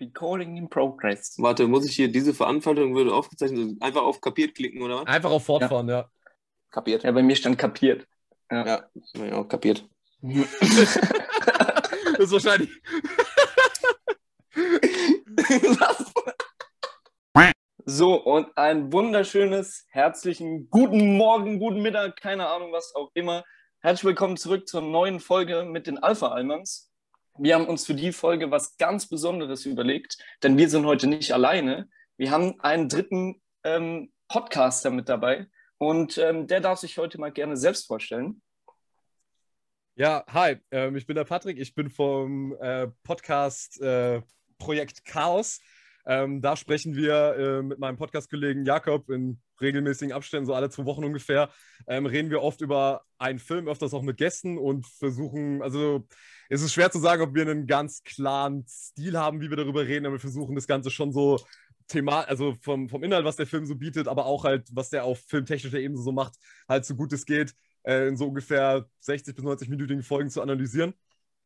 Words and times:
Recording 0.00 0.56
in 0.56 0.68
progress. 0.68 1.36
Warte, 1.38 1.68
muss 1.68 1.88
ich 1.88 1.94
hier 1.94 2.10
diese 2.10 2.34
Veranstaltung 2.34 2.94
würde 2.94 3.14
aufgezeichnet 3.14 3.80
einfach 3.80 4.02
auf 4.02 4.20
kapiert 4.20 4.54
klicken 4.54 4.82
oder 4.82 5.02
was? 5.02 5.06
Einfach 5.06 5.30
auf 5.30 5.44
fortfahren, 5.44 5.88
ja. 5.88 6.10
Kapiert. 6.70 7.04
Ja, 7.04 7.12
bei 7.12 7.22
mir 7.22 7.36
stand 7.36 7.58
kapiert. 7.58 8.06
Ja, 8.50 8.66
ja, 8.66 8.88
ja 9.24 9.44
kapiert. 9.44 9.88
das 10.20 10.96
ist 12.18 12.32
wahrscheinlich. 12.32 12.70
so, 17.84 18.14
und 18.14 18.56
ein 18.56 18.92
wunderschönes, 18.92 19.86
herzlichen 19.90 20.68
guten 20.70 21.16
Morgen, 21.16 21.60
guten 21.60 21.82
Mittag, 21.82 22.16
keine 22.16 22.48
Ahnung, 22.48 22.72
was 22.72 22.94
auch 22.96 23.10
immer. 23.14 23.44
Herzlich 23.80 24.04
willkommen 24.04 24.36
zurück 24.36 24.66
zur 24.66 24.80
neuen 24.80 25.20
Folge 25.20 25.64
mit 25.64 25.86
den 25.86 25.98
Alpha-Almans. 25.98 26.90
Wir 27.36 27.56
haben 27.56 27.66
uns 27.66 27.84
für 27.84 27.94
die 27.94 28.12
Folge 28.12 28.52
was 28.52 28.76
ganz 28.76 29.08
Besonderes 29.08 29.66
überlegt, 29.66 30.18
denn 30.44 30.56
wir 30.56 30.68
sind 30.68 30.86
heute 30.86 31.08
nicht 31.08 31.32
alleine. 31.32 31.88
Wir 32.16 32.30
haben 32.30 32.60
einen 32.60 32.88
dritten 32.88 33.42
ähm, 33.64 34.12
Podcaster 34.28 34.90
mit 34.92 35.08
dabei 35.08 35.48
und 35.78 36.16
ähm, 36.16 36.46
der 36.46 36.60
darf 36.60 36.78
sich 36.78 36.96
heute 36.96 37.18
mal 37.18 37.32
gerne 37.32 37.56
selbst 37.56 37.88
vorstellen. 37.88 38.40
Ja, 39.96 40.24
hi, 40.28 40.58
ähm, 40.70 40.94
ich 40.94 41.06
bin 41.06 41.16
der 41.16 41.24
Patrick, 41.24 41.58
ich 41.58 41.74
bin 41.74 41.90
vom 41.90 42.56
äh, 42.60 42.86
Podcast 43.02 43.80
äh, 43.80 44.22
Projekt 44.58 45.04
Chaos. 45.04 45.60
Ähm, 46.06 46.40
da 46.40 46.56
sprechen 46.56 46.94
wir 46.94 47.34
äh, 47.36 47.62
mit 47.62 47.80
meinem 47.80 47.96
Podcast-Kollegen 47.96 48.64
Jakob 48.64 49.10
in 49.10 49.40
regelmäßigen 49.64 50.12
Abständen, 50.12 50.46
so 50.46 50.54
alle 50.54 50.70
zwei 50.70 50.84
Wochen 50.84 51.04
ungefähr, 51.04 51.50
ähm, 51.86 52.06
reden 52.06 52.30
wir 52.30 52.42
oft 52.42 52.60
über 52.60 53.02
einen 53.18 53.38
Film, 53.38 53.68
öfters 53.68 53.94
auch 53.94 54.02
mit 54.02 54.16
Gästen 54.18 54.58
und 54.58 54.86
versuchen, 54.86 55.62
also 55.62 56.06
es 56.48 56.62
ist 56.62 56.72
schwer 56.72 56.90
zu 56.90 56.98
sagen, 56.98 57.22
ob 57.22 57.34
wir 57.34 57.42
einen 57.42 57.66
ganz 57.66 58.02
klaren 58.02 58.64
Stil 58.68 59.18
haben, 59.18 59.40
wie 59.40 59.50
wir 59.50 59.56
darüber 59.56 59.86
reden, 59.86 60.06
aber 60.06 60.16
wir 60.16 60.20
versuchen 60.20 60.54
das 60.54 60.66
Ganze 60.66 60.90
schon 60.90 61.12
so 61.12 61.40
Thema, 61.88 62.22
also 62.22 62.54
vom, 62.62 62.88
vom 62.88 63.02
Inhalt, 63.02 63.24
was 63.24 63.36
der 63.36 63.46
Film 63.46 63.66
so 63.66 63.74
bietet, 63.74 64.08
aber 64.08 64.26
auch 64.26 64.44
halt, 64.44 64.68
was 64.72 64.90
der 64.90 65.04
auf 65.04 65.20
filmtechnischer 65.26 65.78
Ebene 65.78 66.00
so 66.00 66.12
macht, 66.12 66.34
halt 66.68 66.84
so 66.84 66.94
gut 66.94 67.12
es 67.12 67.26
geht, 67.26 67.54
äh, 67.82 68.08
in 68.08 68.16
so 68.16 68.26
ungefähr 68.28 68.88
60 69.00 69.34
bis 69.34 69.44
90-minütigen 69.44 70.02
Folgen 70.02 70.30
zu 70.30 70.40
analysieren. 70.42 70.94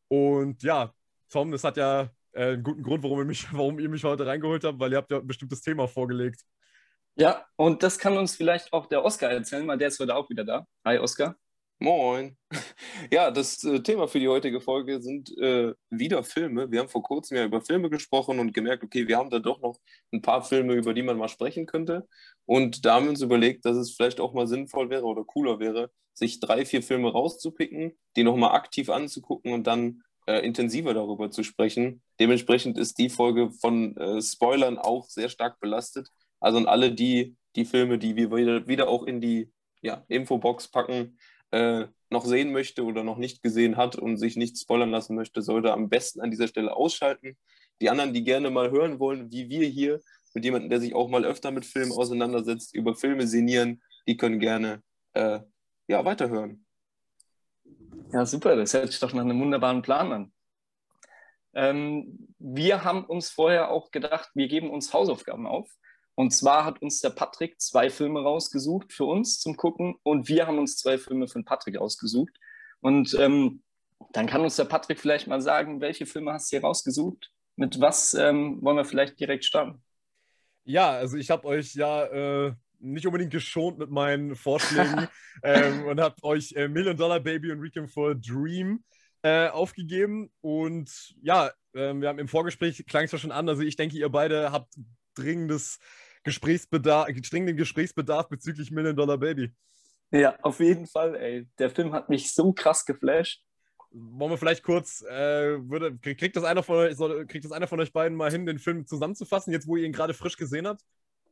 Und 0.07 0.63
ja, 0.63 0.93
Tom, 1.29 1.51
das 1.51 1.63
hat 1.63 1.77
ja 1.77 2.09
äh, 2.33 2.53
einen 2.53 2.63
guten 2.63 2.83
Grund, 2.83 3.03
warum 3.03 3.19
ihr, 3.19 3.25
mich, 3.25 3.47
warum 3.53 3.79
ihr 3.79 3.89
mich 3.89 4.03
heute 4.03 4.25
reingeholt 4.25 4.63
habt, 4.63 4.79
weil 4.79 4.91
ihr 4.91 4.97
habt 4.97 5.11
ja 5.11 5.19
ein 5.19 5.27
bestimmtes 5.27 5.61
Thema 5.61 5.87
vorgelegt. 5.87 6.43
Ja, 7.15 7.45
und 7.57 7.83
das 7.83 7.99
kann 7.99 8.17
uns 8.17 8.35
vielleicht 8.35 8.71
auch 8.71 8.85
der 8.87 9.03
Oscar 9.03 9.29
erzählen, 9.29 9.67
weil 9.67 9.77
der 9.77 9.89
ist 9.89 9.99
heute 9.99 10.15
auch 10.15 10.29
wieder 10.29 10.45
da. 10.45 10.65
Hi, 10.85 10.99
Oscar. 10.99 11.35
Moin. 11.79 12.37
Ja, 13.11 13.31
das 13.31 13.63
äh, 13.63 13.81
Thema 13.81 14.07
für 14.07 14.19
die 14.19 14.27
heutige 14.27 14.59
Folge 14.61 15.01
sind 15.01 15.35
äh, 15.37 15.73
wieder 15.89 16.23
Filme. 16.23 16.69
Wir 16.71 16.81
haben 16.81 16.89
vor 16.89 17.01
kurzem 17.03 17.37
ja 17.37 17.45
über 17.45 17.61
Filme 17.61 17.89
gesprochen 17.89 18.39
und 18.39 18.53
gemerkt, 18.53 18.83
okay, 18.83 19.07
wir 19.07 19.17
haben 19.17 19.29
da 19.29 19.39
doch 19.39 19.61
noch 19.61 19.79
ein 20.11 20.21
paar 20.21 20.43
Filme, 20.43 20.73
über 20.73 20.93
die 20.93 21.03
man 21.03 21.17
mal 21.17 21.29
sprechen 21.29 21.65
könnte. 21.65 22.07
Und 22.45 22.85
da 22.85 22.95
haben 22.95 23.05
wir 23.05 23.11
uns 23.11 23.21
überlegt, 23.21 23.65
dass 23.65 23.77
es 23.77 23.95
vielleicht 23.95 24.19
auch 24.19 24.33
mal 24.33 24.47
sinnvoll 24.47 24.89
wäre 24.89 25.05
oder 25.05 25.23
cooler 25.23 25.59
wäre, 25.59 25.91
sich 26.13 26.39
drei, 26.39 26.65
vier 26.65 26.83
Filme 26.83 27.11
rauszupicken, 27.11 27.97
die 28.15 28.23
nochmal 28.23 28.51
aktiv 28.55 28.89
anzugucken 28.89 29.53
und 29.53 29.65
dann 29.65 30.01
äh, 30.27 30.39
intensiver 30.45 30.93
darüber 30.93 31.31
zu 31.31 31.43
sprechen. 31.43 32.01
Dementsprechend 32.19 32.77
ist 32.77 32.97
die 32.99 33.09
Folge 33.09 33.51
von 33.51 33.95
äh, 33.97 34.21
Spoilern 34.21 34.77
auch 34.77 35.09
sehr 35.09 35.29
stark 35.29 35.59
belastet. 35.59 36.09
Also 36.39 36.57
an 36.57 36.67
alle 36.67 36.91
die, 36.91 37.35
die 37.55 37.65
Filme, 37.65 37.97
die 37.97 38.15
wir 38.15 38.31
wieder, 38.31 38.67
wieder 38.67 38.87
auch 38.87 39.03
in 39.03 39.21
die 39.21 39.51
ja, 39.81 40.03
Infobox 40.07 40.69
packen, 40.69 41.17
äh, 41.51 41.87
noch 42.09 42.25
sehen 42.25 42.51
möchte 42.51 42.83
oder 42.83 43.03
noch 43.03 43.17
nicht 43.17 43.43
gesehen 43.43 43.77
hat 43.77 43.95
und 43.95 44.17
sich 44.17 44.35
nicht 44.35 44.57
spoilern 44.57 44.91
lassen 44.91 45.15
möchte, 45.15 45.41
sollte 45.41 45.73
am 45.73 45.89
besten 45.89 46.21
an 46.21 46.31
dieser 46.31 46.47
Stelle 46.47 46.75
ausschalten. 46.75 47.37
Die 47.81 47.89
anderen, 47.89 48.13
die 48.13 48.23
gerne 48.23 48.49
mal 48.49 48.71
hören 48.71 48.99
wollen, 48.99 49.31
wie 49.31 49.49
wir 49.49 49.67
hier, 49.67 50.01
mit 50.33 50.45
jemandem, 50.45 50.69
der 50.69 50.79
sich 50.79 50.93
auch 50.93 51.09
mal 51.09 51.25
öfter 51.25 51.51
mit 51.51 51.65
Filmen 51.65 51.91
auseinandersetzt, 51.91 52.75
über 52.75 52.95
Filme 52.95 53.25
sinnieren, 53.25 53.81
die 54.07 54.17
können 54.17 54.39
gerne 54.39 54.83
äh, 55.13 55.39
ja, 55.87 56.05
weiterhören. 56.05 56.65
Ja, 58.11 58.25
super, 58.25 58.55
das 58.55 58.73
hört 58.73 58.91
sich 58.91 58.99
doch 58.99 59.13
nach 59.13 59.23
einem 59.23 59.39
wunderbaren 59.39 59.81
Plan 59.81 60.11
an. 60.11 60.33
Ähm, 61.53 62.27
wir 62.37 62.83
haben 62.83 63.05
uns 63.05 63.29
vorher 63.29 63.71
auch 63.71 63.91
gedacht, 63.91 64.29
wir 64.35 64.47
geben 64.47 64.69
uns 64.69 64.93
Hausaufgaben 64.93 65.47
auf. 65.47 65.69
Und 66.15 66.31
zwar 66.31 66.65
hat 66.65 66.81
uns 66.81 66.99
der 66.99 67.11
Patrick 67.11 67.61
zwei 67.61 67.89
Filme 67.89 68.21
rausgesucht 68.21 68.91
für 68.91 69.05
uns 69.05 69.39
zum 69.39 69.55
Gucken 69.55 69.95
und 70.03 70.27
wir 70.27 70.47
haben 70.47 70.59
uns 70.59 70.77
zwei 70.77 70.97
Filme 70.97 71.27
den 71.27 71.45
Patrick 71.45 71.77
ausgesucht. 71.77 72.37
Und 72.81 73.13
ähm, 73.19 73.61
dann 74.11 74.27
kann 74.27 74.41
uns 74.41 74.55
der 74.55 74.65
Patrick 74.65 74.99
vielleicht 74.99 75.27
mal 75.27 75.41
sagen, 75.41 75.81
welche 75.81 76.05
Filme 76.05 76.33
hast 76.33 76.51
du 76.51 76.57
hier 76.57 76.65
rausgesucht? 76.65 77.31
Mit 77.55 77.79
was 77.79 78.13
ähm, 78.13 78.59
wollen 78.61 78.77
wir 78.77 78.85
vielleicht 78.85 79.19
direkt 79.19 79.45
starten? 79.45 79.81
Ja, 80.63 80.91
also 80.91 81.17
ich 81.17 81.29
habe 81.29 81.47
euch 81.47 81.73
ja 81.75 82.05
äh, 82.05 82.53
nicht 82.79 83.05
unbedingt 83.05 83.31
geschont 83.31 83.77
mit 83.77 83.89
meinen 83.89 84.35
Vorschlägen 84.35 85.07
ähm, 85.43 85.85
und 85.85 85.99
habe 85.99 86.15
euch 86.23 86.53
äh, 86.53 86.67
Million 86.67 86.95
Dollar 86.95 87.19
Baby 87.19 87.51
und 87.51 87.59
Requiem 87.59 87.87
for 87.87 88.11
a 88.11 88.13
Dream 88.13 88.83
äh, 89.21 89.47
aufgegeben. 89.49 90.31
Und 90.41 91.15
ja, 91.21 91.47
äh, 91.73 91.93
wir 91.93 92.07
haben 92.07 92.19
im 92.19 92.27
Vorgespräch, 92.27 92.85
klang 92.87 93.05
es 93.05 93.11
ja 93.11 93.17
schon 93.17 93.31
an, 93.31 93.49
also 93.49 93.61
ich 93.61 93.75
denke, 93.75 93.97
ihr 93.97 94.09
beide 94.09 94.51
habt 94.51 94.73
dringendes 95.15 95.79
Gesprächsbedarf, 96.23 97.07
dringenden 97.29 97.57
Gesprächsbedarf 97.57 98.29
bezüglich 98.29 98.71
Million 98.71 98.95
Dollar 98.95 99.17
Baby. 99.17 99.51
Ja, 100.11 100.37
auf 100.41 100.59
jeden 100.59 100.87
Fall, 100.87 101.15
ey. 101.15 101.47
Der 101.59 101.69
Film 101.69 101.93
hat 101.93 102.09
mich 102.09 102.33
so 102.33 102.51
krass 102.53 102.85
geflasht. 102.85 103.43
Wollen 103.91 104.31
wir 104.31 104.37
vielleicht 104.37 104.63
kurz, 104.63 105.01
äh, 105.01 105.57
würde, 105.69 105.97
kriegt, 105.97 106.35
das 106.35 106.43
einer 106.43 106.61
von 106.61 106.77
euch, 106.77 106.95
soll, 106.95 107.25
kriegt 107.25 107.45
das 107.45 107.51
einer 107.51 107.67
von 107.67 107.79
euch 107.79 107.91
beiden 107.91 108.17
mal 108.17 108.31
hin, 108.31 108.45
den 108.45 108.59
Film 108.59 108.85
zusammenzufassen, 108.85 109.51
jetzt 109.51 109.67
wo 109.67 109.77
ihr 109.77 109.85
ihn 109.85 109.93
gerade 109.93 110.13
frisch 110.13 110.37
gesehen 110.37 110.67
habt? 110.67 110.81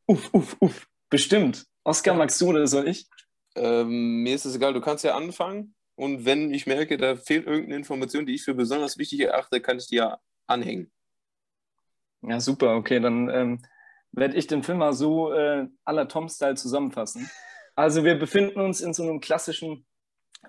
Uff, 0.08 0.34
uff, 0.34 0.56
uff. 0.59 0.88
Bestimmt. 1.09 1.66
Oscar, 1.84 2.16
magst 2.16 2.42
du 2.42 2.50
oder 2.50 2.66
soll 2.68 2.88
ich? 2.88 3.08
Ähm, 3.56 4.24
mir 4.24 4.36
ist 4.36 4.46
es 4.46 4.56
egal, 4.56 4.74
du 4.74 4.82
kannst 4.82 5.04
ja 5.04 5.16
anfangen. 5.16 5.76
Und 5.96 6.26
wenn 6.26 6.54
ich 6.54 6.68
merke, 6.68 6.98
da 6.98 7.16
fehlt 7.16 7.48
irgendeine 7.48 7.78
Information, 7.78 8.26
die 8.26 8.36
ich 8.36 8.44
für 8.44 8.54
besonders 8.54 8.98
wichtig 8.98 9.22
erachte, 9.22 9.62
kann 9.62 9.78
ich 9.78 9.88
die 9.88 9.96
ja 9.96 10.20
anhängen. 10.46 10.92
Ja, 12.28 12.40
super. 12.42 12.76
Okay, 12.76 13.00
dann 13.00 13.30
ähm, 13.30 13.62
werde 14.12 14.36
ich 14.36 14.48
den 14.48 14.64
Film 14.64 14.80
mal 14.80 14.94
so 14.94 15.32
äh, 15.32 15.68
aller 15.86 16.08
Tom-Style 16.08 16.56
zusammenfassen. 16.56 17.30
Also 17.76 18.04
wir 18.04 18.16
befinden 18.16 18.60
uns 18.60 18.82
in 18.82 18.94
so 18.94 19.04
einem 19.04 19.22
klassischen 19.22 19.86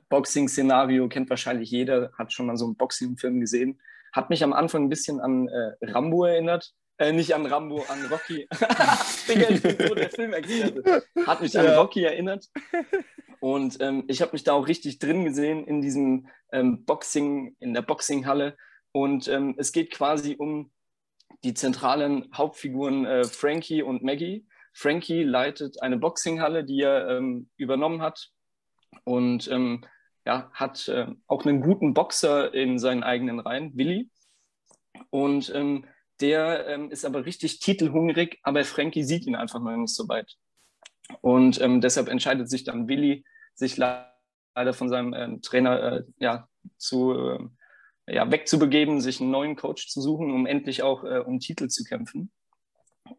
Boxing-Szenario, 0.09 1.09
kennt 1.09 1.31
wahrscheinlich 1.31 1.71
jeder, 1.71 2.11
hat 2.19 2.33
schon 2.33 2.47
mal 2.47 2.57
so 2.57 2.65
einen 2.65 2.77
Boxing-Film 2.77 3.41
gesehen. 3.41 3.81
Hat 4.13 4.31
mich 4.31 4.43
am 4.43 4.53
Anfang 4.53 4.85
ein 4.85 4.89
bisschen 4.89 5.21
an 5.21 5.49
äh, 5.49 5.73
Rambo 5.83 6.25
erinnert. 6.25 6.73
Äh, 6.97 7.13
nicht 7.13 7.35
an 7.35 7.47
Rambo, 7.47 7.85
an 7.89 8.07
Rocky. 8.07 8.49
Digga, 9.29 9.49
ich 9.51 9.63
bin 9.63 9.89
so 9.89 9.95
der 9.95 10.11
Filmexperte. 10.11 11.05
Hat 11.27 11.41
mich 11.41 11.53
ja. 11.53 11.61
an 11.61 11.79
Rocky 11.79 12.03
erinnert. 12.03 12.49
Und 13.39 13.81
ähm, 13.81 14.05
ich 14.09 14.21
habe 14.21 14.33
mich 14.33 14.43
da 14.43 14.55
auch 14.55 14.67
richtig 14.67 14.99
drin 14.99 15.25
gesehen 15.25 15.65
in 15.65 15.81
diesem 15.81 16.27
ähm, 16.51 16.85
Boxing, 16.85 17.55
in 17.61 17.73
der 17.73 17.83
Boxinghalle. 17.83 18.57
Und 18.91 19.29
ähm, 19.29 19.55
es 19.59 19.71
geht 19.71 19.93
quasi 19.93 20.35
um 20.37 20.73
die 21.45 21.55
zentralen 21.55 22.31
Hauptfiguren 22.35 23.05
äh, 23.05 23.25
Frankie 23.25 23.83
und 23.83 24.03
Maggie. 24.03 24.47
Frankie 24.73 25.23
leitet 25.23 25.83
eine 25.83 25.99
Boxinghalle, 25.99 26.65
die 26.65 26.81
er 26.83 27.09
ähm, 27.09 27.49
übernommen 27.57 28.03
hat 28.03 28.31
und 29.05 29.49
ähm, 29.49 29.85
ja, 30.25 30.51
hat 30.53 30.89
äh, 30.89 31.07
auch 31.27 31.45
einen 31.45 31.61
guten 31.61 31.95
Boxer 31.95 32.53
in 32.53 32.79
seinen 32.79 33.03
eigenen 33.03 33.41
Reihen, 33.41 33.77
Willi. 33.77 34.11
Und 35.11 35.53
ähm, 35.55 35.87
der 36.21 36.67
ähm, 36.67 36.91
ist 36.91 37.05
aber 37.05 37.25
richtig 37.25 37.61
titelhungrig, 37.61 38.39
aber 38.43 38.65
Frankie 38.65 39.05
sieht 39.05 39.27
ihn 39.27 39.37
einfach 39.37 39.61
noch 39.61 39.75
nicht 39.77 39.95
so 39.95 40.09
weit. 40.09 40.37
Und 41.23 41.61
ähm, 41.61 41.81
deshalb 41.81 42.09
entscheidet 42.09 42.51
sich 42.51 42.65
dann 42.65 42.89
Willi, 42.89 43.25
sich 43.55 43.77
leider 43.77 44.75
von 44.75 44.89
seinem 44.89 45.15
ähm, 45.15 45.43
Trainer 45.43 45.93
äh, 45.93 46.05
ja, 46.19 46.49
zu 46.77 47.51
ja, 48.11 48.31
wegzubegeben, 48.31 49.01
sich 49.01 49.21
einen 49.21 49.31
neuen 49.31 49.57
Coach 49.57 49.89
zu 49.89 50.01
suchen, 50.01 50.31
um 50.31 50.47
endlich 50.47 50.83
auch 50.83 51.05
äh, 51.05 51.19
um 51.19 51.41
Titel 51.41 51.69
zu 51.69 51.85
kämpfen. 51.85 52.31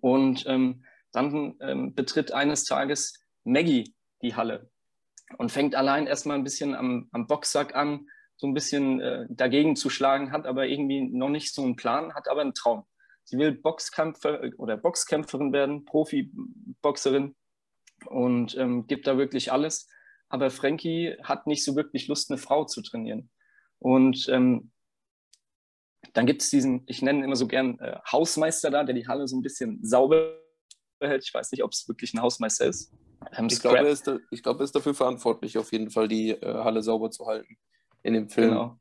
Und 0.01 0.45
ähm, 0.47 0.83
dann 1.11 1.55
ähm, 1.61 1.95
betritt 1.95 2.31
eines 2.31 2.65
Tages 2.65 3.19
Maggie 3.43 3.95
die 4.21 4.35
Halle 4.35 4.69
und 5.37 5.51
fängt 5.51 5.75
allein 5.75 6.07
erstmal 6.07 6.37
ein 6.37 6.43
bisschen 6.43 6.75
am, 6.75 7.07
am 7.11 7.27
Boxsack 7.27 7.75
an, 7.75 8.07
so 8.35 8.47
ein 8.47 8.53
bisschen 8.53 9.01
äh, 9.01 9.25
dagegen 9.29 9.75
zu 9.75 9.89
schlagen, 9.89 10.31
hat 10.31 10.45
aber 10.45 10.67
irgendwie 10.67 11.01
noch 11.01 11.29
nicht 11.29 11.53
so 11.53 11.61
einen 11.63 11.75
Plan, 11.75 12.13
hat 12.13 12.27
aber 12.29 12.41
einen 12.41 12.53
Traum. 12.53 12.85
Sie 13.23 13.37
will 13.37 13.51
Boxkämpfer 13.51 14.41
oder 14.57 14.77
Boxkämpferin 14.77 15.53
werden, 15.53 15.85
Profiboxerin 15.85 17.35
und 18.05 18.57
ähm, 18.57 18.87
gibt 18.87 19.07
da 19.07 19.17
wirklich 19.17 19.51
alles. 19.51 19.87
Aber 20.29 20.49
Frankie 20.51 21.15
hat 21.23 21.47
nicht 21.47 21.63
so 21.63 21.75
wirklich 21.75 22.07
Lust, 22.07 22.31
eine 22.31 22.37
Frau 22.37 22.65
zu 22.65 22.81
trainieren. 22.81 23.29
Und 23.79 24.27
ähm, 24.29 24.71
dann 26.13 26.25
gibt 26.25 26.41
es 26.41 26.49
diesen, 26.49 26.83
ich 26.87 27.01
nenne 27.01 27.19
ihn 27.19 27.23
immer 27.25 27.35
so 27.35 27.47
gern 27.47 27.79
äh, 27.79 27.97
Hausmeister 28.11 28.71
da, 28.71 28.83
der 28.83 28.95
die 28.95 29.07
Halle 29.07 29.27
so 29.27 29.37
ein 29.37 29.41
bisschen 29.41 29.83
sauber 29.83 30.39
hält. 30.99 31.23
Ich 31.23 31.33
weiß 31.33 31.51
nicht, 31.51 31.63
ob 31.63 31.71
es 31.71 31.87
wirklich 31.87 32.13
ein 32.13 32.21
Hausmeister 32.21 32.65
ist. 32.65 32.91
Ähm, 33.35 33.47
ich, 33.49 33.59
glaube, 33.59 33.77
er 33.77 33.87
ist 33.87 34.07
da, 34.07 34.17
ich 34.31 34.43
glaube, 34.43 34.61
er 34.61 34.65
ist 34.65 34.75
dafür 34.75 34.93
verantwortlich, 34.93 35.57
auf 35.57 35.71
jeden 35.71 35.89
Fall 35.89 36.07
die 36.07 36.31
äh, 36.31 36.63
Halle 36.63 36.81
sauber 36.81 37.11
zu 37.11 37.25
halten 37.25 37.57
in 38.03 38.13
dem 38.13 38.29
Film. 38.29 38.49
Genau. 38.49 38.79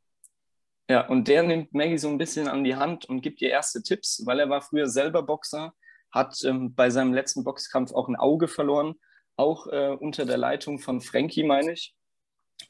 Ja, 0.91 1.07
und 1.07 1.29
der 1.29 1.43
nimmt 1.43 1.75
Maggie 1.75 1.99
so 1.99 2.09
ein 2.09 2.17
bisschen 2.17 2.49
an 2.49 2.65
die 2.65 2.77
Hand 2.77 3.05
und 3.05 3.21
gibt 3.21 3.43
ihr 3.43 3.51
erste 3.51 3.83
Tipps, 3.83 4.23
weil 4.25 4.41
er 4.41 4.49
war 4.49 4.63
früher 4.63 4.87
selber 4.87 5.23
Boxer, 5.23 5.75
hat 6.11 6.43
ähm, 6.45 6.75
bei 6.75 6.89
seinem 6.89 7.13
letzten 7.13 7.45
Boxkampf 7.45 7.93
auch 7.93 8.09
ein 8.09 8.17
Auge 8.17 8.49
verloren, 8.49 8.95
auch 9.37 9.67
äh, 9.67 9.91
unter 10.01 10.25
der 10.25 10.39
Leitung 10.39 10.79
von 10.79 11.03
Frankie, 11.03 11.45
meine 11.45 11.73
ich. 11.73 11.95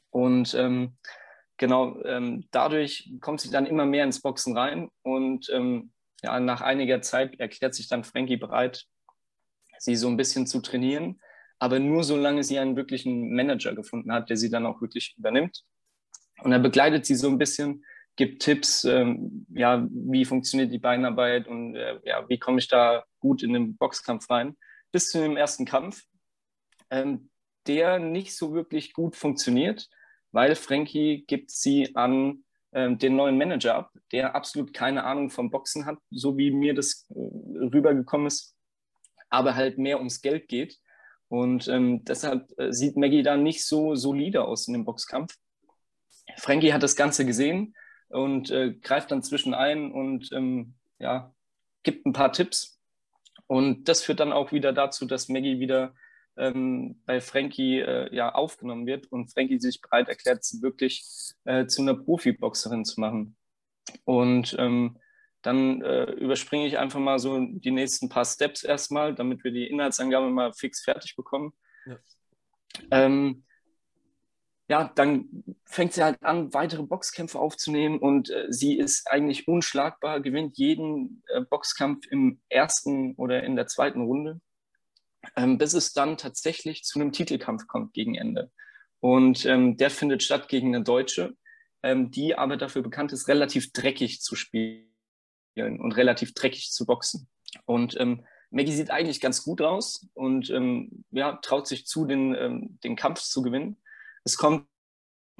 Und 0.09 0.53
ähm, 0.53 0.97
genau, 1.59 2.01
ähm, 2.05 2.47
dadurch 2.49 3.11
kommt 3.21 3.41
sie 3.41 3.51
dann 3.51 3.67
immer 3.67 3.85
mehr 3.85 4.05
ins 4.05 4.21
Boxen 4.21 4.57
rein 4.57 4.89
und 5.03 5.49
ähm, 5.53 5.91
ja, 6.23 6.39
nach 6.39 6.61
einiger 6.61 7.01
Zeit 7.01 7.39
erklärt 7.39 7.75
sich 7.75 7.87
dann 7.87 8.03
Frankie 8.03 8.37
bereit, 8.37 8.85
sie 9.77 9.95
so 9.95 10.07
ein 10.07 10.17
bisschen 10.17 10.47
zu 10.47 10.61
trainieren, 10.61 11.21
aber 11.59 11.79
nur 11.79 12.03
solange 12.03 12.43
sie 12.43 12.57
einen 12.57 12.75
wirklichen 12.75 13.35
Manager 13.35 13.75
gefunden 13.75 14.11
hat, 14.11 14.29
der 14.29 14.37
sie 14.37 14.49
dann 14.49 14.65
auch 14.65 14.81
wirklich 14.81 15.15
übernimmt. 15.17 15.63
Und 16.41 16.51
er 16.51 16.59
begleitet 16.59 17.05
sie 17.05 17.15
so 17.15 17.27
ein 17.27 17.37
bisschen, 17.37 17.83
gibt 18.15 18.41
Tipps, 18.41 18.83
ähm, 18.85 19.45
ja, 19.49 19.85
wie 19.89 20.25
funktioniert 20.25 20.71
die 20.71 20.79
Beinarbeit 20.79 21.47
und 21.47 21.75
äh, 21.75 21.99
ja, 22.03 22.27
wie 22.27 22.39
komme 22.39 22.59
ich 22.59 22.67
da 22.67 23.03
gut 23.19 23.43
in 23.43 23.53
den 23.53 23.77
Boxkampf 23.77 24.29
rein, 24.29 24.57
bis 24.91 25.09
zu 25.09 25.19
dem 25.19 25.37
ersten 25.37 25.65
Kampf, 25.65 26.03
ähm, 26.89 27.29
der 27.67 27.99
nicht 27.99 28.35
so 28.35 28.53
wirklich 28.53 28.93
gut 28.93 29.15
funktioniert, 29.15 29.89
weil 30.31 30.55
Frankie 30.55 31.23
gibt 31.27 31.51
sie 31.51 31.95
an 31.95 32.43
ähm, 32.71 32.97
den 32.97 33.15
neuen 33.15 33.37
Manager 33.37 33.75
ab, 33.75 33.91
der 34.11 34.35
absolut 34.35 34.73
keine 34.73 35.03
Ahnung 35.03 35.29
vom 35.29 35.49
Boxen 35.49 35.85
hat, 35.85 35.97
so 36.11 36.37
wie 36.37 36.51
mir 36.51 36.73
das 36.73 37.07
äh, 37.09 37.13
rübergekommen 37.15 38.27
ist, 38.27 38.55
aber 39.29 39.55
halt 39.55 39.77
mehr 39.77 39.97
ums 39.97 40.21
Geld 40.21 40.47
geht. 40.47 40.77
Und 41.29 41.67
ähm, 41.67 42.03
deshalb 42.05 42.51
äh, 42.59 42.71
sieht 42.71 42.97
Maggie 42.97 43.23
da 43.23 43.37
nicht 43.37 43.65
so 43.65 43.95
solide 43.95 44.45
aus 44.45 44.67
in 44.67 44.73
dem 44.73 44.85
Boxkampf. 44.85 45.35
Frankie 46.37 46.73
hat 46.73 46.83
das 46.83 46.95
Ganze 46.95 47.25
gesehen 47.25 47.75
und 48.09 48.49
äh, 48.51 48.73
greift 48.73 49.11
dann 49.11 49.23
zwischen 49.23 49.53
ein 49.53 49.91
und 49.91 50.31
ähm, 50.31 50.75
ja, 50.99 51.33
gibt 51.83 52.05
ein 52.05 52.13
paar 52.13 52.31
Tipps. 52.31 52.79
Und 53.47 53.89
das 53.89 54.03
führt 54.03 54.19
dann 54.19 54.31
auch 54.31 54.51
wieder 54.51 54.73
dazu, 54.73 55.05
dass 55.05 55.29
Maggie 55.29 55.59
wieder 55.59 55.95
ähm, 56.39 57.01
bei 57.05 57.21
Frankie 57.21 57.79
äh, 57.79 58.15
ja, 58.15 58.33
aufgenommen 58.33 58.87
wird 58.87 59.11
und 59.11 59.31
Frankie 59.31 59.59
sich 59.59 59.81
bereit 59.81 60.09
erklärt, 60.09 60.43
sie 60.43 60.61
wirklich 60.61 61.05
äh, 61.45 61.67
zu 61.67 61.81
einer 61.81 61.95
Profiboxerin 61.95 62.85
zu 62.85 62.99
machen. 62.99 63.35
Und 64.05 64.55
ähm, 64.57 64.97
dann 65.41 65.81
äh, 65.81 66.11
überspringe 66.11 66.67
ich 66.67 66.77
einfach 66.77 66.99
mal 66.99 67.19
so 67.19 67.39
die 67.39 67.71
nächsten 67.71 68.09
paar 68.09 68.25
Steps 68.25 68.63
erstmal, 68.63 69.15
damit 69.15 69.43
wir 69.43 69.51
die 69.51 69.67
Inhaltsangabe 69.67 70.29
mal 70.29 70.53
fix 70.53 70.83
fertig 70.83 71.15
bekommen. 71.15 71.53
Ja. 71.85 71.97
Ähm, 72.91 73.43
ja, 74.69 74.91
dann 74.95 75.43
fängt 75.65 75.93
sie 75.93 76.03
halt 76.03 76.21
an, 76.21 76.53
weitere 76.53 76.83
Boxkämpfe 76.83 77.39
aufzunehmen 77.39 77.97
und 77.99 78.29
äh, 78.29 78.47
sie 78.49 78.77
ist 78.77 79.09
eigentlich 79.09 79.47
unschlagbar, 79.47 80.19
gewinnt 80.19 80.57
jeden 80.57 81.23
äh, 81.27 81.41
Boxkampf 81.41 82.05
im 82.11 82.39
ersten 82.49 83.15
oder 83.15 83.43
in 83.43 83.55
der 83.55 83.65
zweiten 83.67 84.01
Runde 84.01 84.41
bis 85.35 85.73
es 85.73 85.93
dann 85.93 86.17
tatsächlich 86.17 86.83
zu 86.83 86.99
einem 86.99 87.11
Titelkampf 87.11 87.67
kommt 87.67 87.93
gegen 87.93 88.15
Ende. 88.15 88.51
Und 88.99 89.45
ähm, 89.45 89.77
der 89.77 89.89
findet 89.89 90.23
statt 90.23 90.49
gegen 90.49 90.75
eine 90.75 90.83
Deutsche, 90.83 91.35
ähm, 91.83 92.11
die 92.11 92.35
aber 92.35 92.57
dafür 92.57 92.81
bekannt 92.81 93.13
ist, 93.13 93.27
relativ 93.27 93.71
dreckig 93.71 94.21
zu 94.21 94.35
spielen 94.35 94.85
und 95.55 95.93
relativ 95.93 96.33
dreckig 96.33 96.71
zu 96.71 96.85
boxen. 96.85 97.27
Und 97.65 97.99
ähm, 97.99 98.25
Maggie 98.51 98.71
sieht 98.71 98.91
eigentlich 98.91 99.21
ganz 99.21 99.43
gut 99.43 99.61
aus 99.61 100.07
und 100.13 100.49
ähm, 100.49 101.03
ja, 101.11 101.33
traut 101.41 101.67
sich 101.67 101.85
zu, 101.85 102.05
den, 102.05 102.35
ähm, 102.35 102.79
den 102.83 102.95
Kampf 102.95 103.21
zu 103.21 103.41
gewinnen. 103.41 103.77
Es 104.23 104.37
kommt 104.37 104.67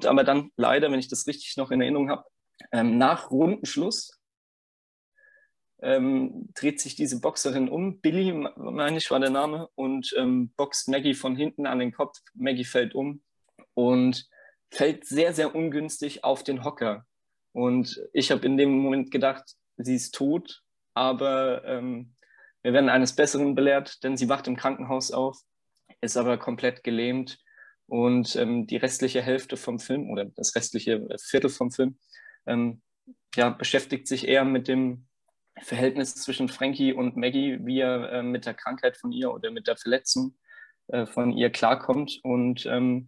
aber 0.04 0.24
dann 0.24 0.50
leider, 0.56 0.90
wenn 0.90 1.00
ich 1.00 1.08
das 1.08 1.26
richtig 1.26 1.56
noch 1.56 1.70
in 1.70 1.80
Erinnerung 1.80 2.08
habe, 2.08 2.24
nach 2.72 3.30
Rundenschluss 3.30 4.19
ähm, 5.82 6.48
dreht 6.54 6.80
sich 6.80 6.94
diese 6.94 7.20
Boxerin 7.20 7.68
um. 7.68 8.00
Billy, 8.00 8.32
meine 8.56 8.98
ich, 8.98 9.10
war 9.10 9.20
der 9.20 9.30
Name, 9.30 9.68
und 9.74 10.14
ähm, 10.16 10.52
boxt 10.56 10.88
Maggie 10.88 11.14
von 11.14 11.36
hinten 11.36 11.66
an 11.66 11.78
den 11.78 11.92
Kopf. 11.92 12.18
Maggie 12.34 12.64
fällt 12.64 12.94
um 12.94 13.22
und 13.74 14.28
fällt 14.70 15.06
sehr, 15.06 15.32
sehr 15.32 15.54
ungünstig 15.54 16.24
auf 16.24 16.42
den 16.44 16.64
Hocker. 16.64 17.06
Und 17.52 18.00
ich 18.12 18.30
habe 18.30 18.46
in 18.46 18.56
dem 18.56 18.78
Moment 18.78 19.10
gedacht, 19.10 19.56
sie 19.76 19.96
ist 19.96 20.14
tot, 20.14 20.62
aber 20.94 21.64
ähm, 21.64 22.14
wir 22.62 22.72
werden 22.72 22.90
eines 22.90 23.14
Besseren 23.14 23.54
belehrt, 23.54 24.04
denn 24.04 24.16
sie 24.16 24.28
wacht 24.28 24.46
im 24.46 24.56
Krankenhaus 24.56 25.10
auf, 25.10 25.38
ist 26.00 26.16
aber 26.16 26.38
komplett 26.38 26.84
gelähmt 26.84 27.38
und 27.86 28.36
ähm, 28.36 28.66
die 28.66 28.76
restliche 28.76 29.22
Hälfte 29.22 29.56
vom 29.56 29.80
Film 29.80 30.10
oder 30.10 30.26
das 30.26 30.54
restliche 30.54 31.06
Viertel 31.18 31.50
vom 31.50 31.70
Film 31.70 31.98
ähm, 32.46 32.82
ja, 33.34 33.50
beschäftigt 33.50 34.06
sich 34.06 34.28
eher 34.28 34.44
mit 34.44 34.68
dem 34.68 35.06
Verhältnis 35.58 36.14
zwischen 36.14 36.48
Frankie 36.48 36.92
und 36.92 37.16
Maggie, 37.16 37.58
wie 37.62 37.80
er 37.80 38.12
äh, 38.12 38.22
mit 38.22 38.46
der 38.46 38.54
Krankheit 38.54 38.96
von 38.96 39.12
ihr 39.12 39.32
oder 39.32 39.50
mit 39.50 39.66
der 39.66 39.76
Verletzung 39.76 40.36
äh, 40.88 41.06
von 41.06 41.32
ihr 41.32 41.50
klarkommt. 41.50 42.20
Und 42.22 42.66
ähm, 42.66 43.06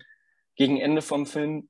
gegen 0.57 0.79
Ende 0.79 1.03
vom 1.03 1.27
Film 1.27 1.69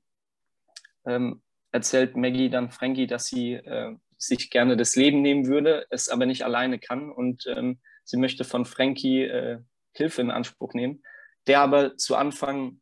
ähm, 1.05 1.41
erzählt 1.71 2.17
Maggie 2.17 2.49
dann 2.49 2.71
Frankie, 2.71 3.07
dass 3.07 3.25
sie 3.25 3.53
äh, 3.53 3.95
sich 4.17 4.49
gerne 4.49 4.77
das 4.77 4.95
Leben 4.95 5.21
nehmen 5.21 5.47
würde, 5.47 5.85
es 5.89 6.09
aber 6.09 6.25
nicht 6.25 6.43
alleine 6.43 6.79
kann 6.79 7.11
und 7.11 7.45
ähm, 7.47 7.79
sie 8.03 8.17
möchte 8.17 8.43
von 8.43 8.65
Frankie 8.65 9.23
äh, 9.23 9.59
Hilfe 9.91 10.21
in 10.21 10.31
Anspruch 10.31 10.73
nehmen, 10.73 11.03
der 11.47 11.61
aber 11.61 11.97
zu 11.97 12.15
Anfang 12.15 12.79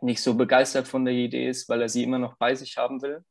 nicht 0.00 0.22
so 0.22 0.34
begeistert 0.34 0.88
von 0.88 1.04
der 1.04 1.14
Idee 1.14 1.48
ist, 1.48 1.68
weil 1.68 1.82
er 1.82 1.88
sie 1.88 2.04
immer 2.04 2.18
noch 2.18 2.36
bei 2.36 2.54
sich 2.54 2.76
haben 2.76 3.02
will 3.02 3.24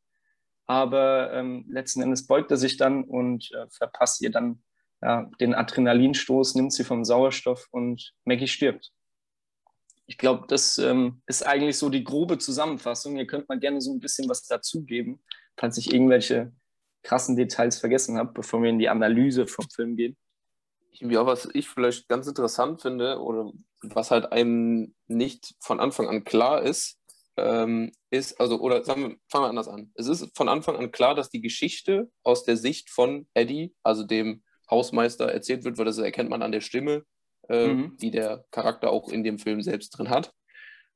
aber 0.68 1.34
ähm, 1.34 1.66
letzten 1.70 2.02
Endes 2.02 2.28
beugt 2.28 2.52
er 2.52 2.58
sich 2.58 2.78
dann 2.78 3.04
und 3.06 3.50
äh, 3.54 3.68
verpasst 3.70 4.22
ihr 4.22 4.32
dann 4.32 4.62
ja, 5.02 5.30
den 5.40 5.56
Adrenalinstoß, 5.56 6.56
nimmt 6.56 6.74
sie 6.74 6.84
vom 6.84 7.06
Sauerstoff 7.06 7.68
und 7.72 8.14
Maggie 8.26 8.48
stirbt. 8.48 8.92
Ich 10.06 10.18
glaube, 10.18 10.46
das 10.48 10.78
ähm, 10.78 11.22
ist 11.26 11.46
eigentlich 11.46 11.78
so 11.78 11.90
die 11.90 12.04
grobe 12.04 12.38
Zusammenfassung. 12.38 13.18
Ihr 13.18 13.28
könnt 13.28 13.50
mal 13.50 13.60
gerne 13.60 13.82
so 13.82 13.94
ein 13.94 14.00
bisschen 14.00 14.30
was 14.30 14.46
dazugeben, 14.46 15.22
falls 15.58 15.78
ich 15.78 15.94
irgendwelche 15.94 16.54
krassen 17.04 17.36
Details 17.36 17.80
vergessen 17.80 18.18
habe, 18.18 18.34
bevor 18.34 18.62
wir 18.62 18.70
in 18.70 18.80
die 18.80 18.90
Analyse 18.90 19.48
vom 19.48 19.70
Film 19.70 19.96
gehen. 19.96 20.18
Ja, 20.94 21.26
was 21.26 21.48
ich 21.54 21.70
vielleicht 21.70 22.08
ganz 22.10 22.28
interessant 22.28 22.82
finde 22.82 23.22
oder 23.22 23.52
was 23.82 24.12
halt 24.12 24.32
einem 24.32 24.96
nicht 25.08 25.56
von 25.60 25.80
Anfang 25.80 26.08
an 26.08 26.24
klar 26.24 26.64
ist, 26.64 26.97
ähm, 27.38 27.92
ist, 28.10 28.40
also, 28.40 28.60
oder 28.60 28.84
sagen 28.84 29.02
wir, 29.02 29.16
fangen 29.30 29.46
wir 29.46 29.50
anders 29.50 29.68
an. 29.68 29.92
Es 29.96 30.08
ist 30.08 30.36
von 30.36 30.50
Anfang 30.50 30.76
an 30.76 30.92
klar, 30.92 31.16
dass 31.16 31.30
die 31.30 31.42
Geschichte 31.42 32.10
aus 32.24 32.44
der 32.44 32.58
Sicht 32.58 32.90
von 32.90 33.28
Eddie, 33.34 33.76
also 33.84 34.04
dem 34.04 34.44
Hausmeister, 34.70 35.32
erzählt 35.32 35.64
wird, 35.64 35.78
weil 35.78 35.86
das 35.86 35.98
erkennt 35.98 36.30
man 36.30 36.42
an 36.42 36.52
der 36.52 36.62
Stimme, 36.62 37.04
äh, 37.50 37.68
mhm. 37.68 37.98
die 38.02 38.12
der 38.12 38.46
Charakter 38.52 38.92
auch 38.92 39.10
in 39.10 39.24
dem 39.24 39.38
Film 39.38 39.62
selbst 39.62 39.92
drin 39.92 40.10
hat. 40.10 40.34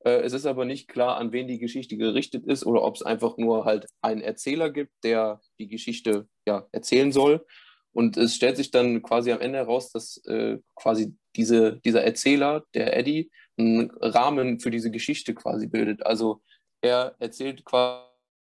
Äh, 0.03 0.21
es 0.21 0.33
ist 0.33 0.45
aber 0.45 0.65
nicht 0.65 0.87
klar, 0.87 1.17
an 1.17 1.31
wen 1.31 1.47
die 1.47 1.59
Geschichte 1.59 1.95
gerichtet 1.97 2.45
ist 2.45 2.65
oder 2.65 2.83
ob 2.83 2.95
es 2.95 3.03
einfach 3.03 3.37
nur 3.37 3.65
halt 3.65 3.87
einen 4.01 4.21
Erzähler 4.21 4.71
gibt, 4.71 4.91
der 5.03 5.41
die 5.59 5.67
Geschichte 5.67 6.27
ja, 6.47 6.67
erzählen 6.71 7.11
soll. 7.11 7.45
Und 7.93 8.17
es 8.17 8.35
stellt 8.35 8.57
sich 8.57 8.71
dann 8.71 9.01
quasi 9.01 9.31
am 9.31 9.41
Ende 9.41 9.59
heraus, 9.59 9.91
dass 9.91 10.17
äh, 10.25 10.57
quasi 10.75 11.15
diese, 11.35 11.79
dieser 11.81 12.03
Erzähler, 12.03 12.63
der 12.73 12.97
Eddie, 12.97 13.31
einen 13.61 13.91
Rahmen 13.99 14.59
für 14.59 14.71
diese 14.71 14.91
Geschichte 14.91 15.33
quasi 15.33 15.67
bildet. 15.67 16.05
Also 16.05 16.41
er 16.81 17.15
erzählt 17.19 17.63
quasi, 17.65 18.05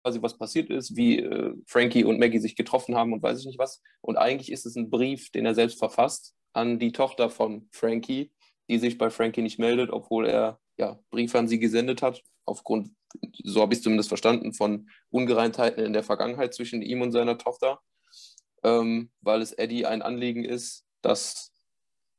was 0.03 0.38
passiert 0.38 0.69
ist, 0.69 0.95
wie 0.95 1.19
äh, 1.19 1.53
Frankie 1.67 2.03
und 2.03 2.19
Maggie 2.19 2.39
sich 2.39 2.55
getroffen 2.55 2.95
haben 2.95 3.13
und 3.13 3.22
weiß 3.22 3.39
ich 3.39 3.45
nicht 3.45 3.60
was. 3.60 3.81
Und 4.01 4.17
eigentlich 4.17 4.51
ist 4.51 4.65
es 4.65 4.75
ein 4.75 4.89
Brief, 4.89 5.31
den 5.31 5.45
er 5.45 5.55
selbst 5.55 5.79
verfasst 5.79 6.36
an 6.53 6.79
die 6.79 6.91
Tochter 6.91 7.29
von 7.29 7.67
Frankie, 7.72 8.31
die 8.69 8.77
sich 8.77 8.98
bei 8.98 9.10
Frankie 9.10 9.41
nicht 9.41 9.60
meldet, 9.60 9.89
obwohl 9.91 10.27
er 10.27 10.60
ja, 10.77 11.00
Briefe 11.10 11.38
an 11.39 11.48
sie 11.48 11.60
gesendet 11.60 12.01
hat, 12.01 12.22
aufgrund, 12.45 12.91
so 13.43 13.62
habe 13.62 13.74
ich 13.74 13.79
es 13.79 13.83
zumindest 13.83 14.10
verstanden, 14.10 14.53
von 14.53 14.89
Ungereimtheiten 15.10 15.83
in 15.83 15.93
der 15.93 16.03
Vergangenheit 16.03 16.53
zwischen 16.53 16.81
ihm 16.81 17.01
und 17.01 17.12
seiner 17.12 17.38
Tochter, 17.38 17.79
ähm, 18.63 19.12
weil 19.22 19.41
es 19.41 19.51
Eddie 19.53 19.86
ein 19.86 20.01
Anliegen 20.01 20.43
ist, 20.43 20.86
dass 21.01 21.52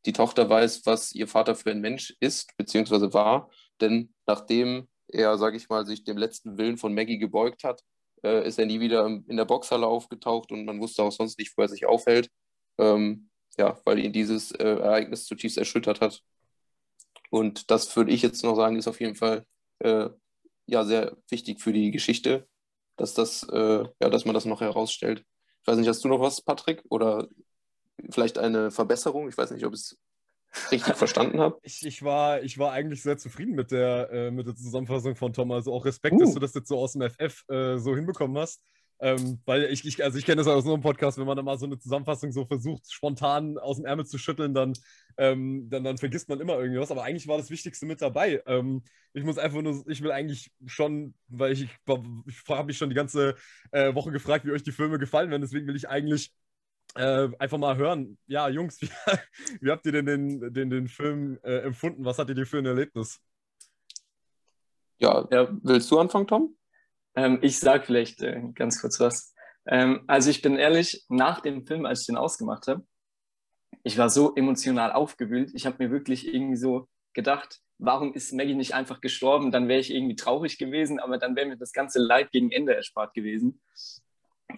die 0.07 0.13
Tochter 0.13 0.49
weiß, 0.49 0.87
was 0.87 1.13
ihr 1.13 1.29
Vater 1.29 1.55
für 1.55 1.71
ein 1.71 1.81
Mensch 1.81 2.15
ist, 2.21 2.57
beziehungsweise 2.57 3.13
war. 3.13 3.51
Denn 3.81 4.13
nachdem 4.27 4.89
er, 5.09 5.39
sage 5.39 5.57
ich 5.57 5.69
mal, 5.69 5.87
sich 5.87 6.05
dem 6.05 6.19
letzten 6.19 6.59
Willen 6.59 6.77
von 6.77 6.95
Maggie 6.95 7.19
gebeugt 7.19 7.65
hat, 7.65 7.83
äh, 8.23 8.47
ist 8.47 8.59
er 8.59 8.67
nie 8.67 8.81
wieder 8.81 9.07
in 9.07 9.37
der 9.37 9.45
Boxhalle 9.45 9.87
aufgetaucht 9.87 10.53
und 10.53 10.65
man 10.65 10.81
wusste 10.81 11.03
auch 11.03 11.13
sonst 11.13 11.39
nicht, 11.39 11.57
wo 11.57 11.63
er 11.63 11.69
sich 11.69 11.87
aufhält. 11.87 12.31
Ähm, 12.79 13.31
ja, 13.57 13.79
weil 13.85 13.99
ihn 13.99 14.13
dieses 14.13 14.53
äh, 14.53 14.65
Ereignis 14.65 15.27
zutiefst 15.27 15.59
erschüttert 15.59 16.01
hat. 16.01 16.23
Und 17.31 17.71
das 17.71 17.95
würde 17.97 18.13
ich 18.13 18.23
jetzt 18.23 18.43
noch 18.45 18.57
sagen, 18.57 18.77
ist 18.77 18.89
auf 18.89 19.01
jeden 19.01 19.15
Fall 19.15 19.45
äh, 19.81 20.09
ja 20.67 20.85
sehr 20.85 21.17
wichtig 21.31 21.61
für 21.61 21.73
die 21.73 21.91
Geschichte, 21.91 22.49
dass 22.97 23.15
das, 23.15 23.45
äh, 23.45 23.85
ja, 24.01 24.09
dass 24.11 24.25
man 24.25 24.35
das 24.35 24.45
noch 24.45 24.61
herausstellt. 24.61 25.25
Ich 25.63 25.67
weiß 25.69 25.79
nicht, 25.79 25.89
hast 25.89 26.05
du 26.05 26.09
noch 26.09 26.21
was, 26.21 26.43
Patrick? 26.43 26.83
Oder 26.91 27.29
vielleicht 28.11 28.39
eine 28.39 28.71
Verbesserung. 28.71 29.29
Ich 29.29 29.37
weiß 29.37 29.51
nicht, 29.51 29.65
ob 29.65 29.75
ich 29.75 29.81
es 29.81 29.99
richtig 30.71 30.97
verstanden 30.97 31.41
habe. 31.41 31.59
Ich, 31.63 31.85
ich, 31.85 32.03
war, 32.03 32.43
ich 32.43 32.59
war 32.59 32.73
eigentlich 32.73 33.03
sehr 33.03 33.19
zufrieden 33.19 33.55
mit 33.55 33.71
der, 33.71 34.11
äh, 34.11 34.31
mit 34.31 34.47
der 34.47 34.55
Zusammenfassung 34.55 35.17
von 35.17 35.33
Tom. 35.33 35.51
Also 35.53 35.73
auch 35.73 35.85
Respekt, 35.85 36.15
uh. 36.15 36.21
dass 36.21 36.35
du 36.35 36.41
das 36.41 36.55
jetzt 36.55 36.69
so 36.69 36.79
aus 36.79 36.93
dem 36.93 37.03
FF 37.03 37.45
äh, 37.49 37.79
so 37.79 37.95
hinbekommen 37.95 38.39
hast. 38.39 38.63
Ähm, 39.01 39.41
weil 39.45 39.65
ich, 39.65 39.85
ich, 39.85 40.03
also 40.05 40.19
ich 40.19 40.25
kenne 40.25 40.37
das 40.37 40.47
aus 40.47 40.65
einem 40.65 40.81
Podcast, 40.81 41.19
wenn 41.19 41.27
man 41.27 41.37
dann 41.37 41.45
mal 41.45 41.59
so 41.59 41.67
eine 41.67 41.79
Zusammenfassung 41.79 42.31
so 42.31 42.47
versucht, 42.47 42.91
spontan 42.93 43.59
aus 43.59 43.77
dem 43.77 43.87
Ärmel 43.87 44.07
zu 44.07 44.19
schütteln, 44.19 44.55
dann, 44.55 44.73
ähm, 45.19 45.69
dann, 45.69 45.83
dann 45.83 45.99
vergisst 45.99 46.29
man 46.29 46.41
immer 46.41 46.59
irgendwas. 46.59 46.93
Aber 46.93 47.03
eigentlich 47.03 47.27
war 47.27 47.37
das 47.37 47.51
Wichtigste 47.51 47.87
mit 47.87 48.01
dabei. 48.01 48.43
Ähm, 48.47 48.83
ich 49.13 49.25
muss 49.25 49.37
einfach 49.37 49.63
nur, 49.63 49.85
ich 49.89 50.01
will 50.03 50.13
eigentlich 50.13 50.53
schon, 50.67 51.15
weil 51.29 51.53
ich, 51.53 51.65
ich, 51.65 51.71
ich 52.27 52.49
habe 52.49 52.67
mich 52.67 52.79
schon 52.79 52.89
die 52.89 52.95
ganze 52.95 53.35
äh, 53.73 53.95
Woche 53.95 54.13
gefragt, 54.13 54.47
wie 54.47 54.53
euch 54.53 54.63
die 54.63 54.73
Filme 54.73 54.99
gefallen 54.99 55.31
werden. 55.31 55.43
Deswegen 55.43 55.67
will 55.67 55.77
ich 55.77 55.89
eigentlich 55.89 56.33
äh, 56.95 57.29
einfach 57.39 57.59
mal 57.59 57.77
hören. 57.77 58.19
Ja, 58.27 58.49
Jungs, 58.49 58.81
wie, 58.83 58.89
wie 59.61 59.71
habt 59.71 59.87
ihr 59.87 59.93
denn 59.93 60.07
den, 60.07 60.53
den, 60.53 60.71
den 60.71 60.89
Film 60.89 61.39
äh, 61.43 61.59
empfunden? 61.59 62.05
Was 62.05 62.19
hattet 62.19 62.39
ihr 62.39 62.47
für 62.47 62.59
ein 62.59 62.67
Erlebnis? 62.67 63.21
Ja, 64.99 65.27
ja. 65.31 65.49
willst 65.63 65.91
du 65.91 65.99
anfangen, 65.99 66.27
Tom? 66.27 66.57
Ähm, 67.17 67.39
ich 67.43 67.59
sage 67.59 67.85
vielleicht 67.85 68.23
äh, 68.23 68.43
ganz 68.55 68.81
kurz 68.81 69.01
was. 69.01 69.35
Ähm, 69.67 70.05
also 70.07 70.31
ich 70.31 70.43
bin 70.43 70.57
ehrlich, 70.57 71.05
nach 71.09 71.41
dem 71.41 71.67
Film, 71.67 71.87
als 71.87 72.03
ich 72.03 72.07
den 72.07 72.17
ausgemacht 72.17 72.69
habe, 72.69 72.85
ich 73.83 73.99
war 73.99 74.09
so 74.09 74.35
emotional 74.35 74.93
aufgewühlt. 74.93 75.51
Ich 75.55 75.67
habe 75.67 75.83
mir 75.83 75.91
wirklich 75.91 76.33
irgendwie 76.33 76.57
so 76.57 76.89
gedacht, 77.13 77.61
warum 77.79 78.15
ist 78.15 78.33
Maggie 78.33 78.55
nicht 78.55 78.75
einfach 78.75 79.01
gestorben? 79.01 79.51
Dann 79.51 79.69
wäre 79.69 79.81
ich 79.81 79.93
irgendwie 79.93 80.17
traurig 80.17 80.59
gewesen, 80.59 81.01
aber 81.01 81.19
dann 81.19 81.37
wäre 81.37 81.47
mir 81.47 81.57
das 81.57 81.73
ganze 81.73 81.99
Leid 81.99 82.31
gegen 82.31 82.51
Ende 82.51 82.75
erspart 82.75 83.15
gewesen. 83.15 83.61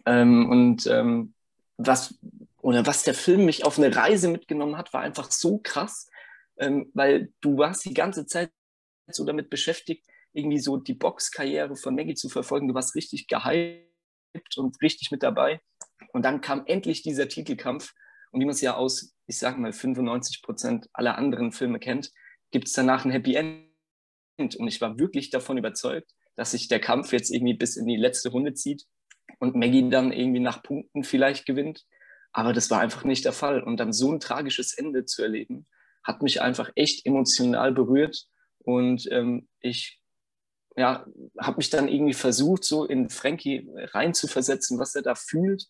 Ähm, 0.04 0.50
und 0.50 0.86
ähm, 0.86 1.34
was 1.76 2.18
oder 2.66 2.86
was 2.86 3.04
der 3.04 3.14
Film 3.14 3.44
mich 3.44 3.64
auf 3.64 3.78
eine 3.78 3.94
Reise 3.94 4.28
mitgenommen 4.28 4.76
hat, 4.76 4.92
war 4.92 5.02
einfach 5.02 5.30
so 5.30 5.58
krass, 5.58 6.08
ähm, 6.58 6.90
weil 6.94 7.32
du 7.40 7.58
warst 7.58 7.84
die 7.84 7.94
ganze 7.94 8.26
Zeit 8.26 8.50
so 9.08 9.24
damit 9.24 9.50
beschäftigt, 9.50 10.04
irgendwie 10.32 10.58
so 10.58 10.76
die 10.76 10.94
Boxkarriere 10.94 11.76
von 11.76 11.94
Maggie 11.94 12.14
zu 12.14 12.28
verfolgen. 12.28 12.68
Du 12.68 12.74
warst 12.74 12.94
richtig 12.94 13.28
gehypt 13.28 14.56
und 14.56 14.80
richtig 14.82 15.10
mit 15.10 15.22
dabei. 15.22 15.60
Und 16.12 16.24
dann 16.24 16.40
kam 16.40 16.64
endlich 16.66 17.02
dieser 17.02 17.28
Titelkampf. 17.28 17.94
Und 18.32 18.40
wie 18.40 18.44
man 18.44 18.54
es 18.54 18.60
ja 18.60 18.74
aus, 18.74 19.14
ich 19.26 19.38
sage 19.38 19.60
mal, 19.60 19.72
95 19.72 20.42
Prozent 20.42 20.88
aller 20.92 21.16
anderen 21.16 21.52
Filme 21.52 21.78
kennt, 21.78 22.10
gibt 22.50 22.66
es 22.66 22.74
danach 22.74 23.04
ein 23.04 23.12
Happy 23.12 23.36
End. 23.36 24.56
Und 24.56 24.68
ich 24.68 24.80
war 24.80 24.98
wirklich 24.98 25.30
davon 25.30 25.56
überzeugt, 25.56 26.12
dass 26.34 26.50
sich 26.50 26.68
der 26.68 26.80
Kampf 26.80 27.12
jetzt 27.12 27.30
irgendwie 27.30 27.54
bis 27.54 27.76
in 27.76 27.86
die 27.86 27.96
letzte 27.96 28.30
Runde 28.30 28.54
zieht 28.54 28.86
und 29.38 29.54
Maggie 29.54 29.88
dann 29.88 30.12
irgendwie 30.12 30.40
nach 30.40 30.62
Punkten 30.62 31.04
vielleicht 31.04 31.46
gewinnt. 31.46 31.84
Aber 32.32 32.52
das 32.52 32.70
war 32.70 32.80
einfach 32.80 33.04
nicht 33.04 33.24
der 33.24 33.32
Fall. 33.32 33.62
Und 33.62 33.78
dann 33.78 33.92
so 33.92 34.12
ein 34.12 34.20
tragisches 34.20 34.76
Ende 34.76 35.04
zu 35.04 35.22
erleben, 35.22 35.66
hat 36.04 36.22
mich 36.22 36.42
einfach 36.42 36.70
echt 36.74 37.06
emotional 37.06 37.72
berührt. 37.72 38.26
Und 38.58 39.08
ähm, 39.10 39.48
ich 39.60 40.00
ja, 40.76 41.06
habe 41.40 41.56
mich 41.56 41.70
dann 41.70 41.88
irgendwie 41.88 42.14
versucht, 42.14 42.64
so 42.64 42.84
in 42.84 43.08
Frankie 43.08 43.68
reinzuversetzen, 43.74 44.78
was 44.78 44.94
er 44.94 45.02
da 45.02 45.14
fühlt, 45.14 45.66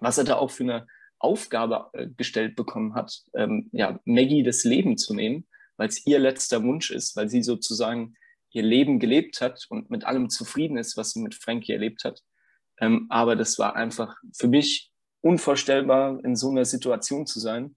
was 0.00 0.18
er 0.18 0.24
da 0.24 0.36
auch 0.36 0.50
für 0.50 0.64
eine 0.64 0.86
Aufgabe 1.18 1.88
äh, 1.94 2.08
gestellt 2.08 2.56
bekommen 2.56 2.94
hat, 2.94 3.22
ähm, 3.34 3.70
ja, 3.72 3.98
Maggie 4.04 4.42
das 4.42 4.64
Leben 4.64 4.98
zu 4.98 5.14
nehmen, 5.14 5.46
weil 5.78 5.88
es 5.88 6.06
ihr 6.06 6.18
letzter 6.18 6.62
Wunsch 6.62 6.90
ist, 6.90 7.16
weil 7.16 7.30
sie 7.30 7.42
sozusagen 7.42 8.14
ihr 8.50 8.62
Leben 8.62 8.98
gelebt 8.98 9.40
hat 9.40 9.66
und 9.70 9.90
mit 9.90 10.04
allem 10.04 10.28
zufrieden 10.28 10.76
ist, 10.76 10.96
was 10.96 11.12
sie 11.12 11.20
mit 11.20 11.34
Frankie 11.34 11.72
erlebt 11.72 12.04
hat. 12.04 12.22
Ähm, 12.80 13.06
aber 13.08 13.36
das 13.36 13.58
war 13.58 13.76
einfach 13.76 14.16
für 14.34 14.48
mich 14.48 14.90
unvorstellbar, 15.20 16.22
in 16.24 16.36
so 16.36 16.50
einer 16.50 16.64
Situation 16.64 17.26
zu 17.26 17.40
sein. 17.40 17.76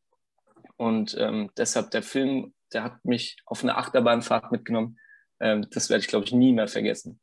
Und 0.78 1.16
ähm, 1.20 1.50
deshalb 1.58 1.92
der 1.92 2.04
Film, 2.04 2.54
der 2.74 2.84
hat 2.84 3.04
mich 3.04 3.38
auf 3.46 3.64
eine 3.64 3.78
Achterbahnfahrt 3.78 4.52
mitgenommen. 4.52 4.98
Ähm, 5.40 5.68
das 5.72 5.90
werde 5.90 6.02
ich, 6.02 6.08
glaube 6.08 6.26
ich, 6.26 6.32
nie 6.32 6.54
mehr 6.54 6.68
vergessen. 6.68 7.20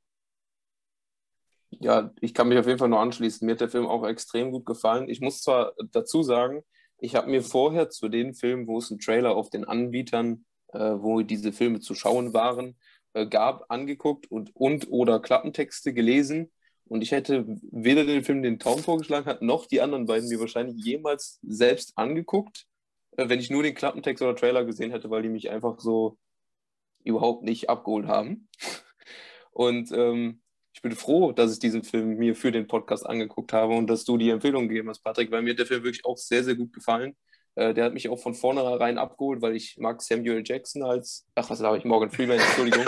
Ja, 1.71 2.13
ich 2.21 2.33
kann 2.33 2.49
mich 2.49 2.59
auf 2.59 2.67
jeden 2.67 2.79
Fall 2.79 2.89
nur 2.89 3.01
anschließen. 3.01 3.45
Mir 3.45 3.53
hat 3.53 3.61
der 3.61 3.69
Film 3.69 3.87
auch 3.87 4.07
extrem 4.07 4.51
gut 4.51 4.67
gefallen. 4.67 5.09
Ich 5.09 5.21
muss 5.21 5.43
zwar 5.43 5.75
dazu 5.93 6.23
sagen, 6.23 6.63
ich 6.99 7.15
habe 7.15 7.31
mir 7.31 7.43
vorher 7.43 7.91
zu 7.91 8.09
den 8.09 8.35
Filmen, 8.35 8.67
wo 8.67 8.79
es 8.79 8.91
einen 8.91 9.01
Trailer 9.01 9.37
auf 9.37 9.51
den 9.51 9.65
Anbietern, 9.65 10.47
äh, 10.69 10.79
wo 10.79 11.21
diese 11.21 11.53
Filme 11.53 11.81
zu 11.81 11.95
schauen 11.95 12.33
waren, 12.33 12.77
äh, 13.13 13.27
gab, 13.27 13.71
angeguckt 13.71 14.31
und, 14.31 14.55
und 14.57 14.89
oder 14.91 15.21
Klappentexte 15.21 15.93
gelesen 15.93 16.51
und 16.89 17.03
ich 17.03 17.13
hätte 17.13 17.45
weder 17.71 18.05
den 18.05 18.25
Film, 18.25 18.43
den 18.43 18.59
Tom 18.59 18.79
vorgeschlagen 18.79 19.27
hat, 19.27 19.43
noch 19.43 19.67
die 19.67 19.81
anderen 19.81 20.07
beiden 20.07 20.29
mir 20.29 20.41
wahrscheinlich 20.41 20.85
jemals 20.85 21.39
selbst 21.43 21.97
angeguckt, 21.97 22.67
äh, 23.17 23.29
wenn 23.29 23.41
ich 23.41 23.51
nur 23.51 23.63
den 23.63 23.75
Klappentext 23.75 24.23
oder 24.23 24.37
Trailer 24.37 24.65
gesehen 24.65 24.91
hätte, 24.91 25.11
weil 25.11 25.23
die 25.23 25.29
mich 25.29 25.51
einfach 25.51 25.81
so 25.81 26.19
überhaupt 27.05 27.43
nicht 27.43 27.69
abgeholt 27.69 28.07
haben. 28.07 28.49
Und 29.53 29.91
ähm, 29.93 30.43
ich 30.75 30.83
bin 30.83 30.93
froh, 30.93 31.33
dass 31.33 31.53
ich 31.53 31.59
diesen 31.59 31.83
Film 31.83 32.19
mir 32.19 32.37
für 32.37 32.53
den 32.53 32.67
Podcast 32.67 33.07
angeguckt 33.07 33.55
habe 33.55 33.75
und 33.75 33.87
dass 33.87 34.05
du 34.05 34.19
die 34.19 34.29
Empfehlung 34.29 34.69
gegeben 34.69 34.91
hast, 34.91 35.03
Patrick, 35.03 35.31
weil 35.31 35.41
mir 35.41 35.53
hat 35.53 35.59
der 35.59 35.65
Film 35.65 35.83
wirklich 35.83 36.05
auch 36.05 36.19
sehr, 36.19 36.45
sehr 36.45 36.55
gut 36.55 36.71
gefallen. 36.75 37.17
Äh, 37.57 37.75
der 37.75 37.87
hat 37.87 37.95
mich 37.95 38.09
auch 38.09 38.19
von 38.19 38.35
vornherein 38.35 38.99
abgeholt, 38.99 39.43
weil 39.43 39.57
ich 39.57 39.77
mag 39.79 40.01
Samuel 40.03 40.43
Jackson 40.45 40.83
als, 40.83 41.27
ach 41.35 41.51
was 41.51 41.61
habe 41.61 41.79
ich, 41.79 41.85
Morgan 41.85 42.11
Freeman, 42.11 42.39
Entschuldigung. 42.39 42.87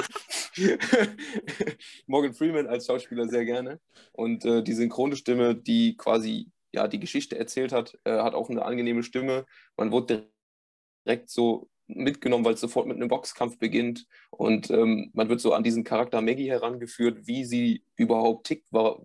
Morgan 2.06 2.34
Freeman 2.34 2.66
als 2.66 2.86
Schauspieler 2.86 3.28
sehr 3.28 3.44
gerne. 3.44 3.80
Und 4.12 4.44
äh, 4.44 4.62
die 4.62 4.74
synchrone 4.74 5.16
Stimme, 5.16 5.54
die 5.54 5.96
quasi 5.96 6.50
ja 6.72 6.86
die 6.86 7.00
Geschichte 7.00 7.38
erzählt 7.38 7.72
hat, 7.72 7.98
äh, 8.04 8.18
hat 8.18 8.34
auch 8.34 8.50
eine 8.50 8.64
angenehme 8.64 9.02
Stimme. 9.02 9.46
Man 9.76 9.90
wurde 9.90 10.28
direkt 11.06 11.30
so 11.30 11.68
mitgenommen, 11.86 12.44
weil 12.44 12.54
es 12.54 12.60
sofort 12.60 12.86
mit 12.86 12.96
einem 12.96 13.08
Boxkampf 13.08 13.58
beginnt 13.58 14.06
und 14.30 14.70
ähm, 14.70 15.10
man 15.14 15.30
wird 15.30 15.40
so 15.40 15.54
an 15.54 15.62
diesen 15.62 15.84
Charakter 15.84 16.20
Maggie 16.20 16.50
herangeführt, 16.50 17.26
wie 17.26 17.46
sie 17.46 17.82
überhaupt 17.96 18.46
tickt, 18.46 18.70
war, 18.70 19.00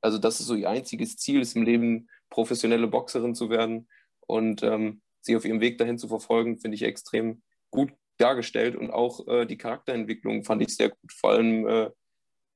also 0.00 0.18
dass 0.18 0.38
es 0.38 0.46
so 0.46 0.54
ihr 0.54 0.70
einziges 0.70 1.16
Ziel 1.16 1.40
ist 1.40 1.56
im 1.56 1.64
Leben, 1.64 2.08
professionelle 2.30 2.86
Boxerin 2.86 3.34
zu 3.34 3.50
werden 3.50 3.88
und 4.28 4.62
ähm, 4.62 5.00
sie 5.20 5.36
auf 5.36 5.44
ihrem 5.44 5.60
Weg 5.60 5.78
dahin 5.78 5.98
zu 5.98 6.08
verfolgen, 6.08 6.58
finde 6.58 6.76
ich 6.76 6.82
extrem 6.82 7.42
gut 7.70 7.92
dargestellt. 8.18 8.76
Und 8.76 8.90
auch 8.90 9.26
äh, 9.28 9.46
die 9.46 9.58
Charakterentwicklung 9.58 10.44
fand 10.44 10.62
ich 10.62 10.74
sehr 10.74 10.90
gut, 10.90 11.12
vor 11.12 11.30
allem 11.30 11.66
äh, 11.66 11.90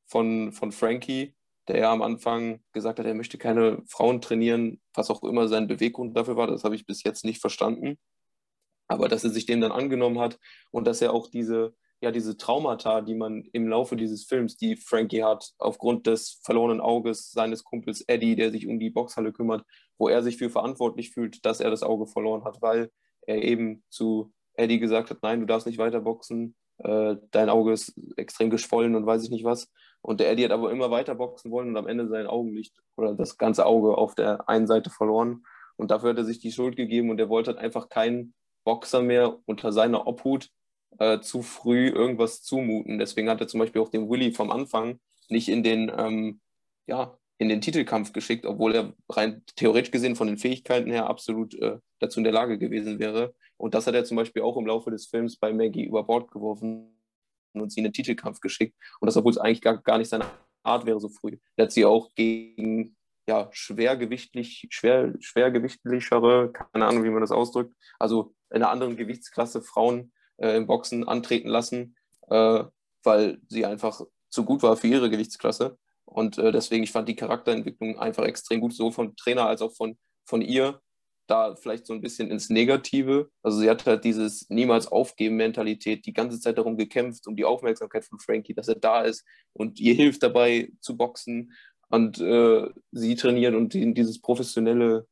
von, 0.06 0.52
von 0.52 0.72
Frankie, 0.72 1.34
der 1.68 1.78
ja 1.78 1.92
am 1.92 2.02
Anfang 2.02 2.60
gesagt 2.72 2.98
hat, 2.98 3.06
er 3.06 3.14
möchte 3.14 3.38
keine 3.38 3.82
Frauen 3.86 4.20
trainieren, 4.20 4.80
was 4.94 5.10
auch 5.10 5.22
immer 5.22 5.48
sein 5.48 5.68
Beweggrund 5.68 6.16
dafür 6.16 6.36
war, 6.36 6.46
das 6.48 6.64
habe 6.64 6.74
ich 6.74 6.86
bis 6.86 7.02
jetzt 7.04 7.24
nicht 7.24 7.40
verstanden. 7.40 7.98
Aber 8.88 9.08
dass 9.08 9.24
er 9.24 9.30
sich 9.30 9.46
dem 9.46 9.60
dann 9.60 9.72
angenommen 9.72 10.18
hat 10.18 10.38
und 10.70 10.86
dass 10.86 11.00
er 11.00 11.12
auch 11.12 11.28
diese, 11.28 11.74
ja, 12.02 12.10
diese 12.10 12.36
Traumata, 12.36 13.00
die 13.00 13.14
man 13.14 13.44
im 13.52 13.68
Laufe 13.68 13.96
dieses 13.96 14.24
Films, 14.24 14.56
die 14.56 14.76
Frankie 14.76 15.22
hat, 15.22 15.52
aufgrund 15.58 16.06
des 16.08 16.40
verlorenen 16.42 16.80
Auges 16.80 17.30
seines 17.30 17.62
Kumpels 17.62 18.02
Eddie, 18.08 18.34
der 18.34 18.50
sich 18.50 18.66
um 18.66 18.80
die 18.80 18.90
Boxhalle 18.90 19.32
kümmert, 19.32 19.64
wo 19.98 20.08
er 20.08 20.22
sich 20.22 20.36
für 20.36 20.50
verantwortlich 20.50 21.12
fühlt, 21.12 21.46
dass 21.46 21.60
er 21.60 21.70
das 21.70 21.84
Auge 21.84 22.08
verloren 22.08 22.44
hat, 22.44 22.60
weil 22.60 22.90
er 23.26 23.42
eben 23.42 23.84
zu 23.88 24.32
Eddie 24.54 24.80
gesagt 24.80 25.10
hat, 25.10 25.18
nein, 25.22 25.40
du 25.40 25.46
darfst 25.46 25.66
nicht 25.66 25.78
weiter 25.78 26.00
boxen, 26.00 26.56
äh, 26.78 27.16
dein 27.30 27.48
Auge 27.48 27.72
ist 27.72 27.94
extrem 28.16 28.50
geschwollen 28.50 28.96
und 28.96 29.06
weiß 29.06 29.22
ich 29.22 29.30
nicht 29.30 29.44
was. 29.44 29.70
Und 30.00 30.18
der 30.18 30.30
Eddie 30.30 30.44
hat 30.44 30.50
aber 30.50 30.72
immer 30.72 30.90
weiter 30.90 31.14
boxen 31.14 31.52
wollen 31.52 31.68
und 31.68 31.76
am 31.76 31.86
Ende 31.86 32.08
sein 32.08 32.26
Augenlicht 32.26 32.74
oder 32.96 33.14
das 33.14 33.38
ganze 33.38 33.64
Auge 33.64 33.96
auf 33.96 34.16
der 34.16 34.48
einen 34.48 34.66
Seite 34.66 34.90
verloren. 34.90 35.44
Und 35.76 35.92
dafür 35.92 36.10
hat 36.10 36.18
er 36.18 36.24
sich 36.24 36.40
die 36.40 36.52
Schuld 36.52 36.74
gegeben 36.74 37.10
und 37.10 37.20
er 37.20 37.28
wollte 37.28 37.52
halt 37.52 37.60
einfach 37.60 37.88
keinen 37.88 38.34
Boxer 38.64 39.02
mehr 39.02 39.38
unter 39.46 39.72
seiner 39.72 40.06
Obhut 40.06 40.50
äh, 40.98 41.20
zu 41.20 41.42
früh 41.42 41.88
irgendwas 41.88 42.42
zumuten. 42.42 42.98
Deswegen 42.98 43.28
hat 43.28 43.40
er 43.40 43.48
zum 43.48 43.60
Beispiel 43.60 43.80
auch 43.80 43.90
den 43.90 44.08
Willy 44.08 44.32
vom 44.32 44.50
Anfang 44.50 45.00
nicht 45.28 45.48
in 45.48 45.62
den, 45.62 45.90
ähm, 45.96 46.40
ja, 46.86 47.18
in 47.38 47.48
den 47.48 47.60
Titelkampf 47.60 48.12
geschickt, 48.12 48.46
obwohl 48.46 48.74
er 48.74 48.92
rein 49.08 49.42
theoretisch 49.56 49.90
gesehen 49.90 50.16
von 50.16 50.28
den 50.28 50.38
Fähigkeiten 50.38 50.90
her 50.90 51.08
absolut 51.08 51.54
äh, 51.54 51.78
dazu 51.98 52.20
in 52.20 52.24
der 52.24 52.32
Lage 52.32 52.58
gewesen 52.58 52.98
wäre. 52.98 53.34
Und 53.56 53.74
das 53.74 53.86
hat 53.86 53.94
er 53.94 54.04
zum 54.04 54.16
Beispiel 54.16 54.42
auch 54.42 54.56
im 54.56 54.66
Laufe 54.66 54.90
des 54.90 55.06
Films 55.06 55.36
bei 55.36 55.52
Maggie 55.52 55.84
über 55.84 56.04
Bord 56.04 56.30
geworfen 56.30 56.92
und 57.52 57.72
sie 57.72 57.80
in 57.80 57.84
den 57.84 57.92
Titelkampf 57.92 58.40
geschickt. 58.40 58.76
Und 59.00 59.06
das, 59.06 59.16
obwohl 59.16 59.32
es 59.32 59.38
eigentlich 59.38 59.60
gar, 59.60 59.78
gar 59.78 59.98
nicht 59.98 60.08
seine 60.08 60.26
Art 60.62 60.86
wäre 60.86 61.00
so 61.00 61.08
früh. 61.08 61.38
Er 61.56 61.64
hat 61.64 61.72
sie 61.72 61.84
auch 61.84 62.14
gegen 62.14 62.96
ja, 63.28 63.48
schwergewichtlich, 63.52 64.66
schwer, 64.70 65.14
schwergewichtlichere, 65.20 66.52
keine 66.52 66.86
Ahnung, 66.86 67.04
wie 67.04 67.10
man 67.10 67.20
das 67.20 67.30
ausdrückt, 67.30 67.74
also 67.98 68.34
in 68.50 68.56
einer 68.56 68.70
anderen 68.70 68.96
Gewichtsklasse 68.96 69.62
Frauen 69.62 70.12
äh, 70.38 70.56
im 70.56 70.66
Boxen 70.66 71.06
antreten 71.06 71.48
lassen, 71.48 71.96
äh, 72.28 72.64
weil 73.02 73.40
sie 73.48 73.66
einfach 73.66 74.02
zu 74.28 74.44
gut 74.44 74.62
war 74.62 74.76
für 74.76 74.88
ihre 74.88 75.10
Gewichtsklasse. 75.10 75.78
Und 76.04 76.38
äh, 76.38 76.52
deswegen, 76.52 76.84
ich 76.84 76.92
fand 76.92 77.08
die 77.08 77.16
Charakterentwicklung 77.16 77.98
einfach 77.98 78.24
extrem 78.24 78.60
gut, 78.60 78.74
so 78.74 78.90
von 78.90 79.16
Trainer 79.16 79.46
als 79.46 79.62
auch 79.62 79.74
von, 79.74 79.96
von 80.24 80.42
ihr. 80.42 80.80
Da 81.28 81.54
vielleicht 81.54 81.86
so 81.86 81.94
ein 81.94 82.00
bisschen 82.00 82.30
ins 82.30 82.50
Negative. 82.50 83.30
Also 83.42 83.60
sie 83.60 83.70
hat 83.70 83.86
halt 83.86 84.04
dieses 84.04 84.50
niemals 84.50 84.88
aufgeben 84.88 85.36
Mentalität, 85.36 86.04
die 86.04 86.12
ganze 86.12 86.40
Zeit 86.40 86.58
darum 86.58 86.76
gekämpft, 86.76 87.26
um 87.26 87.36
die 87.36 87.44
Aufmerksamkeit 87.44 88.04
von 88.04 88.18
Frankie, 88.18 88.54
dass 88.54 88.68
er 88.68 88.74
da 88.74 89.02
ist 89.02 89.24
und 89.52 89.78
ihr 89.78 89.94
hilft 89.94 90.22
dabei 90.22 90.70
zu 90.80 90.96
boxen 90.96 91.52
und 91.88 92.20
äh, 92.20 92.68
sie 92.90 93.14
trainiert 93.14 93.54
und 93.54 93.72
die, 93.72 93.94
dieses 93.94 94.20
professionelle 94.20 95.06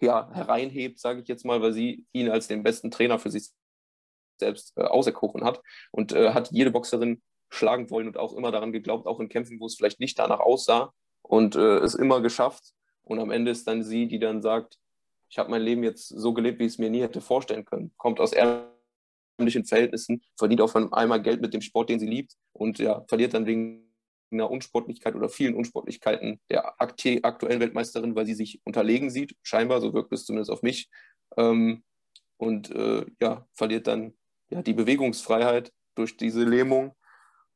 ja, 0.00 0.30
hereinhebt, 0.32 1.00
sage 1.00 1.22
ich 1.22 1.28
jetzt 1.28 1.44
mal, 1.44 1.60
weil 1.60 1.72
sie 1.72 2.04
ihn 2.12 2.28
als 2.30 2.46
den 2.48 2.62
besten 2.62 2.90
Trainer 2.90 3.18
für 3.18 3.30
sich 3.30 3.50
selbst 4.40 4.72
äh, 4.76 4.82
auserkoren 4.82 5.44
hat 5.44 5.60
und 5.90 6.12
äh, 6.12 6.30
hat 6.30 6.50
jede 6.52 6.70
Boxerin 6.70 7.22
schlagen 7.50 7.90
wollen 7.90 8.08
und 8.08 8.18
auch 8.18 8.34
immer 8.34 8.52
daran 8.52 8.72
geglaubt, 8.72 9.06
auch 9.06 9.20
in 9.20 9.28
Kämpfen, 9.28 9.58
wo 9.60 9.66
es 9.66 9.76
vielleicht 9.76 10.00
nicht 10.00 10.18
danach 10.18 10.40
aussah. 10.40 10.92
und 11.22 11.56
äh, 11.56 11.78
es 11.78 11.94
immer 11.94 12.20
geschafft. 12.20 12.72
Und 13.02 13.18
am 13.20 13.30
Ende 13.30 13.50
ist 13.50 13.66
dann 13.66 13.82
sie, 13.82 14.06
die 14.06 14.18
dann 14.18 14.42
sagt, 14.42 14.78
ich 15.30 15.38
habe 15.38 15.50
mein 15.50 15.62
Leben 15.62 15.82
jetzt 15.82 16.08
so 16.08 16.32
gelebt, 16.32 16.58
wie 16.58 16.64
ich 16.64 16.72
es 16.72 16.78
mir 16.78 16.90
nie 16.90 17.02
hätte 17.02 17.20
vorstellen 17.20 17.64
können. 17.64 17.92
Kommt 17.96 18.20
aus 18.20 18.32
ärmlichen 18.32 19.64
Verhältnissen, 19.64 20.22
verdient 20.36 20.60
auf 20.60 20.74
einmal 20.76 21.22
Geld 21.22 21.40
mit 21.40 21.54
dem 21.54 21.60
Sport, 21.60 21.90
den 21.90 22.00
sie 22.00 22.06
liebt 22.06 22.34
und 22.52 22.78
ja, 22.78 23.04
verliert 23.08 23.34
dann 23.34 23.46
wegen 23.46 23.88
einer 24.30 24.50
Unsportlichkeit 24.50 25.14
oder 25.14 25.28
vielen 25.28 25.54
Unsportlichkeiten 25.54 26.40
der 26.50 26.80
aktuellen 26.80 27.60
Weltmeisterin, 27.60 28.14
weil 28.14 28.26
sie 28.26 28.34
sich 28.34 28.60
unterlegen 28.64 29.10
sieht, 29.10 29.34
scheinbar, 29.42 29.80
so 29.80 29.94
wirkt 29.94 30.12
es 30.12 30.26
zumindest 30.26 30.50
auf 30.50 30.62
mich. 30.62 30.88
Ähm, 31.36 31.82
und 32.36 32.70
äh, 32.70 33.06
ja, 33.20 33.46
verliert 33.54 33.86
dann 33.86 34.14
ja, 34.50 34.62
die 34.62 34.72
Bewegungsfreiheit 34.72 35.72
durch 35.94 36.16
diese 36.16 36.44
Lähmung 36.44 36.94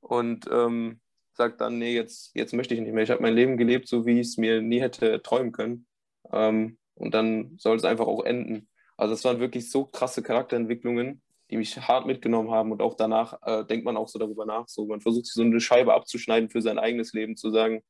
und 0.00 0.48
ähm, 0.50 1.00
sagt 1.34 1.60
dann, 1.60 1.78
nee, 1.78 1.94
jetzt, 1.94 2.34
jetzt 2.34 2.52
möchte 2.52 2.74
ich 2.74 2.80
nicht 2.80 2.92
mehr. 2.92 3.04
Ich 3.04 3.10
habe 3.10 3.22
mein 3.22 3.34
Leben 3.34 3.56
gelebt, 3.56 3.88
so 3.88 4.04
wie 4.04 4.20
ich 4.20 4.28
es 4.28 4.36
mir 4.36 4.60
nie 4.60 4.80
hätte 4.80 5.22
träumen 5.22 5.52
können. 5.52 5.86
Ähm, 6.30 6.78
und 6.94 7.14
dann 7.14 7.56
soll 7.58 7.76
es 7.76 7.84
einfach 7.84 8.06
auch 8.06 8.24
enden. 8.24 8.68
Also 8.96 9.14
es 9.14 9.24
waren 9.24 9.40
wirklich 9.40 9.70
so 9.70 9.86
krasse 9.86 10.22
Charakterentwicklungen, 10.22 11.22
die 11.50 11.56
mich 11.56 11.76
hart 11.78 12.06
mitgenommen 12.06 12.50
haben. 12.50 12.72
Und 12.72 12.82
auch 12.82 12.94
danach 12.94 13.38
äh, 13.42 13.64
denkt 13.64 13.84
man 13.84 13.96
auch 13.96 14.08
so 14.08 14.18
darüber 14.18 14.44
nach. 14.44 14.68
So, 14.68 14.86
man 14.86 15.00
versucht 15.00 15.26
sich 15.26 15.34
so 15.34 15.42
eine 15.42 15.60
Scheibe 15.60 15.94
abzuschneiden 15.94 16.50
für 16.50 16.62
sein 16.62 16.78
eigenes 16.78 17.12
Leben, 17.12 17.36
zu 17.36 17.50
sagen, 17.50 17.82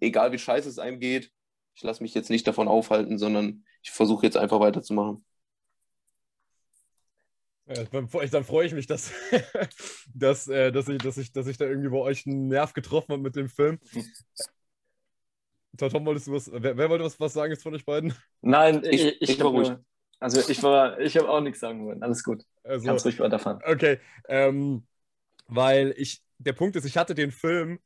egal 0.00 0.32
wie 0.32 0.38
scheiße 0.38 0.68
es 0.68 0.78
einem 0.78 1.00
geht, 1.00 1.30
ich 1.74 1.82
lasse 1.82 2.02
mich 2.02 2.14
jetzt 2.14 2.30
nicht 2.30 2.46
davon 2.46 2.68
aufhalten, 2.68 3.18
sondern 3.18 3.64
ich 3.82 3.90
versuche 3.90 4.26
jetzt 4.26 4.36
einfach 4.36 4.60
weiterzumachen. 4.60 5.24
Ja, 7.70 7.84
dann, 7.84 8.08
dann 8.30 8.44
freue 8.44 8.66
ich 8.66 8.72
mich, 8.72 8.88
dass, 8.88 9.12
dass, 10.14 10.48
äh, 10.48 10.72
dass, 10.72 10.88
ich, 10.88 10.98
dass, 10.98 11.16
ich, 11.18 11.32
dass 11.32 11.46
ich 11.46 11.56
da 11.56 11.66
irgendwie 11.66 11.90
bei 11.90 11.98
euch 11.98 12.26
einen 12.26 12.48
Nerv 12.48 12.72
getroffen 12.72 13.12
habe 13.12 13.22
mit 13.22 13.36
dem 13.36 13.48
Film. 13.48 13.78
Tom, 15.76 16.04
wolltest 16.04 16.26
du 16.26 16.32
was, 16.32 16.50
wer, 16.52 16.76
wer 16.76 16.90
wollte 16.90 17.04
was, 17.04 17.20
was 17.20 17.32
sagen 17.32 17.52
jetzt 17.52 17.62
von 17.62 17.74
euch 17.74 17.84
beiden? 17.84 18.12
Nein, 18.40 18.82
ich, 18.84 19.04
ich, 19.04 19.22
ich, 19.22 19.30
ich 19.30 19.40
habe 19.40 19.52
nur, 19.52 19.84
also 20.18 20.50
ich 20.50 20.62
war, 20.64 20.98
ich 20.98 21.16
habe 21.16 21.28
auch 21.28 21.40
nichts 21.40 21.60
sagen 21.60 21.86
wollen. 21.86 22.02
Alles 22.02 22.24
gut. 22.24 22.44
Also, 22.64 22.86
Kannst 22.86 23.06
ruhig 23.06 23.20
weiterfahren. 23.20 23.62
Okay, 23.64 24.00
ähm, 24.28 24.84
weil 25.46 25.94
ich, 25.96 26.22
der 26.38 26.54
Punkt 26.54 26.74
ist, 26.74 26.84
ich 26.84 26.96
hatte 26.96 27.14
den 27.14 27.30
Film 27.30 27.78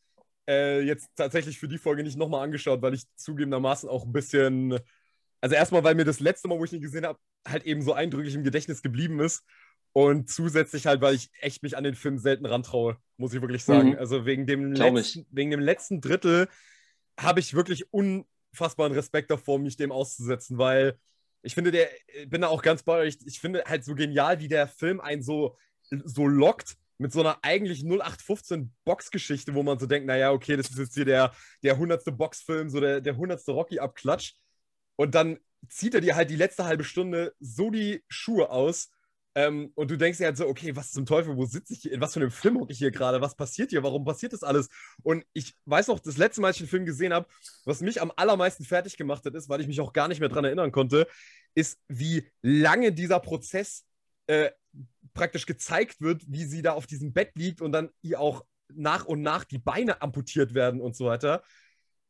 äh, 0.49 0.81
jetzt 0.81 1.11
tatsächlich 1.14 1.59
für 1.59 1.69
die 1.69 1.79
Folge 1.79 2.03
nicht 2.03 2.17
nochmal 2.17 2.43
angeschaut, 2.43 2.81
weil 2.81 2.95
ich 2.95 3.05
zugegebenermaßen 3.17 3.88
auch 3.88 4.07
ein 4.07 4.12
bisschen, 4.12 4.79
also 5.43 5.55
erstmal, 5.55 5.85
weil 5.85 5.95
mir 5.95 6.05
das 6.05 6.21
letzte 6.21 6.49
Mal, 6.49 6.59
wo 6.59 6.64
ich 6.64 6.73
ihn 6.73 6.81
gesehen 6.81 7.05
habe, 7.05 7.19
halt 7.47 7.64
eben 7.64 7.83
so 7.83 7.93
eindrücklich 7.93 8.35
im 8.35 8.45
Gedächtnis 8.45 8.81
geblieben 8.81 9.21
ist 9.21 9.45
und 9.95 10.29
zusätzlich 10.29 10.87
halt, 10.87 11.01
weil 11.01 11.15
ich 11.15 11.31
echt 11.41 11.63
mich 11.63 11.77
an 11.77 11.85
den 11.85 11.95
Film 11.95 12.19
selten 12.19 12.47
rantraue, 12.47 12.99
muss 13.17 13.33
ich 13.33 13.41
wirklich 13.41 13.63
sagen. 13.63 13.91
Mhm. 13.91 13.99
Also 13.99 14.27
wegen 14.27 14.45
dem, 14.45 14.73
letzten, 14.73 15.25
wegen 15.31 15.53
dem 15.53 15.61
letzten 15.61 16.01
Drittel 16.01 16.49
habe 17.19 17.39
ich 17.39 17.55
wirklich 17.55 17.93
unfassbaren 17.93 18.93
Respekt 18.93 19.31
davor, 19.31 19.61
mich 19.61 19.77
dem 19.77 19.93
auszusetzen, 19.93 20.59
weil 20.59 20.99
ich 21.43 21.55
finde, 21.55 21.71
der, 21.71 21.89
bin 22.27 22.41
da 22.41 22.49
auch 22.49 22.63
ganz 22.63 22.83
bei 22.83 22.99
euch, 22.99 23.19
ich 23.25 23.39
finde 23.39 23.63
halt 23.67 23.85
so 23.85 23.95
genial, 23.95 24.41
wie 24.41 24.49
der 24.49 24.67
Film 24.67 25.01
einen 25.01 25.23
so, 25.23 25.57
so 26.05 26.27
lockt 26.27 26.75
mit 26.99 27.13
so 27.13 27.21
einer 27.21 27.39
eigentlich 27.43 27.85
0815 27.85 28.75
Boxgeschichte, 28.85 29.55
wo 29.55 29.63
man 29.63 29.79
so 29.79 29.87
denkt, 29.87 30.09
naja, 30.09 30.33
okay, 30.33 30.57
das 30.57 30.71
ist 30.71 30.79
jetzt 30.79 30.95
hier 30.95 31.05
der, 31.05 31.33
der 31.63 31.75
100. 31.75 32.05
Boxfilm, 32.17 32.69
so 32.69 32.81
der, 32.81 33.01
der 33.01 33.13
100. 33.13 33.47
Rocky-Abklatsch. 33.47 34.35
Und 34.97 35.15
dann 35.15 35.39
zieht 35.69 35.95
er 35.95 36.01
dir 36.01 36.17
halt 36.17 36.31
die 36.31 36.37
letzte 36.37 36.65
halbe 36.65 36.83
Stunde 36.83 37.33
so 37.39 37.71
die 37.71 38.03
Schuhe 38.09 38.51
aus 38.51 38.91
ähm, 39.35 39.73
und 39.75 39.91
du 39.91 39.99
denkst 39.99 40.19
dir 40.19 40.26
halt 40.26 40.37
so, 40.37 40.47
okay, 40.47 40.76
was 40.76 40.93
zum 40.93 41.07
Teufel, 41.07 41.37
wo 41.37 41.45
sitze 41.45 41.73
ich 41.73 41.81
hier? 41.81 41.93
In 41.93 42.00
was 42.00 42.12
für 42.14 42.21
einem 42.21 42.31
Film 42.31 42.59
gucke 42.59 42.73
ich 42.73 42.79
hier 42.79 42.93
gerade? 42.93 43.21
Was 43.21 43.35
passiert 43.35 43.71
hier? 43.71 43.83
Warum 43.83 44.05
passiert 44.05 44.33
das 44.33 44.45
alles? 44.45 44.69
Und 45.03 45.25
ich 45.33 45.57
weiß 45.64 45.88
noch, 45.88 45.99
das 45.99 46.17
letzte 46.17 46.41
Mal, 46.41 46.49
als 46.49 46.57
ich 46.57 46.62
den 46.62 46.69
Film 46.69 46.85
gesehen 46.85 47.12
habe, 47.12 47.26
was 47.64 47.81
mich 47.81 48.00
am 48.00 48.12
allermeisten 48.14 48.64
fertig 48.64 48.97
gemacht 48.97 49.25
hat, 49.25 49.35
ist, 49.35 49.49
weil 49.49 49.61
ich 49.61 49.67
mich 49.67 49.81
auch 49.81 49.93
gar 49.93 50.09
nicht 50.09 50.21
mehr 50.21 50.29
daran 50.29 50.45
erinnern 50.45 50.71
konnte, 50.71 51.09
ist, 51.55 51.81
wie 51.88 52.31
lange 52.43 52.93
dieser 52.93 53.19
Prozess 53.19 53.85
äh, 54.29 54.50
praktisch 55.14 55.47
gezeigt 55.47 56.00
wird, 56.00 56.23
wie 56.28 56.45
sie 56.45 56.63
da 56.63 56.73
auf 56.73 56.87
diesem 56.87 57.13
Bett 57.13 57.32
liegt 57.35 57.61
und 57.61 57.73
dann 57.73 57.91
ihr 58.02 58.21
auch 58.21 58.45
nach 58.73 59.04
und 59.04 59.21
nach 59.23 59.45
die 59.45 59.58
Beine 59.58 60.00
amputiert 60.00 60.54
werden 60.54 60.80
und 60.80 60.97
so 60.97 61.06
weiter. 61.06 61.43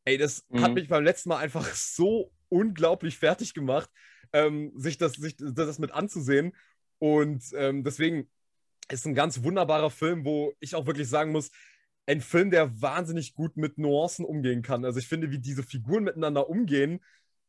Ey, 0.05 0.17
das 0.17 0.45
mhm. 0.49 0.61
hat 0.61 0.73
mich 0.73 0.87
beim 0.87 1.03
letzten 1.03 1.29
Mal 1.29 1.37
einfach 1.37 1.65
so 1.73 2.31
unglaublich 2.49 3.17
fertig 3.17 3.53
gemacht, 3.53 3.89
ähm, 4.31 4.71
sich, 4.75 4.97
das, 4.97 5.13
sich 5.13 5.35
das 5.37 5.79
mit 5.79 5.91
anzusehen. 5.91 6.53
Und 6.99 7.43
ähm, 7.55 7.83
deswegen 7.83 8.29
ist 8.89 9.05
ein 9.05 9.15
ganz 9.15 9.43
wunderbarer 9.43 9.89
Film, 9.89 10.25
wo 10.25 10.53
ich 10.59 10.75
auch 10.75 10.85
wirklich 10.85 11.09
sagen 11.09 11.31
muss, 11.31 11.51
ein 12.07 12.21
Film, 12.21 12.51
der 12.51 12.81
wahnsinnig 12.81 13.33
gut 13.33 13.57
mit 13.57 13.77
Nuancen 13.77 14.25
umgehen 14.25 14.61
kann. 14.61 14.85
Also 14.85 14.99
ich 14.99 15.07
finde, 15.07 15.31
wie 15.31 15.39
diese 15.39 15.63
Figuren 15.63 16.03
miteinander 16.03 16.49
umgehen, 16.49 16.99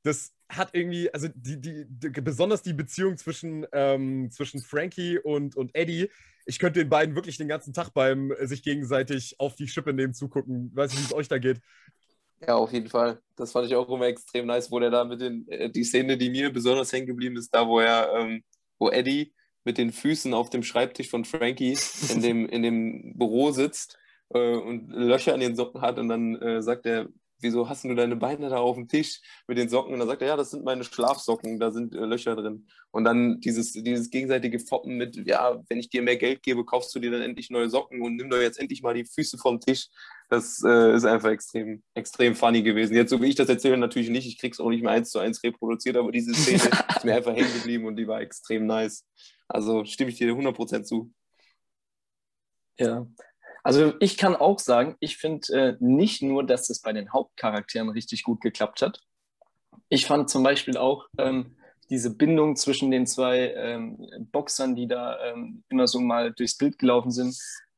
das 0.02 0.32
hat 0.48 0.70
irgendwie, 0.72 1.12
also 1.12 1.28
die, 1.34 1.60
die, 1.60 1.84
die 1.88 2.08
besonders 2.20 2.62
die 2.62 2.72
Beziehung 2.72 3.16
zwischen, 3.16 3.66
ähm, 3.72 4.30
zwischen 4.30 4.62
Frankie 4.62 5.18
und, 5.18 5.56
und 5.56 5.74
Eddie, 5.74 6.08
ich 6.46 6.58
könnte 6.60 6.78
den 6.78 6.88
beiden 6.88 7.16
wirklich 7.16 7.36
den 7.36 7.48
ganzen 7.48 7.74
Tag 7.74 7.90
beim 7.90 8.32
sich 8.42 8.62
gegenseitig 8.62 9.34
auf 9.38 9.56
die 9.56 9.66
Schippe 9.66 9.92
nehmen 9.92 10.14
zugucken. 10.14 10.70
Weiß 10.74 10.92
nicht, 10.92 11.02
wie 11.02 11.06
es 11.06 11.14
euch 11.14 11.28
da 11.28 11.38
geht. 11.38 11.60
Ja, 12.46 12.54
auf 12.54 12.72
jeden 12.72 12.88
Fall. 12.88 13.20
Das 13.34 13.52
fand 13.52 13.66
ich 13.66 13.74
auch 13.74 13.88
immer 13.88 14.06
extrem 14.06 14.46
nice, 14.46 14.70
wo 14.70 14.78
der 14.78 14.90
da 14.90 15.04
mit 15.04 15.20
den, 15.20 15.48
äh, 15.48 15.70
die 15.70 15.84
Szene, 15.84 16.16
die 16.16 16.30
mir 16.30 16.52
besonders 16.52 16.92
hängen 16.92 17.06
geblieben 17.06 17.36
ist, 17.36 17.52
da 17.52 17.66
wo 17.66 17.80
er, 17.80 18.12
ähm, 18.14 18.44
wo 18.78 18.90
Eddie 18.90 19.34
mit 19.64 19.78
den 19.78 19.92
Füßen 19.92 20.32
auf 20.34 20.50
dem 20.50 20.62
Schreibtisch 20.62 21.10
von 21.10 21.24
Frankie 21.24 21.76
in 22.12 22.22
dem, 22.22 22.48
in 22.48 22.62
dem 22.62 23.18
Büro 23.18 23.50
sitzt 23.50 23.98
äh, 24.30 24.54
und 24.56 24.90
Löcher 24.90 25.34
in 25.34 25.40
den 25.40 25.56
Socken 25.56 25.80
hat 25.80 25.98
und 25.98 26.08
dann 26.08 26.36
äh, 26.36 26.62
sagt 26.62 26.86
er, 26.86 27.08
wieso 27.40 27.68
hast 27.68 27.84
du 27.84 27.94
deine 27.94 28.16
Beine 28.16 28.48
da 28.48 28.58
auf 28.58 28.76
dem 28.76 28.88
Tisch 28.88 29.20
mit 29.46 29.58
den 29.58 29.68
Socken? 29.68 29.92
Und 29.92 29.98
dann 30.00 30.08
sagt 30.08 30.22
er, 30.22 30.28
ja, 30.28 30.36
das 30.36 30.50
sind 30.50 30.64
meine 30.64 30.84
Schlafsocken, 30.84 31.58
da 31.58 31.70
sind 31.70 31.94
äh, 31.94 32.04
Löcher 32.04 32.34
drin. 32.36 32.66
Und 32.90 33.04
dann 33.04 33.40
dieses, 33.40 33.72
dieses 33.72 34.10
gegenseitige 34.10 34.58
Foppen 34.58 34.96
mit, 34.96 35.16
ja, 35.26 35.60
wenn 35.68 35.78
ich 35.78 35.88
dir 35.88 36.02
mehr 36.02 36.16
Geld 36.16 36.42
gebe, 36.42 36.64
kaufst 36.64 36.94
du 36.94 36.98
dir 36.98 37.10
dann 37.10 37.22
endlich 37.22 37.50
neue 37.50 37.68
Socken 37.68 38.00
und 38.02 38.16
nimm 38.16 38.30
doch 38.30 38.40
jetzt 38.40 38.58
endlich 38.58 38.82
mal 38.82 38.94
die 38.94 39.04
Füße 39.04 39.38
vom 39.38 39.60
Tisch. 39.60 39.88
Das 40.28 40.62
äh, 40.64 40.94
ist 40.94 41.04
einfach 41.04 41.30
extrem, 41.30 41.82
extrem 41.94 42.34
funny 42.34 42.62
gewesen. 42.62 42.96
Jetzt, 42.96 43.10
so 43.10 43.22
wie 43.22 43.26
ich 43.26 43.36
das 43.36 43.48
erzähle, 43.48 43.76
natürlich 43.76 44.10
nicht. 44.10 44.26
Ich 44.26 44.38
krieg's 44.38 44.58
auch 44.58 44.70
nicht 44.70 44.82
mehr 44.82 44.92
eins 44.92 45.10
zu 45.10 45.20
eins 45.20 45.42
reproduziert, 45.42 45.96
aber 45.96 46.10
diese 46.10 46.34
Szene 46.34 46.62
ist 46.96 47.04
mir 47.04 47.14
einfach 47.14 47.34
hängen 47.34 47.52
geblieben 47.52 47.86
und 47.86 47.96
die 47.96 48.08
war 48.08 48.20
extrem 48.20 48.66
nice. 48.66 49.06
Also 49.46 49.84
stimme 49.84 50.10
ich 50.10 50.16
dir 50.16 50.32
100% 50.32 50.82
zu. 50.82 51.12
Ja, 52.78 53.06
also 53.62 53.94
ich 54.00 54.16
kann 54.16 54.36
auch 54.36 54.58
sagen, 54.58 54.96
ich 55.00 55.16
finde 55.16 55.52
äh, 55.52 55.76
nicht 55.80 56.22
nur, 56.22 56.44
dass 56.44 56.70
es 56.70 56.82
bei 56.82 56.92
den 56.92 57.12
Hauptcharakteren 57.12 57.88
richtig 57.88 58.22
gut 58.22 58.40
geklappt 58.40 58.82
hat. 58.82 59.00
Ich 59.88 60.06
fand 60.06 60.28
zum 60.28 60.42
Beispiel 60.42 60.76
auch 60.76 61.06
ähm, 61.18 61.56
diese 61.90 62.14
Bindung 62.14 62.56
zwischen 62.56 62.90
den 62.90 63.06
zwei 63.06 63.52
ähm, 63.54 64.08
Boxern, 64.32 64.74
die 64.74 64.88
da 64.88 65.18
ähm, 65.24 65.64
immer 65.68 65.86
so 65.86 66.00
mal 66.00 66.32
durchs 66.32 66.56
Bild 66.56 66.78
gelaufen 66.78 67.10
sind, 67.10 67.36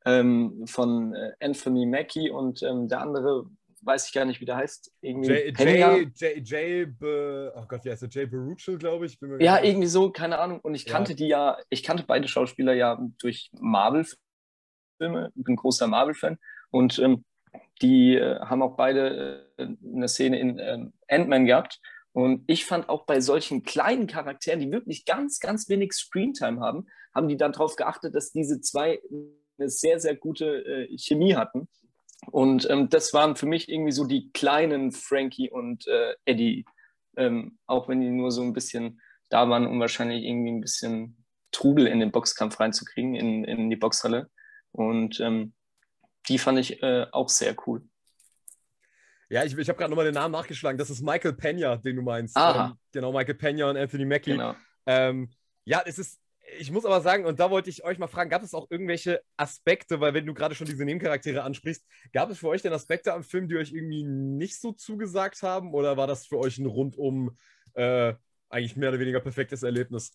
ähm, 0.09 0.67
von 0.67 1.15
äh, 1.15 1.33
Anthony 1.41 1.85
Mackie 1.85 2.31
und 2.31 2.63
ähm, 2.63 2.89
der 2.89 3.03
andere, 3.03 3.45
weiß 3.83 4.09
ich 4.09 4.15
gar 4.15 4.25
nicht, 4.25 4.41
wie 4.41 4.47
der 4.47 4.57
heißt. 4.57 4.91
Irgendwie 5.03 5.29
Jay, 5.29 5.53
Jay, 5.57 6.11
Jay, 6.15 6.43
Jay 6.43 6.87
Be, 6.87 7.53
oh 7.55 7.65
Gott, 7.69 7.85
wie 7.85 7.91
heißt 7.91 8.03
der? 8.03 8.09
Jay 8.09 8.27
Baruchel, 8.27 8.79
glaube 8.79 9.07
ich. 9.07 9.19
ja, 9.41 9.63
irgendwie 9.63 9.87
so, 9.87 10.11
keine 10.11 10.39
Ahnung. 10.39 10.61
Und 10.61 10.75
ich 10.75 10.87
kannte 10.87 11.13
ja. 11.13 11.17
die 11.17 11.29
ja, 11.29 11.59
ich 11.69 11.83
kannte 11.83 12.05
beide 12.07 12.27
Schauspieler 12.27 12.73
ja 12.73 12.99
durch 13.21 13.51
Marvel-Filme, 13.61 15.31
ich 15.35 15.45
bin 15.45 15.57
großer 15.57 15.87
Marvel-Fan. 15.87 16.39
Und 16.71 16.99
ähm, 16.99 17.25
die 17.83 18.17
äh, 18.17 18.41
haben 18.41 18.63
auch 18.63 18.77
beide 18.77 19.47
äh, 19.59 19.69
eine 19.95 20.09
Szene 20.09 20.41
in 20.41 20.59
ähm, 20.59 20.93
Ant-Man 21.07 21.45
gehabt. 21.45 21.81
Und 22.13 22.45
ich 22.47 22.65
fand 22.65 22.89
auch 22.89 23.05
bei 23.05 23.21
solchen 23.21 23.63
kleinen 23.63 24.07
Charakteren, 24.07 24.61
die 24.61 24.73
wirklich 24.73 25.05
ganz, 25.05 25.39
ganz 25.39 25.69
wenig 25.69 25.93
Screentime 25.93 26.61
haben, 26.61 26.87
haben 27.15 27.29
die 27.29 27.37
darauf 27.37 27.77
geachtet, 27.77 28.15
dass 28.15 28.33
diese 28.33 28.61
zwei 28.61 29.01
eine 29.59 29.69
sehr, 29.69 30.01
sehr 30.01 30.17
gute 30.17 30.65
äh, 30.65 30.99
Chemie 30.99 31.35
hatten. 31.35 31.69
Und 32.31 32.69
ähm, 32.71 32.89
das 32.89 33.13
waren 33.15 33.37
für 33.37 33.47
mich 33.47 33.69
irgendwie 33.69 33.93
so 33.93 34.05
die 34.05 34.31
kleinen 34.33 34.93
Frankie 34.93 35.51
und 35.51 35.87
äh, 35.87 36.15
Eddie, 36.25 36.65
ähm, 37.17 37.59
auch 37.67 37.89
wenn 37.89 38.01
die 38.01 38.11
nur 38.11 38.33
so 38.33 38.43
ein 38.43 38.53
bisschen 38.53 39.01
da 39.29 39.49
waren, 39.49 39.67
um 39.67 39.81
wahrscheinlich 39.81 40.25
irgendwie 40.25 40.51
ein 40.51 40.61
bisschen 40.61 41.25
Trubel 41.53 41.87
in 41.87 42.01
den 42.01 42.11
Boxkampf 42.11 42.59
reinzukriegen, 42.61 43.15
in, 43.15 43.45
in 43.45 43.71
die 43.71 43.77
Boxhalle. 43.77 44.31
Und 44.73 45.21
ähm, 45.21 45.55
die 46.29 46.39
fand 46.39 46.59
ich 46.59 46.83
äh, 46.83 47.07
auch 47.13 47.29
sehr 47.29 47.55
cool. 47.67 47.83
Ja, 49.31 49.45
ich, 49.45 49.57
ich 49.57 49.69
habe 49.69 49.79
gerade 49.79 49.91
nochmal 49.91 50.07
den 50.07 50.15
Namen 50.15 50.33
nachgeschlagen. 50.33 50.79
Das 50.79 50.91
ist 50.91 51.03
Michael 51.03 51.35
Pena, 51.35 51.77
den 51.77 51.97
du 51.97 52.03
meinst. 52.03 52.37
Ähm, 52.39 52.75
genau, 52.93 53.13
Michael 53.13 53.35
Pena 53.35 53.71
und 53.71 53.77
Anthony 53.77 54.07
Mackie. 54.07 54.33
Genau. 54.33 54.55
Ähm, 54.87 55.31
ja, 55.65 55.83
es 55.85 55.99
ist, 55.99 56.19
ich 56.59 56.71
muss 56.71 56.85
aber 56.85 57.01
sagen, 57.01 57.25
und 57.25 57.41
da 57.41 57.51
wollte 57.51 57.71
ich 57.71 57.85
euch 57.85 57.99
mal 57.99 58.07
fragen, 58.07 58.31
gab 58.31 58.43
es 58.43 58.55
auch 58.55 58.71
irgendwelche 58.71 59.21
Aspekte, 59.37 60.01
weil 60.01 60.15
wenn 60.15 60.27
du 60.27 60.35
gerade 60.35 60.55
schon 60.55 60.67
diese 60.67 60.85
Nebencharaktere 60.85 61.43
ansprichst, 61.43 61.85
gab 62.13 62.31
es 62.31 62.39
für 62.39 62.49
euch 62.49 62.63
denn 62.63 62.73
Aspekte 62.73 63.13
am 63.13 63.23
Film, 63.23 63.49
die 63.49 63.57
euch 63.57 63.73
irgendwie 63.73 64.05
nicht 64.05 64.61
so 64.61 64.73
zugesagt 64.73 65.43
haben 65.43 65.75
oder 65.75 65.97
war 65.97 66.07
das 66.07 66.27
für 66.27 66.39
euch 66.39 66.59
ein 66.59 66.67
rundum 66.67 67.37
äh, 67.75 68.15
eigentlich 68.49 68.77
mehr 68.77 68.91
oder 68.91 69.01
weniger 69.01 69.21
perfektes 69.21 69.63
Erlebnis? 69.63 70.13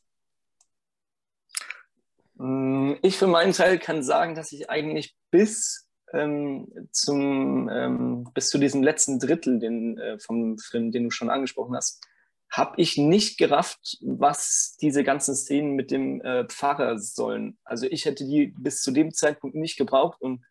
Mm, 2.35 2.93
ich 3.01 3.17
für 3.17 3.27
meinen 3.27 3.53
Teil 3.53 3.77
kann 3.79 4.03
sagen, 4.03 4.35
dass 4.35 4.51
ich 4.51 4.69
eigentlich 4.69 5.15
bis 5.29 5.89
ähm, 6.13 6.67
zum, 6.91 7.69
ähm, 7.69 8.29
bis 8.33 8.49
zu 8.49 8.57
diesem 8.57 8.83
letzten 8.83 9.19
Drittel 9.19 9.59
den, 9.59 9.97
äh, 9.97 10.19
vom 10.19 10.57
Film, 10.57 10.91
den 10.91 11.05
du 11.05 11.11
schon 11.11 11.29
angesprochen 11.29 11.75
hast, 11.75 12.05
habe 12.53 12.79
ich 12.79 12.97
nicht 12.97 13.39
gerafft, 13.39 13.97
was 14.01 14.77
diese 14.79 15.03
ganzen 15.03 15.35
Szenen 15.35 15.73
mit 15.73 15.89
dem 15.89 16.21
äh, 16.21 16.45
Pfarrer 16.45 16.99
sollen. 16.99 17.57
Also 17.63 17.87
ich 17.87 18.05
hätte 18.05 18.25
die 18.25 18.53
bis 18.55 18.83
zu 18.83 18.91
dem 18.91 19.11
Zeitpunkt 19.11 19.55
nicht 19.55 19.75
gebraucht 19.75 20.21
und 20.21 20.45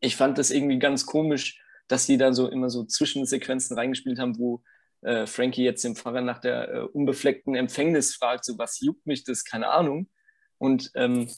ich 0.00 0.16
fand 0.16 0.38
das 0.38 0.50
irgendwie 0.50 0.78
ganz 0.78 1.04
komisch, 1.04 1.62
dass 1.86 2.06
die 2.06 2.16
da 2.16 2.32
so 2.32 2.48
immer 2.48 2.70
so 2.70 2.84
Zwischensequenzen 2.84 3.76
reingespielt 3.76 4.18
haben, 4.18 4.38
wo 4.38 4.62
äh, 5.02 5.26
Frankie 5.26 5.64
jetzt 5.64 5.84
den 5.84 5.96
Pfarrer 5.96 6.22
nach 6.22 6.38
der 6.38 6.72
äh, 6.72 6.80
unbefleckten 6.80 7.54
Empfängnis 7.56 8.14
fragt, 8.14 8.46
so 8.46 8.56
was 8.56 8.80
juckt 8.80 9.06
mich 9.06 9.22
das, 9.22 9.44
keine 9.44 9.68
Ahnung. 9.68 10.08
Und 10.56 10.92
ähm, 10.94 11.28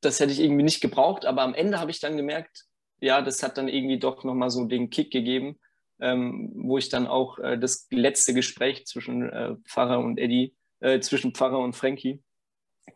das 0.00 0.18
hätte 0.18 0.32
ich 0.32 0.40
irgendwie 0.40 0.62
nicht 0.62 0.80
gebraucht, 0.80 1.26
aber 1.26 1.42
am 1.42 1.52
Ende 1.52 1.78
habe 1.78 1.90
ich 1.90 2.00
dann 2.00 2.16
gemerkt, 2.16 2.64
ja, 3.00 3.20
das 3.20 3.42
hat 3.42 3.58
dann 3.58 3.68
irgendwie 3.68 3.98
doch 3.98 4.24
nochmal 4.24 4.48
so 4.48 4.64
den 4.64 4.88
Kick 4.88 5.10
gegeben, 5.10 5.58
ähm, 6.02 6.50
wo 6.54 6.78
ich 6.78 6.88
dann 6.88 7.06
auch 7.06 7.38
äh, 7.38 7.56
das 7.56 7.86
letzte 7.90 8.34
Gespräch 8.34 8.86
zwischen 8.86 9.30
äh, 9.30 9.54
Pfarrer 9.64 10.00
und 10.00 10.18
Eddie, 10.18 10.54
äh, 10.80 11.00
zwischen 11.00 11.32
Pfarrer 11.32 11.60
und 11.60 11.74
Frankie 11.74 12.22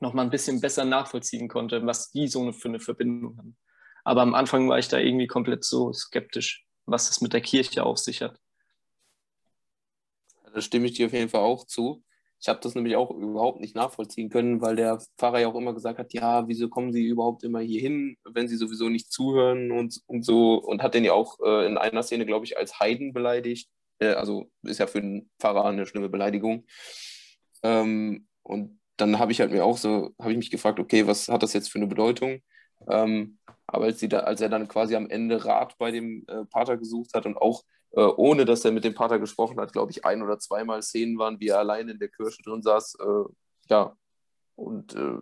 nochmal 0.00 0.24
ein 0.24 0.30
bisschen 0.30 0.60
besser 0.60 0.84
nachvollziehen 0.84 1.48
konnte, 1.48 1.86
was 1.86 2.10
die 2.10 2.26
so 2.26 2.42
eine, 2.42 2.52
für 2.52 2.68
eine 2.68 2.80
Verbindung 2.80 3.38
haben. 3.38 3.56
Aber 4.04 4.22
am 4.22 4.34
Anfang 4.34 4.68
war 4.68 4.78
ich 4.78 4.88
da 4.88 4.98
irgendwie 4.98 5.28
komplett 5.28 5.64
so 5.64 5.92
skeptisch, 5.92 6.66
was 6.84 7.08
das 7.08 7.20
mit 7.20 7.32
der 7.32 7.40
Kirche 7.40 7.84
auf 7.84 7.98
sich 7.98 8.22
hat. 8.22 8.38
Da 10.52 10.60
stimme 10.60 10.86
ich 10.86 10.94
dir 10.94 11.06
auf 11.06 11.12
jeden 11.12 11.28
Fall 11.28 11.42
auch 11.42 11.66
zu. 11.66 12.04
Ich 12.40 12.48
habe 12.48 12.60
das 12.62 12.74
nämlich 12.74 12.96
auch 12.96 13.10
überhaupt 13.10 13.60
nicht 13.60 13.74
nachvollziehen 13.74 14.28
können, 14.28 14.60
weil 14.60 14.76
der 14.76 15.00
Pfarrer 15.18 15.40
ja 15.40 15.48
auch 15.48 15.54
immer 15.54 15.74
gesagt 15.74 15.98
hat, 15.98 16.12
ja, 16.12 16.46
wieso 16.48 16.68
kommen 16.68 16.92
Sie 16.92 17.04
überhaupt 17.04 17.42
immer 17.44 17.60
hier 17.60 17.80
hin, 17.80 18.16
wenn 18.24 18.48
Sie 18.48 18.56
sowieso 18.56 18.88
nicht 18.88 19.10
zuhören 19.10 19.72
und, 19.72 20.00
und 20.06 20.24
so. 20.24 20.56
Und 20.56 20.82
hat 20.82 20.94
den 20.94 21.04
ja 21.04 21.12
auch 21.12 21.38
äh, 21.40 21.66
in 21.66 21.78
einer 21.78 22.02
Szene, 22.02 22.26
glaube 22.26 22.44
ich, 22.44 22.58
als 22.58 22.78
Heiden 22.78 23.12
beleidigt. 23.12 23.68
Äh, 23.98 24.12
also 24.12 24.50
ist 24.62 24.78
ja 24.78 24.86
für 24.86 25.00
den 25.00 25.30
Pfarrer 25.40 25.64
eine 25.64 25.86
schlimme 25.86 26.08
Beleidigung. 26.08 26.66
Ähm, 27.62 28.26
und 28.42 28.80
dann 28.96 29.18
habe 29.18 29.32
ich 29.32 29.40
halt 29.40 29.52
mir 29.52 29.64
auch 29.64 29.78
so, 29.78 30.14
habe 30.20 30.32
ich 30.32 30.38
mich 30.38 30.50
gefragt, 30.50 30.78
okay, 30.78 31.06
was 31.06 31.28
hat 31.28 31.42
das 31.42 31.52
jetzt 31.52 31.70
für 31.70 31.78
eine 31.78 31.86
Bedeutung? 31.86 32.40
Ähm, 32.88 33.38
aber 33.66 33.86
als, 33.86 34.00
da, 34.00 34.20
als, 34.20 34.40
er 34.40 34.48
dann 34.48 34.68
quasi 34.68 34.94
am 34.94 35.08
Ende 35.10 35.44
Rat 35.44 35.76
bei 35.78 35.90
dem 35.90 36.24
äh, 36.28 36.44
Pater 36.46 36.76
gesucht 36.76 37.14
hat 37.14 37.26
und 37.26 37.36
auch 37.36 37.64
äh, 37.96 38.02
ohne 38.02 38.44
dass 38.44 38.64
er 38.64 38.72
mit 38.72 38.84
dem 38.84 38.94
Pater 38.94 39.18
gesprochen 39.18 39.58
hat, 39.58 39.72
glaube 39.72 39.90
ich, 39.90 40.04
ein 40.04 40.22
oder 40.22 40.38
zweimal 40.38 40.82
Szenen 40.82 41.18
waren, 41.18 41.40
wie 41.40 41.48
er 41.48 41.58
allein 41.58 41.88
in 41.88 41.98
der 41.98 42.08
Kirche 42.08 42.42
drin 42.42 42.62
saß, 42.62 42.98
äh, 43.00 43.32
ja, 43.70 43.96
und 44.54 44.94
äh, 44.94 45.18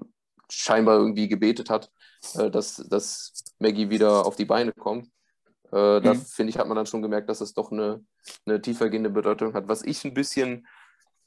scheinbar 0.50 0.98
irgendwie 0.98 1.28
gebetet 1.28 1.70
hat, 1.70 1.90
äh, 2.34 2.50
dass, 2.50 2.76
dass 2.76 3.32
Maggie 3.58 3.90
wieder 3.90 4.26
auf 4.26 4.36
die 4.36 4.44
Beine 4.44 4.72
kommt. 4.72 5.08
Äh, 5.72 6.00
mhm. 6.00 6.02
Da 6.02 6.14
finde 6.14 6.50
ich, 6.50 6.58
hat 6.58 6.68
man 6.68 6.76
dann 6.76 6.86
schon 6.86 7.02
gemerkt, 7.02 7.28
dass 7.28 7.40
es 7.40 7.54
doch 7.54 7.72
eine, 7.72 8.04
eine 8.44 8.60
tiefergehende 8.60 9.10
Bedeutung 9.10 9.54
hat. 9.54 9.68
Was 9.68 9.82
ich 9.82 10.04
ein 10.04 10.14
bisschen, 10.14 10.66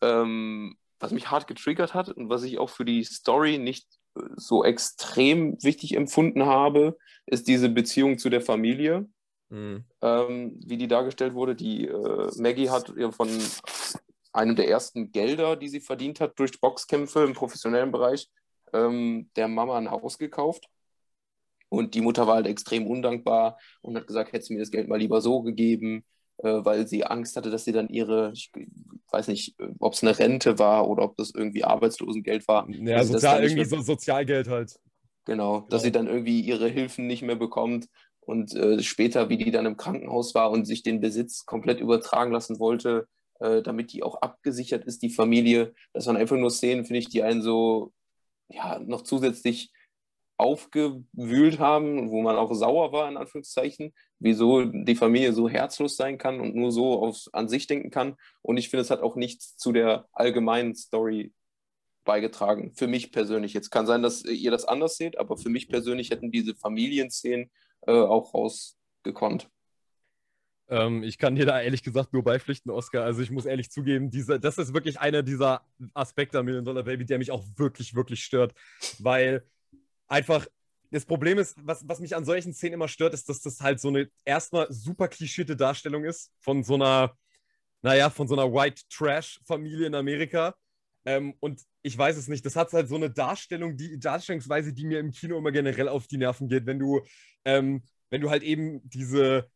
ähm, 0.02 0.76
was 1.00 1.12
mich 1.12 1.32
hart 1.32 1.48
getriggert 1.48 1.94
hat 1.94 2.10
und 2.10 2.30
was 2.30 2.44
ich 2.44 2.60
auch 2.60 2.70
für 2.70 2.86
die 2.86 3.04
Story 3.04 3.58
nicht 3.58 3.88
so 4.36 4.64
extrem 4.64 5.62
wichtig 5.64 5.96
empfunden 5.96 6.46
habe, 6.46 6.98
ist 7.26 7.48
diese 7.48 7.70
Beziehung 7.70 8.18
zu 8.18 8.30
der 8.30 8.42
Familie. 8.42 9.08
Mhm. 9.50 9.86
Ähm, 10.02 10.60
wie 10.66 10.78
die 10.78 10.88
dargestellt 10.88 11.34
wurde. 11.34 11.56
Die 11.56 11.88
äh, 11.88 12.32
Maggie 12.38 12.70
hat 12.70 12.94
von 13.12 13.30
einem 14.34 14.56
der 14.56 14.68
ersten 14.68 15.12
Gelder, 15.12 15.56
die 15.56 15.70
sie 15.70 15.80
verdient 15.80 16.20
hat 16.20 16.38
durch 16.38 16.60
Boxkämpfe 16.60 17.24
im 17.24 17.34
professionellen 17.34 17.92
Bereich, 17.92 18.30
ähm, 18.74 19.30
der 19.36 19.48
Mama 19.48 19.78
ein 19.78 19.92
Haus 19.92 20.18
gekauft. 20.18 20.68
Und 21.70 21.96
die 21.96 22.02
Mutter 22.02 22.28
war 22.28 22.36
halt 22.36 22.48
extrem 22.48 22.88
undankbar 22.88 23.58
und 23.82 23.98
hat 23.98 24.08
gesagt, 24.08 24.32
hätte 24.32 24.46
sie 24.46 24.54
mir 24.54 24.62
das 24.62 24.72
Geld 24.72 24.88
mal 24.88 25.00
lieber 25.00 25.22
so 25.22 25.42
gegeben, 25.42 26.06
äh, 26.38 26.64
weil 26.64 26.88
sie 26.88 27.04
Angst 27.04 27.36
hatte, 27.36 27.50
dass 27.50 27.66
sie 27.66 27.74
dann 27.74 27.90
ihre, 27.90 28.32
ich 28.34 28.52
weiß 29.12 29.28
nicht, 29.28 29.56
ob 29.80 29.94
es 29.94 30.04
eine 30.04 30.18
Rente 30.18 30.60
war 30.60 30.88
oder 30.88 31.04
ob 31.04 31.18
das 31.18 31.34
irgendwie 31.34 31.64
Arbeitslosengeld 31.64 32.48
war. 32.48 32.70
Ja, 32.70 33.04
sozial, 33.04 33.44
irgendwie 33.44 33.66
so 33.66 33.82
Sozialgeld 33.82 34.48
halt. 34.48 34.80
Genau, 35.26 35.62
dass 35.62 35.82
genau. 35.82 35.84
sie 35.84 35.92
dann 35.92 36.08
irgendwie 36.08 36.40
ihre 36.40 36.70
Hilfen 36.70 37.06
nicht 37.06 37.22
mehr 37.22 37.36
bekommt 37.36 37.90
und 38.28 38.54
äh, 38.56 38.84
später, 38.84 39.30
wie 39.30 39.38
die 39.38 39.52
dann 39.52 39.66
im 39.66 39.78
Krankenhaus 39.78 40.36
war 40.36 40.52
und 40.52 40.66
sich 40.66 40.84
den 40.84 41.00
Besitz 41.00 41.46
komplett 41.46 41.80
übertragen 41.80 42.34
lassen 42.34 42.60
wollte, 42.60 43.08
äh, 43.40 43.62
damit 43.62 43.94
die 43.94 44.04
auch 44.04 44.22
abgesichert 44.22 44.84
ist, 44.84 45.02
die 45.02 45.10
Familie. 45.10 45.74
Das 45.94 46.08
waren 46.08 46.18
einfach 46.18 46.36
nur 46.36 46.52
Szenen, 46.52 46.84
finde 46.84 47.00
ich, 47.00 47.08
die 47.08 47.24
einen 47.24 47.42
so 47.42 47.94
ja, 48.50 48.80
noch 48.80 49.04
zusätzlich 49.04 49.72
aufgewühlt 50.36 51.60
haben, 51.60 52.12
wo 52.12 52.22
man 52.22 52.36
auch 52.36 52.54
sauer 52.54 52.92
war, 52.92 53.08
in 53.08 53.16
Anführungszeichen, 53.16 53.94
wieso 54.20 54.66
die 54.66 54.96
Familie 54.96 55.32
so 55.32 55.48
herzlos 55.48 55.96
sein 55.96 56.18
kann 56.18 56.42
und 56.42 56.54
nur 56.54 56.74
so 56.74 57.02
auf, 57.02 57.30
an 57.32 57.48
sich 57.48 57.66
denken 57.66 57.92
kann. 57.92 58.18
Und 58.42 58.58
ich 58.58 58.70
finde, 58.70 58.82
es 58.82 58.92
hat 58.92 59.02
auch 59.02 59.16
nichts 59.16 59.56
zu 59.56 59.72
der 59.72 60.06
allgemeinen 60.12 60.76
Story 60.76 61.32
beigetragen. 62.04 62.74
Für 62.76 62.88
mich 62.88 63.14
persönlich. 63.14 63.54
Jetzt 63.54 63.70
kann 63.70 63.88
sein, 63.88 64.04
dass 64.04 64.26
ihr 64.26 64.52
das 64.52 64.66
anders 64.66 64.98
seht, 64.98 65.18
aber 65.18 65.38
für 65.38 65.50
mich 65.50 65.70
persönlich 65.70 66.12
hätten 66.12 66.30
diese 66.30 66.56
Familienszenen 66.56 67.50
äh, 67.82 67.92
auch 67.92 68.34
rausgekonnt. 68.34 69.50
Ähm, 70.70 71.04
ich 71.04 71.18
kann 71.18 71.36
dir 71.36 71.46
da 71.46 71.62
ehrlich 71.62 71.84
gesagt 71.84 72.14
nur 72.14 72.24
beipflichten, 72.24 72.72
Oscar. 72.72 73.04
Also 73.04 73.22
ich 73.22 73.32
muss 73.32 73.46
ehrlich 73.46 73.72
zugeben, 73.72 74.10
diese, 74.10 74.40
das 74.40 74.58
ist 74.58 74.74
wirklich 74.74 75.00
einer 75.00 75.24
dieser 75.24 75.62
Aspekte 75.94 76.40
an 76.40 76.46
Million 76.46 76.66
Dollar 76.66 76.84
Baby, 76.84 77.06
der 77.06 77.18
mich 77.18 77.32
auch 77.32 77.44
wirklich, 77.56 77.96
wirklich 77.96 78.24
stört. 78.24 78.54
Weil 79.00 79.46
einfach 80.08 80.46
das 80.92 81.06
Problem 81.06 81.38
ist, 81.38 81.56
was, 81.66 81.88
was 81.88 82.00
mich 82.00 82.16
an 82.16 82.26
solchen 82.26 82.54
Szenen 82.54 82.76
immer 82.76 82.88
stört, 82.88 83.14
ist, 83.14 83.30
dass 83.30 83.42
das 83.42 83.62
halt 83.62 83.80
so 83.80 83.90
eine 83.90 84.10
erstmal 84.26 84.72
super 84.72 85.08
klischierte 85.08 85.56
Darstellung 85.56 86.04
ist 86.04 86.32
von 86.40 86.64
so 86.64 86.76
einer, 86.76 87.18
naja, 87.82 88.10
von 88.10 88.28
so 88.28 88.36
einer 88.36 88.52
White 88.54 88.84
Trash-Familie 88.90 89.88
in 89.88 89.96
Amerika. 89.96 90.56
Ähm, 91.06 91.36
und 91.40 91.62
ich 91.88 91.98
weiß 91.98 92.18
es 92.18 92.28
nicht, 92.28 92.46
das 92.46 92.56
hat 92.58 92.74
halt 92.74 92.90
so 92.90 92.96
eine 92.96 93.10
Darstellung, 93.10 93.78
die 93.78 93.98
Darstellungsweise, 93.98 94.74
die 94.74 94.86
mir 94.86 95.00
im 95.00 95.12
Kino 95.12 95.38
immer 95.38 95.52
generell 95.54 95.88
auf 95.88 96.06
die 96.08 96.18
Nerven 96.18 96.50
geht, 96.50 96.66
wenn 96.66 96.80
du, 96.80 97.02
ähm, 97.46 97.82
wenn 98.10 98.22
du 98.22 98.30
halt 98.30 98.44
eben 98.44 98.82
diese, 98.90 99.50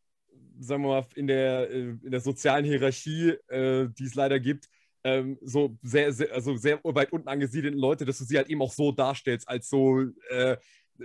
sagen 0.58 0.82
wir 0.82 0.88
mal, 0.88 1.06
in 1.14 1.26
der, 1.26 1.70
äh, 1.70 1.90
in 2.02 2.10
der 2.10 2.20
sozialen 2.20 2.64
Hierarchie, 2.64 3.36
äh, 3.48 3.88
die 3.90 4.04
es 4.04 4.14
leider 4.14 4.40
gibt, 4.40 4.68
ähm, 5.04 5.38
so 5.42 5.76
sehr, 5.82 6.12
sehr, 6.12 6.32
also 6.32 6.56
sehr 6.56 6.80
weit 6.84 7.12
unten 7.12 7.28
angesiedelten 7.28 7.78
Leute, 7.78 8.06
dass 8.06 8.18
du 8.18 8.24
sie 8.24 8.38
halt 8.38 8.48
eben 8.48 8.62
auch 8.62 8.72
so 8.72 8.92
darstellst, 8.92 9.46
als 9.48 9.68
so 9.68 10.00
äh, 10.30 10.56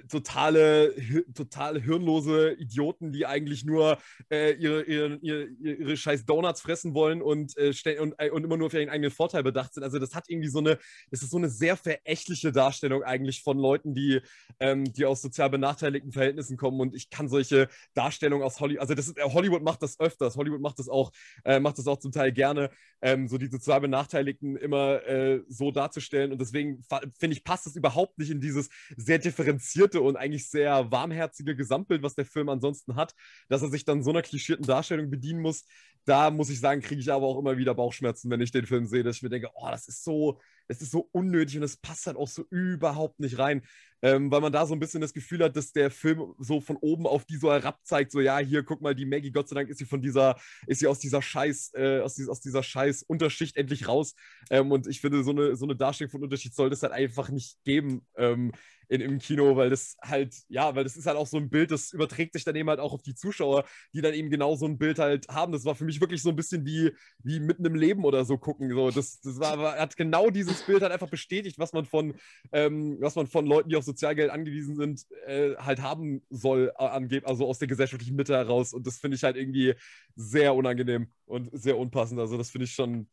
totale, 0.09 0.93
totale 1.33 1.81
hirnlose 1.81 2.53
Idioten, 2.53 3.11
die 3.11 3.25
eigentlich 3.25 3.63
nur 3.65 3.97
äh, 4.29 4.53
ihre, 4.53 4.83
ihre, 4.83 5.15
ihre, 5.21 5.45
ihre, 5.45 5.97
scheiß 5.97 6.25
Donuts 6.25 6.61
fressen 6.61 6.93
wollen 6.93 7.21
und, 7.21 7.57
äh, 7.57 7.73
und, 7.99 8.15
äh, 8.17 8.29
und 8.29 8.43
immer 8.43 8.57
nur 8.57 8.69
für 8.69 8.79
ihren 8.79 8.89
eigenen 8.89 9.11
Vorteil 9.11 9.43
bedacht 9.43 9.73
sind. 9.73 9.83
Also 9.83 9.99
das 9.99 10.15
hat 10.15 10.25
irgendwie 10.29 10.49
so 10.49 10.59
eine, 10.59 10.77
das 11.11 11.21
ist 11.21 11.31
so 11.31 11.37
eine 11.37 11.49
sehr 11.49 11.77
verächtliche 11.77 12.51
Darstellung 12.51 13.03
eigentlich 13.03 13.43
von 13.43 13.57
Leuten, 13.57 13.93
die, 13.93 14.21
ähm, 14.59 14.91
die 14.93 15.05
aus 15.05 15.21
sozial 15.21 15.49
benachteiligten 15.49 16.11
Verhältnissen 16.11 16.57
kommen. 16.57 16.79
Und 16.79 16.95
ich 16.95 17.09
kann 17.09 17.29
solche 17.29 17.67
Darstellungen 17.93 18.45
aus 18.45 18.59
Hollywood, 18.59 18.81
also 18.81 18.93
das 18.93 19.07
ist, 19.07 19.17
äh, 19.17 19.23
Hollywood 19.23 19.63
macht 19.63 19.81
das 19.81 19.99
öfters, 19.99 20.35
Hollywood 20.35 20.61
macht 20.61 20.79
das 20.79 20.89
auch, 20.89 21.11
äh, 21.43 21.59
macht 21.59 21.77
das 21.77 21.87
auch 21.87 21.99
zum 21.99 22.11
Teil 22.11 22.31
gerne, 22.31 22.69
ähm, 23.01 23.27
so 23.27 23.37
die 23.37 23.47
sozial 23.47 23.81
Benachteiligten 23.81 24.57
immer 24.57 25.03
äh, 25.05 25.41
so 25.47 25.71
darzustellen. 25.71 26.31
Und 26.31 26.41
deswegen 26.41 26.83
finde 27.19 27.35
ich, 27.35 27.43
passt 27.43 27.65
das 27.65 27.75
überhaupt 27.75 28.17
nicht 28.17 28.31
in 28.31 28.41
dieses 28.41 28.69
sehr 28.95 29.19
differenzierte 29.19 29.86
klischeisierte 29.87 30.01
und 30.01 30.15
eigentlich 30.15 30.49
sehr 30.49 30.91
warmherzige 30.91 31.55
Gesamtbild, 31.55 32.03
was 32.03 32.15
der 32.15 32.25
Film 32.25 32.49
ansonsten 32.49 32.95
hat, 32.95 33.13
dass 33.49 33.61
er 33.61 33.69
sich 33.69 33.85
dann 33.85 34.03
so 34.03 34.11
einer 34.11 34.21
klischierten 34.21 34.65
Darstellung 34.65 35.09
bedienen 35.09 35.41
muss, 35.41 35.65
da 36.05 36.31
muss 36.31 36.49
ich 36.49 36.59
sagen, 36.59 36.81
kriege 36.81 37.01
ich 37.01 37.11
aber 37.11 37.25
auch 37.25 37.39
immer 37.39 37.57
wieder 37.57 37.73
Bauchschmerzen, 37.75 38.29
wenn 38.29 38.41
ich 38.41 38.51
den 38.51 38.65
Film 38.65 38.85
sehe, 38.85 39.03
dass 39.03 39.17
ich 39.17 39.23
mir 39.23 39.29
denke, 39.29 39.49
oh, 39.55 39.67
das 39.69 39.87
ist 39.87 40.03
so, 40.03 40.39
das 40.67 40.81
ist 40.81 40.91
so 40.91 41.09
unnötig 41.11 41.57
und 41.57 41.63
es 41.63 41.77
passt 41.77 42.07
halt 42.07 42.17
auch 42.17 42.27
so 42.27 42.45
überhaupt 42.49 43.19
nicht 43.19 43.37
rein, 43.37 43.61
ähm, 44.01 44.31
weil 44.31 44.41
man 44.41 44.51
da 44.51 44.65
so 44.65 44.73
ein 44.75 44.79
bisschen 44.79 45.01
das 45.01 45.13
Gefühl 45.13 45.43
hat, 45.43 45.55
dass 45.55 45.71
der 45.71 45.89
Film 45.89 46.33
so 46.37 46.61
von 46.61 46.77
oben 46.77 47.07
auf 47.07 47.25
die 47.25 47.37
so 47.37 47.51
herab 47.51 47.79
zeigt, 47.83 48.11
so 48.11 48.19
ja, 48.19 48.37
hier, 48.39 48.63
guck 48.63 48.81
mal, 48.81 48.93
die 48.93 49.05
Maggie, 49.05 49.31
Gott 49.31 49.49
sei 49.49 49.55
Dank 49.55 49.69
ist 49.69 49.79
sie 49.79 49.85
von 49.85 50.01
dieser, 50.01 50.37
ist 50.67 50.79
sie 50.79 50.87
aus 50.87 50.99
dieser 50.99 51.21
Scheiß, 51.21 51.71
äh, 51.75 51.99
aus, 52.01 52.15
dieser, 52.15 52.31
aus 52.31 52.41
dieser 52.41 52.63
Scheiß 52.63 53.03
Unterschicht 53.03 53.57
endlich 53.57 53.87
raus 53.87 54.13
ähm, 54.49 54.71
und 54.71 54.87
ich 54.87 55.01
finde, 55.01 55.23
so 55.23 55.31
eine, 55.31 55.55
so 55.55 55.65
eine 55.65 55.75
Darstellung 55.75 56.11
von 56.11 56.23
Unterschied 56.23 56.53
soll 56.53 56.69
das 56.69 56.83
halt 56.83 56.93
einfach 56.93 57.29
nicht 57.29 57.57
geben, 57.63 58.05
ähm, 58.17 58.51
in, 58.89 59.01
im 59.01 59.19
Kino, 59.19 59.55
weil 59.55 59.69
das 59.69 59.97
halt, 60.01 60.35
ja, 60.47 60.75
weil 60.75 60.83
das 60.83 60.95
ist 60.95 61.05
halt 61.05 61.17
auch 61.17 61.27
so 61.27 61.37
ein 61.37 61.49
Bild, 61.49 61.71
das 61.71 61.91
überträgt 61.91 62.33
sich 62.33 62.43
dann 62.43 62.55
eben 62.55 62.69
halt 62.69 62.79
auch 62.79 62.93
auf 62.93 63.01
die 63.01 63.15
Zuschauer, 63.15 63.65
die 63.93 64.01
dann 64.01 64.13
eben 64.13 64.29
genau 64.29 64.55
so 64.55 64.65
ein 64.65 64.77
Bild 64.77 64.99
halt 64.99 65.27
haben. 65.27 65.51
Das 65.51 65.65
war 65.65 65.75
für 65.75 65.85
mich 65.85 65.99
wirklich 65.99 66.21
so 66.21 66.29
ein 66.29 66.35
bisschen 66.35 66.65
wie, 66.65 66.91
wie 67.23 67.39
mitten 67.39 67.65
im 67.65 67.75
Leben 67.75 68.05
oder 68.05 68.23
so 68.25 68.37
gucken. 68.37 68.71
So, 68.71 68.91
das, 68.91 69.19
das 69.21 69.39
war, 69.39 69.77
hat 69.77 69.97
genau 69.97 70.29
dieses 70.29 70.56
Bild 70.63 70.81
halt 70.81 70.91
einfach 70.91 71.09
bestätigt, 71.09 71.59
was 71.59 71.73
man 71.73 71.85
von, 71.85 72.15
ähm, 72.51 72.97
was 72.99 73.15
man 73.15 73.27
von 73.27 73.45
Leuten, 73.45 73.69
die 73.69 73.75
auf 73.75 73.83
Sozialgeld 73.83 74.29
angewiesen 74.29 74.75
sind, 74.75 75.05
äh, 75.25 75.55
halt 75.57 75.81
haben 75.81 76.21
soll, 76.29 76.71
angeben, 76.77 77.25
also 77.25 77.47
aus 77.47 77.59
der 77.59 77.67
gesellschaftlichen 77.67 78.15
Mitte 78.15 78.35
heraus. 78.35 78.73
Und 78.73 78.87
das 78.87 78.97
finde 78.97 79.15
ich 79.15 79.23
halt 79.23 79.35
irgendwie 79.35 79.75
sehr 80.15 80.55
unangenehm 80.55 81.11
und 81.25 81.49
sehr 81.53 81.77
unpassend. 81.77 82.19
Also 82.19 82.37
das 82.37 82.51
finde 82.51 82.65
ich 82.65 82.73
schon, 82.73 83.07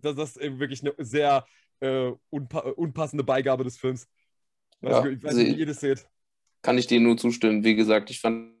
das 0.00 0.18
ist 0.18 0.36
eben 0.36 0.60
wirklich 0.60 0.82
eine 0.82 0.94
sehr 0.98 1.46
äh, 1.80 2.12
unpa 2.30 2.60
unpassende 2.60 3.24
Beigabe 3.24 3.64
des 3.64 3.76
Films. 3.76 4.08
Also, 4.82 5.08
ja, 5.08 5.14
ich 5.14 5.22
weiß 5.22 5.34
nicht, 5.34 5.56
wie 5.56 5.60
ihr 5.60 5.66
das 5.66 5.80
seht. 5.80 6.06
kann 6.62 6.78
ich 6.78 6.86
dir 6.86 7.00
nur 7.00 7.16
zustimmen. 7.16 7.64
Wie 7.64 7.74
gesagt, 7.74 8.10
ich 8.10 8.20
fand 8.20 8.54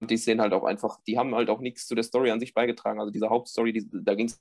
die 0.00 0.16
Szenen 0.16 0.40
halt 0.40 0.52
auch 0.52 0.64
einfach, 0.64 1.00
die 1.06 1.18
haben 1.18 1.34
halt 1.34 1.50
auch 1.50 1.60
nichts 1.60 1.86
zu 1.86 1.94
der 1.94 2.04
Story 2.04 2.30
an 2.30 2.40
sich 2.40 2.54
beigetragen. 2.54 3.00
Also 3.00 3.10
diese 3.10 3.28
Hauptstory, 3.28 3.72
die, 3.72 3.88
da 3.90 4.14
ging 4.14 4.26
es 4.26 4.40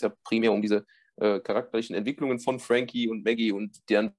ja 0.00 0.12
primär 0.24 0.52
um 0.52 0.62
diese 0.62 0.86
äh, 1.16 1.40
charakterlichen 1.40 1.94
Entwicklungen 1.94 2.40
von 2.40 2.58
Frankie 2.60 3.08
und 3.08 3.24
Maggie 3.24 3.52
und 3.52 3.88
deren 3.88 4.12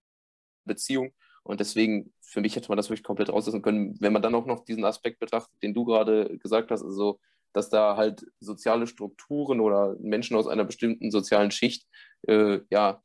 Beziehung. 0.65 1.13
Und 1.43 1.59
deswegen, 1.59 2.13
für 2.21 2.41
mich 2.41 2.55
hätte 2.55 2.69
man 2.69 2.77
das 2.77 2.89
wirklich 2.89 3.03
komplett 3.03 3.29
rauslassen 3.29 3.61
können. 3.61 3.97
Wenn 3.99 4.13
man 4.13 4.21
dann 4.21 4.35
auch 4.35 4.45
noch 4.45 4.63
diesen 4.63 4.85
Aspekt 4.85 5.19
betrachtet, 5.19 5.61
den 5.63 5.73
du 5.73 5.85
gerade 5.85 6.37
gesagt 6.37 6.71
hast, 6.71 6.83
also 6.83 7.19
dass 7.53 7.69
da 7.69 7.97
halt 7.97 8.25
soziale 8.39 8.87
Strukturen 8.87 9.59
oder 9.59 9.97
Menschen 9.99 10.37
aus 10.37 10.47
einer 10.47 10.63
bestimmten 10.63 11.11
sozialen 11.11 11.51
Schicht 11.51 11.85
äh, 12.27 12.59
ja 12.69 13.01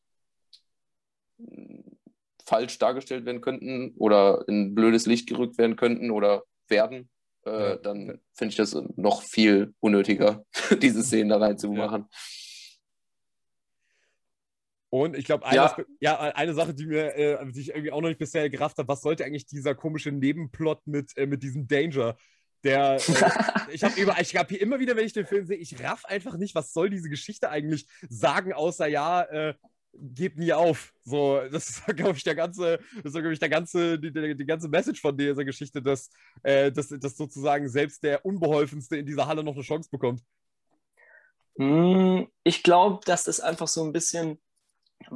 falsch 2.45 2.79
dargestellt 2.79 3.25
werden 3.25 3.41
könnten 3.41 3.95
oder 3.97 4.45
in 4.47 4.75
blödes 4.75 5.07
Licht 5.07 5.29
gerückt 5.29 5.59
werden 5.59 5.77
könnten 5.77 6.11
oder 6.11 6.45
werden, 6.69 7.11
äh, 7.45 7.71
ja. 7.71 7.77
dann 7.77 8.21
finde 8.35 8.51
ich 8.51 8.57
das 8.57 8.77
noch 8.97 9.23
viel 9.23 9.75
unnötiger, 9.81 10.45
diese 10.81 11.03
Szenen 11.03 11.31
da 11.31 11.39
reinzumachen. 11.39 12.03
Ja. 12.03 12.19
Und 15.03 15.15
ich 15.15 15.27
glaube, 15.27 15.45
eine, 15.45 15.57
ja. 15.57 15.77
ja. 16.01 16.19
eine 16.19 16.55
Sache, 16.55 16.73
die 16.73 16.87
mir, 16.87 17.15
äh, 17.15 17.53
die 17.53 17.61
ich 17.61 17.69
irgendwie 17.69 17.93
auch 17.93 18.01
noch 18.01 18.09
nicht 18.09 18.19
bisher 18.19 18.49
gerafft 18.49 18.79
habe, 18.79 18.89
was 18.89 19.03
sollte 19.03 19.25
eigentlich 19.25 19.47
dieser 19.47 19.75
komische 19.75 20.11
Nebenplot 20.11 20.87
mit, 20.87 21.15
äh, 21.19 21.27
mit 21.27 21.43
diesem 21.43 21.69
Danger? 21.69 22.17
Der, 22.65 22.95
äh, 22.95 23.73
ich 23.73 23.85
habe 23.85 23.95
über, 24.01 24.19
ich 24.19 24.35
habe 24.35 24.49
hier 24.49 24.63
immer 24.63 24.81
wieder, 24.81 24.97
wenn 24.97 25.05
ich 25.05 25.13
den 25.13 25.27
Film 25.27 25.45
sehe, 25.45 25.59
ich 25.59 25.83
raff 25.83 26.07
einfach 26.07 26.39
nicht, 26.39 26.55
was 26.55 26.73
soll 26.73 26.89
diese 26.89 27.11
Geschichte 27.11 27.51
eigentlich 27.51 27.87
sagen, 28.09 28.55
außer 28.55 28.87
ja, 28.87 29.23
äh, 29.25 29.55
gebt 29.93 30.39
nie 30.39 30.55
auf. 30.55 30.95
So, 31.05 31.43
das 31.53 31.69
ist, 31.69 31.87
glaube 31.97 32.17
ich, 32.17 32.25
der 32.25 32.35
ganze, 32.35 32.79
das 32.97 33.13
ist, 33.13 33.13
glaube 33.13 33.35
ich, 33.35 33.39
der 33.39 33.51
ganze, 33.51 33.99
die, 33.99 34.11
die, 34.11 34.35
die, 34.35 34.47
ganze 34.47 34.69
Message 34.69 35.03
von 35.03 35.17
dieser 35.17 35.45
Geschichte, 35.45 35.83
dass, 35.83 36.09
äh, 36.43 36.73
dass, 36.73 36.89
dass 36.89 37.19
sozusagen 37.19 37.69
selbst 37.69 38.03
der 38.03 38.25
Unbeholfenste 38.25 38.97
in 38.97 39.05
dieser 39.05 39.27
Halle 39.27 39.45
noch 39.45 39.55
eine 39.55 39.63
Chance 39.63 39.91
bekommt. 39.91 40.23
Hm, 41.59 42.29
ich 42.45 42.63
glaube, 42.63 43.01
dass 43.05 43.25
das 43.25 43.41
einfach 43.41 43.69
so 43.69 43.85
ein 43.85 43.93
bisschen 43.93 44.39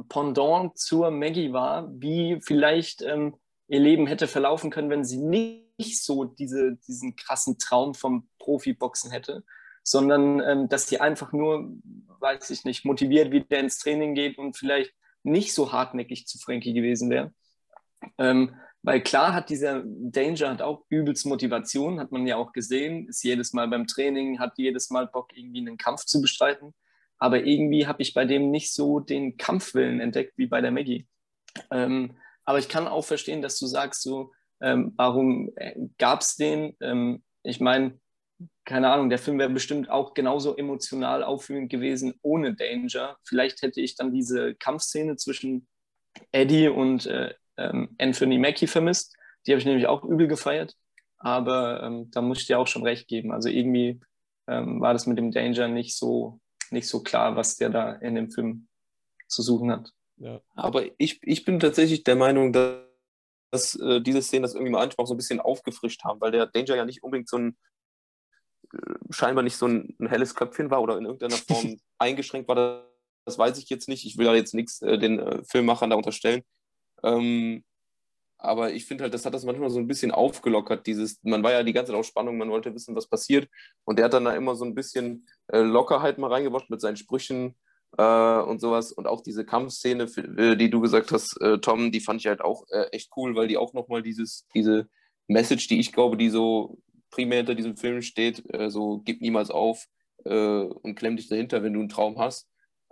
Pendant 0.09 0.77
zur 0.77 1.11
Maggie 1.11 1.53
war, 1.53 1.89
wie 1.93 2.39
vielleicht 2.41 3.01
ähm, 3.01 3.35
ihr 3.67 3.79
Leben 3.79 4.07
hätte 4.07 4.27
verlaufen 4.27 4.69
können, 4.69 4.89
wenn 4.89 5.05
sie 5.05 5.17
nicht 5.17 6.03
so 6.03 6.25
diese, 6.25 6.77
diesen 6.87 7.15
krassen 7.15 7.57
Traum 7.57 7.93
vom 7.93 8.27
Profiboxen 8.39 9.11
hätte, 9.11 9.43
sondern 9.83 10.39
ähm, 10.41 10.69
dass 10.69 10.87
sie 10.87 10.99
einfach 10.99 11.31
nur, 11.31 11.71
weiß 12.19 12.49
ich 12.51 12.65
nicht, 12.65 12.85
motiviert 12.85 13.31
wieder 13.31 13.59
ins 13.59 13.79
Training 13.79 14.13
geht 14.13 14.37
und 14.37 14.57
vielleicht 14.57 14.93
nicht 15.23 15.53
so 15.53 15.71
hartnäckig 15.71 16.27
zu 16.27 16.37
Frankie 16.37 16.73
gewesen 16.73 17.09
wäre. 17.09 17.33
Ähm, 18.17 18.55
weil 18.83 19.01
klar 19.01 19.33
hat 19.33 19.49
dieser 19.49 19.83
Danger 19.85 20.49
hat 20.49 20.61
auch 20.61 20.85
übelst 20.89 21.25
Motivation, 21.25 21.99
hat 21.99 22.11
man 22.11 22.25
ja 22.25 22.37
auch 22.37 22.51
gesehen, 22.51 23.07
ist 23.07 23.23
jedes 23.23 23.53
Mal 23.53 23.67
beim 23.67 23.85
Training, 23.85 24.39
hat 24.39 24.57
jedes 24.57 24.89
Mal 24.89 25.07
Bock, 25.07 25.29
irgendwie 25.35 25.59
einen 25.59 25.77
Kampf 25.77 26.05
zu 26.05 26.19
bestreiten. 26.19 26.73
Aber 27.21 27.43
irgendwie 27.45 27.85
habe 27.85 28.01
ich 28.01 28.15
bei 28.15 28.25
dem 28.25 28.49
nicht 28.49 28.73
so 28.73 28.99
den 28.99 29.37
Kampfwillen 29.37 29.99
entdeckt 29.99 30.33
wie 30.37 30.47
bei 30.47 30.59
der 30.59 30.71
Maggie. 30.71 31.07
Ähm, 31.69 32.17
aber 32.45 32.57
ich 32.57 32.67
kann 32.67 32.87
auch 32.87 33.03
verstehen, 33.05 33.43
dass 33.43 33.59
du 33.59 33.67
sagst, 33.67 34.01
so, 34.01 34.31
ähm, 34.59 34.93
warum 34.97 35.51
äh, 35.55 35.75
gab 35.99 36.21
es 36.21 36.35
den? 36.35 36.75
Ähm, 36.81 37.23
ich 37.43 37.59
meine, 37.59 37.99
keine 38.65 38.89
Ahnung, 38.91 39.09
der 39.09 39.19
Film 39.19 39.37
wäre 39.37 39.51
bestimmt 39.51 39.87
auch 39.91 40.15
genauso 40.15 40.57
emotional 40.57 41.23
auffühlend 41.23 41.69
gewesen 41.69 42.15
ohne 42.23 42.55
Danger. 42.55 43.17
Vielleicht 43.23 43.61
hätte 43.61 43.81
ich 43.81 43.95
dann 43.95 44.11
diese 44.11 44.55
Kampfszene 44.55 45.15
zwischen 45.15 45.67
Eddie 46.31 46.69
und 46.69 47.05
äh, 47.05 47.35
ähm, 47.57 47.95
Anthony 47.99 48.39
Mackie 48.39 48.65
vermisst. 48.65 49.15
Die 49.45 49.51
habe 49.51 49.59
ich 49.59 49.65
nämlich 49.65 49.85
auch 49.85 50.03
übel 50.03 50.27
gefeiert. 50.27 50.75
Aber 51.19 51.83
ähm, 51.83 52.09
da 52.09 52.21
muss 52.21 52.41
ich 52.41 52.47
dir 52.47 52.57
auch 52.57 52.67
schon 52.67 52.83
recht 52.83 53.07
geben. 53.07 53.31
Also 53.31 53.47
irgendwie 53.47 54.01
ähm, 54.47 54.81
war 54.81 54.93
das 54.93 55.05
mit 55.05 55.19
dem 55.19 55.29
Danger 55.31 55.67
nicht 55.67 55.95
so, 55.95 56.40
nicht 56.71 56.87
so 56.87 57.01
klar, 57.01 57.35
was 57.35 57.57
der 57.57 57.69
da 57.69 57.93
in 57.93 58.15
dem 58.15 58.31
Film 58.31 58.67
zu 59.27 59.41
suchen 59.41 59.71
hat. 59.71 59.91
Ja. 60.17 60.41
Aber 60.55 60.83
ich, 60.97 61.19
ich 61.23 61.45
bin 61.45 61.59
tatsächlich 61.59 62.03
der 62.03 62.15
Meinung, 62.15 62.53
dass, 62.53 62.83
dass 63.51 63.75
äh, 63.75 64.01
diese 64.01 64.21
Szenen 64.21 64.43
das 64.43 64.53
irgendwie 64.53 64.71
mal 64.71 64.83
einfach 64.83 65.05
so 65.05 65.13
ein 65.13 65.17
bisschen 65.17 65.39
aufgefrischt 65.39 66.03
haben, 66.03 66.21
weil 66.21 66.31
der 66.31 66.47
Danger 66.47 66.75
ja 66.75 66.85
nicht 66.85 67.03
unbedingt 67.03 67.29
so 67.29 67.37
ein 67.37 67.57
scheinbar 69.09 69.43
nicht 69.43 69.57
so 69.57 69.67
ein, 69.67 69.95
ein, 69.99 70.07
helles 70.07 70.35
Köpfchen 70.35 70.71
war 70.71 70.81
oder 70.81 70.97
in 70.97 71.05
irgendeiner 71.05 71.35
Form 71.47 71.79
eingeschränkt 71.97 72.47
war, 72.47 72.55
das, 72.55 72.83
das, 73.25 73.37
weiß 73.37 73.57
ich 73.57 73.69
jetzt 73.69 73.87
nicht. 73.87 74.05
Ich 74.05 74.17
will 74.17 74.25
da 74.25 74.33
jetzt 74.33 74.53
nichts 74.53 74.81
äh, 74.81 74.97
den 74.97 75.19
äh, 75.19 75.43
Filmmachern 75.43 75.89
da 75.89 75.95
unterstellen. 75.95 76.43
Ähm, 77.03 77.63
aber 78.41 78.73
ich 78.73 78.85
finde 78.85 79.03
halt, 79.03 79.13
das 79.13 79.25
hat 79.25 79.33
das 79.33 79.45
manchmal 79.45 79.69
so 79.69 79.79
ein 79.79 79.87
bisschen 79.87 80.11
aufgelockert. 80.11 80.85
Dieses, 80.87 81.19
man 81.23 81.43
war 81.43 81.51
ja 81.51 81.63
die 81.63 81.73
ganze 81.73 81.91
Zeit 81.91 81.99
auf 81.99 82.05
Spannung, 82.05 82.37
man 82.37 82.49
wollte 82.49 82.73
wissen, 82.73 82.95
was 82.95 83.07
passiert. 83.07 83.47
Und 83.85 83.97
der 83.97 84.05
hat 84.05 84.13
dann 84.13 84.25
da 84.25 84.33
immer 84.35 84.55
so 84.55 84.65
ein 84.65 84.75
bisschen 84.75 85.27
äh, 85.47 85.59
Lockerheit 85.59 86.17
mal 86.17 86.31
reingebracht 86.31 86.69
mit 86.69 86.81
seinen 86.81 86.97
Sprüchen 86.97 87.55
äh, 87.97 88.39
und 88.39 88.59
sowas. 88.59 88.91
Und 88.91 89.07
auch 89.07 89.21
diese 89.21 89.45
Kampfszene, 89.45 90.03
äh, 90.37 90.55
die 90.55 90.69
du 90.69 90.81
gesagt 90.81 91.11
hast, 91.11 91.39
äh, 91.41 91.59
Tom, 91.59 91.91
die 91.91 92.01
fand 92.01 92.21
ich 92.21 92.27
halt 92.27 92.41
auch 92.41 92.65
echt 92.91 93.11
cool, 93.15 93.35
weil 93.35 93.47
die 93.47 93.57
auch 93.57 93.73
nochmal 93.73 94.01
dieses, 94.01 94.47
diese 94.55 94.87
Message, 95.27 95.67
die 95.67 95.79
ich 95.79 95.91
glaube, 95.91 96.17
die 96.17 96.29
so 96.29 96.77
primär 97.11 97.37
hinter 97.37 97.55
diesem 97.55 97.77
Film 97.77 98.01
steht, 98.01 98.43
äh, 98.53 98.69
so 98.69 98.99
gib 98.99 99.21
niemals 99.21 99.51
auf 99.51 99.85
äh, 100.25 100.63
und 100.63 100.95
klemm 100.95 101.17
dich 101.17 101.27
dahinter, 101.27 101.61
wenn 101.61 101.73
du 101.73 101.79
einen 101.79 101.89
Traum 101.89 102.17
hast, 102.17 102.49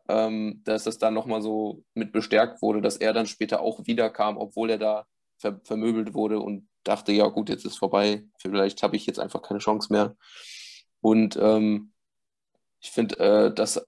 ähm, 0.07 0.61
dass 0.65 0.83
das 0.83 0.97
dann 0.97 1.13
nochmal 1.13 1.41
so 1.41 1.83
mit 1.93 2.11
bestärkt 2.11 2.61
wurde, 2.61 2.81
dass 2.81 2.97
er 2.97 3.13
dann 3.13 3.25
später 3.25 3.61
auch 3.61 3.85
wiederkam, 3.87 4.37
obwohl 4.37 4.69
er 4.69 4.77
da 4.77 5.05
ver 5.39 5.59
vermöbelt 5.63 6.13
wurde 6.13 6.39
und 6.39 6.67
dachte, 6.83 7.11
ja 7.11 7.27
gut, 7.27 7.49
jetzt 7.49 7.65
ist 7.65 7.77
vorbei, 7.77 8.25
vielleicht 8.39 8.83
habe 8.83 8.95
ich 8.95 9.05
jetzt 9.05 9.19
einfach 9.19 9.41
keine 9.41 9.59
Chance 9.59 9.91
mehr. 9.91 10.15
Und 11.01 11.37
ähm, 11.41 11.93
ich 12.81 12.91
finde, 12.91 13.19
äh, 13.19 13.53
dass 13.53 13.85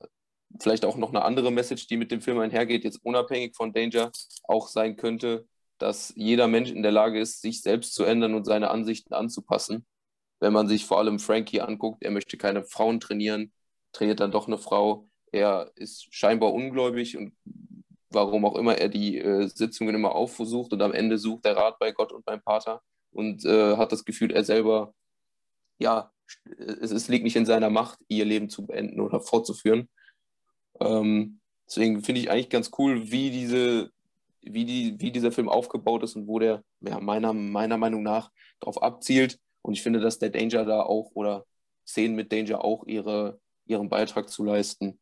vielleicht 0.59 0.85
auch 0.85 0.97
noch 0.97 1.09
eine 1.09 1.23
andere 1.23 1.51
Message, 1.51 1.87
die 1.87 1.97
mit 1.97 2.11
dem 2.11 2.21
Film 2.21 2.39
einhergeht, 2.39 2.83
jetzt 2.83 2.99
unabhängig 3.03 3.55
von 3.55 3.73
Danger, 3.73 4.11
auch 4.43 4.67
sein 4.67 4.97
könnte, 4.97 5.47
dass 5.77 6.13
jeder 6.15 6.47
Mensch 6.47 6.71
in 6.71 6.83
der 6.83 6.91
Lage 6.91 7.19
ist, 7.19 7.41
sich 7.41 7.61
selbst 7.61 7.93
zu 7.93 8.03
ändern 8.03 8.35
und 8.35 8.45
seine 8.45 8.69
Ansichten 8.69 9.13
anzupassen 9.13 9.85
wenn 10.41 10.51
man 10.53 10.67
sich 10.67 10.85
vor 10.85 10.97
allem 10.97 11.19
Frankie 11.19 11.61
anguckt, 11.61 12.03
er 12.03 12.11
möchte 12.11 12.35
keine 12.35 12.63
Frauen 12.63 12.99
trainieren, 12.99 13.53
trainiert 13.93 14.19
dann 14.19 14.31
doch 14.31 14.47
eine 14.47 14.57
Frau. 14.57 15.07
Er 15.31 15.71
ist 15.75 16.13
scheinbar 16.13 16.51
ungläubig 16.51 17.15
und 17.15 17.33
warum 18.11 18.45
auch 18.45 18.55
immer 18.55 18.77
er 18.77 18.89
die 18.89 19.17
äh, 19.19 19.47
Sitzungen 19.47 19.95
immer 19.95 20.13
aufsucht 20.15 20.73
und 20.73 20.81
am 20.81 20.93
Ende 20.93 21.17
sucht 21.17 21.45
er 21.45 21.57
Rat 21.57 21.79
bei 21.79 21.91
Gott 21.91 22.11
und 22.11 22.25
beim 22.25 22.41
Pater 22.41 22.81
und 23.11 23.45
äh, 23.45 23.77
hat 23.77 23.91
das 23.91 24.05
Gefühl, 24.05 24.31
er 24.31 24.43
selber, 24.43 24.93
ja, 25.79 26.11
es, 26.57 26.91
es, 26.91 27.07
liegt 27.07 27.23
nicht 27.23 27.35
in 27.35 27.45
seiner 27.45 27.69
Macht, 27.69 27.99
ihr 28.07 28.25
Leben 28.25 28.49
zu 28.49 28.65
beenden 28.65 29.01
oder 29.01 29.19
fortzuführen. 29.19 29.89
Ähm, 30.79 31.39
deswegen 31.67 32.03
finde 32.03 32.21
ich 32.21 32.31
eigentlich 32.31 32.49
ganz 32.49 32.71
cool, 32.77 33.11
wie 33.11 33.31
diese, 33.31 33.91
wie, 34.41 34.65
die, 34.65 34.99
wie 34.99 35.11
dieser 35.11 35.31
Film 35.31 35.49
aufgebaut 35.49 36.03
ist 36.03 36.15
und 36.15 36.27
wo 36.27 36.39
der 36.39 36.63
ja, 36.81 36.99
meiner, 36.99 37.33
meiner 37.33 37.77
Meinung 37.77 38.03
nach 38.03 38.31
darauf 38.59 38.81
abzielt, 38.81 39.39
und 39.61 39.73
ich 39.73 39.83
finde, 39.83 39.99
dass 39.99 40.19
der 40.19 40.29
Danger 40.29 40.65
da 40.65 40.81
auch 40.81 41.11
oder 41.13 41.45
Szenen 41.85 42.15
mit 42.15 42.31
Danger 42.31 42.63
auch 42.63 42.85
ihre, 42.85 43.39
ihren 43.65 43.89
Beitrag 43.89 44.29
zu 44.29 44.43
leisten. 44.43 44.99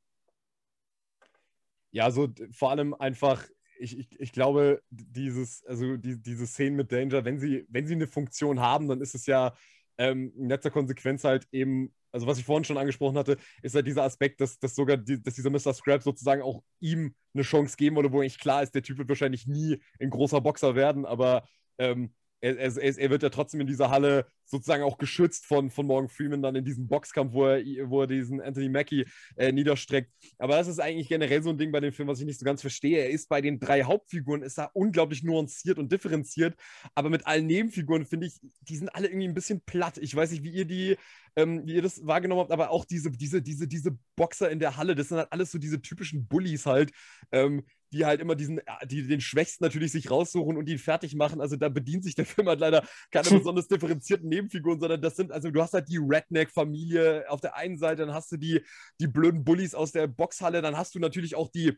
Ja, 1.91 2.11
so 2.11 2.29
vor 2.51 2.71
allem 2.71 2.93
einfach, 2.93 3.43
ich, 3.79 3.97
ich, 3.97 4.19
ich 4.19 4.31
glaube, 4.31 4.81
dieses, 4.89 5.63
also 5.65 5.97
die, 5.97 6.21
diese 6.21 6.45
Szenen 6.47 6.75
mit 6.75 6.91
Danger, 6.91 7.25
wenn 7.25 7.39
sie, 7.39 7.65
wenn 7.69 7.87
sie 7.87 7.95
eine 7.95 8.07
Funktion 8.07 8.59
haben, 8.59 8.87
dann 8.87 9.01
ist 9.01 9.15
es 9.15 9.25
ja 9.25 9.53
ähm, 9.97 10.31
in 10.37 10.49
letzter 10.49 10.71
Konsequenz 10.71 11.23
halt 11.23 11.47
eben, 11.51 11.93
also 12.11 12.27
was 12.27 12.37
ich 12.39 12.45
vorhin 12.45 12.63
schon 12.63 12.77
angesprochen 12.77 13.17
hatte, 13.17 13.37
ist 13.61 13.75
halt 13.75 13.87
dieser 13.87 14.03
Aspekt, 14.03 14.41
dass, 14.41 14.59
dass 14.59 14.75
sogar 14.75 14.97
die, 14.97 15.21
dass 15.21 15.35
dieser 15.35 15.49
Mr. 15.49 15.73
Scrap 15.73 16.03
sozusagen 16.03 16.41
auch 16.41 16.63
ihm 16.79 17.15
eine 17.33 17.43
Chance 17.43 17.75
geben 17.77 17.95
würde, 17.95 18.11
wo 18.11 18.21
eigentlich 18.21 18.39
klar 18.39 18.63
ist, 18.63 18.73
der 18.75 18.83
Typ 18.83 18.97
wird 18.97 19.09
wahrscheinlich 19.09 19.47
nie 19.47 19.79
ein 19.99 20.09
großer 20.09 20.41
Boxer 20.41 20.75
werden, 20.75 21.05
aber 21.05 21.43
ähm, 21.77 22.13
er, 22.41 22.57
er, 22.57 22.77
er, 22.77 23.09
wird 23.09 23.23
ja 23.23 23.29
trotzdem 23.29 23.61
in 23.61 23.67
dieser 23.67 23.89
Halle 23.89 24.25
sozusagen 24.45 24.83
auch 24.83 24.97
geschützt 24.97 25.45
von, 25.45 25.69
von 25.69 25.85
Morgan 25.85 26.09
Freeman 26.09 26.41
dann 26.41 26.55
in 26.55 26.65
diesem 26.65 26.87
Boxkampf, 26.87 27.33
wo 27.33 27.45
er, 27.45 27.89
wo 27.89 28.01
er 28.01 28.07
diesen 28.07 28.41
Anthony 28.41 28.69
Mackie 28.69 29.05
äh, 29.35 29.51
niederstreckt. 29.51 30.11
Aber 30.37 30.55
das 30.55 30.67
ist 30.67 30.79
eigentlich 30.79 31.09
generell 31.09 31.43
so 31.43 31.49
ein 31.49 31.57
Ding 31.57 31.71
bei 31.71 31.79
dem 31.79 31.93
Film, 31.93 32.07
was 32.07 32.19
ich 32.19 32.25
nicht 32.25 32.39
so 32.39 32.45
ganz 32.45 32.61
verstehe. 32.61 32.99
Er 32.99 33.09
ist 33.09 33.29
bei 33.29 33.41
den 33.41 33.59
drei 33.59 33.83
Hauptfiguren, 33.83 34.41
ist 34.41 34.57
er 34.57 34.75
unglaublich 34.75 35.23
nuanciert 35.23 35.77
und 35.77 35.91
differenziert, 35.91 36.55
aber 36.95 37.09
mit 37.09 37.27
allen 37.27 37.45
Nebenfiguren 37.45 38.05
finde 38.05 38.27
ich, 38.27 38.39
die 38.61 38.77
sind 38.77 38.89
alle 38.89 39.07
irgendwie 39.07 39.27
ein 39.27 39.33
bisschen 39.33 39.61
platt. 39.61 39.97
Ich 39.97 40.15
weiß 40.15 40.31
nicht, 40.31 40.43
wie 40.43 40.51
ihr 40.51 40.65
die, 40.65 40.97
ähm, 41.35 41.65
wie 41.65 41.75
ihr 41.75 41.81
das 41.81 42.05
wahrgenommen 42.05 42.41
habt, 42.41 42.51
aber 42.51 42.71
auch 42.71 42.85
diese, 42.85 43.11
diese, 43.11 43.41
diese, 43.41 43.67
diese 43.67 43.97
Boxer 44.15 44.49
in 44.49 44.59
der 44.59 44.77
Halle, 44.77 44.95
das 44.95 45.09
sind 45.09 45.17
halt 45.17 45.31
alles 45.31 45.51
so 45.51 45.57
diese 45.57 45.81
typischen 45.81 46.27
Bullies 46.27 46.65
halt, 46.65 46.91
ähm, 47.31 47.63
die 47.91 48.05
halt 48.05 48.21
immer 48.21 48.35
diesen, 48.35 48.59
äh, 48.59 48.87
die 48.87 49.07
den 49.07 49.21
Schwächsten 49.21 49.63
natürlich 49.63 49.91
sich 49.91 50.11
raussuchen 50.11 50.57
und 50.57 50.67
ihn 50.69 50.79
fertig 50.79 51.15
machen. 51.15 51.41
Also 51.41 51.55
da 51.55 51.69
bedient 51.69 52.03
sich 52.03 52.15
der 52.15 52.25
Film 52.25 52.47
halt 52.47 52.59
leider 52.59 52.83
keine 53.11 53.29
besonders 53.39 53.67
differenzierten 53.67 54.29
Nebenfiguren, 54.29 54.79
sondern 54.79 55.01
das 55.01 55.15
sind, 55.15 55.31
also 55.31 55.51
du 55.51 55.61
hast 55.61 55.73
halt 55.73 55.89
die 55.89 55.97
Redneck-Familie 55.97 57.29
auf 57.29 57.41
der 57.41 57.55
einen 57.55 57.77
Seite, 57.77 58.05
dann 58.05 58.13
hast 58.15 58.31
du 58.31 58.37
die, 58.37 58.61
die 58.99 59.07
blöden 59.07 59.43
Bullies 59.43 59.75
aus 59.75 59.91
der 59.91 60.07
Boxhalle, 60.07 60.61
dann 60.61 60.77
hast 60.77 60.95
du 60.95 60.99
natürlich 60.99 61.35
auch 61.35 61.49
die 61.49 61.77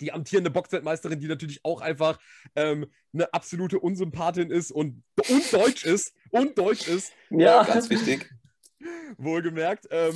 die 0.00 0.12
amtierende 0.12 0.50
Boxweltmeisterin, 0.50 1.20
die 1.20 1.28
natürlich 1.28 1.64
auch 1.64 1.80
einfach 1.80 2.18
ähm, 2.54 2.86
eine 3.12 3.32
absolute 3.32 3.80
Unsympathin 3.80 4.50
ist 4.50 4.70
und, 4.70 5.02
und 5.28 5.52
deutsch 5.52 5.84
ist. 5.84 6.14
Und 6.30 6.58
deutsch 6.58 6.86
ist. 6.86 7.12
Ja, 7.30 7.62
ganz 7.64 7.88
wichtig. 7.88 8.30
Wohlgemerkt. 9.16 9.86
Ähm, 9.90 10.14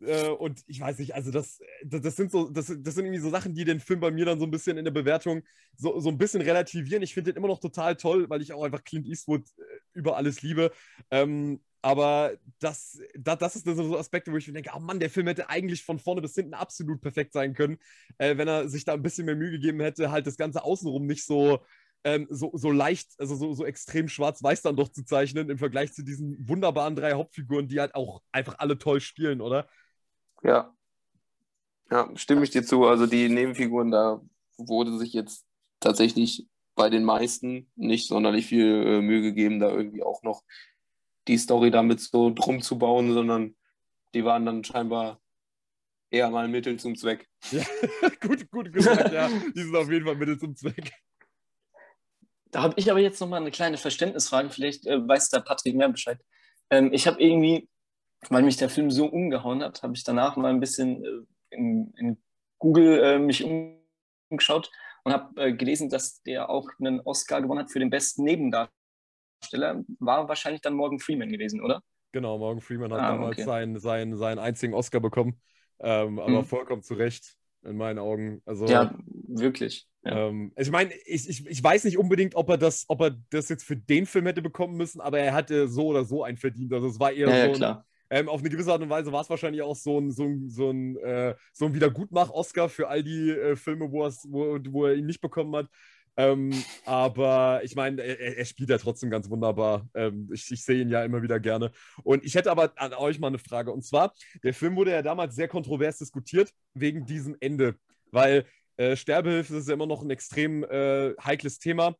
äh, 0.00 0.28
und 0.28 0.62
ich 0.66 0.80
weiß 0.80 0.98
nicht, 0.98 1.14
also 1.14 1.30
das, 1.30 1.58
das, 1.84 2.02
das, 2.02 2.16
sind 2.16 2.30
so, 2.30 2.50
das, 2.50 2.66
das 2.66 2.94
sind 2.94 3.04
irgendwie 3.04 3.20
so 3.20 3.30
Sachen, 3.30 3.54
die 3.54 3.64
den 3.64 3.80
Film 3.80 4.00
bei 4.00 4.10
mir 4.10 4.24
dann 4.24 4.38
so 4.38 4.44
ein 4.44 4.50
bisschen 4.50 4.76
in 4.76 4.84
der 4.84 4.92
Bewertung 4.92 5.42
so, 5.76 5.98
so 6.00 6.08
ein 6.08 6.18
bisschen 6.18 6.42
relativieren. 6.42 7.02
Ich 7.02 7.14
finde 7.14 7.32
den 7.32 7.38
immer 7.38 7.48
noch 7.48 7.60
total 7.60 7.96
toll, 7.96 8.28
weil 8.28 8.42
ich 8.42 8.52
auch 8.52 8.62
einfach 8.62 8.84
Clint 8.84 9.06
Eastwood 9.06 9.42
äh, 9.58 9.62
über 9.94 10.16
alles 10.16 10.42
liebe. 10.42 10.70
Ähm, 11.10 11.60
aber 11.82 12.32
das, 12.58 12.98
das, 13.16 13.38
das 13.38 13.56
ist 13.56 13.64
so 13.64 13.96
Aspekte, 13.96 14.32
wo 14.32 14.36
ich 14.36 14.52
denke, 14.52 14.70
oh 14.74 14.80
Mann, 14.80 14.98
der 14.98 15.08
Film 15.08 15.28
hätte 15.28 15.48
eigentlich 15.48 15.84
von 15.84 16.00
vorne 16.00 16.20
bis 16.20 16.34
hinten 16.34 16.54
absolut 16.54 17.00
perfekt 17.00 17.32
sein 17.32 17.54
können, 17.54 17.78
äh, 18.18 18.36
wenn 18.36 18.48
er 18.48 18.68
sich 18.68 18.84
da 18.84 18.94
ein 18.94 19.02
bisschen 19.02 19.24
mehr 19.26 19.36
Mühe 19.36 19.52
gegeben 19.52 19.80
hätte, 19.80 20.10
halt 20.10 20.26
das 20.26 20.36
Ganze 20.36 20.64
außenrum 20.64 21.06
nicht 21.06 21.24
so, 21.24 21.60
ähm, 22.02 22.26
so, 22.28 22.50
so 22.54 22.72
leicht, 22.72 23.12
also 23.18 23.36
so, 23.36 23.52
so 23.54 23.64
extrem 23.64 24.08
schwarz-weiß 24.08 24.62
dann 24.62 24.76
doch 24.76 24.88
zu 24.88 25.04
zeichnen, 25.04 25.48
im 25.48 25.58
Vergleich 25.58 25.92
zu 25.92 26.02
diesen 26.02 26.36
wunderbaren 26.48 26.96
drei 26.96 27.12
Hauptfiguren, 27.12 27.68
die 27.68 27.78
halt 27.78 27.94
auch 27.94 28.20
einfach 28.32 28.56
alle 28.58 28.78
toll 28.78 29.00
spielen, 29.00 29.40
oder? 29.40 29.68
Ja. 30.42 30.74
Ja, 31.90 32.10
stimme 32.16 32.42
ich 32.42 32.50
dir 32.50 32.64
zu. 32.64 32.84
Also 32.84 33.06
die 33.06 33.28
Nebenfiguren, 33.28 33.90
da 33.90 34.20
wurde 34.56 34.98
sich 34.98 35.12
jetzt 35.12 35.44
tatsächlich 35.80 36.48
bei 36.74 36.90
den 36.90 37.04
meisten 37.04 37.70
nicht 37.76 38.08
sonderlich 38.08 38.46
viel 38.46 38.66
äh, 38.66 39.00
Mühe 39.00 39.22
gegeben, 39.22 39.60
da 39.60 39.70
irgendwie 39.70 40.02
auch 40.02 40.22
noch 40.22 40.42
die 41.28 41.38
Story 41.38 41.70
damit 41.70 42.00
so 42.00 42.30
drum 42.30 42.60
zu 42.60 42.78
bauen, 42.78 43.12
sondern 43.12 43.56
die 44.14 44.24
waren 44.24 44.46
dann 44.46 44.64
scheinbar 44.64 45.20
eher 46.10 46.30
mal 46.30 46.48
Mittel 46.48 46.78
zum 46.78 46.96
Zweck. 46.96 47.28
Ja, 47.50 47.64
gut, 48.20 48.50
gut 48.50 48.72
gesagt, 48.72 49.12
ja. 49.12 49.28
Die 49.28 49.62
sind 49.62 49.74
auf 49.74 49.90
jeden 49.90 50.06
Fall 50.06 50.16
Mittel 50.16 50.38
zum 50.38 50.54
Zweck. 50.54 50.92
Da 52.50 52.62
habe 52.62 52.74
ich 52.76 52.90
aber 52.90 53.00
jetzt 53.00 53.20
nochmal 53.20 53.40
eine 53.40 53.50
kleine 53.50 53.76
Verständnisfrage. 53.76 54.50
Vielleicht 54.50 54.86
äh, 54.86 55.06
weiß 55.06 55.30
der 55.30 55.40
Patrick 55.40 55.74
mehr 55.74 55.88
Bescheid. 55.88 56.20
Ähm, 56.70 56.92
ich 56.92 57.06
habe 57.06 57.20
irgendwie, 57.20 57.68
weil 58.28 58.42
mich 58.42 58.56
der 58.56 58.70
Film 58.70 58.90
so 58.90 59.06
umgehauen 59.06 59.62
hat, 59.62 59.82
habe 59.82 59.94
ich 59.94 60.04
danach 60.04 60.36
mal 60.36 60.50
ein 60.50 60.60
bisschen 60.60 61.04
äh, 61.04 61.54
in, 61.54 61.92
in, 61.96 62.18
Google 62.58 63.00
äh, 63.02 63.18
mich 63.18 63.44
umgeschaut 64.30 64.70
und 65.04 65.12
habe 65.12 65.40
äh, 65.40 65.52
gelesen, 65.52 65.90
dass 65.90 66.22
der 66.22 66.48
auch 66.48 66.68
einen 66.80 67.00
Oscar 67.00 67.42
gewonnen 67.42 67.60
hat 67.60 67.70
für 67.70 67.80
den 67.80 67.90
besten 67.90 68.24
Nebendarsteller 68.24 68.72
Darsteller 69.40 69.84
war 69.98 70.28
wahrscheinlich 70.28 70.60
dann 70.60 70.74
Morgan 70.74 70.98
Freeman 70.98 71.30
gewesen, 71.30 71.62
oder? 71.62 71.82
Genau, 72.12 72.38
Morgan 72.38 72.60
Freeman 72.60 72.92
hat 72.92 73.00
ah, 73.00 73.12
damals 73.12 73.36
okay. 73.36 73.44
seinen, 73.44 73.78
seinen, 73.78 74.16
seinen 74.16 74.38
einzigen 74.38 74.74
Oscar 74.74 75.00
bekommen, 75.00 75.40
ähm, 75.80 76.18
aber 76.18 76.42
mhm. 76.42 76.44
vollkommen 76.44 76.82
zu 76.82 76.94
Recht 76.94 77.36
in 77.62 77.76
meinen 77.76 77.98
Augen. 77.98 78.40
Also, 78.44 78.66
ja, 78.66 78.94
wirklich. 79.28 79.86
Ja. 80.02 80.28
Ähm, 80.28 80.52
ich 80.56 80.70
meine, 80.70 80.92
ich, 81.04 81.28
ich, 81.28 81.46
ich 81.46 81.62
weiß 81.62 81.84
nicht 81.84 81.98
unbedingt, 81.98 82.34
ob 82.34 82.48
er, 82.48 82.58
das, 82.58 82.84
ob 82.88 83.00
er 83.00 83.16
das 83.30 83.48
jetzt 83.48 83.64
für 83.64 83.76
den 83.76 84.06
Film 84.06 84.26
hätte 84.26 84.40
bekommen 84.40 84.76
müssen, 84.76 85.00
aber 85.00 85.18
er 85.18 85.34
hatte 85.34 85.68
so 85.68 85.88
oder 85.88 86.04
so 86.04 86.22
einen 86.22 86.36
verdient. 86.36 86.72
Also 86.72 86.86
es 86.86 87.00
war 87.00 87.12
eher 87.12 87.28
ja, 87.28 87.54
so 87.54 87.64
ein, 87.64 87.78
ähm, 88.10 88.28
auf 88.28 88.40
eine 88.40 88.50
gewisse 88.50 88.72
Art 88.72 88.82
und 88.82 88.90
Weise 88.90 89.12
war 89.12 89.20
es 89.22 89.30
wahrscheinlich 89.30 89.62
auch 89.62 89.76
so 89.76 89.98
ein, 89.98 90.10
so 90.10 90.24
ein, 90.24 90.48
so 90.48 90.70
ein, 90.70 90.96
äh, 90.98 91.34
so 91.52 91.66
ein 91.66 91.74
Wiedergutmach-Oscar 91.74 92.68
für 92.68 92.88
all 92.88 93.02
die 93.02 93.30
äh, 93.30 93.56
Filme, 93.56 93.90
wo, 93.90 94.08
wo, 94.28 94.86
er 94.86 94.94
ihn 94.94 95.06
nicht 95.06 95.20
bekommen 95.20 95.54
hat. 95.56 95.68
Ähm, 96.18 96.50
aber 96.86 97.60
ich 97.62 97.74
meine, 97.74 98.00
er, 98.02 98.38
er, 98.38 98.44
spielt 98.46 98.70
ja 98.70 98.78
trotzdem 98.78 99.10
ganz 99.10 99.28
wunderbar. 99.28 99.86
Ähm, 99.94 100.30
ich, 100.32 100.50
ich 100.50 100.64
sehe 100.64 100.80
ihn 100.80 100.88
ja 100.88 101.04
immer 101.04 101.22
wieder 101.22 101.40
gerne. 101.40 101.72
Und 102.04 102.24
ich 102.24 102.34
hätte 102.34 102.50
aber 102.50 102.72
an 102.76 102.94
euch 102.94 103.18
mal 103.18 103.26
eine 103.26 103.38
Frage. 103.38 103.70
Und 103.70 103.84
zwar, 103.84 104.14
der 104.42 104.54
Film 104.54 104.76
wurde 104.76 104.92
ja 104.92 105.02
damals 105.02 105.34
sehr 105.34 105.48
kontrovers 105.48 105.98
diskutiert 105.98 106.50
wegen 106.74 107.04
diesem 107.04 107.36
Ende. 107.40 107.74
Weil 108.12 108.46
äh, 108.78 108.96
Sterbehilfe 108.96 109.56
ist 109.56 109.68
ja 109.68 109.74
immer 109.74 109.86
noch 109.86 110.02
ein 110.02 110.10
extrem 110.10 110.64
äh, 110.64 111.14
heikles 111.22 111.58
Thema, 111.58 111.96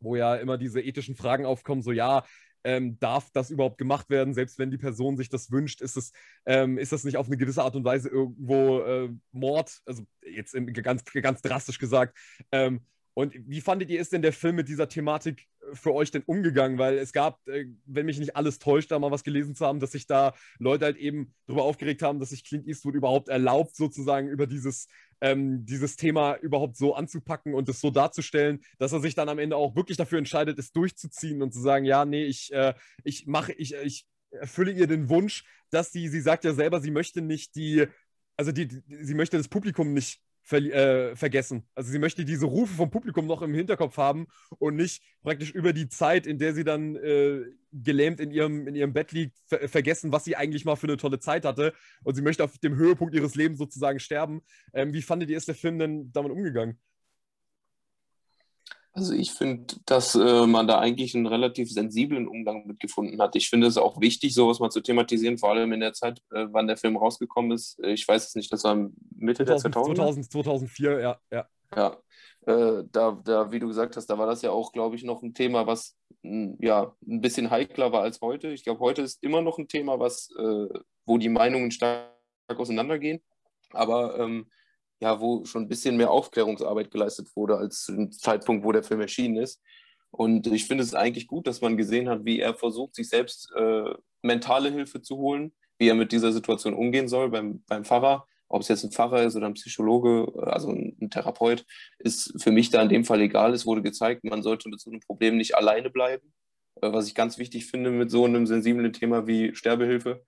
wo 0.00 0.16
ja 0.16 0.36
immer 0.36 0.58
diese 0.58 0.80
ethischen 0.80 1.16
Fragen 1.16 1.46
aufkommen, 1.46 1.82
so 1.82 1.92
ja, 1.92 2.24
ähm, 2.64 2.98
darf 2.98 3.30
das 3.32 3.50
überhaupt 3.50 3.78
gemacht 3.78 4.10
werden, 4.10 4.34
selbst 4.34 4.58
wenn 4.58 4.70
die 4.70 4.78
Person 4.78 5.16
sich 5.16 5.28
das 5.28 5.50
wünscht, 5.50 5.80
ist, 5.80 5.96
es, 5.96 6.12
ähm, 6.46 6.78
ist 6.78 6.92
das 6.92 7.04
nicht 7.04 7.16
auf 7.16 7.26
eine 7.26 7.36
gewisse 7.36 7.62
Art 7.62 7.76
und 7.76 7.84
Weise 7.84 8.08
irgendwo 8.08 8.80
äh, 8.80 9.10
Mord, 9.32 9.80
also 9.86 10.04
jetzt 10.22 10.56
ganz, 10.82 11.04
ganz 11.04 11.42
drastisch 11.42 11.78
gesagt, 11.78 12.16
ähm, 12.52 12.80
und 13.18 13.34
wie 13.48 13.60
fandet 13.60 13.90
ihr, 13.90 14.00
ist 14.00 14.12
denn 14.12 14.22
der 14.22 14.32
Film 14.32 14.54
mit 14.54 14.68
dieser 14.68 14.88
Thematik 14.88 15.48
äh, 15.60 15.74
für 15.74 15.92
euch 15.92 16.12
denn 16.12 16.22
umgegangen? 16.22 16.78
Weil 16.78 16.98
es 16.98 17.12
gab, 17.12 17.44
äh, 17.48 17.64
wenn 17.84 18.06
mich 18.06 18.20
nicht 18.20 18.36
alles 18.36 18.60
täuscht, 18.60 18.92
da 18.92 18.98
mal 19.00 19.10
was 19.10 19.24
gelesen 19.24 19.56
zu 19.56 19.66
haben, 19.66 19.80
dass 19.80 19.90
sich 19.90 20.06
da 20.06 20.34
Leute 20.60 20.84
halt 20.84 20.98
eben 20.98 21.34
darüber 21.48 21.64
aufgeregt 21.64 22.02
haben, 22.02 22.20
dass 22.20 22.28
sich 22.28 22.44
Clint 22.44 22.68
Eastwood 22.68 22.94
überhaupt 22.94 23.28
erlaubt, 23.28 23.74
sozusagen 23.74 24.28
über 24.28 24.46
dieses, 24.46 24.86
ähm, 25.20 25.66
dieses 25.66 25.96
Thema 25.96 26.36
überhaupt 26.36 26.76
so 26.76 26.94
anzupacken 26.94 27.54
und 27.54 27.68
es 27.68 27.80
so 27.80 27.90
darzustellen, 27.90 28.60
dass 28.78 28.92
er 28.92 29.00
sich 29.00 29.16
dann 29.16 29.28
am 29.28 29.40
Ende 29.40 29.56
auch 29.56 29.74
wirklich 29.74 29.96
dafür 29.96 30.18
entscheidet, 30.18 30.56
es 30.56 30.70
durchzuziehen 30.70 31.42
und 31.42 31.52
zu 31.52 31.58
sagen, 31.60 31.86
ja, 31.86 32.04
nee, 32.04 32.24
ich, 32.24 32.52
äh, 32.52 32.74
ich 33.02 33.26
mache, 33.26 33.52
ich, 33.52 33.74
ich 33.74 34.06
erfülle 34.30 34.70
ihr 34.70 34.86
den 34.86 35.08
Wunsch, 35.08 35.42
dass 35.70 35.90
sie, 35.90 36.06
sie 36.06 36.20
sagt 36.20 36.44
ja 36.44 36.54
selber, 36.54 36.80
sie 36.80 36.92
möchte 36.92 37.20
nicht 37.20 37.56
die, 37.56 37.88
also 38.36 38.52
die, 38.52 38.68
die 38.68 38.82
sie 38.86 39.14
möchte 39.14 39.38
das 39.38 39.48
Publikum 39.48 39.92
nicht 39.92 40.22
ver 40.48 40.62
äh, 40.62 41.14
vergessen. 41.14 41.68
Also 41.74 41.90
sie 41.90 41.98
möchte 41.98 42.24
diese 42.24 42.46
Rufe 42.46 42.74
vom 42.74 42.90
Publikum 42.90 43.26
noch 43.26 43.42
im 43.42 43.52
Hinterkopf 43.52 43.98
haben 43.98 44.26
und 44.58 44.76
nicht 44.76 45.02
praktisch 45.22 45.50
über 45.50 45.74
die 45.74 45.88
Zeit, 45.88 46.26
in 46.26 46.38
der 46.38 46.54
sie 46.54 46.64
dann 46.64 46.96
äh, 46.96 47.42
gelähmt 47.70 48.18
in 48.18 48.30
ihrem, 48.30 48.66
in 48.66 48.74
ihrem 48.74 48.94
Bett 48.94 49.12
liegt, 49.12 49.36
ver 49.46 49.68
vergessen, 49.68 50.10
was 50.10 50.24
sie 50.24 50.36
eigentlich 50.36 50.64
mal 50.64 50.76
für 50.76 50.86
eine 50.86 50.96
tolle 50.96 51.18
Zeit 51.18 51.44
hatte. 51.44 51.74
Und 52.02 52.14
sie 52.14 52.22
möchte 52.22 52.44
auf 52.44 52.56
dem 52.58 52.76
Höhepunkt 52.76 53.14
ihres 53.14 53.34
Lebens 53.34 53.58
sozusagen 53.58 54.00
sterben. 54.00 54.40
Ähm, 54.72 54.94
wie 54.94 55.02
fandet 55.02 55.28
ihr, 55.28 55.36
ist 55.36 55.48
der 55.48 55.54
Film 55.54 55.78
denn 55.78 56.10
damit 56.12 56.32
umgegangen? 56.32 56.78
Also 58.92 59.12
ich 59.12 59.32
finde, 59.32 59.76
dass 59.86 60.14
äh, 60.14 60.46
man 60.46 60.66
da 60.66 60.80
eigentlich 60.80 61.14
einen 61.14 61.26
relativ 61.26 61.70
sensiblen 61.70 62.26
Umgang 62.26 62.66
mitgefunden 62.66 63.20
hat. 63.20 63.36
Ich 63.36 63.48
finde 63.48 63.66
es 63.66 63.76
auch 63.76 64.00
wichtig, 64.00 64.34
sowas 64.34 64.58
mal 64.58 64.70
zu 64.70 64.80
thematisieren, 64.80 65.38
vor 65.38 65.50
allem 65.50 65.72
in 65.72 65.80
der 65.80 65.92
Zeit, 65.92 66.20
äh, 66.32 66.46
wann 66.50 66.66
der 66.66 66.76
Film 66.76 66.96
rausgekommen 66.96 67.52
ist. 67.52 67.78
Ich 67.84 68.06
weiß 68.08 68.28
es 68.28 68.34
nicht, 68.34 68.52
das 68.52 68.64
war 68.64 68.74
Mitte 69.16 69.44
2000, 69.44 69.74
der 69.74 69.82
2000er? 69.82 69.94
2000, 69.96 70.32
2004, 70.32 71.00
ja. 71.00 71.20
Ja, 71.30 71.48
ja 71.76 71.96
äh, 72.48 72.84
da, 72.90 73.20
da, 73.24 73.52
wie 73.52 73.58
du 73.58 73.68
gesagt 73.68 73.96
hast, 73.96 74.06
da 74.06 74.16
war 74.16 74.26
das 74.26 74.42
ja 74.42 74.50
auch, 74.50 74.72
glaube 74.72 74.96
ich, 74.96 75.04
noch 75.04 75.22
ein 75.22 75.34
Thema, 75.34 75.66
was 75.66 75.96
mh, 76.22 76.56
ja, 76.60 76.94
ein 77.06 77.20
bisschen 77.20 77.50
heikler 77.50 77.92
war 77.92 78.02
als 78.02 78.20
heute. 78.20 78.48
Ich 78.48 78.64
glaube, 78.64 78.80
heute 78.80 79.02
ist 79.02 79.22
immer 79.22 79.42
noch 79.42 79.58
ein 79.58 79.68
Thema, 79.68 80.00
was, 80.00 80.30
äh, 80.38 80.68
wo 81.04 81.18
die 81.18 81.28
Meinungen 81.28 81.70
stark 81.70 82.10
auseinandergehen. 82.48 83.20
Aber 83.72 84.18
ähm, 84.18 84.48
ja, 85.00 85.20
wo 85.20 85.44
schon 85.44 85.62
ein 85.62 85.68
bisschen 85.68 85.96
mehr 85.96 86.10
Aufklärungsarbeit 86.10 86.90
geleistet 86.90 87.34
wurde 87.36 87.56
als 87.56 87.84
zu 87.84 87.92
dem 87.92 88.12
Zeitpunkt, 88.12 88.64
wo 88.64 88.72
der 88.72 88.82
Film 88.82 89.00
erschienen 89.00 89.36
ist. 89.36 89.62
Und 90.10 90.46
ich 90.46 90.66
finde 90.66 90.82
es 90.82 90.94
eigentlich 90.94 91.26
gut, 91.26 91.46
dass 91.46 91.60
man 91.60 91.76
gesehen 91.76 92.08
hat, 92.08 92.24
wie 92.24 92.40
er 92.40 92.54
versucht, 92.54 92.94
sich 92.94 93.08
selbst 93.08 93.52
äh, 93.54 93.94
mentale 94.22 94.70
Hilfe 94.70 95.02
zu 95.02 95.16
holen, 95.16 95.52
wie 95.78 95.88
er 95.88 95.94
mit 95.94 96.12
dieser 96.12 96.32
Situation 96.32 96.74
umgehen 96.74 97.08
soll 97.08 97.28
beim, 97.30 97.62
beim 97.66 97.84
Pfarrer. 97.84 98.26
Ob 98.48 98.62
es 98.62 98.68
jetzt 98.68 98.82
ein 98.82 98.90
Pfarrer 98.90 99.24
ist 99.24 99.36
oder 99.36 99.46
ein 99.46 99.54
Psychologe, 99.54 100.32
äh, 100.36 100.50
also 100.50 100.70
ein, 100.70 101.10
Therapeut, 101.10 101.64
ist 101.98 102.34
für 102.42 102.50
mich 102.50 102.70
da 102.70 102.82
in 102.82 102.88
dem 102.88 103.04
Fall 103.04 103.20
egal. 103.20 103.52
Es 103.52 103.66
wurde 103.66 103.82
gezeigt, 103.82 104.24
man 104.24 104.42
sollte 104.42 104.68
mit 104.68 104.80
so 104.80 104.90
einem 104.90 105.00
Problem 105.00 105.36
nicht 105.36 105.54
alleine 105.54 105.90
bleiben, 105.90 106.32
äh, 106.80 106.90
was 106.92 107.06
ich 107.06 107.14
ganz 107.14 107.38
wichtig 107.38 107.66
finde 107.66 107.90
mit 107.90 108.10
so 108.10 108.24
einem 108.24 108.46
sensiblen 108.46 108.92
Thema 108.92 109.26
wie 109.26 109.54
Sterbehilfe. 109.54 110.24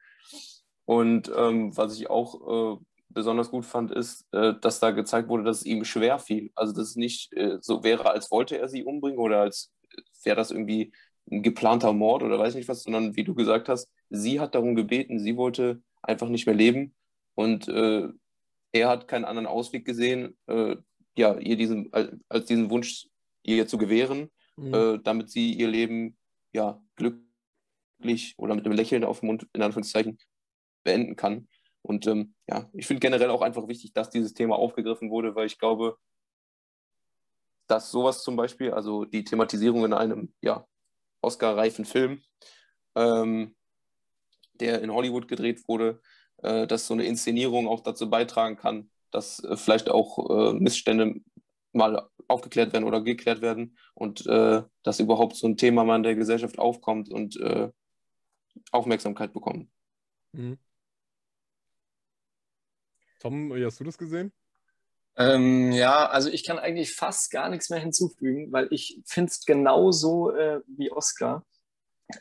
Und 0.85 1.31
ähm, 1.35 1.77
was 1.77 1.97
ich 1.97 2.11
auch 2.11 2.77
äh, 2.77 2.85
besonders 3.11 3.51
gut 3.51 3.67
fand, 3.67 3.91
ist, 3.91 4.27
äh, 4.33 4.55
dass 4.61 4.81
da 4.81 4.91
gezeigt 4.91 5.29
wurde, 5.29 5.45
dass 5.45 5.59
es 5.59 5.67
ihm 5.67 5.85
schwer 5.85 6.19
fiel. 6.19 6.51
Also, 6.55 6.73
dass 6.73 6.91
es 6.91 6.97
nicht 6.97 7.33
äh, 7.35 7.59
so 7.61 7.83
wäre, 7.83 8.11
als 8.11 8.31
wollte 8.31 8.59
er 8.59 8.69
sie 8.69 8.85
umbringen 8.85 9.19
oder 9.19 9.41
als 9.41 9.73
wäre 10.25 10.37
das 10.37 10.51
irgendwie 10.51 10.93
ein 11.31 11.43
geplanter 11.43 11.93
Mord 11.93 12.23
oder 12.23 12.39
weiß 12.39 12.55
nicht 12.55 12.69
was, 12.69 12.83
sondern 12.83 13.17
wie 13.17 13.25
du 13.25 13.35
gesagt 13.35 13.69
hast, 13.69 13.89
sie 14.09 14.41
hat 14.41 14.55
darum 14.55 14.75
gebeten, 14.75 15.19
sie 15.19 15.37
wollte 15.37 15.83
einfach 16.03 16.29
nicht 16.29 16.47
mehr 16.47 16.55
leben 16.55 16.95
und 17.35 17.69
äh, 17.69 18.09
er 18.73 18.89
hat 18.89 19.09
keinen 19.09 19.25
anderen 19.25 19.47
Ausweg 19.47 19.85
gesehen, 19.85 20.37
äh, 20.47 20.77
ja, 21.17 21.37
ihr 21.39 21.57
diesen, 21.57 21.93
als 22.29 22.47
diesen 22.47 22.71
Wunsch 22.71 23.07
ihr 23.43 23.67
zu 23.67 23.79
gewähren, 23.79 24.31
mhm. 24.57 24.75
Äh, 24.75 24.99
damit 25.03 25.31
sie 25.31 25.53
ihr 25.53 25.69
Leben 25.69 26.17
ja 26.53 26.83
glücklich 26.97 28.35
oder 28.37 28.55
mit 28.55 28.65
einem 28.65 28.77
Lächeln 28.77 29.05
auf 29.05 29.21
dem 29.21 29.27
Mund 29.29 29.47
in 29.53 29.63
Anführungszeichen 29.63 30.19
beenden 30.85 31.17
kann. 31.17 31.49
Und 31.83 32.07
ähm, 32.07 32.35
ja, 32.49 32.69
ich 32.73 32.87
finde 32.87 33.01
generell 33.01 33.31
auch 33.31 33.43
einfach 33.43 33.69
wichtig, 33.69 33.93
dass 33.93 34.11
dieses 34.11 34.35
Thema 34.35 34.57
aufgegriffen 34.57 35.11
wurde, 35.11 35.35
weil 35.35 35.47
ich 35.47 35.59
glaube, 35.59 35.97
dass 37.67 37.91
sowas 37.91 38.23
zum 38.23 38.37
Beispiel, 38.37 38.73
also 38.73 39.05
die 39.05 39.25
Thematisierung 39.25 39.85
in 39.85 39.93
einem 39.93 40.35
ja, 40.41 40.67
Oscar-reifen 41.23 41.85
Film, 41.85 42.23
ähm, 42.97 43.55
der 44.55 44.83
in 44.83 44.93
Hollywood 44.93 45.29
gedreht 45.29 45.67
wurde, 45.69 46.01
äh, 46.39 46.67
dass 46.67 46.87
so 46.87 46.95
eine 46.95 47.05
Inszenierung 47.05 47.69
auch 47.69 47.81
dazu 47.81 48.11
beitragen 48.11 48.57
kann, 48.57 48.91
dass 49.11 49.43
äh, 49.45 49.57
vielleicht 49.57 49.89
auch 49.89 50.31
äh, 50.31 50.53
Missstände 50.53 51.21
mal 51.73 52.09
aufgeklärt 52.29 52.73
werden 52.73 52.85
oder 52.85 53.01
geklärt 53.01 53.41
werden 53.41 53.77
und 53.95 54.27
äh, 54.27 54.63
dass 54.83 55.01
überhaupt 55.01 55.37
so 55.37 55.47
ein 55.47 55.57
Thema 55.57 55.85
mal 55.85 55.97
in 55.97 56.03
der 56.03 56.17
Gesellschaft 56.17 56.59
aufkommt 56.59 57.09
und 57.09 57.37
äh, 57.37 57.71
Aufmerksamkeit 58.73 59.33
bekommt. 59.33 59.69
Mhm. 60.33 60.59
Tom, 63.21 63.55
wie 63.55 63.65
hast 63.65 63.79
du 63.79 63.85
das 63.85 63.99
gesehen? 63.99 64.33
Ähm, 65.17 65.73
ja, 65.73 66.09
also 66.09 66.31
ich 66.31 66.45
kann 66.45 66.59
eigentlich 66.59 66.95
fast 66.95 67.31
gar 67.31 67.49
nichts 67.51 67.71
mehr 67.71 67.79
hinzufügen, 67.79 68.53
weil 68.53 68.69
ich 68.71 69.01
finde 69.05 69.31
es 69.31 69.45
genauso 69.45 70.31
äh, 70.31 70.61
wie 70.67 70.91
Oscar. 70.91 71.45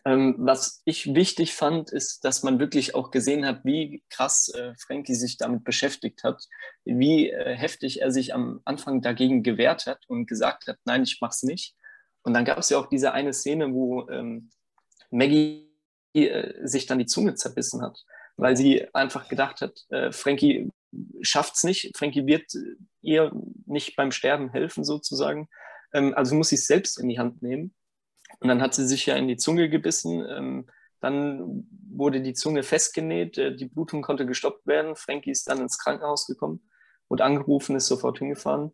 Ähm, 0.06 0.36
was 0.38 0.82
ich 0.86 1.16
wichtig 1.16 1.54
fand, 1.56 1.92
ist, 1.92 2.24
dass 2.26 2.44
man 2.44 2.60
wirklich 2.60 2.96
auch 2.96 3.10
gesehen 3.10 3.46
hat, 3.46 3.64
wie 3.64 4.04
krass 4.10 4.50
äh, 4.50 4.74
Frankie 4.76 5.16
sich 5.16 5.38
damit 5.38 5.64
beschäftigt 5.64 6.24
hat, 6.24 6.44
wie 6.84 7.30
äh, 7.30 7.56
heftig 7.56 8.02
er 8.02 8.12
sich 8.12 8.34
am 8.34 8.62
Anfang 8.66 9.02
dagegen 9.02 9.44
gewehrt 9.44 9.88
hat 9.88 10.04
und 10.08 10.28
gesagt 10.28 10.68
hat, 10.68 10.78
nein, 10.86 11.04
ich 11.04 11.20
mach's 11.22 11.44
nicht. 11.44 11.76
Und 12.22 12.34
dann 12.34 12.46
gab 12.46 12.58
es 12.58 12.70
ja 12.70 12.78
auch 12.78 12.88
diese 12.88 13.14
eine 13.14 13.34
Szene, 13.34 13.74
wo 13.74 14.08
ähm, 14.10 14.50
Maggie 15.10 15.70
äh, 16.14 16.68
sich 16.68 16.86
dann 16.86 17.00
die 17.00 17.06
Zunge 17.06 17.36
zerbissen 17.36 17.82
hat, 17.82 18.04
weil 18.38 18.58
sie 18.58 18.94
einfach 18.94 19.28
gedacht 19.28 19.62
hat, 19.62 19.86
äh, 19.90 20.12
Frankie 20.90 21.20
schafft's 21.22 21.64
nicht, 21.64 21.96
Frankie 21.98 22.26
wird 22.26 22.52
ihr 23.02 23.32
nicht 23.66 23.96
beim 23.96 24.12
Sterben 24.12 24.50
helfen 24.50 24.84
sozusagen. 24.84 25.50
Ähm, 25.94 26.14
also 26.16 26.36
muss 26.36 26.50
sie 26.50 26.56
es 26.56 26.68
selbst 26.68 27.00
in 27.00 27.10
die 27.10 27.20
Hand 27.20 27.42
nehmen. 27.42 27.74
Und 28.40 28.48
dann 28.48 28.62
hat 28.62 28.74
sie 28.74 28.88
sich 28.88 29.06
ja 29.06 29.16
in 29.16 29.28
die 29.28 29.38
Zunge 29.38 29.70
gebissen. 29.70 30.26
Ähm, 30.30 30.68
dann 31.02 31.68
wurde 31.90 32.22
die 32.22 32.34
Zunge 32.34 32.64
festgenäht, 32.64 33.38
äh, 33.38 33.56
die 33.56 33.66
Blutung 33.66 34.02
konnte 34.02 34.26
gestoppt 34.26 34.68
werden. 34.68 34.96
Frankie 34.96 35.32
ist 35.32 35.50
dann 35.50 35.60
ins 35.60 35.78
Krankenhaus 35.78 36.28
gekommen, 36.28 36.70
wurde 37.08 37.24
angerufen, 37.24 37.76
ist 37.76 37.88
sofort 37.88 38.20
hingefahren. 38.20 38.72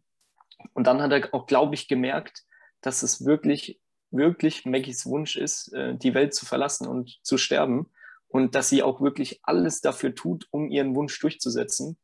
Und 0.74 0.88
dann 0.88 1.01
hat 1.01 1.11
er 1.11 1.34
auch, 1.34 1.45
glaube 1.45 1.76
ich, 1.76 1.88
gemerkt, 1.88 2.43
dass 2.82 3.03
es 3.03 3.26
wirklich, 3.26 3.80
wirklich 4.11 4.66
Maggies 4.66 5.05
Wunsch 5.05 5.36
ist, 5.36 5.74
äh, 5.74 5.95
die 5.95 6.13
Welt 6.13 6.34
zu 6.34 6.45
verlassen 6.45 6.88
und 6.88 7.20
zu 7.24 7.38
sterben. 7.38 7.91
Und 8.28 8.55
dass 8.55 8.70
sie 8.70 8.84
auch 8.84 8.99
wirklich 8.99 9.39
alles 9.43 9.80
dafür 9.80 10.13
tut, 10.13 10.47
um 10.51 10.70
ihren 10.70 10.95
Wunsch 10.95 11.18
durchzusetzen. 11.20 11.97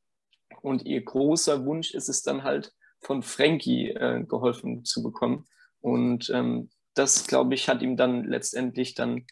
Und 0.62 0.86
ihr 0.86 1.04
großer 1.04 1.66
Wunsch 1.66 1.94
ist 1.94 2.10
es 2.10 2.22
dann 2.22 2.44
halt, 2.44 2.74
von 3.00 3.24
Frankie 3.24 3.90
äh, 3.90 4.24
geholfen 4.24 4.86
zu 4.86 5.02
bekommen. 5.02 5.46
Und 5.80 6.30
ähm, 6.30 6.70
das, 6.94 7.26
glaube 7.26 7.56
ich, 7.56 7.68
hat 7.68 7.82
ihm 7.82 7.98
dann 7.98 8.26
letztendlich 8.26 8.94
dann 8.94 9.26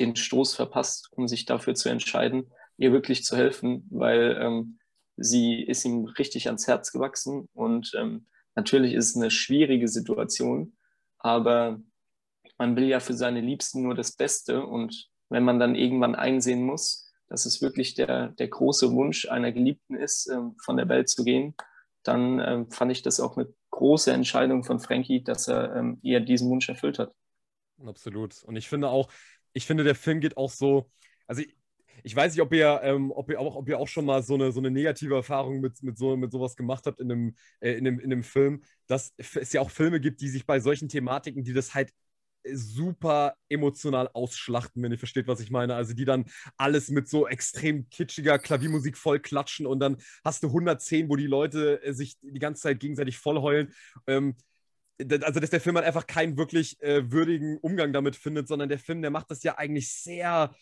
den 0.00 0.16
Stoß 0.16 0.54
verpasst, 0.54 1.08
um 1.12 1.28
sich 1.28 1.44
dafür 1.44 1.74
zu 1.74 1.88
entscheiden, 1.88 2.50
ihr 2.78 2.92
wirklich 2.92 3.24
zu 3.24 3.36
helfen, 3.36 3.86
weil 3.90 4.38
ähm, 4.40 4.78
sie 5.16 5.62
ist 5.62 5.84
ihm 5.84 6.04
richtig 6.04 6.46
ans 6.46 6.66
Herz 6.66 6.92
gewachsen 6.92 7.48
und 7.54 7.92
ähm, 7.96 8.26
natürlich 8.54 8.94
ist 8.94 9.10
es 9.10 9.16
eine 9.16 9.30
schwierige 9.30 9.88
Situation, 9.88 10.76
aber 11.18 11.80
man 12.58 12.76
will 12.76 12.84
ja 12.84 13.00
für 13.00 13.14
seine 13.14 13.40
Liebsten 13.40 13.82
nur 13.82 13.94
das 13.94 14.12
Beste 14.12 14.64
und 14.64 15.08
wenn 15.28 15.44
man 15.44 15.58
dann 15.58 15.74
irgendwann 15.74 16.14
einsehen 16.14 16.62
muss, 16.62 17.05
dass 17.28 17.46
es 17.46 17.62
wirklich 17.62 17.94
der, 17.94 18.28
der 18.28 18.48
große 18.48 18.92
Wunsch 18.92 19.28
einer 19.28 19.52
Geliebten 19.52 19.96
ist, 19.96 20.28
ähm, 20.28 20.56
von 20.62 20.76
der 20.76 20.88
Welt 20.88 21.08
zu 21.08 21.24
gehen, 21.24 21.54
dann 22.02 22.40
ähm, 22.40 22.70
fand 22.70 22.92
ich 22.92 23.02
das 23.02 23.20
auch 23.20 23.36
eine 23.36 23.52
große 23.70 24.12
Entscheidung 24.12 24.64
von 24.64 24.78
Frankie, 24.78 25.22
dass 25.22 25.48
er 25.48 25.74
ähm, 25.76 25.98
ihr 26.02 26.20
diesen 26.20 26.48
Wunsch 26.48 26.68
erfüllt 26.68 26.98
hat. 26.98 27.12
Absolut. 27.84 28.42
Und 28.44 28.56
ich 28.56 28.68
finde 28.68 28.88
auch, 28.88 29.10
ich 29.52 29.66
finde, 29.66 29.84
der 29.84 29.94
Film 29.94 30.20
geht 30.20 30.36
auch 30.36 30.50
so, 30.50 30.90
also 31.26 31.42
ich, 31.42 31.56
ich 32.02 32.14
weiß 32.14 32.32
nicht, 32.32 32.42
ob 32.42 32.52
ihr, 32.52 32.80
ähm, 32.82 33.10
ob, 33.10 33.30
ihr 33.30 33.40
auch, 33.40 33.56
ob 33.56 33.68
ihr 33.68 33.78
auch 33.78 33.88
schon 33.88 34.04
mal 34.04 34.22
so 34.22 34.34
eine, 34.34 34.52
so 34.52 34.60
eine 34.60 34.70
negative 34.70 35.14
Erfahrung 35.14 35.60
mit, 35.60 35.82
mit, 35.82 35.98
so, 35.98 36.16
mit 36.16 36.30
sowas 36.30 36.56
gemacht 36.56 36.86
habt 36.86 37.00
in 37.00 37.10
einem, 37.10 37.36
äh, 37.60 37.72
in, 37.72 37.86
einem, 37.86 37.98
in 37.98 38.12
einem 38.12 38.22
Film, 38.22 38.62
dass 38.86 39.12
es 39.16 39.52
ja 39.52 39.60
auch 39.60 39.70
Filme 39.70 40.00
gibt, 40.00 40.20
die 40.20 40.28
sich 40.28 40.46
bei 40.46 40.60
solchen 40.60 40.88
Thematiken, 40.88 41.42
die 41.42 41.52
das 41.52 41.74
halt 41.74 41.92
super 42.52 43.34
emotional 43.48 44.08
ausschlachten, 44.12 44.82
wenn 44.82 44.92
ihr 44.92 44.98
versteht, 44.98 45.26
was 45.26 45.40
ich 45.40 45.50
meine. 45.50 45.74
Also 45.74 45.94
die 45.94 46.04
dann 46.04 46.26
alles 46.56 46.90
mit 46.90 47.08
so 47.08 47.26
extrem 47.26 47.88
kitschiger 47.90 48.38
Klaviermusik 48.38 48.96
voll 48.96 49.20
klatschen 49.20 49.66
und 49.66 49.80
dann 49.80 49.96
hast 50.24 50.42
du 50.42 50.48
110, 50.48 51.08
wo 51.08 51.16
die 51.16 51.26
Leute 51.26 51.82
äh, 51.82 51.92
sich 51.92 52.16
die 52.20 52.38
ganze 52.38 52.62
Zeit 52.62 52.80
gegenseitig 52.80 53.18
vollheulen. 53.18 53.72
Ähm, 54.06 54.36
also 54.98 55.40
dass 55.40 55.50
der 55.50 55.60
Film 55.60 55.76
halt 55.76 55.86
einfach 55.86 56.06
keinen 56.06 56.38
wirklich 56.38 56.80
äh, 56.82 57.10
würdigen 57.12 57.58
Umgang 57.58 57.92
damit 57.92 58.16
findet, 58.16 58.48
sondern 58.48 58.68
der 58.68 58.78
Film, 58.78 59.02
der 59.02 59.10
macht 59.10 59.30
das 59.30 59.42
ja 59.42 59.58
eigentlich 59.58 59.92
sehr 59.92 60.54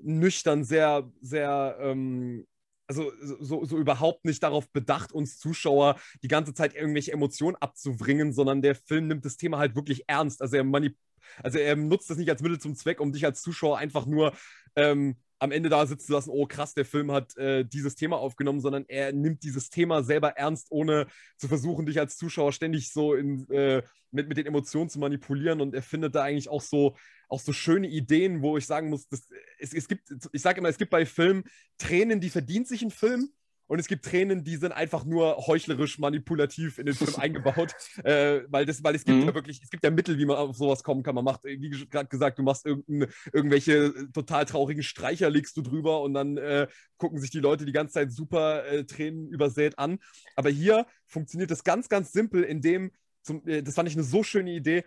nüchtern, 0.00 0.64
sehr, 0.64 1.10
sehr 1.20 1.76
ähm, 1.80 2.46
also 2.90 3.12
so, 3.20 3.64
so 3.64 3.78
überhaupt 3.78 4.24
nicht 4.24 4.42
darauf 4.42 4.68
bedacht, 4.72 5.12
uns 5.12 5.38
Zuschauer 5.38 6.00
die 6.24 6.28
ganze 6.28 6.54
Zeit 6.54 6.74
irgendwelche 6.74 7.12
Emotionen 7.12 7.56
abzubringen, 7.56 8.32
sondern 8.32 8.62
der 8.62 8.74
Film 8.74 9.06
nimmt 9.06 9.24
das 9.24 9.36
Thema 9.36 9.58
halt 9.58 9.76
wirklich 9.76 10.02
ernst. 10.08 10.42
Also 10.42 10.56
er 10.56 10.64
manipuliert 10.64 10.98
also 11.42 11.58
er 11.58 11.76
nutzt 11.76 12.10
das 12.10 12.18
nicht 12.18 12.30
als 12.30 12.42
Mittel 12.42 12.60
zum 12.60 12.74
Zweck, 12.74 13.00
um 13.00 13.12
dich 13.12 13.24
als 13.24 13.42
Zuschauer 13.42 13.78
einfach 13.78 14.06
nur 14.06 14.32
ähm, 14.76 15.16
am 15.40 15.52
Ende 15.52 15.70
da 15.70 15.86
sitzen 15.86 16.06
zu 16.06 16.12
lassen, 16.12 16.30
oh 16.30 16.46
krass, 16.46 16.74
der 16.74 16.84
Film 16.84 17.10
hat 17.10 17.36
äh, 17.38 17.64
dieses 17.64 17.96
Thema 17.96 18.18
aufgenommen, 18.18 18.60
sondern 18.60 18.84
er 18.88 19.12
nimmt 19.12 19.42
dieses 19.42 19.70
Thema 19.70 20.02
selber 20.02 20.36
ernst, 20.36 20.66
ohne 20.70 21.06
zu 21.38 21.48
versuchen, 21.48 21.86
dich 21.86 21.98
als 21.98 22.18
Zuschauer 22.18 22.52
ständig 22.52 22.92
so 22.92 23.14
in, 23.14 23.48
äh, 23.50 23.82
mit, 24.10 24.28
mit 24.28 24.36
den 24.36 24.46
Emotionen 24.46 24.90
zu 24.90 24.98
manipulieren. 24.98 25.62
Und 25.62 25.74
er 25.74 25.82
findet 25.82 26.14
da 26.14 26.24
eigentlich 26.24 26.50
auch 26.50 26.60
so, 26.60 26.94
auch 27.28 27.40
so 27.40 27.54
schöne 27.54 27.88
Ideen, 27.88 28.42
wo 28.42 28.58
ich 28.58 28.66
sagen 28.66 28.90
muss, 28.90 29.08
das, 29.08 29.28
es, 29.58 29.72
es 29.72 29.88
gibt, 29.88 30.12
ich 30.30 30.42
sage 30.42 30.58
immer, 30.58 30.68
es 30.68 30.78
gibt 30.78 30.90
bei 30.90 31.06
Filmen 31.06 31.44
Tränen, 31.78 32.20
die 32.20 32.30
verdient 32.30 32.68
sich 32.68 32.82
ein 32.82 32.90
Film 32.90 33.30
und 33.70 33.78
es 33.78 33.86
gibt 33.86 34.04
Tränen, 34.04 34.42
die 34.42 34.56
sind 34.56 34.72
einfach 34.72 35.04
nur 35.04 35.46
heuchlerisch 35.46 36.00
manipulativ 36.00 36.78
in 36.78 36.86
den 36.86 36.94
Film 36.96 37.14
eingebaut, 37.18 37.72
äh, 38.02 38.40
weil, 38.48 38.66
das, 38.66 38.82
weil 38.82 38.96
es 38.96 39.04
gibt 39.04 39.18
mhm. 39.18 39.26
ja 39.26 39.34
wirklich, 39.34 39.62
es 39.62 39.70
gibt 39.70 39.84
ja 39.84 39.92
Mittel, 39.92 40.18
wie 40.18 40.24
man 40.24 40.38
auf 40.38 40.56
sowas 40.56 40.82
kommen 40.82 41.04
kann. 41.04 41.14
Man 41.14 41.24
macht, 41.24 41.44
wie 41.44 41.70
gerade 41.88 42.08
gesagt, 42.08 42.40
du 42.40 42.42
machst 42.42 42.66
irgendwelche 42.66 43.72
äh, 43.72 44.06
total 44.12 44.44
traurigen 44.44 44.82
Streicher, 44.82 45.30
legst 45.30 45.56
du 45.56 45.62
drüber 45.62 46.02
und 46.02 46.14
dann 46.14 46.36
äh, 46.36 46.66
gucken 46.96 47.20
sich 47.20 47.30
die 47.30 47.38
Leute 47.38 47.64
die 47.64 47.70
ganze 47.70 47.94
Zeit 47.94 48.10
super 48.10 48.66
äh, 48.66 48.84
Tränen 48.86 49.28
übersät 49.28 49.78
an. 49.78 50.00
Aber 50.34 50.50
hier 50.50 50.84
funktioniert 51.06 51.52
das 51.52 51.62
ganz, 51.62 51.88
ganz 51.88 52.10
simpel, 52.10 52.42
indem, 52.42 52.90
zum, 53.22 53.46
äh, 53.46 53.62
das 53.62 53.76
fand 53.76 53.88
ich 53.88 53.94
eine 53.94 54.02
so 54.02 54.24
schöne 54.24 54.50
Idee, 54.50 54.82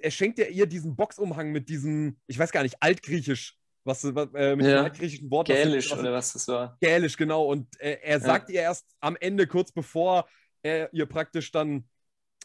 er 0.00 0.12
schenkt 0.12 0.38
ja 0.38 0.46
ihr 0.46 0.66
diesen 0.66 0.94
Boxumhang 0.94 1.50
mit 1.50 1.68
diesem, 1.68 2.18
ich 2.28 2.38
weiß 2.38 2.52
gar 2.52 2.62
nicht, 2.62 2.76
altgriechisch 2.84 3.56
was, 3.88 4.04
was 4.14 4.28
äh, 4.34 4.54
mit 4.54 4.66
ja. 4.66 4.84
dem 4.84 4.92
griechischen 4.92 5.30
Wort. 5.30 5.48
Gälisch 5.48 5.90
was, 5.90 5.98
oder 5.98 6.12
was 6.12 6.32
das 6.32 6.46
war. 6.46 6.76
Gälisch, 6.80 7.16
genau. 7.16 7.46
Und 7.46 7.68
äh, 7.80 7.98
er 8.02 8.20
sagt 8.20 8.50
ja. 8.50 8.54
ihr 8.54 8.60
erst 8.62 8.86
am 9.00 9.16
Ende, 9.16 9.48
kurz 9.48 9.72
bevor 9.72 10.28
er 10.62 10.92
ihr 10.92 11.06
praktisch 11.06 11.50
dann 11.50 11.88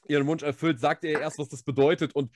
ihren 0.07 0.25
Wunsch 0.27 0.43
erfüllt, 0.43 0.79
sagt 0.79 1.03
er 1.05 1.21
erst, 1.21 1.37
was 1.39 1.49
das 1.49 1.63
bedeutet 1.63 2.15
und 2.15 2.31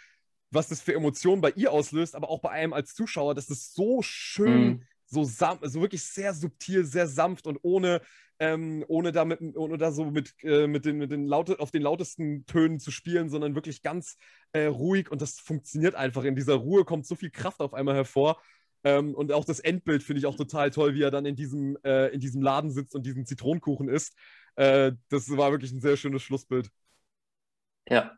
was 0.51 0.69
das 0.69 0.81
für 0.81 0.93
Emotionen 0.93 1.41
bei 1.41 1.51
ihr 1.51 1.71
auslöst, 1.71 2.15
aber 2.15 2.29
auch 2.29 2.41
bei 2.41 2.49
einem 2.49 2.73
als 2.73 2.93
Zuschauer. 2.93 3.35
Das 3.35 3.49
ist 3.49 3.73
so 3.73 4.01
schön, 4.01 4.67
mhm. 4.67 4.83
so, 5.05 5.23
so 5.23 5.81
wirklich 5.81 6.03
sehr 6.03 6.33
subtil, 6.33 6.85
sehr 6.85 7.07
sanft 7.07 7.47
und 7.47 7.59
ohne, 7.63 8.01
ähm, 8.39 8.85
ohne, 8.87 9.11
da 9.11 9.25
mit, 9.25 9.41
ohne 9.55 9.77
da 9.77 9.91
so 9.91 10.05
mit, 10.05 10.33
äh, 10.43 10.67
mit 10.67 10.85
den, 10.85 10.97
mit 10.97 11.11
den 11.11 11.25
laute, 11.25 11.59
auf 11.59 11.71
den 11.71 11.81
lautesten 11.81 12.45
Tönen 12.45 12.79
zu 12.79 12.91
spielen, 12.91 13.29
sondern 13.29 13.55
wirklich 13.55 13.81
ganz 13.81 14.17
äh, 14.53 14.65
ruhig 14.65 15.11
und 15.11 15.21
das 15.21 15.39
funktioniert 15.39 15.95
einfach. 15.95 16.23
In 16.23 16.35
dieser 16.35 16.55
Ruhe 16.55 16.85
kommt 16.85 17.05
so 17.05 17.15
viel 17.15 17.31
Kraft 17.31 17.59
auf 17.59 17.73
einmal 17.73 17.95
hervor 17.95 18.41
ähm, 18.83 19.13
und 19.15 19.31
auch 19.31 19.45
das 19.45 19.59
Endbild 19.59 20.03
finde 20.03 20.19
ich 20.19 20.25
auch 20.25 20.35
total 20.35 20.71
toll, 20.71 20.93
wie 20.93 21.03
er 21.03 21.11
dann 21.11 21.25
in 21.25 21.35
diesem, 21.35 21.77
äh, 21.83 22.07
in 22.07 22.19
diesem 22.19 22.41
Laden 22.41 22.71
sitzt 22.71 22.95
und 22.95 23.05
diesen 23.05 23.25
Zitronenkuchen 23.25 23.89
isst. 23.89 24.15
Äh, 24.55 24.93
das 25.09 25.29
war 25.35 25.51
wirklich 25.51 25.71
ein 25.71 25.81
sehr 25.81 25.97
schönes 25.97 26.23
Schlussbild. 26.23 26.69
Ja. 27.89 28.17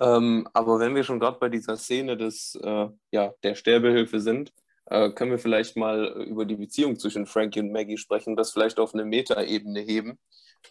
Ähm, 0.00 0.48
aber 0.52 0.78
wenn 0.78 0.94
wir 0.94 1.02
schon 1.02 1.18
gerade 1.18 1.38
bei 1.38 1.48
dieser 1.48 1.76
Szene 1.76 2.16
des, 2.16 2.54
äh, 2.62 2.88
ja, 3.10 3.34
der 3.42 3.54
Sterbehilfe 3.54 4.20
sind, 4.20 4.52
äh, 4.86 5.10
können 5.10 5.32
wir 5.32 5.38
vielleicht 5.38 5.76
mal 5.76 6.06
über 6.28 6.44
die 6.44 6.56
Beziehung 6.56 6.98
zwischen 6.98 7.26
Frankie 7.26 7.60
und 7.60 7.72
Maggie 7.72 7.98
sprechen, 7.98 8.36
das 8.36 8.52
vielleicht 8.52 8.78
auf 8.78 8.94
eine 8.94 9.04
Metaebene 9.04 9.80
heben. 9.80 10.18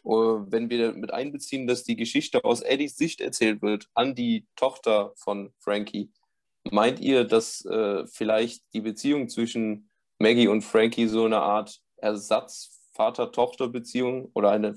Uh, 0.03 0.43
wenn 0.47 0.69
wir 0.69 0.93
mit 0.93 1.13
einbeziehen, 1.13 1.65
dass 1.65 1.83
die 1.83 1.95
Geschichte 1.95 2.43
aus 2.43 2.61
Eddies 2.61 2.97
Sicht 2.97 3.21
erzählt 3.21 3.61
wird 3.61 3.87
an 3.93 4.15
die 4.15 4.45
Tochter 4.55 5.13
von 5.15 5.53
Frankie, 5.59 6.11
Meint 6.71 6.99
ihr, 6.99 7.23
dass 7.23 7.65
äh, 7.65 8.05
vielleicht 8.07 8.63
die 8.73 8.81
Beziehung 8.81 9.29
zwischen 9.29 9.89
Maggie 10.19 10.47
und 10.47 10.61
Frankie 10.61 11.07
so 11.07 11.25
eine 11.25 11.39
Art 11.39 11.79
Ersatz 11.97 12.77
Vater-Tochter-Beziehung 12.93 14.31
oder 14.33 14.49
eine 14.49 14.75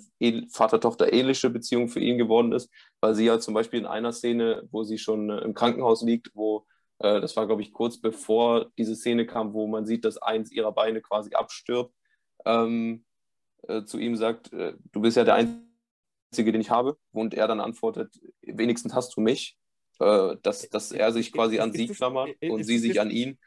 Vater-Tochter-ähnliche 0.52 1.48
Beziehung 1.48 1.88
für 1.88 2.00
ihn 2.00 2.18
geworden 2.18 2.52
ist, 2.52 2.70
weil 3.00 3.14
sie 3.14 3.24
ja 3.24 3.40
zum 3.40 3.54
Beispiel 3.54 3.80
in 3.80 3.86
einer 3.86 4.12
Szene, 4.12 4.68
wo 4.70 4.84
sie 4.84 4.98
schon 4.98 5.30
äh, 5.30 5.38
im 5.38 5.54
Krankenhaus 5.54 6.02
liegt, 6.02 6.30
wo 6.34 6.66
äh, 6.98 7.20
das 7.20 7.34
war, 7.36 7.46
glaube 7.46 7.62
ich, 7.62 7.72
kurz 7.72 7.98
bevor 7.98 8.70
diese 8.78 8.94
Szene 8.94 9.26
kam, 9.26 9.54
wo 9.54 9.66
man 9.66 9.86
sieht, 9.86 10.04
dass 10.04 10.18
eins 10.18 10.52
ihrer 10.52 10.72
Beine 10.72 11.00
quasi 11.00 11.34
abstirbt, 11.34 11.94
ähm, 12.44 13.04
äh, 13.66 13.84
zu 13.84 13.98
ihm 13.98 14.16
sagt, 14.16 14.52
äh, 14.52 14.74
du 14.92 15.00
bist 15.00 15.16
ja 15.16 15.24
der 15.24 15.34
Einzige, 15.34 16.52
den 16.52 16.60
ich 16.60 16.70
habe. 16.70 16.98
Und 17.12 17.34
er 17.34 17.48
dann 17.48 17.60
antwortet, 17.60 18.20
wenigstens 18.42 18.94
hast 18.94 19.16
du 19.16 19.22
mich 19.22 19.58
äh, 20.00 20.36
dass, 20.42 20.68
dass 20.68 20.92
er 20.92 21.12
sich 21.12 21.32
quasi 21.32 21.56
ist, 21.56 21.62
an 21.62 21.72
sie 21.72 21.88
klammert 21.88 22.30
und 22.42 22.64
sie 22.64 22.78
sich 22.78 23.00
an 23.00 23.10
ihn. 23.10 23.38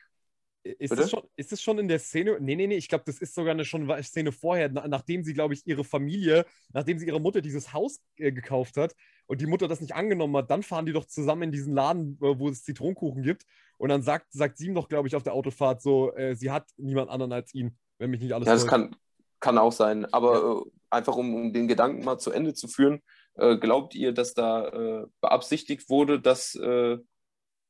Ist 0.64 0.98
es, 0.98 1.10
schon, 1.10 1.24
ist 1.36 1.52
es 1.52 1.62
schon 1.62 1.78
in 1.78 1.90
der 1.90 2.00
Szene? 2.00 2.38
Nee, 2.40 2.56
nee, 2.56 2.68
nee, 2.68 2.78
ich 2.78 2.88
glaube, 2.88 3.04
das 3.06 3.18
ist 3.20 3.36
sogar 3.36 3.52
eine 3.52 3.66
schon 3.66 3.92
Szene 4.02 4.32
vorher, 4.32 4.70
nachdem 4.70 5.26
sie, 5.26 5.34
glaube 5.34 5.54
ich, 5.54 5.68
ihre 5.68 5.84
Familie, 5.84 6.46
nachdem 6.72 6.98
sie 6.98 7.06
ihrer 7.06 7.20
Mutter 7.20 7.42
dieses 7.42 7.74
Haus 7.74 8.00
äh, 8.16 8.32
gekauft 8.32 8.78
hat 8.78 8.96
und 9.26 9.42
die 9.42 9.46
Mutter 9.46 9.68
das 9.68 9.82
nicht 9.82 9.94
angenommen 9.94 10.38
hat, 10.38 10.50
dann 10.50 10.64
fahren 10.64 10.86
die 10.86 10.94
doch 10.94 11.04
zusammen 11.04 11.44
in 11.44 11.52
diesen 11.52 11.74
Laden, 11.74 12.18
äh, 12.22 12.40
wo 12.40 12.48
es 12.48 12.64
Zitronenkuchen 12.64 13.24
gibt. 13.24 13.44
Und 13.78 13.90
dann 13.90 14.04
sagt, 14.04 14.32
sagt 14.32 14.58
sie 14.58 14.68
ihm 14.68 14.76
doch, 14.76 14.88
glaube 14.88 15.10
ich, 15.10 15.18
auf 15.18 15.24
der 15.24 15.34
Autofahrt 15.34 15.82
so, 15.82 16.16
äh, 16.16 16.34
sie 16.36 16.50
hat 16.50 16.70
niemand 16.78 17.10
anderen 17.10 17.34
als 17.34 17.54
ihn, 17.54 17.78
wenn 17.98 18.12
mich 18.12 18.22
nicht 18.22 18.32
alles 18.32 18.48
Ja, 18.48 18.54
das 18.54 18.66
kann, 18.66 18.96
kann 19.42 19.58
auch 19.58 19.74
sein. 19.74 20.06
Aber 20.14 20.34
ja. 20.34 20.62
Äh, 20.62 20.72
einfach 20.92 21.18
um, 21.18 21.36
um, 21.36 21.52
den 21.52 21.68
Gedanken 21.68 22.06
mal 22.06 22.20
zu 22.20 22.32
Ende 22.32 22.54
zu 22.54 22.70
führen, 22.70 23.02
glaubt 23.36 23.96
ihr, 23.96 24.12
dass 24.12 24.34
da 24.34 24.68
äh, 24.68 25.06
beabsichtigt 25.22 25.90
wurde, 25.90 26.20
dass 26.22 26.56
äh, 26.56 26.98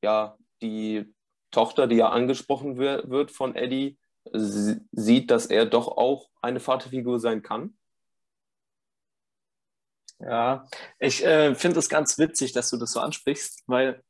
ja 0.03 0.37
die 0.61 1.13
Tochter, 1.51 1.87
die 1.87 1.97
ja 1.97 2.09
angesprochen 2.09 2.77
wird 2.77 3.31
von 3.31 3.55
Eddie, 3.55 3.97
sieht, 4.31 5.31
dass 5.31 5.45
er 5.45 5.65
doch 5.65 5.87
auch 5.87 6.29
eine 6.41 6.59
Vaterfigur 6.59 7.19
sein 7.19 7.41
kann? 7.41 7.77
Ja, 10.19 10.67
ich 10.99 11.25
äh, 11.25 11.53
finde 11.53 11.79
es 11.79 11.89
ganz 11.89 12.17
witzig, 12.17 12.53
dass 12.53 12.69
du 12.69 12.77
das 12.77 12.91
so 12.91 13.01
ansprichst, 13.01 13.63
weil 13.67 14.01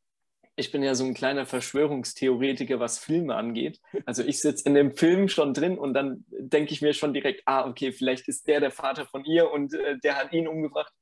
ich 0.55 0.71
bin 0.71 0.83
ja 0.83 0.93
so 0.93 1.03
ein 1.03 1.15
kleiner 1.15 1.47
Verschwörungstheoretiker, 1.47 2.79
was 2.79 2.99
Filme 2.99 3.35
angeht. 3.35 3.79
Also 4.05 4.23
ich 4.23 4.39
sitze 4.39 4.67
in 4.67 4.75
dem 4.75 4.95
Film 4.95 5.27
schon 5.27 5.53
drin 5.53 5.79
und 5.79 5.95
dann 5.95 6.25
denke 6.29 6.73
ich 6.73 6.81
mir 6.83 6.93
schon 6.93 7.13
direkt, 7.13 7.41
ah, 7.45 7.67
okay, 7.67 7.91
vielleicht 7.91 8.27
ist 8.27 8.47
der 8.47 8.59
der 8.59 8.69
Vater 8.71 9.07
von 9.07 9.25
ihr 9.25 9.49
und 9.51 9.73
äh, 9.73 9.97
der 9.99 10.15
hat 10.15 10.31
ihn 10.31 10.47
umgebracht. 10.47 10.93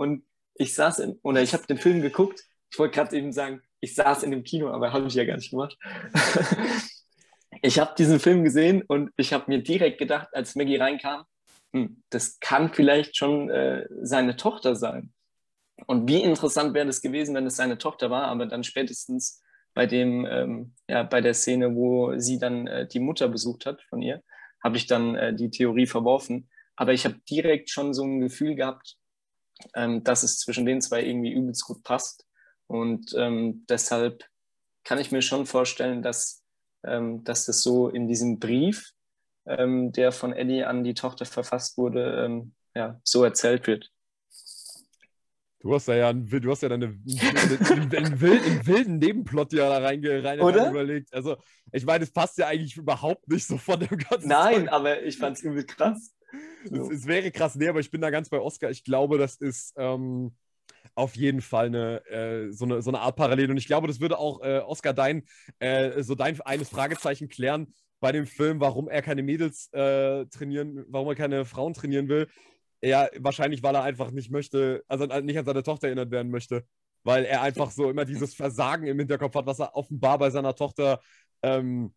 Und 0.00 0.24
ich 0.54 0.74
saß 0.74 1.00
in, 1.00 1.18
oder 1.22 1.42
ich 1.42 1.52
habe 1.52 1.66
den 1.66 1.76
Film 1.76 2.00
geguckt. 2.00 2.42
Ich 2.72 2.78
wollte 2.78 2.94
gerade 2.94 3.14
eben 3.18 3.32
sagen, 3.32 3.60
ich 3.80 3.94
saß 3.94 4.22
in 4.22 4.30
dem 4.30 4.44
Kino, 4.44 4.70
aber 4.70 4.94
habe 4.94 5.06
ich 5.06 5.14
ja 5.14 5.26
gar 5.26 5.36
nicht 5.36 5.50
gemacht. 5.50 5.76
ich 7.62 7.78
habe 7.78 7.92
diesen 7.98 8.18
Film 8.18 8.42
gesehen 8.42 8.82
und 8.82 9.10
ich 9.18 9.34
habe 9.34 9.44
mir 9.48 9.62
direkt 9.62 9.98
gedacht, 9.98 10.28
als 10.32 10.54
Maggie 10.54 10.76
reinkam, 10.76 11.24
hm, 11.74 12.02
das 12.08 12.40
kann 12.40 12.72
vielleicht 12.72 13.14
schon 13.14 13.50
äh, 13.50 13.86
seine 14.00 14.36
Tochter 14.36 14.74
sein. 14.74 15.12
Und 15.86 16.08
wie 16.08 16.22
interessant 16.22 16.72
wäre 16.72 16.86
das 16.86 17.02
gewesen, 17.02 17.34
wenn 17.34 17.46
es 17.46 17.56
seine 17.56 17.76
Tochter 17.76 18.08
war, 18.08 18.28
aber 18.28 18.46
dann 18.46 18.64
spätestens 18.64 19.42
bei 19.74 19.84
dem, 19.84 20.24
ähm, 20.24 20.72
ja, 20.88 21.02
bei 21.02 21.20
der 21.20 21.34
Szene, 21.34 21.74
wo 21.74 22.16
sie 22.16 22.38
dann 22.38 22.66
äh, 22.66 22.88
die 22.88 23.00
Mutter 23.00 23.28
besucht 23.28 23.66
hat 23.66 23.82
von 23.82 24.00
ihr, 24.00 24.22
habe 24.64 24.78
ich 24.78 24.86
dann 24.86 25.14
äh, 25.14 25.34
die 25.34 25.50
Theorie 25.50 25.86
verworfen. 25.86 26.48
Aber 26.74 26.94
ich 26.94 27.04
habe 27.04 27.20
direkt 27.28 27.68
schon 27.68 27.92
so 27.92 28.02
ein 28.04 28.20
Gefühl 28.20 28.54
gehabt, 28.54 28.96
ähm, 29.74 30.04
dass 30.04 30.22
es 30.22 30.38
zwischen 30.38 30.66
den 30.66 30.80
zwei 30.80 31.02
irgendwie 31.04 31.32
übelst 31.32 31.64
gut 31.64 31.82
passt. 31.82 32.26
Und 32.66 33.14
ähm, 33.16 33.64
deshalb 33.68 34.24
kann 34.84 34.98
ich 34.98 35.12
mir 35.12 35.22
schon 35.22 35.46
vorstellen, 35.46 36.02
dass, 36.02 36.42
ähm, 36.84 37.24
dass 37.24 37.46
das 37.46 37.62
so 37.62 37.88
in 37.88 38.08
diesem 38.08 38.38
Brief, 38.38 38.92
ähm, 39.46 39.92
der 39.92 40.12
von 40.12 40.32
Eddie 40.32 40.64
an 40.64 40.84
die 40.84 40.94
Tochter 40.94 41.26
verfasst 41.26 41.78
wurde, 41.78 42.24
ähm, 42.24 42.52
ja, 42.74 43.00
so 43.04 43.24
erzählt 43.24 43.66
wird. 43.66 43.90
Du 45.62 45.74
hast 45.74 45.88
ja, 45.88 46.08
einen, 46.08 46.26
du 46.26 46.50
hast 46.50 46.62
ja 46.62 46.70
dann 46.70 46.82
einen, 46.82 47.04
einen, 47.70 47.94
einen, 47.94 48.20
wilden, 48.20 48.66
wilden 48.66 48.98
Nebenplot 48.98 49.52
ja 49.52 49.68
da 49.68 49.78
reinge, 49.84 50.24
rein, 50.24 50.40
rein 50.40 50.70
überlegt. 50.70 51.12
Also, 51.12 51.36
ich 51.70 51.84
meine, 51.84 52.04
es 52.04 52.10
passt 52.10 52.38
ja 52.38 52.46
eigentlich 52.46 52.76
überhaupt 52.78 53.28
nicht 53.28 53.46
so 53.46 53.58
von 53.58 53.78
dem 53.78 53.98
ganzen 53.98 54.28
Nein, 54.28 54.60
Zeug. 54.60 54.72
aber 54.72 55.02
ich 55.02 55.18
fand 55.18 55.36
es 55.36 55.42
übel 55.42 55.64
krass. 55.66 56.14
Es, 56.64 56.90
es, 56.90 57.06
wäre 57.06 57.30
krass, 57.30 57.54
nee, 57.56 57.68
aber 57.68 57.80
ich 57.80 57.90
bin 57.90 58.00
da 58.00 58.10
ganz 58.10 58.28
bei 58.28 58.40
Oscar. 58.40 58.70
Ich 58.70 58.84
glaube, 58.84 59.18
das 59.18 59.36
ist 59.36 59.74
ähm, 59.76 60.32
auf 60.94 61.16
jeden 61.16 61.40
Fall 61.40 61.66
eine, 61.66 62.04
äh, 62.06 62.52
so, 62.52 62.64
eine, 62.64 62.82
so 62.82 62.90
eine 62.90 63.00
Art 63.00 63.16
Parallel. 63.16 63.50
Und 63.50 63.56
ich 63.56 63.66
glaube, 63.66 63.86
das 63.86 64.00
würde 64.00 64.18
auch 64.18 64.42
äh, 64.42 64.58
Oscar 64.58 64.92
dein, 64.92 65.24
äh, 65.58 66.02
so 66.02 66.14
dein 66.14 66.40
eines 66.42 66.68
Fragezeichen 66.68 67.28
klären 67.28 67.72
bei 68.00 68.12
dem 68.12 68.26
Film, 68.26 68.60
warum 68.60 68.88
er 68.88 69.02
keine 69.02 69.22
Mädels 69.22 69.68
äh, 69.72 70.26
trainieren, 70.26 70.84
warum 70.88 71.08
er 71.08 71.14
keine 71.14 71.44
Frauen 71.44 71.74
trainieren 71.74 72.08
will. 72.08 72.28
Ja, 72.82 73.08
wahrscheinlich, 73.18 73.62
weil 73.62 73.74
er 73.74 73.82
einfach 73.82 74.10
nicht 74.10 74.30
möchte, 74.30 74.82
also 74.88 75.04
nicht 75.06 75.38
an 75.38 75.44
seine 75.44 75.62
Tochter 75.62 75.88
erinnert 75.88 76.10
werden 76.10 76.30
möchte. 76.30 76.64
Weil 77.02 77.24
er 77.24 77.42
einfach 77.42 77.70
so 77.70 77.90
immer 77.90 78.04
dieses 78.04 78.34
Versagen 78.34 78.86
im 78.86 78.98
Hinterkopf 78.98 79.34
hat, 79.34 79.46
was 79.46 79.58
er 79.58 79.74
offenbar 79.74 80.18
bei 80.18 80.30
seiner 80.30 80.54
Tochter, 80.54 81.00
ähm, 81.42 81.94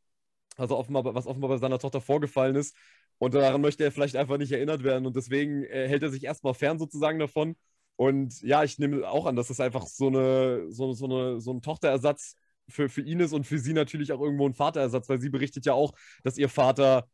also 0.58 0.78
offenbar, 0.78 1.04
was 1.16 1.28
offenbar 1.28 1.50
bei 1.50 1.58
seiner 1.58 1.80
Tochter 1.80 2.02
vorgefallen 2.02 2.56
ist. 2.56 2.76
Und 3.18 3.34
daran 3.34 3.62
möchte 3.62 3.84
er 3.84 3.92
vielleicht 3.92 4.16
einfach 4.16 4.38
nicht 4.38 4.52
erinnert 4.52 4.84
werden. 4.84 5.06
Und 5.06 5.16
deswegen 5.16 5.64
äh, 5.64 5.88
hält 5.88 6.04
er 6.04 6.10
sich 6.10 6.24
erstmal 6.24 6.54
fern 6.54 6.80
sozusagen 6.80 7.20
davon. 7.20 7.56
Und 7.96 8.42
ja, 8.42 8.64
ich 8.64 8.80
nehme 8.80 9.08
auch 9.08 9.26
an, 9.26 9.36
dass 9.36 9.48
das 9.48 9.60
einfach 9.60 9.86
so, 9.88 10.08
eine, 10.08 10.72
so, 10.72 10.94
so, 10.94 11.06
eine, 11.06 11.40
so 11.40 11.52
ein 11.52 11.62
Tochterersatz 11.62 12.36
für, 12.68 12.90
für 12.90 13.02
ihn 13.02 13.20
ist 13.20 13.34
und 13.34 13.46
für 13.46 13.60
sie 13.60 13.74
natürlich 13.74 14.12
auch 14.12 14.22
irgendwo 14.22 14.48
ein 14.48 14.54
Vaterersatz, 14.54 15.10
weil 15.10 15.20
sie 15.20 15.30
berichtet 15.30 15.66
ja 15.66 15.74
auch, 15.74 15.94
dass 16.24 16.38
ihr 16.38 16.50
Vater 16.50 17.08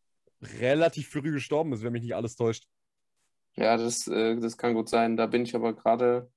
relativ 0.60 1.10
früh 1.10 1.32
gestorben 1.32 1.74
ist, 1.74 1.84
wenn 1.84 1.92
mich 1.92 2.04
nicht 2.04 2.16
alles 2.16 2.36
täuscht. 2.36 2.66
Ja, 3.56 3.76
das, 3.78 4.08
äh, 4.08 4.38
das 4.38 4.58
kann 4.58 4.74
gut 4.74 4.90
sein. 4.90 5.18
Da 5.18 5.26
bin 5.26 5.44
ich 5.44 5.56
aber 5.56 5.74
gerade, 5.74 6.32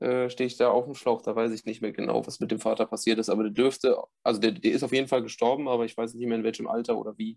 äh, 0.00 0.30
stehe 0.30 0.46
ich 0.46 0.56
da 0.56 0.70
auf 0.70 0.84
dem 0.84 0.94
Schlauch, 0.94 1.22
da 1.22 1.34
weiß 1.34 1.52
ich 1.52 1.64
nicht 1.64 1.82
mehr 1.82 1.92
genau, 1.92 2.24
was 2.26 2.40
mit 2.40 2.50
dem 2.50 2.60
Vater 2.60 2.86
passiert 2.86 3.18
ist. 3.18 3.30
Aber 3.30 3.42
der 3.42 3.52
dürfte, 3.52 3.96
also 4.22 4.40
der, 4.40 4.52
der 4.52 4.72
ist 4.72 4.84
auf 4.84 4.92
jeden 4.92 5.08
Fall 5.08 5.22
gestorben, 5.22 5.68
aber 5.68 5.84
ich 5.84 5.96
weiß 5.96 6.14
nicht 6.14 6.26
mehr 6.26 6.38
in 6.38 6.44
welchem 6.44 6.68
Alter 6.68 6.96
oder 6.96 7.18
wie. 7.18 7.36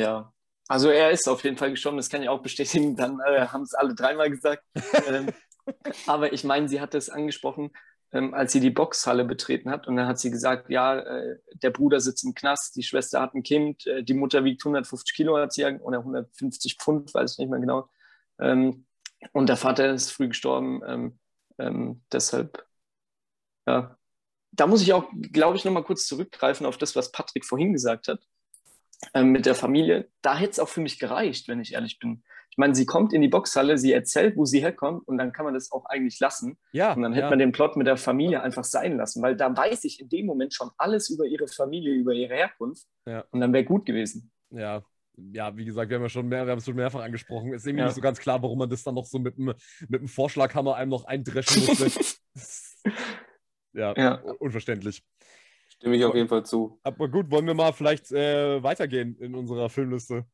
Ja, 0.00 0.32
also 0.66 0.88
er 0.88 1.10
ist 1.10 1.28
auf 1.28 1.44
jeden 1.44 1.56
Fall 1.56 1.70
gestorben, 1.70 1.96
das 1.96 2.08
kann 2.08 2.22
ich 2.22 2.28
auch 2.28 2.42
bestätigen. 2.42 2.96
Dann 2.96 3.20
äh, 3.20 3.48
haben 3.48 3.62
es 3.62 3.74
alle 3.74 3.94
dreimal 3.94 4.30
gesagt. 4.30 4.64
ähm, 5.06 5.28
aber 6.06 6.32
ich 6.32 6.44
meine, 6.44 6.68
sie 6.68 6.80
hat 6.80 6.94
es 6.94 7.10
angesprochen, 7.10 7.70
ähm, 8.12 8.32
als 8.34 8.52
sie 8.52 8.60
die 8.60 8.70
Boxhalle 8.70 9.24
betreten 9.24 9.68
hat. 9.70 9.86
Und 9.86 9.96
dann 9.96 10.06
hat 10.06 10.18
sie 10.18 10.30
gesagt, 10.30 10.70
ja, 10.70 10.98
äh, 10.98 11.38
der 11.54 11.70
Bruder 11.70 12.00
sitzt 12.00 12.24
im 12.24 12.34
Knast, 12.34 12.76
die 12.76 12.82
Schwester 12.82 13.20
hat 13.20 13.34
ein 13.34 13.42
Kind, 13.42 13.86
äh, 13.86 14.02
die 14.02 14.14
Mutter 14.14 14.44
wiegt 14.44 14.62
150 14.62 15.14
Kilo, 15.14 15.36
hat 15.36 15.52
sie, 15.52 15.64
oder 15.64 15.98
150 15.98 16.78
Pfund, 16.78 17.12
weiß 17.12 17.32
ich 17.32 17.38
nicht 17.38 17.50
mehr 17.50 17.60
genau. 17.60 17.88
Ähm, 18.38 18.86
und 19.32 19.48
der 19.48 19.56
Vater 19.56 19.92
ist 19.92 20.12
früh 20.12 20.28
gestorben. 20.28 20.82
Ähm, 20.86 21.18
ähm, 21.58 22.02
deshalb, 22.12 22.64
ja. 23.66 23.96
Da 24.52 24.66
muss 24.66 24.82
ich 24.82 24.92
auch, 24.92 25.04
glaube 25.32 25.56
ich, 25.56 25.64
nochmal 25.64 25.84
kurz 25.84 26.06
zurückgreifen 26.06 26.66
auf 26.66 26.78
das, 26.78 26.96
was 26.96 27.12
Patrick 27.12 27.44
vorhin 27.44 27.72
gesagt 27.72 28.08
hat 28.08 28.20
ähm, 29.14 29.32
mit 29.32 29.46
der 29.46 29.54
Familie. 29.54 30.08
Da 30.22 30.36
hätte 30.36 30.52
es 30.52 30.58
auch 30.58 30.68
für 30.68 30.80
mich 30.80 30.98
gereicht, 30.98 31.48
wenn 31.48 31.60
ich 31.60 31.74
ehrlich 31.74 31.98
bin. 31.98 32.22
Ich 32.50 32.58
meine, 32.58 32.74
sie 32.74 32.84
kommt 32.84 33.12
in 33.12 33.22
die 33.22 33.28
Boxhalle, 33.28 33.78
sie 33.78 33.92
erzählt, 33.92 34.36
wo 34.36 34.44
sie 34.44 34.60
herkommt 34.60 35.06
und 35.06 35.18
dann 35.18 35.32
kann 35.32 35.44
man 35.44 35.54
das 35.54 35.70
auch 35.70 35.84
eigentlich 35.86 36.18
lassen. 36.18 36.58
Ja, 36.72 36.92
und 36.92 37.02
dann 37.02 37.12
hätte 37.12 37.26
ja. 37.26 37.30
man 37.30 37.38
den 37.38 37.52
Plot 37.52 37.76
mit 37.76 37.86
der 37.86 37.96
Familie 37.96 38.42
einfach 38.42 38.64
sein 38.64 38.96
lassen, 38.96 39.22
weil 39.22 39.36
da 39.36 39.56
weiß 39.56 39.84
ich 39.84 40.00
in 40.00 40.08
dem 40.08 40.26
Moment 40.26 40.52
schon 40.52 40.70
alles 40.76 41.10
über 41.10 41.26
ihre 41.26 41.46
Familie, 41.46 41.94
über 41.94 42.12
ihre 42.12 42.34
Herkunft. 42.34 42.86
Ja. 43.06 43.24
Und 43.30 43.40
dann 43.40 43.52
wäre 43.52 43.64
gut 43.64 43.86
gewesen. 43.86 44.32
Ja, 44.50 44.82
ja, 45.32 45.56
wie 45.56 45.64
gesagt, 45.64 45.90
wir 45.90 45.96
haben 45.96 46.02
ja 46.02 46.08
schon 46.08 46.28
mehr, 46.28 46.44
wir 46.44 46.52
haben 46.52 46.58
es 46.58 46.64
schon 46.64 46.74
mehrfach 46.74 47.02
angesprochen. 47.02 47.52
Ist 47.52 47.66
irgendwie 47.66 47.80
ja. 47.80 47.86
nicht 47.86 47.94
so 47.94 48.00
ganz 48.00 48.18
klar, 48.18 48.42
warum 48.42 48.58
man 48.58 48.70
das 48.70 48.82
dann 48.82 48.94
noch 48.94 49.06
so 49.06 49.18
mit 49.18 49.38
einem 49.38 49.54
mit 49.88 50.00
dem 50.00 50.08
Vorschlaghammer 50.08 50.76
einem 50.76 50.90
noch 50.90 51.04
eindreschen 51.04 51.64
musste. 51.66 51.90
ja, 53.72 53.94
ja, 53.96 54.14
unverständlich. 54.38 55.02
Stimme 55.80 55.96
ich 55.96 56.04
auf 56.04 56.14
jeden 56.14 56.28
Fall 56.28 56.44
zu. 56.44 56.78
Aber 56.82 57.08
gut, 57.08 57.30
wollen 57.30 57.46
wir 57.46 57.54
mal 57.54 57.72
vielleicht 57.72 58.12
äh, 58.12 58.62
weitergehen 58.62 59.16
in 59.18 59.34
unserer 59.34 59.70
Filmliste? 59.70 60.26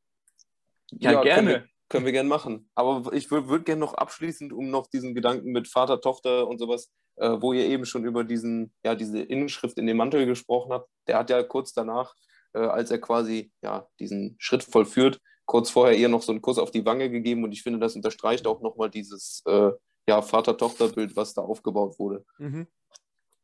Ja, 0.91 1.13
ja 1.13 1.23
gerne. 1.23 1.69
Können 1.89 2.05
wir 2.05 2.11
gerne 2.11 2.29
machen. 2.29 2.69
Aber 2.75 3.13
ich 3.13 3.31
würde 3.31 3.49
würd 3.49 3.65
gerne 3.65 3.79
noch 3.79 3.95
abschließend, 3.95 4.53
um 4.53 4.71
noch 4.71 4.89
diesen 4.89 5.15
Gedanken 5.15 5.53
mit 5.53 5.69
Vater, 5.69 6.01
Tochter 6.01 6.49
und 6.49 6.59
sowas, 6.59 6.91
äh, 7.15 7.37
wo 7.41 7.53
ihr 7.53 7.65
eben 7.65 7.87
schon 7.87 8.05
über 8.05 8.25
diesen, 8.25 8.75
ja, 8.85 8.97
diese 8.97 9.21
Innenschrift 9.21 9.79
in 9.79 9.87
dem 9.87 9.99
Mantel 9.99 10.27
gesprochen 10.27 10.73
habt. 10.73 10.91
Der 11.07 11.17
hat 11.17 11.31
ja 11.31 11.41
kurz 11.45 11.73
danach, 11.73 12.17
äh, 12.53 12.59
als 12.59 12.91
er 12.91 12.99
quasi 12.99 13.53
ja, 13.63 13.87
diesen 14.01 14.35
Schritt 14.41 14.65
vollführt, 14.65 15.21
kurz 15.45 15.71
vorher 15.71 15.97
ihr 15.97 16.09
noch 16.09 16.23
so 16.23 16.33
einen 16.33 16.43
Kuss 16.43 16.59
auf 16.59 16.73
die 16.73 16.85
Wange 16.85 17.09
gegeben. 17.09 17.45
Und 17.45 17.53
ich 17.53 17.63
finde, 17.63 17.79
das 17.79 17.95
unterstreicht 17.95 18.49
auch 18.49 18.63
nochmal 18.63 18.91
dieses 18.91 19.45
äh, 19.47 19.71
ja, 20.09 20.23
Vater-Tochter-Bild, 20.23 21.15
was 21.15 21.35
da 21.35 21.43
aufgebaut 21.43 22.01
wurde. 22.01 22.25
Mhm. 22.39 22.67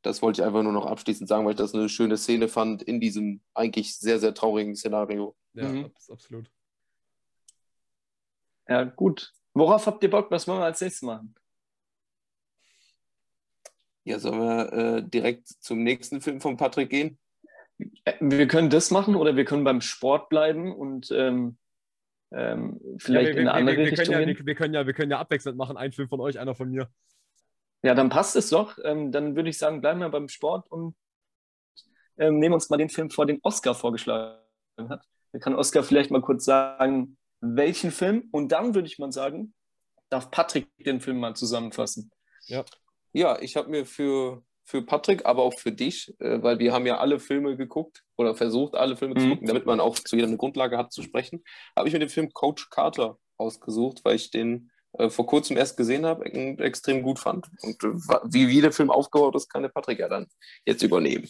Das 0.03 0.21
wollte 0.21 0.43
ich 0.43 0.47
einfach 0.47 0.63
nur 0.63 0.73
noch 0.73 0.87
abschließend 0.87 1.29
sagen, 1.29 1.45
weil 1.45 1.53
ich 1.53 1.59
das 1.59 1.75
eine 1.75 1.89
schöne 1.89 2.17
Szene 2.17 2.49
fand 2.49 2.83
in 2.83 3.01
diesem 3.01 3.41
eigentlich 3.55 3.97
sehr, 3.97 4.19
sehr 4.19 4.35
traurigen 4.35 4.75
Szenario. 4.75 5.37
Ja, 5.55 5.69
mhm. 5.69 5.93
absolut. 6.09 6.51
Ja, 8.69 8.85
gut. 8.85 9.33
Worauf 9.55 9.87
habt 9.87 10.03
ihr 10.03 10.11
Bock? 10.11 10.31
Was 10.31 10.49
wollen 10.49 10.61
wir 10.61 10.65
als 10.65 10.81
nächstes 10.81 11.03
machen? 11.03 11.35
Ja, 14.05 14.19
sollen 14.19 14.41
wir 14.41 14.73
äh, 14.73 15.03
direkt 15.09 15.47
zum 15.47 15.83
nächsten 15.83 16.21
Film 16.21 16.41
von 16.41 16.57
Patrick 16.57 16.91
gehen? 16.91 17.19
Äh, 18.05 18.15
wir 18.21 18.49
können 18.49 18.71
das 18.71 18.91
machen 18.91 19.15
oder 19.15 19.37
wir 19.37 19.45
können 19.45 19.65
beim 19.65 19.81
Sport 19.81 20.29
bleiben 20.29 20.75
und 20.75 21.11
ähm, 21.13 21.59
ähm, 22.33 22.81
vielleicht 22.99 23.31
ja, 23.31 23.35
wir, 23.35 23.43
in 23.43 23.49
eine 23.49 23.53
andere 23.53 23.77
wir, 23.77 23.85
wir, 23.85 23.93
Richtung. 23.93 24.15
Ja, 24.15 24.27
wir, 24.27 24.55
können 24.55 24.75
ja, 24.75 24.87
wir 24.87 24.95
können 24.95 25.11
ja 25.11 25.21
abwechselnd 25.21 25.57
machen, 25.57 25.77
ein 25.77 25.93
Film 25.93 26.09
von 26.09 26.21
euch, 26.21 26.39
einer 26.39 26.55
von 26.55 26.71
mir. 26.71 26.89
Ja, 27.83 27.95
dann 27.95 28.09
passt 28.09 28.37
es 28.37 28.51
doch. 28.51 28.79
Ähm, 28.85 29.11
dann 29.11 29.35
würde 29.37 29.51
ich 29.51 29.59
sagen, 29.59 29.81
bleiben 29.81 30.01
wir 30.01 30.09
beim 30.09 30.29
Sport 30.29 30.71
und 30.71 30.95
ähm, 32.19 32.39
nehmen 32.39 32.55
uns 32.55 32.71
mal 32.71 32.77
den 32.77 32.89
Film 32.89 33.11
vor, 33.11 33.27
den 33.27 33.41
Oscar 33.43 33.75
vorgeschlagen 33.75 34.39
hat. 34.89 35.05
Da 35.33 35.39
kann 35.39 35.55
Oscar 35.55 35.83
vielleicht 35.83 36.11
mal 36.11 36.21
kurz 36.21 36.45
sagen, 36.45 37.17
welchen 37.41 37.91
Film 37.91 38.29
und 38.31 38.53
dann 38.53 38.75
würde 38.75 38.87
ich 38.87 38.99
mal 38.99 39.11
sagen, 39.11 39.55
darf 40.11 40.31
Patrick 40.31 40.69
den 40.79 41.01
Film 41.01 41.19
mal 41.19 41.35
zusammenfassen. 41.35 42.11
Ja, 42.47 42.65
ja 43.13 43.41
ich 43.41 43.57
habe 43.57 43.71
mir 43.71 43.85
für, 43.85 44.45
für 44.63 44.83
Patrick, 44.83 45.27
aber 45.27 45.43
auch 45.43 45.59
für 45.59 45.73
dich, 45.73 46.15
äh, 46.21 46.43
weil 46.43 46.59
wir 46.59 46.73
haben 46.73 46.87
ja 46.87 46.99
alle 46.99 47.19
Filme 47.19 47.57
geguckt 47.57 48.05
oder 48.17 48.37
versucht, 48.37 48.75
alle 48.75 48.97
Filme 48.97 49.15
mhm. 49.15 49.21
zu 49.21 49.29
gucken, 49.31 49.47
damit 49.49 49.67
man 49.67 49.81
auch 49.81 49.99
zu 49.99 50.15
jeder 50.15 50.29
eine 50.29 50.37
Grundlage 50.37 50.79
hat 50.79 50.93
zu 50.93 51.03
sprechen, 51.03 51.43
habe 51.77 51.89
ich 51.89 51.95
mir 51.95 52.01
den 52.01 52.11
Film 52.11 52.33
Coach 52.33 52.71
Carter 52.71 53.19
ausgesucht, 53.39 54.05
weil 54.05 54.17
ich 54.17 54.31
den 54.31 54.71
äh, 54.99 55.09
vor 55.09 55.27
kurzem 55.27 55.57
erst 55.57 55.77
gesehen 55.77 56.05
habe 56.05 56.25
extrem 56.27 57.03
gut 57.03 57.19
fand. 57.19 57.49
Und 57.63 57.83
äh, 57.83 57.95
wie, 58.25 58.49
wie 58.49 58.61
der 58.61 58.73
Film 58.73 58.91
aufgebaut 58.91 59.35
ist, 59.37 59.49
kann 59.49 59.63
der 59.63 59.71
Patrick 59.71 59.99
ja 59.99 60.09
dann 60.09 60.27
jetzt 60.67 60.83
übernehmen. 60.83 61.29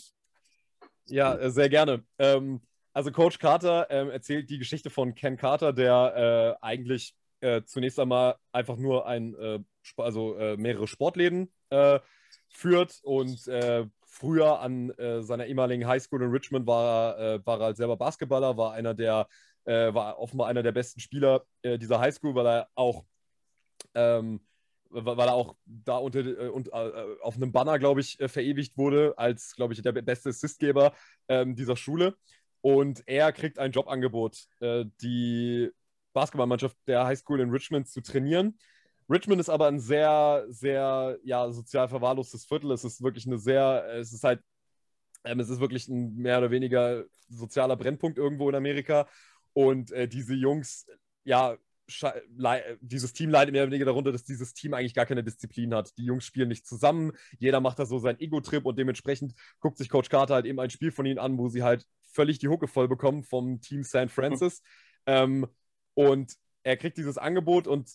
Ja, 1.06 1.34
äh, 1.34 1.50
sehr 1.50 1.68
gerne. 1.68 2.04
Ähm, 2.18 2.60
also 2.92 3.10
Coach 3.10 3.38
Carter 3.38 3.86
ähm, 3.90 4.10
erzählt 4.10 4.50
die 4.50 4.58
Geschichte 4.58 4.90
von 4.90 5.14
Ken 5.14 5.36
Carter, 5.36 5.72
der 5.72 6.58
äh, 6.60 6.64
eigentlich 6.64 7.14
äh, 7.40 7.62
zunächst 7.64 7.98
einmal 7.98 8.36
einfach 8.50 8.76
nur 8.76 9.06
ein, 9.06 9.34
äh, 9.34 9.60
also 9.96 10.36
mehrere 10.56 10.86
Sportläden 10.86 11.52
führt 12.48 13.00
und 13.02 13.50
früher 14.04 14.60
an 14.60 14.92
seiner 15.22 15.46
ehemaligen 15.46 15.86
Highschool 15.86 16.22
in 16.22 16.30
Richmond 16.30 16.68
war, 16.68 17.44
war 17.44 17.58
er 17.60 17.64
halt 17.64 17.76
selber 17.76 17.96
Basketballer, 17.96 18.56
war 18.56 18.74
einer 18.74 18.94
der, 18.94 19.26
war 19.64 20.18
offenbar 20.20 20.46
einer 20.46 20.62
der 20.62 20.70
besten 20.70 21.00
Spieler 21.00 21.44
dieser 21.64 21.98
Highschool, 21.98 22.36
weil 22.36 22.46
er 22.46 22.68
auch 22.76 23.04
ähm, 23.94 24.40
weil 24.92 25.28
er 25.28 25.34
auch 25.34 25.56
da 25.64 25.96
unter, 25.96 26.20
äh, 26.20 26.48
und, 26.48 26.68
äh, 26.68 27.16
auf 27.22 27.36
einem 27.36 27.52
Banner, 27.52 27.78
glaube 27.78 28.00
ich, 28.00 28.20
äh, 28.20 28.28
verewigt 28.28 28.76
wurde, 28.76 29.14
als, 29.16 29.54
glaube 29.56 29.72
ich, 29.72 29.82
der 29.82 29.92
beste 29.92 30.28
Assistgeber 30.30 30.92
ähm, 31.28 31.56
dieser 31.56 31.76
Schule. 31.76 32.14
Und 32.60 33.02
er 33.06 33.32
kriegt 33.32 33.58
ein 33.58 33.72
Jobangebot, 33.72 34.46
äh, 34.60 34.84
die 35.00 35.70
Basketballmannschaft 36.12 36.76
der 36.86 37.04
High 37.06 37.18
School 37.18 37.40
in 37.40 37.50
Richmond 37.50 37.88
zu 37.88 38.02
trainieren. 38.02 38.58
Richmond 39.08 39.40
ist 39.40 39.48
aber 39.48 39.66
ein 39.66 39.80
sehr, 39.80 40.44
sehr 40.48 41.18
ja, 41.24 41.50
sozial 41.50 41.88
verwahrlostes 41.88 42.44
Viertel. 42.44 42.70
Es 42.72 42.84
ist 42.84 43.02
wirklich 43.02 43.26
eine 43.26 43.38
sehr, 43.38 43.84
es 43.94 44.12
ist 44.12 44.24
halt, 44.24 44.40
ähm, 45.24 45.40
es 45.40 45.48
ist 45.48 45.60
wirklich 45.60 45.88
ein 45.88 46.16
mehr 46.16 46.38
oder 46.38 46.50
weniger 46.50 47.04
sozialer 47.28 47.76
Brennpunkt 47.76 48.18
irgendwo 48.18 48.48
in 48.48 48.54
Amerika. 48.54 49.08
Und 49.54 49.90
äh, 49.92 50.06
diese 50.08 50.34
Jungs, 50.34 50.86
ja, 51.24 51.56
dieses 52.80 53.12
Team 53.12 53.30
leidet 53.30 53.52
mehr 53.52 53.62
oder 53.62 53.70
weniger 53.70 53.86
darunter, 53.86 54.12
dass 54.12 54.24
dieses 54.24 54.54
Team 54.54 54.74
eigentlich 54.74 54.94
gar 54.94 55.06
keine 55.06 55.22
Disziplin 55.24 55.74
hat. 55.74 55.96
Die 55.98 56.04
Jungs 56.04 56.24
spielen 56.24 56.48
nicht 56.48 56.66
zusammen, 56.66 57.12
jeder 57.38 57.60
macht 57.60 57.78
da 57.78 57.86
so 57.86 57.98
seinen 57.98 58.20
Ego-Trip 58.20 58.64
und 58.64 58.78
dementsprechend 58.78 59.34
guckt 59.60 59.78
sich 59.78 59.88
Coach 59.88 60.08
Carter 60.08 60.34
halt 60.34 60.46
eben 60.46 60.60
ein 60.60 60.70
Spiel 60.70 60.92
von 60.92 61.06
ihnen 61.06 61.18
an, 61.18 61.38
wo 61.38 61.48
sie 61.48 61.62
halt 61.62 61.86
völlig 62.02 62.38
die 62.38 62.48
Hucke 62.48 62.68
voll 62.68 62.88
bekommen 62.88 63.22
vom 63.22 63.60
Team 63.60 63.84
St. 63.84 64.10
Francis. 64.10 64.62
ähm, 65.06 65.46
und 65.94 66.34
er 66.62 66.76
kriegt 66.76 66.96
dieses 66.96 67.18
Angebot 67.18 67.66
und 67.66 67.90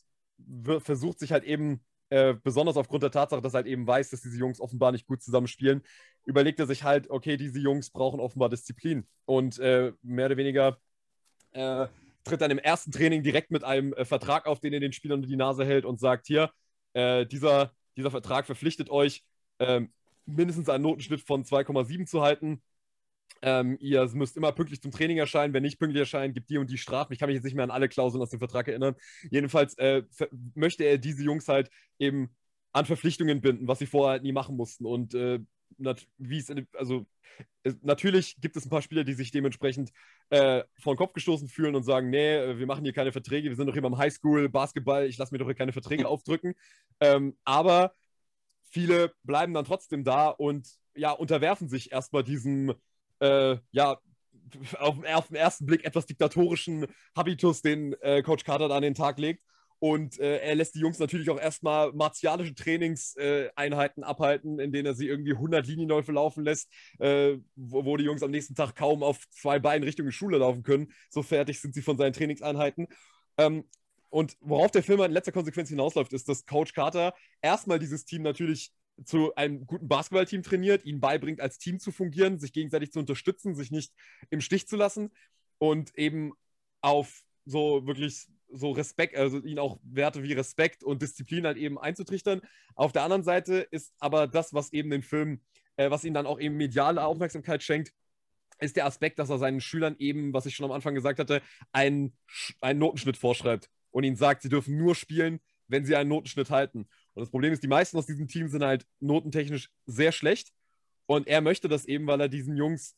versucht 0.79 1.19
sich 1.19 1.31
halt 1.31 1.43
eben, 1.43 1.81
äh, 2.09 2.35
besonders 2.41 2.77
aufgrund 2.77 3.03
der 3.03 3.11
Tatsache, 3.11 3.41
dass 3.41 3.53
er 3.53 3.57
halt 3.57 3.67
eben 3.67 3.85
weiß, 3.85 4.11
dass 4.11 4.21
diese 4.21 4.37
Jungs 4.37 4.61
offenbar 4.61 4.91
nicht 4.91 5.07
gut 5.07 5.21
zusammen 5.21 5.47
spielen, 5.47 5.81
überlegt 6.25 6.59
er 6.59 6.67
sich 6.67 6.83
halt, 6.83 7.09
okay, 7.09 7.37
diese 7.37 7.59
Jungs 7.59 7.89
brauchen 7.89 8.19
offenbar 8.19 8.49
Disziplin. 8.49 9.07
Und 9.25 9.59
äh, 9.59 9.91
mehr 10.03 10.27
oder 10.27 10.37
weniger 10.37 10.77
äh, 11.51 11.87
tritt 12.27 12.41
dann 12.41 12.51
im 12.51 12.59
ersten 12.59 12.91
Training 12.91 13.23
direkt 13.23 13.51
mit 13.51 13.63
einem 13.63 13.93
äh, 13.93 14.05
Vertrag 14.05 14.45
auf, 14.45 14.59
den 14.59 14.73
er 14.73 14.79
den 14.79 14.93
Spielern 14.93 15.21
die 15.21 15.35
Nase 15.35 15.65
hält 15.65 15.85
und 15.85 15.99
sagt: 15.99 16.27
Hier, 16.27 16.51
äh, 16.93 17.25
dieser, 17.25 17.73
dieser 17.95 18.11
Vertrag 18.11 18.45
verpflichtet 18.45 18.89
euch, 18.89 19.23
ähm, 19.59 19.91
mindestens 20.25 20.69
einen 20.69 20.83
Notenschnitt 20.83 21.21
von 21.21 21.43
2,7 21.43 22.05
zu 22.05 22.21
halten. 22.21 22.61
Ähm, 23.41 23.77
ihr 23.79 24.07
müsst 24.13 24.35
immer 24.35 24.51
pünktlich 24.51 24.81
zum 24.81 24.91
Training 24.91 25.17
erscheinen. 25.17 25.53
Wenn 25.53 25.63
nicht 25.63 25.79
pünktlich 25.79 25.99
erscheinen, 25.99 26.33
gibt 26.33 26.49
die 26.49 26.57
und 26.57 26.69
die 26.69 26.77
Strafen. 26.77 27.13
Ich 27.13 27.19
kann 27.19 27.27
mich 27.27 27.35
jetzt 27.35 27.43
nicht 27.43 27.55
mehr 27.55 27.63
an 27.63 27.71
alle 27.71 27.89
Klauseln 27.89 28.21
aus 28.21 28.31
dem 28.31 28.39
Vertrag 28.39 28.67
erinnern. 28.67 28.95
Jedenfalls 29.29 29.77
äh, 29.77 30.03
möchte 30.55 30.83
er 30.83 30.97
diese 30.97 31.23
Jungs 31.23 31.47
halt 31.47 31.69
eben 31.99 32.35
an 32.71 32.85
Verpflichtungen 32.85 33.41
binden, 33.41 33.67
was 33.67 33.79
sie 33.79 33.85
vorher 33.85 34.13
halt 34.13 34.23
nie 34.23 34.31
machen 34.31 34.55
mussten. 34.55 34.85
Und 34.85 35.13
äh, 35.13 35.39
wie 36.17 36.37
es, 36.37 36.51
also 36.73 37.05
natürlich 37.81 38.39
gibt 38.39 38.55
es 38.55 38.65
ein 38.65 38.69
paar 38.69 38.81
Spieler, 38.81 39.03
die 39.03 39.13
sich 39.13 39.31
dementsprechend 39.31 39.91
äh, 40.29 40.63
vor 40.79 40.93
den 40.93 40.97
Kopf 40.97 41.13
gestoßen 41.13 41.47
fühlen 41.47 41.75
und 41.75 41.83
sagen, 41.83 42.09
nee, 42.09 42.57
wir 42.57 42.65
machen 42.65 42.83
hier 42.83 42.93
keine 42.93 43.11
Verträge, 43.11 43.49
wir 43.49 43.55
sind 43.55 43.67
doch 43.67 43.73
hier 43.73 43.81
beim 43.81 43.97
Highschool 43.97 44.49
Basketball, 44.49 45.05
ich 45.05 45.17
lasse 45.17 45.33
mir 45.33 45.39
doch 45.39 45.45
hier 45.45 45.55
keine 45.55 45.73
Verträge 45.73 46.07
aufdrücken. 46.07 46.55
Ähm, 46.99 47.37
aber 47.43 47.93
viele 48.69 49.13
bleiben 49.23 49.53
dann 49.53 49.65
trotzdem 49.65 50.03
da 50.03 50.29
und 50.29 50.67
ja, 50.95 51.11
unterwerfen 51.11 51.69
sich 51.69 51.91
erstmal 51.91 52.23
diesem, 52.23 52.73
äh, 53.19 53.57
ja, 53.71 53.99
auf, 54.79 55.03
auf, 55.03 55.27
den 55.27 55.35
ersten 55.35 55.65
Blick 55.65 55.83
etwas 55.83 56.05
diktatorischen 56.05 56.87
Habitus, 57.15 57.61
den 57.61 57.93
äh, 58.01 58.21
Coach 58.21 58.43
Carter 58.43 58.69
da 58.69 58.77
an 58.77 58.81
den 58.81 58.95
Tag 58.95 59.19
legt. 59.19 59.43
Und 59.79 60.19
äh, 60.19 60.39
er 60.39 60.55
lässt 60.55 60.75
die 60.75 60.79
Jungs 60.79 60.97
natürlich 60.97 61.29
auch 61.29 61.39
erstmal 61.39 61.91
martialische 61.93 62.55
Trainingseinheiten 62.55 64.03
abhalten, 64.03 64.59
in 64.59 64.71
denen 64.71 64.87
er 64.87 64.95
sie 64.95 65.07
irgendwie 65.07 65.33
100 65.33 65.67
Linienläufe 65.67 66.11
laufen 66.11 66.43
lässt, 66.43 66.71
äh, 66.99 67.37
wo, 67.55 67.85
wo, 67.85 67.97
die 67.97 68.05
Jungs 68.05 68.23
am 68.23 68.31
nächsten 68.31 68.55
Tag 68.55 68.75
kaum 68.75 69.03
auf 69.03 69.29
zwei 69.29 69.59
Beinen 69.59 69.83
Richtung 69.83 70.09
Schule 70.11 70.39
laufen 70.39 70.63
können. 70.63 70.91
So 71.09 71.21
fertig 71.21 71.61
sind 71.61 71.75
sie 71.75 71.83
von 71.83 71.97
seinen 71.97 72.13
Trainingseinheiten. 72.13 72.87
Ähm, 73.37 73.65
und 74.09 74.37
worauf 74.39 74.71
der 74.71 74.83
Film 74.83 75.01
in 75.01 75.11
letzter 75.11 75.31
Konsequenz 75.31 75.69
hinausläuft, 75.69 76.13
ist, 76.13 76.27
dass 76.27 76.45
Coach 76.45 76.73
Carter 76.73 77.13
erstmal 77.41 77.77
dieses 77.77 78.05
Team 78.05 78.23
natürlich 78.23 78.71
zu 79.05 79.35
einem 79.35 79.67
guten 79.67 79.87
Basketballteam 79.87 80.41
trainiert, 80.41 80.85
ihnen 80.85 80.99
beibringt, 80.99 81.39
als 81.39 81.59
Team 81.59 81.79
zu 81.79 81.91
fungieren, 81.91 82.39
sich 82.39 82.51
gegenseitig 82.51 82.91
zu 82.91 82.99
unterstützen, 82.99 83.53
sich 83.53 83.69
nicht 83.69 83.93
im 84.31 84.41
Stich 84.41 84.67
zu 84.67 84.75
lassen 84.75 85.11
und 85.59 85.95
eben 85.95 86.33
auf 86.81 87.23
so 87.45 87.85
wirklich 87.85 88.27
so 88.49 88.71
Respekt, 88.71 89.15
also 89.15 89.39
ihnen 89.39 89.59
auch 89.59 89.79
Werte 89.83 90.23
wie 90.23 90.33
Respekt 90.33 90.83
und 90.83 91.01
Disziplin 91.01 91.45
halt 91.45 91.57
eben 91.57 91.77
einzutrichtern. 91.77 92.41
Auf 92.75 92.91
der 92.91 93.03
anderen 93.03 93.23
Seite 93.23 93.67
ist 93.71 93.93
aber 93.99 94.27
das, 94.27 94.53
was 94.53 94.73
eben 94.73 94.89
den 94.89 95.01
Film, 95.01 95.41
äh, 95.75 95.89
was 95.89 96.03
ihm 96.03 96.13
dann 96.13 96.25
auch 96.25 96.39
eben 96.39 96.55
mediale 96.55 97.03
Aufmerksamkeit 97.03 97.63
schenkt, 97.63 97.93
ist 98.59 98.75
der 98.75 98.85
Aspekt, 98.85 99.19
dass 99.19 99.29
er 99.29 99.37
seinen 99.37 99.61
Schülern 99.61 99.95
eben, 99.99 100.33
was 100.33 100.45
ich 100.45 100.55
schon 100.55 100.65
am 100.65 100.71
Anfang 100.71 100.95
gesagt 100.95 101.19
hatte, 101.19 101.41
einen, 101.71 102.17
einen 102.61 102.79
Notenschnitt 102.79 103.17
vorschreibt 103.17 103.69
und 103.91 104.03
ihnen 104.03 104.15
sagt, 104.15 104.41
sie 104.41 104.49
dürfen 104.49 104.77
nur 104.77 104.95
spielen, 104.95 105.39
wenn 105.67 105.85
sie 105.85 105.95
einen 105.95 106.09
Notenschnitt 106.09 106.49
halten. 106.49 106.87
Und 107.13 107.21
das 107.21 107.29
Problem 107.29 107.53
ist, 107.53 107.63
die 107.63 107.67
meisten 107.67 107.97
aus 107.97 108.05
diesem 108.05 108.27
Team 108.27 108.47
sind 108.47 108.63
halt 108.63 108.87
notentechnisch 108.99 109.69
sehr 109.85 110.11
schlecht. 110.11 110.53
Und 111.05 111.27
er 111.27 111.41
möchte 111.41 111.67
das 111.67 111.85
eben, 111.85 112.07
weil 112.07 112.19
er 112.21 112.29
diesen 112.29 112.57
Jungs 112.57 112.95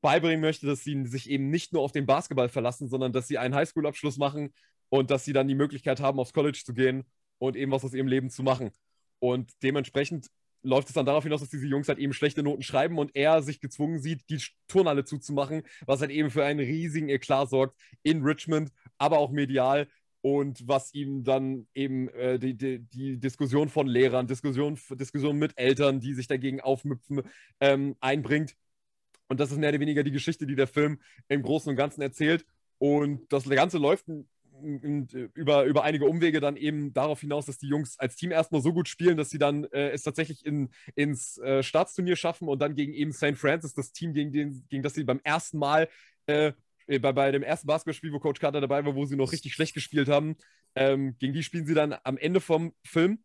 beibringen 0.00 0.40
möchte, 0.40 0.66
dass 0.66 0.84
sie 0.84 1.06
sich 1.06 1.28
eben 1.28 1.50
nicht 1.50 1.72
nur 1.72 1.82
auf 1.82 1.92
den 1.92 2.06
Basketball 2.06 2.48
verlassen, 2.48 2.88
sondern 2.88 3.12
dass 3.12 3.28
sie 3.28 3.38
einen 3.38 3.54
Highschool-Abschluss 3.54 4.16
machen 4.16 4.52
und 4.88 5.10
dass 5.10 5.24
sie 5.24 5.32
dann 5.32 5.48
die 5.48 5.54
Möglichkeit 5.54 6.00
haben, 6.00 6.20
aufs 6.20 6.32
College 6.32 6.62
zu 6.64 6.74
gehen 6.74 7.04
und 7.38 7.56
eben 7.56 7.72
was 7.72 7.84
aus 7.84 7.94
ihrem 7.94 8.08
Leben 8.08 8.30
zu 8.30 8.42
machen. 8.42 8.70
Und 9.18 9.52
dementsprechend 9.62 10.28
läuft 10.62 10.88
es 10.88 10.94
dann 10.94 11.06
darauf 11.06 11.24
hinaus, 11.24 11.40
dass 11.40 11.50
diese 11.50 11.66
Jungs 11.66 11.88
halt 11.88 11.98
eben 11.98 12.12
schlechte 12.12 12.42
Noten 12.42 12.62
schreiben 12.62 12.98
und 12.98 13.14
er 13.14 13.42
sich 13.42 13.60
gezwungen 13.60 14.00
sieht, 14.00 14.28
die 14.28 14.42
Turnhalle 14.66 15.04
zuzumachen, 15.04 15.62
was 15.86 16.00
halt 16.00 16.10
eben 16.10 16.30
für 16.30 16.44
einen 16.44 16.60
riesigen 16.60 17.08
Eklat 17.08 17.50
sorgt 17.50 17.78
in 18.02 18.22
Richmond, 18.22 18.70
aber 18.98 19.18
auch 19.18 19.30
medial 19.30 19.88
und 20.20 20.66
was 20.66 20.92
ihm 20.94 21.22
dann 21.22 21.68
eben 21.74 22.08
äh, 22.08 22.38
die, 22.38 22.54
die, 22.54 22.80
die, 22.80 23.18
Diskussion 23.18 23.68
von 23.68 23.86
Lehrern, 23.86 24.26
Diskussion, 24.26 24.78
Diskussion 24.90 25.38
mit 25.38 25.56
Eltern, 25.56 26.00
die 26.00 26.14
sich 26.14 26.26
dagegen 26.26 26.60
aufmüpfen, 26.60 27.22
ähm, 27.60 27.96
einbringt. 28.00 28.56
Und 29.28 29.40
das 29.40 29.50
ist 29.50 29.58
mehr 29.58 29.70
oder 29.70 29.80
weniger 29.80 30.02
die 30.02 30.10
Geschichte, 30.10 30.46
die 30.46 30.56
der 30.56 30.66
Film 30.66 31.00
im 31.28 31.42
Großen 31.42 31.70
und 31.70 31.76
Ganzen 31.76 32.00
erzählt. 32.00 32.44
Und 32.78 33.30
das 33.32 33.44
Ganze 33.48 33.78
läuft 33.78 34.06
über, 35.34 35.64
über 35.64 35.84
einige 35.84 36.06
Umwege 36.06 36.40
dann 36.40 36.56
eben 36.56 36.92
darauf 36.92 37.20
hinaus, 37.20 37.46
dass 37.46 37.58
die 37.58 37.68
Jungs 37.68 37.98
als 37.98 38.16
Team 38.16 38.32
erstmal 38.32 38.60
so 38.60 38.72
gut 38.72 38.88
spielen, 38.88 39.16
dass 39.16 39.30
sie 39.30 39.38
dann 39.38 39.64
äh, 39.64 39.90
es 39.90 40.02
tatsächlich 40.02 40.44
in, 40.44 40.70
ins 40.94 41.38
äh, 41.38 41.62
Staatsturnier 41.62 42.16
schaffen 42.16 42.48
und 42.48 42.60
dann 42.60 42.74
gegen 42.74 42.92
eben 42.92 43.12
St. 43.12 43.36
Francis, 43.36 43.74
das 43.74 43.92
Team, 43.92 44.14
gegen, 44.14 44.32
den, 44.32 44.64
gegen 44.68 44.82
das 44.82 44.94
sie 44.94 45.04
beim 45.04 45.20
ersten 45.22 45.58
Mal 45.58 45.88
äh, 46.26 46.52
äh, 46.86 46.98
bei, 46.98 47.12
bei 47.12 47.30
dem 47.30 47.42
ersten 47.42 47.66
Basketballspiel, 47.66 48.12
wo 48.12 48.18
Coach 48.18 48.40
Carter 48.40 48.60
dabei 48.60 48.84
war, 48.84 48.94
wo 48.94 49.04
sie 49.04 49.16
noch 49.16 49.32
richtig 49.32 49.54
schlecht 49.54 49.74
gespielt 49.74 50.08
haben, 50.08 50.36
ähm, 50.74 51.16
gegen 51.18 51.32
die 51.32 51.42
spielen 51.42 51.66
sie 51.66 51.74
dann 51.74 51.94
am 52.02 52.18
Ende 52.18 52.40
vom 52.40 52.74
Film. 52.84 53.22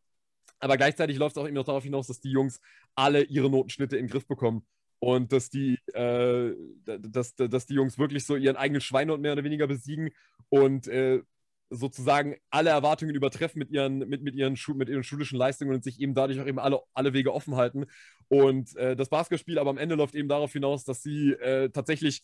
Aber 0.60 0.78
gleichzeitig 0.78 1.18
läuft 1.18 1.36
es 1.36 1.42
auch 1.42 1.48
eben 1.48 1.56
noch 1.56 1.66
darauf 1.66 1.84
hinaus, 1.84 2.08
dass 2.08 2.22
die 2.22 2.32
Jungs 2.32 2.62
alle 2.96 3.24
ihre 3.24 3.50
Notenschnitte 3.50 3.98
in 3.98 4.06
den 4.06 4.12
Griff 4.12 4.28
bekommen 4.28 4.66
und 5.04 5.34
dass 5.34 5.50
die, 5.50 5.78
äh, 5.94 6.56
dass, 6.86 7.36
dass 7.36 7.66
die 7.66 7.74
Jungs 7.74 7.98
wirklich 7.98 8.26
so 8.26 8.38
ihren 8.38 8.56
eigenen 8.56 8.80
Schweinehund 8.80 9.22
mehr 9.22 9.34
oder 9.34 9.44
weniger 9.44 9.68
besiegen 9.68 10.12
und 10.48 10.88
äh, 10.88 11.22
sozusagen 11.70 12.38
alle 12.50 12.70
Erwartungen 12.70 13.14
übertreffen 13.14 13.60
mit 13.60 13.70
ihren, 13.70 13.98
mit, 14.08 14.22
mit, 14.22 14.34
ihren 14.34 14.58
mit 14.76 14.88
ihren 14.88 15.04
schulischen 15.04 15.38
Leistungen 15.38 15.74
und 15.74 15.84
sich 15.84 16.00
eben 16.00 16.14
dadurch 16.14 16.40
auch 16.40 16.46
eben 16.46 16.58
alle, 16.58 16.80
alle 16.94 17.12
Wege 17.12 17.34
offen 17.34 17.58
halten. 17.58 17.86
Und 18.30 18.78
äh, 18.78 18.96
das 18.96 19.10
Basketballspiel 19.10 19.60
aber 19.60 19.72
am 19.72 19.78
Ende 19.78 19.96
läuft 19.96 20.16
eben 20.16 20.30
darauf 20.30 20.54
hinaus, 20.54 20.86
dass 20.86 21.04
sie 21.04 21.34
äh, 21.34 21.70
tatsächlich 21.70 22.22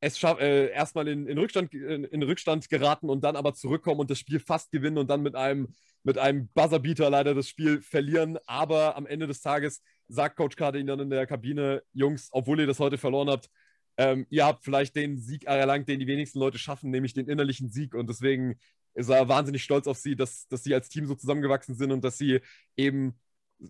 es 0.00 0.22
äh, 0.22 0.70
erstmal 0.70 1.08
in, 1.08 1.26
in, 1.26 1.38
Rückstand, 1.38 1.74
in, 1.74 2.04
in, 2.04 2.22
Rückstand 2.22 2.68
geraten 2.68 3.10
und 3.10 3.22
dann 3.22 3.36
aber 3.36 3.52
zurückkommen 3.54 4.00
und 4.00 4.10
das 4.10 4.18
Spiel 4.18 4.40
fast 4.40 4.70
gewinnen 4.70 4.96
und 4.96 5.10
dann 5.10 5.22
mit 5.22 5.36
einem, 5.36 5.74
mit 6.02 6.16
einem 6.16 6.48
Buzzerbeater 6.54 7.10
leider 7.10 7.34
das 7.34 7.48
Spiel 7.48 7.82
verlieren. 7.82 8.38
Aber 8.46 8.96
am 8.96 9.06
Ende 9.06 9.26
des 9.26 9.42
Tages 9.42 9.82
sagt 10.08 10.36
Coach 10.36 10.56
Carter 10.56 10.82
dann 10.82 11.00
in 11.00 11.10
der 11.10 11.26
Kabine, 11.26 11.82
Jungs, 11.92 12.28
obwohl 12.32 12.60
ihr 12.60 12.66
das 12.66 12.80
heute 12.80 12.96
verloren 12.96 13.28
habt, 13.28 13.50
ähm, 13.98 14.26
ihr 14.30 14.46
habt 14.46 14.64
vielleicht 14.64 14.96
den 14.96 15.18
Sieg 15.18 15.44
erlangt, 15.44 15.88
den 15.88 16.00
die 16.00 16.06
wenigsten 16.06 16.38
Leute 16.38 16.58
schaffen, 16.58 16.90
nämlich 16.90 17.12
den 17.12 17.28
innerlichen 17.28 17.70
Sieg. 17.70 17.94
Und 17.94 18.08
deswegen 18.08 18.58
ist 18.94 19.10
er 19.10 19.28
wahnsinnig 19.28 19.62
stolz 19.62 19.86
auf 19.86 19.98
sie, 19.98 20.16
dass, 20.16 20.48
dass 20.48 20.62
sie 20.64 20.74
als 20.74 20.88
Team 20.88 21.06
so 21.06 21.14
zusammengewachsen 21.14 21.74
sind 21.74 21.92
und 21.92 22.02
dass 22.02 22.16
sie 22.16 22.40
eben 22.76 23.18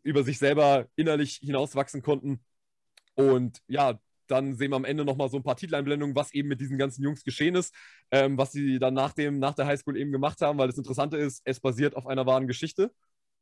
über 0.04 0.22
sich 0.22 0.38
selber 0.38 0.86
innerlich 0.94 1.40
hinauswachsen 1.42 2.02
konnten. 2.02 2.40
Und 3.14 3.60
ja, 3.66 4.00
dann 4.30 4.54
sehen 4.54 4.70
wir 4.70 4.76
am 4.76 4.84
Ende 4.84 5.04
nochmal 5.04 5.28
so 5.28 5.36
ein 5.36 5.42
paar 5.42 5.56
Titeleinblendungen, 5.56 6.14
was 6.14 6.32
eben 6.32 6.48
mit 6.48 6.60
diesen 6.60 6.78
ganzen 6.78 7.02
Jungs 7.02 7.24
geschehen 7.24 7.54
ist, 7.54 7.74
ähm, 8.10 8.38
was 8.38 8.52
sie 8.52 8.78
dann 8.78 8.94
nach, 8.94 9.12
dem, 9.12 9.38
nach 9.38 9.54
der 9.54 9.66
Highschool 9.66 9.96
eben 9.96 10.12
gemacht 10.12 10.40
haben, 10.40 10.58
weil 10.58 10.68
das 10.68 10.78
Interessante 10.78 11.16
ist, 11.16 11.42
es 11.44 11.60
basiert 11.60 11.96
auf 11.96 12.06
einer 12.06 12.26
wahren 12.26 12.46
Geschichte. 12.46 12.92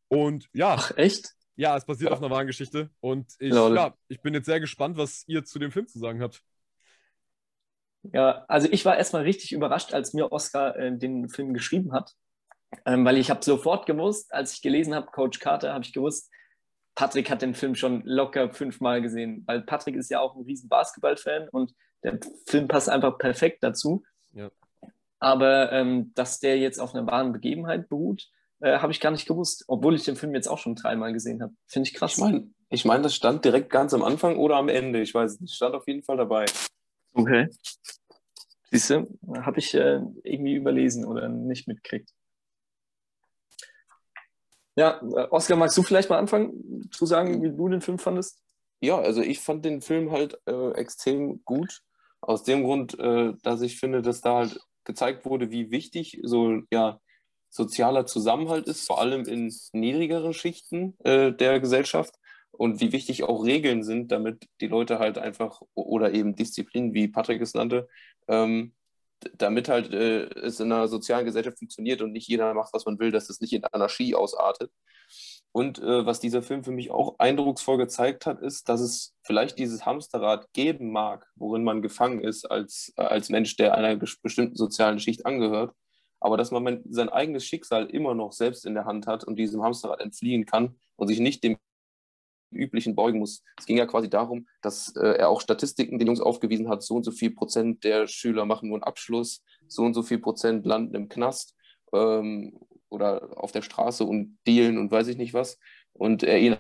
Und 0.09 0.49
ja. 0.53 0.76
Ach, 0.78 0.97
echt? 0.97 1.34
Ja, 1.57 1.76
es 1.76 1.84
basiert 1.84 2.11
ja. 2.11 2.16
auf 2.16 2.22
einer 2.22 2.30
wahren 2.30 2.47
Geschichte. 2.47 2.91
Und 3.01 3.34
ich, 3.39 3.53
ja, 3.53 3.95
ich 4.09 4.20
bin 4.22 4.34
jetzt 4.34 4.47
sehr 4.47 4.61
gespannt, 4.61 4.97
was 4.97 5.24
ihr 5.26 5.45
zu 5.45 5.59
dem 5.59 5.72
Film 5.72 5.86
zu 5.86 5.99
sagen 5.99 6.22
habt. 6.22 6.43
Ja, 8.12 8.45
also 8.49 8.68
ich 8.70 8.84
war 8.84 8.97
erstmal 8.97 9.22
richtig 9.22 9.53
überrascht, 9.53 9.93
als 9.93 10.14
mir 10.14 10.32
Oscar 10.32 10.76
äh, 10.76 10.97
den 10.97 11.28
Film 11.28 11.53
geschrieben 11.53 11.93
hat, 11.93 12.14
ähm, 12.86 13.05
weil 13.05 13.18
ich 13.18 13.28
habe 13.28 13.45
sofort 13.45 13.86
gewusst, 13.86 14.32
als 14.32 14.55
ich 14.55 14.62
gelesen 14.62 14.95
habe, 14.95 15.09
Coach 15.11 15.41
Carter, 15.41 15.74
habe 15.74 15.84
ich 15.84 15.93
gewusst, 15.93 16.30
Patrick 16.99 17.30
hat 17.30 17.42
den 17.42 17.55
Film 17.55 17.76
schon 17.76 18.03
locker 18.05 18.53
fünfmal 18.53 19.01
gesehen, 19.01 19.44
weil 19.46 19.61
Patrick 19.61 19.94
ist 19.94 20.11
ja 20.11 20.18
auch 20.18 20.34
ein 20.34 20.42
riesen 20.42 20.68
Basketball-Fan 20.68 21.49
und 21.51 21.72
der 22.03 22.18
Film 22.44 22.66
passt 22.66 22.88
einfach 22.88 23.18
perfekt 23.18 23.62
dazu. 23.62 24.03
Ja. 24.32 24.51
Aber 25.20 25.70
ähm, 25.70 26.11
dass 26.16 26.40
der 26.40 26.59
jetzt 26.59 26.80
auf 26.80 26.96
einer 26.96 27.07
wahren 27.07 27.32
Begebenheit 27.32 27.88
beruht, 27.88 28.28
äh, 28.59 28.80
habe 28.80 28.90
ich 28.90 28.99
gar 28.99 29.12
nicht 29.12 29.28
gewusst, 29.28 29.62
obwohl 29.68 29.94
ich 29.94 30.03
den 30.03 30.16
Film 30.16 30.34
jetzt 30.34 30.49
auch 30.49 30.59
schon 30.59 30.74
dreimal 30.74 31.12
gesehen 31.12 31.40
habe. 31.40 31.55
Finde 31.68 31.88
ich 31.88 31.94
krass. 31.94 32.14
Ich 32.14 32.18
meine, 32.18 32.51
ich 32.68 32.84
mein, 32.84 33.05
das 33.05 33.14
stand 33.14 33.44
direkt 33.44 33.70
ganz 33.70 33.94
am 33.94 34.03
Anfang 34.03 34.36
oder 34.36 34.57
am 34.57 34.68
Ende. 34.68 35.01
Ich 35.01 35.14
weiß 35.14 35.40
es 35.40 35.55
stand 35.55 35.76
auf 35.76 35.86
jeden 35.86 36.03
Fall 36.03 36.16
dabei. 36.16 36.46
Okay. 37.12 37.49
Siehst 38.72 38.90
du, 38.90 39.07
habe 39.36 39.61
ich 39.61 39.72
äh, 39.72 40.01
irgendwie 40.24 40.57
überlesen 40.57 41.05
oder 41.05 41.28
nicht 41.28 41.68
mitgekriegt. 41.68 42.11
Ja, 44.79 45.01
äh, 45.03 45.26
Oskar, 45.31 45.57
magst 45.57 45.76
du 45.76 45.83
vielleicht 45.83 46.09
mal 46.09 46.18
anfangen 46.18 46.89
zu 46.93 47.05
sagen, 47.05 47.43
wie 47.43 47.51
du 47.51 47.68
den 47.68 47.81
Film 47.81 47.99
fandest? 47.99 48.41
Ja, 48.81 48.97
also 48.97 49.22
ich 49.22 49.41
fand 49.41 49.64
den 49.64 49.81
Film 49.81 50.12
halt 50.12 50.39
äh, 50.47 50.70
extrem 50.74 51.45
gut. 51.45 51.81
Aus 52.20 52.45
dem 52.45 52.62
Grund, 52.62 52.97
äh, 52.97 53.33
dass 53.43 53.61
ich 53.61 53.81
finde, 53.81 54.03
dass 54.03 54.20
da 54.20 54.37
halt 54.37 54.61
gezeigt 54.85 55.24
wurde, 55.24 55.51
wie 55.51 55.72
wichtig 55.72 56.20
so 56.22 56.61
ja, 56.70 57.01
sozialer 57.49 58.07
Zusammenhalt 58.07 58.68
ist, 58.68 58.87
vor 58.87 59.01
allem 59.01 59.24
in 59.24 59.53
niedrigeren 59.72 60.33
Schichten 60.33 60.97
äh, 61.03 61.33
der 61.33 61.59
Gesellschaft 61.59 62.14
und 62.53 62.81
wie 62.81 62.93
wichtig 62.93 63.24
auch 63.24 63.45
Regeln 63.45 63.83
sind, 63.83 64.12
damit 64.12 64.47
die 64.61 64.68
Leute 64.68 65.01
halt 65.01 65.18
einfach 65.18 65.61
oder 65.74 66.14
eben 66.14 66.37
Disziplin, 66.37 66.95
wie 66.95 67.09
Patrick 67.09 67.43
es 67.43 67.55
nannte, 67.55 67.89
ähm, 68.29 68.74
damit 69.37 69.69
halt 69.69 69.93
äh, 69.93 70.29
es 70.41 70.61
in 70.61 70.73
einer 70.73 70.89
sozialen 70.89 71.25
Gesellschaft 71.25 71.59
funktioniert 71.59 72.03
und 72.03 72.12
nicht 72.12 72.29
jeder 72.29 72.55
macht, 72.55 72.73
was 72.73 72.85
man 72.87 72.99
will, 72.99 73.11
dass 73.11 73.31
es 73.31 73.41
nicht 73.41 73.53
in 73.53 73.64
Anarchie 73.64 74.14
ausartet. 74.14 74.71
Und 75.53 75.79
äh, 75.79 76.05
was 76.07 76.21
dieser 76.21 76.43
Film 76.43 76.62
für 76.62 76.71
mich 76.71 76.91
auch 76.91 77.19
eindrucksvoll 77.19 77.79
gezeigt 77.79 78.27
hat, 78.27 78.41
ist, 78.41 78.69
dass 78.69 78.81
es 78.81 79.14
vielleicht 79.23 79.59
dieses 79.59 79.87
Hamsterrad 79.87 80.53
geben 80.53 80.93
mag, 80.93 81.27
worin 81.37 81.64
man 81.64 81.83
gefangen 81.83 82.21
ist 82.21 82.45
als, 82.51 82.93
als 82.97 83.31
Mensch, 83.31 83.57
der 83.57 83.75
einer 83.75 83.97
bestimmten 83.97 84.57
sozialen 84.57 84.99
Schicht 84.99 85.27
angehört, 85.27 85.75
aber 86.21 86.37
dass 86.37 86.51
man 86.51 86.83
sein 86.91 87.09
eigenes 87.09 87.45
Schicksal 87.45 87.87
immer 87.87 88.14
noch 88.14 88.33
selbst 88.33 88.66
in 88.66 88.75
der 88.75 88.85
Hand 88.85 89.07
hat 89.07 89.25
und 89.25 89.37
diesem 89.37 89.62
Hamsterrad 89.62 90.01
entfliehen 90.01 90.47
kann 90.47 90.77
und 90.97 91.09
sich 91.09 91.21
nicht 91.21 91.43
dem 91.43 91.57
üblichen 92.51 92.94
beugen 92.94 93.18
muss. 93.18 93.42
Es 93.59 93.66
ging 93.66 93.76
ja 93.76 93.86
quasi 93.86 94.09
darum, 94.09 94.46
dass 94.62 94.94
äh, 94.96 95.18
er 95.18 95.28
auch 95.28 95.40
Statistiken 95.40 95.99
den 95.99 96.07
Jungs 96.07 96.20
aufgewiesen 96.20 96.68
hat, 96.68 96.82
so 96.82 96.96
und 96.96 97.05
so 97.05 97.11
viel 97.11 97.30
Prozent 97.30 97.84
der 97.84 98.07
Schüler 98.07 98.44
machen 98.44 98.68
nur 98.68 98.76
einen 98.76 98.84
Abschluss, 98.84 99.42
so 99.66 99.82
und 99.82 99.94
so 99.94 100.03
viel 100.03 100.18
Prozent 100.18 100.66
landen 100.66 100.94
im 100.94 101.09
Knast 101.09 101.55
ähm, 101.92 102.59
oder 102.88 103.38
auf 103.42 103.53
der 103.53 103.62
Straße 103.62 104.05
und 104.05 104.38
dealen 104.46 104.78
und 104.78 104.90
weiß 104.90 105.09
ich 105.09 105.16
nicht 105.16 105.34
was. 105.34 105.59
Und 105.92 106.22
er 106.22 106.38
ihnen 106.38 106.59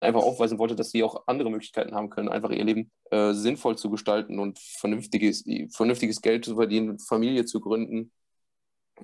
einfach 0.00 0.22
aufweisen 0.22 0.58
wollte, 0.58 0.76
dass 0.76 0.90
sie 0.90 1.02
auch 1.02 1.24
andere 1.26 1.50
Möglichkeiten 1.50 1.94
haben 1.94 2.10
können, 2.10 2.28
einfach 2.28 2.50
ihr 2.50 2.64
Leben 2.64 2.90
äh, 3.10 3.32
sinnvoll 3.32 3.76
zu 3.76 3.90
gestalten 3.90 4.38
und 4.38 4.58
vernünftiges, 4.58 5.44
vernünftiges 5.70 6.20
Geld 6.20 6.44
zu 6.44 6.54
verdienen, 6.56 6.98
Familie 6.98 7.44
zu 7.44 7.60
gründen. 7.60 8.12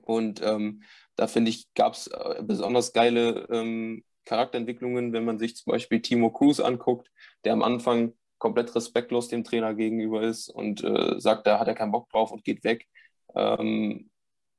Und 0.03 0.41
ähm, 0.43 0.83
da 1.17 1.27
finde 1.27 1.51
ich, 1.51 1.67
gab 1.75 1.95
es 1.95 2.07
äh, 2.07 2.43
besonders 2.43 2.93
geile 2.93 3.47
ähm, 3.51 4.05
Charakterentwicklungen, 4.25 5.13
wenn 5.13 5.25
man 5.25 5.39
sich 5.39 5.57
zum 5.57 5.73
Beispiel 5.73 6.01
Timo 6.01 6.31
Cruz 6.31 6.61
anguckt, 6.61 7.11
der 7.45 7.53
am 7.53 7.63
Anfang 7.63 8.15
komplett 8.39 8.75
respektlos 8.75 9.29
dem 9.29 9.45
Trainer 9.45 9.75
gegenüber 9.75 10.23
ist 10.23 10.49
und 10.49 10.83
äh, 10.83 11.21
sagt, 11.21 11.47
da 11.47 11.61
hat 11.61 11.69
er 11.69 11.75
keinen 11.75 11.93
Bock 11.93 12.09
drauf 12.11 12.33
und 12.33 12.45
geht 12.45 12.65
weg. 12.65 12.87
Ähm, 13.37 14.11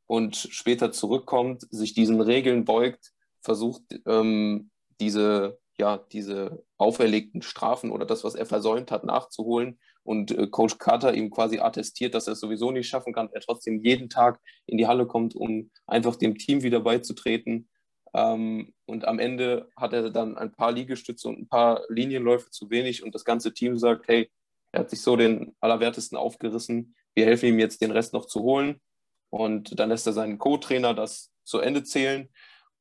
und 0.08 0.36
später 0.36 0.92
zurückkommt, 0.92 1.68
sich 1.70 1.94
diesen 1.94 2.22
Regeln 2.22 2.66
beugt, 2.66 3.12
versucht, 3.42 3.82
ähm, 4.06 4.72
diese, 5.00 5.60
ja, 5.78 5.98
diese 5.98 6.64
auferlegten 6.78 7.42
Strafen 7.42 7.92
oder 7.92 8.06
das, 8.06 8.24
was 8.24 8.36
er 8.36 8.46
versäumt 8.46 8.92
hat, 8.92 9.04
nachzuholen. 9.04 9.80
Und 10.04 10.32
äh, 10.32 10.48
Coach 10.48 10.78
Carter 10.78 11.14
ihm 11.14 11.30
quasi 11.30 11.60
attestiert, 11.60 12.14
dass 12.14 12.28
er 12.28 12.34
es 12.34 12.40
sowieso 12.40 12.72
nicht 12.72 12.88
schaffen 12.88 13.14
kann, 13.14 13.30
er 13.34 13.42
trotzdem 13.42 13.84
jeden 13.84 14.10
Tag 14.10 14.40
in 14.66 14.78
die 14.78 14.88
Halle 14.88 15.08
kommt, 15.08 15.36
um 15.36 15.72
einfach 15.88 16.16
dem 16.16 16.38
Team 16.38 16.64
wieder 16.64 16.80
beizutreten 16.80 17.68
ähm, 18.14 18.74
und 18.86 19.06
am 19.06 19.20
Ende 19.20 19.70
hat 19.76 19.94
er 19.94 20.10
dann 20.10 20.38
ein 20.38 20.52
paar 20.52 20.72
Liegestütze 20.72 21.28
und 21.28 21.40
ein 21.40 21.48
paar 21.48 21.82
Linienläufe 21.90 22.50
zu 22.52 22.70
wenig 22.70 23.04
und 23.04 23.16
das 23.16 23.26
ganze 23.26 23.54
Team 23.54 23.78
sagt, 23.78 24.08
hey, 24.08 24.30
er 24.72 24.82
hat 24.82 24.90
sich 24.90 25.02
so 25.02 25.16
den 25.16 25.56
Allerwertesten 25.60 26.18
aufgerissen, 26.18 26.96
wir 27.16 27.26
helfen 27.26 27.50
ihm 27.50 27.60
jetzt 27.60 27.82
den 27.82 27.92
Rest 27.92 28.14
noch 28.14 28.26
zu 28.26 28.42
holen. 28.42 28.82
Und 29.30 29.80
dann 29.80 29.90
lässt 29.90 30.06
er 30.06 30.14
seinen 30.14 30.38
Co-Trainer 30.38 30.94
das 30.94 31.32
zu 31.44 31.60
Ende 31.60 31.84
zählen 31.84 32.30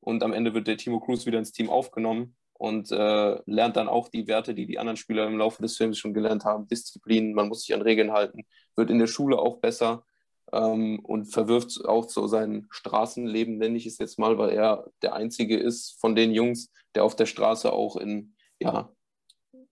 und 0.01 0.23
am 0.23 0.33
Ende 0.33 0.53
wird 0.53 0.67
der 0.67 0.77
Timo 0.77 1.01
Cruz 1.01 1.25
wieder 1.25 1.39
ins 1.39 1.53
Team 1.53 1.71
aufgenommen 1.71 2.37
und 2.53 2.93
äh, 2.93 3.41
lernt 3.47 3.77
dann 3.77 3.89
auch 3.89 4.09
die 4.09 4.27
Werte, 4.27 4.55
die 4.55 4.67
die 4.67 4.79
anderen 4.79 4.97
Spieler 4.97 5.27
im 5.27 5.39
Laufe 5.39 5.63
des 5.63 5.77
Films 5.77 5.99
schon 5.99 6.13
gelernt 6.13 6.45
haben. 6.45 6.69
Disziplin, 6.69 7.33
man 7.33 7.49
muss 7.49 7.63
sich 7.63 7.75
an 7.75 7.83
Regeln 7.83 8.13
halten, 8.13 8.43
wird 8.77 8.91
in 8.91 8.99
der 8.99 9.07
Schule 9.07 9.39
auch 9.39 9.61
besser 9.61 10.05
ähm, 10.53 11.01
und 11.01 11.27
verwirft 11.27 11.85
auch 11.85 12.09
so 12.09 12.27
sein 12.27 12.67
Straßenleben, 12.71 13.59
nenne 13.59 13.77
ich 13.77 13.87
es 13.87 13.99
jetzt 13.99 14.19
mal, 14.19 14.39
weil 14.39 14.51
er 14.51 14.87
der 15.03 15.15
Einzige 15.15 15.59
ist 15.59 15.99
von 16.01 16.15
den 16.15 16.33
Jungs, 16.33 16.71
der 16.95 17.05
auf 17.05 17.17
der 17.17 17.27
Straße 17.27 17.73
auch 17.73 17.97
in 17.97 18.35
ja, 18.61 18.93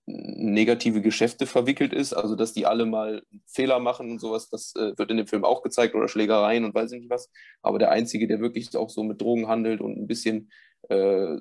negative 0.07 1.01
Geschäfte 1.03 1.47
verwickelt 1.47 1.93
ist, 1.93 2.13
also 2.13 2.35
dass 2.35 2.53
die 2.53 2.67
alle 2.67 2.87
mal 2.87 3.23
Fehler 3.47 3.79
machen 3.79 4.11
und 4.11 4.19
sowas, 4.19 4.49
das 4.49 4.75
äh, 4.77 4.97
wird 4.97 5.11
in 5.11 5.17
dem 5.17 5.27
Film 5.27 5.45
auch 5.45 5.63
gezeigt 5.63 5.95
oder 5.95 6.09
Schlägereien 6.09 6.65
und 6.65 6.75
weiß 6.75 6.93
ich 6.93 7.01
nicht 7.01 7.11
was, 7.11 7.31
aber 7.63 7.79
der 7.79 7.91
Einzige, 7.91 8.27
der 8.27 8.41
wirklich 8.41 8.75
auch 8.77 8.91
so 8.91 9.03
mit 9.03 9.21
Drogen 9.21 9.49
handelt 9.49 9.81
und 9.81 9.99
ein 9.99 10.07
bisschen 10.07 10.51
äh, 10.89 11.37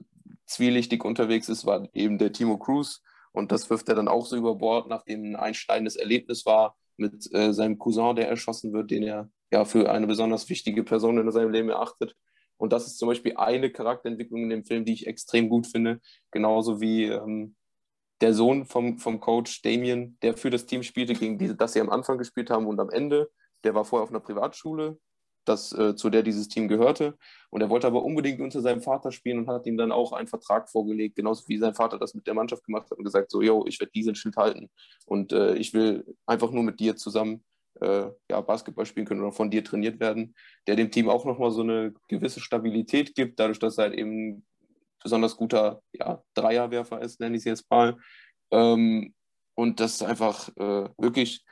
zwielichtig 0.46 1.04
unterwegs 1.06 1.50
ist, 1.50 1.66
war 1.66 1.88
eben 1.94 2.18
der 2.18 2.32
Timo 2.32 2.58
Cruz 2.58 3.02
und 3.32 3.52
das 3.52 3.70
wirft 3.70 3.90
er 3.90 3.96
dann 3.96 4.08
auch 4.08 4.26
so 4.26 4.36
über 4.36 4.56
Bord, 4.56 4.88
nachdem 4.90 5.24
ein 5.24 5.36
einschneidendes 5.36 5.96
Erlebnis 5.96 6.46
war, 6.46 6.76
mit 7.00 7.34
äh, 7.34 7.54
seinem 7.54 7.78
Cousin, 7.78 8.16
der 8.16 8.30
erschossen 8.30 8.74
wird, 8.74 8.92
den 8.92 9.04
er 9.04 9.30
ja 9.52 9.66
für 9.66 9.90
eine 9.92 10.08
besonders 10.08 10.50
wichtige 10.50 10.84
Person 10.84 11.18
in 11.18 11.32
seinem 11.32 11.52
Leben 11.52 11.70
erachtet. 11.70 12.16
Und 12.58 12.74
das 12.74 12.88
ist 12.88 12.98
zum 12.98 13.08
Beispiel 13.08 13.36
eine 13.38 13.72
Charakterentwicklung 13.72 14.44
in 14.44 14.50
dem 14.50 14.66
Film, 14.66 14.86
die 14.86 14.94
ich 14.94 15.08
extrem 15.08 15.50
gut 15.50 15.68
finde. 15.68 16.02
Genauso 16.32 16.82
wie 16.82 17.06
ähm, 17.06 17.56
der 18.22 18.34
Sohn 18.34 18.66
vom, 18.66 18.98
vom 19.00 19.20
Coach 19.20 19.62
Damien, 19.62 20.18
der 20.22 20.36
für 20.36 20.50
das 20.50 20.66
Team 20.66 20.84
spielte, 20.84 21.14
gegen 21.14 21.38
die, 21.38 21.56
das 21.56 21.74
sie 21.74 21.82
am 21.82 21.90
Anfang 21.90 22.18
gespielt 22.18 22.50
haben 22.50 22.68
und 22.68 22.80
am 22.80 22.90
Ende. 22.90 23.32
Der 23.64 23.76
war 23.76 23.86
vorher 23.86 24.04
auf 24.04 24.10
einer 24.10 24.20
Privatschule, 24.20 25.00
das, 25.50 25.74
äh, 25.74 25.96
zu 25.96 26.10
der 26.10 26.24
dieses 26.24 26.48
Team 26.48 26.68
gehörte. 26.68 27.18
Und 27.50 27.62
er 27.62 27.70
wollte 27.70 27.88
aber 27.88 28.04
unbedingt 28.04 28.40
unter 28.40 28.62
seinem 28.62 28.82
Vater 28.82 29.12
spielen 29.12 29.40
und 29.40 29.48
hat 29.48 29.66
ihm 29.66 29.78
dann 29.78 29.92
auch 29.92 30.14
einen 30.14 30.28
Vertrag 30.28 30.70
vorgelegt, 30.70 31.16
genauso 31.16 31.48
wie 31.48 31.58
sein 31.58 31.74
Vater 31.74 31.98
das 31.98 32.14
mit 32.14 32.28
der 32.28 32.36
Mannschaft 32.36 32.64
gemacht 32.64 32.90
hat 32.92 32.98
und 32.98 33.04
gesagt, 33.04 33.32
so, 33.32 33.42
yo, 33.42 33.66
ich 33.68 33.80
werde 33.80 33.92
diesen 33.92 34.16
Schild 34.16 34.38
halten 34.38 34.70
und 35.06 35.34
äh, 35.34 35.56
ich 35.56 35.74
will 35.74 36.06
einfach 36.26 36.52
nur 36.52 36.64
mit 36.64 36.80
dir 36.80 36.96
zusammen 36.96 37.44
äh, 37.82 38.08
ja, 38.30 38.42
Basketball 38.42 38.86
spielen 38.86 39.06
können 39.06 39.22
oder 39.22 39.32
von 39.32 39.50
dir 39.50 39.64
trainiert 39.64 40.00
werden, 40.00 40.36
der 40.68 40.76
dem 40.76 40.92
Team 40.92 41.10
auch 41.10 41.26
nochmal 41.26 41.52
so 41.52 41.62
eine 41.62 41.94
gewisse 42.08 42.40
Stabilität 42.40 43.16
gibt, 43.16 43.40
dadurch, 43.40 43.60
dass 43.60 43.78
er 43.78 43.86
halt 43.86 43.96
eben 43.96 44.46
besonders 45.02 45.36
guter 45.36 45.82
ja, 45.94 46.22
Dreierwerfer 46.34 47.02
ist, 47.02 47.20
nenne 47.20 47.36
ich 47.36 47.42
es 47.42 47.46
jetzt 47.46 47.72
mal. 47.72 47.98
Ähm, 48.52 49.14
und 49.56 49.80
das 49.80 49.96
ist 49.96 50.04
einfach 50.04 50.50
äh, 50.58 50.90
wirklich 50.98 51.44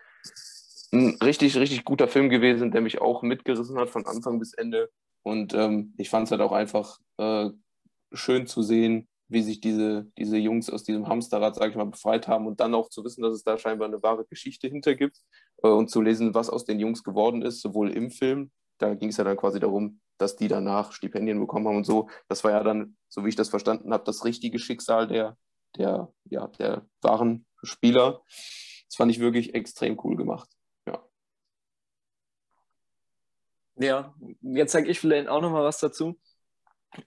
ein 0.92 1.18
richtig, 1.24 1.58
richtig 1.58 1.84
guter 1.84 2.08
Film 2.08 2.30
gewesen, 2.30 2.72
der 2.72 2.82
mich 2.82 3.02
auch 3.02 3.22
mitgerissen 3.22 3.78
hat 3.78 3.90
von 3.90 4.06
Anfang 4.06 4.40
bis 4.40 4.54
Ende. 4.54 4.90
Und 5.24 5.54
ähm, 5.54 5.94
ich 5.98 6.10
fand 6.10 6.26
es 6.26 6.32
halt 6.32 6.42
auch 6.42 6.54
einfach 6.54 7.00
äh, 7.18 7.50
schön 8.14 8.48
zu 8.48 8.62
sehen, 8.62 9.08
wie 9.30 9.42
sich 9.42 9.60
diese, 9.60 10.08
diese 10.18 10.38
Jungs 10.38 10.70
aus 10.70 10.84
diesem 10.84 11.08
Hamsterrad, 11.08 11.56
sage 11.56 11.72
ich 11.72 11.76
mal, 11.76 11.86
befreit 11.86 12.28
haben 12.28 12.48
und 12.48 12.60
dann 12.60 12.74
auch 12.74 12.90
zu 12.90 13.04
wissen, 13.04 13.22
dass 13.22 13.34
es 13.34 13.44
da 13.44 13.58
scheinbar 13.58 13.88
eine 13.88 14.02
wahre 14.02 14.26
Geschichte 14.26 14.68
hinter 14.68 14.96
gibt 14.96 15.18
äh, 15.64 15.68
und 15.68 15.90
zu 15.90 16.02
lesen, 16.02 16.34
was 16.34 16.50
aus 16.50 16.66
den 16.66 16.80
Jungs 16.80 17.04
geworden 17.04 17.42
ist, 17.42 17.62
sowohl 17.62 17.92
im 17.92 18.10
Film, 18.10 18.52
da 18.78 18.94
ging 18.94 19.10
es 19.10 19.18
ja 19.18 19.24
dann 19.24 19.38
quasi 19.38 19.60
darum, 19.60 20.00
dass 20.18 20.36
die 20.36 20.48
danach 20.48 20.94
Stipendien 20.94 21.40
bekommen 21.40 21.68
haben 21.68 21.78
und 21.78 21.86
so. 21.86 22.10
Das 22.28 22.44
war 22.44 22.52
ja 22.52 22.64
dann, 22.64 22.98
so 23.10 23.26
wie 23.26 23.30
ich 23.30 23.36
das 23.36 23.50
verstanden 23.50 23.94
habe, 23.94 24.04
das 24.06 24.24
richtige 24.24 24.60
Schicksal 24.60 25.08
der, 25.08 25.38
der, 25.76 26.12
ja, 26.26 26.48
der 26.60 26.88
wahren 27.02 27.46
Spieler. 27.64 28.22
Das 28.88 28.96
fand 28.96 29.12
ich 29.12 29.20
wirklich 29.20 29.54
extrem 29.54 30.00
cool 30.04 30.16
gemacht. 30.16 30.57
Ja, 33.80 34.14
jetzt 34.42 34.72
sage 34.72 34.90
ich 34.90 35.00
vielleicht 35.00 35.28
auch 35.28 35.42
noch 35.42 35.52
mal 35.52 35.64
was 35.64 35.80
dazu. 35.80 36.20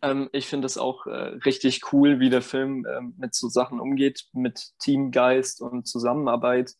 Ähm, 0.02 0.28
ich 0.32 0.46
finde 0.46 0.66
es 0.66 0.78
auch 0.78 1.06
äh, 1.06 1.10
richtig 1.44 1.92
cool, 1.92 2.20
wie 2.20 2.30
der 2.30 2.42
Film 2.42 2.86
ähm, 2.86 3.14
mit 3.18 3.34
so 3.34 3.48
Sachen 3.48 3.80
umgeht, 3.80 4.28
mit 4.32 4.72
Teamgeist 4.78 5.60
und 5.62 5.88
Zusammenarbeit. 5.88 6.74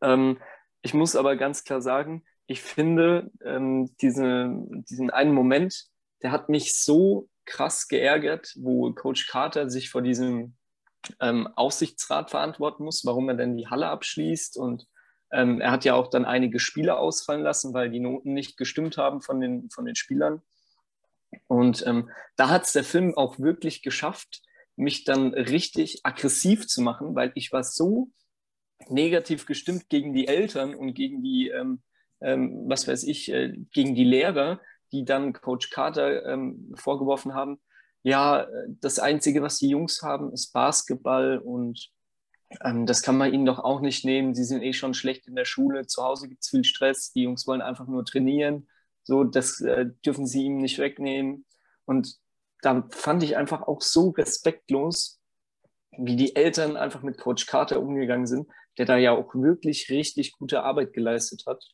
Ähm, 0.00 0.38
ich 0.82 0.94
muss 0.94 1.16
aber 1.16 1.36
ganz 1.36 1.64
klar 1.64 1.80
sagen, 1.82 2.24
ich 2.46 2.62
finde 2.62 3.30
ähm, 3.44 3.90
diese, 4.00 4.48
diesen 4.88 5.10
einen 5.10 5.32
Moment, 5.32 5.86
der 6.22 6.30
hat 6.30 6.48
mich 6.48 6.76
so 6.80 7.28
krass 7.44 7.88
geärgert, 7.88 8.54
wo 8.56 8.92
Coach 8.92 9.26
Carter 9.26 9.68
sich 9.68 9.90
vor 9.90 10.02
diesem 10.02 10.56
ähm, 11.20 11.48
Aufsichtsrat 11.56 12.30
verantworten 12.30 12.84
muss, 12.84 13.04
warum 13.04 13.28
er 13.28 13.34
denn 13.36 13.56
die 13.56 13.68
Halle 13.68 13.88
abschließt 13.88 14.56
und 14.58 14.86
Ähm, 15.32 15.60
er 15.60 15.70
hat 15.70 15.84
ja 15.84 15.94
auch 15.94 16.08
dann 16.08 16.24
einige 16.24 16.60
Spiele 16.60 16.98
ausfallen 16.98 17.42
lassen, 17.42 17.74
weil 17.74 17.90
die 17.90 18.00
Noten 18.00 18.32
nicht 18.32 18.56
gestimmt 18.56 18.96
haben 18.96 19.20
von 19.20 19.40
den, 19.40 19.70
von 19.70 19.84
den 19.84 19.96
Spielern. 19.96 20.42
Und 21.48 21.86
ähm, 21.86 22.10
da 22.36 22.48
hat 22.48 22.64
es 22.64 22.72
der 22.72 22.84
Film 22.84 23.16
auch 23.16 23.38
wirklich 23.38 23.82
geschafft, 23.82 24.42
mich 24.76 25.04
dann 25.04 25.34
richtig 25.34 26.00
aggressiv 26.04 26.66
zu 26.66 26.82
machen, 26.82 27.14
weil 27.14 27.32
ich 27.34 27.52
war 27.52 27.64
so 27.64 28.10
negativ 28.88 29.46
gestimmt 29.46 29.88
gegen 29.88 30.12
die 30.12 30.28
Eltern 30.28 30.74
und 30.74 30.94
gegen 30.94 31.22
die, 31.22 31.48
ähm, 31.48 31.82
ähm, 32.20 32.64
was 32.66 32.86
weiß 32.86 33.04
ich, 33.04 33.32
äh, 33.32 33.54
gegen 33.72 33.94
die 33.94 34.04
Lehrer, 34.04 34.60
die 34.92 35.04
dann 35.04 35.32
Coach 35.32 35.70
Carter 35.70 36.26
ähm, 36.26 36.72
vorgeworfen 36.76 37.34
haben, 37.34 37.58
ja, 38.02 38.46
das 38.68 39.00
Einzige, 39.00 39.42
was 39.42 39.58
die 39.58 39.68
Jungs 39.68 40.00
haben, 40.02 40.32
ist 40.32 40.52
Basketball 40.52 41.38
und 41.38 41.90
ähm, 42.64 42.86
das 42.86 43.02
kann 43.02 43.16
man 43.16 43.32
ihnen 43.32 43.46
doch 43.46 43.58
auch 43.58 43.80
nicht 43.80 44.04
nehmen. 44.04 44.34
Sie 44.34 44.44
sind 44.44 44.62
eh 44.62 44.72
schon 44.72 44.94
schlecht 44.94 45.26
in 45.26 45.36
der 45.36 45.44
Schule, 45.44 45.86
zu 45.86 46.02
Hause 46.02 46.28
gibt 46.28 46.42
es 46.42 46.50
viel 46.50 46.64
Stress, 46.64 47.12
die 47.12 47.22
Jungs 47.22 47.46
wollen 47.46 47.62
einfach 47.62 47.86
nur 47.86 48.04
trainieren, 48.04 48.68
so, 49.02 49.22
das 49.22 49.60
äh, 49.60 49.86
dürfen 50.04 50.26
sie 50.26 50.44
ihm 50.46 50.58
nicht 50.58 50.78
wegnehmen. 50.78 51.44
Und 51.84 52.16
da 52.62 52.88
fand 52.90 53.22
ich 53.22 53.36
einfach 53.36 53.62
auch 53.62 53.80
so 53.80 54.10
respektlos, 54.10 55.20
wie 55.96 56.16
die 56.16 56.34
Eltern 56.34 56.76
einfach 56.76 57.02
mit 57.02 57.16
Coach 57.16 57.46
Carter 57.46 57.80
umgegangen 57.80 58.26
sind, 58.26 58.48
der 58.78 58.86
da 58.86 58.96
ja 58.96 59.12
auch 59.12 59.34
wirklich 59.34 59.90
richtig 59.90 60.32
gute 60.32 60.64
Arbeit 60.64 60.92
geleistet 60.92 61.44
hat, 61.46 61.64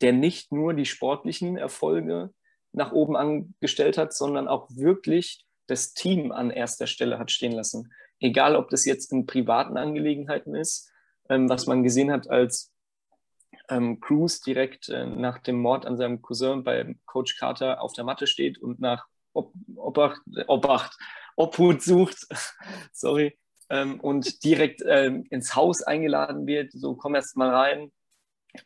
der 0.00 0.12
nicht 0.12 0.50
nur 0.50 0.74
die 0.74 0.84
sportlichen 0.84 1.56
Erfolge 1.56 2.34
nach 2.72 2.92
oben 2.92 3.16
angestellt 3.16 3.96
hat, 3.96 4.12
sondern 4.12 4.48
auch 4.48 4.68
wirklich 4.70 5.46
das 5.68 5.94
Team 5.94 6.32
an 6.32 6.50
erster 6.50 6.86
Stelle 6.86 7.18
hat 7.18 7.30
stehen 7.30 7.52
lassen. 7.52 7.92
Egal, 8.20 8.56
ob 8.56 8.68
das 8.70 8.84
jetzt 8.84 9.12
in 9.12 9.26
privaten 9.26 9.76
Angelegenheiten 9.76 10.54
ist, 10.54 10.90
ähm, 11.28 11.48
was 11.48 11.66
man 11.66 11.82
gesehen 11.82 12.10
hat, 12.10 12.28
als 12.28 12.72
ähm, 13.68 14.00
Cruz 14.00 14.40
direkt 14.40 14.88
äh, 14.88 15.06
nach 15.06 15.38
dem 15.38 15.60
Mord 15.60 15.86
an 15.86 15.96
seinem 15.96 16.22
Cousin 16.22 16.64
bei 16.64 16.96
Coach 17.06 17.38
Carter 17.38 17.80
auf 17.82 17.92
der 17.92 18.04
Matte 18.04 18.26
steht 18.26 18.58
und 18.58 18.80
nach 18.80 19.06
Ob 19.32 19.52
Obacht, 19.76 20.20
Obacht, 20.46 20.96
Obhut 21.36 21.82
sucht, 21.82 22.26
sorry, 22.92 23.38
ähm, 23.70 24.00
und 24.00 24.44
direkt 24.44 24.82
ähm, 24.86 25.24
ins 25.30 25.54
Haus 25.54 25.82
eingeladen 25.82 26.46
wird, 26.46 26.72
so 26.72 26.94
komm 26.94 27.14
erst 27.14 27.36
mal 27.36 27.50
rein. 27.50 27.92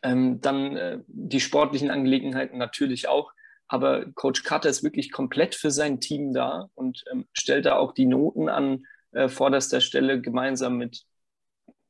Ähm, 0.01 0.39
dann 0.41 0.77
äh, 0.77 0.99
die 1.07 1.41
sportlichen 1.41 1.91
Angelegenheiten 1.91 2.57
natürlich 2.57 3.07
auch, 3.07 3.33
aber 3.67 4.05
Coach 4.13 4.43
Carter 4.43 4.69
ist 4.69 4.83
wirklich 4.83 5.11
komplett 5.11 5.55
für 5.55 5.71
sein 5.71 5.99
Team 5.99 6.33
da 6.33 6.69
und 6.73 7.03
ähm, 7.11 7.27
stellt 7.33 7.65
da 7.65 7.75
auch 7.75 7.93
die 7.93 8.05
Noten 8.05 8.49
an 8.49 8.85
äh, 9.13 9.29
vorderster 9.29 9.81
Stelle 9.81 10.21
gemeinsam 10.21 10.77
mit 10.77 11.03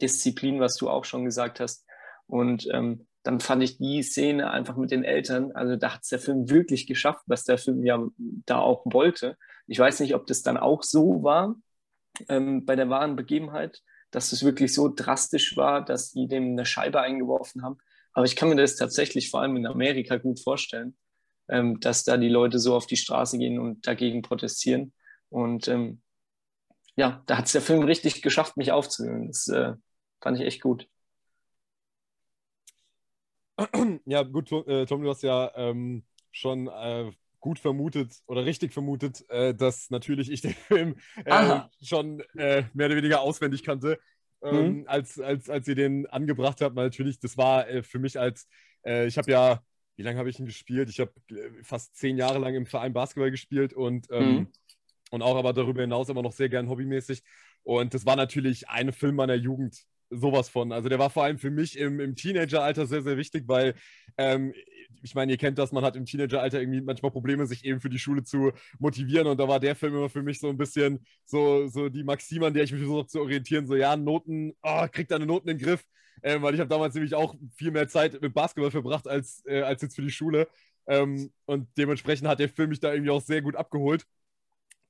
Disziplin, 0.01 0.59
was 0.59 0.75
du 0.75 0.89
auch 0.89 1.05
schon 1.05 1.25
gesagt 1.25 1.59
hast. 1.59 1.85
Und 2.27 2.67
ähm, 2.71 3.07
dann 3.23 3.39
fand 3.39 3.63
ich 3.63 3.77
die 3.77 4.03
Szene 4.03 4.51
einfach 4.51 4.75
mit 4.75 4.91
den 4.91 5.03
Eltern, 5.03 5.53
also 5.53 5.77
da 5.77 5.93
hat 5.93 6.01
es 6.03 6.09
der 6.09 6.19
Film 6.19 6.49
wirklich 6.49 6.87
geschafft, 6.87 7.23
was 7.25 7.45
der 7.45 7.57
Film 7.57 7.85
ja 7.85 8.05
da 8.45 8.59
auch 8.59 8.83
wollte. 8.85 9.37
Ich 9.65 9.79
weiß 9.79 10.01
nicht, 10.01 10.13
ob 10.13 10.27
das 10.27 10.41
dann 10.41 10.57
auch 10.57 10.83
so 10.83 11.23
war 11.23 11.55
ähm, 12.27 12.65
bei 12.65 12.75
der 12.75 12.89
wahren 12.89 13.15
Begebenheit, 13.15 13.81
dass 14.11 14.31
es 14.31 14.43
wirklich 14.43 14.73
so 14.73 14.91
drastisch 14.93 15.55
war, 15.57 15.83
dass 15.83 16.11
die 16.11 16.27
dem 16.27 16.51
eine 16.51 16.65
Scheibe 16.65 17.01
eingeworfen 17.01 17.63
haben. 17.63 17.77
Aber 18.11 18.25
ich 18.25 18.35
kann 18.35 18.49
mir 18.49 18.55
das 18.55 18.75
tatsächlich 18.75 19.31
vor 19.31 19.41
allem 19.41 19.55
in 19.55 19.65
Amerika 19.65 20.17
gut 20.17 20.39
vorstellen, 20.39 20.95
ähm, 21.47 21.79
dass 21.79 22.03
da 22.03 22.17
die 22.17 22.29
Leute 22.29 22.59
so 22.59 22.75
auf 22.75 22.85
die 22.85 22.97
Straße 22.97 23.37
gehen 23.37 23.57
und 23.57 23.87
dagegen 23.87 24.21
protestieren. 24.21 24.93
Und 25.29 25.67
ähm, 25.67 26.02
ja, 26.95 27.23
da 27.25 27.37
hat 27.37 27.45
es 27.45 27.53
der 27.53 27.61
Film 27.61 27.83
richtig 27.83 28.21
geschafft, 28.21 28.57
mich 28.57 28.71
aufzuhören. 28.71 29.27
Das 29.27 29.47
äh, 29.47 29.73
fand 30.21 30.39
ich 30.39 30.45
echt 30.45 30.61
gut. 30.61 30.87
Ja, 34.05 34.23
gut, 34.23 34.51
äh, 34.51 34.85
Tom, 34.85 35.03
du 35.03 35.09
hast 35.09 35.23
ja 35.23 35.51
ähm, 35.55 36.03
schon 36.31 36.67
äh, 36.67 37.11
gut 37.39 37.59
vermutet 37.59 38.21
oder 38.25 38.45
richtig 38.45 38.73
vermutet, 38.73 39.23
äh, 39.29 39.53
dass 39.53 39.89
natürlich 39.89 40.31
ich 40.31 40.41
den 40.41 40.53
Film 40.67 40.95
äh, 41.23 41.59
schon 41.81 42.21
äh, 42.35 42.63
mehr 42.73 42.87
oder 42.87 42.95
weniger 42.95 43.21
auswendig 43.21 43.63
kannte. 43.63 43.99
Ähm, 44.41 44.79
mhm. 44.79 44.83
als, 44.87 45.19
als, 45.19 45.49
als 45.49 45.67
ihr 45.69 45.75
den 45.75 46.05
angebracht 46.07 46.59
habt, 46.61 46.75
natürlich, 46.75 47.19
das 47.19 47.37
war 47.37 47.69
äh, 47.69 47.81
für 47.81 47.99
mich 47.99 48.19
als, 48.19 48.47
ich 48.85 49.17
habe 49.17 49.31
ja, 49.31 49.63
wie 49.95 50.01
lange 50.01 50.19
habe 50.19 50.29
ich 50.29 50.37
ihn 50.39 50.45
gespielt? 50.45 50.89
Ich 50.89 50.99
habe 50.99 51.13
fast 51.61 51.95
zehn 51.95 52.17
Jahre 52.17 52.37
lang 52.39 52.53
im 52.53 52.65
Verein 52.65 52.91
Basketball 52.91 53.31
gespielt 53.31 53.71
und, 53.71 54.07
ähm, 54.11 54.35
mhm. 54.35 54.47
Und 55.13 55.21
auch 55.21 55.35
aber 55.35 55.53
darüber 55.53 55.81
hinaus 55.81 56.09
immer 56.09 56.23
noch 56.23 56.31
sehr 56.31 56.49
gern 56.49 56.67
hobbymäßig. 56.69 57.21
Und 57.61 57.93
das 57.93 58.03
war 58.07 58.15
natürlich 58.15 58.67
ein 58.67 58.91
Film 58.91 59.15
meiner 59.15 59.35
Jugend, 59.35 59.77
sowas 60.09 60.49
von. 60.49 60.71
Also 60.71 60.89
der 60.89 60.97
war 60.97 61.11
vor 61.11 61.23
allem 61.23 61.37
für 61.37 61.51
mich 61.51 61.77
im, 61.77 61.99
im 61.99 62.15
Teenageralter 62.15 62.87
sehr, 62.87 63.03
sehr 63.03 63.15
wichtig, 63.15 63.43
weil 63.45 63.75
ähm, 64.17 64.53
ich 65.03 65.13
meine, 65.13 65.31
ihr 65.31 65.37
kennt 65.37 65.59
das, 65.59 65.71
man 65.71 65.83
hat 65.83 65.95
im 65.95 66.05
Teenageralter 66.05 66.59
irgendwie 66.59 66.81
manchmal 66.81 67.11
Probleme, 67.11 67.45
sich 67.45 67.63
eben 67.63 67.79
für 67.79 67.89
die 67.89 67.99
Schule 67.99 68.23
zu 68.23 68.53
motivieren. 68.79 69.27
Und 69.27 69.39
da 69.39 69.47
war 69.47 69.59
der 69.59 69.75
Film 69.75 69.93
immer 69.93 70.09
für 70.09 70.23
mich 70.23 70.39
so 70.39 70.49
ein 70.49 70.57
bisschen 70.57 71.05
so, 71.25 71.67
so 71.67 71.89
die 71.89 72.03
Maxime, 72.03 72.47
an 72.47 72.53
der 72.55 72.63
ich 72.63 72.71
mich 72.71 72.81
versuche 72.81 73.05
zu 73.05 73.21
orientieren. 73.21 73.67
So, 73.67 73.75
ja, 73.75 73.95
Noten, 73.95 74.53
oh, 74.63 74.87
kriegt 74.91 75.11
deine 75.11 75.27
Noten 75.27 75.47
in 75.47 75.59
den 75.59 75.63
Griff. 75.63 75.83
Ähm, 76.23 76.41
weil 76.41 76.55
ich 76.55 76.59
habe 76.59 76.69
damals 76.69 76.95
nämlich 76.95 77.13
auch 77.13 77.35
viel 77.55 77.69
mehr 77.69 77.87
Zeit 77.87 78.19
mit 78.19 78.33
Basketball 78.33 78.71
verbracht 78.71 79.07
als, 79.07 79.43
äh, 79.45 79.61
als 79.61 79.83
jetzt 79.83 79.95
für 79.95 80.01
die 80.01 80.09
Schule. 80.09 80.47
Ähm, 80.87 81.31
und 81.45 81.67
dementsprechend 81.77 82.27
hat 82.27 82.39
der 82.39 82.49
Film 82.49 82.69
mich 82.69 82.79
da 82.79 82.91
irgendwie 82.91 83.11
auch 83.11 83.21
sehr 83.21 83.43
gut 83.43 83.55
abgeholt. 83.55 84.07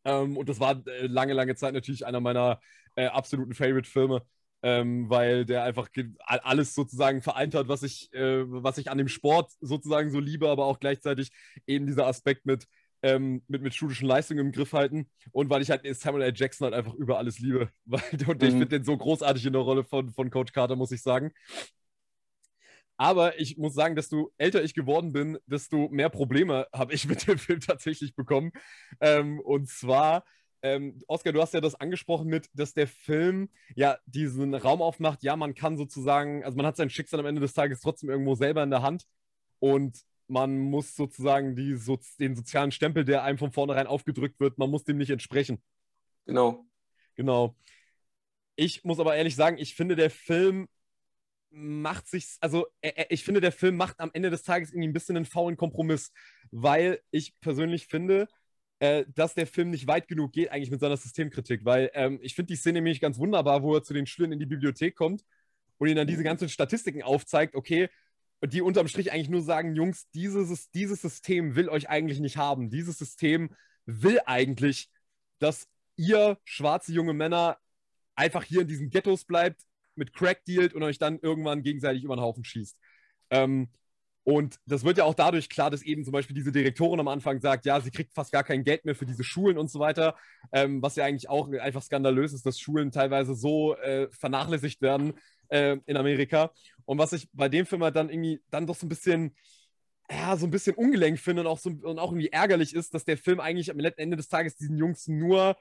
Ähm, 0.05 0.37
und 0.37 0.49
das 0.49 0.59
war 0.59 0.85
äh, 0.87 1.07
lange, 1.07 1.33
lange 1.33 1.55
Zeit 1.55 1.73
natürlich 1.73 2.05
einer 2.05 2.19
meiner 2.19 2.59
äh, 2.95 3.07
absoluten 3.07 3.53
Favorite-Filme 3.53 4.21
ähm, 4.63 5.09
weil 5.09 5.45
der 5.45 5.63
einfach 5.63 5.89
alles 6.27 6.73
sozusagen 6.73 7.21
vereint 7.21 7.53
hat, 7.53 7.67
was 7.67 7.83
ich, 7.83 8.11
äh, 8.13 8.45
was 8.47 8.77
ich 8.77 8.89
an 8.89 8.97
dem 8.97 9.09
Sport 9.09 9.51
sozusagen 9.59 10.09
so 10.09 10.19
liebe, 10.19 10.49
aber 10.49 10.65
auch 10.65 10.79
gleichzeitig 10.79 11.31
eben 11.67 11.85
dieser 11.85 12.07
Aspekt 12.07 12.45
mit, 12.45 12.65
ähm, 13.01 13.43
mit, 13.47 13.61
mit 13.61 13.75
schulischen 13.75 14.07
Leistungen 14.07 14.39
im 14.39 14.51
Griff 14.53 14.71
halten 14.71 15.09
und 15.33 15.49
weil 15.49 15.61
ich 15.61 15.69
halt 15.69 15.85
Samuel 15.97 16.23
L. 16.23 16.33
Jackson 16.33 16.63
halt 16.63 16.73
einfach 16.73 16.93
über 16.93 17.17
alles 17.17 17.39
liebe. 17.39 17.69
und 17.85 18.41
mhm. 18.41 18.47
ich 18.47 18.51
finde 18.51 18.67
den 18.67 18.85
so 18.85 18.95
großartig 18.97 19.45
in 19.45 19.53
der 19.53 19.61
Rolle 19.61 19.83
von, 19.83 20.13
von 20.13 20.31
Coach 20.31 20.53
Carter, 20.53 20.77
muss 20.77 20.93
ich 20.93 21.01
sagen. 21.01 21.33
Aber 22.97 23.39
ich 23.39 23.57
muss 23.57 23.73
sagen, 23.73 23.95
desto 23.95 24.31
älter 24.37 24.63
ich 24.63 24.73
geworden 24.73 25.13
bin, 25.13 25.37
desto 25.45 25.89
mehr 25.89 26.09
Probleme 26.09 26.67
habe 26.73 26.93
ich 26.93 27.07
mit 27.07 27.27
dem 27.27 27.37
Film 27.37 27.59
tatsächlich 27.59 28.15
bekommen. 28.15 28.51
Ähm, 28.99 29.39
und 29.39 29.69
zwar 29.69 30.23
ähm, 30.63 31.01
Oskar, 31.07 31.33
du 31.33 31.41
hast 31.41 31.53
ja 31.53 31.59
das 31.61 31.75
angesprochen 31.75 32.27
mit, 32.27 32.49
dass 32.53 32.73
der 32.73 32.87
Film 32.87 33.49
ja 33.75 33.97
diesen 34.05 34.55
Raum 34.55 34.81
aufmacht, 34.81 35.21
ja, 35.21 35.35
man 35.35 35.55
kann 35.55 35.77
sozusagen, 35.77 36.43
also 36.45 36.55
man 36.55 36.65
hat 36.65 36.77
sein 36.77 36.89
Schicksal 36.89 37.19
am 37.19 37.25
Ende 37.25 37.41
des 37.41 37.53
Tages 37.53 37.81
trotzdem 37.81 38.09
irgendwo 38.09 38.35
selber 38.35 38.63
in 38.63 38.69
der 38.69 38.81
Hand 38.81 39.05
und 39.59 39.99
man 40.27 40.57
muss 40.57 40.95
sozusagen 40.95 41.55
die, 41.55 41.75
so, 41.75 41.99
den 42.17 42.35
sozialen 42.35 42.71
Stempel, 42.71 43.03
der 43.03 43.23
einem 43.23 43.37
von 43.37 43.51
vornherein 43.51 43.87
aufgedrückt 43.87 44.39
wird, 44.39 44.57
man 44.57 44.69
muss 44.69 44.85
dem 44.85 44.97
nicht 44.97 45.09
entsprechen. 45.09 45.61
Genau. 46.25 46.65
Genau. 47.15 47.55
Ich 48.55 48.85
muss 48.85 48.99
aber 48.99 49.15
ehrlich 49.15 49.35
sagen, 49.35 49.57
ich 49.57 49.75
finde, 49.75 49.97
der 49.97 50.09
Film 50.09 50.69
macht 51.53 52.07
sich, 52.07 52.37
also 52.41 52.65
ich 53.09 53.23
finde, 53.23 53.39
der 53.39 53.51
Film 53.51 53.77
macht 53.77 53.99
am 53.99 54.09
Ende 54.13 54.31
des 54.31 54.43
Tages 54.43 54.71
irgendwie 54.71 54.87
ein 54.87 54.93
bisschen 54.93 55.15
einen 55.15 55.25
faulen 55.25 55.55
Kompromiss, 55.55 56.11
weil 56.51 56.99
ich 57.11 57.39
persönlich 57.41 57.87
finde, 57.87 58.27
äh, 58.79 59.05
dass 59.13 59.35
der 59.35 59.47
Film 59.47 59.69
nicht 59.69 59.87
weit 59.87 60.07
genug 60.07 60.33
geht, 60.33 60.51
eigentlich 60.51 60.71
mit 60.71 60.79
seiner 60.79 60.97
Systemkritik, 60.97 61.63
weil 61.63 61.91
ähm, 61.93 62.19
ich 62.21 62.35
finde 62.35 62.53
die 62.53 62.57
Szene 62.57 62.81
nämlich 62.81 62.99
ganz 62.99 63.19
wunderbar, 63.19 63.61
wo 63.61 63.75
er 63.75 63.83
zu 63.83 63.93
den 63.93 64.07
Schülern 64.07 64.31
in 64.31 64.39
die 64.39 64.45
Bibliothek 64.47 64.95
kommt 64.95 65.23
und 65.77 65.87
ihnen 65.87 65.97
dann 65.97 66.07
diese 66.07 66.23
ganzen 66.23 66.49
Statistiken 66.49 67.03
aufzeigt, 67.03 67.55
okay, 67.55 67.89
die 68.45 68.61
unterm 68.61 68.87
Strich 68.87 69.11
eigentlich 69.11 69.29
nur 69.29 69.41
sagen, 69.41 69.75
Jungs, 69.75 70.09
dieses, 70.09 70.69
dieses 70.71 71.01
System 71.01 71.55
will 71.55 71.69
euch 71.69 71.87
eigentlich 71.89 72.19
nicht 72.19 72.37
haben. 72.37 72.69
Dieses 72.69 72.97
System 72.97 73.55
will 73.85 74.19
eigentlich, 74.25 74.89
dass 75.39 75.69
ihr 75.95 76.37
schwarze 76.43 76.91
junge 76.91 77.13
Männer 77.13 77.57
einfach 78.15 78.43
hier 78.43 78.61
in 78.61 78.67
diesen 78.67 78.89
Ghettos 78.89 79.23
bleibt, 79.23 79.61
mit 79.95 80.13
Crack 80.13 80.43
dealt 80.45 80.73
und 80.73 80.83
euch 80.83 80.97
dann 80.97 81.19
irgendwann 81.19 81.63
gegenseitig 81.63 82.03
über 82.03 82.15
den 82.15 82.21
Haufen 82.21 82.43
schießt. 82.43 82.77
Ähm, 83.31 83.69
und 84.25 84.57
das 84.65 84.85
wird 84.85 84.97
ja 84.97 85.03
auch 85.03 85.15
dadurch 85.15 85.49
klar, 85.49 85.69
dass 85.69 85.81
eben 85.81 86.03
zum 86.05 86.13
Beispiel 86.13 86.35
diese 86.35 86.51
Direktorin 86.53 86.99
am 86.99 87.09
Anfang 87.09 87.41
sagt, 87.41 87.65
ja, 87.65 87.81
sie 87.81 87.91
kriegt 87.91 88.13
fast 88.13 88.31
gar 88.31 88.43
kein 88.43 88.63
Geld 88.63 88.85
mehr 88.85 88.95
für 88.95 89.05
diese 89.05 89.23
Schulen 89.23 89.57
und 89.57 89.69
so 89.69 89.79
weiter, 89.79 90.15
ähm, 90.53 90.81
was 90.81 90.95
ja 90.95 91.03
eigentlich 91.03 91.29
auch 91.29 91.51
einfach 91.51 91.83
skandalös 91.83 92.31
ist, 92.31 92.45
dass 92.45 92.59
Schulen 92.59 92.91
teilweise 92.91 93.35
so 93.35 93.75
äh, 93.75 94.07
vernachlässigt 94.11 94.81
werden 94.81 95.13
äh, 95.49 95.77
in 95.85 95.97
Amerika. 95.97 96.51
Und 96.85 96.99
was 96.99 97.11
ich 97.11 97.27
bei 97.33 97.49
dem 97.49 97.65
Film 97.65 97.83
halt 97.83 97.97
dann 97.97 98.09
irgendwie 98.09 98.41
dann 98.49 98.65
doch 98.65 98.75
so 98.75 98.85
ein 98.85 98.89
bisschen, 98.89 99.35
ja, 100.09 100.37
so 100.37 100.47
ein 100.47 100.51
bisschen 100.51 100.75
ungelenk 100.75 101.19
finde 101.19 101.41
und 101.41 101.47
auch, 101.47 101.59
so, 101.59 101.69
und 101.69 101.99
auch 101.99 102.11
irgendwie 102.11 102.31
ärgerlich 102.31 102.73
ist, 102.73 102.93
dass 102.93 103.03
der 103.03 103.17
Film 103.17 103.41
eigentlich 103.41 103.71
am 103.71 103.79
letzten 103.79 104.01
Ende 104.01 104.15
des 104.17 104.29
Tages 104.29 104.55
diesen 104.55 104.77
Jungs 104.77 105.07
nur 105.07 105.57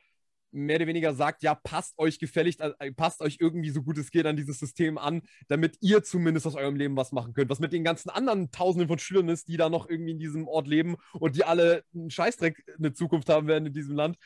mehr 0.53 0.77
oder 0.77 0.87
weniger 0.87 1.15
sagt, 1.15 1.43
ja, 1.43 1.55
passt 1.55 1.99
euch 1.99 2.19
gefälligst, 2.19 2.61
äh, 2.61 2.93
passt 2.93 3.21
euch 3.21 3.39
irgendwie 3.41 3.71
so 3.71 3.83
gut 3.83 3.99
es 3.99 4.11
geht 4.11 4.27
an 4.27 4.37
dieses 4.37 4.59
System 4.59 4.99
an, 4.99 5.23
damit 5.49 5.79
ihr 5.81 6.03
zumindest 6.03 6.47
aus 6.47 6.55
eurem 6.55 6.77
Leben 6.77 6.97
was 6.97 7.13
machen 7.13 7.33
könnt. 7.33 7.51
Was 7.51 7.59
mit 7.59 7.73
den 7.73 7.85
ganzen 7.85 8.11
anderen 8.11 8.51
Tausenden 8.51 8.89
von 8.89 8.99
Schülern 8.99 9.29
ist, 9.29 9.49
die 9.49 9.57
da 9.57 9.69
noch 9.69 9.89
irgendwie 9.89 10.13
in 10.13 10.19
diesem 10.19 10.47
Ort 10.47 10.69
leben 10.69 10.97
und 11.15 11.37
die 11.37 11.45
alle 11.45 11.85
einen 11.95 12.11
Scheißdreck 12.11 12.63
eine 12.79 12.93
Zukunft 12.93 13.29
haben 13.29 13.49
werden 13.49 13.67
in 13.67 13.73
diesem 13.73 13.97
Land. 13.97 14.19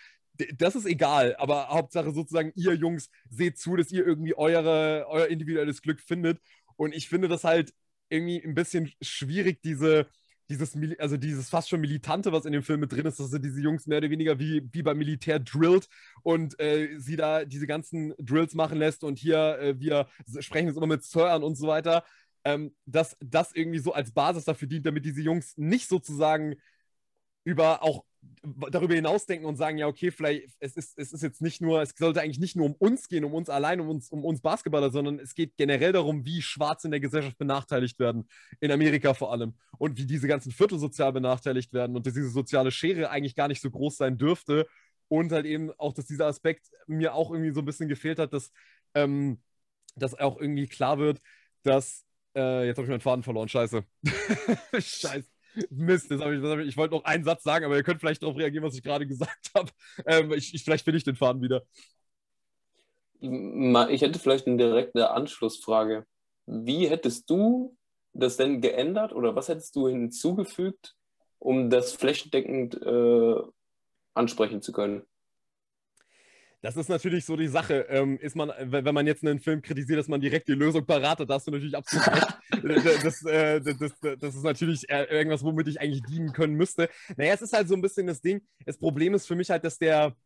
Das 0.58 0.76
ist 0.76 0.86
egal, 0.86 1.34
aber 1.38 1.68
Hauptsache 1.68 2.12
sozusagen, 2.12 2.52
ihr 2.56 2.74
Jungs 2.74 3.08
seht 3.30 3.58
zu, 3.58 3.76
dass 3.76 3.90
ihr 3.90 4.06
irgendwie 4.06 4.36
eure, 4.36 5.06
euer 5.08 5.28
individuelles 5.28 5.80
Glück 5.80 6.00
findet. 6.00 6.40
Und 6.76 6.94
ich 6.94 7.08
finde 7.08 7.28
das 7.28 7.44
halt 7.44 7.72
irgendwie 8.10 8.42
ein 8.44 8.54
bisschen 8.54 8.92
schwierig, 9.00 9.62
diese, 9.62 10.06
dieses, 10.48 10.76
also 10.98 11.16
dieses 11.16 11.48
fast 11.48 11.68
schon 11.68 11.80
Militante, 11.80 12.32
was 12.32 12.44
in 12.44 12.52
dem 12.52 12.62
Film 12.62 12.80
mit 12.80 12.92
drin 12.92 13.06
ist, 13.06 13.18
dass 13.18 13.32
er 13.32 13.38
diese 13.38 13.60
Jungs 13.60 13.86
mehr 13.86 13.98
oder 13.98 14.10
weniger 14.10 14.38
wie, 14.38 14.68
wie 14.72 14.82
beim 14.82 14.98
Militär 14.98 15.38
drillt 15.38 15.88
und 16.22 16.58
äh, 16.60 16.98
sie 16.98 17.16
da 17.16 17.44
diese 17.44 17.66
ganzen 17.66 18.14
Drills 18.18 18.54
machen 18.54 18.78
lässt 18.78 19.04
und 19.04 19.18
hier 19.18 19.58
äh, 19.58 19.80
wir 19.80 20.06
sprechen 20.40 20.68
jetzt 20.68 20.76
immer 20.76 20.86
mit 20.86 21.02
Sir 21.02 21.30
an 21.32 21.42
und 21.42 21.56
so 21.56 21.66
weiter, 21.66 22.04
ähm, 22.44 22.74
dass 22.86 23.16
das 23.20 23.52
irgendwie 23.52 23.80
so 23.80 23.92
als 23.92 24.12
Basis 24.12 24.44
dafür 24.44 24.68
dient, 24.68 24.86
damit 24.86 25.04
diese 25.04 25.20
Jungs 25.20 25.56
nicht 25.56 25.88
sozusagen 25.88 26.56
über 27.46 27.82
auch 27.84 28.04
darüber 28.70 28.94
hinausdenken 28.94 29.46
und 29.46 29.56
sagen, 29.56 29.78
ja, 29.78 29.86
okay, 29.86 30.10
vielleicht, 30.10 30.48
es 30.58 30.76
ist, 30.76 30.98
es 30.98 31.12
ist 31.12 31.22
jetzt 31.22 31.40
nicht 31.40 31.60
nur, 31.60 31.80
es 31.80 31.94
sollte 31.96 32.20
eigentlich 32.20 32.40
nicht 32.40 32.56
nur 32.56 32.66
um 32.66 32.74
uns 32.74 33.08
gehen, 33.08 33.24
um 33.24 33.32
uns 33.34 33.48
allein, 33.48 33.80
um 33.80 33.88
uns, 33.88 34.10
um 34.10 34.24
uns 34.24 34.40
Basketballer, 34.40 34.90
sondern 34.90 35.20
es 35.20 35.34
geht 35.34 35.56
generell 35.56 35.92
darum, 35.92 36.24
wie 36.24 36.42
Schwarze 36.42 36.88
in 36.88 36.90
der 36.90 37.00
Gesellschaft 37.00 37.38
benachteiligt 37.38 38.00
werden, 38.00 38.28
in 38.60 38.72
Amerika 38.72 39.14
vor 39.14 39.32
allem, 39.32 39.54
und 39.78 39.96
wie 39.96 40.06
diese 40.06 40.26
ganzen 40.26 40.50
Viertel 40.50 40.78
sozial 40.80 41.12
benachteiligt 41.12 41.72
werden 41.72 41.94
und 41.94 42.04
dass 42.06 42.14
diese 42.14 42.30
soziale 42.30 42.72
Schere 42.72 43.10
eigentlich 43.10 43.36
gar 43.36 43.46
nicht 43.46 43.62
so 43.62 43.70
groß 43.70 43.96
sein 43.96 44.18
dürfte 44.18 44.66
und 45.08 45.30
halt 45.30 45.46
eben 45.46 45.70
auch, 45.78 45.92
dass 45.92 46.06
dieser 46.06 46.26
Aspekt 46.26 46.66
mir 46.88 47.14
auch 47.14 47.30
irgendwie 47.30 47.52
so 47.52 47.60
ein 47.60 47.66
bisschen 47.66 47.88
gefehlt 47.88 48.18
hat, 48.18 48.32
dass, 48.32 48.50
ähm, 48.94 49.40
dass 49.94 50.18
auch 50.18 50.40
irgendwie 50.40 50.66
klar 50.66 50.98
wird, 50.98 51.20
dass, 51.62 52.04
äh, 52.36 52.66
jetzt 52.66 52.76
habe 52.76 52.86
ich 52.86 52.90
meinen 52.90 53.00
Faden 53.00 53.22
verloren, 53.22 53.48
scheiße. 53.48 53.84
scheiße. 54.80 55.35
Mist, 55.70 56.10
das 56.10 56.20
ich, 56.20 56.42
das 56.42 56.58
ich, 56.60 56.68
ich 56.68 56.76
wollte 56.76 56.94
noch 56.94 57.04
einen 57.04 57.24
Satz 57.24 57.42
sagen, 57.42 57.64
aber 57.64 57.76
ihr 57.76 57.82
könnt 57.82 58.00
vielleicht 58.00 58.22
darauf 58.22 58.36
reagieren, 58.36 58.64
was 58.64 58.74
ich 58.74 58.82
gerade 58.82 59.06
gesagt 59.06 59.50
habe. 59.54 59.70
Ähm, 60.06 60.32
ich, 60.32 60.54
ich, 60.54 60.64
vielleicht 60.64 60.84
finde 60.84 60.98
ich 60.98 61.04
den 61.04 61.16
Faden 61.16 61.42
wieder. 61.42 61.62
Ich 63.20 64.02
hätte 64.02 64.18
vielleicht 64.18 64.46
eine 64.46 64.56
direkte 64.56 65.10
Anschlussfrage. 65.10 66.06
Wie 66.46 66.88
hättest 66.88 67.28
du 67.30 67.76
das 68.12 68.36
denn 68.36 68.60
geändert 68.60 69.12
oder 69.12 69.34
was 69.34 69.48
hättest 69.48 69.74
du 69.76 69.88
hinzugefügt, 69.88 70.94
um 71.38 71.70
das 71.70 71.92
flächendeckend 71.92 72.80
äh, 72.80 73.34
ansprechen 74.14 74.62
zu 74.62 74.72
können? 74.72 75.02
Das 76.62 76.76
ist 76.76 76.88
natürlich 76.88 77.24
so 77.24 77.36
die 77.36 77.48
Sache. 77.48 77.86
Ähm, 77.88 78.18
ist 78.18 78.34
man, 78.34 78.50
wenn 78.58 78.94
man 78.94 79.06
jetzt 79.06 79.24
einen 79.24 79.40
Film 79.40 79.62
kritisiert, 79.62 79.98
dass 79.98 80.08
man 80.08 80.20
direkt 80.20 80.48
die 80.48 80.54
Lösung 80.54 80.84
parat 80.84 81.20
hat, 81.20 81.30
da 81.30 81.34
hast 81.34 81.46
du 81.46 81.50
natürlich 81.50 81.76
absolut 81.76 82.06
recht. 82.08 83.04
das, 83.04 83.24
äh, 83.24 83.60
das, 83.60 83.78
das, 83.78 84.18
das, 84.18 84.34
ist 84.34 84.42
natürlich 84.42 84.88
irgendwas, 84.88 85.44
womit 85.44 85.68
ich 85.68 85.80
eigentlich 85.80 86.02
dienen 86.04 86.32
können 86.32 86.54
müsste. 86.54 86.88
Naja, 87.16 87.34
es 87.34 87.42
ist 87.42 87.52
halt 87.52 87.68
so 87.68 87.74
ein 87.74 87.82
bisschen 87.82 88.06
das 88.06 88.20
Ding. 88.20 88.42
Das 88.64 88.78
Problem 88.78 89.14
ist 89.14 89.26
für 89.26 89.36
mich 89.36 89.50
halt, 89.50 89.64
dass 89.64 89.78
der, 89.78 90.16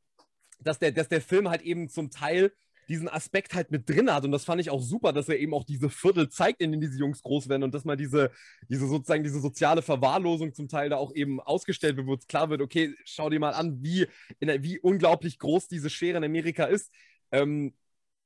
dass 0.61 0.79
der, 0.79 0.93
dass 0.93 1.09
der 1.09 1.21
Film 1.21 1.49
halt 1.49 1.63
eben 1.63 1.89
zum 1.89 2.11
Teil 2.11 2.53
diesen 2.91 3.09
Aspekt 3.09 3.55
halt 3.55 3.71
mit 3.71 3.89
drin 3.89 4.13
hat. 4.13 4.25
Und 4.25 4.33
das 4.33 4.45
fand 4.45 4.61
ich 4.61 4.71
auch 4.71 4.83
super, 4.83 5.13
dass 5.13 5.29
er 5.29 5.39
eben 5.39 5.55
auch 5.55 5.65
diese 5.65 5.89
Viertel 5.89 6.29
zeigt, 6.29 6.61
in 6.61 6.73
denen 6.73 6.83
diese 6.83 6.99
Jungs 6.99 7.23
groß 7.23 7.49
werden 7.49 7.63
und 7.63 7.75
dass 7.75 7.85
mal 7.85 7.97
diese, 7.97 8.31
diese 8.69 8.87
sozusagen 8.87 9.23
diese 9.25 9.41
soziale 9.41 9.81
Verwahrlosung 9.81 10.53
zum 10.53 10.69
Teil 10.69 10.91
da 10.91 10.97
auch 10.97 11.15
eben 11.15 11.41
ausgestellt 11.41 11.97
wird, 11.97 12.07
wo 12.07 12.15
es 12.15 12.27
klar 12.27 12.51
wird, 12.51 12.61
okay, 12.61 12.95
schau 13.05 13.31
dir 13.31 13.41
mal 13.41 13.55
an, 13.55 13.79
wie, 13.83 14.07
der, 14.41 14.63
wie 14.63 14.79
unglaublich 14.81 15.39
groß 15.39 15.69
diese 15.69 15.89
Schere 15.89 16.19
in 16.19 16.25
Amerika 16.25 16.65
ist. 16.65 16.93
Ähm, 17.33 17.73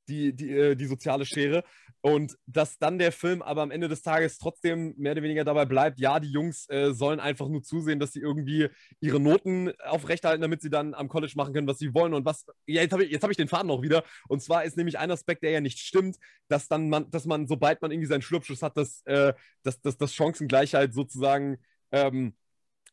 die, 0.08 0.34
die, 0.34 0.50
äh, 0.50 0.74
die 0.74 0.86
soziale 0.86 1.24
Schere. 1.24 1.64
Und 2.00 2.36
dass 2.46 2.78
dann 2.78 2.98
der 2.98 3.12
Film 3.12 3.40
aber 3.40 3.62
am 3.62 3.70
Ende 3.70 3.88
des 3.88 4.02
Tages 4.02 4.36
trotzdem 4.36 4.94
mehr 4.98 5.12
oder 5.12 5.22
weniger 5.22 5.44
dabei 5.44 5.64
bleibt, 5.64 5.98
ja, 5.98 6.20
die 6.20 6.30
Jungs 6.30 6.68
äh, 6.68 6.92
sollen 6.92 7.18
einfach 7.18 7.48
nur 7.48 7.62
zusehen, 7.62 7.98
dass 7.98 8.12
sie 8.12 8.20
irgendwie 8.20 8.68
ihre 9.00 9.20
Noten 9.20 9.72
aufrechterhalten, 9.80 10.42
damit 10.42 10.60
sie 10.60 10.68
dann 10.68 10.92
am 10.92 11.08
College 11.08 11.32
machen 11.36 11.54
können, 11.54 11.66
was 11.66 11.78
sie 11.78 11.94
wollen. 11.94 12.12
Und 12.12 12.26
was, 12.26 12.44
ja, 12.66 12.82
jetzt 12.82 12.92
habe 12.92 13.04
ich, 13.04 13.22
hab 13.22 13.30
ich 13.30 13.38
den 13.38 13.48
Faden 13.48 13.70
auch 13.70 13.82
wieder. 13.82 14.04
Und 14.28 14.42
zwar 14.42 14.64
ist 14.64 14.76
nämlich 14.76 14.98
ein 14.98 15.10
Aspekt, 15.10 15.42
der 15.42 15.52
ja 15.52 15.60
nicht 15.62 15.78
stimmt, 15.78 16.16
dass 16.48 16.68
dann 16.68 16.90
man, 16.90 17.10
dass 17.10 17.24
man, 17.24 17.46
sobald 17.46 17.80
man 17.80 17.90
irgendwie 17.90 18.08
seinen 18.08 18.22
Schlupfschuss 18.22 18.62
hat, 18.62 18.76
dass, 18.76 19.00
äh, 19.06 19.32
dass, 19.62 19.80
dass, 19.80 19.96
dass 19.96 20.14
Chancengleichheit 20.14 20.92
sozusagen 20.92 21.56
ähm, 21.90 22.34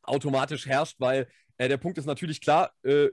automatisch 0.03 0.65
herrscht, 0.67 0.95
weil 0.99 1.27
äh, 1.57 1.67
der 1.67 1.77
Punkt 1.77 1.97
ist 1.97 2.05
natürlich 2.05 2.41
klar, 2.41 2.71
äh, 2.83 3.09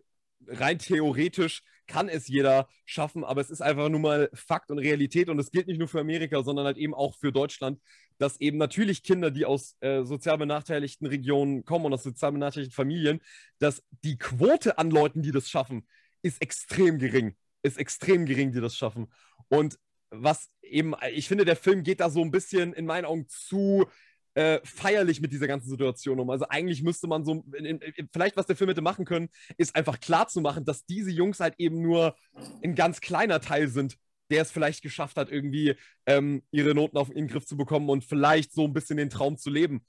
rein 0.46 0.78
theoretisch 0.78 1.62
kann 1.88 2.08
es 2.08 2.28
jeder 2.28 2.68
schaffen, 2.84 3.24
aber 3.24 3.40
es 3.40 3.50
ist 3.50 3.60
einfach 3.60 3.88
nur 3.88 3.98
mal 3.98 4.30
Fakt 4.32 4.70
und 4.70 4.78
Realität 4.78 5.28
und 5.28 5.38
es 5.40 5.50
gilt 5.50 5.66
nicht 5.66 5.78
nur 5.78 5.88
für 5.88 6.00
Amerika, 6.00 6.42
sondern 6.44 6.66
halt 6.66 6.76
eben 6.76 6.94
auch 6.94 7.16
für 7.16 7.32
Deutschland, 7.32 7.80
dass 8.18 8.40
eben 8.40 8.58
natürlich 8.58 9.02
Kinder, 9.02 9.30
die 9.30 9.44
aus 9.44 9.76
äh, 9.80 10.04
sozial 10.04 10.38
benachteiligten 10.38 11.06
Regionen 11.06 11.64
kommen 11.64 11.86
und 11.86 11.94
aus 11.94 12.04
sozial 12.04 12.32
benachteiligten 12.32 12.74
Familien, 12.74 13.20
dass 13.58 13.82
die 14.04 14.18
Quote 14.18 14.78
an 14.78 14.90
Leuten, 14.90 15.22
die 15.22 15.32
das 15.32 15.48
schaffen, 15.48 15.86
ist 16.22 16.40
extrem 16.42 16.98
gering. 16.98 17.34
Ist 17.62 17.78
extrem 17.78 18.26
gering, 18.26 18.52
die 18.52 18.60
das 18.60 18.76
schaffen. 18.76 19.12
Und 19.48 19.78
was 20.10 20.50
eben, 20.62 20.94
ich 21.12 21.28
finde, 21.28 21.44
der 21.44 21.56
Film 21.56 21.82
geht 21.82 22.00
da 22.00 22.10
so 22.10 22.22
ein 22.22 22.30
bisschen 22.30 22.72
in 22.72 22.86
meinen 22.86 23.04
Augen 23.04 23.26
zu 23.28 23.86
äh, 24.34 24.60
feierlich 24.64 25.20
mit 25.20 25.32
dieser 25.32 25.46
ganzen 25.46 25.68
Situation 25.68 26.20
um. 26.20 26.30
Also 26.30 26.46
eigentlich 26.48 26.82
müsste 26.82 27.06
man 27.06 27.24
so, 27.24 27.44
in, 27.56 27.64
in, 27.64 28.08
vielleicht 28.12 28.36
was 28.36 28.46
der 28.46 28.56
Film 28.56 28.70
hätte 28.70 28.82
machen 28.82 29.04
können, 29.04 29.28
ist 29.56 29.74
einfach 29.74 30.00
klar 30.00 30.28
zu 30.28 30.40
machen, 30.40 30.64
dass 30.64 30.86
diese 30.86 31.10
Jungs 31.10 31.40
halt 31.40 31.54
eben 31.58 31.80
nur 31.82 32.16
ein 32.62 32.74
ganz 32.74 33.00
kleiner 33.00 33.40
Teil 33.40 33.68
sind, 33.68 33.96
der 34.30 34.42
es 34.42 34.50
vielleicht 34.50 34.82
geschafft 34.82 35.16
hat, 35.16 35.30
irgendwie 35.30 35.74
ähm, 36.06 36.42
ihre 36.50 36.74
Noten 36.74 36.98
auf 36.98 37.10
den 37.10 37.28
Griff 37.28 37.46
zu 37.46 37.56
bekommen 37.56 37.88
und 37.88 38.04
vielleicht 38.04 38.52
so 38.52 38.64
ein 38.64 38.72
bisschen 38.72 38.98
den 38.98 39.10
Traum 39.10 39.38
zu 39.38 39.50
leben. 39.50 39.84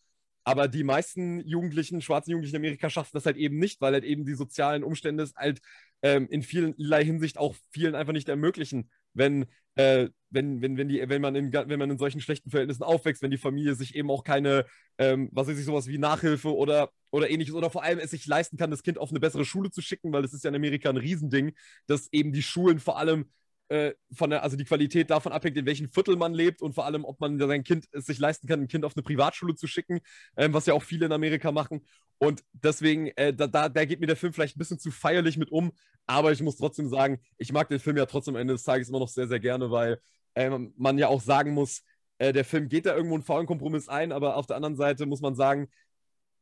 Aber 0.46 0.68
die 0.68 0.84
meisten 0.84 1.42
Jugendlichen, 1.42 2.02
schwarzen 2.02 2.32
Jugendlichen 2.32 2.56
in 2.56 2.62
Amerika 2.62 2.90
schaffen 2.90 3.12
das 3.14 3.26
halt 3.26 3.38
eben 3.38 3.60
nicht, 3.60 3.82
weil 3.82 3.94
halt 3.94 4.06
eben 4.06 4.26
die 4.26 4.34
sozialen 4.34 4.84
Umstände 4.84 5.24
es 5.24 5.36
halt 5.36 5.60
ähm, 6.02 6.28
in 6.30 6.42
vielerlei 6.42 7.04
Hinsicht 7.04 7.38
auch 7.38 7.56
vielen 7.72 7.94
einfach 7.94 8.14
nicht 8.14 8.30
ermöglichen 8.30 8.90
wenn, 9.14 9.46
äh, 9.80 10.10
wenn, 10.30 10.62
wenn, 10.62 10.78
wenn, 10.78 10.90
die, 10.90 11.02
wenn, 11.08 11.22
man 11.22 11.36
in, 11.36 11.54
wenn 11.54 11.80
man 11.80 11.90
in 11.90 11.98
solchen 11.98 12.20
schlechten 12.20 12.50
Verhältnissen 12.50 12.84
aufwächst, 12.84 13.22
wenn 13.22 13.32
die 13.32 13.38
Familie 13.38 13.76
sich 13.76 13.96
eben 13.96 14.12
auch 14.12 14.26
keine, 14.26 14.66
ähm, 14.98 15.30
was 15.32 15.48
weiß 15.48 15.58
ich, 15.58 15.64
sowas 15.64 15.88
wie 15.88 15.98
Nachhilfe 15.98 16.54
oder, 16.54 16.92
oder 17.12 17.30
ähnliches 17.30 17.56
oder 17.56 17.70
vor 17.70 17.84
allem 17.84 17.98
es 17.98 18.12
sich 18.12 18.28
leisten 18.28 18.58
kann, 18.58 18.72
das 18.72 18.84
Kind 18.84 18.98
auf 18.98 19.10
eine 19.10 19.22
bessere 19.22 19.46
Schule 19.46 19.72
zu 19.72 19.82
schicken, 19.82 20.12
weil 20.12 20.22
das 20.22 20.34
ist 20.34 20.44
ja 20.44 20.50
in 20.50 20.56
Amerika 20.58 20.90
ein 20.90 20.98
Riesending, 20.98 21.54
dass 21.88 22.10
eben 22.12 22.34
die 22.34 22.44
Schulen 22.44 22.80
vor 22.80 22.98
allem 22.98 23.32
äh, 23.70 23.94
von 24.12 24.30
der, 24.30 24.44
also 24.44 24.58
die 24.58 24.66
Qualität 24.66 25.10
davon 25.10 25.32
abhängt, 25.32 25.56
in 25.58 25.66
welchem 25.66 25.90
Viertel 25.90 26.16
man 26.16 26.34
lebt 26.34 26.62
und 26.62 26.74
vor 26.74 26.86
allem, 26.86 27.06
ob 27.06 27.20
man 27.20 27.38
sein 27.40 27.64
Kind 27.64 27.86
es 27.92 28.06
sich 28.06 28.20
leisten 28.20 28.48
kann, 28.48 28.62
ein 28.62 28.68
Kind 28.68 28.84
auf 28.84 28.96
eine 28.96 29.04
Privatschule 29.04 29.56
zu 29.56 29.68
schicken, 29.68 30.00
ähm, 30.36 30.54
was 30.54 30.66
ja 30.66 30.74
auch 30.74 30.84
viele 30.84 31.06
in 31.06 31.12
Amerika 31.12 31.52
machen. 31.52 31.86
Und 32.18 32.44
deswegen, 32.52 33.08
äh, 33.16 33.34
da, 33.34 33.48
da, 33.48 33.70
da 33.70 33.86
geht 33.86 34.00
mir 34.00 34.08
der 34.08 34.16
Film 34.18 34.34
vielleicht 34.34 34.56
ein 34.56 34.60
bisschen 34.60 34.80
zu 34.80 34.92
feierlich 34.92 35.38
mit 35.38 35.52
um, 35.52 35.72
aber 36.06 36.32
ich 36.32 36.42
muss 36.42 36.58
trotzdem 36.58 36.90
sagen, 36.90 37.20
ich 37.38 37.54
mag 37.54 37.70
den 37.70 37.80
Film 37.80 37.96
ja 37.96 38.06
trotzdem 38.06 38.36
am 38.36 38.42
Ende 38.42 38.54
des 38.54 38.64
Tages 38.64 38.90
immer 38.90 39.00
noch 39.00 39.08
sehr, 39.08 39.28
sehr 39.28 39.40
gerne, 39.40 39.72
weil 39.72 40.02
äh, 40.34 40.50
man 40.76 40.98
ja 40.98 41.08
auch 41.08 41.22
sagen 41.22 41.54
muss, 41.54 41.84
äh, 42.18 42.34
der 42.34 42.46
Film 42.46 42.70
geht 42.70 42.86
da 42.86 42.96
irgendwo 42.96 43.16
einen 43.16 43.24
faulen 43.24 43.48
Kompromiss 43.48 43.88
ein, 43.88 44.12
aber 44.12 44.36
auf 44.36 44.48
der 44.48 44.56
anderen 44.56 44.76
Seite 44.76 45.06
muss 45.06 45.22
man 45.22 45.36
sagen, 45.36 45.70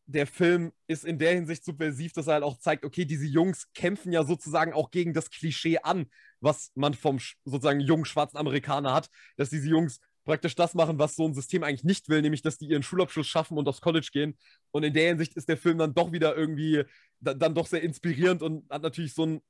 der 0.07 0.25
Film 0.25 0.71
ist 0.87 1.03
in 1.03 1.19
der 1.19 1.33
Hinsicht 1.33 1.65
subversiv, 1.65 2.13
dass 2.13 2.27
er 2.27 2.35
halt 2.35 2.43
auch 2.43 2.57
zeigt, 2.57 2.85
okay, 2.85 3.05
diese 3.05 3.25
Jungs 3.25 3.67
kämpfen 3.73 4.13
ja 4.13 4.23
sozusagen 4.23 4.73
auch 4.73 4.89
gegen 4.89 5.13
das 5.13 5.29
Klischee 5.29 5.79
an, 5.79 6.07
was 6.39 6.71
man 6.75 6.93
vom 6.93 7.19
sozusagen 7.43 7.81
jungen 7.81 8.05
schwarzen 8.05 8.37
Amerikaner 8.37 8.93
hat, 8.93 9.09
dass 9.35 9.49
diese 9.49 9.67
Jungs 9.67 9.99
praktisch 10.23 10.55
das 10.55 10.73
machen, 10.73 10.97
was 10.97 11.15
so 11.15 11.25
ein 11.25 11.33
System 11.33 11.63
eigentlich 11.63 11.83
nicht 11.83 12.09
will, 12.09 12.21
nämlich 12.21 12.41
dass 12.41 12.57
die 12.57 12.67
ihren 12.67 12.83
Schulabschluss 12.83 13.27
schaffen 13.27 13.57
und 13.57 13.67
aufs 13.67 13.81
College 13.81 14.09
gehen. 14.11 14.37
Und 14.71 14.83
in 14.83 14.93
der 14.93 15.09
Hinsicht 15.09 15.35
ist 15.35 15.49
der 15.49 15.57
Film 15.57 15.77
dann 15.77 15.93
doch 15.93 16.11
wieder 16.11 16.35
irgendwie 16.35 16.83
dann 17.19 17.55
doch 17.55 17.67
sehr 17.67 17.81
inspirierend 17.81 18.41
und 18.41 18.69
hat 18.69 18.83
natürlich 18.83 19.13
so 19.13 19.25
ein 19.25 19.41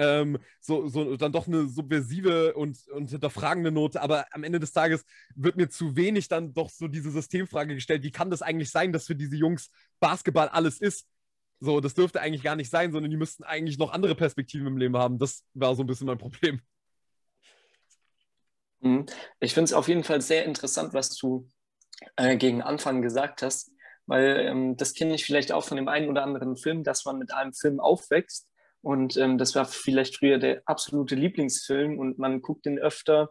ähm, 0.00 0.38
so, 0.60 0.88
so 0.88 1.16
dann 1.16 1.32
doch 1.32 1.46
eine 1.46 1.68
subversive 1.68 2.54
und, 2.54 2.88
und 2.88 3.10
hinterfragende 3.10 3.70
Note, 3.70 4.00
aber 4.00 4.26
am 4.32 4.44
Ende 4.44 4.58
des 4.58 4.72
Tages 4.72 5.04
wird 5.34 5.56
mir 5.56 5.68
zu 5.68 5.94
wenig 5.94 6.28
dann 6.28 6.54
doch 6.54 6.70
so 6.70 6.88
diese 6.88 7.10
Systemfrage 7.10 7.74
gestellt, 7.74 8.02
wie 8.02 8.10
kann 8.10 8.30
das 8.30 8.40
eigentlich 8.40 8.70
sein, 8.70 8.92
dass 8.92 9.06
für 9.06 9.14
diese 9.14 9.36
Jungs 9.36 9.70
Basketball 10.00 10.48
alles 10.48 10.80
ist? 10.80 11.06
So, 11.60 11.80
das 11.80 11.92
dürfte 11.92 12.22
eigentlich 12.22 12.42
gar 12.42 12.56
nicht 12.56 12.70
sein, 12.70 12.92
sondern 12.92 13.10
die 13.10 13.18
müssten 13.18 13.44
eigentlich 13.44 13.76
noch 13.76 13.92
andere 13.92 14.14
Perspektiven 14.14 14.66
im 14.66 14.78
Leben 14.78 14.96
haben. 14.96 15.18
Das 15.18 15.44
war 15.52 15.74
so 15.76 15.82
ein 15.82 15.86
bisschen 15.86 16.06
mein 16.06 16.16
Problem. 16.16 16.62
Mhm. 18.80 19.04
Ich 19.40 19.52
finde 19.52 19.66
es 19.66 19.74
auf 19.74 19.88
jeden 19.88 20.04
Fall 20.04 20.22
sehr 20.22 20.46
interessant, 20.46 20.94
was 20.94 21.14
du 21.16 21.46
äh, 22.16 22.38
gegen 22.38 22.62
Anfang 22.62 23.02
gesagt 23.02 23.42
hast, 23.42 23.72
weil 24.06 24.46
ähm, 24.46 24.76
das 24.78 24.94
kenne 24.94 25.14
ich 25.14 25.26
vielleicht 25.26 25.52
auch 25.52 25.64
von 25.64 25.76
dem 25.76 25.88
einen 25.88 26.08
oder 26.08 26.22
anderen 26.22 26.56
Film, 26.56 26.82
dass 26.84 27.04
man 27.04 27.18
mit 27.18 27.34
einem 27.34 27.52
Film 27.52 27.78
aufwächst 27.78 28.49
und 28.82 29.16
ähm, 29.16 29.38
das 29.38 29.54
war 29.54 29.64
vielleicht 29.64 30.18
früher 30.18 30.38
der 30.38 30.62
absolute 30.64 31.14
Lieblingsfilm 31.14 31.98
und 31.98 32.18
man 32.18 32.40
guckt 32.40 32.66
den 32.66 32.78
öfter. 32.78 33.30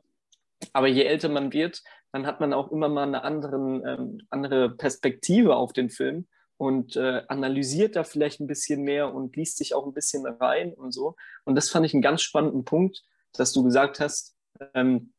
Aber 0.73 0.87
je 0.87 1.03
älter 1.03 1.29
man 1.29 1.53
wird, 1.53 1.81
dann 2.11 2.25
hat 2.25 2.39
man 2.39 2.53
auch 2.53 2.71
immer 2.71 2.89
mal 2.89 3.03
eine 3.03 3.23
anderen, 3.23 3.85
ähm, 3.85 4.21
andere 4.29 4.69
Perspektive 4.75 5.55
auf 5.55 5.73
den 5.73 5.89
Film 5.89 6.27
und 6.57 6.95
äh, 6.95 7.23
analysiert 7.27 7.95
da 7.95 8.03
vielleicht 8.03 8.41
ein 8.41 8.47
bisschen 8.47 8.83
mehr 8.83 9.13
und 9.13 9.35
liest 9.35 9.57
sich 9.57 9.73
auch 9.73 9.85
ein 9.85 9.93
bisschen 9.93 10.25
rein 10.25 10.73
und 10.73 10.91
so. 10.91 11.15
Und 11.45 11.55
das 11.55 11.69
fand 11.69 11.85
ich 11.85 11.93
einen 11.93 12.01
ganz 12.01 12.21
spannenden 12.21 12.65
Punkt, 12.65 13.03
dass 13.33 13.53
du 13.53 13.63
gesagt 13.63 13.99
hast, 13.99 14.35
ähm, 14.73 15.13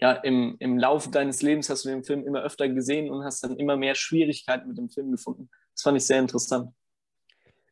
ja, 0.00 0.12
im, 0.12 0.56
im 0.58 0.78
Laufe 0.78 1.10
deines 1.10 1.42
Lebens 1.42 1.70
hast 1.70 1.84
du 1.84 1.88
den 1.88 2.04
Film 2.04 2.26
immer 2.26 2.42
öfter 2.42 2.68
gesehen 2.68 3.10
und 3.10 3.24
hast 3.24 3.44
dann 3.44 3.56
immer 3.56 3.76
mehr 3.76 3.94
Schwierigkeiten 3.94 4.68
mit 4.68 4.78
dem 4.78 4.88
Film 4.88 5.10
gefunden. 5.10 5.48
Das 5.74 5.82
fand 5.82 5.96
ich 5.96 6.06
sehr 6.06 6.18
interessant. 6.18 6.70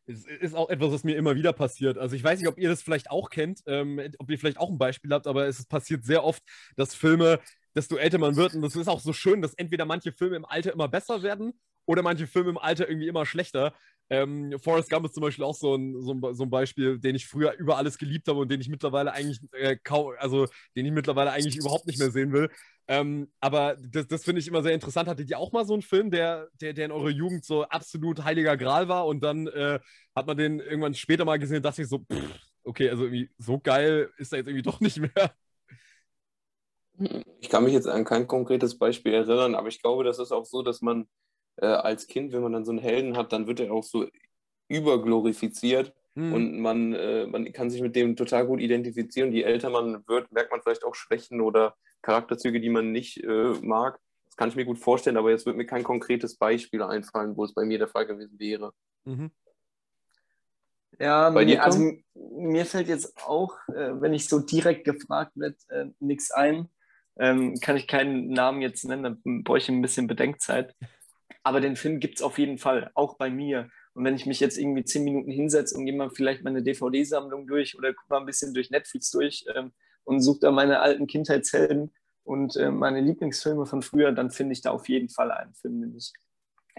Es 0.07 0.25
ist 0.25 0.55
auch 0.55 0.69
etwas, 0.69 0.91
was 0.91 1.03
mir 1.03 1.15
immer 1.15 1.35
wieder 1.35 1.51
passiert. 1.51 1.97
Also 1.97 2.15
ich 2.15 2.23
weiß 2.23 2.39
nicht, 2.39 2.47
ob 2.47 2.57
ihr 2.59 2.69
das 2.69 2.83
vielleicht 2.83 3.09
auch 3.09 3.29
kennt, 3.29 3.61
ähm, 3.65 3.99
ob 4.19 4.29
ihr 4.29 4.37
vielleicht 4.37 4.59
auch 4.59 4.69
ein 4.69 4.77
Beispiel 4.77 5.11
habt, 5.11 5.25
aber 5.25 5.47
es 5.47 5.65
passiert 5.65 6.05
sehr 6.05 6.23
oft, 6.23 6.43
dass 6.75 6.93
Filme 6.93 7.39
desto 7.75 7.97
älter 7.97 8.19
man 8.19 8.35
wird. 8.35 8.53
Und 8.53 8.61
das 8.61 8.75
ist 8.75 8.87
auch 8.87 8.99
so 8.99 9.13
schön, 9.13 9.41
dass 9.41 9.53
entweder 9.55 9.85
manche 9.85 10.11
Filme 10.11 10.35
im 10.35 10.45
Alter 10.45 10.73
immer 10.73 10.87
besser 10.87 11.23
werden 11.23 11.53
oder 11.85 12.03
manche 12.03 12.27
Filme 12.27 12.51
im 12.51 12.57
Alter 12.57 12.87
irgendwie 12.87 13.07
immer 13.07 13.25
schlechter. 13.25 13.73
Ähm, 14.09 14.55
Forrest 14.61 14.89
Gump 14.89 15.05
ist 15.05 15.15
zum 15.15 15.21
Beispiel 15.21 15.43
auch 15.43 15.55
so 15.55 15.75
ein, 15.75 15.99
so, 16.01 16.13
ein, 16.13 16.35
so 16.35 16.43
ein 16.43 16.49
Beispiel, 16.49 16.99
den 16.99 17.15
ich 17.15 17.25
früher 17.27 17.53
über 17.57 17.77
alles 17.77 17.97
geliebt 17.97 18.27
habe 18.27 18.39
und 18.39 18.51
den 18.51 18.61
ich 18.61 18.69
mittlerweile 18.69 19.11
eigentlich 19.13 19.39
äh, 19.53 19.77
kaum, 19.83 20.13
also 20.19 20.47
den 20.75 20.85
ich 20.85 20.91
mittlerweile 20.91 21.31
eigentlich 21.31 21.57
überhaupt 21.57 21.87
nicht 21.87 21.97
mehr 21.99 22.11
sehen 22.11 22.31
will. 22.31 22.49
Ähm, 22.87 23.31
aber 23.39 23.75
das, 23.79 24.07
das 24.07 24.23
finde 24.23 24.41
ich 24.41 24.47
immer 24.47 24.61
sehr 24.61 24.73
interessant. 24.73 25.09
Hattet 25.09 25.29
ihr 25.29 25.39
auch 25.39 25.51
mal 25.51 25.65
so 25.65 25.73
einen 25.73 25.81
Film, 25.81 26.11
der, 26.11 26.49
der, 26.61 26.73
der 26.73 26.85
in 26.85 26.91
eurer 26.91 27.09
Jugend 27.09 27.43
so 27.43 27.63
absolut 27.63 28.23
heiliger 28.23 28.57
Gral 28.57 28.87
war 28.87 29.07
und 29.07 29.23
dann 29.23 29.47
äh, 29.47 29.79
hat 30.15 30.27
man 30.27 30.37
den 30.37 30.59
irgendwann 30.59 30.93
später 30.93 31.25
mal 31.25 31.39
gesehen 31.39 31.57
und 31.57 31.65
dachte 31.65 31.81
ich 31.81 31.87
so, 31.87 31.99
pff, 31.99 32.39
okay, 32.63 32.89
also 32.89 33.05
irgendwie 33.05 33.31
so 33.39 33.59
geil 33.59 34.11
ist 34.17 34.33
er 34.33 34.39
jetzt 34.39 34.47
irgendwie 34.47 34.63
doch 34.63 34.79
nicht 34.81 34.99
mehr. 34.99 35.33
Ich 37.41 37.49
kann 37.49 37.63
mich 37.63 37.73
jetzt 37.73 37.87
an 37.87 38.05
kein 38.05 38.27
konkretes 38.27 38.77
Beispiel 38.77 39.13
erinnern, 39.13 39.55
aber 39.55 39.67
ich 39.67 39.81
glaube, 39.81 40.03
das 40.03 40.19
ist 40.19 40.31
auch 40.31 40.45
so, 40.45 40.61
dass 40.61 40.81
man 40.81 41.07
äh, 41.57 41.65
als 41.65 42.07
Kind, 42.07 42.33
wenn 42.33 42.41
man 42.41 42.53
dann 42.53 42.65
so 42.65 42.71
einen 42.71 42.79
Helden 42.79 43.17
hat, 43.17 43.31
dann 43.33 43.47
wird 43.47 43.59
er 43.59 43.71
auch 43.71 43.83
so 43.83 44.05
überglorifiziert 44.67 45.93
mhm. 46.15 46.33
und 46.33 46.59
man, 46.59 46.93
äh, 46.93 47.25
man 47.27 47.51
kann 47.53 47.69
sich 47.69 47.81
mit 47.81 47.95
dem 47.95 48.15
total 48.15 48.45
gut 48.47 48.59
identifizieren. 48.59 49.31
Je 49.31 49.43
älter 49.43 49.69
man 49.69 50.07
wird, 50.07 50.31
merkt 50.31 50.51
man 50.51 50.61
vielleicht 50.61 50.83
auch 50.83 50.95
Schwächen 50.95 51.41
oder 51.41 51.75
Charakterzüge, 52.01 52.59
die 52.59 52.69
man 52.69 52.91
nicht 52.91 53.23
äh, 53.23 53.53
mag. 53.61 53.99
Das 54.25 54.35
kann 54.35 54.49
ich 54.49 54.55
mir 54.55 54.65
gut 54.65 54.79
vorstellen, 54.79 55.17
aber 55.17 55.31
jetzt 55.31 55.45
wird 55.45 55.57
mir 55.57 55.65
kein 55.65 55.83
konkretes 55.83 56.35
Beispiel 56.35 56.81
einfallen, 56.81 57.37
wo 57.37 57.45
es 57.45 57.53
bei 57.53 57.65
mir 57.65 57.77
der 57.77 57.87
Fall 57.87 58.05
gewesen 58.05 58.39
wäre. 58.39 58.73
Mhm. 59.05 59.31
Ja, 60.99 61.29
mir, 61.29 61.63
also 61.63 61.91
mir 62.13 62.65
fällt 62.65 62.87
jetzt 62.87 63.17
auch, 63.25 63.53
äh, 63.67 63.99
wenn 63.99 64.13
ich 64.13 64.29
so 64.29 64.39
direkt 64.39 64.85
gefragt 64.85 65.33
werde, 65.35 65.57
äh, 65.69 65.85
nichts 65.99 66.31
ein. 66.31 66.69
Ähm, 67.17 67.55
kann 67.61 67.77
ich 67.77 67.87
keinen 67.87 68.29
Namen 68.29 68.61
jetzt 68.61 68.83
nennen, 68.83 69.03
da 69.03 69.15
brauche 69.23 69.57
ich 69.57 69.69
ein 69.69 69.81
bisschen 69.81 70.07
Bedenkzeit. 70.07 70.75
Aber 71.45 71.61
den 71.61 71.75
Film 71.75 71.99
gibt 71.99 72.15
es 72.15 72.21
auf 72.23 72.39
jeden 72.39 72.57
Fall, 72.57 72.89
auch 72.95 73.17
bei 73.17 73.29
mir. 73.29 73.69
Und 73.93 74.03
wenn 74.03 74.15
ich 74.15 74.25
mich 74.25 74.39
jetzt 74.39 74.57
irgendwie 74.57 74.83
zehn 74.83 75.03
Minuten 75.03 75.29
hinsetze 75.29 75.77
und 75.77 75.85
gehe 75.85 75.95
mal 75.95 76.09
vielleicht 76.09 76.43
meine 76.43 76.63
DVD-Sammlung 76.63 77.45
durch 77.45 77.77
oder 77.77 77.93
gucke 77.93 78.09
mal 78.09 78.19
ein 78.19 78.25
bisschen 78.25 78.55
durch 78.55 78.71
Netflix 78.71 79.11
durch 79.11 79.45
ähm, 79.53 79.71
und 80.05 80.21
suche 80.21 80.39
da 80.41 80.51
meine 80.51 80.79
alten 80.79 81.05
Kindheitshelden 81.05 81.93
und 82.23 82.55
äh, 82.55 82.71
meine 82.71 82.99
Lieblingsfilme 82.99 83.67
von 83.67 83.83
früher, 83.83 84.11
dann 84.11 84.31
finde 84.31 84.53
ich 84.53 84.61
da 84.61 84.71
auf 84.71 84.89
jeden 84.89 85.07
Fall 85.09 85.31
einen 85.31 85.53
Film, 85.53 85.81
den 85.81 85.95
ich 85.95 86.13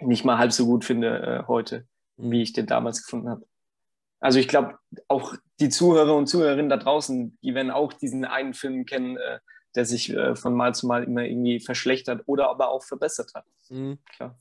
nicht 0.00 0.24
mal 0.24 0.36
halb 0.36 0.50
so 0.52 0.66
gut 0.66 0.84
finde 0.84 1.20
äh, 1.20 1.46
heute, 1.46 1.86
wie 2.16 2.42
ich 2.42 2.52
den 2.52 2.66
damals 2.66 3.04
gefunden 3.04 3.28
habe. 3.30 3.46
Also 4.18 4.40
ich 4.40 4.48
glaube, 4.48 4.80
auch 5.06 5.36
die 5.60 5.68
Zuhörer 5.68 6.16
und 6.16 6.26
Zuhörerinnen 6.26 6.70
da 6.70 6.76
draußen, 6.76 7.38
die 7.40 7.54
werden 7.54 7.70
auch 7.70 7.92
diesen 7.92 8.24
einen 8.24 8.52
Film 8.52 8.84
kennen, 8.84 9.16
äh, 9.16 9.38
der 9.76 9.84
sich 9.84 10.12
äh, 10.12 10.34
von 10.34 10.54
Mal 10.54 10.74
zu 10.74 10.88
Mal 10.88 11.04
immer 11.04 11.22
irgendwie 11.22 11.60
verschlechtert 11.60 12.24
oder 12.26 12.50
aber 12.50 12.70
auch 12.70 12.82
verbessert 12.82 13.30
hat. 13.34 13.44
Mhm. 13.68 13.98
Klar. 14.10 14.36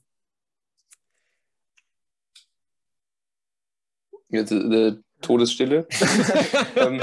Jetzt 4.28 4.52
äh, 4.52 4.96
Todesstille. 5.20 5.86
ähm, 6.76 6.96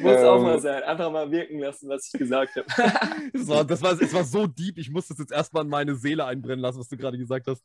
Muss 0.00 0.16
auch 0.16 0.40
mal 0.40 0.54
ähm, 0.54 0.60
sein. 0.60 0.82
Einfach 0.82 1.10
mal 1.10 1.30
wirken 1.30 1.58
lassen, 1.58 1.88
was 1.88 2.06
ich 2.06 2.18
gesagt 2.18 2.56
habe. 2.56 2.66
das, 3.32 3.48
war, 3.48 3.64
das, 3.64 3.82
war, 3.82 4.00
es 4.00 4.14
war 4.14 4.24
so 4.24 4.46
deep, 4.46 4.78
ich 4.78 4.90
musste 4.90 5.12
es 5.12 5.18
jetzt 5.18 5.32
erstmal 5.32 5.64
in 5.64 5.70
meine 5.70 5.94
Seele 5.96 6.24
einbrennen 6.24 6.60
lassen, 6.60 6.78
was 6.78 6.88
du 6.88 6.96
gerade 6.96 7.18
gesagt 7.18 7.46
hast. 7.46 7.62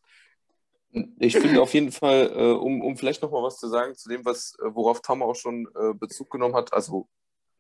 Ich 1.20 1.38
finde 1.38 1.62
auf 1.62 1.74
jeden 1.74 1.92
Fall, 1.92 2.32
äh, 2.36 2.52
um, 2.52 2.82
um 2.82 2.98
vielleicht 2.98 3.22
nochmal 3.22 3.44
was 3.44 3.58
zu 3.58 3.68
sagen 3.68 3.96
zu 3.96 4.10
dem, 4.10 4.26
was, 4.26 4.56
äh, 4.60 4.74
worauf 4.74 5.02
Tom 5.02 5.22
auch 5.22 5.36
schon 5.36 5.68
äh, 5.76 5.94
Bezug 5.94 6.32
genommen 6.32 6.56
hat, 6.56 6.74
also 6.74 7.08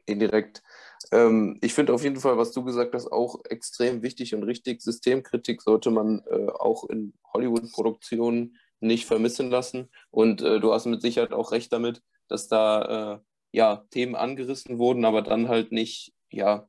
indirekt. 0.07 0.63
Ähm, 1.11 1.59
ich 1.61 1.75
finde 1.75 1.93
auf 1.93 2.03
jeden 2.03 2.19
Fall, 2.19 2.37
was 2.37 2.51
du 2.51 2.63
gesagt 2.63 2.95
hast, 2.95 3.11
auch 3.11 3.39
extrem 3.47 4.01
wichtig 4.01 4.33
und 4.33 4.43
richtig. 4.43 4.81
Systemkritik 4.81 5.61
sollte 5.61 5.91
man 5.91 6.23
äh, 6.29 6.47
auch 6.47 6.89
in 6.89 7.13
Hollywood-Produktionen 7.33 8.57
nicht 8.79 9.05
vermissen 9.05 9.49
lassen. 9.49 9.89
Und 10.11 10.41
äh, 10.41 10.59
du 10.59 10.73
hast 10.73 10.85
mit 10.85 11.01
Sicherheit 11.01 11.33
auch 11.33 11.51
recht 11.51 11.71
damit, 11.73 12.01
dass 12.27 12.47
da 12.47 13.15
äh, 13.15 13.19
ja, 13.51 13.85
Themen 13.89 14.15
angerissen 14.15 14.77
wurden, 14.77 15.05
aber 15.05 15.21
dann 15.21 15.47
halt 15.47 15.71
nicht 15.71 16.13
ja, 16.31 16.67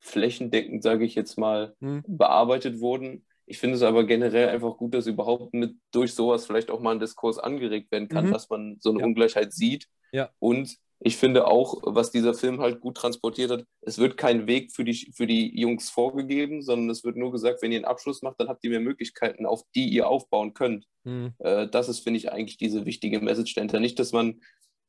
flächendeckend, 0.00 0.82
sage 0.82 1.04
ich 1.04 1.14
jetzt 1.14 1.36
mal, 1.36 1.74
hm. 1.80 2.04
bearbeitet 2.06 2.80
wurden. 2.80 3.26
Ich 3.46 3.58
finde 3.58 3.76
es 3.76 3.82
aber 3.82 4.04
generell 4.04 4.48
einfach 4.48 4.76
gut, 4.76 4.94
dass 4.94 5.08
überhaupt 5.08 5.52
mit 5.54 5.74
durch 5.90 6.14
sowas 6.14 6.46
vielleicht 6.46 6.70
auch 6.70 6.80
mal 6.80 6.92
ein 6.92 7.00
Diskurs 7.00 7.38
angeregt 7.38 7.90
werden 7.90 8.06
kann, 8.06 8.28
mhm. 8.28 8.32
dass 8.32 8.48
man 8.48 8.76
so 8.78 8.90
eine 8.90 9.00
ja. 9.00 9.06
Ungleichheit 9.06 9.52
sieht. 9.52 9.88
Ja. 10.12 10.30
Und 10.38 10.76
ich 11.02 11.16
finde 11.16 11.46
auch, 11.46 11.80
was 11.82 12.10
dieser 12.10 12.34
Film 12.34 12.60
halt 12.60 12.80
gut 12.80 12.98
transportiert 12.98 13.50
hat, 13.50 13.64
es 13.80 13.96
wird 13.96 14.18
kein 14.18 14.46
Weg 14.46 14.70
für 14.70 14.84
die, 14.84 15.12
für 15.16 15.26
die 15.26 15.58
Jungs 15.58 15.88
vorgegeben, 15.88 16.60
sondern 16.60 16.90
es 16.90 17.04
wird 17.04 17.16
nur 17.16 17.32
gesagt, 17.32 17.62
wenn 17.62 17.72
ihr 17.72 17.78
einen 17.78 17.86
Abschluss 17.86 18.20
macht, 18.20 18.38
dann 18.38 18.48
habt 18.48 18.62
ihr 18.64 18.70
mehr 18.70 18.80
Möglichkeiten, 18.80 19.46
auf 19.46 19.62
die 19.74 19.88
ihr 19.88 20.06
aufbauen 20.06 20.52
könnt. 20.52 20.86
Mhm. 21.04 21.32
Äh, 21.38 21.68
das 21.68 21.88
ist, 21.88 22.00
finde 22.00 22.18
ich, 22.18 22.30
eigentlich 22.30 22.58
diese 22.58 22.84
wichtige 22.84 23.20
Message 23.20 23.54
dahinter. 23.54 23.80
Nicht, 23.80 23.98
dass 23.98 24.12
man, 24.12 24.42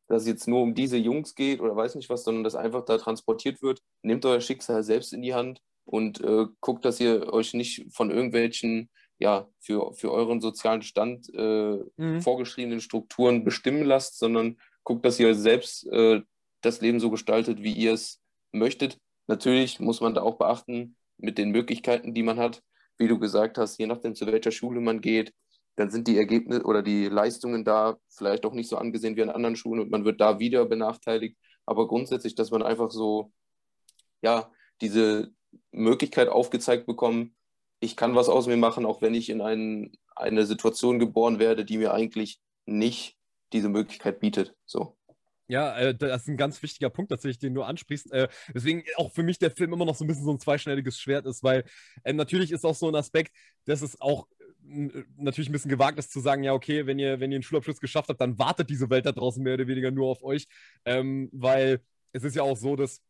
dass 0.09 0.23
es 0.23 0.27
jetzt 0.27 0.49
nur 0.49 0.61
um 0.61 0.75
diese 0.75 0.97
Jungs 0.97 1.33
geht 1.33 1.61
oder 1.61 1.77
weiß 1.77 1.95
nicht 1.95 2.09
was, 2.09 2.25
sondern 2.25 2.43
dass 2.43 2.55
einfach 2.55 2.83
da 2.83 2.97
transportiert 2.97 3.61
wird. 3.61 3.79
Nehmt 4.01 4.25
euer 4.25 4.41
Schicksal 4.41 4.83
selbst 4.83 5.13
in 5.13 5.21
die 5.21 5.33
Hand 5.33 5.61
und 5.85 6.19
äh, 6.19 6.45
guckt, 6.59 6.83
dass 6.83 6.99
ihr 6.99 7.31
euch 7.31 7.53
nicht 7.53 7.85
von 7.93 8.11
irgendwelchen 8.11 8.89
ja, 9.17 9.47
für, 9.59 9.93
für 9.93 10.11
euren 10.11 10.41
sozialen 10.41 10.81
Stand 10.81 11.29
äh, 11.35 11.77
mhm. 11.95 12.21
vorgeschriebenen 12.21 12.81
Strukturen 12.81 13.43
bestimmen 13.43 13.85
lasst, 13.85 14.17
sondern 14.17 14.57
guckt, 14.83 15.05
dass 15.05 15.19
ihr 15.19 15.35
selbst 15.35 15.87
äh, 15.87 16.21
das 16.61 16.81
Leben 16.81 16.99
so 16.99 17.09
gestaltet, 17.09 17.63
wie 17.63 17.73
ihr 17.73 17.93
es 17.93 18.21
möchtet. 18.51 18.97
Natürlich 19.27 19.79
muss 19.79 20.01
man 20.01 20.13
da 20.13 20.21
auch 20.21 20.37
beachten, 20.37 20.95
mit 21.17 21.37
den 21.37 21.51
Möglichkeiten, 21.51 22.13
die 22.13 22.23
man 22.23 22.39
hat, 22.39 22.61
wie 22.97 23.07
du 23.07 23.19
gesagt 23.19 23.57
hast, 23.57 23.77
je 23.77 23.87
nachdem, 23.87 24.15
zu 24.15 24.25
welcher 24.25 24.51
Schule 24.51 24.81
man 24.81 25.01
geht, 25.01 25.33
dann 25.75 25.89
sind 25.89 26.07
die 26.07 26.17
Ergebnisse 26.17 26.63
oder 26.63 26.81
die 26.81 27.07
Leistungen 27.07 27.63
da 27.63 27.97
vielleicht 28.09 28.45
auch 28.45 28.53
nicht 28.53 28.69
so 28.69 28.77
angesehen 28.77 29.15
wie 29.15 29.23
an 29.23 29.29
anderen 29.29 29.55
Schulen 29.55 29.81
und 29.81 29.91
man 29.91 30.05
wird 30.05 30.19
da 30.19 30.39
wieder 30.39 30.65
benachteiligt. 30.65 31.37
Aber 31.65 31.87
grundsätzlich, 31.87 32.35
dass 32.35 32.51
man 32.51 32.63
einfach 32.63 32.91
so, 32.91 33.31
ja, 34.21 34.51
diese 34.81 35.31
Möglichkeit 35.71 36.27
aufgezeigt 36.27 36.85
bekommt, 36.85 37.33
ich 37.79 37.95
kann 37.95 38.15
was 38.15 38.29
aus 38.29 38.47
mir 38.47 38.57
machen, 38.57 38.85
auch 38.85 39.01
wenn 39.01 39.13
ich 39.13 39.29
in 39.29 39.41
ein, 39.41 39.91
eine 40.15 40.45
Situation 40.45 40.99
geboren 40.99 41.39
werde, 41.39 41.65
die 41.65 41.77
mir 41.77 41.93
eigentlich 41.93 42.39
nicht 42.65 43.17
diese 43.53 43.69
Möglichkeit 43.69 44.19
bietet. 44.19 44.55
So. 44.65 44.97
Ja, 45.47 45.77
äh, 45.77 45.93
das 45.93 46.21
ist 46.21 46.27
ein 46.29 46.37
ganz 46.37 46.63
wichtiger 46.63 46.89
Punkt, 46.89 47.11
tatsächlich, 47.11 47.39
den 47.39 47.53
du 47.53 47.63
ansprichst. 47.63 48.11
Äh, 48.13 48.29
deswegen 48.53 48.83
auch 48.95 49.11
für 49.11 49.23
mich 49.23 49.37
der 49.37 49.51
Film 49.51 49.73
immer 49.73 49.85
noch 49.85 49.95
so 49.95 50.05
ein 50.05 50.07
bisschen 50.07 50.23
so 50.23 50.31
ein 50.31 50.39
zweischneidiges 50.39 50.97
Schwert 50.97 51.25
ist, 51.25 51.43
weil 51.43 51.65
äh, 52.03 52.13
natürlich 52.13 52.51
ist 52.51 52.65
auch 52.65 52.75
so 52.75 52.87
ein 52.87 52.95
Aspekt, 52.95 53.35
dass 53.65 53.81
es 53.81 53.99
auch 53.99 54.27
natürlich 55.17 55.49
ein 55.49 55.51
bisschen 55.51 55.71
gewagt 55.71 55.99
ist 55.99 56.13
zu 56.13 56.19
sagen, 56.19 56.43
ja, 56.43 56.53
okay, 56.53 56.85
wenn 56.85 56.99
ihr, 56.99 57.19
wenn 57.19 57.31
ihr 57.31 57.35
einen 57.35 57.43
Schulabschluss 57.43 57.81
geschafft 57.81 58.09
habt, 58.09 58.21
dann 58.21 58.39
wartet 58.39 58.69
diese 58.69 58.89
Welt 58.89 59.05
da 59.05 59.11
draußen 59.11 59.43
mehr 59.43 59.55
oder 59.55 59.67
weniger 59.67 59.91
nur 59.91 60.07
auf 60.07 60.23
euch. 60.23 60.47
Ähm, 60.85 61.29
weil 61.33 61.81
es 62.13 62.23
ist 62.23 62.35
ja 62.35 62.43
auch 62.43 62.55
so, 62.55 62.75
dass 62.75 63.01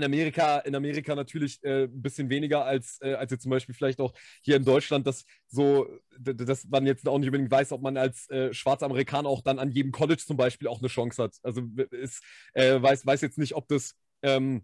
in 0.00 0.04
Amerika, 0.04 0.58
in 0.58 0.74
Amerika 0.74 1.14
natürlich 1.14 1.62
äh, 1.62 1.84
ein 1.84 2.02
bisschen 2.02 2.30
weniger 2.30 2.64
als, 2.64 2.98
äh, 3.02 3.14
als 3.14 3.30
jetzt 3.30 3.42
zum 3.42 3.50
Beispiel 3.50 3.74
vielleicht 3.74 4.00
auch 4.00 4.12
hier 4.42 4.56
in 4.56 4.64
Deutschland, 4.64 5.06
dass 5.06 5.24
so, 5.46 5.86
dass 6.18 6.66
man 6.66 6.86
jetzt 6.86 7.06
auch 7.08 7.18
nicht 7.18 7.28
unbedingt 7.28 7.50
weiß, 7.50 7.72
ob 7.72 7.82
man 7.82 7.96
als 7.96 8.28
äh, 8.30 8.52
schwarzer 8.54 8.86
Amerikaner 8.86 9.28
auch 9.28 9.42
dann 9.42 9.58
an 9.58 9.70
jedem 9.70 9.92
College 9.92 10.22
zum 10.26 10.36
Beispiel 10.36 10.68
auch 10.68 10.78
eine 10.80 10.88
Chance 10.88 11.22
hat. 11.22 11.36
Also 11.42 11.62
ist, 11.90 12.22
äh, 12.54 12.80
weiß, 12.80 13.04
weiß 13.06 13.20
jetzt 13.20 13.38
nicht, 13.38 13.54
ob 13.54 13.68
das 13.68 13.94
ähm, 14.22 14.62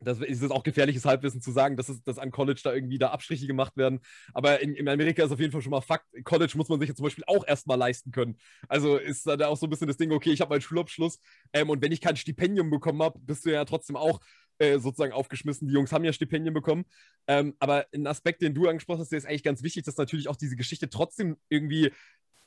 das 0.00 0.20
ist 0.20 0.42
es 0.42 0.50
auch 0.50 0.62
gefährliches 0.62 1.04
Halbwissen 1.04 1.40
zu 1.40 1.52
sagen, 1.52 1.76
dass, 1.76 1.88
es, 1.88 2.02
dass 2.02 2.18
an 2.18 2.30
College 2.30 2.60
da 2.62 2.72
irgendwie 2.72 2.98
da 2.98 3.10
Abstriche 3.10 3.46
gemacht 3.46 3.76
werden. 3.76 4.00
Aber 4.34 4.60
in, 4.60 4.74
in 4.74 4.88
Amerika 4.88 5.24
ist 5.24 5.32
auf 5.32 5.40
jeden 5.40 5.52
Fall 5.52 5.62
schon 5.62 5.70
mal 5.70 5.80
Fakt, 5.80 6.06
College 6.24 6.52
muss 6.56 6.68
man 6.68 6.80
sich 6.80 6.88
ja 6.88 6.94
zum 6.94 7.04
Beispiel 7.04 7.24
auch 7.26 7.46
erstmal 7.46 7.78
leisten 7.78 8.10
können. 8.10 8.36
Also 8.68 8.96
ist 8.96 9.26
da 9.26 9.48
auch 9.48 9.56
so 9.56 9.66
ein 9.66 9.70
bisschen 9.70 9.86
das 9.86 9.96
Ding, 9.96 10.12
okay, 10.12 10.30
ich 10.32 10.40
habe 10.40 10.50
meinen 10.50 10.60
Schulabschluss 10.60 11.18
ähm, 11.52 11.70
und 11.70 11.82
wenn 11.82 11.92
ich 11.92 12.00
kein 12.00 12.16
Stipendium 12.16 12.70
bekommen 12.70 13.02
habe, 13.02 13.18
bist 13.20 13.46
du 13.46 13.52
ja 13.52 13.64
trotzdem 13.64 13.96
auch 13.96 14.20
äh, 14.58 14.78
sozusagen 14.78 15.12
aufgeschmissen. 15.12 15.68
Die 15.68 15.74
Jungs 15.74 15.92
haben 15.92 16.04
ja 16.04 16.12
Stipendien 16.12 16.54
bekommen. 16.54 16.84
Ähm, 17.26 17.54
aber 17.58 17.86
ein 17.94 18.06
Aspekt, 18.06 18.42
den 18.42 18.54
du 18.54 18.68
angesprochen 18.68 19.00
hast, 19.00 19.12
der 19.12 19.18
ist 19.18 19.26
eigentlich 19.26 19.42
ganz 19.42 19.62
wichtig, 19.62 19.84
dass 19.84 19.96
natürlich 19.96 20.28
auch 20.28 20.36
diese 20.36 20.56
Geschichte 20.56 20.88
trotzdem 20.88 21.36
irgendwie 21.48 21.92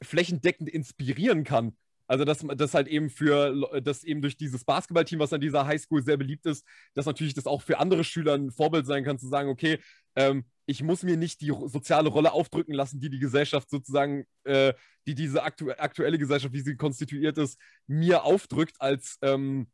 flächendeckend 0.02 0.70
inspirieren 0.70 1.44
kann. 1.44 1.76
Also, 2.08 2.26
dass 2.26 2.44
das 2.56 2.74
halt 2.74 2.88
eben 2.88 3.12
für, 3.12 3.82
dass 3.82 4.04
eben 4.04 4.24
durch 4.24 4.36
dieses 4.36 4.66
Basketballteam, 4.66 5.20
was 5.20 5.32
an 5.32 5.42
dieser 5.42 5.68
Highschool 5.68 6.04
sehr 6.04 6.18
beliebt 6.18 6.48
ist, 6.48 6.66
dass 6.96 7.06
natürlich 7.06 7.36
das 7.36 7.46
auch 7.46 7.62
für 7.62 7.78
andere 7.78 8.04
Schüler 8.04 8.34
ein 8.34 8.50
Vorbild 8.50 8.88
sein 8.88 9.04
kann, 9.04 9.20
zu 9.20 9.28
sagen, 9.28 9.48
okay, 9.48 9.78
ähm, 10.16 10.46
ich 10.66 10.82
muss 10.82 11.04
mir 11.04 11.18
nicht 11.18 11.42
die 11.42 11.54
soziale 11.68 12.10
Rolle 12.10 12.32
aufdrücken 12.32 12.74
lassen, 12.74 13.00
die 13.00 13.12
die 13.12 13.20
Gesellschaft 13.20 13.70
sozusagen, 13.70 14.26
äh, 14.44 14.74
die 15.06 15.14
diese 15.14 15.44
aktu 15.44 15.70
aktuelle 15.70 16.18
Gesellschaft, 16.18 16.54
wie 16.54 16.62
sie 16.62 16.76
konstituiert 16.76 17.38
ist, 17.38 17.60
mir 17.86 18.24
aufdrückt 18.24 18.76
als, 18.80 19.20
ähm, 19.22 19.68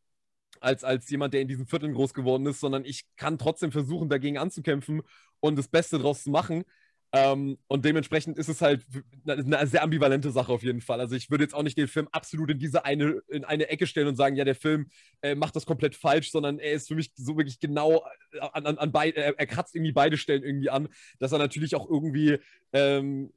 als, 0.61 0.83
als 0.83 1.09
jemand, 1.09 1.33
der 1.33 1.41
in 1.41 1.47
diesen 1.47 1.67
Vierteln 1.67 1.93
groß 1.93 2.13
geworden 2.13 2.45
ist, 2.45 2.59
sondern 2.59 2.85
ich 2.85 3.05
kann 3.17 3.37
trotzdem 3.37 3.71
versuchen, 3.71 4.09
dagegen 4.09 4.37
anzukämpfen 4.37 5.01
und 5.39 5.57
das 5.57 5.67
Beste 5.67 5.99
draus 5.99 6.23
zu 6.23 6.29
machen. 6.29 6.63
Ähm, 7.15 7.57
und 7.67 7.85
dementsprechend 7.85 8.37
ist 8.37 8.49
es 8.49 8.61
halt 8.61 8.85
eine 9.25 9.67
sehr 9.67 9.83
ambivalente 9.83 10.31
Sache 10.31 10.51
auf 10.51 10.63
jeden 10.63 10.81
Fall. 10.81 10.99
Also 10.99 11.15
ich 11.15 11.31
würde 11.31 11.45
jetzt 11.45 11.53
auch 11.53 11.63
nicht 11.63 11.77
den 11.77 11.87
Film 11.87 12.09
absolut 12.11 12.51
in 12.51 12.59
diese 12.59 12.83
eine, 12.83 13.21
in 13.29 13.45
eine 13.45 13.69
Ecke 13.69 13.87
stellen 13.87 14.07
und 14.07 14.17
sagen, 14.17 14.35
ja, 14.35 14.43
der 14.43 14.55
Film 14.55 14.89
äh, 15.21 15.33
macht 15.33 15.55
das 15.55 15.65
komplett 15.65 15.95
falsch, 15.95 16.31
sondern 16.31 16.59
er 16.59 16.73
ist 16.73 16.89
für 16.89 16.95
mich 16.95 17.13
so 17.15 17.37
wirklich 17.37 17.61
genau 17.61 18.03
an, 18.51 18.65
an, 18.65 18.77
an 18.77 18.91
beide, 18.91 19.21
er, 19.21 19.39
er 19.39 19.47
kratzt 19.47 19.75
irgendwie 19.75 19.93
beide 19.93 20.17
Stellen 20.17 20.43
irgendwie 20.43 20.69
an, 20.69 20.89
dass 21.19 21.31
er 21.31 21.37
natürlich 21.37 21.75
auch 21.75 21.89
irgendwie, 21.89 22.37
ähm, 22.73 23.31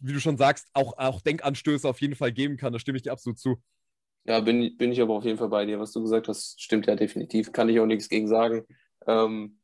wie 0.00 0.12
du 0.12 0.20
schon 0.20 0.36
sagst, 0.36 0.68
auch, 0.72 0.96
auch 0.98 1.20
Denkanstöße 1.20 1.88
auf 1.88 2.00
jeden 2.00 2.14
Fall 2.14 2.30
geben 2.30 2.56
kann. 2.56 2.72
Da 2.72 2.78
stimme 2.78 2.96
ich 2.96 3.02
dir 3.02 3.12
absolut 3.12 3.40
zu. 3.40 3.60
Ja, 4.24 4.40
bin, 4.40 4.76
bin 4.76 4.92
ich 4.92 5.00
aber 5.00 5.14
auf 5.14 5.24
jeden 5.24 5.38
Fall 5.38 5.48
bei 5.48 5.66
dir. 5.66 5.78
Was 5.78 5.92
du 5.92 6.02
gesagt 6.02 6.28
hast, 6.28 6.60
stimmt 6.60 6.86
ja 6.86 6.96
definitiv. 6.96 7.52
Kann 7.52 7.68
ich 7.68 7.78
auch 7.78 7.86
nichts 7.86 8.08
gegen 8.08 8.26
sagen. 8.26 8.64
Ähm, 9.06 9.58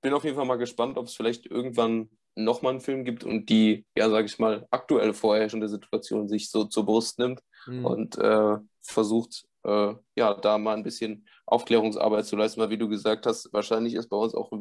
bin 0.00 0.12
auf 0.12 0.24
jeden 0.24 0.36
Fall 0.36 0.46
mal 0.46 0.56
gespannt, 0.56 0.96
ob 0.96 1.06
es 1.06 1.14
vielleicht 1.14 1.46
irgendwann 1.46 2.08
nochmal 2.36 2.70
einen 2.70 2.80
Film 2.80 3.04
gibt 3.04 3.24
und 3.24 3.48
die, 3.48 3.84
ja, 3.96 4.08
sage 4.08 4.26
ich 4.26 4.38
mal, 4.38 4.66
aktuelle 4.70 5.12
vorherrschende 5.12 5.68
Situation 5.68 6.28
sich 6.28 6.50
so 6.50 6.64
zur 6.64 6.86
Brust 6.86 7.18
nimmt 7.18 7.40
mhm. 7.66 7.84
und 7.84 8.18
äh, 8.18 8.58
versucht, 8.80 9.44
äh, 9.64 9.94
ja, 10.14 10.34
da 10.34 10.56
mal 10.56 10.76
ein 10.76 10.84
bisschen 10.84 11.26
Aufklärungsarbeit 11.46 12.26
zu 12.26 12.36
leisten, 12.36 12.60
weil 12.60 12.70
wie 12.70 12.78
du 12.78 12.88
gesagt 12.88 13.26
hast, 13.26 13.52
wahrscheinlich 13.52 13.94
ist 13.94 14.08
bei 14.08 14.16
uns 14.16 14.34
auch 14.34 14.52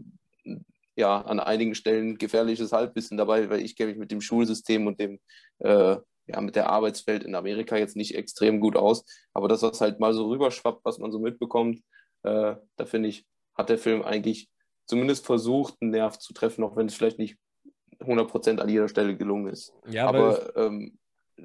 ja, 0.95 1.21
an 1.21 1.39
einigen 1.39 1.75
Stellen 1.75 2.17
gefährliches 2.17 2.71
Halbwissen 2.71 3.17
dabei, 3.17 3.49
weil 3.49 3.61
ich 3.61 3.75
kenne 3.75 3.91
mich 3.91 3.99
mit 3.99 4.11
dem 4.11 4.21
Schulsystem 4.21 4.87
und 4.87 4.99
dem 4.99 5.19
äh, 5.59 5.97
ja, 6.27 6.41
mit 6.41 6.55
der 6.55 6.69
Arbeitswelt 6.69 7.23
in 7.23 7.35
Amerika 7.35 7.77
jetzt 7.77 7.95
nicht 7.95 8.15
extrem 8.15 8.59
gut 8.59 8.75
aus. 8.75 9.05
Aber 9.33 9.47
das, 9.47 9.61
was 9.61 9.81
halt 9.81 9.99
mal 9.99 10.13
so 10.13 10.27
rüberschwappt, 10.27 10.83
was 10.83 10.99
man 10.99 11.11
so 11.11 11.19
mitbekommt, 11.19 11.81
äh, 12.23 12.55
da 12.75 12.85
finde 12.85 13.09
ich, 13.09 13.25
hat 13.55 13.69
der 13.69 13.77
Film 13.77 14.03
eigentlich 14.03 14.49
zumindest 14.85 15.25
versucht, 15.25 15.75
einen 15.81 15.91
Nerv 15.91 16.19
zu 16.19 16.33
treffen, 16.33 16.63
auch 16.63 16.75
wenn 16.75 16.87
es 16.87 16.95
vielleicht 16.95 17.19
nicht 17.19 17.37
100% 17.99 18.59
an 18.59 18.69
jeder 18.69 18.87
Stelle 18.87 19.17
gelungen 19.17 19.47
ist. 19.47 19.73
Ja, 19.87 20.07
aber 20.07 20.55
ähm, 20.55 20.97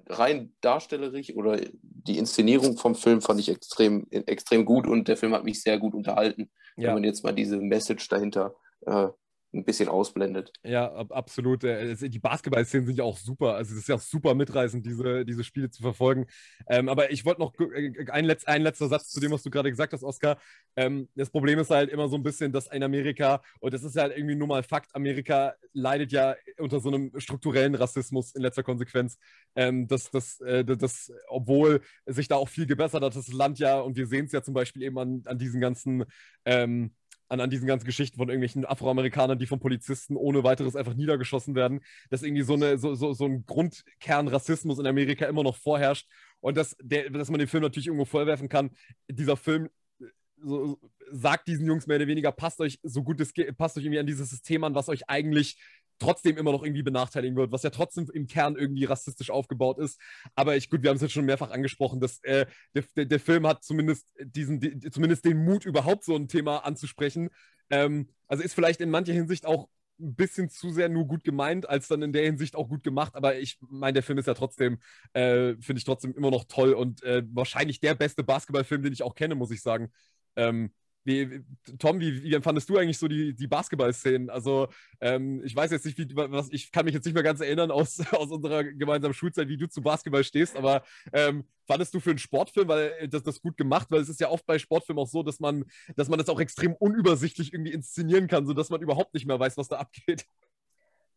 rein 0.09 0.53
darstellerisch 0.61 1.35
oder 1.35 1.61
die 1.83 2.19
Inszenierung 2.19 2.77
vom 2.77 2.95
Film 2.95 3.21
fand 3.21 3.41
ich 3.41 3.49
extrem, 3.49 4.07
extrem 4.11 4.65
gut 4.65 4.87
und 4.87 5.09
der 5.09 5.17
Film 5.17 5.35
hat 5.35 5.45
mich 5.45 5.63
sehr 5.63 5.79
gut 5.79 5.95
unterhalten, 5.95 6.51
ja. 6.77 6.89
wenn 6.89 6.95
man 6.95 7.05
jetzt 7.05 7.25
mal 7.25 7.33
diese 7.33 7.57
Message 7.57 8.09
dahinter 8.09 8.55
äh, 8.87 9.09
ein 9.55 9.65
bisschen 9.65 9.89
ausblendet. 9.89 10.53
Ja, 10.63 10.93
absolut. 10.93 11.63
Äh, 11.65 11.95
die 11.95 12.19
Basketball-Szenen 12.19 12.87
sind 12.87 12.97
ja 12.97 13.05
auch 13.05 13.19
super. 13.19 13.55
Also 13.55 13.75
es 13.75 13.81
ist 13.81 13.89
ja 13.89 13.97
auch 13.97 14.01
super 14.01 14.35
mitreißend, 14.35 14.85
diese, 14.85 15.25
diese 15.25 15.45
Spiele 15.45 15.71
zu 15.71 15.83
verfolgen. 15.83 16.27
Ähm, 16.69 16.89
aber 16.89 17.11
ich 17.11 17.25
wollte 17.25 17.41
noch 17.41 17.53
äh, 17.59 17.93
ein, 18.11 18.25
Letz-, 18.25 18.47
ein 18.47 18.63
letzter 18.63 18.89
Satz 18.89 19.11
zu 19.11 19.21
dem, 19.21 19.31
was 19.31 19.43
du 19.43 19.51
gerade 19.51 19.71
gesagt 19.71 19.93
hast, 19.93 20.03
Oskar. 20.03 20.39
Ähm, 20.77 21.09
das 21.15 21.31
Problem 21.31 21.59
ist 21.59 21.71
halt 21.71 21.91
immer 21.91 22.09
so 22.09 22.17
ein 22.17 22.23
bisschen, 22.23 22.53
dass 22.53 22.67
in 22.69 22.83
Amerika, 22.83 23.43
und 23.61 23.75
das 23.75 23.83
ist 23.83 23.97
halt 23.97 24.17
irgendwie 24.17 24.37
nur 24.37 24.49
mal 24.49 24.63
Fakt, 24.63 24.95
Amerika 24.95 25.55
leidet 25.75 26.13
ja 26.13 26.35
unter 26.59 26.81
so 26.81 26.89
einem 26.89 27.13
strukturellen 27.21 27.75
Rassismus 27.75 28.35
in 28.35 28.43
letzter 28.43 28.63
Konsequenz. 28.63 29.19
Ähm, 29.55 29.87
dass, 29.87 30.11
dass, 30.11 30.41
äh, 30.41 30.65
dass, 30.65 31.13
obwohl 31.29 31.83
sich 32.07 32.27
da 32.29 32.37
auch 32.37 32.49
viel 32.49 32.67
gebessert 32.67 33.03
hat, 33.03 33.15
das 33.15 33.31
Land 33.33 33.59
ja, 33.59 33.81
und 33.81 33.97
wir 33.97 34.07
sehen 34.07 34.25
es 34.25 34.33
ja 34.33 34.43
zum 34.43 34.55
Beispiel 34.55 34.83
eben 34.83 34.99
an, 34.99 35.23
an 35.27 35.39
diesen 35.39 35.61
ganzen 35.61 36.05
ähm, 36.47 36.93
an, 37.33 37.41
an 37.41 37.51
diesen 37.51 37.67
ganzen 37.67 37.87
Geschichten 37.87 38.19
von 38.19 38.29
irgendwelchen 38.29 38.67
Afroamerikanern, 38.67 39.39
die 39.39 39.47
von 39.47 39.59
Polizisten 39.59 40.17
ohne 40.17 40.45
weiteres 40.45 40.77
einfach 40.77 40.95
niedergeschossen 40.95 41.55
werden, 41.55 41.81
dass 42.11 42.23
irgendwie 42.23 42.43
so, 42.43 42.55
eine, 42.55 42.77
so, 42.77 42.95
so, 42.95 43.15
so 43.15 43.25
ein 43.25 43.45
Grundkern 43.47 44.29
Rassismus 44.29 44.79
in 44.79 44.87
Amerika 44.87 45.25
immer 45.25 45.43
noch 45.43 45.57
vorherrscht 45.57 46.07
und 46.41 46.57
dass, 46.57 46.77
der, 46.81 47.09
dass 47.11 47.31
man 47.31 47.39
den 47.39 47.49
Film 47.49 47.63
natürlich 47.63 47.87
irgendwo 47.87 48.05
vorwerfen 48.05 48.49
kann, 48.49 48.71
dieser 49.09 49.39
Film 49.39 49.71
äh, 49.99 50.05
so, 50.43 50.79
sagt 51.11 51.49
diesen 51.49 51.67
Jungs 51.67 51.87
mehr 51.87 51.97
oder 51.97 52.07
weniger, 52.07 52.33
passt 52.33 52.61
euch 52.61 52.79
so 52.83 53.03
gut 53.03 53.21
es 53.21 53.33
geht, 53.33 53.57
passt 53.57 53.79
euch 53.79 53.85
irgendwie 53.85 54.01
an 54.01 54.07
dieses 54.07 54.29
System 54.29 54.63
an, 54.65 54.75
was 54.75 54.91
euch 54.91 55.09
eigentlich 55.09 55.59
trotzdem 56.03 56.37
immer 56.37 56.53
noch 56.53 56.63
irgendwie 56.63 56.83
benachteiligen 56.83 57.37
wird, 57.37 57.53
was 57.53 57.63
ja 57.63 57.71
trotzdem 57.71 58.09
im 58.13 58.27
Kern 58.27 58.57
irgendwie 58.57 58.85
rassistisch 58.85 59.31
aufgebaut 59.31 59.79
ist. 59.79 60.01
Aber 60.35 60.57
ich, 60.57 60.69
gut, 60.71 60.83
wir 60.83 60.91
haben 60.91 60.97
es 60.97 61.03
jetzt 61.03 61.13
schon 61.13 61.25
mehrfach 61.25 61.51
angesprochen, 61.51 62.01
dass 62.01 62.19
äh, 62.25 62.47
der, 62.75 62.85
der, 62.97 63.05
der, 63.07 63.21
Film 63.21 63.47
hat 63.47 63.65
zumindest 63.65 64.13
diesen, 64.21 64.61
die, 64.61 64.91
zumindest 64.91 65.25
den 65.25 65.45
Mut, 65.45 65.65
überhaupt 65.65 66.05
so 66.05 66.17
ein 66.17 66.29
Thema 66.29 66.59
anzusprechen. 66.59 67.31
Ähm, 67.71 68.09
also 68.29 68.43
ist 68.43 68.55
vielleicht 68.55 68.81
in 68.81 68.91
mancher 68.91 69.13
Hinsicht 69.13 69.47
auch 69.47 69.69
ein 70.01 70.15
bisschen 70.15 70.51
zu 70.51 70.71
sehr 70.71 70.89
nur 70.89 71.07
gut 71.07 71.25
gemeint, 71.25 71.69
als 71.69 71.89
dann 71.89 72.03
in 72.03 72.13
der 72.13 72.25
Hinsicht 72.25 72.57
auch 72.57 72.69
gut 72.69 72.83
gemacht. 72.83 73.15
Aber 73.15 73.39
ich 73.39 73.59
meine, 73.61 73.95
der 73.95 74.03
Film 74.03 74.19
ist 74.19 74.27
ja 74.27 74.35
trotzdem, 74.35 74.79
äh, 75.13 75.55
finde 75.61 75.79
ich 75.79 75.85
trotzdem 75.85 76.15
immer 76.15 76.31
noch 76.31 76.45
toll 76.45 76.73
und 76.73 77.03
äh, 77.03 77.23
wahrscheinlich 77.33 77.81
der 77.81 77.95
beste 77.95 78.25
Basketballfilm, 78.25 78.83
den 78.83 78.93
ich 78.93 79.03
auch 79.03 79.15
kenne, 79.15 79.35
muss 79.35 79.51
ich 79.51 79.63
sagen. 79.63 79.93
Ähm, 80.37 80.73
wie, 81.05 81.43
Tom, 81.79 82.01
wie, 82.01 82.23
wie 82.23 82.35
empfandest 82.35 82.69
du 82.69 82.79
eigentlich 82.79 82.99
so 82.99 83.09
die, 83.09 83.35
die 83.35 83.47
Basketball-Szenen? 83.47 84.31
Also, 84.31 84.69
ähm, 85.01 85.43
ich 85.45 85.55
weiß 85.55 85.71
jetzt 85.71 85.85
nicht, 85.85 85.99
wie, 85.99 86.07
was, 86.15 86.49
ich 86.51 86.71
kann 86.71 86.85
mich 86.85 86.95
jetzt 86.95 87.05
nicht 87.05 87.15
mehr 87.15 87.23
ganz 87.23 87.41
erinnern 87.41 87.71
aus, 87.71 88.01
aus 88.13 88.31
unserer 88.31 88.65
gemeinsamen 88.65 89.15
Schulzeit, 89.15 89.49
wie 89.49 89.57
du 89.57 89.69
zu 89.69 89.83
Basketball 89.83 90.25
stehst, 90.25 90.57
aber 90.57 90.83
ähm, 91.13 91.45
fandest 91.67 91.95
du 91.95 92.01
für 92.01 92.11
einen 92.11 92.19
Sportfilm, 92.19 92.69
weil 92.69 93.09
das, 93.09 93.23
das 93.23 93.41
gut 93.41 93.57
gemacht, 93.57 93.89
weil 93.91 94.01
es 94.01 94.09
ist 94.09 94.21
ja 94.21 94.29
oft 94.29 94.47
bei 94.47 94.59
Sportfilmen 94.59 95.03
auch 95.03 95.09
so, 95.09 95.23
dass 95.23 95.41
man, 95.41 95.65
dass 95.97 96.09
man 96.09 96.19
das 96.19 96.29
auch 96.29 96.41
extrem 96.41 96.75
unübersichtlich 96.75 97.53
irgendwie 97.53 97.73
inszenieren 97.73 98.29
kann, 98.29 98.47
sodass 98.47 98.71
man 98.71 98.83
überhaupt 98.83 99.15
nicht 99.15 99.27
mehr 99.27 99.41
weiß, 99.41 99.57
was 99.57 99.69
da 99.69 99.79
abgeht. 99.79 100.27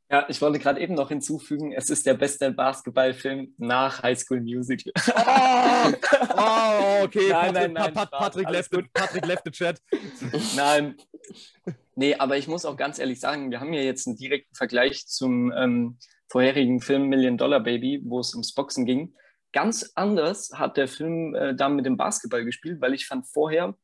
Ja, 0.10 0.26
ich 0.30 0.40
wollte 0.40 0.60
gerade 0.60 0.80
eben 0.80 0.94
noch 0.94 1.10
hinzufügen, 1.10 1.72
es 1.72 1.90
ist 1.90 2.06
der 2.06 2.14
beste 2.14 2.52
Basketballfilm 2.52 3.56
nach 3.58 4.04
High 4.04 4.20
School 4.20 4.40
Musical. 4.40 4.94
Oh, 5.08 5.92
oh 6.38 7.04
okay, 7.04 7.30
nein, 7.30 7.54
Patrick, 7.54 7.54
nein, 7.54 7.74
nein, 7.74 7.94
pa 7.94 8.06
Patrick, 8.06 8.50
left 8.50 8.72
the, 8.72 8.84
Patrick 8.94 9.26
left 9.26 9.42
the 9.46 9.52
chat. 9.52 9.82
Nein, 10.56 10.96
nee, 11.96 12.14
aber 12.16 12.38
ich 12.38 12.48
muss 12.48 12.66
auch 12.66 12.78
ganz 12.78 13.00
ehrlich 13.00 13.20
sagen, 13.20 13.50
wir 13.50 13.60
haben 13.60 13.74
ja 13.74 13.82
jetzt 13.82 14.06
einen 14.06 14.16
direkten 14.16 14.54
Vergleich 14.54 15.08
zum 15.08 15.52
ähm, 15.52 15.98
vorherigen 16.30 16.82
Film 16.82 17.08
Million 17.08 17.38
Dollar 17.38 17.62
Baby, 17.62 18.02
wo 18.06 18.20
es 18.20 18.34
ums 18.34 18.54
Boxen 18.54 18.86
ging. 18.86 19.16
Ganz 19.54 19.92
anders 19.96 20.52
hat 20.54 20.78
der 20.78 20.88
Film 20.88 21.34
äh, 21.34 21.56
da 21.56 21.68
mit 21.68 21.86
dem 21.86 21.98
Basketball 21.98 22.46
gespielt, 22.46 22.80
weil 22.80 22.94
ich 22.94 23.08
fand, 23.08 23.28
vorher 23.28 23.76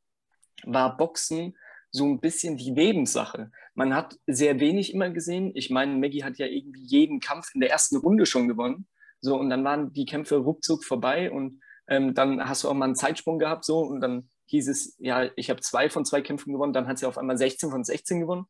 war 0.66 0.98
Boxen 0.98 1.56
so 1.92 2.06
ein 2.06 2.20
bisschen 2.20 2.58
die 2.58 2.72
Lebenssache. 2.72 3.52
Man 3.76 3.94
hat 3.94 4.18
sehr 4.26 4.60
wenig 4.60 4.94
immer 4.94 5.10
gesehen. 5.10 5.52
Ich 5.56 5.70
meine, 5.70 5.98
Maggie 5.98 6.24
hat 6.24 6.38
ja 6.38 6.48
irgendwie 6.48 6.84
jeden 6.84 7.20
Kampf 7.20 7.54
in 7.54 7.62
der 7.62 7.70
ersten 7.70 7.98
Runde 7.98 8.26
schon 8.26 8.48
gewonnen. 8.48 8.88
So, 9.20 9.38
und 9.38 9.50
dann 9.50 9.64
waren 9.64 9.94
die 9.94 10.06
Kämpfe 10.06 10.38
ruckzuck 10.38 10.84
vorbei 10.84 11.32
und 11.32 11.62
ähm, 11.88 12.14
dann 12.14 12.48
hast 12.48 12.64
du 12.64 12.70
auch 12.70 12.74
mal 12.74 12.86
einen 12.86 12.96
Zeitsprung 12.96 13.38
gehabt, 13.38 13.66
so, 13.66 13.80
und 13.80 14.02
dann 14.02 14.30
hieß 14.46 14.68
es, 14.68 14.96
ja, 15.00 15.30
ich 15.36 15.50
habe 15.50 15.62
zwei 15.62 15.90
von 15.90 16.06
zwei 16.06 16.22
Kämpfen 16.22 16.54
gewonnen, 16.54 16.74
dann 16.74 16.88
hat 16.88 16.98
sie 16.98 17.06
auf 17.06 17.18
einmal 17.18 17.38
16 17.38 17.70
von 17.70 17.84
16 17.84 18.22
gewonnen. 18.22 18.46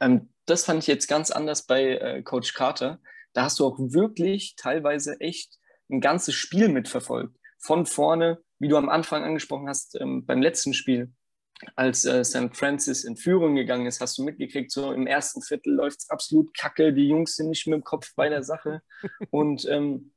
Ähm, 0.00 0.30
das 0.46 0.64
fand 0.64 0.82
ich 0.82 0.86
jetzt 0.86 1.06
ganz 1.06 1.30
anders 1.30 1.66
bei 1.66 1.96
äh, 1.96 2.22
Coach 2.22 2.54
Carter. 2.54 3.00
Da 3.32 3.44
hast 3.44 3.58
du 3.58 3.66
auch 3.66 3.78
wirklich 3.78 4.56
teilweise 4.56 5.18
echt 5.20 5.58
ein 5.90 6.00
ganzes 6.00 6.34
Spiel 6.34 6.68
mitverfolgt. 6.68 7.36
Von 7.58 7.86
vorne, 7.86 8.42
wie 8.58 8.68
du 8.68 8.76
am 8.76 8.88
Anfang 8.88 9.24
angesprochen 9.24 9.68
hast, 9.68 9.98
ähm, 10.00 10.26
beim 10.26 10.42
letzten 10.42 10.74
Spiel, 10.74 11.12
als 11.76 12.04
äh, 12.04 12.24
St. 12.24 12.54
Francis 12.54 13.04
in 13.04 13.16
Führung 13.16 13.54
gegangen 13.54 13.86
ist, 13.86 14.00
hast 14.00 14.18
du 14.18 14.24
mitgekriegt, 14.24 14.70
so 14.70 14.92
im 14.92 15.06
ersten 15.06 15.42
Viertel 15.42 15.74
läuft 15.74 16.00
es 16.00 16.10
absolut 16.10 16.56
kacke, 16.56 16.92
die 16.92 17.08
Jungs 17.08 17.36
sind 17.36 17.48
nicht 17.48 17.66
mit 17.66 17.74
dem 17.74 17.84
Kopf 17.84 18.12
bei 18.16 18.28
der 18.28 18.42
Sache 18.42 18.82
und 19.30 19.66
ähm, 19.68 20.12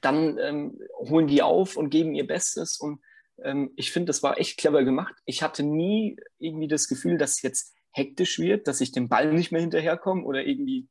dann 0.00 0.38
ähm, 0.38 0.78
holen 0.96 1.26
die 1.26 1.42
auf 1.42 1.76
und 1.76 1.90
geben 1.90 2.14
ihr 2.14 2.26
Bestes 2.26 2.78
und 2.78 3.00
ähm, 3.42 3.72
ich 3.76 3.92
finde, 3.92 4.06
das 4.06 4.22
war 4.22 4.38
echt 4.38 4.58
clever 4.58 4.84
gemacht. 4.84 5.14
Ich 5.24 5.42
hatte 5.42 5.62
nie 5.62 6.16
irgendwie 6.38 6.68
das 6.68 6.88
Gefühl, 6.88 7.18
dass 7.18 7.32
es 7.32 7.42
jetzt 7.42 7.74
hektisch 7.92 8.38
wird, 8.38 8.66
dass 8.68 8.80
ich 8.80 8.92
dem 8.92 9.08
Ball 9.08 9.32
nicht 9.32 9.52
mehr 9.52 9.60
hinterherkomme 9.60 10.24
oder 10.24 10.44
irgendwie 10.44 10.88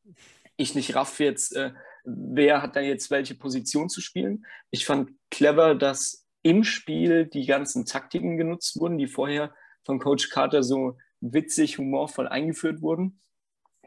ich 0.57 0.76
nicht 0.76 0.95
raff 0.95 1.20
jetzt, 1.20 1.56
äh, 1.56 1.72
wer 2.03 2.62
hat 2.62 2.76
da 2.76 2.82
jetzt 2.82 3.12
welche 3.12 3.36
Position 3.36 3.90
zu 3.90 4.02
spielen. 4.02 4.45
Ich 4.72 4.86
fand 4.86 5.12
clever, 5.30 5.76
dass 5.76 6.26
im 6.44 6.64
Spiel 6.64 7.26
die 7.26 7.45
ganzen 7.45 7.86
Taktiken 7.86 8.38
genutzt 8.38 8.80
wurden, 8.80 8.98
die 8.98 9.07
vorher 9.07 9.53
von 9.86 9.99
Coach 9.99 10.30
Carter 10.30 10.64
so 10.64 10.98
witzig, 11.22 11.78
humorvoll 11.78 12.28
eingeführt 12.28 12.82
wurden. 12.82 13.20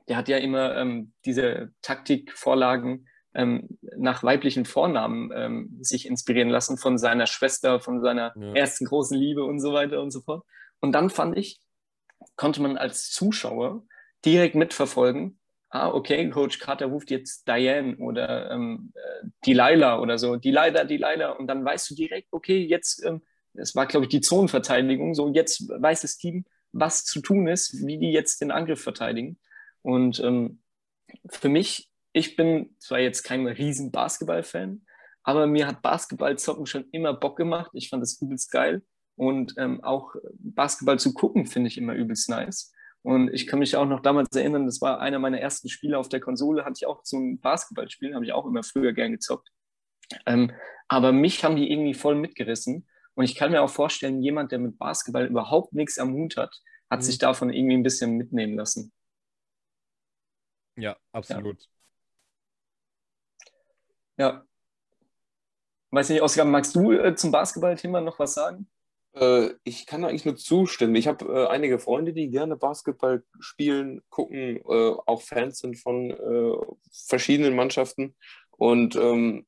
Der 0.08 0.16
hat 0.16 0.28
ja 0.28 0.38
immer 0.38 0.76
ähm, 0.76 1.12
diese 1.24 1.72
Taktikvorlagen 1.82 3.08
ähm, 3.34 3.78
nach 3.96 4.22
weiblichen 4.22 4.64
Vornamen 4.64 5.30
ähm, 5.34 5.78
sich 5.80 6.06
inspirieren 6.06 6.48
lassen 6.48 6.78
von 6.78 6.96
seiner 6.96 7.26
Schwester, 7.26 7.80
von 7.80 8.00
seiner 8.00 8.32
ja. 8.36 8.54
ersten 8.54 8.86
großen 8.86 9.18
Liebe 9.18 9.44
und 9.44 9.60
so 9.60 9.72
weiter 9.72 10.00
und 10.00 10.10
so 10.10 10.22
fort. 10.22 10.44
Und 10.80 10.92
dann 10.92 11.10
fand 11.10 11.36
ich, 11.36 11.60
konnte 12.36 12.62
man 12.62 12.78
als 12.78 13.10
Zuschauer 13.10 13.84
direkt 14.24 14.54
mitverfolgen, 14.54 15.38
ah, 15.70 15.88
okay, 15.88 16.30
Coach 16.30 16.58
Carter 16.58 16.86
ruft 16.86 17.10
jetzt 17.10 17.46
Diane 17.46 17.96
oder 17.98 18.50
ähm, 18.50 18.92
äh, 18.94 19.28
Delilah 19.46 20.00
oder 20.00 20.18
so, 20.18 20.36
Delilah, 20.36 20.84
Delilah, 20.84 21.32
und 21.32 21.46
dann 21.46 21.64
weißt 21.64 21.90
du 21.90 21.94
direkt, 21.94 22.28
okay, 22.30 22.64
jetzt 22.64 23.04
ähm, 23.04 23.22
es 23.58 23.74
war, 23.74 23.86
glaube 23.86 24.06
ich, 24.06 24.10
die 24.10 24.20
Zonenverteidigung. 24.20 25.14
So, 25.14 25.28
jetzt 25.28 25.68
weiß 25.68 26.02
das 26.02 26.16
Team, 26.16 26.44
was 26.72 27.04
zu 27.04 27.20
tun 27.20 27.48
ist, 27.48 27.86
wie 27.86 27.98
die 27.98 28.12
jetzt 28.12 28.40
den 28.40 28.50
Angriff 28.50 28.82
verteidigen. 28.82 29.38
Und 29.82 30.20
ähm, 30.20 30.60
für 31.28 31.48
mich, 31.48 31.90
ich 32.12 32.36
bin 32.36 32.74
zwar 32.78 33.00
jetzt 33.00 33.22
kein 33.22 33.46
riesen 33.46 33.90
Basketball-Fan, 33.90 34.82
aber 35.22 35.46
mir 35.46 35.66
hat 35.66 35.82
Basketball-Zocken 35.82 36.66
schon 36.66 36.84
immer 36.90 37.14
Bock 37.14 37.36
gemacht. 37.36 37.70
Ich 37.74 37.88
fand 37.88 38.02
das 38.02 38.20
übelst 38.20 38.50
geil. 38.50 38.82
Und 39.16 39.54
ähm, 39.58 39.82
auch 39.82 40.14
Basketball 40.38 40.98
zu 40.98 41.12
gucken, 41.12 41.46
finde 41.46 41.68
ich 41.68 41.76
immer 41.76 41.94
übelst 41.94 42.28
nice. 42.28 42.72
Und 43.02 43.32
ich 43.32 43.46
kann 43.46 43.58
mich 43.58 43.76
auch 43.76 43.86
noch 43.86 44.00
damals 44.00 44.34
erinnern, 44.36 44.66
das 44.66 44.80
war 44.80 45.00
einer 45.00 45.18
meiner 45.18 45.40
ersten 45.40 45.68
Spiele 45.68 45.98
auf 45.98 46.08
der 46.08 46.20
Konsole, 46.20 46.64
hatte 46.64 46.74
ich 46.76 46.86
auch 46.86 47.00
so 47.04 47.18
ein 47.18 47.40
Basketballspiel, 47.40 48.14
habe 48.14 48.24
ich 48.24 48.32
auch 48.32 48.46
immer 48.46 48.62
früher 48.62 48.92
gern 48.92 49.12
gezockt. 49.12 49.48
Ähm, 50.26 50.52
aber 50.88 51.12
mich 51.12 51.44
haben 51.44 51.56
die 51.56 51.70
irgendwie 51.70 51.94
voll 51.94 52.14
mitgerissen. 52.14 52.86
Und 53.18 53.24
ich 53.24 53.34
kann 53.34 53.50
mir 53.50 53.62
auch 53.62 53.68
vorstellen, 53.68 54.22
jemand, 54.22 54.52
der 54.52 54.60
mit 54.60 54.78
Basketball 54.78 55.26
überhaupt 55.26 55.72
nichts 55.72 55.98
am 55.98 56.12
Hut 56.12 56.36
hat, 56.36 56.62
hat 56.88 57.00
mhm. 57.00 57.02
sich 57.02 57.18
davon 57.18 57.52
irgendwie 57.52 57.76
ein 57.76 57.82
bisschen 57.82 58.12
mitnehmen 58.12 58.56
lassen. 58.56 58.92
Ja, 60.76 60.96
absolut. 61.10 61.68
Ja. 64.16 64.28
ja. 64.28 64.44
Weiß 65.90 66.10
nicht, 66.10 66.22
Oskar, 66.22 66.44
magst 66.44 66.76
du 66.76 66.92
äh, 66.92 67.16
zum 67.16 67.32
Basketballthema 67.32 68.00
noch 68.00 68.20
was 68.20 68.34
sagen? 68.34 68.70
Äh, 69.14 69.48
ich 69.64 69.86
kann 69.86 70.04
eigentlich 70.04 70.24
nur 70.24 70.36
zustimmen. 70.36 70.94
Ich 70.94 71.08
habe 71.08 71.24
äh, 71.24 71.48
einige 71.48 71.80
Freunde, 71.80 72.12
die 72.12 72.30
gerne 72.30 72.54
Basketball 72.54 73.24
spielen, 73.40 74.00
gucken, 74.10 74.58
äh, 74.58 74.94
auch 75.06 75.22
Fans 75.22 75.58
sind 75.58 75.76
von 75.76 76.12
äh, 76.12 76.56
verschiedenen 76.92 77.56
Mannschaften. 77.56 78.14
Und 78.52 78.94
ähm, 78.94 79.44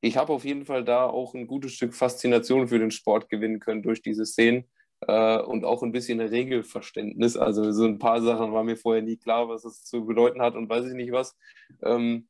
ich 0.00 0.16
habe 0.16 0.32
auf 0.32 0.44
jeden 0.44 0.64
Fall 0.64 0.84
da 0.84 1.06
auch 1.06 1.34
ein 1.34 1.46
gutes 1.46 1.72
Stück 1.72 1.94
Faszination 1.94 2.68
für 2.68 2.78
den 2.78 2.90
Sport 2.90 3.28
gewinnen 3.28 3.60
können 3.60 3.82
durch 3.82 4.02
diese 4.02 4.24
Szenen 4.24 4.64
äh, 5.06 5.38
und 5.38 5.64
auch 5.64 5.82
ein 5.82 5.92
bisschen 5.92 6.20
Regelverständnis. 6.20 7.36
Also 7.36 7.72
so 7.72 7.84
ein 7.84 7.98
paar 7.98 8.22
Sachen 8.22 8.52
war 8.52 8.64
mir 8.64 8.76
vorher 8.76 9.02
nie 9.02 9.16
klar, 9.16 9.48
was 9.48 9.64
es 9.64 9.84
zu 9.84 10.04
bedeuten 10.06 10.40
hat 10.40 10.54
und 10.54 10.68
weiß 10.68 10.86
ich 10.86 10.94
nicht 10.94 11.12
was. 11.12 11.36
Ähm, 11.82 12.28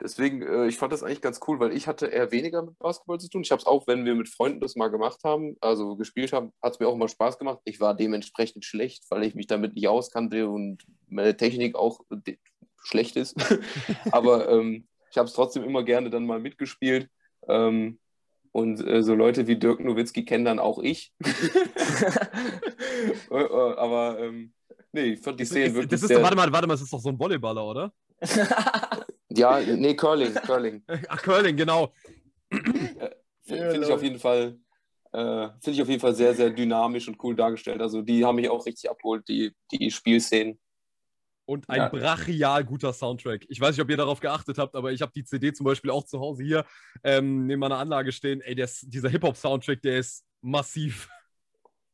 deswegen, 0.00 0.42
äh, 0.42 0.66
ich 0.66 0.76
fand 0.76 0.92
das 0.92 1.02
eigentlich 1.02 1.22
ganz 1.22 1.40
cool, 1.46 1.60
weil 1.60 1.72
ich 1.72 1.86
hatte 1.86 2.06
eher 2.06 2.30
weniger 2.32 2.62
mit 2.62 2.78
Basketball 2.78 3.20
zu 3.20 3.28
tun. 3.28 3.42
Ich 3.42 3.50
habe 3.50 3.60
es 3.60 3.66
auch, 3.66 3.86
wenn 3.86 4.04
wir 4.04 4.14
mit 4.14 4.28
Freunden 4.28 4.60
das 4.60 4.76
mal 4.76 4.88
gemacht 4.88 5.20
haben, 5.24 5.56
also 5.60 5.96
gespielt 5.96 6.32
haben, 6.32 6.52
hat 6.62 6.74
es 6.74 6.80
mir 6.80 6.88
auch 6.88 6.94
immer 6.94 7.08
Spaß 7.08 7.38
gemacht. 7.38 7.60
Ich 7.64 7.80
war 7.80 7.94
dementsprechend 7.94 8.64
schlecht, 8.64 9.04
weil 9.10 9.24
ich 9.24 9.34
mich 9.34 9.46
damit 9.46 9.74
nicht 9.74 9.88
auskannte 9.88 10.48
und 10.48 10.84
meine 11.08 11.36
Technik 11.36 11.74
auch 11.74 12.00
schlecht 12.82 13.16
ist. 13.16 13.36
Aber 14.12 14.48
ähm, 14.50 14.87
ich 15.10 15.18
habe 15.18 15.26
es 15.26 15.34
trotzdem 15.34 15.64
immer 15.64 15.82
gerne 15.82 16.10
dann 16.10 16.26
mal 16.26 16.40
mitgespielt. 16.40 17.08
Ähm, 17.48 17.98
und 18.52 18.84
äh, 18.86 19.02
so 19.02 19.14
Leute 19.14 19.46
wie 19.46 19.56
Dirk 19.56 19.80
Nowitzki 19.80 20.24
kennen 20.24 20.44
dann 20.44 20.58
auch 20.58 20.78
ich. 20.78 21.12
Äh, 23.30 23.42
äh, 23.42 23.76
aber 23.76 24.18
ähm, 24.18 24.52
nee, 24.92 25.12
ich 25.12 25.20
fand 25.20 25.38
die 25.38 25.44
Szene 25.44 25.72
wirklich. 25.72 25.88
Das 25.88 26.02
ist, 26.02 26.08
sehr... 26.08 26.20
warte 26.20 26.36
mal, 26.36 26.50
warte 26.52 26.66
mal, 26.66 26.74
das 26.74 26.82
ist 26.82 26.92
doch 26.92 27.00
so 27.00 27.10
ein 27.10 27.18
Volleyballer, 27.18 27.64
oder? 27.64 27.92
ja, 29.28 29.60
nee, 29.60 29.94
Curling, 29.94 30.34
Curling. 30.34 30.82
Ach, 31.08 31.22
Curling, 31.22 31.56
genau. 31.56 31.92
Äh, 32.50 33.10
finde 33.42 33.82
ich 33.82 33.92
auf 33.92 34.02
jeden 34.02 34.18
Fall. 34.18 34.58
Äh, 35.12 35.48
finde 35.60 35.70
ich 35.70 35.82
auf 35.82 35.88
jeden 35.88 36.00
Fall 36.00 36.14
sehr, 36.14 36.34
sehr 36.34 36.50
dynamisch 36.50 37.06
und 37.06 37.22
cool 37.22 37.36
dargestellt. 37.36 37.80
Also 37.80 38.02
die 38.02 38.24
haben 38.24 38.36
mich 38.36 38.48
auch 38.48 38.66
richtig 38.66 38.90
abgeholt, 38.90 39.28
die, 39.28 39.52
die 39.70 39.90
Spielszenen. 39.92 40.58
Und 41.48 41.66
ein 41.70 41.78
ja. 41.78 41.88
brachial 41.88 42.62
guter 42.62 42.92
Soundtrack. 42.92 43.46
Ich 43.48 43.58
weiß 43.58 43.74
nicht, 43.74 43.82
ob 43.82 43.88
ihr 43.88 43.96
darauf 43.96 44.20
geachtet 44.20 44.58
habt, 44.58 44.76
aber 44.76 44.92
ich 44.92 45.00
habe 45.00 45.12
die 45.12 45.24
CD 45.24 45.50
zum 45.54 45.64
Beispiel 45.64 45.90
auch 45.90 46.04
zu 46.04 46.20
Hause 46.20 46.44
hier 46.44 46.66
ähm, 47.02 47.46
neben 47.46 47.58
meiner 47.58 47.78
Anlage 47.78 48.12
stehen. 48.12 48.42
Ey, 48.42 48.54
der, 48.54 48.68
dieser 48.82 49.08
Hip-Hop-Soundtrack, 49.08 49.80
der 49.80 49.98
ist 49.98 50.26
massiv. 50.42 51.08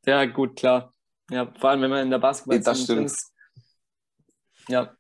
Ja, 0.06 0.24
gut, 0.24 0.56
klar. 0.56 0.93
Ja, 1.31 1.52
vor 1.56 1.70
allem, 1.70 1.82
wenn 1.82 1.90
man 1.90 2.02
in 2.02 2.10
der 2.10 2.18
basketball 2.18 2.56
ja, 2.56 2.64
das 2.64 2.82
stimmt. 2.82 3.06
ist. 3.06 3.32
Ja. 4.66 4.97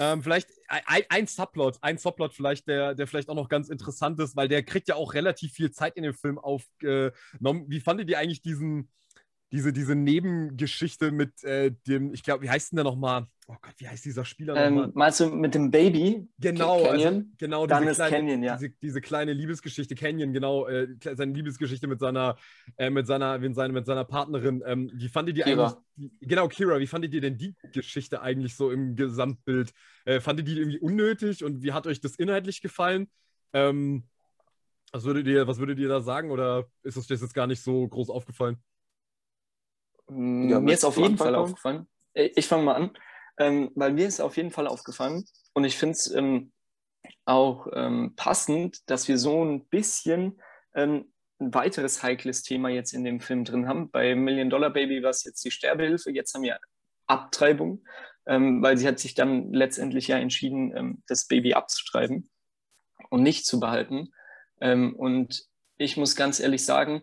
Ähm, 0.00 0.22
vielleicht 0.22 0.48
ein, 0.68 1.02
ein, 1.10 1.26
Subplot, 1.26 1.80
ein 1.82 1.98
Subplot 1.98 2.32
vielleicht, 2.32 2.66
der, 2.66 2.94
der 2.94 3.06
vielleicht 3.06 3.28
auch 3.28 3.34
noch 3.34 3.50
ganz 3.50 3.68
interessant 3.68 4.18
ist, 4.20 4.36
weil 4.36 4.48
der 4.48 4.62
kriegt 4.62 4.88
ja 4.88 4.94
auch 4.94 5.12
relativ 5.12 5.52
viel 5.52 5.70
Zeit 5.70 5.98
in 5.98 6.02
dem 6.02 6.14
Film 6.14 6.38
aufgenommen. 6.38 7.66
Wie 7.68 7.80
fandet 7.80 8.08
ihr 8.08 8.18
eigentlich 8.18 8.40
diesen, 8.40 8.90
diese, 9.52 9.72
diese 9.72 9.94
Nebengeschichte 9.94 11.12
mit 11.12 11.44
äh, 11.44 11.72
dem, 11.86 12.14
ich 12.14 12.22
glaube, 12.22 12.42
wie 12.42 12.50
heißt 12.50 12.72
denn 12.72 12.76
der 12.76 12.84
nochmal? 12.84 13.26
Oh 13.48 13.56
Gott, 13.60 13.74
wie 13.76 13.86
heißt 13.86 14.02
dieser 14.04 14.24
Spieler 14.24 14.56
ähm, 14.56 14.74
nochmal? 14.74 14.92
Meinst 14.94 15.20
du 15.20 15.26
mit 15.26 15.54
dem 15.54 15.70
Baby? 15.70 16.26
Genau, 16.38 16.76
also 16.76 16.86
Canyon? 16.86 17.14
Also, 17.14 17.26
genau. 17.36 17.66
Dann 17.66 17.86
ist 17.86 17.96
kleine, 17.96 18.16
Canyon, 18.16 18.42
ja. 18.42 18.56
Diese, 18.56 18.70
diese, 18.70 19.00
kleine 19.02 19.34
Liebesgeschichte, 19.34 19.94
Canyon, 19.94 20.32
genau, 20.32 20.66
äh, 20.68 20.88
seine 21.14 21.34
Liebesgeschichte 21.34 21.86
mit 21.86 22.00
seiner, 22.00 22.36
äh, 22.78 22.88
mit 22.88 23.06
seiner, 23.06 23.38
mit 23.38 23.54
seiner, 23.54 23.74
mit 23.74 23.84
seiner 23.84 24.04
Partnerin. 24.04 24.62
Ähm, 24.64 24.90
wie 24.94 25.08
fandet 25.08 25.36
ihr 25.36 25.44
Kira. 25.44 25.78
eigentlich, 25.96 26.12
genau, 26.20 26.48
Kira, 26.48 26.80
wie 26.80 26.86
fandet 26.86 27.12
ihr 27.12 27.20
denn 27.20 27.36
die 27.36 27.54
Geschichte 27.74 28.22
eigentlich 28.22 28.56
so 28.56 28.70
im 28.70 28.96
Gesamtbild? 28.96 29.74
Äh, 30.06 30.20
fandet 30.20 30.48
ihr 30.48 30.54
die 30.54 30.60
irgendwie 30.62 30.80
unnötig 30.80 31.44
und 31.44 31.62
wie 31.62 31.72
hat 31.72 31.86
euch 31.86 32.00
das 32.00 32.16
inhaltlich 32.16 32.62
gefallen? 32.62 33.08
Ähm, 33.52 34.04
was 34.92 35.04
würdet 35.04 35.26
ihr, 35.26 35.46
was 35.46 35.58
würdet 35.58 35.78
ihr 35.78 35.88
da 35.88 36.00
sagen 36.00 36.30
oder 36.30 36.66
ist 36.82 36.96
euch 36.96 37.06
das 37.06 37.20
jetzt 37.20 37.34
gar 37.34 37.46
nicht 37.46 37.62
so 37.62 37.86
groß 37.86 38.08
aufgefallen? 38.08 38.56
Ja, 40.08 40.60
mir 40.60 40.74
ist 40.74 40.84
auf 40.84 40.96
jeden 40.96 41.16
Fall 41.16 41.34
aufgefallen. 41.34 41.86
Äh, 42.14 42.30
ich 42.34 42.46
fange 42.46 42.64
mal 42.64 42.74
an, 42.74 42.90
ähm, 43.38 43.70
weil 43.74 43.92
mir 43.92 44.06
ist 44.06 44.20
auf 44.20 44.36
jeden 44.36 44.50
Fall 44.50 44.66
aufgefallen 44.66 45.24
und 45.52 45.64
ich 45.64 45.76
finde 45.76 45.92
es 45.92 46.10
ähm, 46.10 46.52
auch 47.24 47.66
ähm, 47.74 48.14
passend, 48.16 48.88
dass 48.90 49.08
wir 49.08 49.18
so 49.18 49.44
ein 49.44 49.66
bisschen 49.66 50.40
ähm, 50.74 51.12
ein 51.40 51.54
weiteres 51.54 52.02
heikles 52.02 52.42
Thema 52.42 52.68
jetzt 52.68 52.92
in 52.92 53.04
dem 53.04 53.20
Film 53.20 53.44
drin 53.44 53.66
haben. 53.66 53.90
Bei 53.90 54.14
Million 54.14 54.50
Dollar 54.50 54.70
Baby 54.70 55.02
war 55.02 55.10
es 55.10 55.24
jetzt 55.24 55.44
die 55.44 55.50
Sterbehilfe, 55.50 56.10
jetzt 56.10 56.34
haben 56.34 56.42
wir 56.42 56.58
Abtreibung, 57.06 57.84
ähm, 58.26 58.62
weil 58.62 58.76
sie 58.78 58.86
hat 58.86 58.98
sich 58.98 59.14
dann 59.14 59.52
letztendlich 59.52 60.08
ja 60.08 60.18
entschieden, 60.18 60.76
ähm, 60.76 61.02
das 61.08 61.26
Baby 61.26 61.54
abzutreiben 61.54 62.30
und 63.10 63.22
nicht 63.22 63.46
zu 63.46 63.58
behalten. 63.58 64.12
und 64.60 65.44
ich 65.76 65.96
muss 65.96 66.14
ganz 66.14 66.38
ehrlich 66.38 66.64
sagen, 66.64 67.02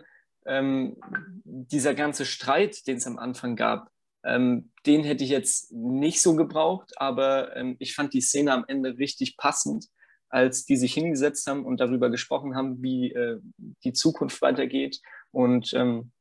ähm, 0.50 0.98
dieser 1.44 1.94
ganze 1.94 2.26
Streit, 2.26 2.88
den 2.88 2.98
es 2.98 3.08
am 3.08 3.18
Anfang 3.18 3.56
gab, 3.56 3.90
ähm, 4.24 4.72
den 4.86 5.04
hätte 5.04 5.24
ich 5.24 5.30
jetzt 5.30 5.72
nicht 5.72 6.22
so 6.22 6.36
gebraucht, 6.36 6.94
aber 6.98 7.56
ähm, 7.56 7.76
ich 7.80 7.96
fand 7.96 8.14
die 8.14 8.22
Szene 8.22 8.52
am 8.52 8.66
Ende 8.68 8.98
richtig 8.98 9.38
passend, 9.38 9.86
als 10.30 10.66
die 10.66 10.76
sich 10.76 10.94
hingesetzt 10.94 11.48
haben 11.48 11.66
und 11.66 11.80
darüber 11.80 12.10
gesprochen 12.10 12.56
haben, 12.56 12.82
wie 12.82 13.12
äh, 13.12 13.40
die 13.84 13.94
Zukunft 13.94 14.42
weitergeht. 14.42 15.00
Und 15.32 15.74
ähm, 15.74 16.12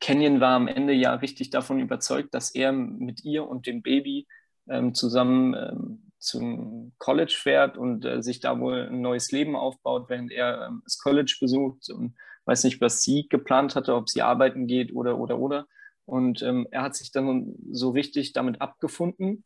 Kenyon 0.00 0.40
war 0.40 0.54
am 0.54 0.68
Ende 0.68 0.92
ja 0.92 1.14
richtig 1.14 1.50
davon 1.50 1.80
überzeugt, 1.80 2.34
dass 2.34 2.54
er 2.54 2.72
mit 2.72 3.24
ihr 3.24 3.46
und 3.46 3.66
dem 3.66 3.82
Baby 3.82 4.26
ähm, 4.68 4.94
zusammen 4.94 5.54
ähm, 5.54 6.12
zum 6.18 6.92
College 6.98 7.36
fährt 7.36 7.76
und 7.76 8.04
äh, 8.04 8.22
sich 8.22 8.40
da 8.40 8.58
wohl 8.58 8.88
ein 8.88 9.00
neues 9.00 9.32
Leben 9.32 9.56
aufbaut, 9.56 10.08
während 10.08 10.30
er 10.30 10.68
ähm, 10.68 10.82
das 10.84 10.98
College 10.98 11.36
besucht 11.40 11.90
und 11.90 12.14
weiß 12.44 12.64
nicht, 12.64 12.80
was 12.80 13.02
sie 13.02 13.28
geplant 13.28 13.76
hatte, 13.76 13.94
ob 13.94 14.08
sie 14.08 14.22
arbeiten 14.22 14.66
geht 14.66 14.94
oder, 14.94 15.18
oder, 15.18 15.38
oder. 15.38 15.66
Und 16.04 16.42
ähm, 16.42 16.66
er 16.70 16.82
hat 16.82 16.96
sich 16.96 17.12
dann 17.12 17.54
so 17.70 17.90
richtig 17.90 18.32
damit 18.32 18.60
abgefunden. 18.60 19.44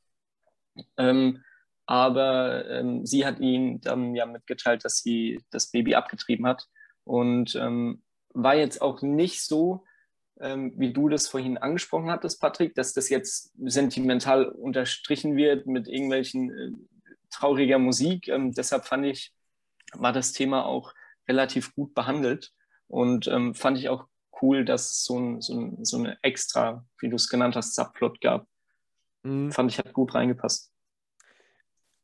Ähm, 0.97 1.43
aber 1.87 2.69
ähm, 2.69 3.07
sie 3.07 3.25
hat 3.25 3.39
ihn 3.39 3.81
dann 3.81 4.15
ja 4.15 4.27
mitgeteilt, 4.27 4.85
dass 4.85 4.99
sie 4.99 5.41
das 5.51 5.71
Baby 5.71 5.95
abgetrieben 5.95 6.47
hat. 6.47 6.67
Und 7.05 7.55
ähm, 7.55 8.03
war 8.31 8.57
jetzt 8.57 8.83
auch 8.83 9.03
nicht 9.03 9.43
so, 9.43 9.85
ähm, 10.41 10.73
wie 10.77 10.93
du 10.93 11.09
das 11.09 11.29
vorhin 11.29 11.57
angesprochen 11.59 12.11
hattest, 12.11 12.41
Patrick, 12.41 12.75
dass 12.75 12.93
das 12.93 13.09
jetzt 13.09 13.53
sentimental 13.65 14.47
unterstrichen 14.47 15.37
wird 15.37 15.67
mit 15.67 15.89
irgendwelchen 15.89 16.51
äh, 16.51 16.73
trauriger 17.31 17.79
Musik. 17.79 18.29
Ähm, 18.29 18.53
deshalb 18.53 18.85
fand 18.85 19.07
ich, 19.07 19.33
war 19.93 20.13
das 20.13 20.33
Thema 20.33 20.67
auch 20.67 20.93
relativ 21.29 21.75
gut 21.75 21.95
behandelt. 21.95 22.53
Und 22.89 23.27
ähm, 23.29 23.55
fand 23.55 23.79
ich 23.79 23.89
auch 23.89 24.07
cool, 24.43 24.65
dass 24.65 24.93
es 24.93 25.05
so, 25.05 25.19
ein, 25.19 25.41
so, 25.41 25.59
ein, 25.59 25.85
so 25.85 25.99
eine 25.99 26.19
extra, 26.23 26.85
wie 26.99 27.09
du 27.09 27.17
es 27.17 27.29
genannt 27.29 27.57
hast, 27.57 27.75
Subplot 27.75 28.21
gab. 28.21 28.47
Mhm. 29.23 29.53
Fand 29.53 29.71
ich, 29.71 29.79
hat 29.79 29.93
gut 29.93 30.15
reingepasst. 30.15 30.73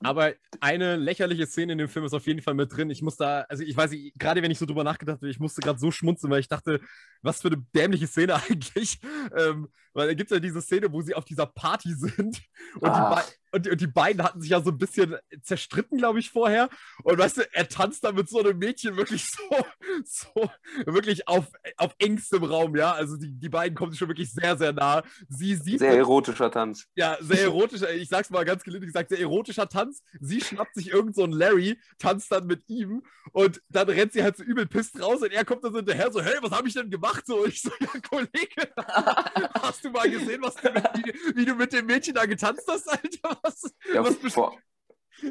Aber 0.04 0.32
eine 0.60 0.96
lächerliche 0.96 1.46
Szene 1.46 1.72
in 1.72 1.78
dem 1.78 1.88
Film 1.88 2.04
ist 2.04 2.12
auf 2.12 2.26
jeden 2.26 2.42
Fall 2.42 2.54
mit 2.54 2.74
drin. 2.74 2.90
Ich 2.90 3.02
muss 3.02 3.16
da, 3.16 3.42
also 3.42 3.62
ich 3.62 3.76
weiß 3.76 3.92
nicht, 3.92 4.18
gerade 4.18 4.42
wenn 4.42 4.50
ich 4.50 4.59
so 4.59 4.66
drüber 4.66 4.82
nachgedacht 4.82 5.18
habe, 5.18 5.28
ich 5.28 5.38
musste 5.38 5.60
gerade 5.60 5.78
so 5.78 5.90
schmunzeln, 5.92 6.30
weil 6.30 6.40
ich 6.40 6.48
dachte, 6.48 6.80
was 7.22 7.40
für 7.40 7.48
eine 7.48 7.64
dämliche 7.74 8.09
Szene 8.09 8.34
eigentlich. 8.48 8.98
Ähm, 9.36 9.68
weil 9.92 10.09
da 10.09 10.14
gibt 10.14 10.30
es 10.30 10.34
ja 10.34 10.40
diese 10.40 10.60
Szene, 10.60 10.92
wo 10.92 11.02
sie 11.02 11.14
auf 11.14 11.24
dieser 11.24 11.46
Party 11.46 11.94
sind 11.96 12.42
und 12.80 12.96
die, 12.96 13.22
und, 13.53 13.69
und, 13.69 13.81
die 13.81 13.87
beiden 13.87 14.23
hatten 14.23 14.41
sich 14.41 14.51
ja 14.51 14.61
so 14.61 14.70
ein 14.70 14.79
bisschen 14.79 15.16
zerstritten, 15.43 15.99
glaube 15.99 16.19
ich, 16.19 16.31
vorher. 16.31 16.69
Und 17.05 17.19
weißt 17.19 17.39
du, 17.39 17.55
er 17.55 17.69
tanzt 17.69 18.05
da 18.05 18.12
mit 18.12 18.29
so 18.29 18.41
einem 18.41 18.59
Mädchen 18.59 18.97
wirklich 18.97 19.27
so, 19.27 19.65
so 20.05 20.51
wirklich 20.87 21.29
auf, 21.29 21.47
auf 21.77 21.95
engstem 21.99 22.45
Raum, 22.45 22.77
ja. 22.77 22.93
Also 22.93 23.16
die, 23.16 23.33
die 23.33 23.49
beiden 23.49 23.77
kommen 23.77 23.93
sich 23.93 23.99
schon 23.99 24.09
wirklich 24.09 24.33
sehr, 24.33 24.57
sehr 24.57 24.73
nah. 24.73 25.03
Sie 25.29 25.55
sieht. 25.55 25.81
Sehr 25.81 25.97
erotischer 25.97 26.51
Tanz. 26.51 26.87
Ja, 26.95 27.16
sehr 27.20 27.43
erotischer, 27.43 27.93
ich 27.93 28.09
sag's 28.09 28.31
mal 28.31 28.45
ganz 28.45 28.62
gelinde 28.62 28.87
gesagt, 28.87 29.11
sehr 29.11 29.20
erotischer 29.20 29.69
Tanz. 29.69 30.03
Sie 30.20 30.41
schnappt 30.41 30.74
sich 30.74 30.91
irgend 30.91 31.15
so 31.15 31.24
einen 31.24 31.33
Larry, 31.33 31.79
tanzt 31.99 32.33
dann 32.33 32.47
mit 32.47 32.69
ihm 32.69 33.03
und 33.33 33.62
dann 33.69 33.89
rennt 33.89 34.12
sie 34.12 34.23
halt 34.23 34.37
so 34.37 34.43
übel 34.43 34.66
pisst 34.66 35.01
raus 35.01 35.23
und 35.23 35.33
er 35.33 35.45
kommt 35.45 35.65
dann 35.65 35.73
so 35.73 35.79
hinterher, 35.79 36.11
so, 36.11 36.23
hey, 36.23 36.37
was 36.41 36.51
habe 36.51 36.69
ich 36.69 36.74
denn 36.74 36.91
gemacht? 36.91 37.27
So, 37.27 37.47
ich 37.47 37.62
so, 37.62 37.70
ja, 37.81 37.89
Kollege, 38.09 38.73
hast 39.62 39.85
du 39.85 39.91
mal 39.91 40.11
gesehen, 40.11 40.43
was 40.43 40.55
du 40.57 40.70
mit, 40.73 40.85
wie, 40.95 41.37
wie, 41.37 41.45
du 41.45 41.55
mit 41.55 41.73
dem 41.73 41.87
Mädchen 41.87 42.15
da 42.15 42.27
getanzt 42.27 42.65
hast, 42.69 42.89
Alter? 42.89 43.41
Was, 43.43 43.74
ja, 43.93 44.05
was 44.05 44.16
vor, 44.32 44.56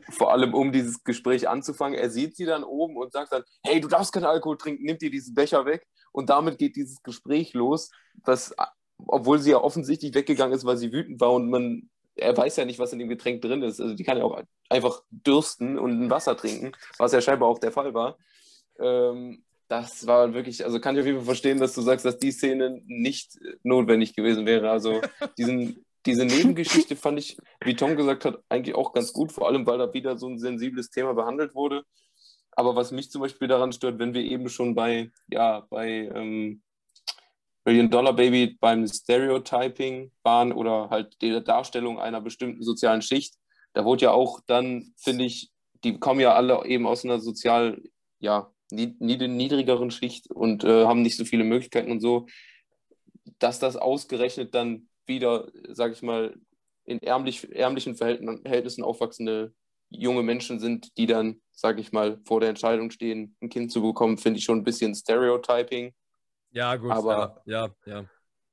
vor 0.10 0.32
allem, 0.32 0.54
um 0.54 0.72
dieses 0.72 1.04
Gespräch 1.04 1.48
anzufangen, 1.48 1.98
er 1.98 2.10
sieht 2.10 2.36
sie 2.36 2.46
dann 2.46 2.64
oben 2.64 2.98
und 2.98 3.12
sagt 3.14 3.32
dann, 3.32 3.44
hey, 3.64 3.80
du 3.80 3.88
darfst 3.88 4.14
keinen 4.14 4.26
Alkohol 4.26 4.58
trinken, 4.58 4.84
nimm 4.84 4.98
dir 4.98 5.10
diesen 5.10 5.34
Becher 5.34 5.66
weg. 5.66 5.86
Und 6.12 6.30
damit 6.30 6.58
geht 6.58 6.76
dieses 6.76 7.02
Gespräch 7.04 7.54
los, 7.54 7.90
das 8.26 8.54
obwohl 9.08 9.40
sie 9.40 9.52
ja 9.52 9.58
offensichtlich 9.58 10.14
weggegangen 10.14 10.56
ist, 10.56 10.66
weil 10.66 10.78
sie 10.78 10.92
wütend 10.92 11.20
war 11.20 11.34
und 11.34 11.50
man, 11.50 11.90
er 12.16 12.36
weiß 12.36 12.58
ja 12.58 12.66
nicht, 12.66 12.80
was 12.80 12.94
in 12.94 13.00
dem 13.00 13.10
Getränk 13.10 13.42
drin 13.42 13.64
ist. 13.64 13.80
Also 13.80 13.96
die 13.96 14.04
kann 14.04 14.18
ja 14.18 14.24
auch 14.24 14.42
einfach 14.70 15.04
dürsten 15.10 15.78
und 15.78 16.04
ein 16.04 16.10
Wasser 16.10 16.36
trinken, 16.38 16.72
was 16.98 17.14
ja 17.14 17.22
scheinbar 17.22 17.50
auch 17.50 17.60
der 17.60 17.72
Fall 17.72 17.94
war. 17.94 18.18
Ähm, 18.80 19.44
das 19.68 20.06
war 20.06 20.34
wirklich, 20.34 20.66
also 20.66 20.82
kann 20.82 20.96
ich 20.96 21.02
auf 21.02 21.06
jeden 21.06 21.20
Fall 21.20 21.26
verstehen, 21.26 21.60
dass 21.60 21.74
du 21.74 21.82
sagst, 21.82 22.06
dass 22.06 22.18
die 22.20 22.32
Szene 22.32 22.82
nicht 22.86 23.40
notwendig 23.64 24.16
gewesen 24.16 24.46
wäre. 24.46 24.70
Also 24.70 25.02
diesen, 25.38 25.86
diese 26.06 26.26
Nebengeschichte 26.26 26.96
fand 26.96 27.20
ich, 27.20 27.38
wie 27.64 27.76
Tom 27.76 27.96
gesagt 27.96 28.26
hat, 28.26 28.40
eigentlich 28.50 28.76
auch 28.76 28.94
ganz 28.94 29.14
gut, 29.14 29.32
vor 29.32 29.48
allem 29.48 29.66
weil 29.66 29.78
da 29.78 29.94
wieder 29.94 30.18
so 30.18 30.28
ein 30.28 30.40
sensibles 30.40 30.90
Thema 30.90 31.14
behandelt 31.14 31.56
wurde. 31.56 31.84
Aber 32.52 32.76
was 32.76 32.92
mich 32.92 33.10
zum 33.10 33.22
Beispiel 33.22 33.48
daran 33.48 33.72
stört, 33.72 34.00
wenn 34.00 34.14
wir 34.14 34.24
eben 34.24 34.50
schon 34.50 34.76
bei, 34.76 35.10
ja, 35.30 35.66
bei 35.70 36.12
ähm, 36.14 36.62
Million 37.64 37.90
Dollar 37.90 38.14
Baby 38.14 38.58
beim 38.60 38.88
Stereotyping 38.88 40.12
waren 40.24 40.52
oder 40.52 40.90
halt 40.90 41.22
der 41.22 41.42
Darstellung 41.42 42.00
einer 42.00 42.20
bestimmten 42.20 42.64
sozialen 42.64 43.02
Schicht, 43.02 43.36
da 43.74 43.86
wurde 43.86 44.06
ja 44.06 44.12
auch 44.12 44.42
dann, 44.46 44.94
finde 44.98 45.26
ich, 45.26 45.50
die 45.84 45.98
kommen 46.00 46.20
ja 46.20 46.34
alle 46.34 46.66
eben 46.66 46.86
aus 46.88 47.06
einer 47.06 47.20
sozial, 47.20 47.82
ja, 48.20 48.52
niedrigeren 48.72 49.92
Schicht 49.92 50.30
und 50.32 50.64
äh, 50.64 50.86
haben 50.86 51.02
nicht 51.02 51.18
so 51.18 51.26
viele 51.26 51.44
Möglichkeiten 51.44 51.92
und 51.92 52.00
so, 52.00 52.28
dass 53.40 53.60
das 53.60 53.76
ausgerechnet 53.76 54.56
dann 54.56 54.88
wieder, 55.12 55.52
sage 55.70 55.94
ich 55.94 56.02
mal, 56.02 56.36
in 56.86 57.02
ärmlich, 57.02 57.54
ärmlichen 57.54 57.96
Verhältnissen 57.96 58.84
aufwachsende 58.84 59.54
junge 59.90 60.24
Menschen 60.24 60.60
sind, 60.60 60.98
die 60.98 61.06
dann, 61.06 61.42
sage 61.52 61.82
ich 61.82 61.92
mal, 61.92 62.20
vor 62.26 62.40
der 62.40 62.50
Entscheidung 62.50 62.92
stehen, 62.92 63.36
ein 63.42 63.50
Kind 63.50 63.72
zu 63.72 63.82
bekommen, 63.82 64.18
finde 64.18 64.40
ich 64.40 64.46
schon 64.46 64.60
ein 64.60 64.64
bisschen 64.64 64.96
Stereotyping. 64.96 65.94
Ja, 66.52 66.76
gut, 66.78 66.92
aber, 66.92 67.44
ja, 67.46 67.68
ja, 67.86 67.94
ja. 67.94 68.06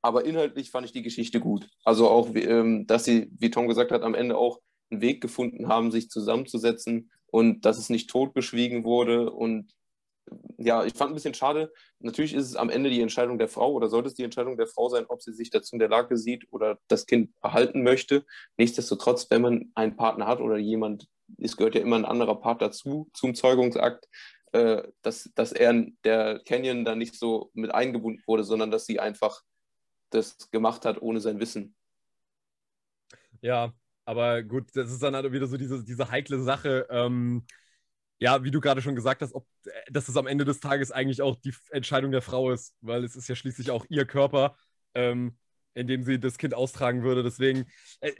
Aber 0.02 0.24
inhaltlich 0.24 0.70
fand 0.70 0.86
ich 0.86 0.93
die 0.93 1.02
Geschichte 1.02 1.40
gut. 1.40 1.68
Also 1.85 2.09
auch, 2.09 2.28
ähm, 2.35 2.86
dass 2.86 3.05
sie, 3.05 3.30
wie 3.39 3.51
Tom 3.51 3.68
gesagt 3.68 3.93
hat, 3.93 4.02
am 4.02 4.14
Ende 4.14 4.36
auch 4.36 4.60
einen 4.90 5.01
Weg 5.01 5.20
gefunden 5.20 5.68
haben, 5.68 5.90
sich 5.90 6.10
zusammenzusetzen 6.10 7.10
und 7.26 7.64
dass 7.64 7.78
es 7.78 7.90
nicht 7.90 8.10
totgeschwiegen 8.10 8.85
wurde 8.85 9.30
und 9.30 9.72
ja, 10.59 10.84
ich 10.84 10.94
fand 10.94 11.10
ein 11.10 11.14
bisschen 11.14 11.34
schade. 11.34 11.72
Natürlich 12.00 12.34
ist 12.34 12.46
es 12.46 12.56
am 12.56 12.70
Ende 12.70 12.90
die 12.90 13.00
Entscheidung 13.00 13.38
der 13.38 13.48
Frau 13.48 13.72
oder 13.72 13.88
sollte 13.88 14.09
es 14.09 14.14
die 14.14 14.24
Entscheidung 14.24 14.56
der 14.56 14.66
Frau 14.66 14.88
sein, 14.88 15.06
ob 15.09 15.22
sie 15.22 15.32
sich 15.32 15.50
dazu 15.50 15.74
in 15.74 15.78
der 15.78 15.88
Lage 15.88 16.16
sieht 16.16 16.46
oder 16.50 16.78
das 16.88 17.06
Kind 17.06 17.32
erhalten 17.42 17.82
möchte. 17.82 18.24
Nichtsdestotrotz, 18.56 19.30
wenn 19.30 19.42
man 19.42 19.70
einen 19.74 19.96
Partner 19.96 20.26
hat 20.26 20.40
oder 20.40 20.56
jemand, 20.56 21.09
es 21.38 21.56
gehört 21.56 21.74
ja 21.74 21.80
immer 21.80 21.96
ein 21.96 22.05
anderer 22.05 22.40
Part 22.40 22.62
dazu, 22.62 23.09
zum 23.12 23.34
Zeugungsakt, 23.34 24.09
äh, 24.52 24.82
dass, 25.02 25.30
dass 25.34 25.52
er, 25.52 25.86
der 26.05 26.40
Canyon 26.44 26.84
da 26.84 26.94
nicht 26.94 27.14
so 27.14 27.50
mit 27.55 27.72
eingebunden 27.72 28.22
wurde, 28.26 28.44
sondern 28.44 28.70
dass 28.70 28.86
sie 28.86 28.98
einfach 28.98 29.42
das 30.10 30.50
gemacht 30.50 30.84
hat 30.84 31.02
ohne 31.02 31.20
sein 31.20 31.38
Wissen. 31.38 31.74
Ja, 33.40 33.72
aber 34.05 34.42
gut, 34.42 34.70
das 34.74 34.90
ist 34.90 35.02
dann 35.02 35.14
halt 35.14 35.30
wieder 35.30 35.46
so 35.46 35.56
diese, 35.56 35.84
diese 35.84 36.10
heikle 36.10 36.40
Sache. 36.40 36.86
Ähm, 36.90 37.44
ja, 38.19 38.43
wie 38.43 38.51
du 38.51 38.61
gerade 38.61 38.82
schon 38.82 38.97
gesagt 38.97 39.23
hast, 39.23 39.35
ob, 39.35 39.47
äh, 39.65 39.70
dass 39.90 40.09
es 40.09 40.16
am 40.16 40.27
Ende 40.27 40.45
des 40.45 40.61
Tages 40.61 40.90
eigentlich 40.90 41.23
auch 41.23 41.36
die 41.36 41.55
Entscheidung 41.70 42.11
der 42.11 42.23
Frau 42.23 42.51
ist, 42.51 42.74
weil 42.81 43.05
es 43.05 43.16
ist 43.16 43.28
ja 43.28 43.36
schließlich 43.36 43.70
auch 43.70 43.85
ihr 43.89 44.05
Körper, 44.05 44.57
ähm, 44.95 45.36
in 45.74 45.86
dem 45.86 46.03
sie 46.03 46.19
das 46.19 46.39
Kind 46.39 46.55
austragen 46.55 47.03
würde. 47.03 47.23
Deswegen 47.23 47.66
äh, 48.01 48.12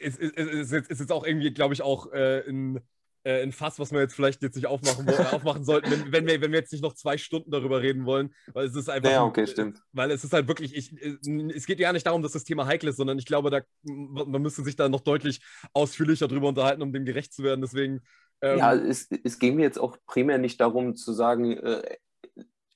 ist, 0.00 0.18
ist, 0.18 0.36
ist, 0.36 0.72
ist, 0.72 1.00
jetzt 1.00 1.12
auch 1.12 1.24
irgendwie, 1.24 1.52
glaube 1.52 1.72
ich, 1.72 1.80
auch 1.80 2.12
äh, 2.12 2.46
ein, 2.46 2.80
äh, 3.24 3.42
ein 3.42 3.52
Fass, 3.52 3.78
was 3.78 3.92
wir 3.92 4.00
jetzt 4.00 4.14
vielleicht 4.14 4.42
jetzt 4.42 4.56
nicht 4.56 4.66
aufmachen, 4.66 5.08
aufmachen 5.08 5.64
sollten, 5.64 5.90
wenn, 5.90 6.12
wenn, 6.12 6.26
wir, 6.26 6.40
wenn 6.42 6.52
wir 6.52 6.60
jetzt 6.60 6.72
nicht 6.72 6.82
noch 6.82 6.94
zwei 6.94 7.16
Stunden 7.16 7.50
darüber 7.50 7.80
reden 7.80 8.04
wollen, 8.04 8.34
weil 8.52 8.66
es 8.66 8.76
ist 8.76 8.90
einfach. 8.90 9.10
Ja, 9.10 9.24
okay, 9.24 9.46
stimmt. 9.46 9.82
Weil 9.92 10.10
es 10.10 10.22
ist 10.22 10.34
halt 10.34 10.48
wirklich, 10.48 10.76
ich, 10.76 10.92
äh, 11.00 11.16
es 11.54 11.64
geht 11.64 11.80
ja 11.80 11.92
nicht 11.92 12.06
darum, 12.06 12.22
dass 12.22 12.32
das 12.32 12.44
Thema 12.44 12.66
heikel 12.66 12.90
ist, 12.90 12.96
sondern 12.96 13.18
ich 13.18 13.26
glaube, 13.26 13.50
da, 13.50 13.62
man 13.82 14.42
müsste 14.42 14.62
sich 14.62 14.76
da 14.76 14.88
noch 14.90 15.00
deutlich 15.00 15.40
ausführlicher 15.72 16.28
drüber 16.28 16.48
unterhalten, 16.48 16.82
um 16.82 16.92
dem 16.92 17.06
gerecht 17.06 17.32
zu 17.32 17.42
werden. 17.42 17.62
Deswegen 17.62 18.02
ähm, 18.42 18.58
ja, 18.58 18.74
es, 18.74 19.08
es 19.24 19.38
ging 19.38 19.56
mir 19.56 19.62
jetzt 19.62 19.78
auch 19.78 19.96
primär 20.06 20.38
nicht 20.38 20.60
darum 20.60 20.94
zu 20.94 21.12
sagen, 21.12 21.56
äh, 21.56 21.96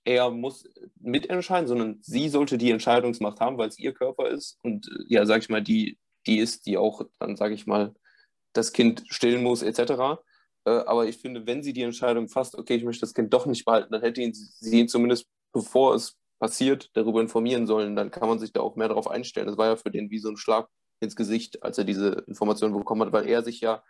er 0.05 0.31
muss 0.31 0.65
mitentscheiden, 0.99 1.69
sondern 1.69 1.99
sie 2.03 2.29
sollte 2.29 2.59
die 2.59 2.71
Entscheidungsmacht 2.71 3.41
haben, 3.41 3.59
weil 3.59 3.69
es 3.69 3.79
ihr 3.79 3.93
Körper 3.93 4.29
ist 4.29 4.59
und 4.63 4.89
äh, 4.89 5.05
ja, 5.09 5.27
sag 5.27 5.43
ich 5.43 5.49
mal, 5.49 5.63
die, 5.63 5.99
die 6.27 6.39
ist, 6.39 6.67
die 6.67 6.77
auch 6.77 7.03
dann, 7.19 7.37
sage 7.37 7.55
ich 7.55 7.67
mal, 7.67 7.95
das 8.53 8.73
Kind 8.73 9.05
stillen 9.09 9.43
muss, 9.43 9.63
etc. 9.63 10.21
Äh, 10.65 10.71
aber 10.71 11.07
ich 11.07 11.19
finde, 11.19 11.47
wenn 11.47 11.63
sie 11.63 11.73
die 11.73 11.83
Entscheidung 11.83 12.29
fasst, 12.29 12.57
okay, 12.57 12.75
ich 12.75 12.85
möchte 12.85 13.03
das 13.03 13.15
Kind 13.15 13.33
doch 13.33 13.47
nicht 13.47 13.65
behalten, 13.65 13.93
dann 13.93 14.03
hätte 14.03 14.21
ihn, 14.21 14.33
sie 14.35 14.81
ihn 14.81 14.89
zumindest, 14.89 15.27
bevor 15.53 15.95
es 15.95 16.17
passiert, 16.39 16.91
darüber 16.95 17.21
informieren 17.21 17.67
sollen. 17.67 17.95
Dann 17.97 18.11
kann 18.11 18.29
man 18.29 18.39
sich 18.39 18.53
da 18.53 18.61
auch 18.61 18.77
mehr 18.77 18.89
darauf 18.89 19.09
einstellen. 19.09 19.47
Das 19.47 19.59
war 19.59 19.67
ja 19.67 19.77
für 19.77 19.91
den 19.91 20.11
wie 20.11 20.19
so 20.19 20.31
ein 20.31 20.37
Schlag 20.37 20.69
ins 21.01 21.17
Gesicht, 21.17 21.63
als 21.63 21.79
er 21.79 21.85
diese 21.85 22.25
Information 22.27 22.73
bekommen 22.73 23.03
hat, 23.03 23.13
weil 23.13 23.29
er 23.29 23.43
sich 23.43 23.61
ja 23.61 23.83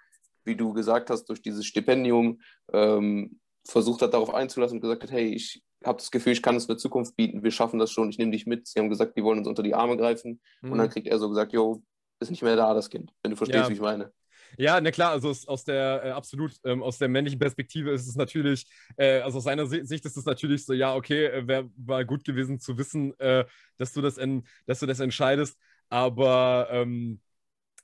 wie 0.45 0.57
du 0.57 0.73
gesagt 0.73 1.11
hast, 1.11 1.27
durch 1.27 1.43
dieses 1.43 1.67
Stipendium 1.67 2.41
ähm, 2.73 3.41
versucht 3.67 4.03
hat, 4.03 4.15
darauf 4.15 4.33
einzulassen 4.35 4.79
und 4.79 4.83
gesagt 4.83 5.03
hat, 5.03 5.11
hey, 5.11 5.35
ich 5.35 5.63
habe 5.85 5.99
das 5.99 6.11
Gefühl, 6.11 6.33
ich 6.33 6.43
kann 6.43 6.57
es 6.57 6.69
eine 6.69 6.77
Zukunft 6.77 7.17
bieten, 7.17 7.43
wir 7.43 7.51
schaffen 7.51 7.79
das 7.79 7.91
schon, 7.91 8.11
ich 8.11 8.19
nehme 8.19 8.33
dich 8.33 8.47
mit. 8.47 8.67
Sie 8.67 8.79
haben 8.79 8.91
gesagt, 8.91 9.17
die 9.17 9.25
wollen 9.25 9.39
uns 9.39 9.49
unter 9.49 9.63
die 9.63 9.75
Arme 9.75 9.97
greifen. 9.97 10.41
Mhm. 10.61 10.73
Und 10.73 10.79
dann 10.79 10.87
mhm. 10.89 10.93
kriegt 10.93 11.07
er 11.07 11.19
so 11.19 11.29
gesagt, 11.29 11.53
jo, 11.53 11.83
ist 12.21 12.31
nicht 12.31 12.43
mehr 12.43 12.57
da, 12.57 12.75
das 12.75 12.91
Kind, 12.91 13.13
wenn 13.23 13.31
du 13.31 13.37
verstehst, 13.37 13.65
ja. 13.65 13.69
wie 13.69 13.75
ich 13.75 13.81
meine. 13.81 14.13
Ja, 14.59 14.81
na 14.81 14.91
klar, 14.91 15.13
also 15.13 15.33
aus 15.47 15.65
der 15.65 16.05
äh, 16.05 16.11
absolut 16.11 16.53
ähm, 16.65 16.83
aus 16.83 16.99
der 16.99 17.09
männlichen 17.09 17.39
Perspektive 17.39 17.93
ist 17.93 18.09
es 18.09 18.17
natürlich, 18.17 18.67
äh, 18.97 19.21
also 19.21 19.39
aus 19.39 19.45
seiner 19.45 19.67
Sicht 19.67 20.05
ist 20.05 20.17
es 20.17 20.25
natürlich 20.25 20.65
so, 20.65 20.73
ja, 20.73 20.95
okay, 20.95 21.27
äh, 21.27 21.47
wäre 21.47 21.71
war 21.77 22.05
gut 22.05 22.25
gewesen 22.25 22.59
zu 22.59 22.77
wissen, 22.77 23.19
äh, 23.21 23.45
dass 23.77 23.93
du 23.93 24.03
das, 24.03 24.19
in, 24.19 24.45
dass 24.67 24.81
du 24.81 24.87
das 24.87 25.01
entscheidest, 25.01 25.57
aber 25.89 26.69
ähm, 26.71 27.21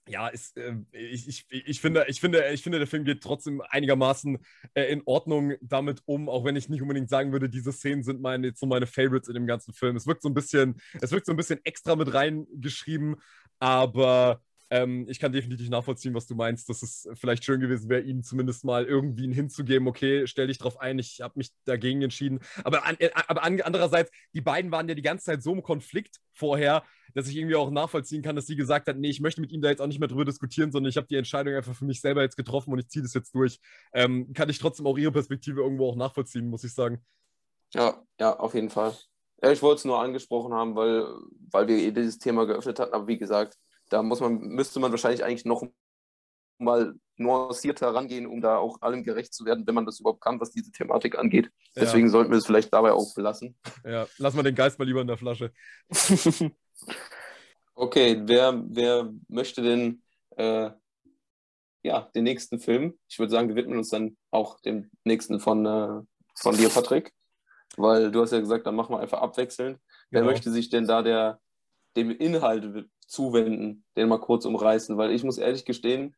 ja, 0.09 0.28
ist, 0.28 0.57
äh, 0.57 0.77
ich, 0.93 1.28
ich, 1.28 1.47
ich, 1.51 1.81
finde, 1.81 2.05
ich, 2.09 2.20
finde, 2.20 2.49
ich 2.53 2.62
finde, 2.62 2.78
der 2.78 2.87
Film 2.87 3.05
geht 3.05 3.23
trotzdem 3.23 3.62
einigermaßen 3.69 4.39
äh, 4.74 4.85
in 4.85 5.03
Ordnung 5.05 5.55
damit 5.61 6.03
um, 6.07 6.28
auch 6.28 6.45
wenn 6.45 6.57
ich 6.57 6.69
nicht 6.69 6.83
unbedingt 6.83 7.09
sagen 7.11 7.33
würde, 7.33 7.49
diese 7.49 7.73
Szenen 7.73 8.03
sind 8.03 8.20
meine, 8.20 8.53
so 8.55 8.66
meine 8.66 8.87
Favorites 8.87 9.28
in 9.28 9.35
dem 9.35 9.47
ganzen 9.47 9.73
Film. 9.74 9.97
Es 9.97 10.07
wirkt 10.07 10.23
so 10.23 10.28
ein 10.28 10.35
bisschen, 10.35 10.81
es 11.01 11.11
wirkt 11.11 11.27
so 11.27 11.33
ein 11.33 11.37
bisschen 11.37 11.61
extra 11.65 11.97
mit 11.97 12.12
reingeschrieben, 12.15 13.16
aber 13.59 14.41
ähm, 14.70 15.06
ich 15.09 15.20
kann 15.20 15.32
definitiv 15.32 15.68
nachvollziehen, 15.68 16.14
was 16.14 16.26
du 16.26 16.34
meinst, 16.34 16.68
dass 16.68 16.82
es 16.82 17.09
vielleicht 17.14 17.44
schön 17.44 17.60
gewesen 17.60 17.88
wäre, 17.88 18.02
ihm 18.02 18.22
zumindest 18.22 18.64
mal 18.64 18.84
irgendwie 18.84 19.32
hinzugeben, 19.32 19.86
okay, 19.86 20.26
stell 20.26 20.48
dich 20.48 20.59
drauf 20.59 20.80
ein, 20.80 20.98
ich 20.98 21.20
habe 21.20 21.34
mich 21.36 21.52
dagegen 21.64 22.02
entschieden. 22.02 22.40
Aber, 22.64 22.84
an, 22.84 22.97
äh, 22.98 23.10
aber 23.28 23.44
an, 23.44 23.60
andererseits, 23.60 24.10
die 24.32 24.40
beiden 24.40 24.70
waren 24.70 24.88
ja 24.88 24.94
die 24.94 25.02
ganze 25.02 25.26
Zeit 25.26 25.43
so 25.43 25.52
im 25.52 25.62
Konflikt 25.62 26.16
vorher, 26.32 26.82
dass 27.14 27.28
ich 27.28 27.36
irgendwie 27.36 27.55
auch 27.55 27.70
nachvollziehen 27.70 28.22
kann, 28.22 28.36
dass 28.36 28.47
sie 28.47 28.56
gesagt 28.56 28.88
hat, 28.88 28.97
nee, 28.98 29.09
ich 29.09 29.20
möchte 29.20 29.40
mit 29.40 29.52
ihm 29.52 29.62
da 29.62 29.70
jetzt 29.70 29.80
auch 29.80 29.86
nicht 29.86 30.01
mehr 30.01 30.09
drüber 30.09 30.24
diskutieren, 30.24 30.72
sondern 30.72 30.90
ich 30.90 30.97
habe 30.97 31.06
die 31.06 31.16
Entscheidung 31.16 31.55
einfach 31.55 31.74
für 31.74 31.84
mich 31.84 32.01
selber 32.01 32.22
jetzt 32.22 32.36
getroffen 32.36 32.72
und 32.72 32.78
ich 32.78 32.88
ziehe 32.88 33.02
das 33.02 33.14
jetzt 33.14 33.34
durch. 33.34 33.60
Ähm, 33.94 34.32
kann 34.32 34.48
ich 34.48 34.59
trotzdem 34.59 34.86
auch 34.86 34.98
ihre 34.98 35.12
Perspektive 35.12 35.60
irgendwo 35.60 35.88
auch 35.88 35.97
nachvollziehen, 35.97 36.48
muss 36.48 36.64
ich 36.64 36.74
sagen. 36.74 37.05
Ja, 37.72 38.02
ja, 38.20 38.36
auf 38.38 38.55
jeden 38.55 38.70
Fall. 38.70 38.94
Ich 39.43 39.62
wollte 39.62 39.78
es 39.78 39.84
nur 39.84 40.01
angesprochen 40.01 40.55
haben, 40.55 40.74
weil, 40.74 41.06
weil 41.51 41.68
wir 41.68 41.76
eh 41.76 41.90
dieses 41.90 42.18
Thema 42.18 42.47
geöffnet 42.47 42.78
hatten, 42.78 42.94
aber 42.94 43.06
wie 43.06 43.18
gesagt, 43.18 43.56
da 43.88 44.02
muss 44.02 44.20
man, 44.20 44.38
müsste 44.38 44.80
man 44.80 44.90
wahrscheinlich 44.90 45.24
eigentlich 45.24 45.44
noch 45.44 45.64
mal 46.58 46.94
nuancierter 47.16 47.94
rangehen, 47.94 48.26
um 48.26 48.40
da 48.40 48.58
auch 48.58 48.80
allem 48.82 49.02
gerecht 49.02 49.32
zu 49.32 49.44
werden, 49.44 49.66
wenn 49.66 49.74
man 49.74 49.86
das 49.86 50.00
überhaupt 50.00 50.20
kann, 50.20 50.40
was 50.40 50.50
diese 50.50 50.70
Thematik 50.70 51.18
angeht. 51.18 51.50
Ja. 51.74 51.82
Deswegen 51.82 52.10
sollten 52.10 52.30
wir 52.30 52.38
es 52.38 52.46
vielleicht 52.46 52.72
dabei 52.72 52.92
auch 52.92 53.14
belassen. 53.14 53.56
Ja, 53.84 54.06
lass 54.18 54.34
mal 54.34 54.42
den 54.42 54.54
Geist 54.54 54.78
mal 54.78 54.84
lieber 54.84 55.00
in 55.00 55.06
der 55.06 55.16
Flasche. 55.16 55.52
okay, 57.74 58.22
wer, 58.24 58.62
wer 58.68 59.12
möchte 59.28 59.62
denn 59.62 60.02
äh, 60.36 60.70
ja, 61.82 62.10
den 62.14 62.24
nächsten 62.24 62.58
Film? 62.58 62.98
Ich 63.08 63.18
würde 63.18 63.30
sagen, 63.30 63.48
wir 63.48 63.56
widmen 63.56 63.78
uns 63.78 63.90
dann 63.90 64.16
auch 64.30 64.60
dem 64.60 64.90
nächsten 65.04 65.40
von, 65.40 65.64
äh, 65.64 66.02
von 66.34 66.56
dir, 66.56 66.68
Patrick. 66.68 67.12
Weil 67.76 68.10
du 68.10 68.22
hast 68.22 68.32
ja 68.32 68.40
gesagt, 68.40 68.66
dann 68.66 68.74
machen 68.76 68.94
wir 68.94 69.00
einfach 69.00 69.20
abwechselnd. 69.20 69.78
Wer 70.10 70.20
genau. 70.20 70.32
möchte 70.32 70.50
sich 70.50 70.70
denn 70.70 70.86
da 70.86 71.02
der, 71.02 71.40
dem 71.96 72.10
Inhalt 72.10 72.88
zuwenden, 73.07 73.85
den 73.97 74.09
mal 74.09 74.19
kurz 74.19 74.45
umreißen, 74.45 74.97
weil 74.97 75.12
ich 75.12 75.24
muss 75.24 75.39
ehrlich 75.39 75.65
gestehen, 75.65 76.15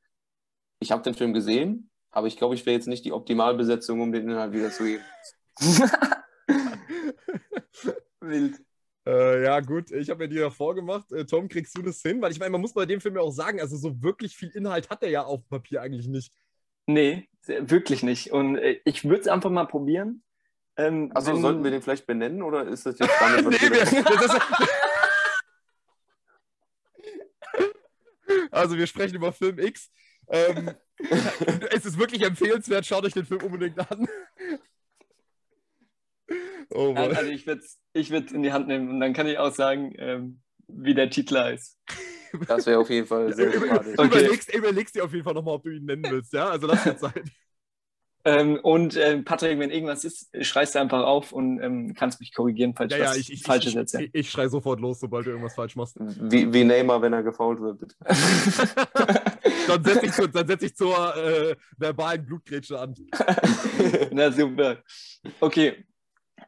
ich 0.81 0.91
habe 0.91 1.03
den 1.03 1.15
Film 1.15 1.33
gesehen, 1.35 1.91
aber 2.11 2.27
ich 2.27 2.37
glaube, 2.37 2.55
ich 2.55 2.65
wäre 2.67 2.75
jetzt 2.75 2.89
nicht 2.89 3.05
die 3.05 3.13
Optimalbesetzung, 3.13 4.01
um 4.01 4.13
den 4.13 4.29
Inhalt 4.29 4.53
wiederzugeben. 4.53 5.05
Wild. 8.21 8.61
Äh, 9.07 9.43
ja, 9.43 9.61
gut, 9.61 9.91
ich 9.91 10.11
habe 10.11 10.25
ja 10.25 10.29
dir 10.29 10.41
ja 10.43 10.51
vorgemacht. 10.51 11.11
Äh, 11.13 11.25
Tom, 11.25 11.49
kriegst 11.49 11.77
du 11.77 11.83
das 11.83 12.03
hin? 12.03 12.21
Weil 12.21 12.33
ich 12.33 12.39
meine, 12.39 12.51
man 12.51 12.61
muss 12.61 12.75
bei 12.75 12.85
dem 12.85 13.01
Film 13.01 13.17
ja 13.17 13.23
auch 13.23 13.31
sagen, 13.31 13.61
also 13.61 13.77
so 13.77 14.03
wirklich 14.03 14.37
viel 14.37 14.51
Inhalt 14.51 14.91
hat 14.91 15.03
er 15.03 15.09
ja 15.09 15.25
auf 15.25 15.49
Papier 15.49 15.81
eigentlich 15.81 16.09
nicht. 16.09 16.33
Nee, 16.87 17.29
wirklich 17.47 18.03
nicht. 18.03 18.33
Und 18.33 18.57
äh, 18.57 18.81
ich 18.85 19.05
würde 19.05 19.23
es 19.23 19.29
einfach 19.29 19.51
mal 19.51 19.65
probieren. 19.65 20.23
Ähm, 20.77 21.11
also 21.15 21.33
wenn... 21.33 21.41
sollten 21.41 21.65
wir 21.65 21.71
den 21.71 21.83
vielleicht 21.83 22.07
benennen 22.07 22.43
oder 22.43 22.67
ist 22.67 22.87
das 22.87 22.99
jetzt 22.99 23.13
damit, 23.21 23.45
was 23.47 23.61
nee, 23.61 23.71
wir, 23.71 24.03
das 24.05 24.41
Also 28.51 28.77
wir 28.77 28.87
sprechen 28.87 29.17
über 29.17 29.33
Film 29.33 29.59
X. 29.59 29.91
Ähm, 30.29 30.71
es 31.71 31.87
ist 31.87 31.99
wirklich 31.99 32.23
empfehlenswert, 32.23 32.87
schaut 32.87 33.05
euch 33.05 33.13
den 33.13 33.27
Film 33.27 33.43
unbedingt 33.43 33.79
an. 33.79 34.07
Oh 36.71 36.93
also 36.95 37.31
ich 37.31 37.47
würde 37.47 37.63
es 37.63 37.79
ich 37.95 38.11
in 38.11 38.43
die 38.43 38.53
Hand 38.53 38.69
nehmen 38.69 38.91
und 38.91 39.01
dann 39.01 39.15
kann 39.15 39.27
ich 39.27 39.39
auch 39.39 39.55
sagen, 39.55 39.95
ähm, 39.97 40.43
wie 40.67 40.95
der 40.95 41.11
Titel 41.11 41.39
heißt. 41.39 41.79
Das 42.47 42.67
wäre 42.67 42.79
auf 42.79 42.91
jeden 42.91 43.07
Fall 43.07 43.33
sehr 43.33 43.51
sympathisch. 43.53 43.95
Okay. 43.97 44.07
Überlegst, 44.07 44.55
überlegst 44.55 44.95
dir 44.95 45.05
auf 45.05 45.13
jeden 45.13 45.25
Fall 45.25 45.33
nochmal, 45.33 45.55
ob 45.55 45.63
du 45.63 45.71
ihn 45.71 45.87
nennen 45.87 46.05
willst, 46.11 46.33
ja? 46.35 46.51
Also 46.51 46.67
lass 46.67 46.85
dir 46.85 46.97
Zeit. 46.99 47.25
Ähm, 48.29 48.59
und 48.63 48.95
äh, 48.95 49.23
Patrick, 49.23 49.59
wenn 49.59 49.71
irgendwas 49.71 50.05
ist, 50.05 50.29
schreist 50.45 50.75
du 50.75 50.81
einfach 50.81 51.03
auf 51.03 51.33
und 51.33 51.63
ähm, 51.63 51.95
kannst 51.95 52.21
mich 52.21 52.35
korrigieren, 52.35 52.75
falls 52.77 52.93
ja, 52.93 52.99
ich 52.99 53.05
was 53.05 53.15
ja, 53.15 53.21
ich, 53.21 53.33
ich, 53.33 53.43
Falsches 53.43 53.71
ich, 53.71 53.77
erzähle. 53.77 54.05
Ich, 54.05 54.15
ich 54.15 54.31
schrei 54.31 54.49
sofort 54.49 54.81
los, 54.81 55.01
sobald 55.01 55.25
du 55.25 55.31
irgendwas 55.31 55.55
falsch 55.55 55.77
machst. 55.77 55.97
Wie, 55.99 56.53
wie 56.53 56.63
Neymar, 56.63 57.01
wenn 57.01 57.15
er 57.15 57.23
gefault 57.23 57.59
wird, 57.59 57.79
bitte. 57.79 57.95
dann 59.67 59.83
setze 59.83 60.05
ich, 60.07 60.13
zur, 60.13 60.31
setz 60.31 60.63
ich 60.63 60.77
zur 60.77 61.17
äh, 61.17 61.57
verbalen 61.79 62.27
Blutgrätsche 62.27 62.79
an. 62.79 62.95
Na 64.11 64.31
super. 64.31 64.77
Okay, 65.41 65.87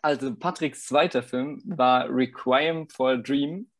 also 0.02 0.34
Patricks 0.34 0.84
zweiter 0.84 1.22
Film 1.22 1.62
war 1.64 2.10
Requiem 2.10 2.90
for 2.90 3.12
a 3.12 3.16
Dream. 3.16 3.70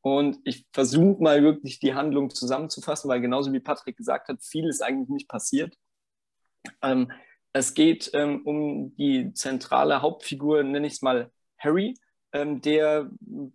Und 0.00 0.38
ich 0.44 0.64
versuche 0.72 1.20
mal 1.20 1.42
wirklich 1.42 1.80
die 1.80 1.94
Handlung 1.94 2.30
zusammenzufassen, 2.30 3.10
weil 3.10 3.20
genauso 3.20 3.52
wie 3.52 3.58
Patrick 3.58 3.96
gesagt 3.96 4.28
hat, 4.28 4.44
viel 4.44 4.68
ist 4.68 4.80
eigentlich 4.80 5.08
nicht 5.08 5.28
passiert. 5.28 5.76
Ähm, 6.82 7.10
es 7.52 7.74
geht 7.74 8.10
ähm, 8.14 8.42
um 8.44 8.94
die 8.96 9.32
zentrale 9.34 10.02
Hauptfigur, 10.02 10.62
nenne 10.62 10.86
ich 10.86 10.94
es 10.94 11.02
mal 11.02 11.30
Harry, 11.58 11.94
ähm, 12.32 12.60
der 12.60 13.10
ein 13.26 13.52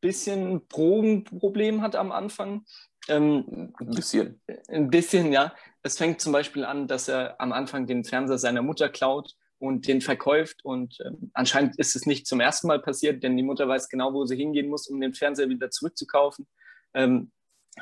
bisschen 0.00 0.66
Drogenproblem 0.68 1.80
hat 1.80 1.96
am 1.96 2.12
Anfang. 2.12 2.64
Ähm, 3.08 3.72
ein 3.78 3.90
bisschen. 3.90 4.40
Ein 4.68 4.90
bisschen, 4.90 5.32
ja. 5.32 5.54
Es 5.82 5.98
fängt 5.98 6.20
zum 6.20 6.32
Beispiel 6.32 6.64
an, 6.64 6.88
dass 6.88 7.08
er 7.08 7.40
am 7.40 7.52
Anfang 7.52 7.86
den 7.86 8.04
Fernseher 8.04 8.38
seiner 8.38 8.62
Mutter 8.62 8.88
klaut 8.88 9.34
und 9.58 9.86
den 9.86 10.00
verkauft. 10.00 10.64
Und 10.64 11.00
äh, 11.00 11.10
anscheinend 11.32 11.78
ist 11.78 11.96
es 11.96 12.06
nicht 12.06 12.26
zum 12.26 12.40
ersten 12.40 12.66
Mal 12.66 12.80
passiert, 12.80 13.22
denn 13.22 13.36
die 13.36 13.42
Mutter 13.42 13.68
weiß 13.68 13.88
genau, 13.88 14.12
wo 14.12 14.24
sie 14.24 14.36
hingehen 14.36 14.68
muss, 14.68 14.88
um 14.88 15.00
den 15.00 15.14
Fernseher 15.14 15.48
wieder 15.48 15.70
zurückzukaufen. 15.70 16.46
Ähm, 16.94 17.32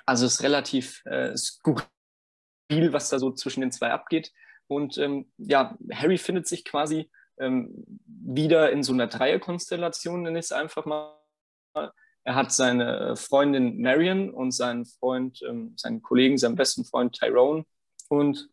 also 0.06 0.26
es 0.26 0.34
ist 0.34 0.42
relativ 0.42 1.04
äh, 1.06 1.36
skurril, 1.36 1.86
was 2.70 3.09
da 3.09 3.18
so 3.18 3.32
zwischen 3.32 3.60
den 3.60 3.72
zwei 3.72 3.90
abgeht. 3.90 4.32
Und 4.68 4.98
ähm, 4.98 5.30
ja, 5.36 5.76
Harry 5.93 6.18
findet 6.18 6.47
sich 6.47 6.64
quasi 6.64 7.10
ähm, 7.39 7.84
wieder 8.06 8.70
in 8.72 8.82
so 8.82 8.93
einer 8.93 9.06
Dreierkonstellation, 9.06 10.22
nenne 10.22 10.39
ich 10.39 10.47
es 10.47 10.52
einfach 10.52 10.86
mal. 10.86 11.18
Er 12.24 12.34
hat 12.36 12.52
seine 12.52 13.16
Freundin 13.16 13.80
Marion 13.80 14.30
und 14.30 14.52
seinen 14.52 14.86
Freund, 14.86 15.40
ähm, 15.48 15.74
seinen 15.76 16.02
Kollegen, 16.02 16.39
seinen 16.39 16.55
besten 16.55 16.84
Freund 16.84 17.14
Tyrone. 17.14 17.64
Und 18.09 18.48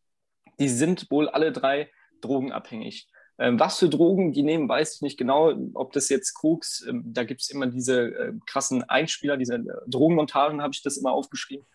die 0.59 0.69
sind 0.69 1.09
wohl 1.11 1.29
alle 1.29 1.51
drei 1.51 1.91
drogenabhängig. 2.21 3.07
Ähm, 3.39 3.57
was 3.59 3.79
für 3.79 3.87
Drogen 3.87 4.33
die 4.33 4.43
nehmen, 4.43 4.67
weiß 4.67 4.95
ich 4.95 5.01
nicht 5.01 5.17
genau. 5.17 5.53
Ob 5.73 5.93
das 5.93 6.09
jetzt 6.09 6.33
Koks, 6.33 6.85
ähm, 6.87 7.03
da 7.05 7.23
gibt 7.23 7.41
es 7.41 7.49
immer 7.49 7.67
diese 7.67 8.07
äh, 8.07 8.33
krassen 8.45 8.83
Einspieler, 8.83 9.37
diese 9.37 9.55
äh, 9.55 9.63
Drogenmontagen, 9.87 10.61
habe 10.61 10.73
ich 10.73 10.83
das 10.83 10.97
immer 10.97 11.13
aufgeschrieben. 11.13 11.65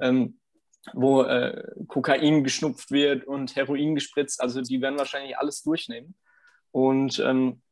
Ähm, 0.00 0.39
wo 0.92 1.22
äh, 1.22 1.62
Kokain 1.88 2.44
geschnupft 2.44 2.90
wird 2.90 3.24
und 3.24 3.54
Heroin 3.56 3.94
gespritzt. 3.94 4.40
Also 4.40 4.62
die 4.62 4.80
werden 4.80 4.98
wahrscheinlich 4.98 5.36
alles 5.38 5.62
durchnehmen. 5.62 6.14
Und 6.72 7.18
ähm, 7.18 7.62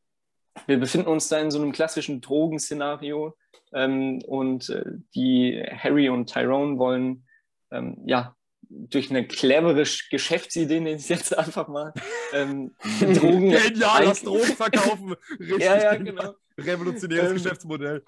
wir 0.66 0.78
befinden 0.78 1.08
uns 1.08 1.28
da 1.28 1.38
in 1.38 1.50
so 1.50 1.60
einem 1.60 1.72
klassischen 1.72 2.20
Drogenszenario 2.20 3.36
ähm, 3.72 4.20
und 4.26 4.68
äh, 4.70 4.84
die 5.14 5.62
Harry 5.62 6.08
und 6.08 6.32
Tyrone 6.32 6.78
wollen 6.78 7.26
ähm, 7.70 7.96
ja 8.06 8.34
durch 8.70 9.10
eine 9.10 9.26
clevere 9.26 9.84
Geschäftsidee, 10.10 10.80
nenne 10.80 10.96
ich 10.96 11.02
es 11.02 11.08
jetzt 11.08 11.36
einfach 11.36 11.68
mal, 11.68 11.92
ähm, 12.32 12.74
Drogen. 13.00 13.50
Genial, 13.50 14.04
das 14.04 14.22
Drogen 14.22 14.56
verkaufen. 14.56 15.14
Richtig 15.40 15.60
ja, 15.60 15.82
ja, 15.82 15.94
genau. 15.96 16.34
Revolutionäres 16.58 17.30
ähm, 17.30 17.34
Geschäftsmodell. 17.34 18.04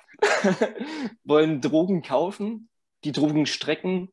wollen 1.25 1.61
Drogen 1.61 2.03
kaufen, 2.03 2.69
die 3.05 3.13
Drogen 3.13 3.47
strecken 3.47 4.11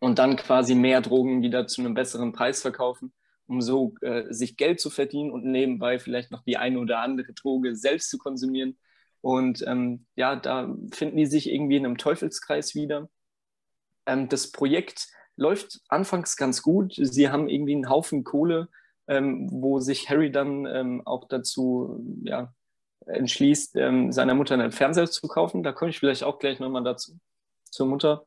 und 0.00 0.18
dann 0.18 0.36
quasi 0.36 0.74
mehr 0.74 1.00
Drogen 1.00 1.42
wieder 1.42 1.66
zu 1.66 1.80
einem 1.80 1.94
besseren 1.94 2.32
Preis 2.32 2.62
verkaufen, 2.62 3.12
um 3.46 3.60
so 3.60 3.94
äh, 4.00 4.24
sich 4.32 4.56
Geld 4.56 4.80
zu 4.80 4.90
verdienen 4.90 5.30
und 5.30 5.44
nebenbei 5.44 5.98
vielleicht 5.98 6.30
noch 6.30 6.42
die 6.42 6.56
eine 6.56 6.78
oder 6.78 7.00
andere 7.00 7.32
Droge 7.32 7.76
selbst 7.76 8.10
zu 8.10 8.18
konsumieren. 8.18 8.78
Und 9.20 9.64
ähm, 9.66 10.06
ja, 10.16 10.36
da 10.36 10.74
finden 10.92 11.16
die 11.16 11.26
sich 11.26 11.50
irgendwie 11.50 11.76
in 11.76 11.86
einem 11.86 11.96
Teufelskreis 11.96 12.74
wieder. 12.74 13.08
Ähm, 14.06 14.28
das 14.28 14.52
Projekt 14.52 15.08
läuft 15.36 15.80
anfangs 15.88 16.36
ganz 16.36 16.62
gut. 16.62 16.94
Sie 16.96 17.30
haben 17.30 17.48
irgendwie 17.48 17.74
einen 17.74 17.88
Haufen 17.88 18.24
Kohle, 18.24 18.68
ähm, 19.08 19.48
wo 19.50 19.80
sich 19.80 20.10
Harry 20.10 20.30
dann 20.30 20.66
ähm, 20.66 21.02
auch 21.06 21.26
dazu 21.28 22.04
ja, 22.22 22.52
entschließt, 23.06 23.76
ähm, 23.76 24.12
seiner 24.12 24.34
Mutter 24.34 24.54
einen 24.54 24.72
Fernseher 24.72 25.10
zu 25.10 25.26
kaufen. 25.28 25.62
Da 25.62 25.72
komme 25.72 25.90
ich 25.90 25.98
vielleicht 25.98 26.24
auch 26.24 26.38
gleich 26.38 26.60
nochmal 26.60 26.84
dazu, 26.84 27.18
zur 27.64 27.86
Mutter. 27.86 28.26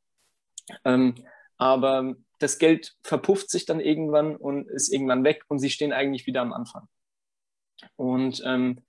Ähm, 0.84 1.16
aber 1.58 2.16
das 2.40 2.60
Geld 2.60 2.96
verpufft 3.04 3.50
sich 3.50 3.66
dann 3.66 3.80
irgendwann 3.80 4.36
und 4.36 4.70
ist 4.70 4.94
irgendwann 4.94 5.24
weg 5.24 5.44
und 5.48 5.60
sie 5.60 5.70
stehen 5.70 5.92
eigentlich 5.92 6.28
wieder 6.28 6.42
am 6.42 6.54
Anfang. 6.54 6.88
Und 7.96 8.42
ähm, 8.46 8.82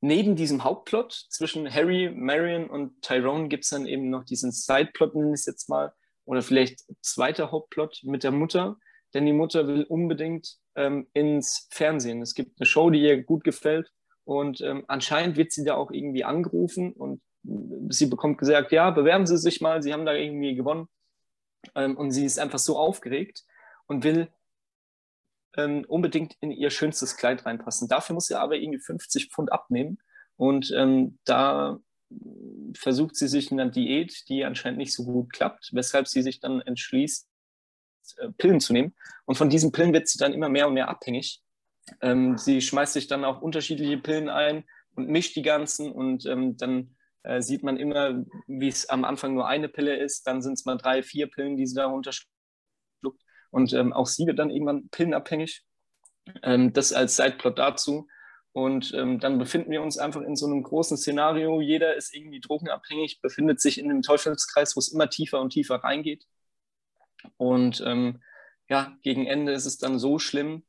neben 0.00 0.36
diesem 0.36 0.64
Hauptplot 0.64 1.12
zwischen 1.30 1.72
Harry, 1.72 2.10
Marion 2.14 2.68
und 2.68 3.00
Tyrone 3.02 3.48
gibt 3.48 3.64
es 3.64 3.70
dann 3.70 3.86
eben 3.86 4.10
noch 4.10 4.24
diesen 4.24 4.52
Sideplot, 4.52 5.14
nenne 5.14 5.30
ich 5.34 5.40
es 5.40 5.46
jetzt 5.46 5.68
mal, 5.68 5.92
oder 6.24 6.42
vielleicht 6.42 6.80
zweiter 7.00 7.50
Hauptplot 7.50 8.00
mit 8.04 8.24
der 8.24 8.32
Mutter, 8.32 8.76
denn 9.12 9.26
die 9.26 9.32
Mutter 9.32 9.66
will 9.66 9.84
unbedingt 9.84 10.56
ähm, 10.74 11.06
ins 11.12 11.68
Fernsehen. 11.70 12.22
Es 12.22 12.34
gibt 12.34 12.60
eine 12.60 12.66
Show, 12.66 12.90
die 12.90 13.00
ihr 13.00 13.22
gut 13.22 13.44
gefällt 13.44 13.90
und 14.24 14.60
ähm, 14.60 14.84
anscheinend 14.88 15.36
wird 15.36 15.52
sie 15.52 15.64
da 15.64 15.74
auch 15.74 15.90
irgendwie 15.90 16.24
angerufen 16.24 16.92
und 16.92 17.22
sie 17.90 18.06
bekommt 18.06 18.38
gesagt, 18.38 18.72
ja, 18.72 18.90
bewerben 18.90 19.26
Sie 19.26 19.36
sich 19.36 19.60
mal, 19.60 19.82
Sie 19.82 19.92
haben 19.92 20.06
da 20.06 20.14
irgendwie 20.14 20.54
gewonnen. 20.54 20.88
Ähm, 21.74 21.96
und 21.96 22.10
sie 22.10 22.24
ist 22.24 22.38
einfach 22.38 22.58
so 22.58 22.78
aufgeregt 22.78 23.44
und 23.86 24.04
will 24.04 24.28
ähm, 25.56 25.84
unbedingt 25.86 26.36
in 26.40 26.50
ihr 26.50 26.70
schönstes 26.70 27.16
Kleid 27.16 27.46
reinpassen. 27.46 27.88
Dafür 27.88 28.14
muss 28.14 28.26
sie 28.26 28.38
aber 28.38 28.56
irgendwie 28.56 28.80
50 28.80 29.30
Pfund 29.30 29.52
abnehmen. 29.52 29.98
Und 30.36 30.72
ähm, 30.76 31.18
da 31.24 31.78
versucht 32.76 33.16
sie 33.16 33.28
sich 33.28 33.50
in 33.50 33.60
einer 33.60 33.70
Diät, 33.70 34.28
die 34.28 34.44
anscheinend 34.44 34.78
nicht 34.78 34.92
so 34.92 35.04
gut 35.04 35.32
klappt, 35.32 35.70
weshalb 35.72 36.08
sie 36.08 36.22
sich 36.22 36.40
dann 36.40 36.60
entschließt, 36.60 37.28
äh, 38.18 38.28
Pillen 38.36 38.60
zu 38.60 38.72
nehmen. 38.72 38.94
Und 39.24 39.36
von 39.36 39.50
diesen 39.50 39.72
Pillen 39.72 39.92
wird 39.92 40.08
sie 40.08 40.18
dann 40.18 40.34
immer 40.34 40.48
mehr 40.48 40.68
und 40.68 40.74
mehr 40.74 40.88
abhängig. 40.88 41.42
Ähm, 42.00 42.38
sie 42.38 42.60
schmeißt 42.60 42.94
sich 42.94 43.06
dann 43.06 43.24
auch 43.24 43.42
unterschiedliche 43.42 43.98
Pillen 43.98 44.28
ein 44.28 44.64
und 44.94 45.08
mischt 45.08 45.36
die 45.36 45.42
ganzen 45.42 45.92
und 45.92 46.26
ähm, 46.26 46.56
dann 46.56 46.96
äh, 47.24 47.42
sieht 47.42 47.62
man 47.62 47.76
immer, 47.76 48.24
wie 48.46 48.68
es 48.68 48.88
am 48.88 49.04
Anfang 49.04 49.34
nur 49.34 49.48
eine 49.48 49.68
Pille 49.68 49.96
ist, 49.96 50.26
dann 50.26 50.42
sind 50.42 50.54
es 50.54 50.64
mal 50.64 50.76
drei, 50.76 51.02
vier 51.02 51.26
Pillen, 51.28 51.56
die 51.56 51.66
sie 51.66 51.74
da 51.74 51.86
runterschluckt. 51.86 52.28
Und 53.50 53.72
ähm, 53.72 53.92
auch 53.92 54.06
sie 54.06 54.26
wird 54.26 54.38
dann 54.38 54.50
irgendwann 54.50 54.88
pillenabhängig. 54.90 55.64
Ähm, 56.42 56.72
das 56.72 56.92
als 56.92 57.16
Sideplot 57.16 57.58
dazu. 57.58 58.08
Und 58.52 58.94
ähm, 58.94 59.18
dann 59.18 59.38
befinden 59.38 59.70
wir 59.72 59.82
uns 59.82 59.98
einfach 59.98 60.20
in 60.22 60.36
so 60.36 60.46
einem 60.46 60.62
großen 60.62 60.96
Szenario. 60.96 61.60
Jeder 61.60 61.96
ist 61.96 62.14
irgendwie 62.14 62.40
drogenabhängig, 62.40 63.20
befindet 63.20 63.60
sich 63.60 63.78
in 63.78 63.90
einem 63.90 64.02
Teufelskreis, 64.02 64.76
wo 64.76 64.78
es 64.78 64.92
immer 64.92 65.10
tiefer 65.10 65.40
und 65.40 65.50
tiefer 65.50 65.76
reingeht. 65.76 66.24
Und 67.36 67.82
ähm, 67.84 68.22
ja, 68.68 68.96
gegen 69.02 69.26
Ende 69.26 69.52
ist 69.52 69.66
es 69.66 69.78
dann 69.78 69.98
so 69.98 70.18
schlimm, 70.18 70.64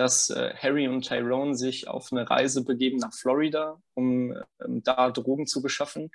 dass 0.00 0.30
äh, 0.30 0.54
Harry 0.56 0.88
und 0.88 1.02
Tyrone 1.02 1.54
sich 1.54 1.86
auf 1.86 2.10
eine 2.10 2.28
Reise 2.28 2.64
begeben 2.64 2.96
nach 2.96 3.12
Florida, 3.12 3.78
um 3.92 4.34
ähm, 4.64 4.82
da 4.82 5.10
Drogen 5.10 5.46
zu 5.46 5.60
beschaffen. 5.60 6.10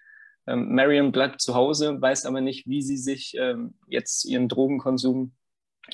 Ähm, 0.47 0.73
Marion 0.73 1.11
bleibt 1.11 1.39
zu 1.39 1.53
Hause, 1.53 2.01
weiß 2.01 2.25
aber 2.25 2.41
nicht, 2.41 2.67
wie 2.67 2.81
sie 2.81 2.97
sich 2.97 3.35
ähm, 3.37 3.75
jetzt 3.87 4.25
ihren 4.25 4.49
Drogenkonsum 4.49 5.35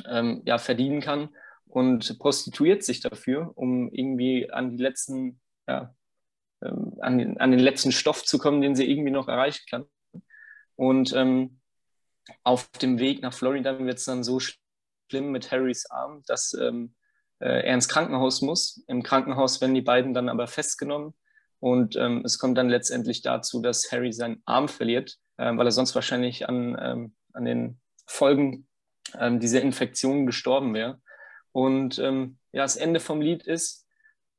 ähm, 0.06 0.42
ja, 0.46 0.58
verdienen 0.58 1.02
kann 1.02 1.36
und 1.66 2.18
prostituiert 2.18 2.82
sich 2.82 3.02
dafür, 3.02 3.52
um 3.56 3.92
irgendwie 3.92 4.50
an 4.50 4.70
die 4.70 4.82
letzten, 4.82 5.42
ja, 5.68 5.94
ähm, 6.62 6.96
an, 7.02 7.18
den, 7.18 7.42
an 7.42 7.52
den 7.52 7.60
letzten 7.60 7.92
Stoff 7.92 8.24
zu 8.24 8.38
kommen, 8.38 8.62
den 8.62 8.74
sie 8.74 8.90
irgendwie 8.90 9.12
noch 9.12 9.28
erreichen 9.28 9.66
kann. 9.70 9.86
Und 10.78 11.12
ähm, 11.14 11.60
auf 12.44 12.70
dem 12.72 13.00
Weg 13.00 13.22
nach 13.22 13.34
Florida 13.34 13.78
wird 13.80 13.98
es 13.98 14.06
dann 14.06 14.24
so 14.24 14.40
schlimm 14.40 15.32
mit 15.32 15.52
Harrys 15.52 15.88
Arm, 15.88 16.24
dass 16.26 16.54
äh, 16.54 16.72
er 17.46 17.74
ins 17.74 17.90
Krankenhaus 17.90 18.42
muss. 18.42 18.84
Im 18.88 19.04
Krankenhaus 19.04 19.62
werden 19.62 19.76
die 19.76 19.82
beiden 19.82 20.14
dann 20.14 20.30
aber 20.30 20.48
festgenommen 20.48 21.14
und 21.62 21.96
ähm, 21.96 22.24
es 22.26 22.40
kommt 22.40 22.58
dann 22.58 22.70
letztendlich 22.70 23.22
dazu, 23.22 23.62
dass 23.62 23.92
Harry 23.92 24.12
seinen 24.12 24.42
Arm 24.46 24.68
verliert, 24.68 25.18
äh, 25.38 25.56
weil 25.56 25.68
er 25.68 25.72
sonst 25.72 25.94
wahrscheinlich 25.94 26.50
an, 26.50 26.76
ähm, 26.82 27.16
an 27.34 27.46
den 27.46 27.80
Folgen 28.08 28.68
ähm, 29.20 29.40
dieser 29.40 29.62
Infektion 29.62 30.26
gestorben 30.26 30.74
wäre. 30.74 31.00
Und 31.52 32.00
ähm, 32.00 32.40
ja, 32.52 32.64
das 32.64 32.78
Ende 32.78 33.00
vom 33.00 33.22
Lied 33.22 33.46
ist, 33.46 33.86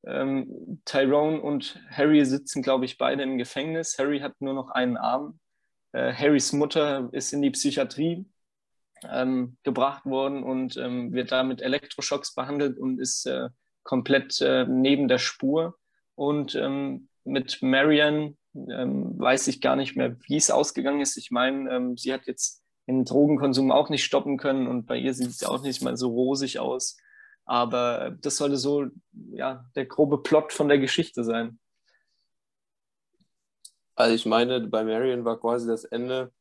ähm, 0.05 0.81
Tyrone 0.85 1.41
und 1.41 1.81
Harry 1.91 2.25
sitzen, 2.25 2.61
glaube 2.61 2.87
ich, 2.87 2.99
beide 2.99 3.23
im 3.23 3.39
Gefängnis. 3.39 3.97
Harry 3.99 4.19
hat 4.19 4.41
nur 4.41 4.55
noch 4.55 4.71
einen 4.71 4.97
Arm. 4.97 5.39
Äh, 5.93 6.13
Harrys 6.13 6.53
Mutter 6.53 7.09
ist 7.13 7.33
in 7.33 7.41
die 7.41 7.51
Psychiatrie 7.51 8.27
ähm, 9.11 9.57
gebracht 9.63 10.05
worden 10.05 10.43
und 10.43 10.77
ähm, 10.77 11.13
wird 11.13 11.33
da 11.33 11.43
mit 11.43 11.63
Elektroschocks 11.63 12.35
behandelt 12.35 12.79
und 12.79 13.01
ist 13.01 13.27
äh, 13.27 13.49
komplett 13.83 14.41
äh, 14.41 14.65
neben 14.67 15.09
der 15.09 15.19
Spur. 15.19 15.77
Und 16.15 16.55
ähm, 16.55 17.09
mit 17.25 17.63
Marianne 17.63 18.37
ähm, 18.55 19.19
weiß 19.19 19.49
ich 19.49 19.61
gar 19.61 19.77
nicht 19.77 19.97
mehr, 19.97 20.17
wie 20.27 20.37
es 20.37 20.51
ausgegangen 20.51 21.01
ist. 21.01 21.17
Ich 21.17 21.31
meine, 21.31 21.71
ähm, 21.75 21.97
sie 21.97 22.13
hat 22.13 22.27
jetzt 22.27 22.63
den 22.87 23.05
Drogenkonsum 23.05 23.71
auch 23.71 23.89
nicht 23.89 24.05
stoppen 24.05 24.37
können 24.37 24.67
und 24.67 24.87
bei 24.87 24.97
ihr 24.97 25.15
sieht 25.15 25.31
es 25.31 25.45
auch 25.45 25.63
nicht 25.63 25.83
mal 25.83 25.97
so 25.97 26.11
rosig 26.11 26.59
aus. 26.59 26.97
Aber 27.45 28.17
das 28.21 28.37
sollte 28.37 28.57
so 28.57 28.87
ja, 29.33 29.65
der 29.75 29.87
grobe 29.87 30.19
Plot 30.23 30.53
von 30.53 30.69
der 30.69 30.79
Geschichte 30.79 31.25
sein. 31.25 31.59
Also 33.95 34.15
ich 34.15 34.27
meine, 34.27 34.61
bei 34.61 34.85
Marion 34.85 35.25
war 35.25 35.39
quasi 35.39 35.67
das 35.67 35.85
Ende, 35.85 36.33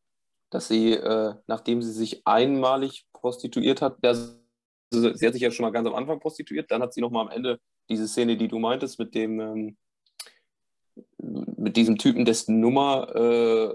dass 0.52 0.68
sie, 0.68 0.94
äh, 0.94 1.34
nachdem 1.48 1.82
sie 1.82 1.92
sich 1.92 2.22
einmalig 2.26 3.08
prostituiert 3.14 3.82
hat, 3.82 3.98
also 4.06 4.36
sie 4.92 5.26
hat 5.26 5.34
sich 5.34 5.42
ja 5.42 5.50
schon 5.50 5.64
mal 5.64 5.72
ganz 5.72 5.88
am 5.88 5.96
Anfang 5.96 6.20
prostituiert, 6.20 6.70
dann 6.70 6.84
hat 6.84 6.94
sie 6.94 7.02
noch 7.02 7.10
mal 7.10 7.22
am 7.22 7.30
Ende 7.30 7.60
diese 7.90 8.08
Szene, 8.08 8.38
die 8.38 8.48
du 8.48 8.60
meintest, 8.60 9.00
mit 9.00 9.16
dem 9.16 9.40
ähm, 9.40 9.78
mit 11.18 11.78
diesem 11.78 11.98
Typen, 11.98 12.26
dessen 12.26 12.60
Nummer 12.60 13.16
äh, 13.16 13.74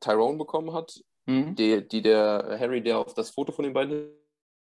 Tyrone 0.00 0.38
bekommen 0.38 0.72
hat, 0.72 1.02
mhm. 1.26 1.54
die, 1.54 1.86
die 1.86 2.02
der 2.02 2.56
Harry, 2.58 2.82
der 2.82 2.98
auf 2.98 3.14
das 3.14 3.30
Foto 3.30 3.52
von 3.52 3.64
den 3.64 3.74
beiden 3.74 4.10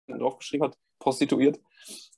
draufgeschrieben 0.06 0.68
hat, 0.68 0.78
prostituiert. 0.98 1.58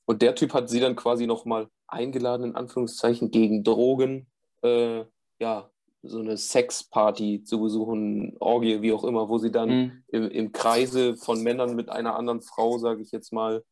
Und 0.04 0.20
der 0.20 0.34
Typ 0.34 0.52
hat 0.52 0.68
sie 0.68 0.80
dann 0.80 0.96
quasi 0.96 1.26
nochmal 1.26 1.68
eingeladen, 1.86 2.50
in 2.50 2.56
Anführungszeichen, 2.56 3.30
gegen 3.30 3.64
Drogen, 3.64 4.26
äh, 4.62 5.04
ja, 5.38 5.70
so 6.06 6.20
eine 6.20 6.36
Sexparty 6.36 7.44
zu 7.44 7.60
besuchen, 7.60 8.36
Orgie, 8.38 8.82
wie 8.82 8.92
auch 8.92 9.04
immer, 9.04 9.28
wo 9.28 9.38
sie 9.38 9.50
dann 9.50 9.68
mhm. 9.68 10.04
im, 10.08 10.30
im 10.30 10.52
Kreise 10.52 11.16
von 11.16 11.42
Männern 11.42 11.74
mit 11.74 11.88
einer 11.88 12.16
anderen 12.16 12.42
Frau, 12.42 12.78
sage 12.78 13.02
ich 13.02 13.10
jetzt 13.10 13.32
mal, 13.32 13.64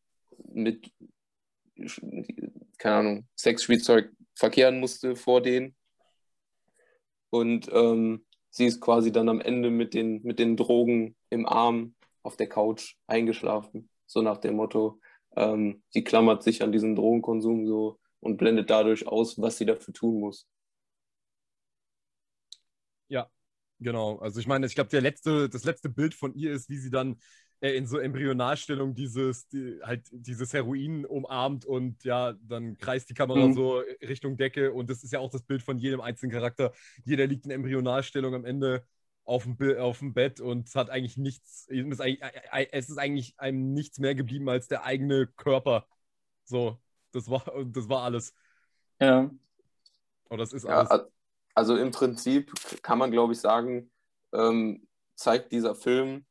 mit, 0.53 0.91
keine 2.79 2.95
Ahnung, 2.97 3.29
Sexspielzeug 3.37 4.11
verkehren 4.35 4.81
musste 4.81 5.17
vor 5.17 5.41
denen. 5.41 5.75
Und 7.31 7.69
ähm, 7.73 8.25
sie 8.51 8.67
ist 8.67 8.81
quasi 8.81 9.13
dann 9.13 9.29
am 9.29 9.41
Ende 9.41 9.71
mit 9.71 9.95
den, 9.95 10.23
mit 10.23 10.39
den 10.39 10.57
Drogen 10.57 11.17
im 11.31 11.47
Arm 11.47 11.95
auf 12.23 12.37
der 12.37 12.49
Couch 12.49 12.97
eingeschlafen. 13.07 13.89
So 14.07 14.23
nach 14.23 14.39
dem 14.39 14.57
Motto, 14.57 15.01
ähm, 15.37 15.83
sie 15.89 16.05
klammert 16.05 16.43
sich 16.43 16.63
an 16.63 16.73
diesen 16.73 16.95
Drogenkonsum 16.95 17.67
so 17.67 17.99
und 18.21 18.37
blendet 18.37 18.71
dadurch 18.71 19.07
aus, 19.07 19.41
was 19.41 19.59
sie 19.59 19.67
dafür 19.67 19.95
tun 19.95 20.21
muss. 20.21 20.47
Ja, 23.09 23.31
genau. 23.83 24.19
Also 24.19 24.41
ich 24.41 24.47
meine, 24.47 24.67
ich 24.67 24.75
glaube, 24.75 24.99
letzte, 24.99 25.49
das 25.49 25.65
letzte 25.65 25.89
Bild 25.89 26.15
von 26.15 26.35
ihr 26.35 26.53
ist, 26.53 26.69
wie 26.69 26.79
sie 26.79 26.91
dann 26.91 27.17
äh, 27.61 27.77
in 27.77 27.87
so 27.87 27.99
Embryonalstellung 27.99 28.95
dieses, 28.95 29.47
die, 29.49 29.79
halt 29.83 30.09
dieses 30.11 30.53
Heroin 30.53 31.07
umarmt 31.07 31.65
und 31.65 32.03
ja, 32.05 32.35
dann 32.43 32.77
kreist 32.77 33.09
die 33.09 33.15
Kamera 33.15 33.47
mhm. 33.47 33.55
so 33.55 33.83
Richtung 34.01 34.37
Decke 34.37 34.73
und 34.73 34.91
das 34.91 35.05
ist 35.05 35.13
ja 35.13 35.21
auch 35.21 35.31
das 35.31 35.43
Bild 35.43 35.63
von 35.63 35.79
jedem 35.79 36.01
einzelnen 36.01 36.33
Charakter. 36.33 36.73
Jeder 37.05 37.27
liegt 37.27 37.45
in 37.45 37.53
Embryonalstellung 37.53 38.35
am 38.35 38.45
Ende 38.45 38.85
auf 39.25 39.45
dem, 39.45 39.57
auf 39.79 40.01
dem 40.01 40.13
Bett 40.13 40.41
und 40.41 40.75
hat 40.75 40.91
eigentlich 40.91 41.17
nichts, 41.17 41.69
es 41.69 42.89
ist 42.89 42.99
eigentlich 42.99 43.39
einem 43.39 43.73
nichts 43.73 43.99
mehr 44.01 44.17
geblieben 44.17 44.49
als 44.49 44.67
der 44.67 44.85
eigene 44.85 45.29
Körper. 45.29 45.87
So, 46.45 46.81
das 47.13 47.31
war, 47.31 47.45
das 47.67 47.89
war 47.89 48.03
alles. 48.03 48.35
Ja. 49.01 49.31
Oder 50.29 50.39
das 50.39 50.53
ist 50.53 50.67
alles. 50.67 50.91
Also 51.55 51.77
im 51.77 51.91
Prinzip 51.91 52.53
kann 52.83 52.99
man, 52.99 53.11
glaube 53.11 53.33
ich, 53.33 53.41
sagen, 53.41 53.91
ähm, 54.33 54.87
zeigt 55.15 55.53
dieser 55.53 55.75
Film 55.75 56.25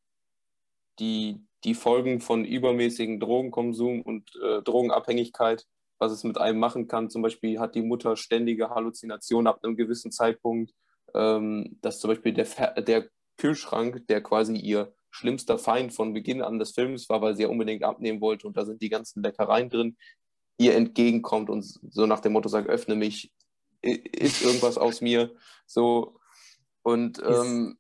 die, 1.00 1.46
die 1.64 1.76
Folgen 1.76 2.22
von 2.22 2.46
übermäßigen 2.46 3.20
Drogenkonsum 3.20 4.02
und 4.02 4.32
äh, 4.44 4.62
Drogenabhängigkeit, 4.62 5.68
was 6.00 6.12
es 6.12 6.24
mit 6.24 6.38
einem 6.38 6.60
machen 6.60 6.88
kann. 6.88 7.10
Zum 7.10 7.22
Beispiel 7.22 7.60
hat 7.60 7.76
die 7.76 7.84
Mutter 7.84 8.18
ständige 8.18 8.70
Halluzinationen 8.70 9.48
ab 9.48 9.60
einem 9.64 9.76
gewissen 9.76 10.12
Zeitpunkt, 10.12 10.74
ähm, 11.14 11.78
dass 11.82 12.00
zum 12.00 12.10
Beispiel 12.10 12.34
der, 12.34 12.82
der 12.82 13.10
Kühlschrank, 13.38 14.08
der 14.08 14.22
quasi 14.22 14.56
ihr 14.56 14.94
schlimmster 15.12 15.60
Feind 15.60 15.94
von 15.94 16.14
Beginn 16.14 16.42
an 16.42 16.58
des 16.58 16.72
Films 16.72 17.10
war, 17.10 17.22
weil 17.22 17.36
sie 17.36 17.44
ja 17.44 17.50
unbedingt 17.50 17.84
abnehmen 17.84 18.22
wollte 18.22 18.48
und 18.48 18.58
da 18.58 18.66
sind 18.66 18.82
die 18.82 18.90
ganzen 18.90 19.22
Leckereien 19.22 19.70
drin, 19.70 19.98
ihr 20.58 20.76
entgegenkommt 20.76 21.50
und 21.50 21.64
so 21.64 22.06
nach 22.06 22.22
dem 22.22 22.34
Motto 22.34 22.48
sagt, 22.48 22.70
öffne 22.70 22.96
mich, 22.96 23.32
ist 23.82 24.42
irgendwas 24.42 24.78
aus 24.78 25.02
mir. 25.02 25.36
So. 25.66 26.20
Und 26.84 27.22
ähm, 27.24 27.78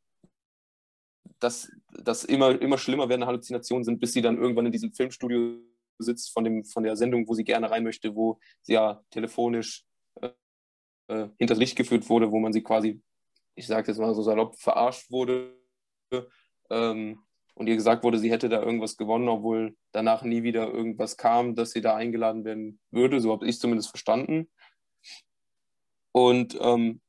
dass 1.39 1.71
das 2.03 2.23
immer, 2.23 2.61
immer 2.61 2.77
schlimmer 2.77 3.09
werdende 3.09 3.27
Halluzinationen 3.27 3.83
sind, 3.83 3.99
bis 3.99 4.13
sie 4.13 4.21
dann 4.21 4.37
irgendwann 4.37 4.67
in 4.67 4.71
diesem 4.71 4.93
Filmstudio 4.93 5.57
sitzt 5.97 6.31
von, 6.31 6.43
dem, 6.43 6.63
von 6.63 6.83
der 6.83 6.95
Sendung, 6.95 7.27
wo 7.27 7.33
sie 7.33 7.43
gerne 7.43 7.69
rein 7.69 7.83
möchte, 7.83 8.15
wo 8.15 8.39
sie 8.61 8.73
ja 8.73 9.03
telefonisch 9.09 9.85
äh, 10.21 10.29
äh 11.07 11.29
hinters 11.37 11.57
Licht 11.57 11.75
geführt 11.75 12.09
wurde, 12.09 12.31
wo 12.31 12.39
man 12.39 12.53
sie 12.53 12.63
quasi, 12.63 13.01
ich 13.55 13.67
sage 13.67 13.87
jetzt 13.87 13.99
mal 13.99 14.13
so 14.13 14.21
salopp, 14.21 14.55
verarscht 14.59 15.11
wurde. 15.11 15.55
Ähm, 16.69 17.19
und 17.53 17.67
ihr 17.67 17.75
gesagt 17.75 18.03
wurde, 18.03 18.17
sie 18.17 18.31
hätte 18.31 18.49
da 18.49 18.61
irgendwas 18.61 18.97
gewonnen, 18.97 19.27
obwohl 19.27 19.75
danach 19.91 20.23
nie 20.23 20.43
wieder 20.43 20.71
irgendwas 20.71 21.17
kam, 21.17 21.53
dass 21.55 21.71
sie 21.71 21.81
da 21.81 21.95
eingeladen 21.95 22.45
werden 22.45 22.79
würde. 22.91 23.19
So 23.19 23.31
habe 23.31 23.45
ich 23.45 23.55
es 23.55 23.59
zumindest 23.59 23.89
verstanden. 23.89 24.49
Und 26.11 26.57
ähm, 26.61 27.01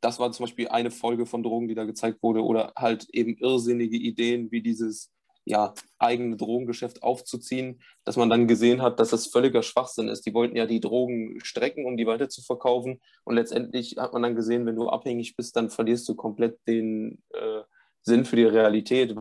das 0.00 0.18
war 0.18 0.30
zum 0.32 0.44
Beispiel 0.44 0.68
eine 0.68 0.90
Folge 0.90 1.26
von 1.26 1.42
Drogen, 1.42 1.68
die 1.68 1.74
da 1.74 1.84
gezeigt 1.84 2.22
wurde, 2.22 2.42
oder 2.42 2.72
halt 2.76 3.08
eben 3.10 3.36
irrsinnige 3.38 3.96
Ideen 3.96 4.50
wie 4.50 4.62
dieses 4.62 5.10
ja, 5.46 5.74
eigene 5.98 6.36
Drogengeschäft 6.36 7.04
aufzuziehen, 7.04 7.80
dass 8.04 8.16
man 8.16 8.28
dann 8.28 8.48
gesehen 8.48 8.82
hat, 8.82 8.98
dass 8.98 9.10
das 9.10 9.28
völliger 9.28 9.62
Schwachsinn 9.62 10.08
ist. 10.08 10.26
Die 10.26 10.34
wollten 10.34 10.56
ja 10.56 10.66
die 10.66 10.80
Drogen 10.80 11.38
strecken, 11.40 11.86
um 11.86 11.96
die 11.96 12.06
weiter 12.06 12.28
zu 12.28 12.42
verkaufen. 12.42 13.00
Und 13.24 13.36
letztendlich 13.36 13.96
hat 13.96 14.12
man 14.12 14.22
dann 14.22 14.34
gesehen, 14.34 14.66
wenn 14.66 14.74
du 14.74 14.88
abhängig 14.88 15.36
bist, 15.36 15.54
dann 15.54 15.70
verlierst 15.70 16.08
du 16.08 16.16
komplett 16.16 16.58
den 16.66 17.22
äh, 17.30 17.62
Sinn 18.02 18.24
für 18.24 18.34
die 18.34 18.44
Realität, 18.44 19.14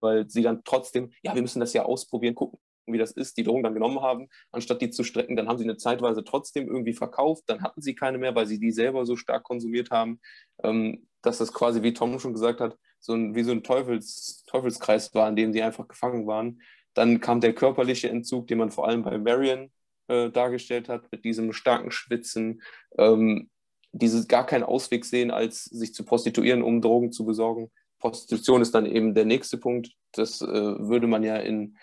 weil 0.00 0.30
sie 0.30 0.42
dann 0.42 0.62
trotzdem, 0.64 1.10
ja, 1.22 1.34
wir 1.34 1.42
müssen 1.42 1.60
das 1.60 1.72
ja 1.72 1.84
ausprobieren, 1.84 2.36
gucken, 2.36 2.60
wie 2.86 2.98
das 2.98 3.12
ist, 3.12 3.36
die 3.36 3.44
Drogen 3.44 3.62
dann 3.62 3.74
genommen 3.74 4.00
haben, 4.00 4.28
anstatt 4.52 4.80
die 4.80 4.90
zu 4.90 5.04
strecken, 5.04 5.36
dann 5.36 5.48
haben 5.48 5.58
sie 5.58 5.64
eine 5.64 5.76
Zeitweise 5.76 6.24
trotzdem 6.24 6.68
irgendwie 6.68 6.92
verkauft, 6.92 7.44
dann 7.46 7.62
hatten 7.62 7.80
sie 7.80 7.94
keine 7.94 8.18
mehr, 8.18 8.34
weil 8.34 8.46
sie 8.46 8.58
die 8.58 8.72
selber 8.72 9.06
so 9.06 9.16
stark 9.16 9.44
konsumiert 9.44 9.90
haben, 9.90 10.20
ähm, 10.62 11.06
dass 11.22 11.38
das 11.38 11.52
quasi, 11.52 11.82
wie 11.82 11.94
Tom 11.94 12.18
schon 12.18 12.34
gesagt 12.34 12.60
hat, 12.60 12.76
so 13.00 13.14
ein, 13.14 13.34
wie 13.34 13.42
so 13.42 13.52
ein 13.52 13.62
Teufels, 13.62 14.44
Teufelskreis 14.46 15.14
war, 15.14 15.28
in 15.28 15.36
dem 15.36 15.52
sie 15.52 15.62
einfach 15.62 15.88
gefangen 15.88 16.26
waren. 16.26 16.60
Dann 16.94 17.20
kam 17.20 17.40
der 17.40 17.54
körperliche 17.54 18.08
Entzug, 18.08 18.46
den 18.46 18.58
man 18.58 18.70
vor 18.70 18.86
allem 18.86 19.02
bei 19.02 19.18
Marion 19.18 19.70
äh, 20.08 20.30
dargestellt 20.30 20.88
hat, 20.88 21.10
mit 21.12 21.24
diesem 21.24 21.52
starken 21.52 21.90
Schwitzen, 21.90 22.62
ähm, 22.98 23.50
dieses 23.92 24.26
gar 24.26 24.46
keinen 24.46 24.64
Ausweg 24.64 25.04
sehen, 25.04 25.30
als 25.30 25.64
sich 25.64 25.94
zu 25.94 26.04
prostituieren, 26.04 26.62
um 26.62 26.80
Drogen 26.80 27.12
zu 27.12 27.24
besorgen. 27.24 27.70
Prostitution 27.98 28.60
ist 28.60 28.74
dann 28.74 28.86
eben 28.86 29.14
der 29.14 29.24
nächste 29.24 29.56
Punkt. 29.56 29.92
Das 30.12 30.40
äh, 30.40 30.46
würde 30.46 31.06
man 31.06 31.22
ja 31.22 31.36
in 31.36 31.76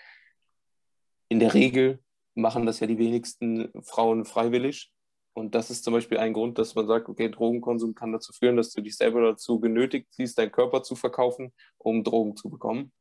in 1.32 1.40
der 1.40 1.54
Regel 1.54 1.98
machen 2.34 2.66
das 2.66 2.80
ja 2.80 2.86
die 2.86 2.98
wenigsten 2.98 3.70
Frauen 3.82 4.26
freiwillig. 4.26 4.92
Und 5.34 5.54
das 5.54 5.70
ist 5.70 5.82
zum 5.82 5.94
Beispiel 5.94 6.18
ein 6.18 6.34
Grund, 6.34 6.58
dass 6.58 6.74
man 6.74 6.86
sagt, 6.86 7.08
okay, 7.08 7.30
Drogenkonsum 7.30 7.94
kann 7.94 8.12
dazu 8.12 8.34
führen, 8.34 8.58
dass 8.58 8.70
du 8.72 8.82
dich 8.82 8.96
selber 8.96 9.22
dazu 9.22 9.58
genötigt 9.58 10.08
siehst, 10.10 10.38
deinen 10.38 10.52
Körper 10.52 10.82
zu 10.82 10.94
verkaufen, 10.94 11.54
um 11.78 12.04
Drogen 12.04 12.36
zu 12.36 12.50
bekommen. 12.50 12.92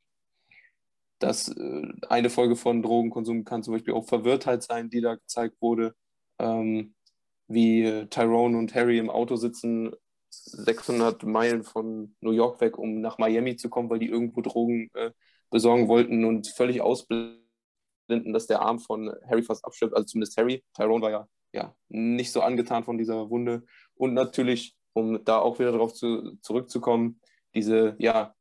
Das, 1.20 1.50
äh, 1.50 1.88
eine 2.08 2.30
Folge 2.30 2.56
von 2.56 2.82
Drogenkonsum 2.82 3.44
kann 3.44 3.64
zum 3.64 3.74
Beispiel 3.74 3.94
auch 3.94 4.08
Verwirrtheit 4.08 4.64
sein, 4.64 4.90
die 4.90 5.02
da 5.02 5.16
gezeigt 5.16 5.58
wurde, 5.60 5.94
ähm, 6.40 6.96
wie 7.50 7.84
äh, 7.84 8.08
Tyrone 8.08 8.58
und 8.58 8.74
Harry 8.74 8.98
im 8.98 9.10
Auto 9.10 9.36
sitzen, 9.36 9.92
600 10.30 11.24
Meilen 11.24 11.64
von 11.64 12.16
New 12.22 12.32
York 12.32 12.62
weg, 12.62 12.78
um 12.78 13.02
nach 13.02 13.18
Miami 13.18 13.58
zu 13.58 13.70
kommen, 13.70 13.90
weil 13.90 14.00
die 14.00 14.08
irgendwo 14.08 14.40
Drogen 14.40 14.90
äh, 14.94 15.12
besorgen 15.50 15.90
wollten 15.90 16.24
und 16.24 16.48
völlig 16.48 16.80
ausblenden 16.80 17.41
Linden, 18.12 18.34
dass 18.34 18.48
der 18.48 18.62
Arm 18.62 18.80
von 18.80 19.14
Harry 19.28 19.42
fast 19.42 19.66
abstirbt, 19.66 19.94
also 19.96 20.06
zumindest 20.06 20.38
Harry. 20.38 20.64
Tyrone 20.76 21.02
war 21.02 21.12
ja, 21.12 21.28
ja 21.54 21.76
nicht 21.90 22.32
so 22.32 22.42
angetan 22.42 22.84
von 22.84 22.98
dieser 22.98 23.30
Wunde. 23.30 23.64
Und 23.96 24.14
natürlich, 24.14 24.76
um 24.94 25.24
da 25.24 25.40
auch 25.40 25.60
wieder 25.60 25.72
darauf 25.72 25.94
zu, 25.94 26.38
zurückzukommen, 26.42 27.20
diese 27.56 27.96
ja, 27.98 28.36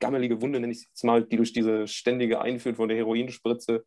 gammelige 0.00 0.40
Wunde, 0.40 0.60
nenne 0.60 0.72
ich 0.72 0.78
es 0.78 0.84
jetzt 0.88 1.04
mal, 1.04 1.24
die 1.24 1.36
durch 1.36 1.52
diese 1.52 1.86
ständige 1.86 2.40
Einführung 2.40 2.76
von 2.76 2.88
der 2.88 2.98
Heroinspritze 2.98 3.84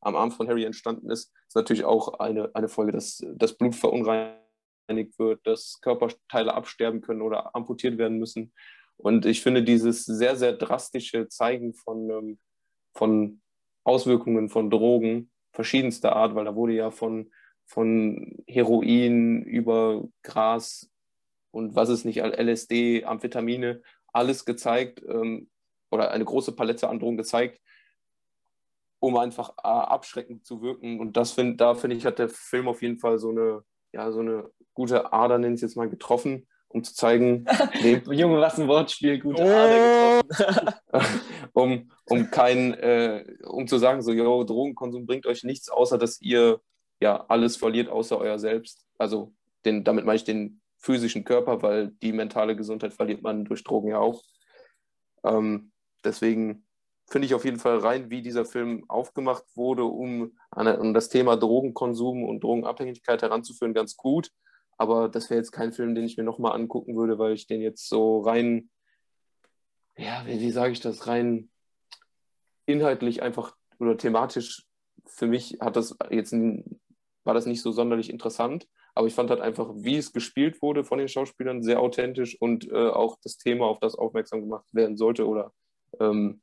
am 0.00 0.16
Arm 0.16 0.30
von 0.30 0.48
Harry 0.48 0.64
entstanden 0.64 1.10
ist, 1.10 1.32
ist 1.48 1.56
natürlich 1.56 1.84
auch 1.84 2.20
eine, 2.20 2.50
eine 2.54 2.68
Folge, 2.68 2.92
dass 2.92 3.24
das 3.34 3.56
Blut 3.56 3.74
verunreinigt 3.74 5.18
wird, 5.18 5.44
dass 5.46 5.80
Körperteile 5.80 6.54
absterben 6.54 7.00
können 7.00 7.22
oder 7.22 7.54
amputiert 7.54 7.98
werden 7.98 8.18
müssen. 8.18 8.52
Und 8.96 9.26
ich 9.26 9.42
finde 9.42 9.62
dieses 9.62 10.04
sehr, 10.04 10.36
sehr 10.36 10.52
drastische 10.52 11.28
Zeigen 11.28 11.74
von 11.74 12.10
ähm, 12.10 12.38
von 12.96 13.40
Auswirkungen 13.84 14.48
von 14.48 14.70
Drogen 14.70 15.30
verschiedenster 15.52 16.14
Art, 16.14 16.34
weil 16.34 16.44
da 16.44 16.54
wurde 16.54 16.74
ja 16.74 16.90
von, 16.90 17.30
von 17.64 18.44
Heroin 18.46 19.42
über 19.42 20.04
Gras 20.22 20.90
und 21.50 21.74
was 21.74 21.88
ist 21.88 22.04
nicht, 22.04 22.18
LSD, 22.18 23.04
Amphetamine, 23.04 23.82
alles 24.12 24.44
gezeigt 24.44 25.02
ähm, 25.08 25.48
oder 25.90 26.10
eine 26.10 26.24
große 26.24 26.52
Palette 26.52 26.88
an 26.88 26.98
Drogen 26.98 27.16
gezeigt, 27.16 27.60
um 28.98 29.16
einfach 29.16 29.50
äh, 29.58 29.68
abschreckend 29.68 30.44
zu 30.44 30.60
wirken. 30.62 31.00
Und 31.00 31.16
das 31.16 31.32
find, 31.32 31.60
da 31.60 31.74
finde 31.74 31.96
ich, 31.96 32.04
hat 32.04 32.18
der 32.18 32.28
Film 32.28 32.68
auf 32.68 32.82
jeden 32.82 32.98
Fall 32.98 33.18
so 33.18 33.30
eine 33.30 33.62
ja, 33.96 34.12
so 34.12 34.20
eine 34.20 34.50
gute 34.74 35.12
Ader, 35.12 35.38
nenne 35.38 35.54
ich 35.54 35.58
es 35.58 35.70
jetzt 35.70 35.76
mal, 35.76 35.88
getroffen, 35.88 36.46
um 36.68 36.84
zu 36.84 36.94
zeigen, 36.94 37.46
Junge, 38.10 38.40
was 38.40 38.58
ein 38.58 38.68
Wortspiel, 38.68 39.18
gute 39.18 39.42
oh. 39.42 39.46
Ader 39.46 40.22
getroffen. 40.22 40.74
um, 41.56 41.90
um 42.04 42.30
kein, 42.30 42.74
äh, 42.74 43.24
um 43.44 43.66
zu 43.66 43.78
sagen, 43.78 44.02
so, 44.02 44.12
yo, 44.12 44.44
Drogenkonsum 44.44 45.06
bringt 45.06 45.24
euch 45.24 45.42
nichts, 45.42 45.70
außer 45.70 45.96
dass 45.96 46.20
ihr 46.20 46.60
ja 47.00 47.24
alles 47.28 47.56
verliert, 47.56 47.88
außer 47.88 48.18
euer 48.18 48.38
Selbst. 48.38 48.86
Also 48.98 49.32
den, 49.64 49.82
damit 49.82 50.04
meine 50.04 50.16
ich 50.16 50.24
den 50.24 50.60
physischen 50.76 51.24
Körper, 51.24 51.62
weil 51.62 51.92
die 52.02 52.12
mentale 52.12 52.56
Gesundheit 52.56 52.92
verliert 52.92 53.22
man 53.22 53.46
durch 53.46 53.64
Drogen 53.64 53.88
ja 53.88 53.98
auch. 53.98 54.22
Ähm, 55.24 55.72
deswegen 56.04 56.66
finde 57.08 57.24
ich 57.24 57.34
auf 57.34 57.46
jeden 57.46 57.58
Fall 57.58 57.78
rein, 57.78 58.10
wie 58.10 58.20
dieser 58.20 58.44
Film 58.44 58.84
aufgemacht 58.88 59.44
wurde, 59.54 59.84
um 59.84 60.36
an, 60.50 60.68
an 60.68 60.92
das 60.92 61.08
Thema 61.08 61.36
Drogenkonsum 61.36 62.22
und 62.24 62.44
Drogenabhängigkeit 62.44 63.22
heranzuführen, 63.22 63.72
ganz 63.72 63.96
gut. 63.96 64.30
Aber 64.76 65.08
das 65.08 65.30
wäre 65.30 65.38
jetzt 65.38 65.52
kein 65.52 65.72
Film, 65.72 65.94
den 65.94 66.04
ich 66.04 66.18
mir 66.18 66.24
nochmal 66.24 66.52
angucken 66.52 66.96
würde, 66.96 67.18
weil 67.18 67.32
ich 67.32 67.46
den 67.46 67.62
jetzt 67.62 67.88
so 67.88 68.20
rein, 68.20 68.68
ja, 69.96 70.24
wie, 70.26 70.40
wie 70.40 70.50
sage 70.50 70.72
ich 70.72 70.80
das, 70.80 71.06
rein 71.06 71.50
inhaltlich 72.66 73.22
einfach 73.22 73.56
oder 73.78 73.96
thematisch 73.96 74.64
für 75.06 75.26
mich 75.26 75.58
hat 75.60 75.76
das 75.76 75.96
jetzt 76.10 76.32
war 77.26 77.34
das 77.34 77.46
nicht 77.46 77.60
so 77.60 77.72
sonderlich 77.72 78.10
interessant. 78.10 78.66
Aber 78.94 79.06
ich 79.06 79.14
fand 79.14 79.28
halt 79.28 79.40
einfach, 79.40 79.70
wie 79.74 79.96
es 79.96 80.12
gespielt 80.12 80.62
wurde 80.62 80.82
von 80.82 80.98
den 80.98 81.08
Schauspielern, 81.08 81.62
sehr 81.62 81.80
authentisch 81.80 82.40
und 82.40 82.70
äh, 82.70 82.88
auch 82.88 83.18
das 83.22 83.36
Thema, 83.36 83.66
auf 83.66 83.78
das 83.78 83.94
aufmerksam 83.94 84.40
gemacht 84.40 84.64
werden 84.72 84.96
sollte 84.96 85.26
oder 85.26 85.52
ähm, 86.00 86.40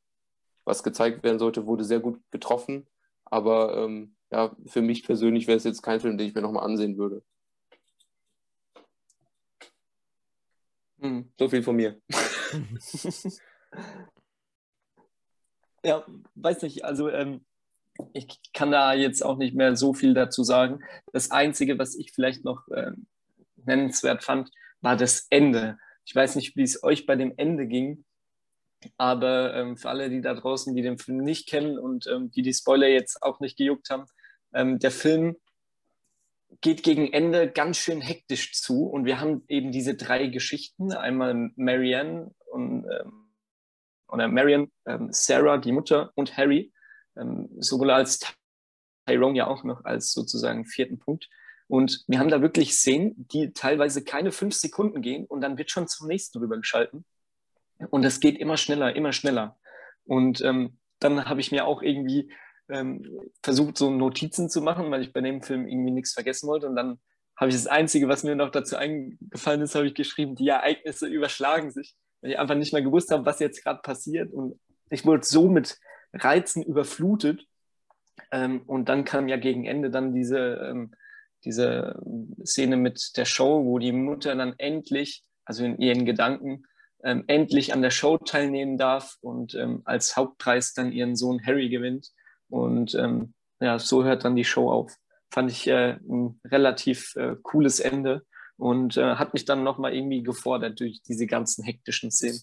was 0.64 0.84
gezeigt 0.84 1.24
werden 1.24 1.40
sollte, 1.40 1.66
wurde 1.66 1.84
sehr 1.84 2.00
gut 2.00 2.20
getroffen. 2.30 2.86
Aber 3.26 3.76
ähm, 3.78 4.16
ja, 4.32 4.56
für 4.68 4.82
mich 4.82 5.04
persönlich 5.04 5.48
wäre 5.48 5.58
es 5.58 5.64
jetzt 5.64 5.82
kein 5.82 6.00
Film, 6.00 6.18
den 6.18 6.28
ich 6.28 6.36
mir 6.36 6.42
nochmal 6.42 6.66
ansehen 6.66 6.98
würde. 6.98 7.24
Hm, 11.04 11.32
so 11.38 11.50
viel 11.50 11.64
von 11.64 11.76
mir. 11.76 12.00
ja, 15.84 16.06
weiß 16.36 16.62
nicht, 16.62 16.86
also 16.86 17.10
ähm, 17.10 17.46
ich 18.14 18.40
kann 18.54 18.72
da 18.72 18.94
jetzt 18.94 19.24
auch 19.24 19.38
nicht 19.38 19.56
mehr 19.56 19.76
so 19.76 19.94
viel 19.94 20.14
dazu 20.14 20.44
sagen. 20.44 20.80
Das 21.12 21.32
Einzige, 21.32 21.78
was 21.78 21.96
ich 21.96 22.12
vielleicht 22.14 22.46
noch 22.46 22.68
äh, 22.70 22.92
nennenswert 23.58 24.24
fand, 24.24 24.50
war 24.82 24.96
das 24.96 25.28
Ende. 25.30 25.78
Ich 26.06 26.16
weiß 26.16 26.36
nicht, 26.36 26.56
wie 26.56 26.64
es 26.64 26.84
euch 26.84 27.06
bei 27.06 27.16
dem 27.16 27.34
Ende 27.38 27.68
ging, 27.68 28.06
aber 28.98 29.54
ähm, 29.56 29.78
für 29.78 29.90
alle, 29.90 30.10
die 30.10 30.22
da 30.22 30.34
draußen, 30.34 30.76
die 30.76 30.82
den 30.82 30.98
Film 30.98 31.18
nicht 31.18 31.48
kennen 31.48 31.78
und 31.78 32.08
ähm, 32.08 32.32
die 32.32 32.42
die 32.42 32.54
Spoiler 32.54 32.88
jetzt 32.88 33.22
auch 33.22 33.40
nicht 33.40 33.58
gejuckt 33.58 33.90
haben, 33.90 34.06
ähm, 34.54 34.80
der 34.80 34.92
Film 34.92 35.36
geht 36.62 36.84
gegen 36.84 37.12
Ende 37.12 37.50
ganz 37.50 37.78
schön 37.78 38.02
hektisch 38.02 38.54
zu 38.54 38.86
und 38.86 39.06
wir 39.06 39.20
haben 39.20 39.44
eben 39.48 39.72
diese 39.72 39.96
drei 39.96 40.28
Geschichten, 40.28 40.92
einmal 40.92 41.52
Marianne 41.56 42.32
und 42.52 42.86
ähm, 42.86 43.24
oder 44.08 44.28
Marianne, 44.28 44.70
ähm, 44.86 45.10
Sarah, 45.12 45.58
die 45.58 45.72
Mutter 45.72 46.12
und 46.16 46.38
Harry, 46.38 46.72
ähm, 47.18 47.50
sowohl 47.60 47.92
als 47.92 48.20
Tyrone 49.08 49.38
ja 49.38 49.48
auch 49.48 49.64
noch 49.64 49.86
als 49.86 50.14
sozusagen 50.14 50.66
vierten 50.66 51.00
Punkt. 51.00 51.30
Und 51.68 52.04
wir 52.08 52.20
haben 52.20 52.30
da 52.30 52.42
wirklich 52.42 52.74
Szenen, 52.74 53.14
die 53.18 53.54
teilweise 53.54 54.04
keine 54.04 54.32
fünf 54.32 54.54
Sekunden 54.54 55.02
gehen 55.02 55.26
und 55.26 55.42
dann 55.42 55.58
wird 55.58 55.72
schon 55.72 55.88
zum 55.88 56.08
nächsten 56.08 56.38
rübergeschalten. 56.40 57.06
Und 57.90 58.04
das 58.04 58.20
geht 58.20 58.38
immer 58.38 58.58
schneller, 58.58 58.96
immer 58.96 59.14
schneller. 59.14 59.58
Und 60.06 60.42
ähm, 60.42 60.78
dann 61.00 61.26
habe 61.26 61.42
ich 61.42 61.52
mir 61.52 61.66
auch 61.66 61.82
irgendwie 61.82 62.32
ähm, 62.74 63.06
versucht, 63.44 63.78
so 63.78 63.90
Notizen 63.92 64.50
zu 64.50 64.62
machen, 64.62 64.90
weil 64.92 65.02
ich 65.02 65.14
bei 65.14 65.22
dem 65.22 65.42
Film 65.42 65.68
irgendwie 65.68 65.92
nichts 65.92 66.14
vergessen 66.14 66.48
wollte. 66.48 66.68
Und 66.68 66.76
dann 66.76 67.00
habe 67.38 67.50
ich 67.50 67.56
das 67.56 67.68
Einzige, 67.68 68.08
was 68.08 68.24
mir 68.24 68.36
noch 68.36 68.50
dazu 68.50 68.76
eingefallen 68.76 69.62
ist, 69.62 69.76
habe 69.76 69.88
ich 69.88 69.94
geschrieben, 69.94 70.36
die 70.36 70.48
Ereignisse 70.48 71.08
überschlagen 71.08 71.72
sich, 71.72 71.96
weil 72.22 72.32
ich 72.32 72.40
einfach 72.40 72.56
nicht 72.56 72.74
mehr 72.74 72.82
gewusst 72.82 73.12
habe, 73.12 73.26
was 73.26 73.40
jetzt 73.40 73.64
gerade 73.64 73.82
passiert. 73.82 74.34
Und 74.34 74.60
ich 74.90 75.06
wurde 75.06 75.24
so 75.24 75.50
mit 75.50 75.78
Reizen 76.14 76.64
überflutet. 76.64 77.46
Ähm, 78.32 78.62
und 78.66 78.90
dann 78.90 79.06
kam 79.06 79.28
ja 79.28 79.38
gegen 79.38 79.66
Ende 79.66 79.90
dann 79.90 80.14
diese, 80.14 80.40
ähm, 80.40 80.92
diese 81.46 82.02
Szene 82.46 82.78
mit 82.78 83.18
der 83.18 83.26
Show, 83.26 83.66
wo 83.66 83.78
die 83.78 83.92
Mutter 83.92 84.36
dann 84.36 84.56
endlich, 84.58 85.24
also 85.46 85.64
in 85.64 85.78
ihren 85.80 86.06
Gedanken, 86.06 86.64
ähm, 87.04 87.24
endlich 87.28 87.74
an 87.74 87.82
der 87.82 87.92
Show 87.92 88.18
teilnehmen 88.18 88.78
darf 88.78 89.18
und 89.22 89.56
ähm, 89.56 89.82
als 89.86 90.16
Hauptpreis 90.16 90.74
dann 90.74 90.92
ihren 90.92 91.16
Sohn 91.16 91.46
Harry 91.46 91.70
gewinnt. 91.70 92.12
Und 92.54 92.94
ähm, 92.94 93.34
ja, 93.60 93.80
so 93.80 94.04
hört 94.04 94.26
dann 94.26 94.36
die 94.36 94.44
Show 94.44 94.72
auf. 94.72 94.96
Fand 95.32 95.50
ich 95.50 95.68
äh, 95.68 95.98
ein 96.08 96.40
relativ 96.46 97.16
äh, 97.16 97.36
cooles 97.42 97.80
Ende 97.80 98.28
und 98.58 98.96
äh, 98.96 99.16
hat 99.16 99.34
mich 99.34 99.46
dann 99.46 99.64
nochmal 99.64 99.96
irgendwie 99.96 100.22
gefordert 100.22 100.80
durch 100.80 101.02
diese 101.02 101.26
ganzen 101.26 101.64
hektischen 101.64 102.12
Szenen. 102.12 102.40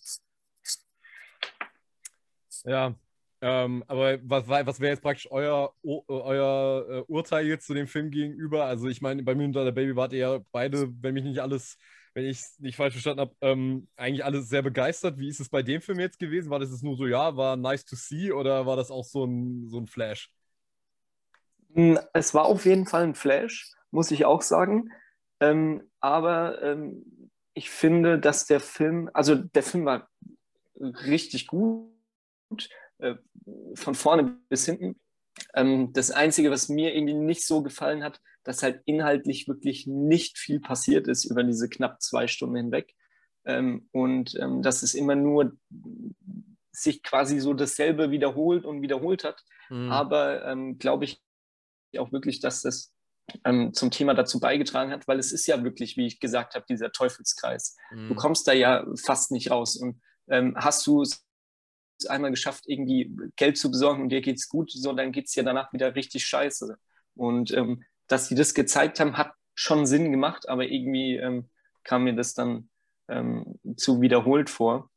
Ja, 2.64 2.96
ähm, 3.40 3.84
aber 3.86 4.18
was, 4.24 4.48
was 4.48 4.80
wäre 4.80 4.90
jetzt 4.90 5.02
praktisch 5.02 5.30
euer, 5.30 5.72
euer 5.84 6.86
äh, 6.90 7.00
Urteil 7.06 7.46
jetzt 7.46 7.66
zu 7.68 7.74
dem 7.74 7.86
Film 7.86 8.10
gegenüber? 8.10 8.64
Also 8.64 8.88
ich 8.88 9.00
meine, 9.00 9.22
bei 9.22 9.36
mir 9.36 9.44
und 9.44 9.52
der 9.52 9.70
Baby 9.70 9.94
wart 9.94 10.12
ihr 10.12 10.18
ja 10.18 10.40
beide, 10.50 10.92
wenn 11.00 11.14
mich 11.14 11.24
nicht 11.24 11.38
alles, 11.38 11.78
wenn 12.20 12.28
ich 12.28 12.38
es 12.38 12.59
nicht 12.59 12.76
falsch 12.76 12.92
verstanden 12.92 13.20
habe, 13.20 13.34
ähm, 13.40 13.88
eigentlich 13.97 14.24
alle 14.24 14.42
sehr 14.42 14.62
begeistert. 14.62 15.18
Wie 15.18 15.28
ist 15.28 15.40
es 15.40 15.48
bei 15.48 15.62
dem 15.62 15.80
Film 15.80 16.01
jetzt 16.01 16.18
gewesen? 16.18 16.51
War 16.51 16.59
das 16.59 16.70
jetzt 16.70 16.82
nur 16.82 16.97
so, 16.97 17.06
ja, 17.06 17.36
war 17.36 17.56
nice 17.56 17.84
to 17.84 17.97
see 17.97 18.30
oder 18.30 18.66
war 18.66 18.76
das 18.76 18.90
auch 18.90 19.05
so 19.05 19.24
ein, 19.24 19.68
so 19.68 19.78
ein 19.78 19.86
Flash? 19.86 20.30
Hm, 21.74 21.98
es 22.12 22.34
war 22.34 22.44
auf 22.44 22.66
jeden 22.66 22.86
Fall 22.86 23.05
ein 23.05 23.14
Flash, 23.14 23.72
muss 23.90 24.10
ich 24.10 24.26
auch 24.26 24.42
sagen. 24.42 24.90
Ähm, 25.40 25.90
aber 26.01 26.60
ähm, 26.62 27.30
ich 27.55 27.70
finde, 27.70 28.18
dass 28.18 28.47
der 28.47 28.60
Film, 28.60 29.09
also 29.14 29.34
der 29.34 29.62
Film 29.62 29.86
war 29.86 30.09
richtig 30.78 31.47
gut 31.47 31.88
äh, 32.98 33.14
von 33.74 33.94
vorne 33.94 34.36
bis 34.51 34.66
hinten. 34.66 35.01
Ähm, 35.55 35.94
das 35.94 36.10
Einzige, 36.10 36.51
was 36.51 36.68
mir 36.68 36.94
irgendwie 36.94 37.14
nicht 37.14 37.47
so 37.47 37.62
gefallen 37.62 38.05
hat, 38.05 38.20
dass 38.44 38.62
halt 38.62 38.82
inhaltlich 38.86 39.48
wirklich 39.48 39.86
nicht 39.86 40.38
viel 40.38 40.60
passiert 40.60 41.08
ist 41.08 41.24
über 41.24 41.44
diese 41.44 41.68
knapp 41.68 42.00
zwei 42.00 42.26
Stunden 42.26 42.56
hinweg. 42.56 42.94
Ähm, 43.44 43.88
und 43.92 44.34
ähm, 44.40 44.62
dass 44.62 44.82
es 44.82 44.94
immer 44.94 45.14
nur 45.14 45.56
sich 46.72 47.02
quasi 47.02 47.40
so 47.40 47.54
dasselbe 47.54 48.10
wiederholt 48.10 48.64
und 48.64 48.82
wiederholt 48.82 49.24
hat. 49.24 49.42
Mhm. 49.68 49.90
Aber 49.90 50.44
ähm, 50.46 50.78
glaube 50.78 51.04
ich 51.04 51.22
auch 51.98 52.12
wirklich, 52.12 52.40
dass 52.40 52.62
das 52.62 52.92
ähm, 53.44 53.72
zum 53.72 53.90
Thema 53.90 54.14
dazu 54.14 54.40
beigetragen 54.40 54.90
hat, 54.90 55.06
weil 55.08 55.18
es 55.18 55.32
ist 55.32 55.46
ja 55.46 55.62
wirklich, 55.62 55.96
wie 55.96 56.06
ich 56.06 56.20
gesagt 56.20 56.54
habe, 56.54 56.66
dieser 56.68 56.92
Teufelskreis. 56.92 57.76
Mhm. 57.90 58.08
Du 58.08 58.14
kommst 58.14 58.46
da 58.46 58.52
ja 58.52 58.86
fast 59.04 59.30
nicht 59.30 59.50
raus. 59.50 59.76
Und 59.76 60.00
ähm, 60.28 60.54
hast 60.56 60.86
du 60.86 61.02
es 61.02 61.24
einmal 62.08 62.30
geschafft, 62.30 62.64
irgendwie 62.66 63.14
Geld 63.36 63.58
zu 63.58 63.70
besorgen 63.70 64.02
und 64.02 64.08
dir 64.10 64.20
geht's 64.20 64.48
gut, 64.48 64.70
so 64.70 64.92
dann 64.92 65.12
geht's 65.12 65.32
dir 65.32 65.42
danach 65.42 65.72
wieder 65.72 65.94
richtig 65.94 66.24
scheiße. 66.24 66.76
Und 67.14 67.52
ähm, 67.52 67.84
dass 68.10 68.28
sie 68.28 68.34
das 68.34 68.54
gezeigt 68.54 68.98
haben, 69.00 69.16
hat 69.16 69.32
schon 69.54 69.86
Sinn 69.86 70.10
gemacht, 70.10 70.48
aber 70.48 70.64
irgendwie 70.64 71.16
ähm, 71.16 71.48
kam 71.84 72.04
mir 72.04 72.14
das 72.14 72.34
dann 72.34 72.68
ähm, 73.08 73.58
zu 73.76 74.00
wiederholt 74.00 74.50
vor. 74.50 74.90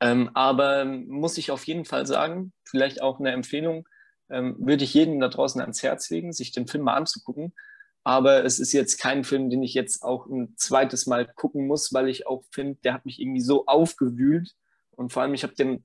Ähm, 0.00 0.30
aber 0.34 0.84
muss 0.84 1.38
ich 1.38 1.50
auf 1.50 1.64
jeden 1.64 1.84
Fall 1.84 2.06
sagen, 2.06 2.52
vielleicht 2.64 3.00
auch 3.00 3.20
eine 3.20 3.30
Empfehlung, 3.30 3.88
ähm, 4.28 4.56
würde 4.58 4.84
ich 4.84 4.92
jedem 4.92 5.20
da 5.20 5.28
draußen 5.28 5.60
ans 5.60 5.82
Herz 5.82 6.10
legen, 6.10 6.32
sich 6.32 6.52
den 6.52 6.66
Film 6.66 6.84
mal 6.84 6.94
anzugucken. 6.94 7.54
Aber 8.02 8.44
es 8.44 8.58
ist 8.58 8.72
jetzt 8.72 8.98
kein 8.98 9.24
Film, 9.24 9.50
den 9.50 9.62
ich 9.62 9.74
jetzt 9.74 10.02
auch 10.02 10.26
ein 10.26 10.54
zweites 10.56 11.06
Mal 11.06 11.26
gucken 11.26 11.66
muss, 11.66 11.92
weil 11.92 12.08
ich 12.08 12.26
auch 12.26 12.44
finde, 12.50 12.78
der 12.84 12.94
hat 12.94 13.06
mich 13.06 13.20
irgendwie 13.20 13.40
so 13.40 13.66
aufgewühlt. 13.66 14.54
Und 14.92 15.12
vor 15.12 15.22
allem, 15.22 15.34
ich 15.34 15.42
habe 15.42 15.54
den 15.54 15.84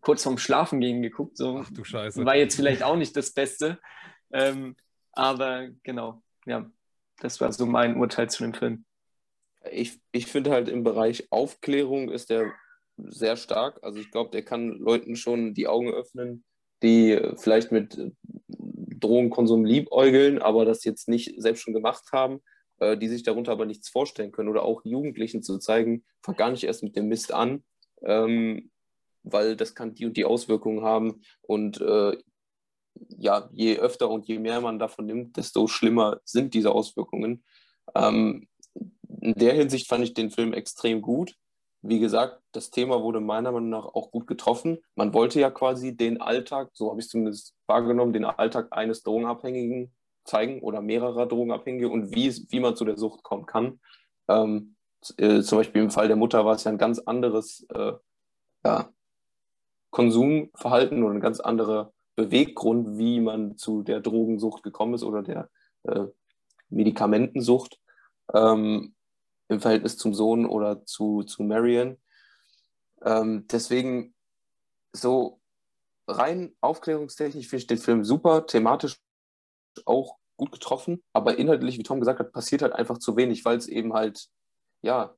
kurz 0.00 0.22
vorm 0.22 0.38
Schlafen 0.38 0.80
gehen 0.80 1.02
geguckt. 1.02 1.36
So. 1.36 1.62
Ach 1.64 1.70
du 1.70 1.84
Scheiße. 1.84 2.24
War 2.24 2.36
jetzt 2.36 2.56
vielleicht 2.56 2.82
auch 2.82 2.96
nicht 2.96 3.16
das 3.16 3.32
Beste. 3.32 3.78
Ähm, 4.32 4.76
aber 5.18 5.68
genau, 5.82 6.22
ja, 6.46 6.70
das 7.18 7.40
war 7.40 7.52
so 7.52 7.66
mein 7.66 7.96
Urteil 7.96 8.30
zu 8.30 8.44
dem 8.44 8.54
Film. 8.54 8.84
Ich, 9.72 10.00
ich 10.12 10.26
finde 10.26 10.52
halt 10.52 10.68
im 10.68 10.84
Bereich 10.84 11.26
Aufklärung 11.30 12.08
ist 12.08 12.30
der 12.30 12.52
sehr 12.96 13.36
stark. 13.36 13.80
Also 13.82 13.98
ich 13.98 14.12
glaube, 14.12 14.30
der 14.30 14.44
kann 14.44 14.78
Leuten 14.78 15.16
schon 15.16 15.54
die 15.54 15.66
Augen 15.66 15.92
öffnen, 15.92 16.44
die 16.82 17.20
vielleicht 17.36 17.72
mit 17.72 17.98
Drogenkonsum 18.46 19.64
liebäugeln, 19.64 20.40
aber 20.40 20.64
das 20.64 20.84
jetzt 20.84 21.08
nicht 21.08 21.34
selbst 21.42 21.62
schon 21.62 21.74
gemacht 21.74 22.04
haben, 22.12 22.40
äh, 22.78 22.96
die 22.96 23.08
sich 23.08 23.24
darunter 23.24 23.50
aber 23.50 23.66
nichts 23.66 23.88
vorstellen 23.88 24.30
können. 24.30 24.48
Oder 24.48 24.62
auch 24.62 24.84
Jugendlichen 24.84 25.42
zu 25.42 25.58
zeigen, 25.58 26.04
fang 26.22 26.36
gar 26.36 26.50
nicht 26.52 26.62
erst 26.62 26.84
mit 26.84 26.94
dem 26.94 27.08
Mist 27.08 27.32
an. 27.32 27.64
Ähm, 28.02 28.70
weil 29.24 29.56
das 29.56 29.74
kann 29.74 29.94
die 29.94 30.06
und 30.06 30.16
die 30.16 30.24
Auswirkungen 30.24 30.82
haben. 30.82 31.22
Und 31.42 31.80
äh, 31.80 32.16
ja, 33.16 33.48
je 33.52 33.78
öfter 33.78 34.10
und 34.10 34.26
je 34.26 34.38
mehr 34.38 34.60
man 34.60 34.78
davon 34.78 35.06
nimmt, 35.06 35.36
desto 35.36 35.66
schlimmer 35.66 36.20
sind 36.24 36.54
diese 36.54 36.72
Auswirkungen. 36.72 37.44
Ähm, 37.94 38.48
in 39.20 39.34
der 39.34 39.54
Hinsicht 39.54 39.88
fand 39.88 40.04
ich 40.04 40.14
den 40.14 40.30
Film 40.30 40.52
extrem 40.52 41.02
gut. 41.02 41.34
Wie 41.82 42.00
gesagt, 42.00 42.40
das 42.52 42.70
Thema 42.70 43.02
wurde 43.02 43.20
meiner 43.20 43.52
Meinung 43.52 43.68
nach 43.68 43.84
auch 43.84 44.10
gut 44.10 44.26
getroffen. 44.26 44.78
Man 44.96 45.14
wollte 45.14 45.40
ja 45.40 45.50
quasi 45.50 45.96
den 45.96 46.20
Alltag, 46.20 46.70
so 46.72 46.90
habe 46.90 47.00
ich 47.00 47.06
es 47.06 47.10
zumindest 47.10 47.54
wahrgenommen, 47.66 48.12
den 48.12 48.24
Alltag 48.24 48.68
eines 48.72 49.02
Drogenabhängigen 49.02 49.92
zeigen 50.24 50.60
oder 50.60 50.80
mehrerer 50.80 51.26
Drogenabhängige 51.26 51.88
und 51.88 52.14
wie, 52.14 52.30
wie 52.50 52.60
man 52.60 52.76
zu 52.76 52.84
der 52.84 52.98
Sucht 52.98 53.22
kommen 53.22 53.46
kann. 53.46 53.80
Ähm, 54.28 54.76
äh, 55.16 55.40
zum 55.40 55.58
Beispiel 55.58 55.82
im 55.82 55.90
Fall 55.90 56.08
der 56.08 56.16
Mutter 56.16 56.44
war 56.44 56.54
es 56.54 56.64
ja 56.64 56.72
ein 56.72 56.78
ganz 56.78 56.98
anderes 56.98 57.66
äh, 57.74 57.92
ja, 58.64 58.88
Konsumverhalten 59.90 61.02
oder 61.02 61.14
ein 61.14 61.20
ganz 61.20 61.40
anderer 61.40 61.92
Beweggrund, 62.18 62.98
wie 62.98 63.20
man 63.20 63.56
zu 63.56 63.82
der 63.82 64.00
Drogensucht 64.00 64.64
gekommen 64.64 64.94
ist 64.94 65.04
oder 65.04 65.22
der 65.22 65.48
äh, 65.84 66.06
Medikamentensucht 66.68 67.78
ähm, 68.34 68.96
im 69.46 69.60
Verhältnis 69.60 69.96
zum 69.96 70.14
Sohn 70.14 70.44
oder 70.44 70.84
zu, 70.84 71.22
zu 71.22 71.44
Marion. 71.44 71.96
Ähm, 73.02 73.46
deswegen 73.46 74.14
so 74.92 75.40
rein 76.08 76.56
aufklärungstechnisch 76.60 77.46
finde 77.46 77.60
ich 77.60 77.66
den 77.68 77.78
Film 77.78 78.04
super, 78.04 78.46
thematisch 78.46 79.00
auch 79.84 80.16
gut 80.36 80.50
getroffen, 80.50 81.04
aber 81.12 81.38
inhaltlich, 81.38 81.78
wie 81.78 81.84
Tom 81.84 82.00
gesagt 82.00 82.18
hat, 82.18 82.32
passiert 82.32 82.62
halt 82.62 82.72
einfach 82.72 82.98
zu 82.98 83.16
wenig, 83.16 83.44
weil 83.44 83.58
es 83.58 83.68
eben 83.68 83.92
halt, 83.92 84.26
ja, 84.82 85.14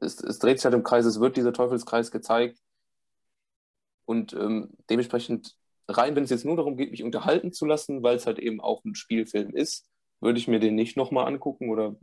es, 0.00 0.18
es, 0.22 0.38
dreht 0.38 0.58
sich 0.58 0.64
halt 0.64 0.74
im 0.74 0.82
Kreis, 0.82 1.04
es 1.04 1.20
wird 1.20 1.36
dieser 1.36 1.52
Teufelskreis 1.52 2.10
gezeigt 2.10 2.58
und 4.06 4.32
ähm, 4.32 4.70
dementsprechend 4.88 5.57
rein, 5.88 6.14
wenn 6.14 6.24
es 6.24 6.30
jetzt 6.30 6.44
nur 6.44 6.56
darum 6.56 6.76
geht, 6.76 6.90
mich 6.90 7.02
unterhalten 7.02 7.52
zu 7.52 7.66
lassen, 7.66 8.02
weil 8.02 8.16
es 8.16 8.26
halt 8.26 8.38
eben 8.38 8.60
auch 8.60 8.84
ein 8.84 8.94
Spielfilm 8.94 9.50
ist, 9.50 9.88
würde 10.20 10.38
ich 10.38 10.48
mir 10.48 10.60
den 10.60 10.74
nicht 10.74 10.96
nochmal 10.96 11.26
angucken 11.26 11.70
oder 11.70 11.96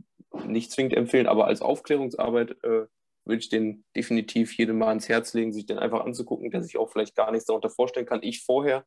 nicht 0.46 0.72
zwingend 0.72 0.94
empfehlen, 0.94 1.26
aber 1.26 1.46
als 1.46 1.62
Aufklärungsarbeit 1.62 2.52
äh, 2.64 2.86
würde 3.24 3.40
ich 3.40 3.48
den 3.48 3.84
definitiv 3.94 4.56
jedem 4.56 4.78
mal 4.78 4.88
ans 4.88 5.08
Herz 5.08 5.34
legen, 5.34 5.52
sich 5.52 5.66
den 5.66 5.78
einfach 5.78 6.04
anzugucken, 6.04 6.50
der 6.50 6.62
sich 6.62 6.78
auch 6.78 6.90
vielleicht 6.90 7.16
gar 7.16 7.30
nichts 7.32 7.46
darunter 7.46 7.70
vorstellen 7.70 8.06
kann. 8.06 8.22
Ich 8.22 8.44
vorher 8.44 8.84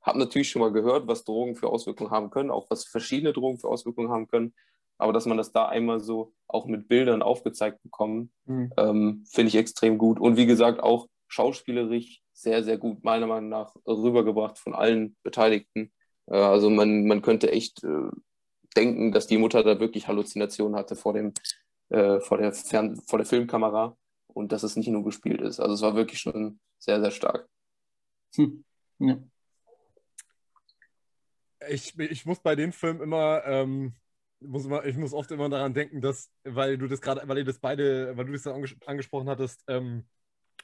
habe 0.00 0.18
natürlich 0.18 0.50
schon 0.50 0.60
mal 0.60 0.72
gehört, 0.72 1.06
was 1.06 1.24
Drogen 1.24 1.54
für 1.54 1.68
Auswirkungen 1.68 2.10
haben 2.10 2.30
können, 2.30 2.50
auch 2.50 2.66
was 2.70 2.84
verschiedene 2.84 3.32
Drogen 3.32 3.58
für 3.58 3.68
Auswirkungen 3.68 4.10
haben 4.10 4.26
können. 4.26 4.54
Aber 4.98 5.12
dass 5.12 5.26
man 5.26 5.36
das 5.36 5.52
da 5.52 5.66
einmal 5.66 6.00
so 6.00 6.32
auch 6.48 6.66
mit 6.66 6.88
Bildern 6.88 7.22
aufgezeigt 7.22 7.82
bekommt, 7.82 8.30
mhm. 8.46 8.72
ähm, 8.76 9.24
finde 9.30 9.48
ich 9.48 9.56
extrem 9.56 9.98
gut. 9.98 10.18
Und 10.18 10.36
wie 10.36 10.46
gesagt, 10.46 10.82
auch 10.82 11.06
schauspielerisch 11.28 12.21
sehr, 12.32 12.64
sehr 12.64 12.78
gut, 12.78 13.04
meiner 13.04 13.26
Meinung 13.26 13.50
nach, 13.50 13.74
rübergebracht 13.86 14.58
von 14.58 14.74
allen 14.74 15.16
Beteiligten. 15.22 15.92
Äh, 16.26 16.36
also 16.36 16.70
man, 16.70 17.06
man 17.06 17.22
könnte 17.22 17.52
echt 17.52 17.84
äh, 17.84 18.10
denken, 18.76 19.12
dass 19.12 19.26
die 19.26 19.38
Mutter 19.38 19.62
da 19.62 19.78
wirklich 19.80 20.08
Halluzinationen 20.08 20.76
hatte 20.76 20.96
vor, 20.96 21.12
dem, 21.12 21.32
äh, 21.90 22.20
vor, 22.20 22.38
der 22.38 22.52
Fern 22.52 22.96
vor 23.06 23.18
der 23.18 23.26
Filmkamera 23.26 23.96
und 24.28 24.52
dass 24.52 24.62
es 24.62 24.76
nicht 24.76 24.88
nur 24.88 25.04
gespielt 25.04 25.40
ist. 25.40 25.60
Also 25.60 25.74
es 25.74 25.82
war 25.82 25.94
wirklich 25.94 26.20
schon 26.20 26.60
sehr, 26.78 27.00
sehr 27.00 27.10
stark. 27.10 27.48
Hm. 28.36 28.64
Ja. 28.98 29.18
Ich, 31.68 31.96
ich 31.98 32.26
muss 32.26 32.40
bei 32.40 32.56
den 32.56 32.72
Filmen 32.72 33.00
immer, 33.02 33.42
ähm, 33.44 33.94
muss 34.40 34.64
immer, 34.64 34.84
ich 34.84 34.96
muss 34.96 35.12
oft 35.12 35.30
immer 35.30 35.48
daran 35.48 35.74
denken, 35.74 36.00
dass, 36.00 36.30
weil 36.42 36.76
du 36.76 36.88
das 36.88 37.00
gerade, 37.00 37.22
weil 37.28 37.38
ihr 37.38 37.44
das 37.44 37.60
beide, 37.60 38.16
weil 38.16 38.24
du 38.24 38.32
das 38.32 38.46
anges 38.46 38.74
angesprochen 38.84 39.28
hattest, 39.28 39.62
ähm, 39.68 40.04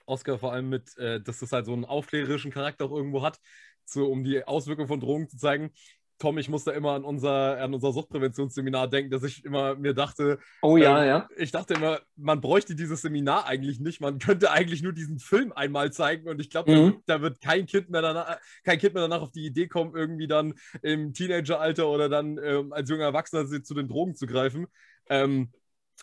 Oscar 0.09 0.39
vor 0.39 0.53
allem 0.53 0.69
mit, 0.69 0.97
äh, 0.99 1.21
dass 1.21 1.41
das 1.41 1.53
halt 1.53 1.67
so 1.67 1.73
einen 1.73 1.85
aufklärerischen 1.85 2.51
Charakter 2.51 2.87
auch 2.87 2.93
irgendwo 2.93 3.23
hat, 3.23 3.39
so, 3.85 4.11
um 4.11 4.25
die 4.25 4.45
Auswirkungen 4.45 4.89
von 4.89 5.01
Drogen 5.01 5.29
zu 5.29 5.37
zeigen. 5.37 5.71
Tom, 6.19 6.37
ich 6.37 6.49
musste 6.49 6.73
immer 6.73 6.95
an 6.95 7.05
unser, 7.05 7.59
an 7.59 7.73
unser 7.73 7.93
Suchtpräventionsseminar 7.93 8.89
denken, 8.89 9.11
dass 9.11 9.23
ich 9.23 9.45
immer 9.45 9.77
mir 9.77 9.95
dachte, 9.95 10.39
oh 10.63 10.77
ja, 10.77 11.05
äh, 11.05 11.07
ja. 11.07 11.29
Ich 11.37 11.53
dachte 11.53 11.75
immer, 11.75 12.01
man 12.17 12.41
bräuchte 12.41 12.75
dieses 12.75 13.03
Seminar 13.03 13.47
eigentlich 13.47 13.79
nicht. 13.79 14.01
Man 14.01 14.19
könnte 14.19 14.51
eigentlich 14.51 14.83
nur 14.83 14.93
diesen 14.93 15.21
Film 15.21 15.53
einmal 15.53 15.93
zeigen 15.93 16.29
und 16.29 16.41
ich 16.41 16.51
glaube, 16.51 16.73
mhm. 16.73 17.03
da, 17.07 17.19
da, 17.19 17.23
wird 17.23 17.41
kein 17.41 17.67
Kind 17.67 17.91
mehr 17.91 18.03
danach, 18.03 18.39
kein 18.65 18.79
Kind 18.79 18.95
mehr 18.95 19.05
danach 19.05 19.23
auf 19.23 19.31
die 19.31 19.47
Idee 19.47 19.69
kommen, 19.69 19.95
irgendwie 19.95 20.27
dann 20.27 20.55
im 20.83 21.13
Teenageralter 21.13 21.89
oder 21.89 22.09
dann 22.09 22.37
ähm, 22.43 22.73
als 22.73 22.91
junger 22.91 23.05
Erwachsener 23.05 23.47
zu 23.63 23.75
den 23.75 23.87
Drogen 23.87 24.17
zu 24.17 24.27
greifen. 24.27 24.67
Ähm, 25.09 25.53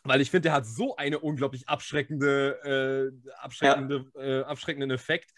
weil 0.04 0.22
ich 0.22 0.32
finde, 0.32 0.44
der 0.44 0.54
hat 0.54 0.66
so 0.66 0.96
eine 0.96 1.20
unglaublich 1.20 1.68
abschreckende, 1.68 3.14
äh, 3.24 3.32
abschreckende, 3.38 4.06
ja. 4.16 4.22
äh, 4.22 4.44
abschreckenden 4.44 4.92
Effekt. 4.92 5.34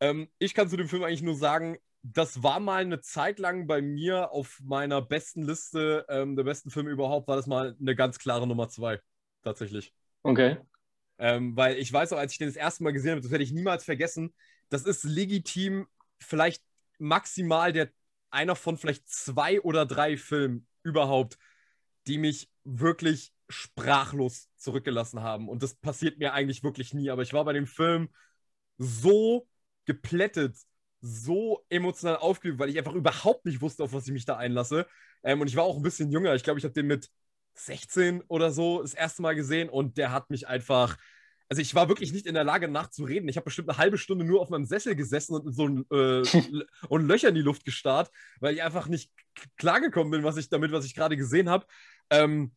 Ähm, 0.00 0.28
ich 0.38 0.54
kann 0.54 0.68
zu 0.68 0.76
dem 0.76 0.88
Film 0.88 1.04
eigentlich 1.04 1.22
nur 1.22 1.36
sagen, 1.36 1.78
das 2.02 2.42
war 2.42 2.60
mal 2.60 2.82
eine 2.82 3.00
Zeit 3.00 3.38
lang 3.38 3.66
bei 3.66 3.82
mir 3.82 4.30
auf 4.30 4.60
meiner 4.62 5.02
besten 5.02 5.42
Liste 5.42 6.06
ähm, 6.08 6.36
der 6.36 6.44
besten 6.44 6.70
Filme 6.70 6.90
überhaupt, 6.90 7.28
war 7.28 7.36
das 7.36 7.46
mal 7.46 7.76
eine 7.80 7.96
ganz 7.96 8.18
klare 8.18 8.46
Nummer 8.46 8.68
zwei, 8.68 9.00
tatsächlich. 9.42 9.92
Okay. 10.22 10.58
Ähm, 11.18 11.56
weil 11.56 11.76
ich 11.78 11.92
weiß 11.92 12.12
auch, 12.12 12.18
als 12.18 12.32
ich 12.32 12.38
den 12.38 12.48
das 12.48 12.56
erste 12.56 12.84
Mal 12.84 12.92
gesehen 12.92 13.12
habe, 13.12 13.20
das 13.20 13.30
werde 13.30 13.44
ich 13.44 13.52
niemals 13.52 13.84
vergessen, 13.84 14.32
das 14.68 14.84
ist 14.84 15.04
legitim 15.04 15.88
vielleicht 16.20 16.62
maximal 16.98 17.72
der 17.72 17.90
einer 18.30 18.56
von 18.56 18.76
vielleicht 18.76 19.08
zwei 19.08 19.60
oder 19.60 19.86
drei 19.86 20.16
Filmen 20.16 20.66
überhaupt, 20.82 21.38
die 22.06 22.18
mich 22.18 22.50
wirklich 22.64 23.32
sprachlos 23.48 24.48
zurückgelassen 24.56 25.22
haben. 25.22 25.48
Und 25.48 25.62
das 25.62 25.74
passiert 25.74 26.18
mir 26.18 26.32
eigentlich 26.32 26.62
wirklich 26.62 26.94
nie. 26.94 27.10
Aber 27.10 27.22
ich 27.22 27.32
war 27.32 27.44
bei 27.44 27.52
dem 27.52 27.66
Film 27.66 28.08
so 28.76 29.48
geplättet, 29.86 30.56
so 31.00 31.64
emotional 31.68 32.16
aufgewühlt, 32.16 32.58
weil 32.58 32.70
ich 32.70 32.78
einfach 32.78 32.94
überhaupt 32.94 33.44
nicht 33.46 33.60
wusste, 33.60 33.84
auf 33.84 33.92
was 33.92 34.06
ich 34.06 34.12
mich 34.12 34.24
da 34.24 34.36
einlasse. 34.36 34.86
Ähm, 35.22 35.40
und 35.40 35.48
ich 35.48 35.56
war 35.56 35.64
auch 35.64 35.76
ein 35.76 35.82
bisschen 35.82 36.10
jünger. 36.10 36.34
Ich 36.34 36.42
glaube, 36.42 36.58
ich 36.58 36.64
habe 36.64 36.74
den 36.74 36.86
mit 36.86 37.08
16 37.54 38.22
oder 38.28 38.50
so 38.50 38.82
das 38.82 38.94
erste 38.94 39.22
Mal 39.22 39.34
gesehen 39.34 39.68
und 39.68 39.98
der 39.98 40.12
hat 40.12 40.30
mich 40.30 40.46
einfach. 40.46 40.96
Also 41.50 41.62
ich 41.62 41.74
war 41.74 41.88
wirklich 41.88 42.12
nicht 42.12 42.26
in 42.26 42.34
der 42.34 42.44
Lage 42.44 42.68
nachzureden. 42.68 43.26
Ich 43.28 43.36
habe 43.36 43.46
bestimmt 43.46 43.70
eine 43.70 43.78
halbe 43.78 43.96
Stunde 43.96 44.22
nur 44.22 44.42
auf 44.42 44.50
meinem 44.50 44.66
Sessel 44.66 44.94
gesessen 44.94 45.34
und 45.34 45.50
so 45.50 45.66
äh, 45.66 46.22
und 46.88 47.08
Löcher 47.08 47.30
in 47.30 47.34
die 47.34 47.40
Luft 47.40 47.64
gestarrt, 47.64 48.10
weil 48.40 48.54
ich 48.54 48.62
einfach 48.62 48.86
nicht 48.86 49.10
klargekommen 49.56 50.10
bin, 50.10 50.24
was 50.24 50.36
ich 50.36 50.50
damit, 50.50 50.72
was 50.72 50.84
ich 50.84 50.94
gerade 50.94 51.16
gesehen 51.16 51.48
habe. 51.48 51.66
Ähm, 52.10 52.52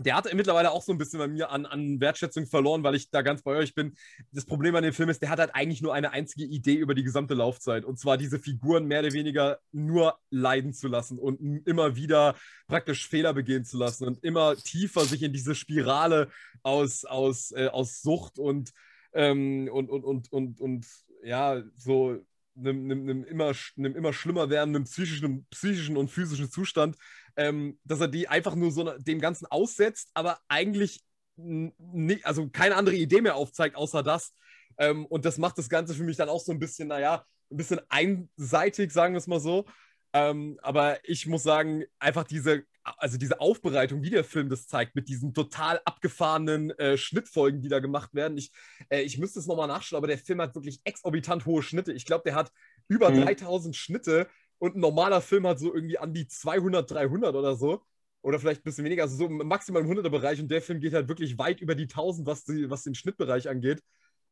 der 0.00 0.16
hat 0.16 0.32
mittlerweile 0.34 0.70
auch 0.70 0.82
so 0.82 0.92
ein 0.92 0.98
bisschen 0.98 1.18
bei 1.18 1.28
mir 1.28 1.50
an, 1.50 1.66
an 1.66 2.00
Wertschätzung 2.00 2.46
verloren, 2.46 2.82
weil 2.82 2.94
ich 2.94 3.10
da 3.10 3.22
ganz 3.22 3.42
bei 3.42 3.52
euch 3.52 3.74
bin. 3.74 3.94
Das 4.32 4.46
Problem 4.46 4.74
an 4.74 4.82
dem 4.82 4.92
Film 4.92 5.08
ist, 5.08 5.20
der 5.20 5.30
hat 5.30 5.38
halt 5.38 5.54
eigentlich 5.54 5.82
nur 5.82 5.94
eine 5.94 6.12
einzige 6.12 6.44
Idee 6.44 6.74
über 6.74 6.94
die 6.94 7.02
gesamte 7.02 7.34
Laufzeit. 7.34 7.84
Und 7.84 7.98
zwar 7.98 8.16
diese 8.16 8.38
Figuren 8.38 8.86
mehr 8.86 9.00
oder 9.00 9.12
weniger 9.12 9.58
nur 9.72 10.18
leiden 10.30 10.72
zu 10.72 10.88
lassen 10.88 11.18
und 11.18 11.66
immer 11.66 11.96
wieder 11.96 12.34
praktisch 12.66 13.08
Fehler 13.08 13.34
begehen 13.34 13.64
zu 13.64 13.76
lassen 13.78 14.06
und 14.06 14.24
immer 14.24 14.56
tiefer 14.56 15.04
sich 15.04 15.22
in 15.22 15.32
diese 15.32 15.54
Spirale 15.54 16.30
aus, 16.62 17.04
aus, 17.04 17.52
äh, 17.52 17.68
aus 17.68 18.00
Sucht 18.00 18.38
und, 18.38 18.72
ähm, 19.12 19.68
und, 19.72 19.90
und, 19.90 20.04
und, 20.04 20.32
und, 20.32 20.60
und 20.60 20.86
ja, 21.22 21.62
so 21.76 22.18
einem, 22.56 23.24
immer, 23.24 23.52
immer 23.76 24.12
schlimmer 24.12 24.50
werdenden 24.50 24.84
psychischen, 24.84 25.46
psychischen 25.50 25.96
und 25.96 26.10
physischen 26.10 26.50
Zustand, 26.50 26.96
ähm, 27.36 27.78
dass 27.84 28.00
er 28.00 28.08
die 28.08 28.28
einfach 28.28 28.54
nur 28.54 28.72
so 28.72 28.98
dem 28.98 29.20
Ganzen 29.20 29.46
aussetzt, 29.46 30.10
aber 30.14 30.38
eigentlich 30.48 31.02
nicht, 31.36 32.26
also 32.26 32.48
keine 32.48 32.76
andere 32.76 32.96
Idee 32.96 33.20
mehr 33.20 33.36
aufzeigt, 33.36 33.76
außer 33.76 34.02
das. 34.02 34.34
Ähm, 34.78 35.06
und 35.06 35.24
das 35.24 35.38
macht 35.38 35.58
das 35.58 35.68
Ganze 35.68 35.94
für 35.94 36.04
mich 36.04 36.16
dann 36.16 36.28
auch 36.28 36.40
so 36.40 36.52
ein 36.52 36.58
bisschen, 36.58 36.88
naja, 36.88 37.24
ein 37.50 37.56
bisschen 37.56 37.80
einseitig, 37.88 38.92
sagen 38.92 39.14
wir 39.14 39.18
es 39.18 39.26
mal 39.26 39.40
so. 39.40 39.66
Ähm, 40.12 40.58
aber 40.62 40.98
ich 41.04 41.26
muss 41.26 41.42
sagen, 41.42 41.84
einfach 41.98 42.24
diese, 42.24 42.64
also 42.82 43.16
diese 43.16 43.40
Aufbereitung, 43.40 44.02
wie 44.02 44.10
der 44.10 44.24
Film 44.24 44.48
das 44.48 44.66
zeigt, 44.66 44.96
mit 44.96 45.08
diesen 45.08 45.34
total 45.34 45.80
abgefahrenen 45.84 46.70
äh, 46.78 46.96
Schnittfolgen, 46.96 47.60
die 47.60 47.68
da 47.68 47.78
gemacht 47.78 48.14
werden. 48.14 48.36
Ich, 48.36 48.50
äh, 48.88 49.02
ich 49.02 49.18
müsste 49.18 49.38
es 49.38 49.46
nochmal 49.46 49.68
nachschauen, 49.68 49.98
aber 49.98 50.08
der 50.08 50.18
Film 50.18 50.40
hat 50.40 50.54
wirklich 50.54 50.80
exorbitant 50.84 51.46
hohe 51.46 51.62
Schnitte. 51.62 51.92
Ich 51.92 52.06
glaube, 52.06 52.24
der 52.24 52.34
hat 52.34 52.52
über 52.88 53.10
mhm. 53.10 53.22
3000 53.22 53.76
Schnitte 53.76 54.28
und 54.60 54.76
ein 54.76 54.80
normaler 54.80 55.20
Film 55.20 55.46
hat 55.46 55.58
so 55.58 55.74
irgendwie 55.74 55.98
an 55.98 56.12
die 56.12 56.28
200, 56.28 56.88
300 56.88 57.34
oder 57.34 57.56
so. 57.56 57.82
Oder 58.22 58.38
vielleicht 58.38 58.60
ein 58.60 58.64
bisschen 58.64 58.84
weniger, 58.84 59.04
also 59.04 59.16
so 59.16 59.28
maximal 59.30 59.82
im 59.82 59.90
100er-Bereich. 59.90 60.40
Und 60.40 60.50
der 60.50 60.60
Film 60.60 60.78
geht 60.78 60.92
halt 60.92 61.08
wirklich 61.08 61.38
weit 61.38 61.62
über 61.62 61.74
die 61.74 61.84
1000, 61.84 62.26
was, 62.26 62.44
die, 62.44 62.68
was 62.68 62.82
den 62.82 62.94
Schnittbereich 62.94 63.48
angeht. 63.48 63.82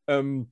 Ähm, 0.05 0.51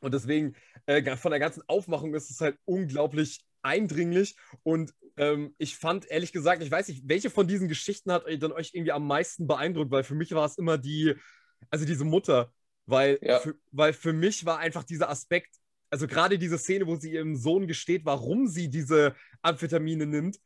und 0.00 0.14
deswegen, 0.14 0.54
äh, 0.86 1.16
von 1.16 1.32
der 1.32 1.40
ganzen 1.40 1.64
Aufmachung 1.66 2.14
ist 2.14 2.30
es 2.30 2.40
halt 2.40 2.56
unglaublich 2.64 3.44
eindringlich 3.62 4.36
und 4.62 4.94
ähm, 5.16 5.52
ich 5.58 5.76
fand 5.76 6.08
ehrlich 6.08 6.32
gesagt, 6.32 6.62
ich 6.62 6.70
weiß 6.70 6.86
nicht, 6.86 7.02
welche 7.08 7.28
von 7.28 7.48
diesen 7.48 7.66
Geschichten 7.66 8.12
hat 8.12 8.22
dann 8.38 8.52
euch 8.52 8.70
irgendwie 8.72 8.92
am 8.92 9.04
meisten 9.04 9.48
beeindruckt, 9.48 9.90
weil 9.90 10.04
für 10.04 10.14
mich 10.14 10.30
war 10.30 10.46
es 10.46 10.56
immer 10.56 10.78
die, 10.78 11.14
also 11.68 11.84
diese 11.84 12.04
Mutter, 12.04 12.52
weil, 12.86 13.18
ja. 13.20 13.40
für, 13.40 13.56
weil 13.72 13.92
für 13.92 14.12
mich 14.12 14.46
war 14.46 14.58
einfach 14.58 14.84
dieser 14.84 15.10
Aspekt, 15.10 15.56
also 15.90 16.06
gerade 16.06 16.38
diese 16.38 16.58
Szene, 16.58 16.86
wo 16.86 16.96
sie 16.96 17.12
ihrem 17.12 17.36
Sohn 17.36 17.66
gesteht, 17.66 18.04
warum 18.04 18.46
sie 18.46 18.68
diese 18.68 19.14
Amphetamine 19.42 20.06
nimmt, 20.06 20.38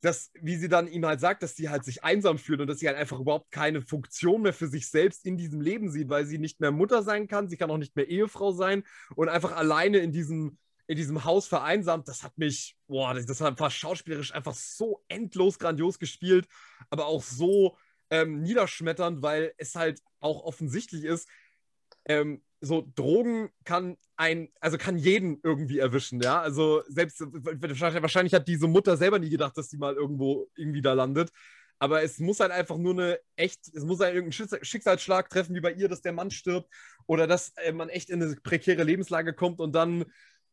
dass, 0.00 0.32
wie 0.34 0.56
sie 0.56 0.68
dann 0.68 0.88
ihm 0.88 1.06
halt 1.06 1.20
sagt, 1.20 1.44
dass 1.44 1.54
sie 1.54 1.68
halt 1.68 1.84
sich 1.84 2.02
einsam 2.02 2.36
fühlt 2.36 2.60
und 2.60 2.66
dass 2.66 2.80
sie 2.80 2.88
halt 2.88 2.98
einfach 2.98 3.20
überhaupt 3.20 3.52
keine 3.52 3.80
Funktion 3.80 4.42
mehr 4.42 4.52
für 4.52 4.66
sich 4.66 4.90
selbst 4.90 5.24
in 5.24 5.36
diesem 5.36 5.60
Leben 5.60 5.90
sieht, 5.90 6.08
weil 6.08 6.26
sie 6.26 6.38
nicht 6.38 6.60
mehr 6.60 6.72
Mutter 6.72 7.04
sein 7.04 7.28
kann, 7.28 7.48
sie 7.48 7.56
kann 7.56 7.70
auch 7.70 7.78
nicht 7.78 7.94
mehr 7.94 8.08
Ehefrau 8.08 8.50
sein 8.50 8.82
und 9.14 9.28
einfach 9.28 9.52
alleine 9.52 9.98
in 9.98 10.10
diesem, 10.10 10.58
in 10.88 10.96
diesem 10.96 11.24
Haus 11.24 11.46
vereinsamt, 11.46 12.08
das 12.08 12.24
hat 12.24 12.36
mich, 12.36 12.76
boah, 12.88 13.14
das, 13.14 13.26
das 13.26 13.40
war 13.40 13.70
schauspielerisch 13.70 14.34
einfach 14.34 14.54
so 14.54 15.04
endlos 15.06 15.60
grandios 15.60 16.00
gespielt, 16.00 16.48
aber 16.90 17.06
auch 17.06 17.22
so 17.22 17.78
ähm, 18.10 18.42
niederschmetternd, 18.42 19.22
weil 19.22 19.54
es 19.56 19.76
halt 19.76 20.02
auch 20.18 20.42
offensichtlich 20.42 21.04
ist, 21.04 21.28
ähm, 22.06 22.42
so 22.62 22.88
Drogen 22.94 23.50
kann 23.64 23.96
ein, 24.16 24.48
also 24.60 24.78
kann 24.78 24.96
jeden 24.96 25.40
irgendwie 25.42 25.80
erwischen, 25.80 26.20
ja. 26.20 26.40
Also 26.40 26.82
selbst 26.86 27.20
wahrscheinlich 27.20 28.34
hat 28.34 28.46
diese 28.46 28.68
Mutter 28.68 28.96
selber 28.96 29.18
nie 29.18 29.30
gedacht, 29.30 29.58
dass 29.58 29.68
sie 29.68 29.78
mal 29.78 29.94
irgendwo 29.94 30.48
irgendwie 30.56 30.80
da 30.80 30.92
landet. 30.92 31.30
Aber 31.80 32.04
es 32.04 32.20
muss 32.20 32.38
halt 32.38 32.52
einfach 32.52 32.78
nur 32.78 32.92
eine 32.92 33.18
echt, 33.34 33.66
es 33.74 33.84
muss 33.84 33.98
halt 33.98 34.14
irgendein 34.14 34.62
Schicksalsschlag 34.62 35.28
treffen, 35.28 35.56
wie 35.56 35.60
bei 35.60 35.72
ihr, 35.72 35.88
dass 35.88 36.02
der 36.02 36.12
Mann 36.12 36.30
stirbt 36.30 36.70
oder 37.06 37.26
dass 37.26 37.52
äh, 37.56 37.72
man 37.72 37.88
echt 37.88 38.08
in 38.10 38.22
eine 38.22 38.36
prekäre 38.36 38.84
Lebenslage 38.84 39.34
kommt 39.34 39.58
und 39.60 39.72
dann, 39.72 40.04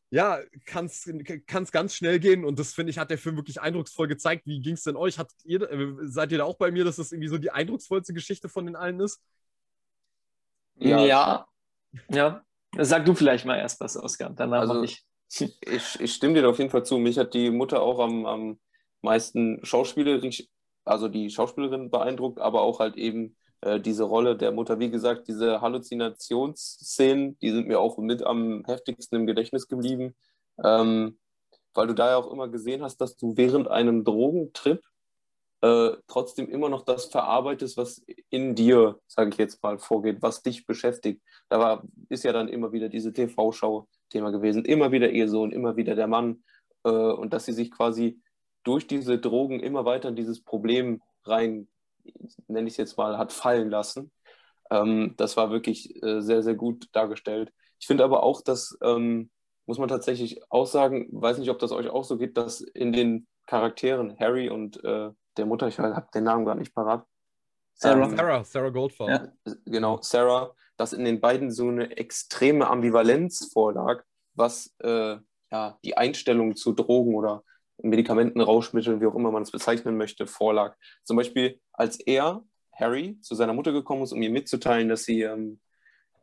ja, 0.10 0.40
kann 0.66 0.88
es 0.88 1.72
ganz 1.72 1.94
schnell 1.94 2.20
gehen. 2.20 2.44
Und 2.44 2.58
das 2.58 2.74
finde 2.74 2.90
ich, 2.90 2.98
hat 2.98 3.12
der 3.12 3.20
Film 3.20 3.36
wirklich 3.36 3.62
eindrucksvoll 3.62 4.08
gezeigt. 4.08 4.48
Wie 4.48 4.60
ging 4.62 4.74
es 4.74 4.82
denn 4.82 4.96
euch? 4.96 5.20
Hat 5.20 5.30
ihr, 5.44 5.62
äh, 5.70 5.94
seid 6.02 6.32
ihr 6.32 6.40
da 6.40 6.46
auch 6.46 6.58
bei 6.58 6.72
mir, 6.72 6.84
dass 6.84 6.96
das 6.96 7.12
irgendwie 7.12 7.30
so 7.30 7.38
die 7.38 7.52
eindrucksvollste 7.52 8.14
Geschichte 8.16 8.50
von 8.50 8.66
den 8.66 8.76
allen 8.76 9.00
ist? 9.00 9.22
Ja. 10.78 11.06
ja. 11.06 11.50
Ja. 12.10 12.44
Sag 12.78 13.06
du 13.06 13.16
vielleicht 13.16 13.46
mal 13.46 13.58
erst 13.58 13.82
was, 13.82 13.98
Oskar, 13.98 14.30
danach 14.30 14.62
also, 14.62 14.84
ich. 14.84 15.04
ich. 15.40 16.00
Ich 16.00 16.14
stimme 16.14 16.36
dir 16.36 16.48
auf 16.48 16.60
jeden 16.60 16.70
Fall 16.70 16.86
zu. 16.86 16.98
Mich 16.98 17.18
hat 17.18 17.34
die 17.34 17.50
Mutter 17.50 17.82
auch 17.82 18.00
am, 18.00 18.26
am 18.26 18.60
meisten 19.02 19.60
schauspielerisch 19.64 20.48
also 20.90 21.08
die 21.08 21.30
Schauspielerin 21.30 21.92
beeindruckt, 21.92 22.40
aber 22.40 22.62
auch 22.62 22.80
halt 22.80 22.98
eben 22.98 23.36
äh, 23.62 23.80
diese 23.80 24.04
Rolle 24.04 24.36
der 24.36 24.52
Mutter. 24.52 24.80
Wie 24.80 24.90
gesagt, 24.90 25.28
diese 25.28 25.62
Halluzinationsszenen, 25.62 27.38
die 27.40 27.52
sind 27.52 27.68
mir 27.68 27.80
auch 27.80 27.98
mit 27.98 28.24
am 28.24 28.64
heftigsten 28.66 29.16
im 29.18 29.28
Gedächtnis 29.28 29.68
geblieben, 29.68 30.16
ähm, 30.64 31.20
weil 31.74 31.88
du 31.88 31.94
da 31.94 32.10
ja 32.10 32.18
auch 32.18 32.32
immer 32.32 32.48
gesehen 32.48 32.84
hast, 32.84 32.98
dass 32.98 33.16
du 33.16 33.38
während 33.38 33.68
einem 33.68 34.04
Drogentrip 34.04 34.82
äh, 35.62 35.92
trotzdem 36.08 36.50
immer 36.50 36.70
noch 36.70 36.84
das 36.86 37.06
verarbeitest, 37.06 37.78
was 37.78 38.04
in 38.30 38.56
dir, 38.56 39.00
sage 39.08 39.30
ich 39.30 39.38
jetzt 39.38 39.62
mal, 39.62 39.78
vorgeht, 39.78 40.22
was 40.22 40.42
dich 40.42 40.66
beschäftigt. 40.66 41.22
Da 41.50 41.60
war, 41.60 41.84
ist 42.10 42.24
ja 42.24 42.32
dann 42.32 42.48
immer 42.48 42.72
wieder 42.72 42.90
diese 42.90 43.12
TV-Show-Thema 43.12 44.32
gewesen, 44.32 44.66
immer 44.66 44.92
wieder 44.92 45.10
Ehesohn, 45.10 45.52
immer 45.52 45.76
wieder 45.76 45.96
der 45.96 46.08
Mann 46.08 46.44
äh, 46.84 46.90
und 46.90 47.34
dass 47.34 47.46
sie 47.46 47.54
sich 47.54 47.72
quasi 47.72 48.22
durch 48.64 48.88
diese 48.88 49.20
Drogen 49.20 49.60
immer 49.60 49.86
weiter 49.86 50.10
in 50.10 50.16
dieses 50.16 50.44
Problem 50.44 51.02
rein, 51.26 51.68
nenne 52.48 52.68
ich 52.68 52.74
es 52.74 52.78
jetzt 52.78 52.98
mal, 52.98 53.18
hat 53.18 53.34
fallen 53.34 53.70
lassen. 53.70 54.12
Ähm, 54.70 55.16
das 55.18 55.38
war 55.38 55.52
wirklich 55.52 56.02
äh, 56.04 56.22
sehr, 56.22 56.44
sehr 56.44 56.56
gut 56.56 56.88
dargestellt. 56.94 57.52
Ich 57.80 57.88
finde 57.88 58.04
aber 58.04 58.24
auch, 58.24 58.42
dass, 58.42 58.78
ähm, 58.82 59.30
muss 59.66 59.78
man 59.78 59.90
tatsächlich 59.90 60.42
auch 60.50 60.66
sagen, 60.68 61.08
weiß 61.12 61.38
nicht, 61.38 61.50
ob 61.50 61.60
das 61.60 61.72
euch 61.72 61.90
auch 61.90 62.04
so 62.04 62.18
geht, 62.18 62.38
dass 62.38 62.62
in 62.62 62.94
den 62.94 63.28
Charakteren 63.46 64.18
Harry 64.20 64.50
und 64.50 64.84
äh, 64.84 65.10
der 65.40 65.48
Mutter, 65.48 65.68
ich 65.68 65.80
habe 65.80 66.08
den 66.14 66.24
Namen 66.24 66.46
gar 66.46 66.56
nicht 66.56 66.74
parat. 66.74 67.06
Sarah, 67.74 68.06
ähm, 68.06 68.16
Sarah, 68.16 68.44
Sarah 68.44 68.70
Goldfarb. 68.70 69.10
Ja, 69.10 69.54
genau, 69.66 70.00
Sarah, 70.02 70.54
dass 70.78 70.94
in 70.94 71.06
den 71.06 71.20
beiden 71.20 71.52
so 71.52 71.68
eine 71.68 71.98
extreme 71.98 72.68
Ambivalenz 72.68 73.52
vorlag, 73.52 74.04
was 74.34 74.76
äh, 74.80 75.18
ja, 75.52 75.78
die 75.84 75.98
Einstellung 75.98 76.56
zu 76.56 76.74
Drogen 76.74 77.16
oder 77.16 77.44
Medikamenten, 77.82 78.42
Rauschmitteln, 78.42 79.02
wie 79.02 79.06
auch 79.06 79.16
immer 79.16 79.32
man 79.32 79.44
es 79.44 79.52
bezeichnen 79.52 79.98
möchte, 79.98 80.28
vorlag. 80.28 80.76
Zum 81.04 81.18
Beispiel, 81.18 81.60
als 81.72 82.00
er, 82.00 82.44
Harry, 82.74 83.18
zu 83.22 83.36
seiner 83.36 83.54
Mutter 83.54 83.72
gekommen 83.72 84.04
ist, 84.04 84.12
um 84.12 84.22
ihr 84.22 84.30
mitzuteilen, 84.30 84.90
dass 84.90 85.04
sie, 85.04 85.22
ähm, 85.22 85.60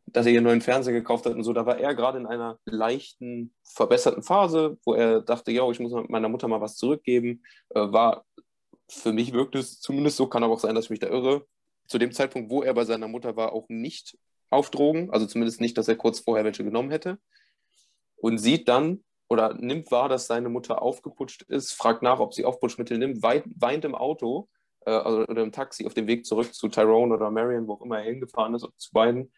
dass 0.06 0.26
er 0.26 0.32
ihren 0.32 0.44
neuen 0.44 0.60
Fernseher 0.60 0.92
gekauft 0.92 1.26
hat 1.26 1.34
und 1.34 1.42
so, 1.42 1.52
da 1.52 1.66
war 1.66 1.78
er 1.78 1.94
gerade 1.94 2.18
in 2.18 2.26
einer 2.26 2.58
leichten, 2.64 3.54
verbesserten 3.64 4.22
Phase, 4.22 4.78
wo 4.84 4.94
er 4.94 5.22
dachte, 5.22 5.50
ja, 5.50 5.68
ich 5.70 5.80
muss 5.80 5.92
meiner 6.08 6.28
Mutter 6.28 6.48
mal 6.48 6.60
was 6.60 6.76
zurückgeben. 6.76 7.42
Äh, 7.70 7.80
war 7.92 8.24
für 8.88 9.12
mich 9.12 9.32
wirkt 9.32 9.54
es 9.54 9.80
zumindest 9.80 10.16
so, 10.16 10.26
kann 10.26 10.44
aber 10.44 10.54
auch 10.54 10.60
sein, 10.60 10.74
dass 10.74 10.86
ich 10.86 10.90
mich 10.90 11.00
da 11.00 11.08
irre. 11.08 11.46
Zu 11.88 11.98
dem 11.98 12.12
Zeitpunkt, 12.12 12.50
wo 12.50 12.62
er 12.62 12.74
bei 12.74 12.84
seiner 12.84 13.08
Mutter 13.08 13.36
war, 13.36 13.52
auch 13.52 13.68
nicht 13.68 14.18
auf 14.50 14.70
Drogen, 14.70 15.10
also 15.10 15.26
zumindest 15.26 15.60
nicht, 15.60 15.76
dass 15.76 15.88
er 15.88 15.96
kurz 15.96 16.20
vorher 16.20 16.44
welche 16.44 16.64
genommen 16.64 16.90
hätte. 16.90 17.18
Und 18.16 18.38
sieht 18.38 18.68
dann, 18.68 19.04
oder 19.28 19.54
nimmt 19.54 19.90
wahr, 19.90 20.08
dass 20.08 20.26
seine 20.26 20.48
Mutter 20.48 20.82
aufgeputscht 20.82 21.42
ist, 21.42 21.72
fragt 21.72 22.02
nach, 22.02 22.20
ob 22.20 22.32
sie 22.32 22.44
Aufputschmittel 22.44 22.98
nimmt, 22.98 23.22
weint 23.22 23.84
im 23.84 23.94
Auto 23.94 24.48
äh, 24.86 24.90
also, 24.90 25.26
oder 25.26 25.42
im 25.42 25.52
Taxi 25.52 25.84
auf 25.86 25.94
dem 25.94 26.06
Weg 26.06 26.24
zurück 26.24 26.54
zu 26.54 26.68
Tyrone 26.68 27.14
oder 27.14 27.30
Marion, 27.30 27.66
wo 27.66 27.74
auch 27.74 27.82
immer 27.82 27.98
er 27.98 28.04
hingefahren 28.04 28.54
ist, 28.54 28.66
zu 28.76 28.92
beiden. 28.92 29.32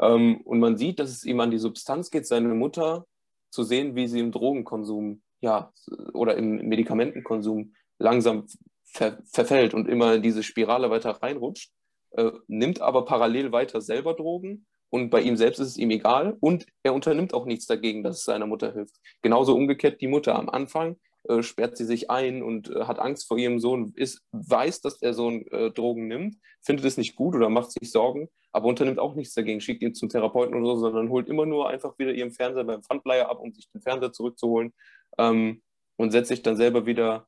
Ähm, 0.00 0.40
und 0.42 0.60
man 0.60 0.76
sieht, 0.76 0.98
dass 0.98 1.10
es 1.10 1.24
ihm 1.24 1.40
an 1.40 1.50
die 1.50 1.58
Substanz 1.58 2.10
geht, 2.10 2.26
seine 2.26 2.48
Mutter 2.54 3.06
zu 3.50 3.62
sehen, 3.62 3.94
wie 3.94 4.08
sie 4.08 4.20
im 4.20 4.32
Drogenkonsum 4.32 5.22
ja, 5.40 5.72
oder 6.12 6.36
im 6.36 6.68
Medikamentenkonsum 6.68 7.74
langsam 7.98 8.46
ver 8.92 9.18
verfällt 9.30 9.74
und 9.74 9.88
immer 9.88 10.14
in 10.14 10.22
diese 10.22 10.42
Spirale 10.42 10.90
weiter 10.90 11.10
reinrutscht, 11.10 11.70
äh, 12.12 12.30
nimmt 12.46 12.80
aber 12.80 13.04
parallel 13.04 13.52
weiter 13.52 13.80
selber 13.80 14.14
Drogen 14.14 14.66
und 14.90 15.10
bei 15.10 15.20
ihm 15.20 15.36
selbst 15.36 15.58
ist 15.58 15.68
es 15.68 15.76
ihm 15.76 15.90
egal 15.90 16.36
und 16.40 16.66
er 16.82 16.94
unternimmt 16.94 17.34
auch 17.34 17.44
nichts 17.44 17.66
dagegen, 17.66 18.02
dass 18.02 18.18
es 18.18 18.24
seiner 18.24 18.46
Mutter 18.46 18.72
hilft. 18.72 18.96
Genauso 19.22 19.54
umgekehrt 19.54 20.00
die 20.00 20.08
Mutter. 20.08 20.34
Am 20.34 20.48
Anfang 20.48 20.96
äh, 21.28 21.42
sperrt 21.42 21.76
sie 21.76 21.84
sich 21.84 22.10
ein 22.10 22.42
und 22.42 22.70
äh, 22.70 22.84
hat 22.84 22.98
Angst 22.98 23.28
vor 23.28 23.36
ihrem 23.38 23.58
Sohn, 23.58 23.92
ist, 23.96 24.22
weiß, 24.32 24.80
dass 24.80 24.98
der 24.98 25.12
Sohn 25.12 25.46
äh, 25.48 25.70
Drogen 25.70 26.08
nimmt, 26.08 26.36
findet 26.62 26.86
es 26.86 26.96
nicht 26.96 27.16
gut 27.16 27.34
oder 27.34 27.50
macht 27.50 27.70
sich 27.70 27.90
Sorgen, 27.90 28.28
aber 28.52 28.66
unternimmt 28.66 28.98
auch 28.98 29.14
nichts 29.14 29.34
dagegen, 29.34 29.60
schickt 29.60 29.82
ihn 29.82 29.94
zum 29.94 30.08
Therapeuten 30.08 30.54
oder 30.54 30.76
so, 30.76 30.80
sondern 30.80 31.10
holt 31.10 31.28
immer 31.28 31.44
nur 31.44 31.68
einfach 31.68 31.98
wieder 31.98 32.12
ihren 32.12 32.32
Fernseher 32.32 32.64
beim 32.64 32.82
Pfandleiher 32.82 33.28
ab, 33.30 33.40
um 33.40 33.52
sich 33.52 33.70
den 33.70 33.82
Fernseher 33.82 34.12
zurückzuholen 34.12 34.72
ähm, 35.18 35.62
und 35.96 36.12
setzt 36.12 36.28
sich 36.28 36.42
dann 36.42 36.56
selber 36.56 36.86
wieder 36.86 37.26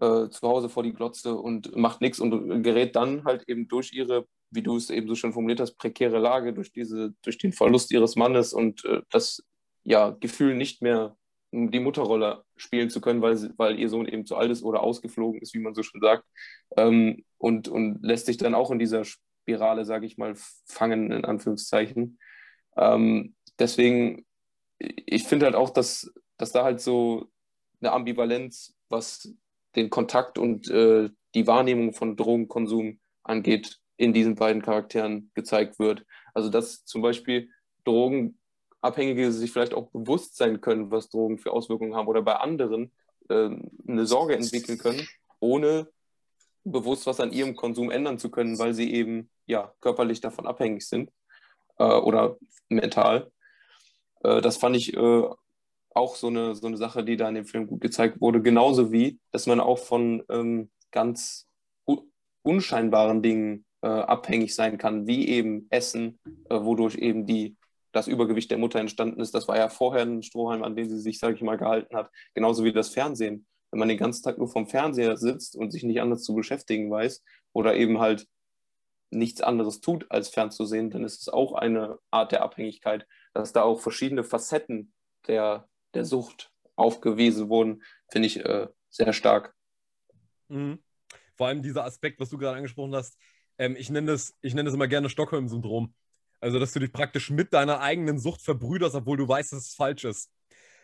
äh, 0.00 0.28
zu 0.28 0.42
Hause 0.42 0.68
vor 0.68 0.82
die 0.82 0.92
Glotze 0.92 1.34
und 1.34 1.76
macht 1.76 2.00
nichts 2.00 2.20
und 2.20 2.62
gerät 2.62 2.96
dann 2.96 3.24
halt 3.24 3.48
eben 3.48 3.68
durch 3.68 3.92
ihre 3.92 4.26
wie 4.50 4.62
du 4.62 4.76
es 4.76 4.90
eben 4.90 5.08
so 5.08 5.14
schon 5.14 5.32
formuliert 5.32 5.60
hast, 5.60 5.76
prekäre 5.76 6.18
Lage 6.18 6.52
durch, 6.52 6.72
diese, 6.72 7.14
durch 7.22 7.38
den 7.38 7.52
Verlust 7.52 7.90
ihres 7.92 8.16
Mannes 8.16 8.52
und 8.52 8.84
äh, 8.84 9.02
das 9.10 9.42
ja, 9.84 10.10
Gefühl, 10.10 10.54
nicht 10.54 10.82
mehr 10.82 11.16
die 11.50 11.80
Mutterrolle 11.80 12.44
spielen 12.56 12.90
zu 12.90 13.00
können, 13.00 13.22
weil, 13.22 13.54
weil 13.56 13.78
ihr 13.78 13.88
Sohn 13.88 14.06
eben 14.06 14.26
zu 14.26 14.36
alt 14.36 14.50
ist 14.50 14.62
oder 14.62 14.82
ausgeflogen 14.82 15.40
ist, 15.40 15.54
wie 15.54 15.60
man 15.60 15.74
so 15.74 15.82
schon 15.82 16.00
sagt. 16.00 16.24
Ähm, 16.76 17.24
und, 17.38 17.68
und 17.68 18.02
lässt 18.02 18.26
sich 18.26 18.36
dann 18.36 18.54
auch 18.54 18.70
in 18.70 18.78
dieser 18.78 19.04
Spirale, 19.04 19.84
sage 19.86 20.06
ich 20.06 20.18
mal, 20.18 20.34
fangen, 20.66 21.10
in 21.10 21.24
Anführungszeichen. 21.24 22.18
Ähm, 22.76 23.34
deswegen, 23.58 24.26
ich 24.78 25.24
finde 25.24 25.46
halt 25.46 25.54
auch, 25.54 25.70
dass, 25.70 26.12
dass 26.36 26.52
da 26.52 26.64
halt 26.64 26.80
so 26.80 27.30
eine 27.80 27.92
Ambivalenz, 27.92 28.74
was 28.90 29.32
den 29.78 29.90
Kontakt 29.90 30.38
und 30.38 30.68
äh, 30.68 31.08
die 31.34 31.46
Wahrnehmung 31.46 31.94
von 31.94 32.16
Drogenkonsum 32.16 32.98
angeht, 33.22 33.78
in 33.96 34.12
diesen 34.12 34.34
beiden 34.34 34.62
Charakteren 34.62 35.30
gezeigt 35.34 35.78
wird. 35.78 36.04
Also 36.34 36.48
dass 36.50 36.84
zum 36.84 37.00
Beispiel 37.02 37.48
Drogenabhängige 37.84 39.32
sich 39.32 39.50
vielleicht 39.50 39.74
auch 39.74 39.90
bewusst 39.90 40.36
sein 40.36 40.60
können, 40.60 40.90
was 40.90 41.08
Drogen 41.08 41.38
für 41.38 41.52
Auswirkungen 41.52 41.94
haben 41.94 42.08
oder 42.08 42.22
bei 42.22 42.36
anderen 42.36 42.92
äh, 43.28 43.50
eine 43.86 44.06
Sorge 44.06 44.34
entwickeln 44.34 44.78
können, 44.78 45.06
ohne 45.40 45.88
bewusst 46.64 47.06
was 47.06 47.20
an 47.20 47.32
ihrem 47.32 47.56
Konsum 47.56 47.90
ändern 47.90 48.18
zu 48.18 48.30
können, 48.30 48.58
weil 48.58 48.74
sie 48.74 48.92
eben 48.92 49.30
ja 49.46 49.72
körperlich 49.80 50.20
davon 50.20 50.46
abhängig 50.46 50.86
sind 50.86 51.10
äh, 51.78 51.84
oder 51.84 52.36
mental. 52.68 53.30
Äh, 54.22 54.40
das 54.40 54.56
fand 54.56 54.76
ich 54.76 54.94
äh, 54.94 55.22
auch 55.98 56.16
so 56.16 56.28
eine, 56.28 56.54
so 56.54 56.66
eine 56.66 56.76
Sache, 56.76 57.04
die 57.04 57.16
da 57.16 57.28
in 57.28 57.34
dem 57.34 57.44
Film 57.44 57.66
gut 57.66 57.80
gezeigt 57.80 58.20
wurde. 58.20 58.40
Genauso 58.40 58.92
wie, 58.92 59.18
dass 59.32 59.46
man 59.46 59.60
auch 59.60 59.78
von 59.78 60.22
ähm, 60.30 60.70
ganz 60.90 61.46
unscheinbaren 62.42 63.22
Dingen 63.22 63.66
äh, 63.82 63.88
abhängig 63.88 64.54
sein 64.54 64.78
kann, 64.78 65.06
wie 65.06 65.28
eben 65.28 65.66
Essen, 65.70 66.18
äh, 66.48 66.54
wodurch 66.60 66.96
eben 66.96 67.26
die, 67.26 67.56
das 67.92 68.08
Übergewicht 68.08 68.50
der 68.50 68.58
Mutter 68.58 68.80
entstanden 68.80 69.20
ist. 69.20 69.34
Das 69.34 69.48
war 69.48 69.56
ja 69.56 69.68
vorher 69.68 70.02
ein 70.02 70.22
Strohhalm, 70.22 70.62
an 70.62 70.76
den 70.76 70.88
sie 70.88 70.98
sich, 70.98 71.18
sage 71.18 71.34
ich 71.34 71.42
mal, 71.42 71.58
gehalten 71.58 71.94
hat. 71.94 72.10
Genauso 72.34 72.64
wie 72.64 72.72
das 72.72 72.88
Fernsehen. 72.88 73.46
Wenn 73.70 73.80
man 73.80 73.88
den 73.88 73.98
ganzen 73.98 74.22
Tag 74.22 74.38
nur 74.38 74.48
vom 74.48 74.66
Fernseher 74.66 75.16
sitzt 75.16 75.54
und 75.56 75.70
sich 75.70 75.82
nicht 75.82 76.00
anders 76.00 76.22
zu 76.22 76.34
beschäftigen 76.34 76.90
weiß 76.90 77.22
oder 77.52 77.76
eben 77.76 78.00
halt 78.00 78.26
nichts 79.10 79.40
anderes 79.40 79.80
tut, 79.80 80.06
als 80.10 80.28
fernzusehen, 80.28 80.90
dann 80.90 81.04
ist 81.04 81.20
es 81.20 81.28
auch 81.28 81.52
eine 81.52 81.98
Art 82.10 82.32
der 82.32 82.42
Abhängigkeit, 82.42 83.06
dass 83.34 83.52
da 83.52 83.62
auch 83.62 83.80
verschiedene 83.80 84.24
Facetten 84.24 84.92
der, 85.26 85.68
der 85.94 86.04
Sucht 86.04 86.52
aufgewiesen 86.76 87.48
wurden, 87.48 87.82
finde 88.10 88.26
ich 88.26 88.44
äh, 88.44 88.68
sehr 88.88 89.12
stark. 89.12 89.54
Mhm. 90.48 90.78
Vor 91.36 91.46
allem 91.46 91.62
dieser 91.62 91.84
Aspekt, 91.84 92.20
was 92.20 92.30
du 92.30 92.38
gerade 92.38 92.56
angesprochen 92.56 92.94
hast, 92.94 93.16
ähm, 93.58 93.76
ich 93.76 93.90
nenne 93.90 94.12
das, 94.12 94.34
ich 94.40 94.54
nenne 94.54 94.66
das 94.66 94.74
immer 94.74 94.88
gerne 94.88 95.08
Stockholm-Syndrom. 95.08 95.94
Also, 96.40 96.58
dass 96.60 96.72
du 96.72 96.78
dich 96.78 96.92
praktisch 96.92 97.30
mit 97.30 97.52
deiner 97.52 97.80
eigenen 97.80 98.18
Sucht 98.18 98.42
verbrüderst, 98.42 98.94
obwohl 98.94 99.16
du 99.16 99.26
weißt, 99.26 99.52
dass 99.52 99.66
es 99.66 99.74
falsch 99.74 100.04
ist. 100.04 100.30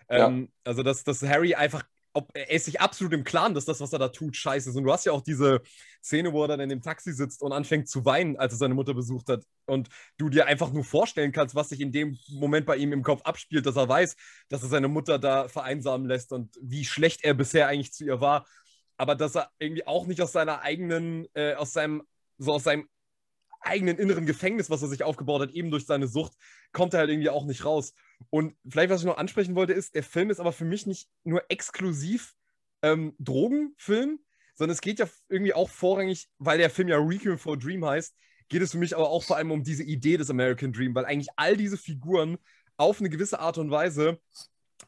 Ähm, 0.09 0.43
ja. 0.43 0.49
Also, 0.65 0.83
dass, 0.83 1.05
dass 1.05 1.23
Harry 1.23 1.55
einfach, 1.55 1.85
ob, 2.15 2.31
er 2.35 2.51
ist 2.51 2.65
sich 2.65 2.81
absolut 2.81 3.13
im 3.13 3.25
Klaren, 3.25 3.55
dass 3.55 3.65
das, 3.65 3.81
was 3.81 3.93
er 3.93 3.99
da 3.99 4.09
tut, 4.09 4.37
scheiße 4.37 4.71
ist. 4.71 4.77
Und 4.77 4.85
du 4.85 4.93
hast 4.93 5.05
ja 5.05 5.13
auch 5.13 5.21
diese 5.21 5.61
Szene, 6.03 6.33
wo 6.33 6.43
er 6.43 6.49
dann 6.49 6.61
in 6.61 6.69
dem 6.69 6.81
Taxi 6.81 7.13
sitzt 7.13 7.43
und 7.43 7.53
anfängt 7.53 7.89
zu 7.89 8.05
weinen, 8.05 8.37
als 8.37 8.55
er 8.55 8.59
seine 8.59 8.75
Mutter 8.75 8.95
besucht 8.95 9.29
hat. 9.29 9.45
Und 9.67 9.89
du 10.17 10.29
dir 10.29 10.47
einfach 10.47 10.73
nur 10.73 10.85
vorstellen 10.85 11.33
kannst, 11.33 11.55
was 11.55 11.71
sich 11.71 11.81
in 11.81 11.93
dem 11.93 12.17
Moment 12.31 12.67
bei 12.67 12.77
ihm 12.77 12.93
im 12.93 13.03
Kopf 13.03 13.23
abspielt, 13.23 13.67
dass 13.67 13.77
er 13.77 13.89
weiß, 13.89 14.17
dass 14.49 14.63
er 14.63 14.69
seine 14.69 14.89
Mutter 14.89 15.19
da 15.19 15.49
vereinsamen 15.49 16.07
lässt 16.07 16.33
und 16.33 16.57
wie 16.63 16.85
schlecht 16.85 17.25
er 17.25 17.35
bisher 17.35 17.67
eigentlich 17.69 17.93
zu 17.93 18.05
ihr 18.05 18.21
war. 18.21 18.47
Aber 18.97 19.17
dass 19.17 19.35
er 19.35 19.51
irgendwie 19.59 19.87
auch 19.87 20.07
nicht 20.07 20.23
aus 20.23 20.33
seiner 20.33 20.61
eigenen, 20.63 21.27
äh, 21.35 21.55
aus 21.55 21.73
seinem 21.73 22.03
so 22.39 22.53
aus 22.53 22.65
seinem 22.65 22.89
eigenen 23.61 23.99
inneren 23.99 24.27
Gefängnis, 24.27 24.71
was 24.71 24.83
er 24.83 24.89
sich 24.89 25.03
aufgebaut 25.03 25.43
hat, 25.43 25.51
eben 25.51 25.71
durch 25.71 25.87
seine 25.87 26.07
Sucht, 26.07 26.33
kommt 26.73 26.95
er 26.95 27.01
halt 27.01 27.11
irgendwie 27.11 27.31
auch 27.31 27.45
nicht 27.45 27.65
raus. 27.65 27.95
Und 28.31 28.57
vielleicht, 28.69 28.91
was 28.91 29.01
ich 29.01 29.07
noch 29.07 29.17
ansprechen 29.17 29.55
wollte, 29.55 29.73
ist, 29.73 29.95
der 29.95 30.03
Film 30.03 30.31
ist 30.31 30.41
aber 30.41 30.53
für 30.53 30.65
mich 30.65 30.87
nicht 30.87 31.09
nur 31.25 31.43
exklusiv 31.49 32.35
ähm, 32.83 33.15
Drogenfilm, 33.19 34.19
sondern 34.55 34.75
es 34.75 34.81
geht 34.81 34.99
ja 34.99 35.07
irgendwie 35.29 35.55
auch 35.55 35.69
vorrangig, 35.69 36.29
weil 36.39 36.59
der 36.59 36.71
Film 36.71 36.89
ja 36.89 36.99
Requiem 36.99 37.39
for 37.39 37.55
a 37.55 37.57
Dream 37.57 37.85
heißt, 37.85 38.15
geht 38.49 38.63
es 38.63 38.73
für 38.73 38.79
mich 38.79 38.95
aber 38.95 39.09
auch 39.09 39.25
vor 39.25 39.37
allem 39.37 39.51
um 39.51 39.63
diese 39.63 39.83
Idee 39.83 40.17
des 40.17 40.31
American 40.31 40.73
Dream, 40.73 40.95
weil 40.95 41.07
eigentlich 41.07 41.31
all 41.37 41.57
diese 41.57 41.77
Figuren 41.77 42.39
auf 42.77 43.01
eine 43.01 43.09
gewisse 43.09 43.41
Art 43.41 43.59
und 43.59 43.71
Weise 43.71 44.21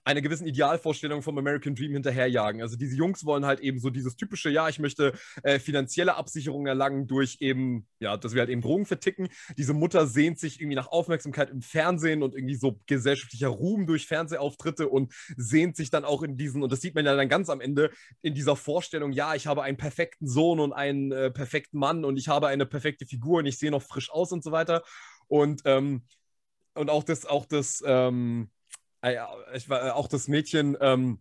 einer 0.06 0.20
gewissen 0.20 0.46
Idealvorstellung 0.46 1.20
vom 1.20 1.36
American 1.36 1.74
Dream 1.74 1.92
hinterherjagen. 1.92 2.62
Also 2.62 2.76
diese 2.76 2.94
Jungs 2.94 3.24
wollen 3.24 3.44
halt 3.44 3.58
eben 3.58 3.80
so 3.80 3.90
dieses 3.90 4.14
typische, 4.14 4.50
ja, 4.50 4.68
ich 4.68 4.78
möchte 4.78 5.12
äh, 5.42 5.58
finanzielle 5.58 6.14
Absicherung 6.14 6.66
erlangen 6.66 7.08
durch 7.08 7.38
eben, 7.40 7.88
ja, 7.98 8.16
dass 8.16 8.32
wir 8.32 8.40
halt 8.40 8.50
eben 8.50 8.60
Drogen 8.60 8.86
verticken. 8.86 9.28
Diese 9.58 9.74
Mutter 9.74 10.06
sehnt 10.06 10.38
sich 10.38 10.60
irgendwie 10.60 10.76
nach 10.76 10.86
Aufmerksamkeit 10.86 11.50
im 11.50 11.60
Fernsehen 11.60 12.22
und 12.22 12.36
irgendwie 12.36 12.54
so 12.54 12.80
gesellschaftlicher 12.86 13.48
Ruhm 13.48 13.88
durch 13.88 14.06
Fernsehauftritte 14.06 14.88
und 14.88 15.12
sehnt 15.36 15.76
sich 15.76 15.90
dann 15.90 16.04
auch 16.04 16.22
in 16.22 16.36
diesen, 16.36 16.62
und 16.62 16.70
das 16.70 16.80
sieht 16.80 16.94
man 16.94 17.04
ja 17.04 17.16
dann 17.16 17.28
ganz 17.28 17.50
am 17.50 17.60
Ende, 17.60 17.90
in 18.22 18.34
dieser 18.34 18.54
Vorstellung, 18.54 19.10
ja, 19.10 19.34
ich 19.34 19.48
habe 19.48 19.64
einen 19.64 19.76
perfekten 19.76 20.28
Sohn 20.28 20.60
und 20.60 20.72
einen 20.72 21.10
äh, 21.10 21.32
perfekten 21.32 21.78
Mann 21.78 22.04
und 22.04 22.16
ich 22.16 22.28
habe 22.28 22.46
eine 22.46 22.64
perfekte 22.64 23.06
Figur 23.06 23.40
und 23.40 23.46
ich 23.46 23.58
sehe 23.58 23.72
noch 23.72 23.82
frisch 23.82 24.12
aus 24.12 24.30
und 24.30 24.44
so 24.44 24.52
weiter. 24.52 24.84
Und, 25.26 25.62
ähm, 25.64 26.04
und 26.74 26.90
auch 26.90 27.02
das, 27.02 27.26
auch 27.26 27.44
das, 27.46 27.82
ähm, 27.84 28.50
äh, 28.52 28.55
ich 29.54 29.68
war, 29.68 29.86
äh, 29.86 29.90
auch 29.90 30.08
das 30.08 30.28
Mädchen 30.28 30.76
ähm, 30.80 31.20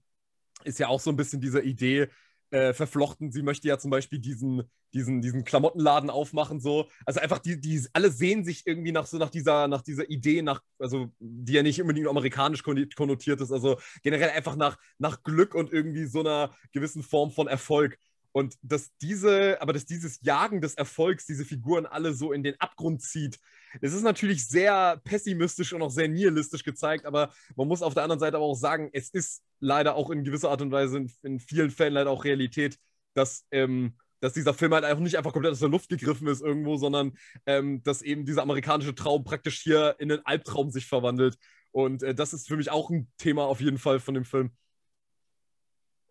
ist 0.63 0.79
ja 0.79 0.87
auch 0.87 0.99
so 0.99 1.09
ein 1.09 1.15
bisschen 1.15 1.41
dieser 1.41 1.63
Idee 1.63 2.07
äh, 2.51 2.73
verflochten. 2.73 3.31
Sie 3.31 3.41
möchte 3.41 3.67
ja 3.67 3.77
zum 3.77 3.91
Beispiel 3.91 4.19
diesen, 4.19 4.63
diesen, 4.93 5.21
diesen 5.21 5.43
Klamottenladen 5.43 6.09
aufmachen, 6.09 6.59
so. 6.59 6.87
Also 7.05 7.19
einfach, 7.19 7.39
die, 7.39 7.59
die 7.59 7.85
alle 7.93 8.11
sehen 8.11 8.45
sich 8.45 8.65
irgendwie 8.65 8.91
nach 8.91 9.05
so 9.05 9.17
nach 9.17 9.29
dieser, 9.29 9.67
nach 9.67 9.81
dieser 9.81 10.09
Idee, 10.09 10.41
nach, 10.41 10.61
also 10.79 11.11
die 11.19 11.53
ja 11.53 11.63
nicht 11.63 11.81
unbedingt 11.81 12.07
amerikanisch 12.07 12.63
konnotiert 12.63 13.41
ist, 13.41 13.51
also 13.51 13.77
generell 14.03 14.29
einfach 14.29 14.55
nach, 14.55 14.77
nach 14.97 15.23
Glück 15.23 15.53
und 15.53 15.71
irgendwie 15.71 16.05
so 16.05 16.21
einer 16.21 16.55
gewissen 16.71 17.03
Form 17.03 17.31
von 17.31 17.47
Erfolg. 17.47 17.97
Und 18.35 18.57
dass 18.61 18.91
diese, 18.97 19.61
aber 19.61 19.71
dass 19.71 19.85
dieses 19.85 20.19
Jagen 20.21 20.59
des 20.59 20.75
Erfolgs 20.75 21.25
diese 21.25 21.45
Figuren 21.45 21.85
alle 21.85 22.13
so 22.13 22.33
in 22.33 22.43
den 22.43 22.59
Abgrund 22.59 23.01
zieht, 23.01 23.39
es 23.79 23.93
ist 23.93 24.01
natürlich 24.01 24.45
sehr 24.45 24.99
pessimistisch 25.05 25.71
und 25.71 25.81
auch 25.81 25.89
sehr 25.89 26.09
nihilistisch 26.09 26.65
gezeigt, 26.65 27.05
aber 27.05 27.33
man 27.55 27.69
muss 27.69 27.81
auf 27.81 27.93
der 27.93 28.03
anderen 28.03 28.19
Seite 28.19 28.35
aber 28.35 28.45
auch 28.45 28.57
sagen, 28.57 28.89
es 28.91 29.09
ist 29.09 29.41
leider 29.61 29.95
auch 29.95 30.09
in 30.09 30.25
gewisser 30.25 30.51
Art 30.51 30.61
und 30.61 30.73
Weise 30.73 30.97
in, 30.97 31.11
in 31.23 31.39
vielen 31.39 31.71
Fällen 31.71 31.93
leider 31.93 32.09
auch 32.09 32.25
Realität, 32.25 32.77
dass, 33.13 33.45
ähm, 33.51 33.95
dass 34.19 34.33
dieser 34.33 34.53
Film 34.53 34.73
halt 34.73 34.83
einfach 34.83 35.01
nicht 35.01 35.17
einfach 35.17 35.31
komplett 35.31 35.53
aus 35.53 35.59
der 35.59 35.69
Luft 35.69 35.87
gegriffen 35.87 36.27
ist 36.27 36.41
irgendwo, 36.41 36.75
sondern 36.75 37.13
ähm, 37.45 37.83
dass 37.83 38.01
eben 38.01 38.25
dieser 38.25 38.41
amerikanische 38.41 38.95
Traum 38.95 39.23
praktisch 39.23 39.61
hier 39.61 39.95
in 39.97 40.11
einen 40.11 40.25
Albtraum 40.25 40.71
sich 40.71 40.87
verwandelt. 40.87 41.37
Und 41.71 42.03
äh, 42.03 42.13
das 42.13 42.33
ist 42.33 42.49
für 42.49 42.57
mich 42.57 42.69
auch 42.69 42.89
ein 42.89 43.09
Thema 43.17 43.45
auf 43.45 43.61
jeden 43.61 43.77
Fall 43.77 44.01
von 44.01 44.13
dem 44.13 44.25
Film. 44.25 44.51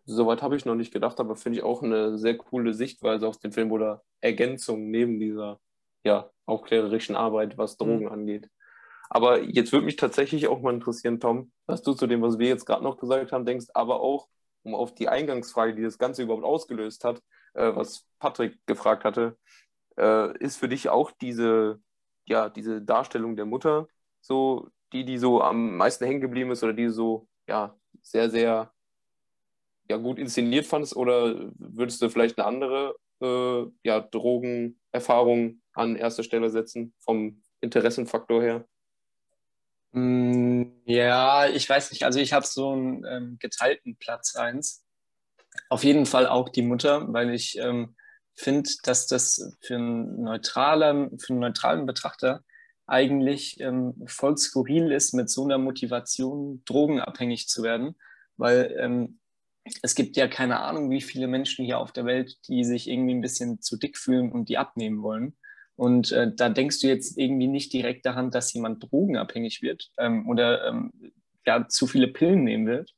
Soweit 0.05 0.41
habe 0.41 0.55
ich 0.55 0.65
noch 0.65 0.75
nicht 0.75 0.93
gedacht, 0.93 1.19
aber 1.19 1.35
finde 1.35 1.59
ich 1.59 1.63
auch 1.63 1.81
eine 1.81 2.17
sehr 2.17 2.37
coole 2.37 2.73
Sichtweise 2.73 3.27
auf 3.27 3.37
den 3.37 3.51
Film 3.51 3.71
oder 3.71 4.03
Ergänzung 4.21 4.91
neben 4.91 5.19
dieser 5.19 5.59
ja, 6.03 6.29
aufklärerischen 6.45 7.15
Arbeit, 7.15 7.57
was 7.57 7.79
mhm. 7.79 7.85
Drogen 7.85 8.05
mhm. 8.05 8.11
angeht. 8.11 8.49
Aber 9.09 9.41
jetzt 9.41 9.71
würde 9.71 9.85
mich 9.85 9.95
tatsächlich 9.95 10.47
auch 10.47 10.61
mal 10.61 10.73
interessieren, 10.73 11.19
Tom, 11.19 11.51
was 11.65 11.81
du 11.81 11.93
zu 11.93 12.07
dem, 12.07 12.21
was 12.21 12.39
wir 12.39 12.47
jetzt 12.47 12.65
gerade 12.65 12.83
noch 12.83 12.97
gesagt 12.97 13.31
haben, 13.31 13.45
denkst, 13.45 13.67
aber 13.73 13.99
auch, 14.01 14.27
um 14.63 14.73
auf 14.73 14.95
die 14.95 15.09
Eingangsfrage, 15.09 15.75
die 15.75 15.83
das 15.83 15.97
Ganze 15.97 16.23
überhaupt 16.23 16.43
ausgelöst 16.43 17.03
hat, 17.03 17.21
äh, 17.53 17.71
was 17.75 18.07
Patrick 18.19 18.57
gefragt 18.65 19.03
hatte, 19.03 19.37
äh, 19.97 20.37
ist 20.39 20.57
für 20.57 20.69
dich 20.69 20.89
auch 20.89 21.11
diese, 21.11 21.79
ja, 22.27 22.49
diese 22.49 22.81
Darstellung 22.81 23.35
der 23.35 23.45
Mutter 23.45 23.87
so 24.21 24.69
die, 24.91 25.05
die 25.05 25.17
so 25.17 25.41
am 25.41 25.77
meisten 25.77 26.05
hängen 26.05 26.21
geblieben 26.21 26.51
ist 26.51 26.63
oder 26.63 26.73
die 26.73 26.89
so, 26.89 27.27
ja, 27.47 27.77
sehr, 28.01 28.29
sehr 28.29 28.73
ja, 29.89 29.97
gut 29.97 30.19
inszeniert 30.19 30.65
fandest 30.65 30.95
oder 30.95 31.51
würdest 31.57 32.01
du 32.01 32.09
vielleicht 32.09 32.37
eine 32.37 32.47
andere 32.47 32.95
äh, 33.21 33.65
ja, 33.83 33.99
Drogenerfahrung 33.99 35.61
an 35.73 35.95
erster 35.95 36.23
Stelle 36.23 36.49
setzen, 36.49 36.93
vom 36.99 37.41
Interessenfaktor 37.61 38.41
her? 38.41 38.67
Mm, 39.91 40.63
ja, 40.85 41.47
ich 41.47 41.69
weiß 41.69 41.91
nicht. 41.91 42.03
Also 42.03 42.19
ich 42.19 42.33
habe 42.33 42.45
so 42.45 42.71
einen 42.71 43.05
ähm, 43.05 43.37
geteilten 43.39 43.97
Platz 43.97 44.35
1. 44.35 44.83
Auf 45.69 45.83
jeden 45.83 46.05
Fall 46.05 46.27
auch 46.27 46.49
die 46.49 46.63
Mutter, 46.63 47.11
weil 47.13 47.33
ich 47.33 47.57
ähm, 47.57 47.95
finde, 48.35 48.69
dass 48.83 49.07
das 49.07 49.57
für 49.61 49.75
einen, 49.75 50.21
neutralen, 50.21 51.17
für 51.19 51.33
einen 51.33 51.39
neutralen 51.39 51.85
Betrachter 51.85 52.43
eigentlich 52.87 53.59
ähm, 53.61 54.03
voll 54.05 54.37
skurril 54.37 54.91
ist, 54.91 55.13
mit 55.13 55.29
so 55.29 55.43
einer 55.45 55.57
Motivation 55.57 56.61
drogenabhängig 56.65 57.47
zu 57.47 57.63
werden, 57.63 57.95
weil 58.37 58.75
ähm, 58.77 59.19
es 59.81 59.95
gibt 59.95 60.15
ja 60.15 60.27
keine 60.27 60.59
Ahnung, 60.59 60.89
wie 60.91 61.01
viele 61.01 61.27
Menschen 61.27 61.65
hier 61.65 61.79
auf 61.79 61.91
der 61.91 62.05
Welt, 62.05 62.37
die 62.47 62.63
sich 62.63 62.87
irgendwie 62.87 63.15
ein 63.15 63.21
bisschen 63.21 63.61
zu 63.61 63.77
dick 63.77 63.97
fühlen 63.97 64.31
und 64.31 64.49
die 64.49 64.57
abnehmen 64.57 65.01
wollen. 65.01 65.35
Und 65.75 66.11
äh, 66.11 66.31
da 66.33 66.49
denkst 66.49 66.79
du 66.79 66.87
jetzt 66.87 67.17
irgendwie 67.17 67.47
nicht 67.47 67.73
direkt 67.73 68.05
daran, 68.05 68.31
dass 68.31 68.53
jemand 68.53 68.83
drogenabhängig 68.83 69.61
wird 69.61 69.91
ähm, 69.97 70.29
oder 70.29 70.67
ähm, 70.67 70.91
ja, 71.45 71.67
zu 71.67 71.87
viele 71.87 72.07
Pillen 72.07 72.43
nehmen 72.43 72.67
wird. 72.67 72.93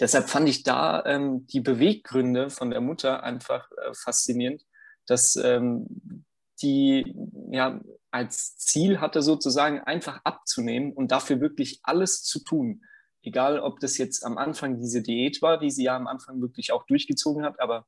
Deshalb 0.00 0.28
fand 0.28 0.48
ich 0.48 0.62
da 0.62 1.04
ähm, 1.04 1.46
die 1.48 1.60
Beweggründe 1.60 2.50
von 2.50 2.70
der 2.70 2.80
Mutter 2.80 3.22
einfach 3.22 3.70
äh, 3.72 3.92
faszinierend, 3.94 4.64
dass 5.06 5.36
ähm, 5.36 6.24
die 6.62 7.14
ja 7.50 7.80
als 8.10 8.56
Ziel 8.56 9.00
hatte, 9.00 9.22
sozusagen 9.22 9.80
einfach 9.80 10.20
abzunehmen 10.24 10.92
und 10.92 11.12
dafür 11.12 11.40
wirklich 11.40 11.80
alles 11.82 12.22
zu 12.22 12.42
tun. 12.42 12.82
Egal, 13.28 13.60
ob 13.60 13.78
das 13.80 13.98
jetzt 13.98 14.24
am 14.24 14.38
Anfang 14.38 14.80
diese 14.80 15.02
Diät 15.02 15.42
war, 15.42 15.58
die 15.58 15.70
sie 15.70 15.84
ja 15.84 15.94
am 15.94 16.06
Anfang 16.06 16.40
wirklich 16.40 16.72
auch 16.72 16.86
durchgezogen 16.86 17.44
hat, 17.44 17.60
aber 17.60 17.84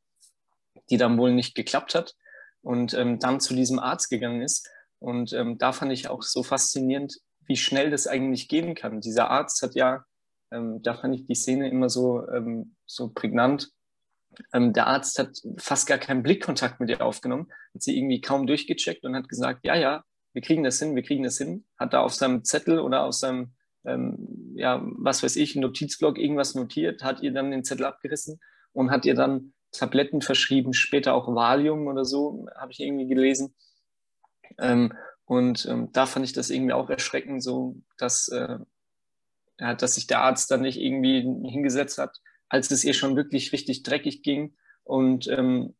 die 0.90 0.98
dann 0.98 1.16
wohl 1.16 1.32
nicht 1.32 1.54
geklappt 1.54 1.94
hat 1.94 2.14
und 2.60 2.92
ähm, 2.92 3.18
dann 3.18 3.40
zu 3.40 3.54
diesem 3.54 3.78
Arzt 3.78 4.10
gegangen 4.10 4.42
ist. 4.42 4.68
Und 4.98 5.32
ähm, 5.32 5.56
da 5.56 5.72
fand 5.72 5.92
ich 5.92 6.08
auch 6.08 6.22
so 6.22 6.42
faszinierend, 6.42 7.16
wie 7.46 7.56
schnell 7.56 7.88
das 7.88 8.06
eigentlich 8.06 8.48
gehen 8.48 8.74
kann. 8.74 9.00
Dieser 9.00 9.30
Arzt 9.30 9.62
hat 9.62 9.74
ja, 9.74 10.04
ähm, 10.50 10.82
da 10.82 10.92
fand 10.92 11.14
ich 11.14 11.26
die 11.26 11.34
Szene 11.34 11.70
immer 11.70 11.88
so, 11.88 12.28
ähm, 12.28 12.76
so 12.84 13.08
prägnant. 13.08 13.70
Ähm, 14.52 14.74
der 14.74 14.88
Arzt 14.88 15.18
hat 15.18 15.38
fast 15.56 15.86
gar 15.86 15.96
keinen 15.96 16.22
Blickkontakt 16.22 16.80
mit 16.80 16.90
ihr 16.90 17.00
aufgenommen, 17.00 17.50
hat 17.74 17.82
sie 17.82 17.96
irgendwie 17.96 18.20
kaum 18.20 18.46
durchgecheckt 18.46 19.06
und 19.06 19.16
hat 19.16 19.30
gesagt, 19.30 19.64
ja, 19.64 19.74
ja, 19.74 20.04
wir 20.34 20.42
kriegen 20.42 20.64
das 20.64 20.78
hin, 20.78 20.94
wir 20.94 21.02
kriegen 21.02 21.24
das 21.24 21.38
hin. 21.38 21.64
Hat 21.78 21.94
da 21.94 22.02
auf 22.02 22.12
seinem 22.12 22.44
Zettel 22.44 22.78
oder 22.78 23.04
auf 23.04 23.14
seinem, 23.14 23.54
ähm, 23.84 24.52
ja, 24.54 24.82
was 24.84 25.22
weiß 25.22 25.36
ich, 25.36 25.56
Notizblock 25.56 26.18
irgendwas 26.18 26.54
notiert, 26.54 27.02
hat 27.02 27.22
ihr 27.22 27.32
dann 27.32 27.50
den 27.50 27.64
Zettel 27.64 27.86
abgerissen 27.86 28.40
und 28.72 28.90
hat 28.90 29.04
ihr 29.04 29.14
dann 29.14 29.52
Tabletten 29.72 30.20
verschrieben, 30.20 30.72
später 30.72 31.14
auch 31.14 31.32
Valium 31.34 31.86
oder 31.86 32.04
so, 32.04 32.46
habe 32.56 32.72
ich 32.72 32.80
irgendwie 32.80 33.06
gelesen. 33.06 33.54
Ähm, 34.58 34.92
und 35.24 35.66
ähm, 35.66 35.90
da 35.92 36.06
fand 36.06 36.24
ich 36.24 36.32
das 36.32 36.50
irgendwie 36.50 36.72
auch 36.72 36.90
erschreckend, 36.90 37.42
so 37.42 37.76
dass, 37.96 38.28
äh, 38.28 38.58
ja, 39.60 39.74
dass 39.74 39.94
sich 39.94 40.06
der 40.08 40.22
Arzt 40.22 40.50
dann 40.50 40.62
nicht 40.62 40.78
irgendwie 40.78 41.20
hingesetzt 41.48 41.98
hat, 41.98 42.18
als 42.48 42.70
es 42.70 42.82
ihr 42.82 42.94
schon 42.94 43.16
wirklich 43.16 43.52
richtig 43.52 43.84
dreckig 43.84 44.22
ging 44.22 44.56
und 44.82 45.28
ähm, 45.28 45.74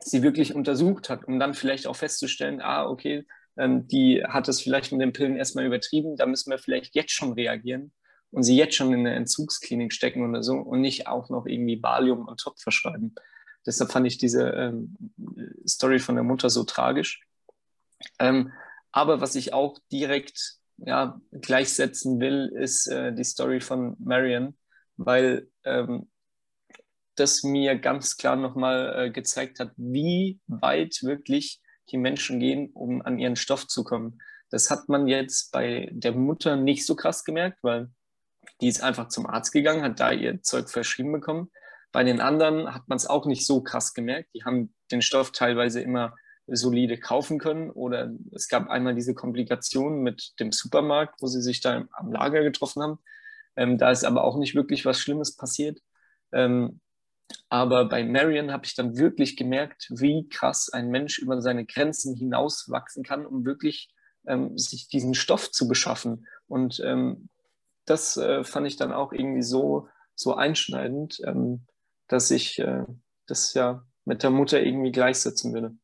sie 0.00 0.22
wirklich 0.22 0.54
untersucht 0.54 1.10
hat, 1.10 1.24
um 1.24 1.38
dann 1.38 1.54
vielleicht 1.54 1.86
auch 1.86 1.96
festzustellen, 1.96 2.60
ah, 2.60 2.86
okay, 2.86 3.24
die 3.58 4.22
hat 4.24 4.48
es 4.48 4.60
vielleicht 4.60 4.92
mit 4.92 5.00
den 5.00 5.12
Pillen 5.12 5.36
erstmal 5.36 5.66
übertrieben, 5.66 6.16
da 6.16 6.26
müssen 6.26 6.50
wir 6.50 6.58
vielleicht 6.58 6.94
jetzt 6.94 7.12
schon 7.12 7.32
reagieren 7.32 7.92
und 8.30 8.42
sie 8.42 8.56
jetzt 8.56 8.76
schon 8.76 8.92
in 8.92 9.00
eine 9.00 9.14
Entzugsklinik 9.14 9.92
stecken 9.92 10.28
oder 10.28 10.42
so 10.42 10.54
und 10.54 10.80
nicht 10.80 11.06
auch 11.06 11.28
noch 11.28 11.46
irgendwie 11.46 11.82
Valium 11.82 12.26
und 12.26 12.40
top 12.40 12.60
verschreiben. 12.60 13.14
Deshalb 13.66 13.90
fand 13.90 14.06
ich 14.06 14.18
diese 14.18 14.48
ähm, 14.50 14.96
Story 15.66 15.98
von 15.98 16.14
der 16.14 16.24
Mutter 16.24 16.50
so 16.50 16.64
tragisch. 16.64 17.20
Ähm, 18.18 18.52
aber 18.92 19.20
was 19.20 19.34
ich 19.34 19.52
auch 19.52 19.78
direkt 19.90 20.58
ja, 20.78 21.20
gleichsetzen 21.32 22.20
will, 22.20 22.52
ist 22.54 22.86
äh, 22.86 23.12
die 23.12 23.24
Story 23.24 23.60
von 23.60 23.96
Marion, 23.98 24.56
weil 24.96 25.50
ähm, 25.64 26.08
das 27.16 27.42
mir 27.42 27.76
ganz 27.76 28.16
klar 28.16 28.36
nochmal 28.36 28.94
äh, 28.96 29.10
gezeigt 29.10 29.58
hat, 29.58 29.72
wie 29.76 30.38
weit 30.46 31.02
wirklich 31.02 31.60
die 31.90 31.98
Menschen 31.98 32.40
gehen, 32.40 32.70
um 32.72 33.02
an 33.02 33.18
ihren 33.18 33.36
Stoff 33.36 33.66
zu 33.66 33.84
kommen. 33.84 34.20
Das 34.50 34.70
hat 34.70 34.88
man 34.88 35.06
jetzt 35.06 35.52
bei 35.52 35.88
der 35.92 36.12
Mutter 36.12 36.56
nicht 36.56 36.86
so 36.86 36.96
krass 36.96 37.24
gemerkt, 37.24 37.58
weil 37.62 37.90
die 38.60 38.68
ist 38.68 38.82
einfach 38.82 39.08
zum 39.08 39.26
Arzt 39.26 39.52
gegangen, 39.52 39.82
hat 39.82 40.00
da 40.00 40.10
ihr 40.10 40.42
Zeug 40.42 40.70
verschrieben 40.70 41.12
bekommen. 41.12 41.50
Bei 41.92 42.04
den 42.04 42.20
anderen 42.20 42.74
hat 42.74 42.88
man 42.88 42.96
es 42.96 43.06
auch 43.06 43.26
nicht 43.26 43.46
so 43.46 43.62
krass 43.62 43.94
gemerkt. 43.94 44.30
Die 44.34 44.44
haben 44.44 44.74
den 44.90 45.02
Stoff 45.02 45.32
teilweise 45.32 45.80
immer 45.80 46.14
solide 46.46 46.98
kaufen 46.98 47.38
können 47.38 47.70
oder 47.70 48.10
es 48.32 48.48
gab 48.48 48.68
einmal 48.68 48.94
diese 48.94 49.14
Komplikation 49.14 50.02
mit 50.02 50.32
dem 50.40 50.52
Supermarkt, 50.52 51.20
wo 51.20 51.26
sie 51.26 51.42
sich 51.42 51.60
da 51.60 51.86
am 51.92 52.12
Lager 52.12 52.42
getroffen 52.42 52.82
haben. 52.82 52.98
Ähm, 53.56 53.76
da 53.76 53.90
ist 53.90 54.04
aber 54.04 54.24
auch 54.24 54.38
nicht 54.38 54.54
wirklich 54.54 54.84
was 54.86 54.98
Schlimmes 54.98 55.36
passiert. 55.36 55.80
Ähm, 56.32 56.80
Aber 57.48 57.88
bei 57.88 58.04
Marion 58.04 58.52
habe 58.52 58.66
ich 58.66 58.74
dann 58.74 58.96
wirklich 58.96 59.36
gemerkt, 59.36 59.88
wie 59.90 60.28
krass 60.28 60.70
ein 60.70 60.88
Mensch 60.88 61.18
über 61.18 61.40
seine 61.40 61.64
Grenzen 61.64 62.14
hinauswachsen 62.14 63.02
kann, 63.02 63.26
um 63.26 63.44
wirklich 63.44 63.90
ähm, 64.26 64.56
sich 64.58 64.88
diesen 64.88 65.14
Stoff 65.14 65.50
zu 65.50 65.68
beschaffen. 65.68 66.26
Und 66.46 66.80
ähm, 66.84 67.28
das 67.84 68.16
äh, 68.16 68.44
fand 68.44 68.66
ich 68.66 68.76
dann 68.76 68.92
auch 68.92 69.12
irgendwie 69.12 69.42
so, 69.42 69.88
so 70.14 70.34
einschneidend, 70.34 71.20
ähm, 71.24 71.66
dass 72.06 72.30
ich 72.30 72.58
äh, 72.58 72.84
das 73.26 73.54
ja 73.54 73.84
mit 74.04 74.22
der 74.22 74.30
Mutter 74.30 74.60
irgendwie 74.62 74.92
gleichsetzen 74.92 75.52
würde. 75.52 75.76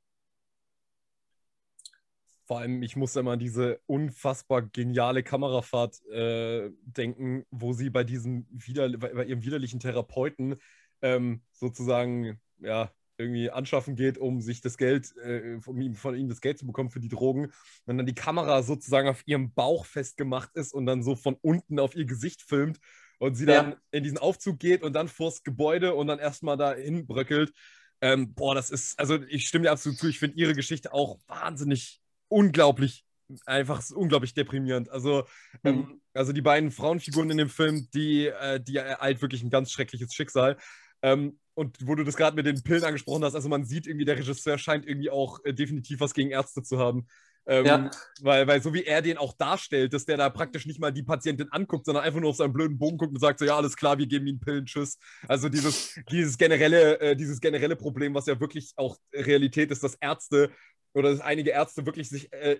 Vor 2.46 2.58
allem, 2.58 2.82
ich 2.82 2.94
muss 2.94 3.16
immer 3.16 3.32
an 3.32 3.38
diese 3.38 3.80
unfassbar 3.86 4.60
geniale 4.60 5.22
Kamerafahrt 5.22 6.04
äh, 6.08 6.70
denken, 6.82 7.46
wo 7.50 7.72
sie 7.72 7.88
bei 7.88 8.04
diesem 8.04 8.46
wieder, 8.50 8.90
bei 8.98 9.24
ihrem 9.24 9.42
widerlichen 9.42 9.80
Therapeuten 9.80 10.56
ähm, 11.02 11.42
sozusagen 11.52 12.40
ja 12.58 12.90
irgendwie 13.16 13.50
anschaffen 13.50 13.94
geht, 13.94 14.18
um 14.18 14.40
sich 14.40 14.60
das 14.60 14.76
Geld, 14.76 15.16
äh, 15.18 15.60
von, 15.60 15.80
ihm, 15.80 15.94
von 15.94 16.16
ihm 16.16 16.28
das 16.28 16.40
Geld 16.40 16.58
zu 16.58 16.66
bekommen 16.66 16.90
für 16.90 17.00
die 17.00 17.08
Drogen. 17.08 17.52
Und 17.86 17.98
dann 17.98 18.06
die 18.06 18.14
Kamera 18.14 18.62
sozusagen 18.62 19.08
auf 19.08 19.22
ihrem 19.26 19.52
Bauch 19.52 19.86
festgemacht 19.86 20.50
ist 20.54 20.74
und 20.74 20.86
dann 20.86 21.02
so 21.02 21.14
von 21.14 21.36
unten 21.40 21.78
auf 21.78 21.94
ihr 21.94 22.06
Gesicht 22.06 22.42
filmt 22.42 22.80
und 23.18 23.36
sie 23.36 23.46
dann 23.46 23.72
ja. 23.72 23.76
in 23.92 24.02
diesen 24.02 24.18
Aufzug 24.18 24.58
geht 24.58 24.82
und 24.82 24.94
dann 24.94 25.08
vors 25.08 25.42
Gebäude 25.42 25.94
und 25.94 26.08
dann 26.08 26.18
erstmal 26.18 26.56
da 26.56 26.74
hinbröckelt. 26.74 27.52
Ähm, 28.00 28.34
boah, 28.34 28.54
das 28.54 28.70
ist, 28.70 28.98
also 28.98 29.22
ich 29.28 29.46
stimme 29.46 29.64
dir 29.64 29.70
absolut 29.70 29.98
zu, 29.98 30.08
ich 30.08 30.18
finde 30.18 30.36
ihre 30.36 30.54
Geschichte 30.54 30.92
auch 30.92 31.18
wahnsinnig 31.28 32.00
unglaublich, 32.28 33.04
einfach 33.46 33.82
unglaublich 33.94 34.34
deprimierend. 34.34 34.90
Also, 34.90 35.24
mhm. 35.62 35.70
ähm, 35.70 36.00
also 36.12 36.32
die 36.32 36.42
beiden 36.42 36.70
Frauenfiguren 36.70 37.30
in 37.30 37.38
dem 37.38 37.48
Film, 37.48 37.88
die, 37.94 38.26
äh, 38.26 38.60
die 38.60 38.76
ereilt 38.76 39.22
wirklich 39.22 39.42
ein 39.42 39.50
ganz 39.50 39.70
schreckliches 39.70 40.12
Schicksal. 40.12 40.56
Ähm, 41.04 41.38
und 41.52 41.86
wo 41.86 41.94
du 41.94 42.02
das 42.02 42.16
gerade 42.16 42.34
mit 42.34 42.46
den 42.46 42.62
Pillen 42.62 42.82
angesprochen 42.82 43.22
hast, 43.24 43.34
also 43.34 43.48
man 43.48 43.64
sieht 43.64 43.86
irgendwie, 43.86 44.06
der 44.06 44.16
Regisseur 44.16 44.56
scheint 44.58 44.86
irgendwie 44.86 45.10
auch 45.10 45.38
äh, 45.44 45.52
definitiv 45.52 46.00
was 46.00 46.14
gegen 46.14 46.30
Ärzte 46.30 46.62
zu 46.62 46.78
haben. 46.78 47.06
Ähm, 47.46 47.66
ja. 47.66 47.90
weil, 48.22 48.46
weil 48.46 48.62
so 48.62 48.72
wie 48.72 48.84
er 48.84 49.02
den 49.02 49.18
auch 49.18 49.34
darstellt, 49.34 49.92
dass 49.92 50.06
der 50.06 50.16
da 50.16 50.30
praktisch 50.30 50.64
nicht 50.64 50.80
mal 50.80 50.92
die 50.92 51.02
Patientin 51.02 51.52
anguckt, 51.52 51.84
sondern 51.84 52.02
einfach 52.02 52.20
nur 52.20 52.30
auf 52.30 52.36
seinen 52.36 52.54
blöden 52.54 52.78
Bogen 52.78 52.96
guckt 52.96 53.12
und 53.12 53.20
sagt 53.20 53.38
so, 53.38 53.44
ja, 53.44 53.54
alles 53.54 53.76
klar, 53.76 53.98
wir 53.98 54.06
geben 54.06 54.26
ihnen 54.26 54.40
Pillen, 54.40 54.64
tschüss. 54.64 54.98
Also 55.28 55.50
dieses, 55.50 55.94
dieses, 56.10 56.38
generelle, 56.38 56.98
äh, 57.00 57.14
dieses 57.14 57.42
generelle 57.42 57.76
Problem, 57.76 58.14
was 58.14 58.24
ja 58.24 58.40
wirklich 58.40 58.72
auch 58.76 58.96
Realität 59.12 59.70
ist, 59.70 59.84
dass 59.84 59.96
Ärzte 59.96 60.52
oder 60.94 61.10
dass 61.10 61.20
einige 61.20 61.50
Ärzte 61.50 61.84
wirklich 61.84 62.08
sich 62.08 62.32
äh, 62.32 62.56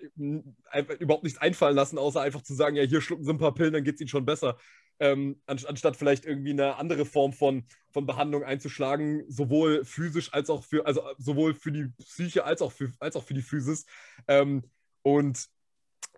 überhaupt 0.99 1.23
nichts 1.23 1.41
einfallen 1.41 1.75
lassen, 1.75 1.97
außer 1.97 2.21
einfach 2.21 2.43
zu 2.43 2.53
sagen, 2.53 2.75
ja, 2.75 2.83
hier 2.83 3.01
schlucken 3.01 3.23
sie 3.23 3.31
ein 3.31 3.39
paar 3.39 3.55
Pillen, 3.55 3.73
dann 3.73 3.83
geht 3.83 3.95
es 3.95 4.01
ihnen 4.01 4.09
schon 4.09 4.25
besser. 4.25 4.59
Ähm, 4.99 5.41
anstatt 5.45 5.97
vielleicht 5.97 6.25
irgendwie 6.25 6.51
eine 6.51 6.77
andere 6.77 7.05
Form 7.05 7.33
von, 7.33 7.65
von 7.91 8.05
Behandlung 8.05 8.43
einzuschlagen, 8.43 9.25
sowohl 9.27 9.83
physisch 9.83 10.33
als 10.33 10.49
auch 10.49 10.63
für, 10.63 10.85
also 10.85 11.01
sowohl 11.17 11.53
für 11.53 11.71
die 11.71 11.89
Psyche 11.99 12.45
als 12.45 12.61
auch 12.61 12.71
für, 12.71 12.91
als 12.99 13.15
auch 13.17 13.23
für 13.23 13.33
die 13.33 13.41
Physis. 13.41 13.85
Ähm, 14.27 14.63
und 15.01 15.47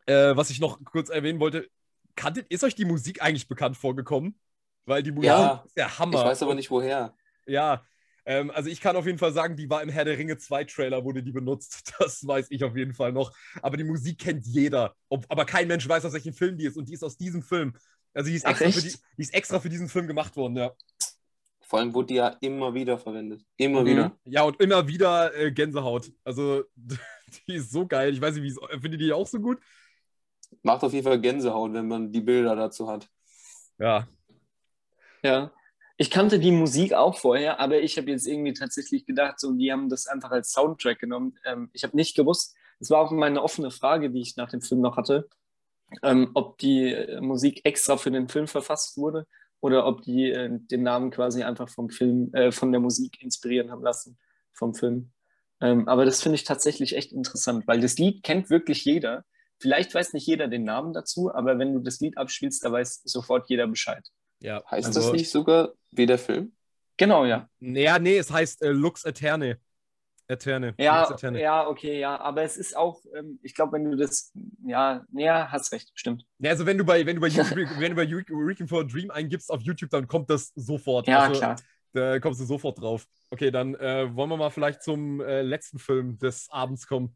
äh, 0.06 0.36
was 0.36 0.52
ich 0.52 0.60
noch 0.60 0.84
kurz 0.84 1.10
erwähnen 1.10 1.40
wollte, 1.40 1.68
kanntet, 2.16 2.48
ist 2.50 2.64
euch 2.64 2.76
die 2.76 2.86
Musik 2.86 3.22
eigentlich 3.22 3.48
bekannt 3.48 3.78
vorgekommen? 3.78 4.40
Weil 4.86 5.04
die 5.04 5.12
Musik 5.12 5.28
ja, 5.28 5.64
ist 5.66 5.76
der 5.76 6.00
Hammer. 6.00 6.20
Ich 6.20 6.26
weiß 6.26 6.44
aber 6.44 6.56
nicht 6.56 6.72
woher. 6.72 7.14
Ja, 7.46 7.84
ähm, 8.28 8.52
also 8.52 8.70
ich 8.70 8.82
kann 8.82 8.98
auf 8.98 9.06
jeden 9.06 9.18
Fall 9.18 9.32
sagen, 9.32 9.56
die 9.56 9.70
war 9.70 9.82
im 9.82 9.88
Herr 9.88 10.04
der 10.04 10.18
Ringe 10.18 10.38
2 10.38 10.66
Trailer, 10.66 11.06
wurde 11.06 11.24
die 11.24 11.32
benutzt. 11.32 11.94
Das 12.00 12.28
weiß 12.28 12.48
ich 12.50 12.64
auf 12.64 12.76
jeden 12.76 12.94
Fall 12.94 13.14
noch. 13.14 13.32
Aber 13.62 13.78
die 13.78 13.86
Musik 13.86 14.20
kennt 14.20 14.46
jeder. 14.46 14.96
Ob, 15.10 15.26
aber 15.30 15.46
kein 15.46 15.68
Mensch 15.68 15.88
weiß, 15.88 16.06
aus 16.06 16.14
welchem 16.14 16.34
Film 16.34 16.58
die 16.58 16.66
ist. 16.66 16.78
Und 16.78 16.90
die 16.90 16.94
ist 16.94 17.04
aus 17.04 17.18
diesem 17.18 17.42
Film. 17.42 17.74
Also 18.18 18.32
die 18.32 18.36
ist, 18.36 18.46
extra, 18.48 18.72
für, 18.72 18.82
die, 18.82 18.96
die 19.16 19.22
ist 19.22 19.34
extra 19.36 19.60
für 19.60 19.70
diesen 19.70 19.88
Film 19.88 20.08
gemacht 20.08 20.36
worden, 20.36 20.58
ja. 20.58 20.72
Vor 21.62 21.78
allem 21.78 21.94
wurde 21.94 22.08
die 22.08 22.16
ja 22.16 22.30
immer 22.42 22.74
wieder 22.74 22.98
verwendet. 22.98 23.46
Immer 23.58 23.82
mhm. 23.82 23.86
wieder. 23.86 24.18
Ja, 24.26 24.42
und 24.42 24.60
immer 24.60 24.88
wieder 24.88 25.36
äh, 25.38 25.52
Gänsehaut. 25.52 26.12
Also, 26.24 26.64
die 27.48 27.54
ist 27.54 27.72
so 27.72 27.86
geil. 27.86 28.12
Ich 28.12 28.20
weiß 28.20 28.34
nicht, 28.34 28.44
wie 28.44 28.80
findet 28.80 29.02
ihr 29.02 29.08
die 29.08 29.14
auch 29.14 29.28
so 29.28 29.40
gut? 29.40 29.60
Macht 30.64 30.84
auf 30.84 30.94
jeden 30.94 31.04
Fall 31.04 31.22
Gänsehaut, 31.22 31.74
wenn 31.74 31.88
man 31.88 32.12
die 32.12 32.22
Bilder 32.22 32.56
dazu 32.56 32.90
hat. 32.90 33.08
Ja. 33.78 34.08
Ja. 35.22 35.52
Ich 35.98 36.10
kannte 36.10 36.40
die 36.40 36.52
Musik 36.52 36.94
auch 36.94 37.20
vorher, 37.20 37.60
aber 37.60 37.82
ich 37.82 38.00
habe 38.00 38.10
jetzt 38.10 38.26
irgendwie 38.26 38.54
tatsächlich 38.54 39.06
gedacht, 39.06 39.40
so, 39.40 39.52
die 39.52 39.72
haben 39.72 39.90
das 39.90 40.08
einfach 40.08 40.32
als 40.32 40.54
Soundtrack 40.54 40.98
genommen. 40.98 41.38
Ähm, 41.46 41.70
ich 41.74 41.84
habe 41.84 41.96
nicht 41.96 42.16
gewusst, 42.16 42.56
es 42.80 42.90
war 42.90 43.00
auch 43.00 43.12
meine 43.12 43.44
offene 43.44 43.70
Frage, 43.70 44.10
die 44.10 44.22
ich 44.22 44.38
nach 44.38 44.50
dem 44.50 44.62
Film 44.62 44.82
noch 44.82 44.98
hatte, 44.98 45.30
ähm, 46.04 46.32
ob 46.34 46.58
die 46.58 46.92
äh, 46.92 47.22
Musik 47.22 47.62
extra 47.64 47.98
für 47.98 48.12
den 48.12 48.28
Film 48.28 48.48
verfasst 48.48 48.98
wurde 48.98 49.26
oder 49.60 49.86
ob 49.86 50.02
die 50.02 50.32
äh, 50.32 50.50
den 50.52 50.84
Namen 50.84 51.12
quasi 51.12 51.44
einfach 51.44 51.70
vom 51.70 51.90
Film, 51.90 52.34
äh, 52.34 52.52
von 52.52 52.72
der 52.72 52.82
Musik 52.82 53.22
inspirieren 53.22 53.72
haben 53.72 53.84
lassen 53.84 54.18
vom 54.54 54.74
Film. 54.74 55.12
Ähm, 55.62 55.88
aber 55.88 56.06
das 56.06 56.22
finde 56.22 56.36
ich 56.36 56.44
tatsächlich 56.44 56.96
echt 56.96 57.12
interessant, 57.12 57.68
weil 57.68 57.82
das 57.82 57.98
Lied 57.98 58.24
kennt 58.24 58.50
wirklich 58.50 58.86
jeder. 58.86 59.24
Vielleicht 59.60 59.94
weiß 59.94 60.14
nicht 60.14 60.28
jeder 60.28 60.48
den 60.48 60.64
Namen 60.64 60.94
dazu, 60.94 61.34
aber 61.34 61.58
wenn 61.58 61.74
du 61.74 61.80
das 61.80 62.00
Lied 62.00 62.18
abspielst, 62.18 62.64
da 62.64 62.72
weiß 62.72 63.02
sofort 63.06 63.50
jeder 63.50 63.68
Bescheid. 63.68 64.08
Ja. 64.40 64.64
Heißt 64.70 64.88
also, 64.88 65.02
das 65.02 65.12
nicht 65.14 65.32
sogar 65.32 65.74
wie 65.92 66.06
der 66.06 66.20
Film? 66.20 66.54
Genau, 66.98 67.26
ja. 67.26 67.50
Ja, 67.60 67.98
nee, 67.98 68.18
es 68.18 68.32
heißt 68.32 68.62
äh, 68.62 68.70
Lux 68.70 69.04
Eterne. 69.04 69.60
Eterne. 70.28 70.74
Ja, 70.78 71.10
Eterne. 71.10 71.42
ja, 71.42 71.68
okay, 71.68 72.00
ja. 72.00 72.20
Aber 72.20 72.44
es 72.44 72.58
ist 72.58 72.76
auch, 72.76 73.02
ähm, 73.16 73.40
ich 73.44 73.56
glaube, 73.56 73.74
wenn 73.74 73.90
du 73.90 73.96
das, 73.96 74.34
ja, 74.66 75.06
ja, 75.14 75.50
hast 75.52 75.72
recht, 75.72 75.92
stimmt. 75.96 76.26
Ja, 76.40 76.52
also 76.52 76.66
wenn 76.66 76.78
du 76.78 76.84
bei, 76.84 77.06
wenn 77.06 77.16
du 77.16 77.22
bei 77.22 77.28
YouTube, 77.30 77.58
wenn 77.80 77.96
du 77.96 77.96
bei 77.96 78.04
Requiem 78.06 78.68
for 78.68 78.82
a 78.82 78.84
Dream 78.84 79.10
eingibst 79.12 79.50
auf 79.50 79.62
YouTube, 79.62 79.90
dann 79.90 80.08
kommt 80.08 80.30
das 80.30 80.52
sofort. 80.56 81.08
Ja, 81.08 81.20
also, 81.20 81.40
klar. 81.40 81.56
Da 81.94 82.20
kommst 82.20 82.40
du 82.42 82.46
sofort 82.46 82.80
drauf. 82.80 83.08
Okay, 83.32 83.52
dann 83.52 83.76
äh, 83.76 84.14
wollen 84.16 84.30
wir 84.30 84.38
mal 84.38 84.50
vielleicht 84.50 84.84
zum 84.84 85.22
äh, 85.22 85.42
letzten 85.42 85.80
Film 85.80 86.20
des 86.20 86.50
Abends 86.52 86.88
kommen. 86.88 87.16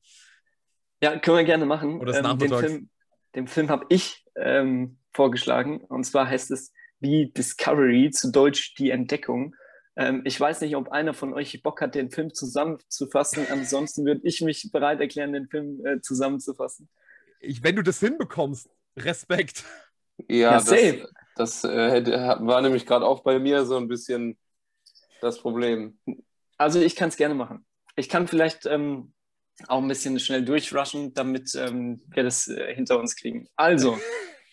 Ja, 1.04 1.20
können 1.20 1.38
wir 1.38 1.44
gerne 1.44 1.66
machen. 1.66 2.00
Oder 2.00 2.14
des 2.14 2.32
ähm, 2.32 2.38
den 2.38 2.50
Film, 2.50 2.90
den 3.36 3.48
Film 3.48 3.70
habe 3.70 3.86
ich 3.90 4.26
ähm, 4.36 4.98
vorgeschlagen. 5.12 5.82
Und 5.82 6.06
zwar 6.06 6.28
heißt 6.28 6.52
es 6.52 6.74
wie 7.00 7.32
Discovery, 7.32 8.12
zu 8.12 8.32
Deutsch 8.32 8.76
die 8.76 8.92
Entdeckung. 8.92 9.56
Ähm, 9.96 10.22
ich 10.26 10.40
weiß 10.40 10.62
nicht, 10.62 10.76
ob 10.76 10.90
einer 10.90 11.14
von 11.14 11.34
euch 11.34 11.62
Bock 11.62 11.82
hat, 11.82 11.96
den 11.96 12.12
Film 12.12 12.34
zusammenzufassen. 12.34 13.46
Ansonsten 13.52 14.06
würde 14.06 14.22
ich 14.24 14.42
mich 14.42 14.72
bereit 14.72 15.00
erklären, 15.00 15.34
den 15.34 15.48
Film 15.48 15.86
äh, 15.86 16.02
zusammenzufassen. 16.02 16.90
Ich, 17.40 17.64
wenn 17.64 17.76
du 17.76 17.82
das 17.82 18.00
hinbekommst, 18.00 18.70
Respekt. 18.98 19.64
Ja, 20.28 20.36
ja 20.36 20.62
das, 20.62 21.08
das 21.36 21.64
äh, 21.64 22.06
war 22.06 22.62
nämlich 22.62 22.86
gerade 22.86 23.06
auch 23.06 23.24
bei 23.24 23.40
mir 23.40 23.66
so 23.66 23.78
ein 23.78 23.88
bisschen 23.88 24.38
das 25.22 25.40
Problem. 25.40 26.00
Also 26.58 26.80
ich 26.80 26.96
kann 26.96 27.10
es 27.10 27.18
gerne 27.18 27.36
machen. 27.36 27.66
Ich 27.96 28.08
kann 28.08 28.28
vielleicht 28.28 28.66
ähm, 28.66 29.14
auch 29.68 29.82
ein 29.82 29.88
bisschen 29.88 30.20
schnell 30.20 30.44
durchrushen, 30.44 31.14
damit 31.14 31.54
ähm, 31.56 32.02
wir 32.08 32.24
das 32.24 32.48
äh, 32.48 32.74
hinter 32.74 33.00
uns 33.00 33.16
kriegen. 33.16 33.48
Also, 33.56 34.00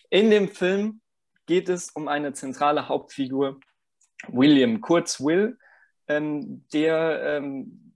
in 0.09 0.29
dem 0.29 0.49
Film 0.49 1.01
geht 1.45 1.69
es 1.69 1.89
um 1.91 2.07
eine 2.07 2.33
zentrale 2.33 2.87
Hauptfigur, 2.87 3.59
William, 4.27 4.81
kurz 4.81 5.19
Will, 5.19 5.57
ähm, 6.07 6.65
der 6.73 7.21
ähm, 7.23 7.93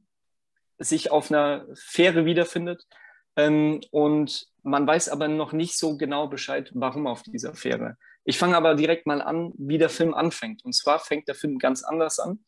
sich 0.77 1.11
auf 1.11 1.31
einer 1.31 1.65
Fähre 1.75 2.25
wiederfindet. 2.25 2.87
Ähm, 3.35 3.81
und 3.91 4.47
man 4.63 4.87
weiß 4.87 5.09
aber 5.09 5.27
noch 5.27 5.51
nicht 5.51 5.77
so 5.77 5.97
genau 5.97 6.27
Bescheid, 6.27 6.71
warum 6.73 7.07
auf 7.07 7.23
dieser 7.23 7.53
Fähre. 7.53 7.97
Ich 8.25 8.37
fange 8.37 8.55
aber 8.55 8.75
direkt 8.75 9.05
mal 9.05 9.21
an, 9.21 9.51
wie 9.57 9.77
der 9.77 9.89
Film 9.89 10.13
anfängt. 10.13 10.63
Und 10.63 10.73
zwar 10.73 10.99
fängt 10.99 11.27
der 11.27 11.35
Film 11.35 11.59
ganz 11.59 11.83
anders 11.83 12.19
an, 12.19 12.43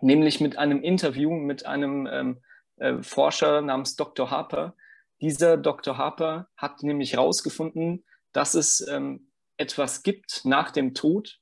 nämlich 0.00 0.40
mit 0.40 0.58
einem 0.58 0.82
Interview 0.82 1.30
mit 1.32 1.66
einem 1.66 2.08
ähm, 2.10 2.42
äh, 2.76 3.02
Forscher 3.02 3.60
namens 3.62 3.96
Dr. 3.96 4.30
Harper. 4.30 4.74
Dieser 5.20 5.56
Dr. 5.56 5.96
Harper 5.96 6.48
hat 6.56 6.82
nämlich 6.82 7.12
herausgefunden, 7.12 8.04
dass 8.32 8.54
es 8.54 8.86
ähm, 8.88 9.30
etwas 9.56 10.02
gibt 10.02 10.42
nach 10.44 10.70
dem 10.70 10.92
Tod 10.94 11.38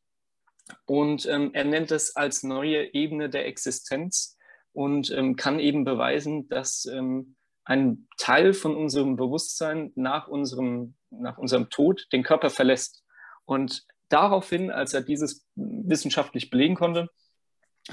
und 0.87 1.27
ähm, 1.27 1.51
er 1.53 1.65
nennt 1.65 1.91
es 1.91 2.17
als 2.17 2.43
neue 2.43 2.95
Ebene 2.95 3.29
der 3.29 3.47
Existenz 3.47 4.37
und 4.73 5.11
ähm, 5.11 5.37
kann 5.37 5.61
eben 5.61 5.85
beweisen, 5.85 6.49
dass 6.49 6.87
ähm, 6.87 7.37
ein 7.65 8.07
Teil 8.19 8.53
von 8.53 8.77
unserem 8.77 9.17
Bewusstsein 9.17 9.93
nach 9.95 10.29
unserem, 10.29 10.95
nach 11.11 11.39
unserem 11.39 11.71
Tod 11.71 12.07
den 12.13 12.23
Körper 12.23 12.51
verlässt. 12.51 13.05
Und 13.45 13.85
daraufhin, 14.09 14.71
als 14.71 14.93
er 14.95 15.03
dieses 15.03 15.47
wissenschaftlich 15.55 16.51
belegen 16.51 16.75
konnte, 16.75 17.09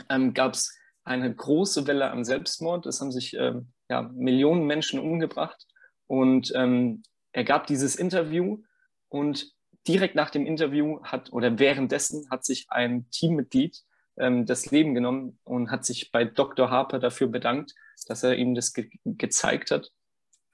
ähm, 0.10 0.34
gab 0.34 0.54
es 0.54 0.78
eine 1.04 1.34
große 1.34 1.88
Welle 1.88 2.12
an 2.12 2.26
Selbstmord. 2.26 2.86
Es 2.86 3.02
haben 3.02 3.12
sich 3.12 3.34
ähm, 3.34 3.72
ja, 3.90 4.04
Millionen 4.14 4.66
Menschen 4.66 5.00
umgebracht. 5.00 5.66
Und 6.08 6.52
ähm, 6.56 7.04
er 7.32 7.44
gab 7.44 7.68
dieses 7.68 7.96
Interview 7.96 8.62
und 9.08 9.54
direkt 9.88 10.16
nach 10.16 10.30
dem 10.30 10.46
Interview 10.46 11.02
hat 11.04 11.32
oder 11.34 11.60
währenddessen 11.60 12.30
hat 12.30 12.46
sich 12.46 12.68
ein 12.70 13.10
Teammitglied 13.12 13.84
ähm, 14.18 14.46
das 14.46 14.72
Leben 14.72 14.94
genommen 14.94 15.40
und 15.44 15.72
hat 15.72 15.86
sich 15.86 16.12
bei 16.12 16.26
Dr. 16.26 16.70
Harper 16.70 17.00
dafür 17.00 17.28
bedankt, 17.28 17.74
dass 18.08 18.24
er 18.24 18.36
ihm 18.36 18.56
das 18.56 18.74
ge 18.74 18.90
gezeigt 19.06 19.72
hat. 19.72 19.92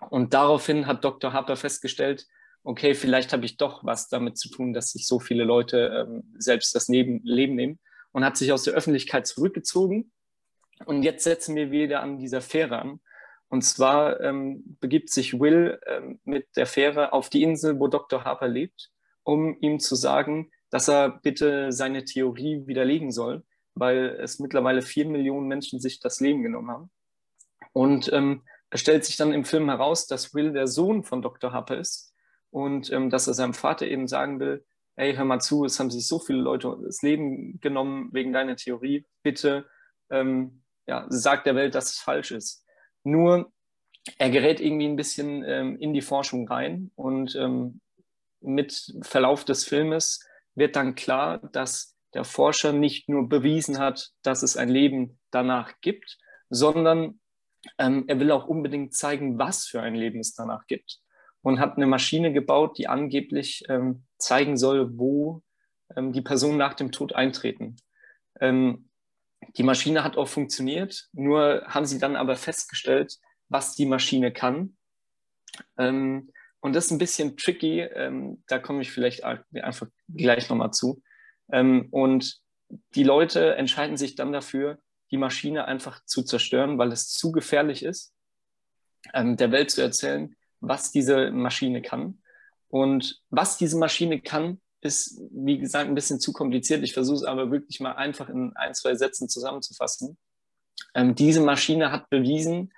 Und 0.10 0.34
daraufhin 0.34 0.88
hat 0.88 1.04
Dr. 1.04 1.34
Harper 1.34 1.56
festgestellt, 1.56 2.28
okay, 2.64 2.94
vielleicht 2.94 3.34
habe 3.34 3.46
ich 3.46 3.58
doch 3.58 3.84
was 3.84 4.10
damit 4.10 4.38
zu 4.38 4.50
tun, 4.50 4.74
dass 4.74 4.92
sich 4.92 5.08
so 5.08 5.20
viele 5.20 5.44
Leute 5.44 6.08
ähm, 6.08 6.24
selbst 6.38 6.76
das 6.76 6.88
Leben, 6.88 7.22
Leben 7.24 7.56
nehmen. 7.56 7.80
und 8.12 8.26
hat 8.26 8.38
sich 8.38 8.52
aus 8.52 8.64
der 8.64 8.74
Öffentlichkeit 8.74 9.28
zurückgezogen. 9.28 10.12
Und 10.86 11.04
jetzt 11.04 11.24
setzen 11.24 11.56
wir 11.56 11.72
wieder 11.72 12.02
an 12.02 12.18
dieser 12.18 12.42
Fähre 12.42 12.80
an. 12.80 13.00
Und 13.50 13.64
zwar 13.64 14.20
ähm, 14.22 14.78
begibt 14.80 15.10
sich 15.10 15.40
Will 15.40 15.80
ähm, 15.88 16.20
mit 16.26 16.48
der 16.56 16.66
Fähre 16.66 17.14
auf 17.14 17.30
die 17.30 17.44
Insel, 17.44 17.80
wo 17.80 17.88
Dr. 17.88 18.24
Harper 18.24 18.48
lebt, 18.48 18.92
um 19.28 19.58
ihm 19.60 19.80
zu 19.82 19.96
sagen, 19.96 20.52
dass 20.70 20.88
er 20.88 21.10
bitte 21.10 21.74
seine 21.74 22.06
Theorie 22.06 22.66
widerlegen 22.66 23.12
soll, 23.12 23.44
weil 23.76 24.18
es 24.22 24.40
mittlerweile 24.40 24.82
vier 24.82 25.06
Millionen 25.06 25.48
Menschen 25.48 25.82
sich 25.82 26.00
das 26.00 26.22
Leben 26.22 26.44
genommen 26.44 26.72
haben. 26.72 26.92
Und 27.74 28.12
ähm, 28.14 28.44
es 28.70 28.80
stellt 28.80 29.04
sich 29.04 29.18
dann 29.18 29.34
im 29.34 29.44
Film 29.44 29.68
heraus, 29.68 30.08
dass 30.08 30.34
Will 30.34 30.54
der 30.54 30.68
Sohn 30.68 31.04
von 31.04 31.22
Dr. 31.22 31.52
Harper 31.52 31.78
ist 31.78 32.14
und 32.52 32.90
ähm, 32.94 33.10
dass 33.10 33.28
er 33.28 33.34
seinem 33.34 33.54
Vater 33.54 33.86
eben 33.86 34.08
sagen 34.08 34.40
will, 34.40 34.66
ey, 34.96 35.14
hör 35.14 35.26
mal 35.26 35.42
zu, 35.42 35.66
es 35.66 35.78
haben 35.78 35.92
sich 35.92 36.08
so 36.08 36.20
viele 36.20 36.40
Leute 36.40 36.78
das 36.86 37.02
Leben 37.02 37.60
genommen 37.60 38.10
wegen 38.14 38.32
deiner 38.32 38.56
Theorie, 38.56 39.06
bitte 39.24 39.66
ähm, 40.10 40.64
ja, 40.88 41.06
sag 41.10 41.44
der 41.44 41.56
Welt, 41.56 41.76
dass 41.76 41.92
es 41.92 42.00
falsch 42.00 42.32
ist. 42.32 42.64
Nur 43.04 43.52
er 44.18 44.30
gerät 44.30 44.62
irgendwie 44.62 44.88
ein 44.88 44.96
bisschen 44.96 45.44
ähm, 45.44 45.78
in 45.80 45.94
die 45.94 46.02
Forschung 46.02 46.48
rein 46.48 46.92
und 46.96 47.36
ähm, 47.36 47.82
mit 48.42 48.94
Verlauf 49.02 49.46
des 49.46 49.66
Filmes 49.66 50.26
wird 50.56 50.76
dann 50.76 50.96
klar, 50.96 51.40
dass 51.52 51.96
der 52.14 52.24
Forscher 52.24 52.74
nicht 52.74 53.10
nur 53.10 53.30
bewiesen 53.30 53.78
hat, 53.80 54.12
dass 54.24 54.44
es 54.44 54.58
ein 54.58 54.70
Leben 54.70 55.20
danach 55.32 55.74
gibt, 55.82 56.18
sondern 56.50 57.20
ähm, 57.78 58.06
er 58.08 58.20
will 58.20 58.32
auch 58.32 58.48
unbedingt 58.48 58.94
zeigen, 58.94 59.38
was 59.38 59.66
für 59.66 59.82
ein 59.82 59.96
Leben 59.96 60.20
es 60.20 60.34
danach 60.34 60.66
gibt. 60.68 61.00
Und 61.42 61.60
hat 61.60 61.78
eine 61.78 61.88
Maschine 61.88 62.34
gebaut, 62.34 62.78
die 62.78 62.88
angeblich 62.88 63.64
ähm, 63.70 64.04
zeigen 64.18 64.58
soll, 64.58 64.98
wo 64.98 65.44
ähm, 65.96 66.12
die 66.12 66.22
Personen 66.22 66.58
nach 66.58 66.74
dem 66.74 66.92
Tod 66.92 67.14
eintreten. 67.14 67.78
Ähm, 68.40 68.90
die 69.56 69.64
Maschine 69.64 70.04
hat 70.04 70.18
auch 70.18 70.28
funktioniert, 70.28 71.08
nur 71.14 71.64
haben 71.68 71.86
sie 71.86 72.00
dann 72.00 72.16
aber 72.16 72.36
festgestellt, 72.36 73.18
was 73.50 73.76
die 73.76 73.86
Maschine 73.86 74.34
kann. 74.34 74.78
Ähm, 75.78 76.32
und 76.60 76.74
das 76.74 76.86
ist 76.86 76.92
ein 76.92 76.98
bisschen 76.98 77.38
tricky, 77.38 77.82
ähm, 77.82 78.44
da 78.48 78.60
komme 78.60 78.82
ich 78.82 78.92
vielleicht 78.92 79.24
einfach 79.24 79.88
gleich 80.10 80.50
nochmal 80.50 80.72
zu. 80.72 81.02
Ähm, 81.52 81.88
und 81.92 82.40
die 82.96 83.04
Leute 83.04 83.56
entscheiden 83.56 83.98
sich 83.98 84.16
dann 84.16 84.32
dafür, 84.32 84.80
die 85.12 85.18
Maschine 85.18 85.66
einfach 85.66 86.04
zu 86.06 86.24
zerstören, 86.24 86.78
weil 86.78 86.92
es 86.92 87.10
zu 87.10 87.32
gefährlich 87.32 87.84
ist, 87.84 88.14
ähm, 89.14 89.38
der 89.38 89.52
Welt 89.52 89.72
zu 89.72 89.82
erzählen, 89.82 90.36
was 90.60 90.92
diese 90.92 91.32
Maschine 91.32 91.82
kann. 91.82 92.22
Und 92.70 93.22
was 93.30 93.58
diese 93.58 93.78
Maschine 93.78 94.20
kann, 94.20 94.60
ist, 94.82 95.22
wie 95.32 95.58
gesagt, 95.58 95.88
ein 95.88 95.96
bisschen 95.96 96.20
zu 96.20 96.34
kompliziert. 96.34 96.84
Ich 96.84 96.94
versuche 96.94 97.18
es 97.18 97.24
aber 97.24 97.52
wirklich 97.52 97.80
mal 97.80 97.94
einfach 97.94 98.30
in 98.30 98.56
ein, 98.56 98.74
zwei 98.74 98.96
Sätzen 98.96 99.30
zusammenzufassen. 99.30 100.18
Ähm, 100.94 101.16
diese 101.16 101.42
Maschine 101.42 101.92
hat 101.92 102.10
bewiesen, 102.10 102.74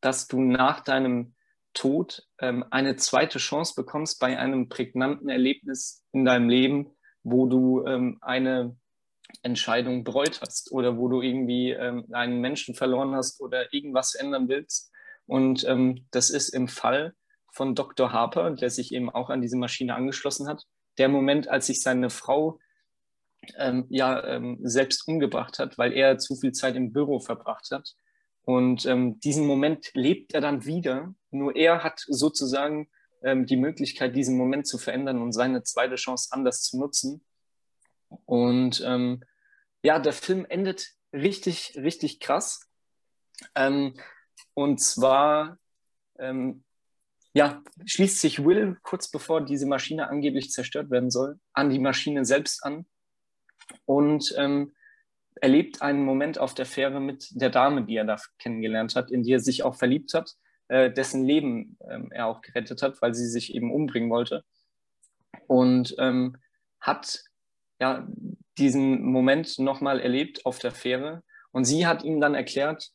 dass 0.00 0.26
du 0.28 0.40
nach 0.40 0.80
deinem 0.80 1.34
Tod 1.72 2.26
ähm, 2.40 2.64
eine 2.70 2.96
zweite 2.96 3.38
Chance 3.38 3.74
bekommst 3.76 4.20
bei 4.20 4.38
einem 4.38 4.68
prägnanten 4.68 5.28
Erlebnis 5.28 6.04
in 6.12 6.24
deinem 6.24 6.48
Leben, 6.48 6.96
wo 7.22 7.46
du 7.46 7.84
ähm, 7.86 8.18
eine 8.20 8.76
Entscheidung 9.42 10.04
bereut 10.04 10.40
hast 10.40 10.72
oder 10.72 10.96
wo 10.96 11.08
du 11.08 11.22
irgendwie 11.22 11.70
ähm, 11.70 12.06
einen 12.12 12.40
Menschen 12.40 12.74
verloren 12.74 13.14
hast 13.14 13.40
oder 13.40 13.72
irgendwas 13.72 14.14
ändern 14.14 14.48
willst. 14.48 14.90
Und 15.26 15.64
ähm, 15.64 16.06
das 16.10 16.30
ist 16.30 16.48
im 16.50 16.68
Fall 16.68 17.14
von 17.52 17.74
Dr. 17.74 18.12
Harper, 18.12 18.50
der 18.50 18.70
sich 18.70 18.92
eben 18.92 19.10
auch 19.10 19.30
an 19.30 19.40
diese 19.40 19.56
Maschine 19.56 19.94
angeschlossen 19.94 20.48
hat, 20.48 20.64
der 20.98 21.08
Moment, 21.08 21.48
als 21.48 21.66
sich 21.66 21.82
seine 21.82 22.10
Frau 22.10 22.58
ähm, 23.56 23.86
ja 23.88 24.22
ähm, 24.24 24.58
selbst 24.62 25.06
umgebracht 25.06 25.58
hat, 25.58 25.78
weil 25.78 25.92
er 25.92 26.18
zu 26.18 26.36
viel 26.36 26.52
Zeit 26.52 26.76
im 26.76 26.92
Büro 26.92 27.20
verbracht 27.20 27.70
hat. 27.70 27.94
Und 28.42 28.88
diesen 29.22 29.46
Moment 29.46 29.90
lebt 29.94 30.34
er 30.34 30.40
dann 30.40 30.64
wieder. 30.64 31.14
Nur 31.30 31.56
er 31.56 31.82
hat 31.82 32.04
sozusagen 32.08 32.88
ähm, 33.22 33.46
die 33.46 33.56
Möglichkeit, 33.56 34.16
diesen 34.16 34.36
Moment 34.36 34.66
zu 34.66 34.78
verändern 34.78 35.20
und 35.20 35.32
seine 35.32 35.62
zweite 35.62 35.96
Chance 35.96 36.28
anders 36.32 36.62
zu 36.62 36.78
nutzen. 36.78 37.24
Und 38.26 38.82
ähm, 38.84 39.22
ja, 39.82 39.98
der 39.98 40.12
Film 40.12 40.46
endet 40.48 40.88
richtig, 41.12 41.74
richtig 41.76 42.20
krass. 42.20 42.68
Ähm, 43.54 43.94
und 44.54 44.80
zwar 44.80 45.58
ähm, 46.18 46.64
ja, 47.32 47.62
schließt 47.84 48.20
sich 48.20 48.44
Will 48.44 48.76
kurz 48.82 49.10
bevor 49.10 49.44
diese 49.44 49.66
Maschine 49.66 50.08
angeblich 50.08 50.50
zerstört 50.50 50.90
werden 50.90 51.10
soll, 51.10 51.38
an 51.52 51.70
die 51.70 51.78
Maschine 51.78 52.24
selbst 52.24 52.64
an 52.64 52.86
und 53.84 54.34
ähm, 54.36 54.74
erlebt 55.36 55.80
einen 55.80 56.04
Moment 56.04 56.38
auf 56.38 56.54
der 56.54 56.66
Fähre 56.66 57.00
mit 57.00 57.28
der 57.30 57.50
Dame, 57.50 57.84
die 57.84 57.96
er 57.96 58.04
da 58.04 58.16
kennengelernt 58.38 58.96
hat, 58.96 59.10
in 59.10 59.22
die 59.22 59.32
er 59.32 59.40
sich 59.40 59.62
auch 59.62 59.76
verliebt 59.76 60.12
hat, 60.12 60.34
äh, 60.70 60.92
dessen 60.92 61.24
Leben 61.24 61.76
ähm, 61.90 62.12
er 62.12 62.26
auch 62.26 62.42
gerettet 62.42 62.80
hat, 62.80 63.02
weil 63.02 63.12
sie 63.12 63.26
sich 63.26 63.54
eben 63.54 63.72
umbringen 63.72 64.08
wollte. 64.08 64.44
Und 65.48 65.96
ähm, 65.98 66.36
hat 66.80 67.24
ja 67.80 68.06
diesen 68.56 69.02
Moment 69.02 69.58
nochmal 69.58 69.98
erlebt 69.98 70.46
auf 70.46 70.60
der 70.60 70.70
Fähre. 70.70 71.24
Und 71.50 71.64
sie 71.64 71.88
hat 71.88 72.04
ihm 72.04 72.20
dann 72.20 72.36
erklärt, 72.36 72.90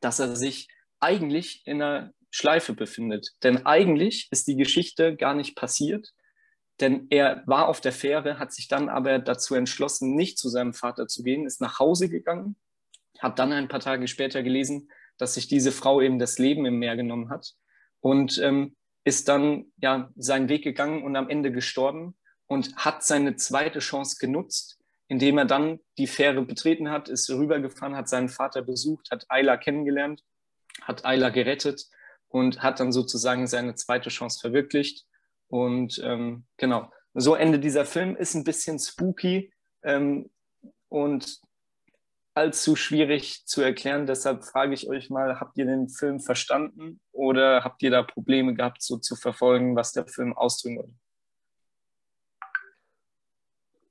dass 0.00 0.18
er 0.18 0.36
sich 0.36 0.68
eigentlich 1.00 1.62
in 1.64 1.80
einer 1.80 2.12
Schleife 2.30 2.74
befindet. 2.74 3.30
Denn 3.42 3.64
eigentlich 3.64 4.28
ist 4.30 4.46
die 4.46 4.56
Geschichte 4.56 5.16
gar 5.16 5.34
nicht 5.34 5.56
passiert, 5.56 6.12
denn 6.80 7.06
er 7.08 7.42
war 7.46 7.68
auf 7.68 7.80
der 7.80 7.92
Fähre, 7.92 8.38
hat 8.38 8.52
sich 8.52 8.68
dann 8.68 8.90
aber 8.90 9.18
dazu 9.18 9.54
entschlossen, 9.54 10.14
nicht 10.16 10.38
zu 10.38 10.50
seinem 10.50 10.74
Vater 10.74 11.08
zu 11.08 11.22
gehen, 11.22 11.46
ist 11.46 11.62
nach 11.62 11.78
Hause 11.78 12.10
gegangen, 12.10 12.56
hat 13.18 13.38
dann 13.38 13.52
ein 13.52 13.68
paar 13.68 13.80
Tage 13.80 14.06
später 14.06 14.42
gelesen, 14.42 14.90
dass 15.20 15.34
sich 15.34 15.48
diese 15.48 15.72
Frau 15.72 16.00
eben 16.00 16.18
das 16.18 16.38
Leben 16.38 16.64
im 16.66 16.78
Meer 16.78 16.96
genommen 16.96 17.30
hat 17.30 17.54
und 18.00 18.38
ähm, 18.38 18.76
ist 19.04 19.28
dann 19.28 19.66
ja 19.76 20.10
seinen 20.16 20.48
Weg 20.48 20.64
gegangen 20.64 21.02
und 21.02 21.16
am 21.16 21.28
Ende 21.28 21.52
gestorben 21.52 22.16
und 22.46 22.74
hat 22.76 23.04
seine 23.04 23.36
zweite 23.36 23.78
Chance 23.78 24.16
genutzt, 24.18 24.78
indem 25.08 25.38
er 25.38 25.44
dann 25.44 25.80
die 25.98 26.06
Fähre 26.06 26.42
betreten 26.42 26.90
hat, 26.90 27.08
ist 27.08 27.28
rübergefahren, 27.30 27.96
hat 27.96 28.08
seinen 28.08 28.28
Vater 28.28 28.62
besucht, 28.62 29.10
hat 29.10 29.26
Ayla 29.28 29.56
kennengelernt, 29.56 30.22
hat 30.82 31.04
Ayla 31.04 31.30
gerettet 31.30 31.86
und 32.28 32.62
hat 32.62 32.80
dann 32.80 32.92
sozusagen 32.92 33.46
seine 33.46 33.74
zweite 33.74 34.08
Chance 34.08 34.38
verwirklicht. 34.40 35.04
Und 35.48 36.00
ähm, 36.04 36.46
genau, 36.56 36.90
so 37.12 37.34
endet 37.34 37.64
dieser 37.64 37.84
Film, 37.84 38.16
ist 38.16 38.34
ein 38.34 38.44
bisschen 38.44 38.78
spooky 38.78 39.52
ähm, 39.82 40.30
und 40.88 41.40
allzu 42.40 42.74
schwierig 42.74 43.44
zu 43.44 43.60
erklären. 43.60 44.06
Deshalb 44.06 44.44
frage 44.44 44.72
ich 44.72 44.88
euch 44.88 45.10
mal, 45.10 45.40
habt 45.40 45.58
ihr 45.58 45.66
den 45.66 45.90
Film 45.90 46.20
verstanden 46.20 46.98
oder 47.12 47.64
habt 47.64 47.82
ihr 47.82 47.90
da 47.90 48.02
Probleme 48.02 48.54
gehabt, 48.54 48.82
so 48.82 48.96
zu 48.96 49.14
verfolgen, 49.14 49.76
was 49.76 49.92
der 49.92 50.06
Film 50.06 50.34
ausdrücken 50.34 50.78
will? 50.78 50.94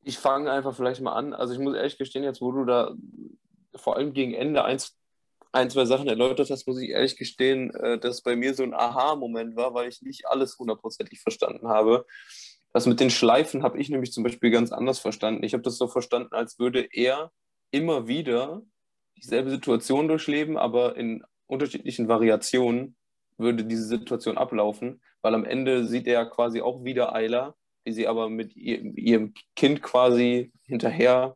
Ich 0.04 0.18
fange 0.18 0.52
einfach 0.52 0.76
vielleicht 0.76 1.02
mal 1.02 1.14
an. 1.14 1.36
Also 1.36 1.54
ich 1.54 1.60
muss 1.60 1.76
ehrlich 1.76 2.00
gestehen, 2.00 2.24
jetzt 2.24 2.42
wo 2.42 2.52
du 2.52 2.66
da 2.66 2.96
vor 3.76 3.98
allem 3.98 4.14
gegen 4.14 4.34
Ende 4.34 4.64
eins 4.64 4.98
ein, 5.52 5.70
zwei 5.70 5.86
Sachen 5.86 6.08
erläutert 6.08 6.50
hast, 6.50 6.68
muss 6.68 6.80
ich 6.80 6.90
ehrlich 6.90 7.18
gestehen, 7.18 7.70
äh, 7.76 8.00
dass 8.00 8.22
bei 8.22 8.36
mir 8.36 8.56
so 8.56 8.64
ein 8.64 8.74
Aha-Moment 8.74 9.56
war, 9.56 9.76
weil 9.76 9.90
ich 9.90 10.02
nicht 10.02 10.28
alles 10.28 10.58
hundertprozentig 10.58 11.22
verstanden 11.22 11.68
habe. 11.68 12.06
Das 12.74 12.88
mit 12.88 13.00
den 13.00 13.12
Schleifen 13.12 13.62
habe 13.62 13.80
ich 13.80 13.90
nämlich 13.90 14.12
zum 14.12 14.24
Beispiel 14.24 14.50
ganz 14.50 14.72
anders 14.72 15.00
verstanden. 15.00 15.44
Ich 15.44 15.54
habe 15.54 15.64
das 15.64 15.78
so 15.78 15.88
verstanden, 15.88 16.34
als 16.34 16.58
würde 16.58 16.88
er 16.92 17.32
immer 17.72 18.08
wieder 18.08 18.62
dieselbe 19.18 19.50
Situation 19.50 20.08
durchleben, 20.08 20.58
aber 20.58 20.96
in 20.96 21.24
unterschiedlichen 21.48 22.08
Variationen 22.08 22.96
würde 23.38 23.66
diese 23.66 23.86
Situation 23.86 24.38
ablaufen, 24.38 25.02
weil 25.22 25.36
am 25.36 25.46
Ende 25.46 25.86
sieht 25.86 26.08
er 26.08 26.26
quasi 26.26 26.62
auch 26.62 26.84
wieder 26.84 27.14
Ayla, 27.14 27.56
wie 27.84 27.92
sie 27.92 28.08
aber 28.08 28.30
mit 28.30 28.56
ihrem 28.56 29.34
Kind 29.56 29.82
quasi 29.82 30.52
hinterher 30.64 31.36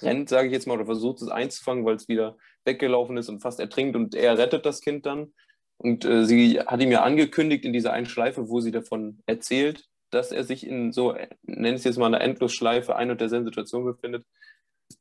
rennt, 0.00 0.28
sage 0.28 0.48
ich 0.48 0.52
jetzt 0.52 0.66
mal, 0.66 0.74
oder 0.74 0.86
versucht 0.86 1.22
es 1.22 1.28
einzufangen, 1.28 1.84
weil 1.84 1.96
es 1.96 2.08
wieder 2.08 2.36
weggelaufen 2.64 3.16
ist 3.16 3.28
und 3.28 3.40
fast 3.40 3.60
ertrinkt 3.60 3.96
und 3.96 4.14
er 4.14 4.38
rettet 4.38 4.66
das 4.66 4.80
Kind 4.80 5.06
dann. 5.06 5.32
Und 5.76 6.04
äh, 6.04 6.24
sie 6.24 6.60
hat 6.60 6.80
ihm 6.80 6.90
ja 6.90 7.02
angekündigt 7.02 7.64
in 7.64 7.72
dieser 7.72 7.92
einen 7.92 8.06
Schleife, 8.06 8.48
wo 8.48 8.60
sie 8.60 8.70
davon 8.70 9.22
erzählt, 9.26 9.84
dass 10.10 10.30
er 10.30 10.44
sich 10.44 10.66
in 10.66 10.92
so, 10.92 11.14
nenne 11.42 11.70
ich 11.70 11.74
es 11.76 11.84
jetzt 11.84 11.98
mal 11.98 12.06
eine 12.06 12.20
Endlosschleife, 12.20 12.94
ein 12.96 13.10
und 13.10 13.20
derselben 13.20 13.46
Situation 13.46 13.84
befindet, 13.84 14.24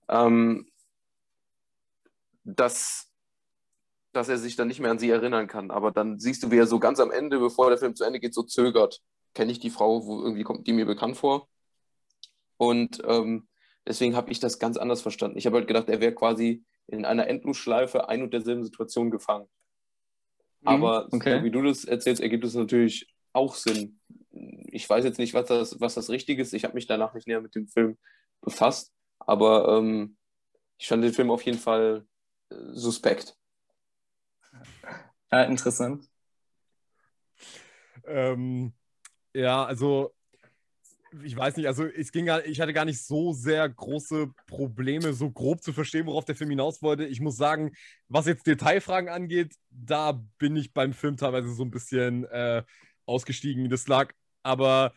ähm, 0.09 0.67
dass, 2.43 3.09
dass 4.11 4.29
er 4.29 4.37
sich 4.37 4.55
dann 4.55 4.67
nicht 4.67 4.79
mehr 4.79 4.91
an 4.91 4.99
sie 4.99 5.09
erinnern 5.09 5.47
kann. 5.47 5.71
Aber 5.71 5.91
dann 5.91 6.19
siehst 6.19 6.43
du, 6.43 6.51
wie 6.51 6.57
er 6.57 6.67
so 6.67 6.79
ganz 6.79 6.99
am 6.99 7.11
Ende, 7.11 7.39
bevor 7.39 7.69
der 7.69 7.77
Film 7.77 7.95
zu 7.95 8.03
Ende 8.03 8.19
geht, 8.19 8.33
so 8.33 8.43
zögert. 8.43 9.01
Kenne 9.33 9.51
ich 9.51 9.59
die 9.59 9.69
Frau, 9.69 10.05
wo 10.05 10.21
irgendwie 10.21 10.43
kommt 10.43 10.67
die 10.67 10.73
mir 10.73 10.85
bekannt 10.85 11.17
vor. 11.17 11.47
Und 12.57 13.01
ähm, 13.05 13.47
deswegen 13.87 14.15
habe 14.15 14.31
ich 14.31 14.39
das 14.39 14.59
ganz 14.59 14.77
anders 14.77 15.01
verstanden. 15.01 15.37
Ich 15.37 15.45
habe 15.45 15.57
halt 15.57 15.67
gedacht, 15.67 15.89
er 15.89 16.01
wäre 16.01 16.13
quasi 16.13 16.63
in 16.87 17.05
einer 17.05 17.27
Endlosschleife 17.27 18.09
ein 18.09 18.21
und 18.21 18.33
derselben 18.33 18.63
Situation 18.63 19.09
gefangen. 19.09 19.47
Mhm, 20.61 20.67
Aber 20.67 21.07
okay. 21.11 21.39
so 21.39 21.43
wie 21.43 21.51
du 21.51 21.61
das 21.61 21.85
erzählst, 21.85 22.21
ergibt 22.21 22.43
es 22.43 22.53
natürlich 22.53 23.13
auch 23.31 23.55
Sinn. 23.55 23.99
Ich 24.71 24.89
weiß 24.89 25.03
jetzt 25.03 25.19
nicht, 25.19 25.33
was 25.33 25.47
das, 25.47 25.79
was 25.79 25.95
das 25.95 26.09
Richtige 26.09 26.41
ist. 26.41 26.53
Ich 26.53 26.63
habe 26.63 26.75
mich 26.75 26.87
danach 26.87 27.13
nicht 27.13 27.27
näher 27.27 27.41
mit 27.41 27.55
dem 27.55 27.67
Film 27.67 27.97
befasst. 28.41 28.91
Aber 29.25 29.77
ähm, 29.77 30.17
ich 30.77 30.87
fand 30.87 31.03
den 31.03 31.13
Film 31.13 31.31
auf 31.31 31.43
jeden 31.43 31.59
Fall 31.59 32.05
äh, 32.49 32.55
suspekt. 32.71 33.37
Ja, 35.31 35.43
interessant. 35.43 36.09
Ähm, 38.05 38.73
ja, 39.33 39.65
also 39.65 40.13
ich 41.23 41.35
weiß 41.35 41.57
nicht, 41.57 41.67
also 41.67 41.85
es 41.85 42.11
ging 42.11 42.25
gar, 42.25 42.45
ich 42.45 42.59
hatte 42.59 42.73
gar 42.73 42.85
nicht 42.85 43.03
so 43.03 43.33
sehr 43.33 43.67
große 43.69 44.33
Probleme, 44.47 45.13
so 45.13 45.29
grob 45.29 45.61
zu 45.61 45.73
verstehen, 45.73 46.07
worauf 46.07 46.25
der 46.25 46.35
Film 46.35 46.49
hinaus 46.49 46.81
wollte. 46.81 47.05
Ich 47.05 47.21
muss 47.21 47.37
sagen, 47.37 47.73
was 48.07 48.25
jetzt 48.25 48.47
Detailfragen 48.47 49.09
angeht, 49.09 49.55
da 49.69 50.23
bin 50.37 50.55
ich 50.55 50.73
beim 50.73 50.93
Film 50.93 51.17
teilweise 51.17 51.53
so 51.53 51.63
ein 51.63 51.71
bisschen 51.71 52.25
äh, 52.25 52.63
ausgestiegen. 53.05 53.69
Das 53.69 53.87
lag 53.87 54.13
aber 54.41 54.93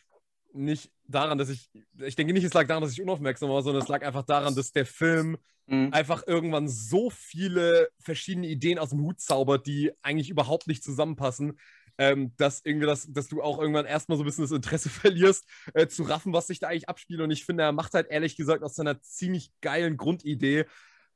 nicht 0.57 0.91
daran, 1.07 1.39
dass 1.39 1.49
ich, 1.49 1.71
ich 1.99 2.17
denke 2.17 2.33
nicht, 2.33 2.45
es 2.45 2.55
lag 2.55 2.67
daran, 2.67 2.83
dass 2.83 2.93
ich 2.93 3.03
unaufmerksam 3.03 3.49
war, 3.49 3.63
sondern 3.63 3.83
es 3.83 3.89
lag 3.89 4.05
einfach 4.05 4.25
daran, 4.25 4.55
dass 4.55 4.73
der 4.73 4.87
Film 4.87 5.37
mhm. 5.67 5.93
einfach 5.93 6.27
irgendwann 6.27 6.69
so 6.69 7.11
viele 7.11 7.89
verschiedene 8.01 8.49
Ideen 8.49 8.79
aus 8.79 8.91
dem 8.91 9.01
Hut 9.01 9.21
zaubert, 9.21 9.67
die 9.67 9.93
eigentlich 10.03 10.31
überhaupt 10.31 10.67
nicht 10.67 10.83
zusammenpassen, 10.83 11.59
ähm, 11.99 12.33
dass 12.37 12.61
irgendwie 12.65 12.87
das, 12.87 13.11
dass 13.11 13.29
du 13.29 13.43
auch 13.43 13.59
irgendwann 13.59 13.87
erstmal 13.87 14.19
so 14.19 14.25
ein 14.25 14.27
bisschen 14.27 14.45
das 14.45 14.53
Interesse 14.53 14.89
verlierst, 14.91 15.45
äh, 15.75 15.87
zu 15.87 16.03
raffen, 16.03 16.33
was 16.33 16.49
sich 16.49 16.59
da 16.59 16.69
eigentlich 16.69 16.89
abspielt. 16.89 17.21
Und 17.21 17.31
ich 17.31 17.45
finde, 17.45 17.65
er 17.65 17.73
macht 17.73 17.95
halt 17.95 18.09
ehrlich 18.11 18.37
gesagt 18.37 18.63
aus 18.63 18.75
seiner 18.75 19.01
ziemlich 19.01 19.51
geilen 19.61 19.97
Grundidee, 19.97 20.67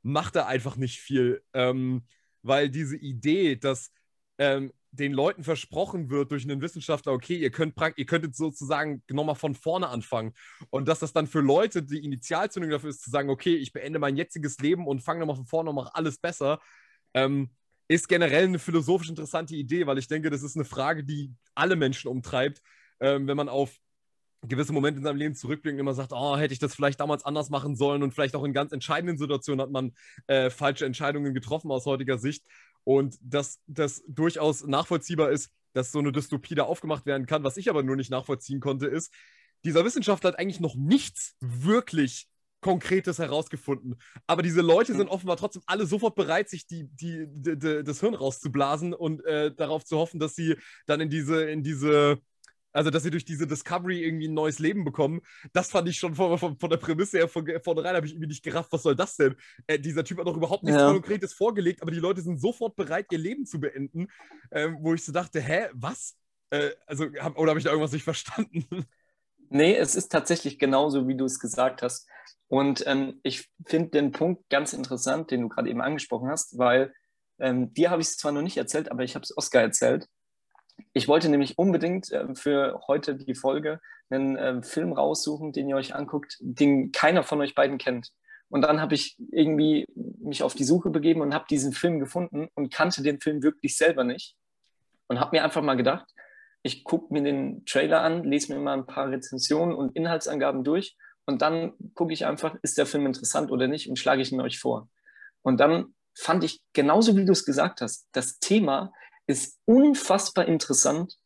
macht 0.03 0.37
er 0.37 0.47
einfach 0.47 0.77
nicht 0.77 1.01
viel. 1.01 1.43
Ähm, 1.53 2.05
weil 2.43 2.71
diese 2.71 2.97
Idee, 2.97 3.57
dass 3.57 3.91
ähm, 4.39 4.73
den 4.93 5.13
Leuten 5.13 5.45
versprochen 5.45 6.11
wird 6.11 6.33
durch 6.33 6.45
einen 6.45 6.61
Wissenschaftler, 6.61 7.13
okay, 7.13 7.37
ihr 7.37 7.51
könnt 7.51 7.75
ihr 7.97 8.07
könntet 8.07 8.35
sozusagen 8.35 9.03
nochmal 9.11 9.37
von 9.37 9.55
vorne 9.55 9.89
anfangen. 9.89 10.33
Und 10.71 10.89
dass 10.89 10.99
das 10.99 11.13
dann 11.13 11.27
für 11.27 11.41
Leute 11.41 11.83
die 11.83 12.05
Initialzündung 12.05 12.71
dafür 12.71 12.91
ist, 12.91 13.03
zu 13.03 13.11
sagen, 13.11 13.31
okay, 13.31 13.55
ich 13.55 13.73
beende 13.73 13.99
mein 13.99 14.17
jetziges 14.17 14.59
Leben 14.59 14.87
und 14.87 15.01
fange 15.01 15.21
nochmal 15.21 15.37
von 15.37 15.47
vorne 15.47 15.71
und 15.71 15.77
mache 15.77 15.95
alles 15.95 16.19
besser, 16.19 16.61
ähm, 17.15 17.51
ist 17.89 18.09
generell 18.09 18.45
eine 18.45 18.59
philosophisch 18.59 19.09
interessante 19.09 19.55
Idee, 19.55 19.87
weil 19.87 19.99
ich 19.99 20.09
denke, 20.09 20.31
das 20.31 20.43
ist 20.43 20.57
eine 20.57 20.65
Frage, 20.65 21.05
die 21.05 21.33
alle 21.55 21.77
Menschen 21.77 22.09
umtreibt, 22.09 22.61
ähm, 23.01 23.27
wenn 23.27 23.37
man 23.37 23.49
auf 23.49 23.77
gewisse 24.43 24.73
Momente 24.73 24.99
in 24.99 25.05
seinem 25.05 25.19
Leben 25.19 25.35
zurückblickt 25.35 25.75
und 25.75 25.81
immer 25.81 25.93
sagt, 25.95 26.13
oh, 26.13 26.37
hätte 26.37 26.55
ich 26.55 26.59
das 26.59 26.75
vielleicht 26.75 27.01
damals 27.01 27.25
anders 27.25 27.51
machen 27.51 27.77
sollen 27.77 28.03
und 28.03 28.15
vielleicht 28.15 28.35
auch 28.35 28.45
in 28.45 28.55
ganz 28.55 28.73
entscheidenden 28.73 29.19
Situationen 29.19 29.61
hat 29.61 29.71
man 29.71 29.93
äh, 30.29 30.51
falsche 30.51 30.87
Entscheidungen 30.87 31.35
getroffen 31.35 31.71
aus 31.71 31.85
heutiger 31.85 32.19
Sicht 32.19 32.45
und 32.85 33.17
dass 33.23 33.61
das 33.67 34.03
durchaus 34.09 34.65
nachvollziehbar 34.65 35.31
ist, 35.31 35.51
dass 35.73 35.93
so 35.93 35.99
eine 35.99 36.13
Dystopie 36.13 36.55
da 36.55 36.65
aufgemacht 36.65 37.07
werden 37.07 37.27
kann. 37.27 37.45
Was 37.45 37.57
ich 37.57 37.71
aber 37.71 37.83
nur 37.83 37.97
nicht 37.97 38.11
nachvollziehen 38.11 38.61
konnte, 38.61 38.87
ist, 38.87 39.13
dieser 39.65 39.85
Wissenschaftler 39.85 40.33
hat 40.33 40.39
eigentlich 40.39 40.61
noch 40.61 40.75
nichts 40.75 41.37
wirklich 41.41 42.29
Konkretes 42.61 43.19
herausgefunden. 43.19 43.97
Aber 44.27 44.43
diese 44.43 44.61
Leute 44.61 44.95
sind 44.95 45.09
offenbar 45.09 45.37
trotzdem 45.37 45.63
alle 45.67 45.87
sofort 45.87 46.15
bereit, 46.15 46.49
sich 46.51 46.67
die, 46.67 46.89
die, 46.89 47.27
die, 47.29 47.59
die 47.59 47.83
das 47.83 48.01
Hirn 48.01 48.15
rauszublasen 48.15 48.93
und 48.93 49.25
äh, 49.25 49.55
darauf 49.55 49.85
zu 49.85 49.97
hoffen, 49.97 50.21
dass 50.21 50.35
sie 50.35 50.57
dann 50.87 51.01
in 51.01 51.09
diese, 51.09 51.45
in 51.45 51.63
diese, 51.63 52.21
also 52.73 52.91
dass 52.91 53.03
sie 53.03 53.11
durch 53.11 53.25
diese 53.25 53.47
Discovery 53.47 54.05
irgendwie 54.05 54.29
ein 54.29 54.35
neues 54.35 54.59
Leben 54.59 54.85
bekommen. 54.85 55.21
Das 55.53 55.71
fand 55.71 55.89
ich 55.89 55.99
schon 55.99 56.15
von, 56.15 56.39
von, 56.39 56.59
von 56.59 56.71
der 56.71 56.77
Prämisse 56.77 57.19
her 57.19 57.29
von 57.29 57.47
vornherein, 57.63 57.97
habe 57.97 58.07
ich 58.07 58.13
irgendwie 58.13 58.29
nicht 58.29 58.43
gerafft, 58.43 58.73
was 58.73 58.83
soll 58.83 58.97
das 58.97 59.17
denn? 59.17 59.37
Äh, 59.67 59.79
dieser 59.79 60.05
Typ 60.05 60.19
hat 60.19 60.27
doch 60.27 60.37
überhaupt 60.37 60.65
nichts 60.65 60.81
ja. 60.81 60.93
Konkretes 60.93 61.33
vorgelegt, 61.33 61.83
aber 61.83 61.91
die 61.91 61.99
Leute 61.99 62.21
sind 62.23 62.41
sofort 62.41 62.77
bereit, 62.77 63.07
ihr 63.11 63.19
Leben 63.19 63.47
zu 63.47 63.61
beenden. 63.61 64.09
Ähm, 64.51 64.79
wo 64.81 64.95
ich 64.95 65.05
so 65.05 65.13
dachte, 65.13 65.41
hä, 65.41 65.69
was? 65.73 66.17
Äh, 66.51 66.71
also, 66.87 67.07
hab, 67.21 67.39
oder 67.39 67.51
habe 67.51 67.59
ich 67.59 67.65
da 67.65 67.71
irgendwas 67.71 67.93
nicht 67.93 68.05
verstanden? 68.05 68.67
Nee, 69.53 69.75
es 69.75 69.97
ist 69.97 70.13
tatsächlich 70.13 70.61
genauso, 70.61 71.09
wie 71.09 71.17
du 71.17 71.25
es 71.25 71.41
gesagt 71.41 71.83
hast. 71.83 72.09
Und 72.47 72.85
ähm, 72.87 73.19
ich 73.25 73.51
finde 73.67 73.91
den 73.91 74.13
Punkt 74.13 74.49
ganz 74.49 74.73
interessant, 74.73 75.33
den 75.33 75.41
du 75.41 75.49
gerade 75.49 75.69
eben 75.69 75.81
angesprochen 75.81 76.29
hast, 76.29 76.57
weil 76.57 76.95
ähm, 77.41 77.75
dir 77.75 77.91
habe 77.91 78.01
ich 78.01 78.09
es 78.09 78.17
zwar 78.17 78.31
noch 78.31 78.43
nicht 78.43 78.57
erzählt, 78.57 78.93
aber 78.93 79.03
ich 79.03 79.17
habe 79.17 79.25
es 79.25 79.37
Oskar 79.37 79.63
erzählt. 79.63 80.07
Ich 80.93 81.09
wollte 81.09 81.29
nämlich 81.29 81.59
unbedingt 81.59 82.11
äh, 82.13 82.35
für 82.35 82.81
heute 82.87 83.15
die 83.17 83.35
Folge 83.35 83.81
einen 84.11 84.37
äh, 84.37 84.63
Film 84.63 84.93
raussuchen, 84.93 85.53
den 85.53 85.69
ihr 85.69 85.77
euch 85.77 85.95
anguckt, 85.95 86.37
den 86.41 86.93
keiner 86.93 87.23
von 87.23 87.41
euch 87.41 87.55
beiden 87.55 87.79
kennt. 87.79 88.11
Und 88.49 88.63
dann 88.63 88.81
habe 88.81 88.95
ich 88.95 89.17
irgendwie 89.31 89.87
mich 89.95 90.43
auf 90.43 90.55
die 90.55 90.65
Suche 90.65 90.91
begeben 90.91 91.21
und 91.21 91.35
habe 91.35 91.45
diesen 91.49 91.73
Film 91.73 92.01
gefunden 92.01 92.49
und 92.55 92.73
kannte 92.73 93.03
den 93.03 93.21
Film 93.21 93.43
wirklich 93.43 93.77
selber 93.77 94.03
nicht. 94.03 94.37
Und 95.07 95.21
habe 95.21 95.37
mir 95.37 95.45
einfach 95.45 95.63
mal 95.63 95.77
gedacht, 95.77 96.13
ich 96.63 96.85
gucke 96.85 97.13
mir 97.13 97.23
den 97.23 97.65
Trailer 97.65 98.03
an, 98.03 98.25
lese 98.25 98.53
mir 98.53 98.61
mal 98.61 98.75
ein 98.75 98.87
paar 98.87 99.09
Rezensionen 99.09 99.75
und 99.75 99.97
Inhaltsangaben 99.97 100.65
durch 100.65 100.97
und 101.25 101.43
dann 101.43 101.73
gucke 101.95 102.13
ich 102.13 102.27
einfach, 102.27 102.57
ist 102.63 102.77
der 102.77 102.87
Film 102.87 103.07
interessant 103.07 103.51
oder 103.51 103.69
nicht 103.69 103.89
und 103.89 103.99
schlage 103.99 104.21
ich 104.21 104.33
ihn 104.33 104.41
euch 104.41 104.59
vor. 104.59 104.89
Und 105.43 105.61
dann 105.61 105.95
fand 106.15 106.45
ich, 106.45 106.61
genauso 106.73 107.17
wie 107.17 107.25
du 107.25 107.33
es 107.33 107.45
gesagt 107.45 107.81
hast, 107.81 108.09
das 108.13 108.41
Thema 108.41 108.93
ist 109.31 109.59
unfassbar 109.65 110.47
interessant 110.47 111.17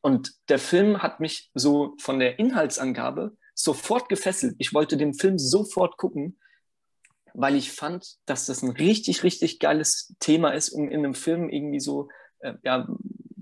und 0.00 0.32
der 0.48 0.58
Film 0.58 1.02
hat 1.02 1.20
mich 1.20 1.50
so 1.54 1.94
von 2.00 2.18
der 2.18 2.38
Inhaltsangabe 2.38 3.36
sofort 3.54 4.08
gefesselt. 4.08 4.54
Ich 4.58 4.74
wollte 4.74 4.96
den 4.96 5.14
Film 5.14 5.38
sofort 5.38 5.96
gucken, 5.96 6.38
weil 7.34 7.54
ich 7.56 7.72
fand, 7.72 8.16
dass 8.26 8.46
das 8.46 8.62
ein 8.62 8.70
richtig, 8.70 9.22
richtig 9.22 9.58
geiles 9.58 10.14
Thema 10.20 10.50
ist, 10.50 10.70
um 10.70 10.88
in 10.88 10.98
einem 10.98 11.14
Film 11.14 11.48
irgendwie 11.48 11.80
so 11.80 12.08
äh, 12.40 12.54
ja, 12.62 12.88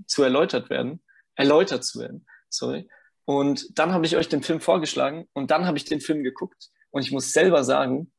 zu 0.05 0.23
erläutert 0.23 0.69
werden, 0.69 1.01
erläutert 1.35 1.83
zu 1.83 1.99
werden. 1.99 2.25
Sorry. 2.49 2.89
Und 3.25 3.77
dann 3.77 3.93
habe 3.93 4.05
ich 4.05 4.15
euch 4.15 4.29
den 4.29 4.41
Film 4.41 4.61
vorgeschlagen 4.61 5.27
und 5.33 5.51
dann 5.51 5.65
habe 5.65 5.77
ich 5.77 5.85
den 5.85 6.01
Film 6.01 6.23
geguckt. 6.23 6.69
Und 6.91 7.01
ich 7.01 7.11
muss 7.11 7.33
selber 7.33 7.63
sagen, 7.63 8.11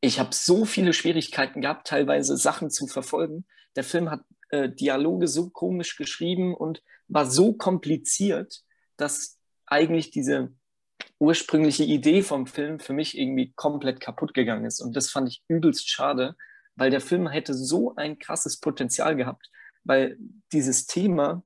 ich 0.00 0.18
habe 0.18 0.34
so 0.34 0.64
viele 0.66 0.92
Schwierigkeiten 0.92 1.62
gehabt, 1.62 1.86
teilweise 1.86 2.36
Sachen 2.36 2.70
zu 2.70 2.86
verfolgen. 2.86 3.46
Der 3.74 3.84
Film 3.84 4.10
hat 4.10 4.20
äh, 4.54 4.72
Dialoge 4.72 5.26
so 5.26 5.50
komisch 5.50 5.96
geschrieben 5.96 6.54
und 6.54 6.82
war 7.08 7.26
so 7.26 7.52
kompliziert, 7.54 8.62
dass 8.96 9.38
eigentlich 9.66 10.10
diese 10.10 10.52
ursprüngliche 11.18 11.84
Idee 11.84 12.22
vom 12.22 12.46
Film 12.46 12.78
für 12.78 12.92
mich 12.92 13.18
irgendwie 13.18 13.52
komplett 13.56 14.00
kaputt 14.00 14.34
gegangen 14.34 14.64
ist. 14.64 14.80
Und 14.80 14.94
das 14.94 15.10
fand 15.10 15.28
ich 15.28 15.42
übelst 15.48 15.88
schade, 15.88 16.36
weil 16.76 16.90
der 16.90 17.00
Film 17.00 17.28
hätte 17.28 17.54
so 17.54 17.94
ein 17.96 18.18
krasses 18.18 18.60
Potenzial 18.60 19.16
gehabt, 19.16 19.50
weil 19.84 20.16
dieses 20.52 20.86
Thema 20.86 21.42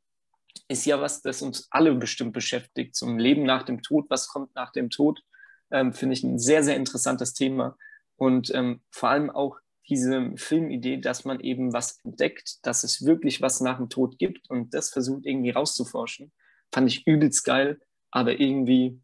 ist 0.69 0.85
ja 0.85 1.01
was, 1.01 1.23
das 1.23 1.41
uns 1.43 1.69
alle 1.71 1.95
bestimmt 1.95 2.33
beschäftigt. 2.33 2.95
Zum 2.95 3.19
Leben 3.19 3.45
nach 3.45 3.63
dem 3.63 3.83
Tod, 3.83 4.07
was 4.11 4.29
kommt 4.29 4.55
nach 4.55 4.73
dem 4.73 4.91
Tod, 4.91 5.23
ähm, 5.71 5.93
finde 5.93 6.15
ich 6.15 6.23
ein 6.25 6.39
sehr, 6.39 6.63
sehr 6.63 6.77
interessantes 6.77 7.33
Thema. 7.33 7.77
Und 8.17 8.53
ähm, 8.55 8.83
vor 8.91 9.11
allem 9.11 9.31
auch 9.31 9.59
diese 9.89 10.33
Filmidee, 10.37 10.99
dass 10.99 11.25
man 11.25 11.41
eben 11.41 11.73
was 11.73 11.99
entdeckt, 12.05 12.65
dass 12.67 12.85
es 12.85 13.05
wirklich 13.05 13.41
was 13.41 13.61
nach 13.61 13.79
dem 13.79 13.89
Tod 13.89 14.19
gibt 14.19 14.49
und 14.51 14.75
das 14.75 14.91
versucht 14.91 15.27
irgendwie 15.27 15.51
rauszuforschen, 15.51 16.33
fand 16.73 16.89
ich 16.89 17.07
übelst 17.07 17.45
geil. 17.45 17.81
Aber 18.11 18.39
irgendwie 18.41 19.01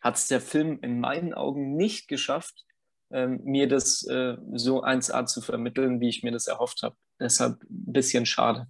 hat 0.00 0.16
es 0.16 0.28
der 0.28 0.40
Film 0.40 0.78
in 0.82 1.00
meinen 1.00 1.34
Augen 1.34 1.76
nicht 1.76 2.08
geschafft, 2.08 2.64
ähm, 3.10 3.40
mir 3.44 3.68
das 3.68 4.06
äh, 4.06 4.36
so 4.52 4.82
1A 4.82 5.26
zu 5.26 5.40
vermitteln, 5.40 6.00
wie 6.00 6.08
ich 6.08 6.22
mir 6.22 6.32
das 6.32 6.46
erhofft 6.46 6.82
habe. 6.82 6.96
Deshalb 7.20 7.62
ein 7.62 7.92
bisschen 7.92 8.26
schade. 8.26 8.66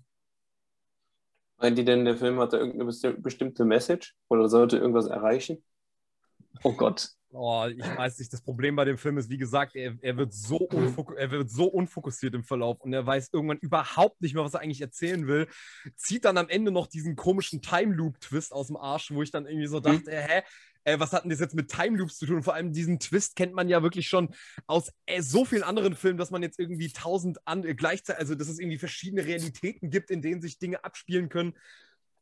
Meint 1.58 1.78
ihr 1.78 1.84
denn, 1.84 2.04
der 2.04 2.16
Film 2.16 2.40
hatte 2.40 2.56
irgendeine 2.56 3.14
bestimmte 3.18 3.64
Message 3.64 4.16
oder 4.28 4.48
sollte 4.48 4.78
irgendwas 4.78 5.06
erreichen? 5.06 5.64
Oh 6.64 6.72
Gott. 6.72 7.10
Oh, 7.34 7.66
ich 7.66 7.78
weiß 7.78 8.18
nicht. 8.18 8.32
Das 8.32 8.42
Problem 8.42 8.76
bei 8.76 8.84
dem 8.84 8.98
Film 8.98 9.16
ist, 9.16 9.30
wie 9.30 9.38
gesagt, 9.38 9.74
er, 9.74 9.96
er, 10.02 10.16
wird 10.18 10.34
so 10.34 10.68
er 11.16 11.30
wird 11.30 11.48
so 11.48 11.64
unfokussiert 11.66 12.34
im 12.34 12.44
Verlauf 12.44 12.80
und 12.80 12.92
er 12.92 13.06
weiß 13.06 13.30
irgendwann 13.32 13.56
überhaupt 13.58 14.20
nicht 14.20 14.34
mehr, 14.34 14.44
was 14.44 14.54
er 14.54 14.60
eigentlich 14.60 14.82
erzählen 14.82 15.26
will. 15.26 15.48
Zieht 15.96 16.26
dann 16.26 16.36
am 16.36 16.50
Ende 16.50 16.70
noch 16.70 16.86
diesen 16.86 17.16
komischen 17.16 17.62
Time 17.62 17.94
Loop-Twist 17.94 18.52
aus 18.52 18.66
dem 18.66 18.76
Arsch, 18.76 19.10
wo 19.12 19.22
ich 19.22 19.30
dann 19.30 19.46
irgendwie 19.46 19.66
so 19.66 19.78
mhm. 19.78 19.82
dachte, 19.82 20.10
mhm. 20.10 20.14
hä, 20.14 20.42
äh, 20.84 20.98
was 20.98 21.12
hat 21.12 21.24
denn 21.24 21.30
das 21.30 21.40
jetzt 21.40 21.54
mit 21.54 21.70
Time 21.70 21.96
Loops 21.96 22.18
zu 22.18 22.26
tun? 22.26 22.36
Und 22.36 22.42
vor 22.42 22.54
allem 22.54 22.72
diesen 22.72 22.98
Twist 22.98 23.36
kennt 23.36 23.54
man 23.54 23.68
ja 23.68 23.82
wirklich 23.82 24.08
schon 24.08 24.34
aus 24.66 24.92
äh, 25.06 25.22
so 25.22 25.44
vielen 25.44 25.62
anderen 25.62 25.94
Filmen, 25.94 26.18
dass 26.18 26.30
man 26.30 26.42
jetzt 26.42 26.58
irgendwie 26.58 26.92
tausend 26.92 27.38
an, 27.46 27.64
äh, 27.64 27.74
gleichzeitig, 27.74 28.20
also 28.20 28.34
dass 28.34 28.48
es 28.48 28.58
irgendwie 28.58 28.78
verschiedene 28.78 29.24
Realitäten 29.24 29.90
gibt, 29.90 30.10
in 30.10 30.20
denen 30.22 30.42
sich 30.42 30.58
Dinge 30.58 30.84
abspielen 30.84 31.28
können. 31.28 31.54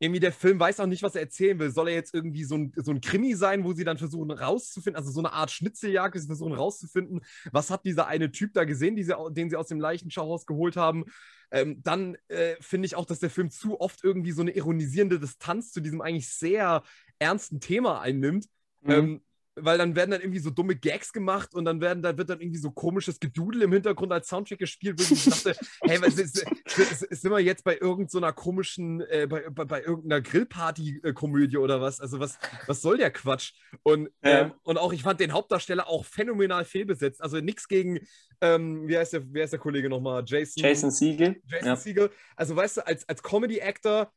Irgendwie 0.03 0.21
der 0.21 0.33
Film 0.33 0.59
weiß 0.59 0.81
auch 0.81 0.87
nicht, 0.87 1.03
was 1.03 1.15
er 1.15 1.21
erzählen 1.21 1.59
will. 1.59 1.71
Soll 1.71 1.89
er 1.89 1.95
jetzt 1.95 2.15
irgendwie 2.15 2.45
so 2.45 2.57
ein, 2.57 2.73
so 2.75 2.91
ein 2.91 3.01
Krimi 3.01 3.35
sein, 3.35 3.65
wo 3.65 3.75
sie 3.75 3.85
dann 3.85 3.99
versuchen 3.99 4.31
rauszufinden, 4.31 4.97
also 4.97 5.13
so 5.13 5.21
eine 5.21 5.33
Art 5.33 5.51
Schnitzeljagd, 5.51 6.19
sie 6.19 6.27
versuchen 6.27 6.55
rauszufinden, 6.55 7.21
was 7.53 7.71
hat 7.71 7.85
dieser 7.85 8.07
eine 8.07 8.33
Typ 8.33 8.55
da 8.55 8.65
gesehen, 8.65 8.97
sie, 8.97 9.15
den 9.31 9.51
sie 9.51 9.57
aus 9.57 9.69
dem 9.69 9.79
Leichenschauhaus 9.79 10.47
geholt 10.47 10.77
haben? 10.77 11.05
Ähm, 11.51 11.83
dann 11.83 12.17
äh, 12.29 12.57
finde 12.61 12.87
ich 12.87 12.97
auch, 12.97 13.05
dass 13.05 13.19
der 13.19 13.31
Film 13.31 13.51
zu 13.51 13.81
oft 13.81 14.03
irgendwie 14.03 14.33
so 14.33 14.41
eine 14.41 14.53
ironisierende 14.53 15.21
Distanz 15.21 15.71
zu 15.71 15.81
diesem 15.81 16.01
eigentlich 16.01 16.29
sehr 16.29 16.83
ernsten 17.19 17.61
Thema 17.61 18.01
einnimmt. 18.01 18.47
Mhm. 18.81 18.91
Ähm, 18.91 19.21
weil 19.57 19.79
dann 19.79 19.97
werden 19.97 20.13
dann 20.13 20.21
irgendwie 20.21 20.39
so 20.39 20.51
dumme 20.51 20.77
Gags 20.77 21.13
gemacht 21.13 21.55
und 21.55 21.65
dann 21.65 21.81
werden, 21.81 22.03
da 22.03 22.17
wird 22.17 22.31
dann 22.31 22.41
irgendwie 22.41 22.61
so 22.61 22.71
komisches 22.71 23.19
Gedudel 23.19 23.63
im 23.63 23.73
Hintergrund 23.73 24.13
als 24.13 24.29
Soundtrack 24.29 24.59
gespielt, 24.59 24.99
wo 24.99 25.15
ich 25.15 25.25
dachte, 25.25 25.57
hey, 25.83 26.01
was 26.01 26.15
ist, 26.17 26.45
sind 26.67 27.31
wir 27.31 27.41
jetzt 27.41 27.65
bei 27.65 27.77
irgendeiner 27.77 28.29
so 28.29 28.35
komischen, 28.35 29.01
äh, 29.03 29.27
bei, 29.29 29.49
bei, 29.51 29.65
bei, 29.65 29.83
irgendeiner 29.83 30.21
Grillparty-Komödie 30.21 31.57
oder 31.57 31.81
was? 31.81 32.01
Also 32.01 32.21
was, 32.21 32.39
was 32.67 32.81
soll 32.81 32.99
der 32.99 33.11
Quatsch? 33.11 33.53
Und, 33.83 34.11
ja. 34.23 34.43
ähm, 34.43 34.53
und 34.63 34.79
auch, 34.79 34.93
ich 34.93 35.03
fand 35.03 35.21
den 35.21 35.33
Hauptdarsteller 35.33 35.89
auch 35.89 36.05
phänomenal 36.05 36.65
fehlbesetzt. 36.65 37.23
Also 37.23 37.41
nichts 37.41 37.67
gegen, 37.69 38.01
ähm, 38.41 38.89
wie, 38.89 38.97
heißt 38.97 39.13
der, 39.13 39.35
wie 39.35 39.43
heißt 39.43 39.53
der 39.53 39.61
Kollege 39.61 39.89
nochmal? 39.89 40.23
Jason, 40.27 40.63
Jason 40.63 40.91
Siegel. 40.91 41.43
Jason 41.47 41.67
ja. 41.67 41.77
Siegel. 41.77 42.11
Also 42.37 42.55
weißt 42.57 42.79
du, 42.79 42.87
als, 42.87 43.09
als 43.09 43.23
Comedy-Actor 43.23 44.13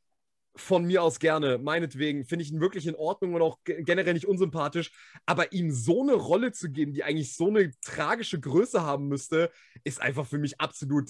von 0.55 0.85
mir 0.85 1.01
aus 1.01 1.19
gerne, 1.19 1.57
meinetwegen, 1.57 2.25
finde 2.25 2.43
ich 2.43 2.51
ihn 2.51 2.61
wirklich 2.61 2.85
in 2.85 2.95
Ordnung 2.95 3.33
und 3.33 3.41
auch 3.41 3.57
generell 3.63 4.13
nicht 4.13 4.27
unsympathisch. 4.27 4.91
Aber 5.25 5.51
ihm 5.51 5.71
so 5.71 6.03
eine 6.03 6.13
Rolle 6.13 6.51
zu 6.51 6.69
geben, 6.69 6.93
die 6.93 7.03
eigentlich 7.03 7.35
so 7.35 7.47
eine 7.47 7.71
tragische 7.81 8.39
Größe 8.39 8.83
haben 8.83 9.07
müsste, 9.07 9.51
ist 9.83 10.01
einfach 10.01 10.27
für 10.27 10.37
mich 10.37 10.59
absolut 10.59 11.09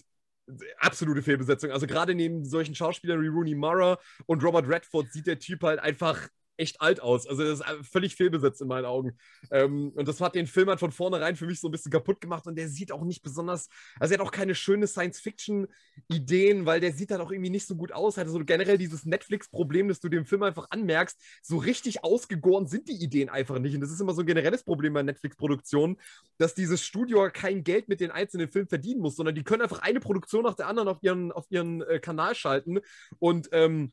absolute 0.78 1.22
Fehlbesetzung. 1.22 1.72
Also 1.72 1.88
gerade 1.88 2.15
neben 2.15 2.45
solchen 2.45 2.76
Schauspielern 2.76 3.22
wie 3.22 3.28
Rooney 3.28 3.56
Mara 3.56 3.98
und 4.26 4.44
Robert 4.44 4.68
Redford 4.68 5.11
sieht 5.11 5.28
der 5.28 5.40
Typ 5.40 5.64
halt 5.64 5.80
einfach 5.80 6.28
echt 6.58 6.82
alt 6.82 7.02
aus. 7.02 7.28
Also 7.28 7.44
das 7.44 7.60
ist 7.60 7.90
völlig 7.90 8.16
fehlbesetzt 8.16 8.62
in 8.62 8.68
meinen 8.68 8.86
Augen. 8.86 9.18
Ähm, 9.52 9.92
und 9.96 10.08
das 10.08 10.22
hat 10.22 10.36
den 10.36 10.48
Film 10.48 10.70
halt 10.70 10.80
von 10.80 10.92
vornherein 10.92 11.36
für 11.36 11.46
mich 11.46 11.60
so 11.60 11.68
ein 11.68 11.72
bisschen 11.72 11.92
kaputt 11.92 12.22
gemacht 12.22 12.48
und 12.48 12.56
der 12.56 12.70
sieht 12.70 12.92
auch 12.92 13.04
nicht 13.04 13.24
besonders, 13.24 13.70
also 14.00 14.14
er 14.14 14.20
hat 14.20 14.28
auch 14.28 14.32
keine 14.32 14.56
schöne 14.56 14.88
Science-Fiction-Ideen, 14.88 16.66
weil 16.66 16.80
der 16.80 16.94
sieht 16.94 17.12
halt 17.12 17.22
auch 17.22 17.32
irgendwie 17.32 17.50
nicht 17.50 17.68
so 17.68 17.76
gut 17.76 17.92
aus. 17.92 18.18
Hat 18.18 18.28
also 18.28 18.40
generell 18.46 18.78
dieses 18.78 19.06
Netflix-Problem, 19.06 19.88
dass 19.88 20.00
du 20.00 20.10
dem 20.10 20.26
Film 20.26 20.44
einfach 20.44 20.68
anmerkst, 20.70 21.20
so 21.42 21.58
richtig 21.58 22.04
ausgegoren 22.04 22.68
sind 22.68 22.88
die 22.88 23.04
Ideen 23.04 23.30
einfach 23.30 23.60
nicht. 23.60 23.76
Und 23.76 23.82
das 23.82 23.92
ist 23.92 24.00
immer 24.00 24.14
so 24.14 24.22
ein 24.22 24.28
generelles 24.28 24.64
Problem 24.64 24.94
bei 24.94 25.04
Netflix-Produktionen, 25.04 25.98
dass 26.38 26.54
dieses 26.54 26.84
Studio 26.84 27.30
kein 27.32 27.64
Geld 27.64 27.88
mit 27.88 28.00
den 28.00 28.12
einzelnen 28.12 28.50
Filmen 28.50 28.68
verdienen 28.68 29.02
muss, 29.02 29.16
sondern 29.16 29.36
die 29.36 29.44
können 29.44 29.62
einfach 29.62 29.80
eine 29.80 30.00
Produktion 30.00 30.44
nach 30.44 30.56
der 30.56 30.68
anderen 30.68 30.90
auf 30.90 30.98
ihren, 31.02 31.32
auf 31.32 31.46
ihren 31.50 31.82
äh, 31.82 32.00
Kanal 32.00 32.36
schalten 32.36 32.80
und 33.20 33.50
ähm, 33.52 33.92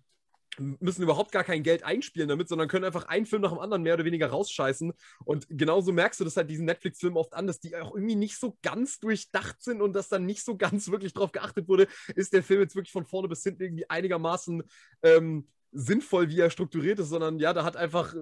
müssen 0.59 1.03
überhaupt 1.03 1.33
gar 1.33 1.45
kein 1.45 1.63
Geld 1.63 1.85
einspielen 1.85 2.29
damit, 2.29 2.49
sondern 2.49 2.69
können 2.69 2.85
einfach 2.85 3.05
einen 3.05 3.27
Film 3.27 3.43
nach 3.43 3.51
dem 3.51 3.59
anderen 3.61 3.83
mehr 3.83 3.95
oder 3.95 4.05
weniger 4.05 4.29
rausscheißen. 4.29 4.93
Und 5.25 5.47
genauso 5.49 5.93
merkst 5.93 6.21
du 6.21 6.25
das 6.25 6.37
halt 6.37 6.51
diesen 6.51 6.67
Netflix-Filmen 6.67 7.17
oft 7.17 7.35
an, 7.35 7.47
dass 7.47 7.61
die 7.61 7.77
auch 7.77 7.95
irgendwie 7.95 8.17
nicht 8.17 8.39
so 8.39 8.59
ganz 8.63 8.99
durchdacht 8.99 9.63
sind 9.63 9.81
und 9.81 9.95
dass 9.95 10.09
dann 10.09 10.27
nicht 10.27 10.45
so 10.45 10.57
ganz 10.57 10.91
wirklich 10.91 11.13
drauf 11.13 11.33
geachtet 11.33 11.69
wurde, 11.69 11.87
ist 12.15 12.33
der 12.33 12.43
Film 12.43 12.61
jetzt 12.61 12.75
wirklich 12.75 12.93
von 12.93 13.07
vorne 13.07 13.29
bis 13.29 13.43
hinten 13.43 13.63
irgendwie 13.63 13.89
einigermaßen 13.89 14.63
ähm, 15.03 15.49
sinnvoll, 15.73 16.29
wie 16.29 16.41
er 16.41 16.51
strukturiert 16.51 16.99
ist, 16.99 17.09
sondern 17.09 17.39
ja, 17.39 17.53
da 17.53 17.65
hat 17.65 17.77
einfach 17.77 18.15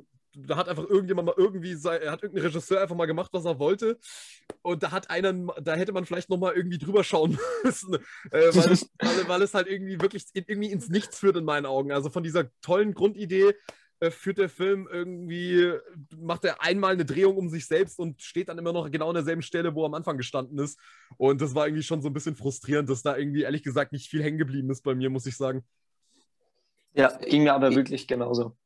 da 0.46 0.56
hat 0.56 0.68
einfach 0.68 0.88
irgendjemand 0.88 1.26
mal 1.26 1.34
irgendwie, 1.36 1.72
er 1.84 2.12
hat 2.12 2.22
irgendein 2.22 2.46
Regisseur 2.46 2.80
einfach 2.80 2.96
mal 2.96 3.06
gemacht, 3.06 3.30
was 3.32 3.44
er 3.44 3.58
wollte. 3.58 3.98
Und 4.62 4.82
da 4.82 4.90
hat 4.90 5.10
einen, 5.10 5.50
da 5.62 5.74
hätte 5.74 5.92
man 5.92 6.04
vielleicht 6.04 6.30
nochmal 6.30 6.54
irgendwie 6.54 6.78
drüber 6.78 7.04
schauen 7.04 7.38
müssen, 7.64 7.94
äh, 7.94 8.00
weil, 8.30 8.72
es, 8.72 8.90
weil, 9.00 9.28
weil, 9.28 9.42
es 9.42 9.54
halt 9.54 9.66
irgendwie 9.66 10.00
wirklich 10.00 10.26
irgendwie 10.34 10.70
ins 10.70 10.88
Nichts 10.88 11.18
führt 11.18 11.36
in 11.36 11.44
meinen 11.44 11.66
Augen. 11.66 11.92
Also 11.92 12.10
von 12.10 12.22
dieser 12.22 12.50
tollen 12.60 12.94
Grundidee 12.94 13.54
äh, 14.00 14.10
führt 14.10 14.38
der 14.38 14.48
Film 14.48 14.88
irgendwie, 14.90 15.72
macht 16.16 16.44
er 16.44 16.62
einmal 16.62 16.92
eine 16.92 17.04
Drehung 17.04 17.36
um 17.36 17.48
sich 17.48 17.66
selbst 17.66 17.98
und 17.98 18.22
steht 18.22 18.48
dann 18.48 18.58
immer 18.58 18.72
noch 18.72 18.90
genau 18.90 19.08
an 19.08 19.14
derselben 19.14 19.42
Stelle, 19.42 19.74
wo 19.74 19.82
er 19.82 19.86
am 19.86 19.94
Anfang 19.94 20.16
gestanden 20.16 20.58
ist. 20.58 20.78
Und 21.16 21.40
das 21.40 21.54
war 21.54 21.66
irgendwie 21.66 21.82
schon 21.82 22.00
so 22.00 22.08
ein 22.08 22.14
bisschen 22.14 22.36
frustrierend, 22.36 22.88
dass 22.88 23.02
da 23.02 23.16
irgendwie 23.16 23.42
ehrlich 23.42 23.62
gesagt 23.62 23.92
nicht 23.92 24.08
viel 24.08 24.22
hängen 24.22 24.38
geblieben 24.38 24.70
ist 24.70 24.82
bei 24.82 24.94
mir, 24.94 25.10
muss 25.10 25.26
ich 25.26 25.36
sagen. 25.36 25.64
Ja, 26.94 27.16
ging 27.18 27.42
mir 27.42 27.54
aber 27.54 27.74
wirklich 27.74 28.06
genauso. 28.06 28.56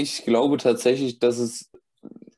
Ich 0.00 0.24
glaube 0.24 0.58
tatsächlich, 0.58 1.18
dass 1.18 1.38
es, 1.38 1.72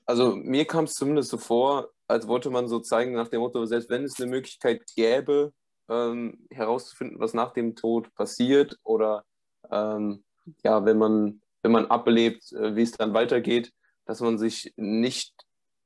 also 0.06 0.34
mir 0.34 0.64
kam 0.64 0.84
es 0.84 0.94
zumindest 0.94 1.28
so 1.28 1.36
vor, 1.36 1.90
als 2.08 2.26
wollte 2.26 2.48
man 2.48 2.68
so 2.68 2.80
zeigen 2.80 3.12
nach 3.12 3.28
dem 3.28 3.40
Motto, 3.40 3.66
selbst 3.66 3.90
wenn 3.90 4.02
es 4.02 4.18
eine 4.18 4.30
Möglichkeit 4.30 4.80
gäbe, 4.96 5.52
ähm, 5.90 6.38
herauszufinden, 6.50 7.20
was 7.20 7.34
nach 7.34 7.52
dem 7.52 7.76
Tod 7.76 8.14
passiert 8.14 8.78
oder 8.82 9.26
ähm, 9.70 10.24
ja, 10.64 10.86
wenn 10.86 10.96
man, 10.96 11.42
wenn 11.60 11.72
man 11.72 11.84
ablebt, 11.84 12.50
äh, 12.52 12.76
wie 12.76 12.82
es 12.82 12.92
dann 12.92 13.12
weitergeht, 13.12 13.74
dass 14.06 14.20
man 14.20 14.38
sich 14.38 14.72
nicht 14.76 15.34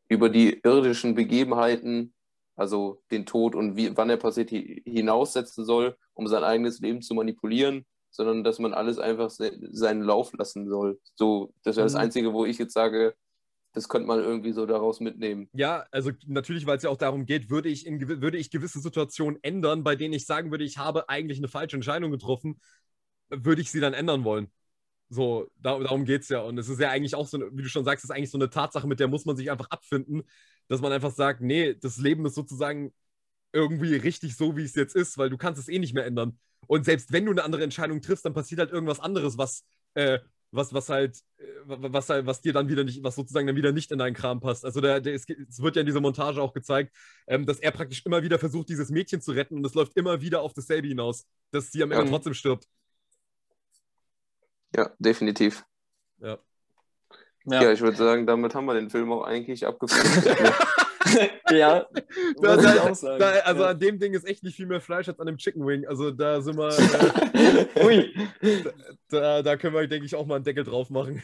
über 0.07 0.29
die 0.29 0.61
irdischen 0.63 1.17
Begebenheiten, 1.17 2.15
also 2.55 3.03
den 3.11 3.27
Tod 3.27 3.57
und 3.57 3.75
wie, 3.75 3.97
wann 3.97 4.11
er 4.11 4.17
passiert, 4.17 4.51
hinaussetzen 4.51 5.65
soll, 5.65 5.97
um 6.13 6.29
sein 6.29 6.45
eigenes 6.45 6.79
Leben 6.79 7.03
zu 7.03 7.15
manipulieren, 7.15 7.85
sondern 8.15 8.45
dass 8.45 8.61
man 8.61 8.73
alles 8.73 8.99
einfach 8.99 9.29
se 9.29 9.59
seinen 9.73 10.03
Lauf 10.03 10.33
lassen 10.35 10.69
soll. 10.69 11.01
So, 11.17 11.53
das 11.65 11.77
wäre 11.77 11.87
das 11.87 11.95
mhm. 11.95 12.01
Einzige, 12.01 12.33
wo 12.33 12.45
ich 12.45 12.59
jetzt 12.59 12.73
sage, 12.73 13.15
das 13.73 13.89
könnte 13.89 14.07
man 14.07 14.21
irgendwie 14.21 14.53
so 14.53 14.67
daraus 14.67 15.01
mitnehmen. 15.01 15.49
Ja, 15.53 15.85
also 15.91 16.13
natürlich, 16.27 16.65
weil 16.65 16.77
es 16.77 16.85
ja 16.85 16.91
auch 16.91 16.97
darum 16.97 17.27
geht, 17.27 17.51
würde 17.51 17.69
ich, 17.69 17.87
in, 17.87 18.01
würde 18.23 18.39
ich 18.39 18.51
gewisse 18.51 18.79
Situationen 18.79 19.41
ändern, 19.43 19.83
bei 19.83 19.97
denen 19.97 20.15
ich 20.15 20.27
sagen 20.27 20.53
würde, 20.53 20.63
ich 20.63 20.79
habe 20.79 21.09
eigentlich 21.09 21.39
eine 21.39 21.49
falsche 21.49 21.77
Entscheidung 21.77 22.13
getroffen, 22.13 22.61
würde 23.31 23.61
ich 23.61 23.73
sie 23.73 23.81
dann 23.81 23.95
ändern 23.95 24.23
wollen. 24.23 24.49
So, 25.09 25.49
da, 25.57 25.77
darum 25.81 26.05
geht 26.05 26.23
es 26.23 26.29
ja. 26.29 26.41
Und 26.43 26.57
es 26.57 26.69
ist 26.69 26.81
ja 26.81 26.91
eigentlich 26.91 27.17
auch 27.17 27.27
so, 27.27 27.39
wie 27.53 27.63
du 27.63 27.69
schon 27.69 27.85
sagst, 27.85 28.05
es 28.05 28.11
ist 28.11 28.17
eigentlich 28.17 28.31
so 28.31 28.39
eine 28.39 28.49
Tatsache, 28.49 28.87
mit 28.87 29.01
der 29.01 29.09
muss 29.09 29.25
man 29.25 29.37
sich 29.37 29.51
einfach 29.51 29.71
abfinden, 29.71 30.23
dass 30.69 30.81
man 30.81 30.93
einfach 30.93 31.13
sagt, 31.13 31.41
nee, 31.41 31.75
das 31.75 31.99
Leben 31.99 32.25
ist 32.27 32.37
sozusagen 32.37 32.93
irgendwie 33.53 33.97
richtig 33.97 34.37
so, 34.37 34.57
wie 34.57 34.65
es 34.65 34.77
jetzt 34.77 34.95
ist, 34.95 35.19
weil 35.19 35.31
du 35.31 35.37
kannst 35.37 35.61
es 35.61 35.69
eh 35.69 35.81
nicht 35.81 35.95
mehr 35.95 36.07
ändern. 36.07 36.39
Und 36.67 36.85
selbst 36.85 37.13
wenn 37.13 37.25
du 37.25 37.33
eine 37.33 37.45
andere 37.45 37.65
Entscheidung 37.65 38.01
triffst, 38.01 38.25
dann 38.25 38.35
passiert 38.35 38.61
halt 38.61 38.71
irgendwas 38.71 39.01
anderes, 39.01 39.39
was, 39.39 39.65
äh, 39.95 40.19
was, 40.51 40.73
was 40.73 40.89
halt, 40.89 41.17
äh, 41.39 41.45
was 41.67 42.09
halt, 42.09 42.27
was 42.27 42.41
dir 42.41 42.53
dann 42.53 42.69
wieder 42.69 42.85
nicht, 42.85 43.03
was 43.03 43.17
sozusagen 43.17 43.47
dann 43.47 43.57
wieder 43.57 43.73
nicht 43.73 43.91
in 43.91 43.99
deinen 43.99 44.15
Kram 44.15 44.41
passt. 44.41 44.65
Also 44.65 44.81
der, 44.81 45.01
der, 45.01 45.15
es, 45.15 45.27
es 45.29 45.61
wird 45.61 45.77
ja 45.77 45.81
in 45.81 45.87
dieser 45.87 46.01
Montage 46.01 46.41
auch 46.41 46.53
gezeigt, 46.53 46.95
ähm, 47.27 47.47
dass 47.47 47.61
er 47.61 47.71
praktisch 47.71 48.05
immer 48.05 48.23
wieder 48.23 48.39
versucht, 48.39 48.69
dieses 48.69 48.91
Mädchen 48.91 49.21
zu 49.21 49.33
retten 49.33 49.57
und 49.57 49.67
es 49.67 49.75
läuft 49.75 49.97
immer 49.97 50.21
wieder 50.21 50.41
auf 50.43 50.55
dasselbe 50.55 50.89
hinaus, 50.89 51.27
dass 51.51 51.73
sie 51.73 51.83
am 51.83 51.91
Ende 51.91 52.05
ja. 52.05 52.11
trotzdem 52.11 52.35
stirbt. 52.35 52.67
Ja, 54.77 54.91
definitiv. 54.99 55.65
Ja. 56.19 56.39
Ja, 57.47 57.63
ja 57.63 57.73
ich 57.73 57.81
würde 57.81 57.97
sagen, 57.97 58.27
damit 58.27 58.55
haben 58.55 58.67
wir 58.67 58.75
den 58.75 58.91
Film 58.91 59.13
auch 59.13 59.25
eigentlich 59.25 59.67
abgeführt. 59.67 60.37
ja, 61.51 61.87
da, 62.41 62.57
da, 62.57 63.19
da, 63.19 63.31
also 63.41 63.63
ja. 63.63 63.69
an 63.71 63.79
dem 63.79 63.99
Ding 63.99 64.15
ist 64.15 64.27
echt 64.27 64.43
nicht 64.43 64.57
viel 64.57 64.67
mehr 64.67 64.81
Fleisch 64.81 65.09
als 65.09 65.19
an 65.21 65.27
dem 65.27 65.37
Chicken 65.37 65.67
Wing. 65.67 65.87
Also 65.87 66.11
da 66.11 66.41
sind 66.41 66.57
wir. 66.57 66.75
Äh, 67.35 67.85
Ui. 67.85 68.15
Da, 69.09 69.43
da 69.43 69.57
können 69.57 69.75
wir, 69.75 69.87
denke 69.87 70.07
ich, 70.07 70.15
auch 70.15 70.27
mal 70.27 70.37
einen 70.37 70.45
Deckel 70.45 70.65
drauf 70.65 70.89
machen. 70.91 71.23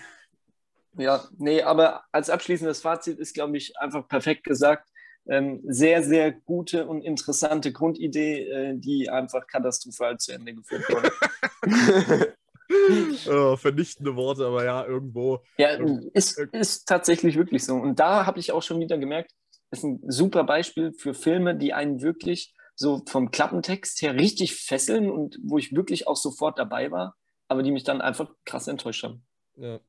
Ja, 0.97 1.25
nee, 1.39 1.63
aber 1.63 2.05
als 2.13 2.31
abschließendes 2.31 2.81
Fazit 2.81 3.19
ist, 3.19 3.35
glaube 3.35 3.57
ich, 3.57 3.79
einfach 3.79 4.07
perfekt 4.09 4.45
gesagt. 4.45 4.89
Ähm, 5.27 5.61
sehr, 5.65 6.03
sehr 6.03 6.33
gute 6.33 6.87
und 6.87 7.03
interessante 7.03 7.73
Grundidee, 7.73 8.49
äh, 8.49 8.75
die 8.77 9.09
einfach 9.11 9.47
katastrophal 9.47 10.19
zu 10.19 10.33
Ende 10.33 10.55
geführt 10.55 10.85
wurde. 10.89 12.35
oh, 13.31 13.57
vernichtende 13.57 14.17
Worte, 14.17 14.47
aber 14.47 14.65
ja, 14.65 14.85
irgendwo. 14.85 15.41
Ja, 15.59 15.79
ist, 16.15 16.39
ist 16.53 16.87
tatsächlich 16.87 17.37
wirklich 17.37 17.65
so. 17.65 17.75
Und 17.75 18.01
da 18.01 18.27
habe 18.27 18.41
ich 18.41 18.53
auch 18.53 18.63
schon 18.63 18.81
wieder 18.81 18.99
gemerkt, 18.99 19.33
ist 19.71 19.85
ein 19.85 20.01
super 20.11 20.45
Beispiel 20.45 20.93
für 20.93 21.15
Filme, 21.15 21.57
die 21.57 21.73
einen 21.73 22.03
wirklich 22.03 22.55
so 22.75 23.03
vom 23.09 23.31
Klappentext 23.31 24.01
her 24.03 24.15
richtig 24.15 24.57
fesseln 24.57 25.11
und 25.11 25.39
wo 25.43 25.59
ich 25.59 25.75
wirklich 25.75 26.09
auch 26.09 26.17
sofort 26.17 26.59
dabei 26.59 26.91
war, 26.91 27.15
aber 27.49 27.63
die 27.63 27.73
mich 27.73 27.85
dann 27.85 28.01
einfach 28.01 28.33
krass 28.45 28.69
enttäuscht 28.69 29.05
haben. 29.05 29.25
Ja. 29.57 29.81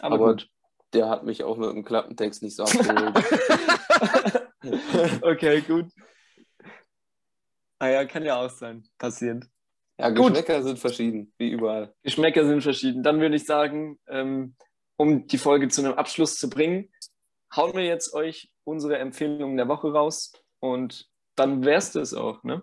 Aber, 0.00 0.14
aber 0.14 0.32
gut. 0.32 0.48
Der 0.92 1.08
hat 1.08 1.24
mich 1.24 1.44
auch 1.44 1.56
mit 1.56 1.70
dem 1.70 1.84
Klappentext 1.84 2.42
nicht 2.42 2.56
so 2.56 2.64
abgeholt. 2.64 3.16
okay, 5.22 5.60
gut. 5.62 5.86
Ah 7.78 7.88
ja, 7.88 8.04
kann 8.04 8.24
ja 8.24 8.36
auch 8.36 8.50
sein. 8.50 8.84
Passiert. 8.98 9.44
Ja, 9.98 10.10
Geschmäcker 10.10 10.58
gut. 10.58 10.66
sind 10.66 10.78
verschieden, 10.78 11.32
wie 11.38 11.50
überall. 11.50 11.94
Geschmäcker 12.02 12.46
sind 12.46 12.62
verschieden. 12.62 13.02
Dann 13.02 13.20
würde 13.20 13.36
ich 13.36 13.44
sagen, 13.44 13.98
ähm, 14.06 14.54
um 14.96 15.26
die 15.26 15.38
Folge 15.38 15.68
zu 15.68 15.82
einem 15.82 15.94
Abschluss 15.94 16.38
zu 16.38 16.48
bringen, 16.48 16.90
hauen 17.54 17.74
wir 17.74 17.84
jetzt 17.84 18.14
euch 18.14 18.50
unsere 18.64 18.98
Empfehlungen 18.98 19.56
der 19.56 19.68
Woche 19.68 19.92
raus 19.92 20.32
und 20.60 21.08
dann 21.36 21.64
wär's 21.64 21.92
das 21.92 22.14
auch, 22.14 22.42
ne? 22.42 22.62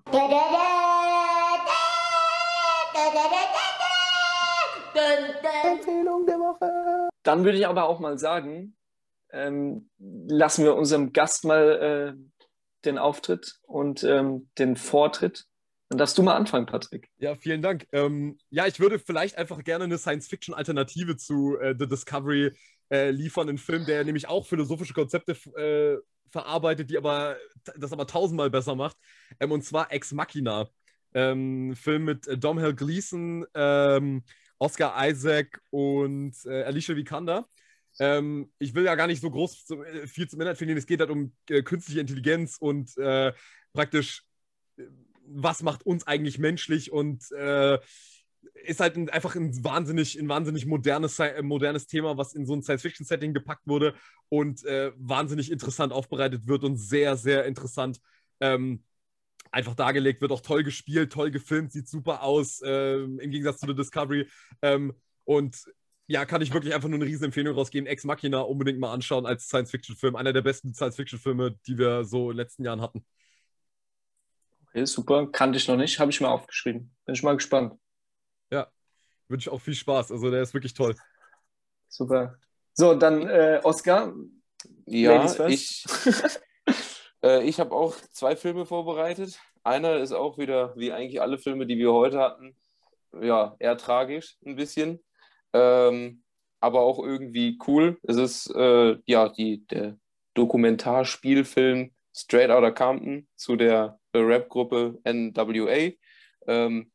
Empfehlung 5.64 6.26
der 6.26 6.40
Woche. 6.40 7.10
Dann 7.24 7.44
würde 7.44 7.58
ich 7.58 7.68
aber 7.68 7.86
auch 7.86 8.00
mal 8.00 8.18
sagen, 8.18 8.76
ähm, 9.32 9.90
lassen 9.98 10.64
wir 10.64 10.76
unserem 10.76 11.14
Gast 11.14 11.46
mal 11.46 12.16
äh, 12.18 12.40
den 12.86 12.98
Auftritt 12.98 13.60
und 13.64 14.04
ähm, 14.04 14.50
den 14.58 14.76
Vortritt. 14.76 15.46
Dann 15.90 15.98
darfst 15.98 16.18
du 16.18 16.24
mal 16.24 16.36
anfangen, 16.36 16.66
Patrick. 16.66 17.10
Ja, 17.18 17.36
vielen 17.36 17.62
Dank. 17.62 17.88
Ähm, 17.92 18.38
ja, 18.50 18.68
ich 18.68 18.80
würde 18.80 19.00
vielleicht 19.00 19.38
einfach 19.38 19.64
gerne 19.64 19.86
eine 19.86 19.98
Science-Fiction-Alternative 19.98 21.18
zu 21.18 21.58
äh, 21.60 21.76
The 21.78 21.88
Discovery 21.88 22.54
äh, 22.90 23.12
liefern, 23.12 23.50
einen 23.50 23.58
Film, 23.58 23.86
der 23.86 24.04
nämlich 24.04 24.28
auch 24.28 24.46
philosophische 24.46 24.94
Konzepte 24.94 25.34
äh, 25.58 25.98
verarbeitet, 26.32 26.90
die 26.90 26.98
aber 26.98 27.38
das 27.78 27.94
aber 27.94 28.08
tausendmal 28.08 28.50
besser 28.50 28.76
macht. 28.76 28.98
Ähm, 29.40 29.52
und 29.52 29.64
zwar 29.64 29.92
Ex 29.92 30.12
Machina. 30.12 30.70
Ähm, 31.14 31.76
Film 31.76 32.06
mit 32.06 32.28
äh, 32.28 32.38
Domhnall 32.38 32.76
Gleeson, 32.76 33.46
ähm, 33.56 34.24
Oscar 34.60 34.94
Isaac 35.08 35.60
und 35.72 36.36
äh, 36.46 36.64
Alicia 36.64 36.96
Vikander. 36.96 37.48
Ähm, 38.00 38.52
ich 38.60 38.76
will 38.76 38.86
ja 38.86 38.96
gar 38.96 39.08
nicht 39.08 39.22
so 39.22 39.32
groß 39.32 39.66
zum, 39.66 39.84
äh, 39.84 40.06
viel 40.06 40.30
zum 40.30 40.40
Inhalt 40.40 40.58
verlieren. 40.58 40.78
Es 40.78 40.86
geht 40.86 41.00
halt 41.00 41.10
um 41.10 41.34
äh, 41.50 41.64
künstliche 41.64 42.00
Intelligenz 42.00 42.58
und 42.60 42.96
äh, 42.98 43.34
praktisch, 43.74 44.24
äh, 44.78 44.84
was 45.26 45.64
macht 45.64 45.86
uns 45.86 46.06
eigentlich 46.08 46.40
menschlich 46.40 46.92
und 46.92 47.24
ist 48.66 48.80
halt 48.80 48.96
ein, 48.98 49.10
einfach 49.10 49.36
ein 49.36 49.64
wahnsinnig, 49.64 50.20
ein 50.20 50.30
wahnsinnig 50.30 50.66
modernes, 50.66 51.20
modernes 51.42 51.88
Thema, 51.88 52.18
was 52.18 52.34
in 52.34 52.46
so 52.46 52.54
ein 52.54 52.62
Science-Fiction-Setting 52.62 53.34
gepackt 53.34 53.66
wurde 53.66 53.96
und 54.30 54.64
äh, 54.66 54.92
wahnsinnig 54.98 55.52
interessant 55.52 55.94
aufbereitet 55.94 56.48
wird 56.48 56.64
und 56.64 56.78
sehr, 56.78 57.18
sehr 57.18 57.46
interessant 57.46 58.00
ähm, 58.40 58.84
einfach 59.52 59.76
dargelegt 59.76 60.22
wird. 60.22 60.32
Auch 60.32 60.42
toll 60.42 60.64
gespielt, 60.64 61.12
toll 61.12 61.32
gefilmt, 61.32 61.72
sieht 61.72 61.88
super 61.88 62.24
aus, 62.24 62.62
ähm, 62.64 63.20
im 63.20 63.32
Gegensatz 63.32 63.60
zu 63.60 63.68
The 63.68 63.76
Discovery. 63.76 64.28
Ähm, 64.62 64.94
und 65.24 65.64
ja, 66.08 66.26
kann 66.26 66.42
ich 66.42 66.54
wirklich 66.54 66.74
einfach 66.74 66.90
nur 66.90 66.98
eine 66.98 67.06
riesen 67.06 67.26
Empfehlung 67.26 67.54
rausgeben. 67.54 67.88
Ex 67.88 68.04
Machina 68.04 68.40
unbedingt 68.42 68.80
mal 68.80 68.92
anschauen 68.92 69.26
als 69.26 69.46
Science-Fiction-Film. 69.46 70.16
Einer 70.16 70.34
der 70.34 70.42
besten 70.42 70.74
Science-Fiction-Filme, 70.74 71.56
die 71.68 71.78
wir 71.78 72.04
so 72.04 72.32
in 72.32 72.38
den 72.38 72.38
letzten 72.38 72.66
Jahren 72.66 72.82
hatten. 72.82 73.06
Okay, 74.68 74.86
super. 74.86 75.28
Kannte 75.32 75.58
ich 75.58 75.68
noch 75.68 75.78
nicht. 75.78 76.00
Habe 76.00 76.12
ich 76.12 76.20
mir 76.20 76.30
aufgeschrieben. 76.30 76.92
Bin 77.06 77.16
ich 77.16 77.24
mal 77.24 77.36
gespannt. 77.36 77.74
Wünsche 79.30 79.52
auch 79.52 79.62
viel 79.62 79.76
Spaß. 79.76 80.12
Also 80.12 80.32
der 80.32 80.42
ist 80.42 80.54
wirklich 80.54 80.74
toll. 80.74 80.96
Super. 81.88 82.36
So, 82.74 82.96
dann 82.96 83.28
äh, 83.28 83.60
Oscar. 83.64 84.14
Ja, 84.86 85.48
ich, 85.48 85.86
äh, 87.24 87.44
ich 87.44 87.60
habe 87.60 87.74
auch 87.74 87.96
zwei 88.12 88.36
Filme 88.36 88.66
vorbereitet. 88.66 89.40
Einer 89.64 89.98
ist 89.98 90.12
auch 90.12 90.38
wieder, 90.38 90.76
wie 90.76 90.92
eigentlich 90.92 91.22
alle 91.22 91.38
Filme, 91.38 91.66
die 91.66 91.78
wir 91.78 91.94
heute 91.94 92.20
hatten, 92.20 92.56
ja, 93.22 93.56
eher 93.60 93.78
tragisch 93.78 94.38
ein 94.46 94.56
bisschen 94.56 95.00
ähm, 95.54 96.24
aber 96.60 96.82
auch 96.82 97.00
irgendwie 97.00 97.58
cool. 97.68 97.98
Es 98.04 98.18
ist 98.18 98.54
äh, 98.56 98.98
ja 99.06 99.30
die, 99.30 99.66
der 99.68 99.98
Dokumentarspielfilm 100.34 101.92
Straight 102.16 102.50
Outta 102.50 102.72
Compton 102.72 103.28
zu 103.36 103.56
der 103.56 104.00
Rap-Gruppe 104.14 105.00
NWA. 105.06 105.92
Ähm, 106.48 106.92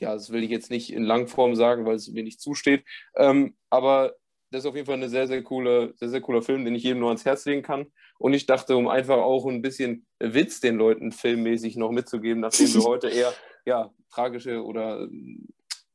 ja, 0.00 0.12
das 0.12 0.30
will 0.30 0.42
ich 0.42 0.50
jetzt 0.50 0.70
nicht 0.70 0.92
in 0.92 1.04
Langform 1.04 1.54
sagen, 1.54 1.86
weil 1.86 1.96
es 1.96 2.08
mir 2.08 2.22
nicht 2.22 2.40
zusteht. 2.40 2.84
Ähm, 3.16 3.56
aber 3.70 4.14
das 4.50 4.62
ist 4.62 4.66
auf 4.66 4.74
jeden 4.74 4.86
Fall 4.86 5.02
ein 5.02 5.08
sehr, 5.08 5.26
sehr 5.26 5.42
cooler, 5.42 5.92
sehr, 5.96 6.08
sehr 6.08 6.20
cooler 6.20 6.42
Film, 6.42 6.64
den 6.64 6.74
ich 6.74 6.82
jedem 6.82 7.00
nur 7.00 7.08
ans 7.08 7.24
Herz 7.24 7.44
legen 7.44 7.62
kann. 7.62 7.86
Und 8.18 8.32
ich 8.32 8.46
dachte, 8.46 8.76
um 8.76 8.88
einfach 8.88 9.18
auch 9.18 9.46
ein 9.46 9.62
bisschen 9.62 10.06
Witz 10.18 10.60
den 10.60 10.76
Leuten 10.76 11.12
filmmäßig 11.12 11.76
noch 11.76 11.90
mitzugeben, 11.90 12.40
nachdem 12.40 12.72
wir 12.72 12.84
heute 12.84 13.08
eher 13.08 13.32
ja, 13.64 13.90
tragische 14.10 14.64
oder 14.64 15.08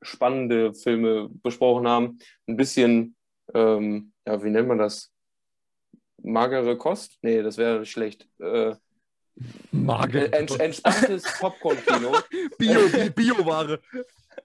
spannende 0.02 0.74
Filme 0.74 1.30
besprochen 1.30 1.88
haben. 1.88 2.20
Ein 2.48 2.58
bisschen, 2.58 3.16
ähm, 3.54 4.12
ja, 4.26 4.44
wie 4.44 4.50
nennt 4.50 4.68
man 4.68 4.78
das? 4.78 5.12
Magere 6.24 6.78
Kost? 6.78 7.18
Nee, 7.22 7.42
das 7.42 7.58
wäre 7.58 7.86
schlecht. 7.86 8.28
Äh, 8.40 8.76
Magere 9.72 10.32
ents 10.34 10.56
entspanntes 10.56 11.24
Popcorn-Kino. 11.40 12.18
Bio, 12.58 12.80
Bio-Ware. 13.16 13.80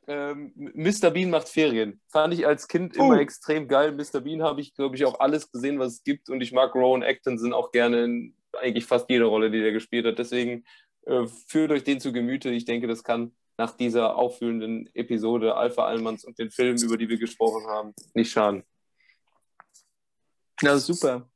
Ähm, 0.09 0.53
Mr. 0.55 1.11
Bean 1.11 1.31
macht 1.31 1.49
Ferien. 1.49 2.01
Fand 2.09 2.35
ich 2.35 2.47
als 2.47 2.69
Kind 2.69 2.97
immer 2.97 3.17
uh. 3.17 3.21
extrem 3.21 3.69
geil. 3.69 3.93
Mr. 3.93 4.21
Bean 4.21 4.43
habe 4.43 4.61
ich, 4.61 4.75
glaube 4.75 4.97
ich, 4.97 5.05
auch 5.05 5.21
alles 5.21 5.51
gesehen, 5.51 5.79
was 5.79 5.95
es 5.95 6.05
gibt. 6.05 6.29
Und 6.31 6.41
ich 6.41 6.53
mag 6.53 6.75
Rowan 6.75 7.03
Atkinson 7.03 7.53
auch 7.53 7.73
gerne 7.73 8.05
in 8.05 8.35
eigentlich 8.61 8.87
fast 8.87 9.11
jeder 9.11 9.27
Rolle, 9.27 9.51
die 9.51 9.63
er 9.63 9.73
gespielt 9.73 10.07
hat. 10.07 10.19
Deswegen 10.19 10.65
äh, 11.07 11.27
führt 11.47 11.71
euch 11.73 11.85
den 11.85 12.01
zu 12.01 12.13
Gemüte. 12.13 12.51
Ich 12.51 12.65
denke, 12.65 12.87
das 12.87 13.05
kann 13.05 13.33
nach 13.59 13.77
dieser 13.77 14.17
auffühlenden 14.17 14.89
Episode 14.95 15.57
Alpha 15.57 15.87
Allmanns 15.87 16.25
und 16.25 16.39
den 16.39 16.51
Filmen, 16.51 16.83
über 16.83 16.97
die 16.97 17.09
wir 17.09 17.19
gesprochen 17.19 17.67
haben, 17.67 17.95
nicht 18.15 18.31
schaden. 18.31 18.63
Ja, 20.63 20.79
super. 20.79 21.29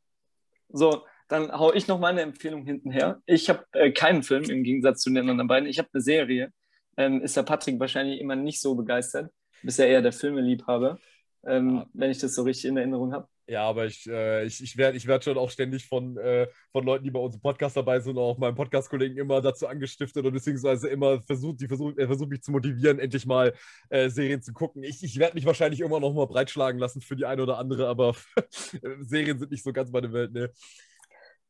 So, 0.68 1.04
dann 1.30 1.52
hau 1.52 1.72
ich 1.72 1.86
noch 1.86 2.00
meine 2.00 2.22
Empfehlung 2.22 2.64
hintenher. 2.64 3.22
Ich 3.24 3.48
habe 3.48 3.64
äh, 3.72 3.92
keinen 3.92 4.22
Film 4.22 4.44
im 4.50 4.64
Gegensatz 4.64 5.02
zu 5.02 5.10
den 5.10 5.28
anderen 5.28 5.48
beiden. 5.48 5.68
Ich 5.68 5.78
habe 5.78 5.88
eine 5.92 6.02
Serie. 6.02 6.52
Ähm, 6.96 7.22
ist 7.22 7.36
der 7.36 7.44
Patrick 7.44 7.78
wahrscheinlich 7.78 8.20
immer 8.20 8.36
nicht 8.36 8.60
so 8.60 8.74
begeistert. 8.74 9.30
Bisher 9.62 9.88
eher 9.88 10.02
der 10.02 10.12
Filmeliebhaber, 10.12 10.98
ähm, 11.46 11.76
ja. 11.76 11.86
wenn 11.94 12.10
ich 12.10 12.18
das 12.18 12.34
so 12.34 12.42
richtig 12.42 12.66
in 12.66 12.76
Erinnerung 12.76 13.12
habe. 13.12 13.28
Ja, 13.46 13.64
aber 13.64 13.86
ich, 13.86 14.06
äh, 14.08 14.44
ich, 14.44 14.62
ich 14.62 14.76
werde 14.76 14.96
ich 14.96 15.06
werd 15.06 15.24
schon 15.24 15.36
auch 15.36 15.50
ständig 15.50 15.86
von, 15.86 16.16
äh, 16.18 16.46
von 16.70 16.84
Leuten, 16.84 17.04
die 17.04 17.10
bei 17.10 17.18
uns 17.18 17.34
im 17.34 17.40
Podcast 17.40 17.76
dabei 17.76 17.98
sind, 17.98 18.16
auch 18.16 18.38
meinen 18.38 18.54
Podcast-Kollegen 18.54 19.16
immer 19.16 19.40
dazu 19.40 19.66
angestiftet 19.66 20.24
und 20.24 20.32
beziehungsweise 20.32 20.88
immer 20.88 21.20
versucht, 21.22 21.60
die 21.60 21.66
versucht, 21.66 21.98
er 21.98 22.06
versucht 22.06 22.30
mich 22.30 22.42
zu 22.42 22.52
motivieren, 22.52 23.00
endlich 23.00 23.26
mal 23.26 23.52
äh, 23.88 24.08
Serien 24.08 24.40
zu 24.40 24.52
gucken. 24.52 24.84
Ich, 24.84 25.02
ich 25.02 25.18
werde 25.18 25.34
mich 25.34 25.46
wahrscheinlich 25.46 25.80
immer 25.80 25.98
noch 25.98 26.14
mal 26.14 26.26
breitschlagen 26.26 26.80
lassen 26.80 27.00
für 27.00 27.16
die 27.16 27.24
eine 27.24 27.42
oder 27.42 27.58
andere, 27.58 27.88
aber 27.88 28.14
Serien 29.00 29.38
sind 29.38 29.50
nicht 29.50 29.64
so 29.64 29.72
ganz 29.72 29.90
meine 29.90 30.12
Welt, 30.12 30.32
ne. 30.32 30.52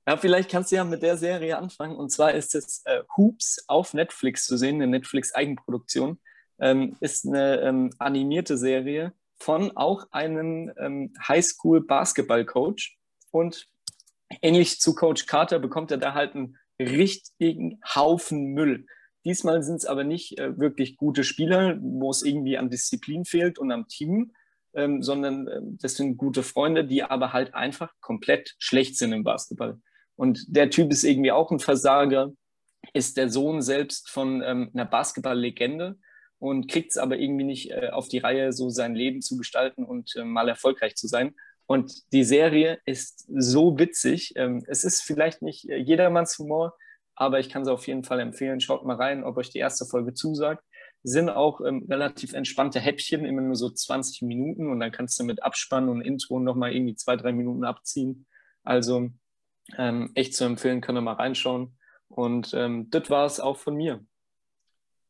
Ja, 0.06 0.16
vielleicht 0.16 0.50
kannst 0.50 0.72
du 0.72 0.76
ja 0.76 0.84
mit 0.84 1.02
der 1.02 1.16
Serie 1.16 1.58
anfangen. 1.58 1.96
Und 1.96 2.10
zwar 2.10 2.32
ist 2.32 2.54
es 2.54 2.82
äh, 2.84 3.02
Hoops 3.16 3.64
auf 3.68 3.94
Netflix 3.94 4.46
zu 4.46 4.56
sehen, 4.56 4.76
eine 4.76 4.86
Netflix-Eigenproduktion. 4.86 6.18
Ähm, 6.58 6.96
ist 7.00 7.26
eine 7.26 7.60
ähm, 7.60 7.90
animierte 7.98 8.56
Serie 8.58 9.12
von 9.36 9.76
auch 9.76 10.06
einem 10.10 10.72
ähm, 10.78 11.12
Highschool-Basketball-Coach. 11.26 12.98
Und 13.30 13.68
ähnlich 14.42 14.80
zu 14.80 14.94
Coach 14.94 15.26
Carter 15.26 15.58
bekommt 15.58 15.90
er 15.90 15.98
da 15.98 16.14
halt 16.14 16.34
einen 16.34 16.56
richtigen 16.78 17.80
Haufen 17.94 18.52
Müll. 18.52 18.86
Diesmal 19.24 19.62
sind 19.62 19.76
es 19.76 19.84
aber 19.84 20.04
nicht 20.04 20.38
äh, 20.38 20.58
wirklich 20.58 20.96
gute 20.96 21.24
Spieler, 21.24 21.78
wo 21.80 22.10
es 22.10 22.22
irgendwie 22.22 22.56
an 22.56 22.70
Disziplin 22.70 23.24
fehlt 23.24 23.58
und 23.58 23.70
am 23.70 23.86
Team, 23.86 24.32
ähm, 24.74 25.02
sondern 25.02 25.46
äh, 25.46 25.60
das 25.62 25.94
sind 25.94 26.16
gute 26.16 26.42
Freunde, 26.42 26.84
die 26.84 27.02
aber 27.02 27.32
halt 27.32 27.54
einfach 27.54 27.92
komplett 28.00 28.54
schlecht 28.58 28.96
sind 28.96 29.12
im 29.12 29.24
Basketball. 29.24 29.78
Und 30.20 30.54
der 30.54 30.68
Typ 30.68 30.92
ist 30.92 31.02
irgendwie 31.02 31.32
auch 31.32 31.50
ein 31.50 31.60
Versager, 31.60 32.30
ist 32.92 33.16
der 33.16 33.30
Sohn 33.30 33.62
selbst 33.62 34.10
von 34.10 34.42
ähm, 34.42 34.70
einer 34.74 34.84
Basketball-Legende 34.84 35.96
und 36.38 36.70
kriegt 36.70 36.90
es 36.90 36.98
aber 36.98 37.16
irgendwie 37.16 37.46
nicht 37.46 37.70
äh, 37.70 37.88
auf 37.88 38.08
die 38.08 38.18
Reihe, 38.18 38.52
so 38.52 38.68
sein 38.68 38.94
Leben 38.94 39.22
zu 39.22 39.38
gestalten 39.38 39.82
und 39.82 40.14
äh, 40.16 40.24
mal 40.24 40.46
erfolgreich 40.46 40.94
zu 40.94 41.08
sein. 41.08 41.34
Und 41.64 42.12
die 42.12 42.24
Serie 42.24 42.80
ist 42.84 43.30
so 43.34 43.78
witzig. 43.78 44.34
Ähm, 44.36 44.62
es 44.68 44.84
ist 44.84 45.00
vielleicht 45.00 45.40
nicht 45.40 45.70
äh, 45.70 45.78
jedermanns 45.78 46.38
Humor, 46.38 46.76
aber 47.14 47.40
ich 47.40 47.48
kann 47.48 47.64
sie 47.64 47.72
auf 47.72 47.86
jeden 47.86 48.04
Fall 48.04 48.20
empfehlen. 48.20 48.60
Schaut 48.60 48.84
mal 48.84 48.96
rein, 48.96 49.24
ob 49.24 49.38
euch 49.38 49.48
die 49.48 49.58
erste 49.58 49.86
Folge 49.86 50.12
zusagt. 50.12 50.62
Sind 51.02 51.30
auch 51.30 51.62
ähm, 51.62 51.86
relativ 51.88 52.34
entspannte 52.34 52.78
Häppchen, 52.78 53.24
immer 53.24 53.40
nur 53.40 53.56
so 53.56 53.70
20 53.70 54.20
Minuten 54.20 54.70
und 54.70 54.80
dann 54.80 54.92
kannst 54.92 55.18
du 55.18 55.24
mit 55.24 55.42
Abspann 55.42 55.88
und 55.88 56.02
Intro 56.02 56.40
nochmal 56.40 56.74
irgendwie 56.74 56.96
zwei, 56.96 57.16
drei 57.16 57.32
Minuten 57.32 57.64
abziehen. 57.64 58.26
Also 58.64 59.08
ähm, 59.78 60.10
echt 60.14 60.34
zu 60.34 60.44
empfehlen, 60.44 60.80
könnt 60.80 60.98
ihr 60.98 61.02
mal 61.02 61.14
reinschauen. 61.14 61.76
Und 62.08 62.52
ähm, 62.54 62.90
das 62.90 63.08
war 63.10 63.26
es 63.26 63.40
auch 63.40 63.56
von 63.56 63.76
mir. 63.76 64.04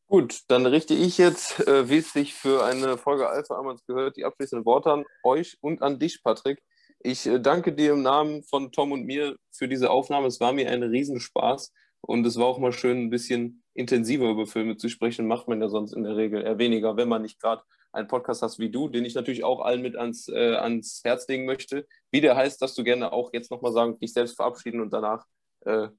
Gut, 0.07 0.41
dann 0.49 0.65
richte 0.65 0.93
ich 0.93 1.17
jetzt, 1.17 1.65
äh, 1.67 1.89
wie 1.89 1.97
es 1.97 2.11
sich 2.11 2.33
für 2.33 2.65
eine 2.65 2.97
Folge 2.97 3.29
Alpha 3.29 3.55
Amans 3.55 3.85
gehört, 3.85 4.17
die 4.17 4.25
abschließenden 4.25 4.65
Worte 4.65 4.91
an 4.91 5.05
euch 5.23 5.57
und 5.61 5.81
an 5.81 5.99
dich, 5.99 6.21
Patrick. 6.21 6.61
Ich 6.99 7.25
äh, 7.25 7.39
danke 7.39 7.73
dir 7.73 7.93
im 7.93 8.01
Namen 8.01 8.43
von 8.43 8.71
Tom 8.71 8.91
und 8.91 9.05
mir 9.05 9.37
für 9.51 9.67
diese 9.67 9.89
Aufnahme. 9.89 10.27
Es 10.27 10.39
war 10.39 10.51
mir 10.51 10.69
ein 10.69 10.83
Riesenspaß 10.83 11.71
und 12.01 12.25
es 12.25 12.37
war 12.37 12.45
auch 12.45 12.59
mal 12.59 12.73
schön, 12.73 13.05
ein 13.05 13.09
bisschen 13.09 13.63
intensiver 13.73 14.29
über 14.29 14.45
Filme 14.45 14.75
zu 14.75 14.89
sprechen. 14.89 15.27
Macht 15.27 15.47
man 15.47 15.61
ja 15.61 15.69
sonst 15.69 15.93
in 15.93 16.03
der 16.03 16.17
Regel 16.17 16.43
eher 16.43 16.57
weniger, 16.57 16.97
wenn 16.97 17.07
man 17.09 17.21
nicht 17.21 17.39
gerade 17.39 17.63
einen 17.91 18.07
Podcast 18.07 18.41
hast 18.41 18.59
wie 18.59 18.69
du, 18.69 18.87
den 18.87 19.05
ich 19.05 19.15
natürlich 19.15 19.43
auch 19.43 19.61
allen 19.61 19.81
mit 19.81 19.95
ans, 19.95 20.27
äh, 20.27 20.55
ans 20.55 21.01
Herz 21.03 21.27
legen 21.27 21.45
möchte. 21.45 21.85
Wie 22.11 22.21
der 22.21 22.35
heißt, 22.35 22.61
dass 22.61 22.75
du 22.75 22.83
gerne 22.83 23.11
auch 23.11 23.31
jetzt 23.33 23.51
nochmal 23.51 23.73
sagen, 23.73 23.99
dich 23.99 24.13
selbst 24.13 24.35
verabschieden 24.35 24.81
und 24.81 24.93
danach 24.93 25.25
äh, 25.65 25.89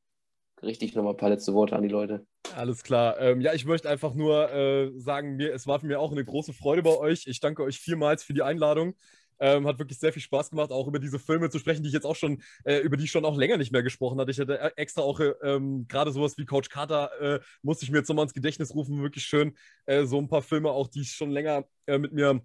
richte 0.63 0.85
ich 0.85 0.95
nochmal 0.95 1.15
ein 1.15 1.19
paar 1.19 1.31
letzte 1.31 1.55
Worte 1.55 1.77
an 1.77 1.83
die 1.83 1.89
Leute. 1.89 2.27
Alles 2.57 2.83
klar. 2.83 3.19
Ähm, 3.21 3.41
ja, 3.41 3.53
ich 3.53 3.65
möchte 3.65 3.89
einfach 3.89 4.15
nur 4.15 4.53
äh, 4.53 4.91
sagen, 4.99 5.37
mir, 5.37 5.53
es 5.55 5.67
war 5.67 5.83
mich 5.83 5.97
auch 5.97 6.13
eine 6.13 6.25
große 6.25 6.53
Freude 6.53 6.83
bei 6.83 6.97
euch. 6.97 7.27
Ich 7.27 7.41
danke 7.41 7.63
euch 7.63 7.79
vielmals 7.79 8.23
für 8.23 8.35
die 8.35 8.43
Einladung. 8.43 8.95
Ähm, 9.43 9.67
hat 9.67 9.81
wirklich 9.81 9.99
sehr 9.99 10.13
viel 10.13 10.23
Spaß 10.23 10.51
gemacht, 10.51 10.71
auch 10.71 10.87
über 10.87 11.01
diese 11.01 11.19
Filme 11.19 11.51
zu 11.51 11.59
sprechen, 11.59 11.83
die 11.83 11.89
ich 11.89 11.95
jetzt 11.95 12.07
auch 12.07 12.15
schon, 12.15 12.41
äh, 12.65 12.79
über 12.79 12.97
die 12.97 13.05
ich 13.05 13.11
schon 13.11 13.25
auch 13.25 13.37
länger 13.37 13.57
nicht 13.57 13.73
mehr 13.73 13.83
gesprochen 13.83 14.21
hatte. 14.21 14.31
Ich 14.31 14.39
hatte 14.39 14.57
äh, 14.61 14.71
extra 14.77 15.03
auch 15.03 15.21
ähm, 15.43 15.87
gerade 15.89 16.13
sowas 16.13 16.39
wie 16.39 16.47
Coach 16.47 16.69
Carter, 16.69 17.11
äh, 17.21 17.41
musste 17.63 17.85
ich 17.85 17.91
mir 17.91 17.99
jetzt 17.99 18.09
nochmal 18.09 18.25
ins 18.25 18.35
Gedächtnis 18.35 18.73
rufen. 18.73 19.03
Wirklich 19.03 19.25
schön. 19.25 19.57
Äh, 19.87 20.05
so 20.05 20.19
ein 20.19 20.29
paar 20.29 20.43
Filme 20.43 20.71
auch, 20.71 20.87
die 20.87 21.01
ich 21.01 21.11
schon 21.11 21.33
länger 21.33 21.65
äh, 21.87 21.99
mit 21.99 22.13
mir 22.13 22.41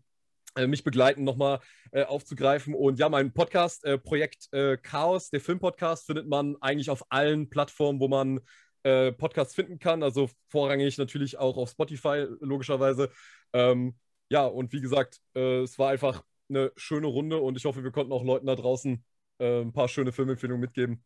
mich 0.65 0.83
begleiten, 0.83 1.23
nochmal 1.23 1.59
äh, 1.91 2.03
aufzugreifen. 2.03 2.73
Und 2.73 2.97
ja, 2.97 3.09
mein 3.09 3.31
Podcast, 3.31 3.85
äh, 3.85 3.99
Projekt 3.99 4.51
äh, 4.53 4.77
Chaos, 4.77 5.29
der 5.29 5.39
Filmpodcast, 5.39 6.07
findet 6.07 6.27
man 6.27 6.55
eigentlich 6.61 6.89
auf 6.89 7.03
allen 7.11 7.47
Plattformen, 7.47 7.99
wo 7.99 8.07
man 8.07 8.39
äh, 8.81 9.11
Podcasts 9.11 9.53
finden 9.53 9.77
kann. 9.77 10.01
Also 10.01 10.29
vorrangig 10.47 10.97
natürlich 10.97 11.37
auch 11.37 11.57
auf 11.57 11.69
Spotify, 11.69 12.25
logischerweise. 12.39 13.11
Ähm, 13.53 13.97
ja, 14.29 14.45
und 14.45 14.73
wie 14.73 14.81
gesagt, 14.81 15.19
äh, 15.35 15.61
es 15.61 15.77
war 15.77 15.89
einfach 15.91 16.23
eine 16.49 16.71
schöne 16.75 17.07
Runde 17.07 17.39
und 17.39 17.57
ich 17.57 17.65
hoffe, 17.65 17.83
wir 17.83 17.91
konnten 17.91 18.13
auch 18.13 18.23
Leuten 18.23 18.47
da 18.47 18.55
draußen 18.55 19.03
äh, 19.39 19.61
ein 19.61 19.73
paar 19.73 19.87
schöne 19.87 20.11
Filmempfehlungen 20.11 20.61
mitgeben. 20.61 21.03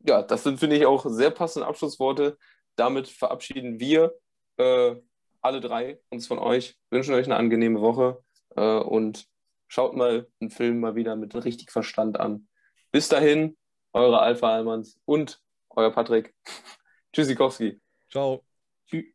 Ja, 0.00 0.22
das 0.22 0.42
sind, 0.42 0.58
finde 0.58 0.76
ich, 0.76 0.86
auch 0.86 1.06
sehr 1.08 1.30
passende 1.30 1.66
Abschlussworte. 1.66 2.38
Damit 2.76 3.08
verabschieden 3.08 3.78
wir 3.78 4.14
äh, 4.56 4.96
alle 5.40 5.60
drei 5.60 6.00
uns 6.10 6.26
von 6.26 6.38
euch, 6.38 6.76
wünschen 6.90 7.14
euch 7.14 7.26
eine 7.26 7.36
angenehme 7.36 7.80
Woche 7.80 8.22
äh, 8.56 8.78
und 8.78 9.28
Schaut 9.74 9.96
mal 9.96 10.28
einen 10.38 10.50
Film 10.50 10.80
mal 10.80 10.96
wieder 10.96 11.16
mit 11.16 11.34
richtig 11.34 11.70
Verstand 11.70 12.20
an. 12.20 12.46
Bis 12.90 13.08
dahin, 13.08 13.56
eure 13.94 14.20
Alpha 14.20 14.54
Almans 14.54 15.00
und 15.06 15.40
euer 15.70 15.90
Patrick. 15.90 16.34
Tschüssikowski. 17.14 17.80
Ciao. 18.10 18.44
Tschüss. 18.86 19.06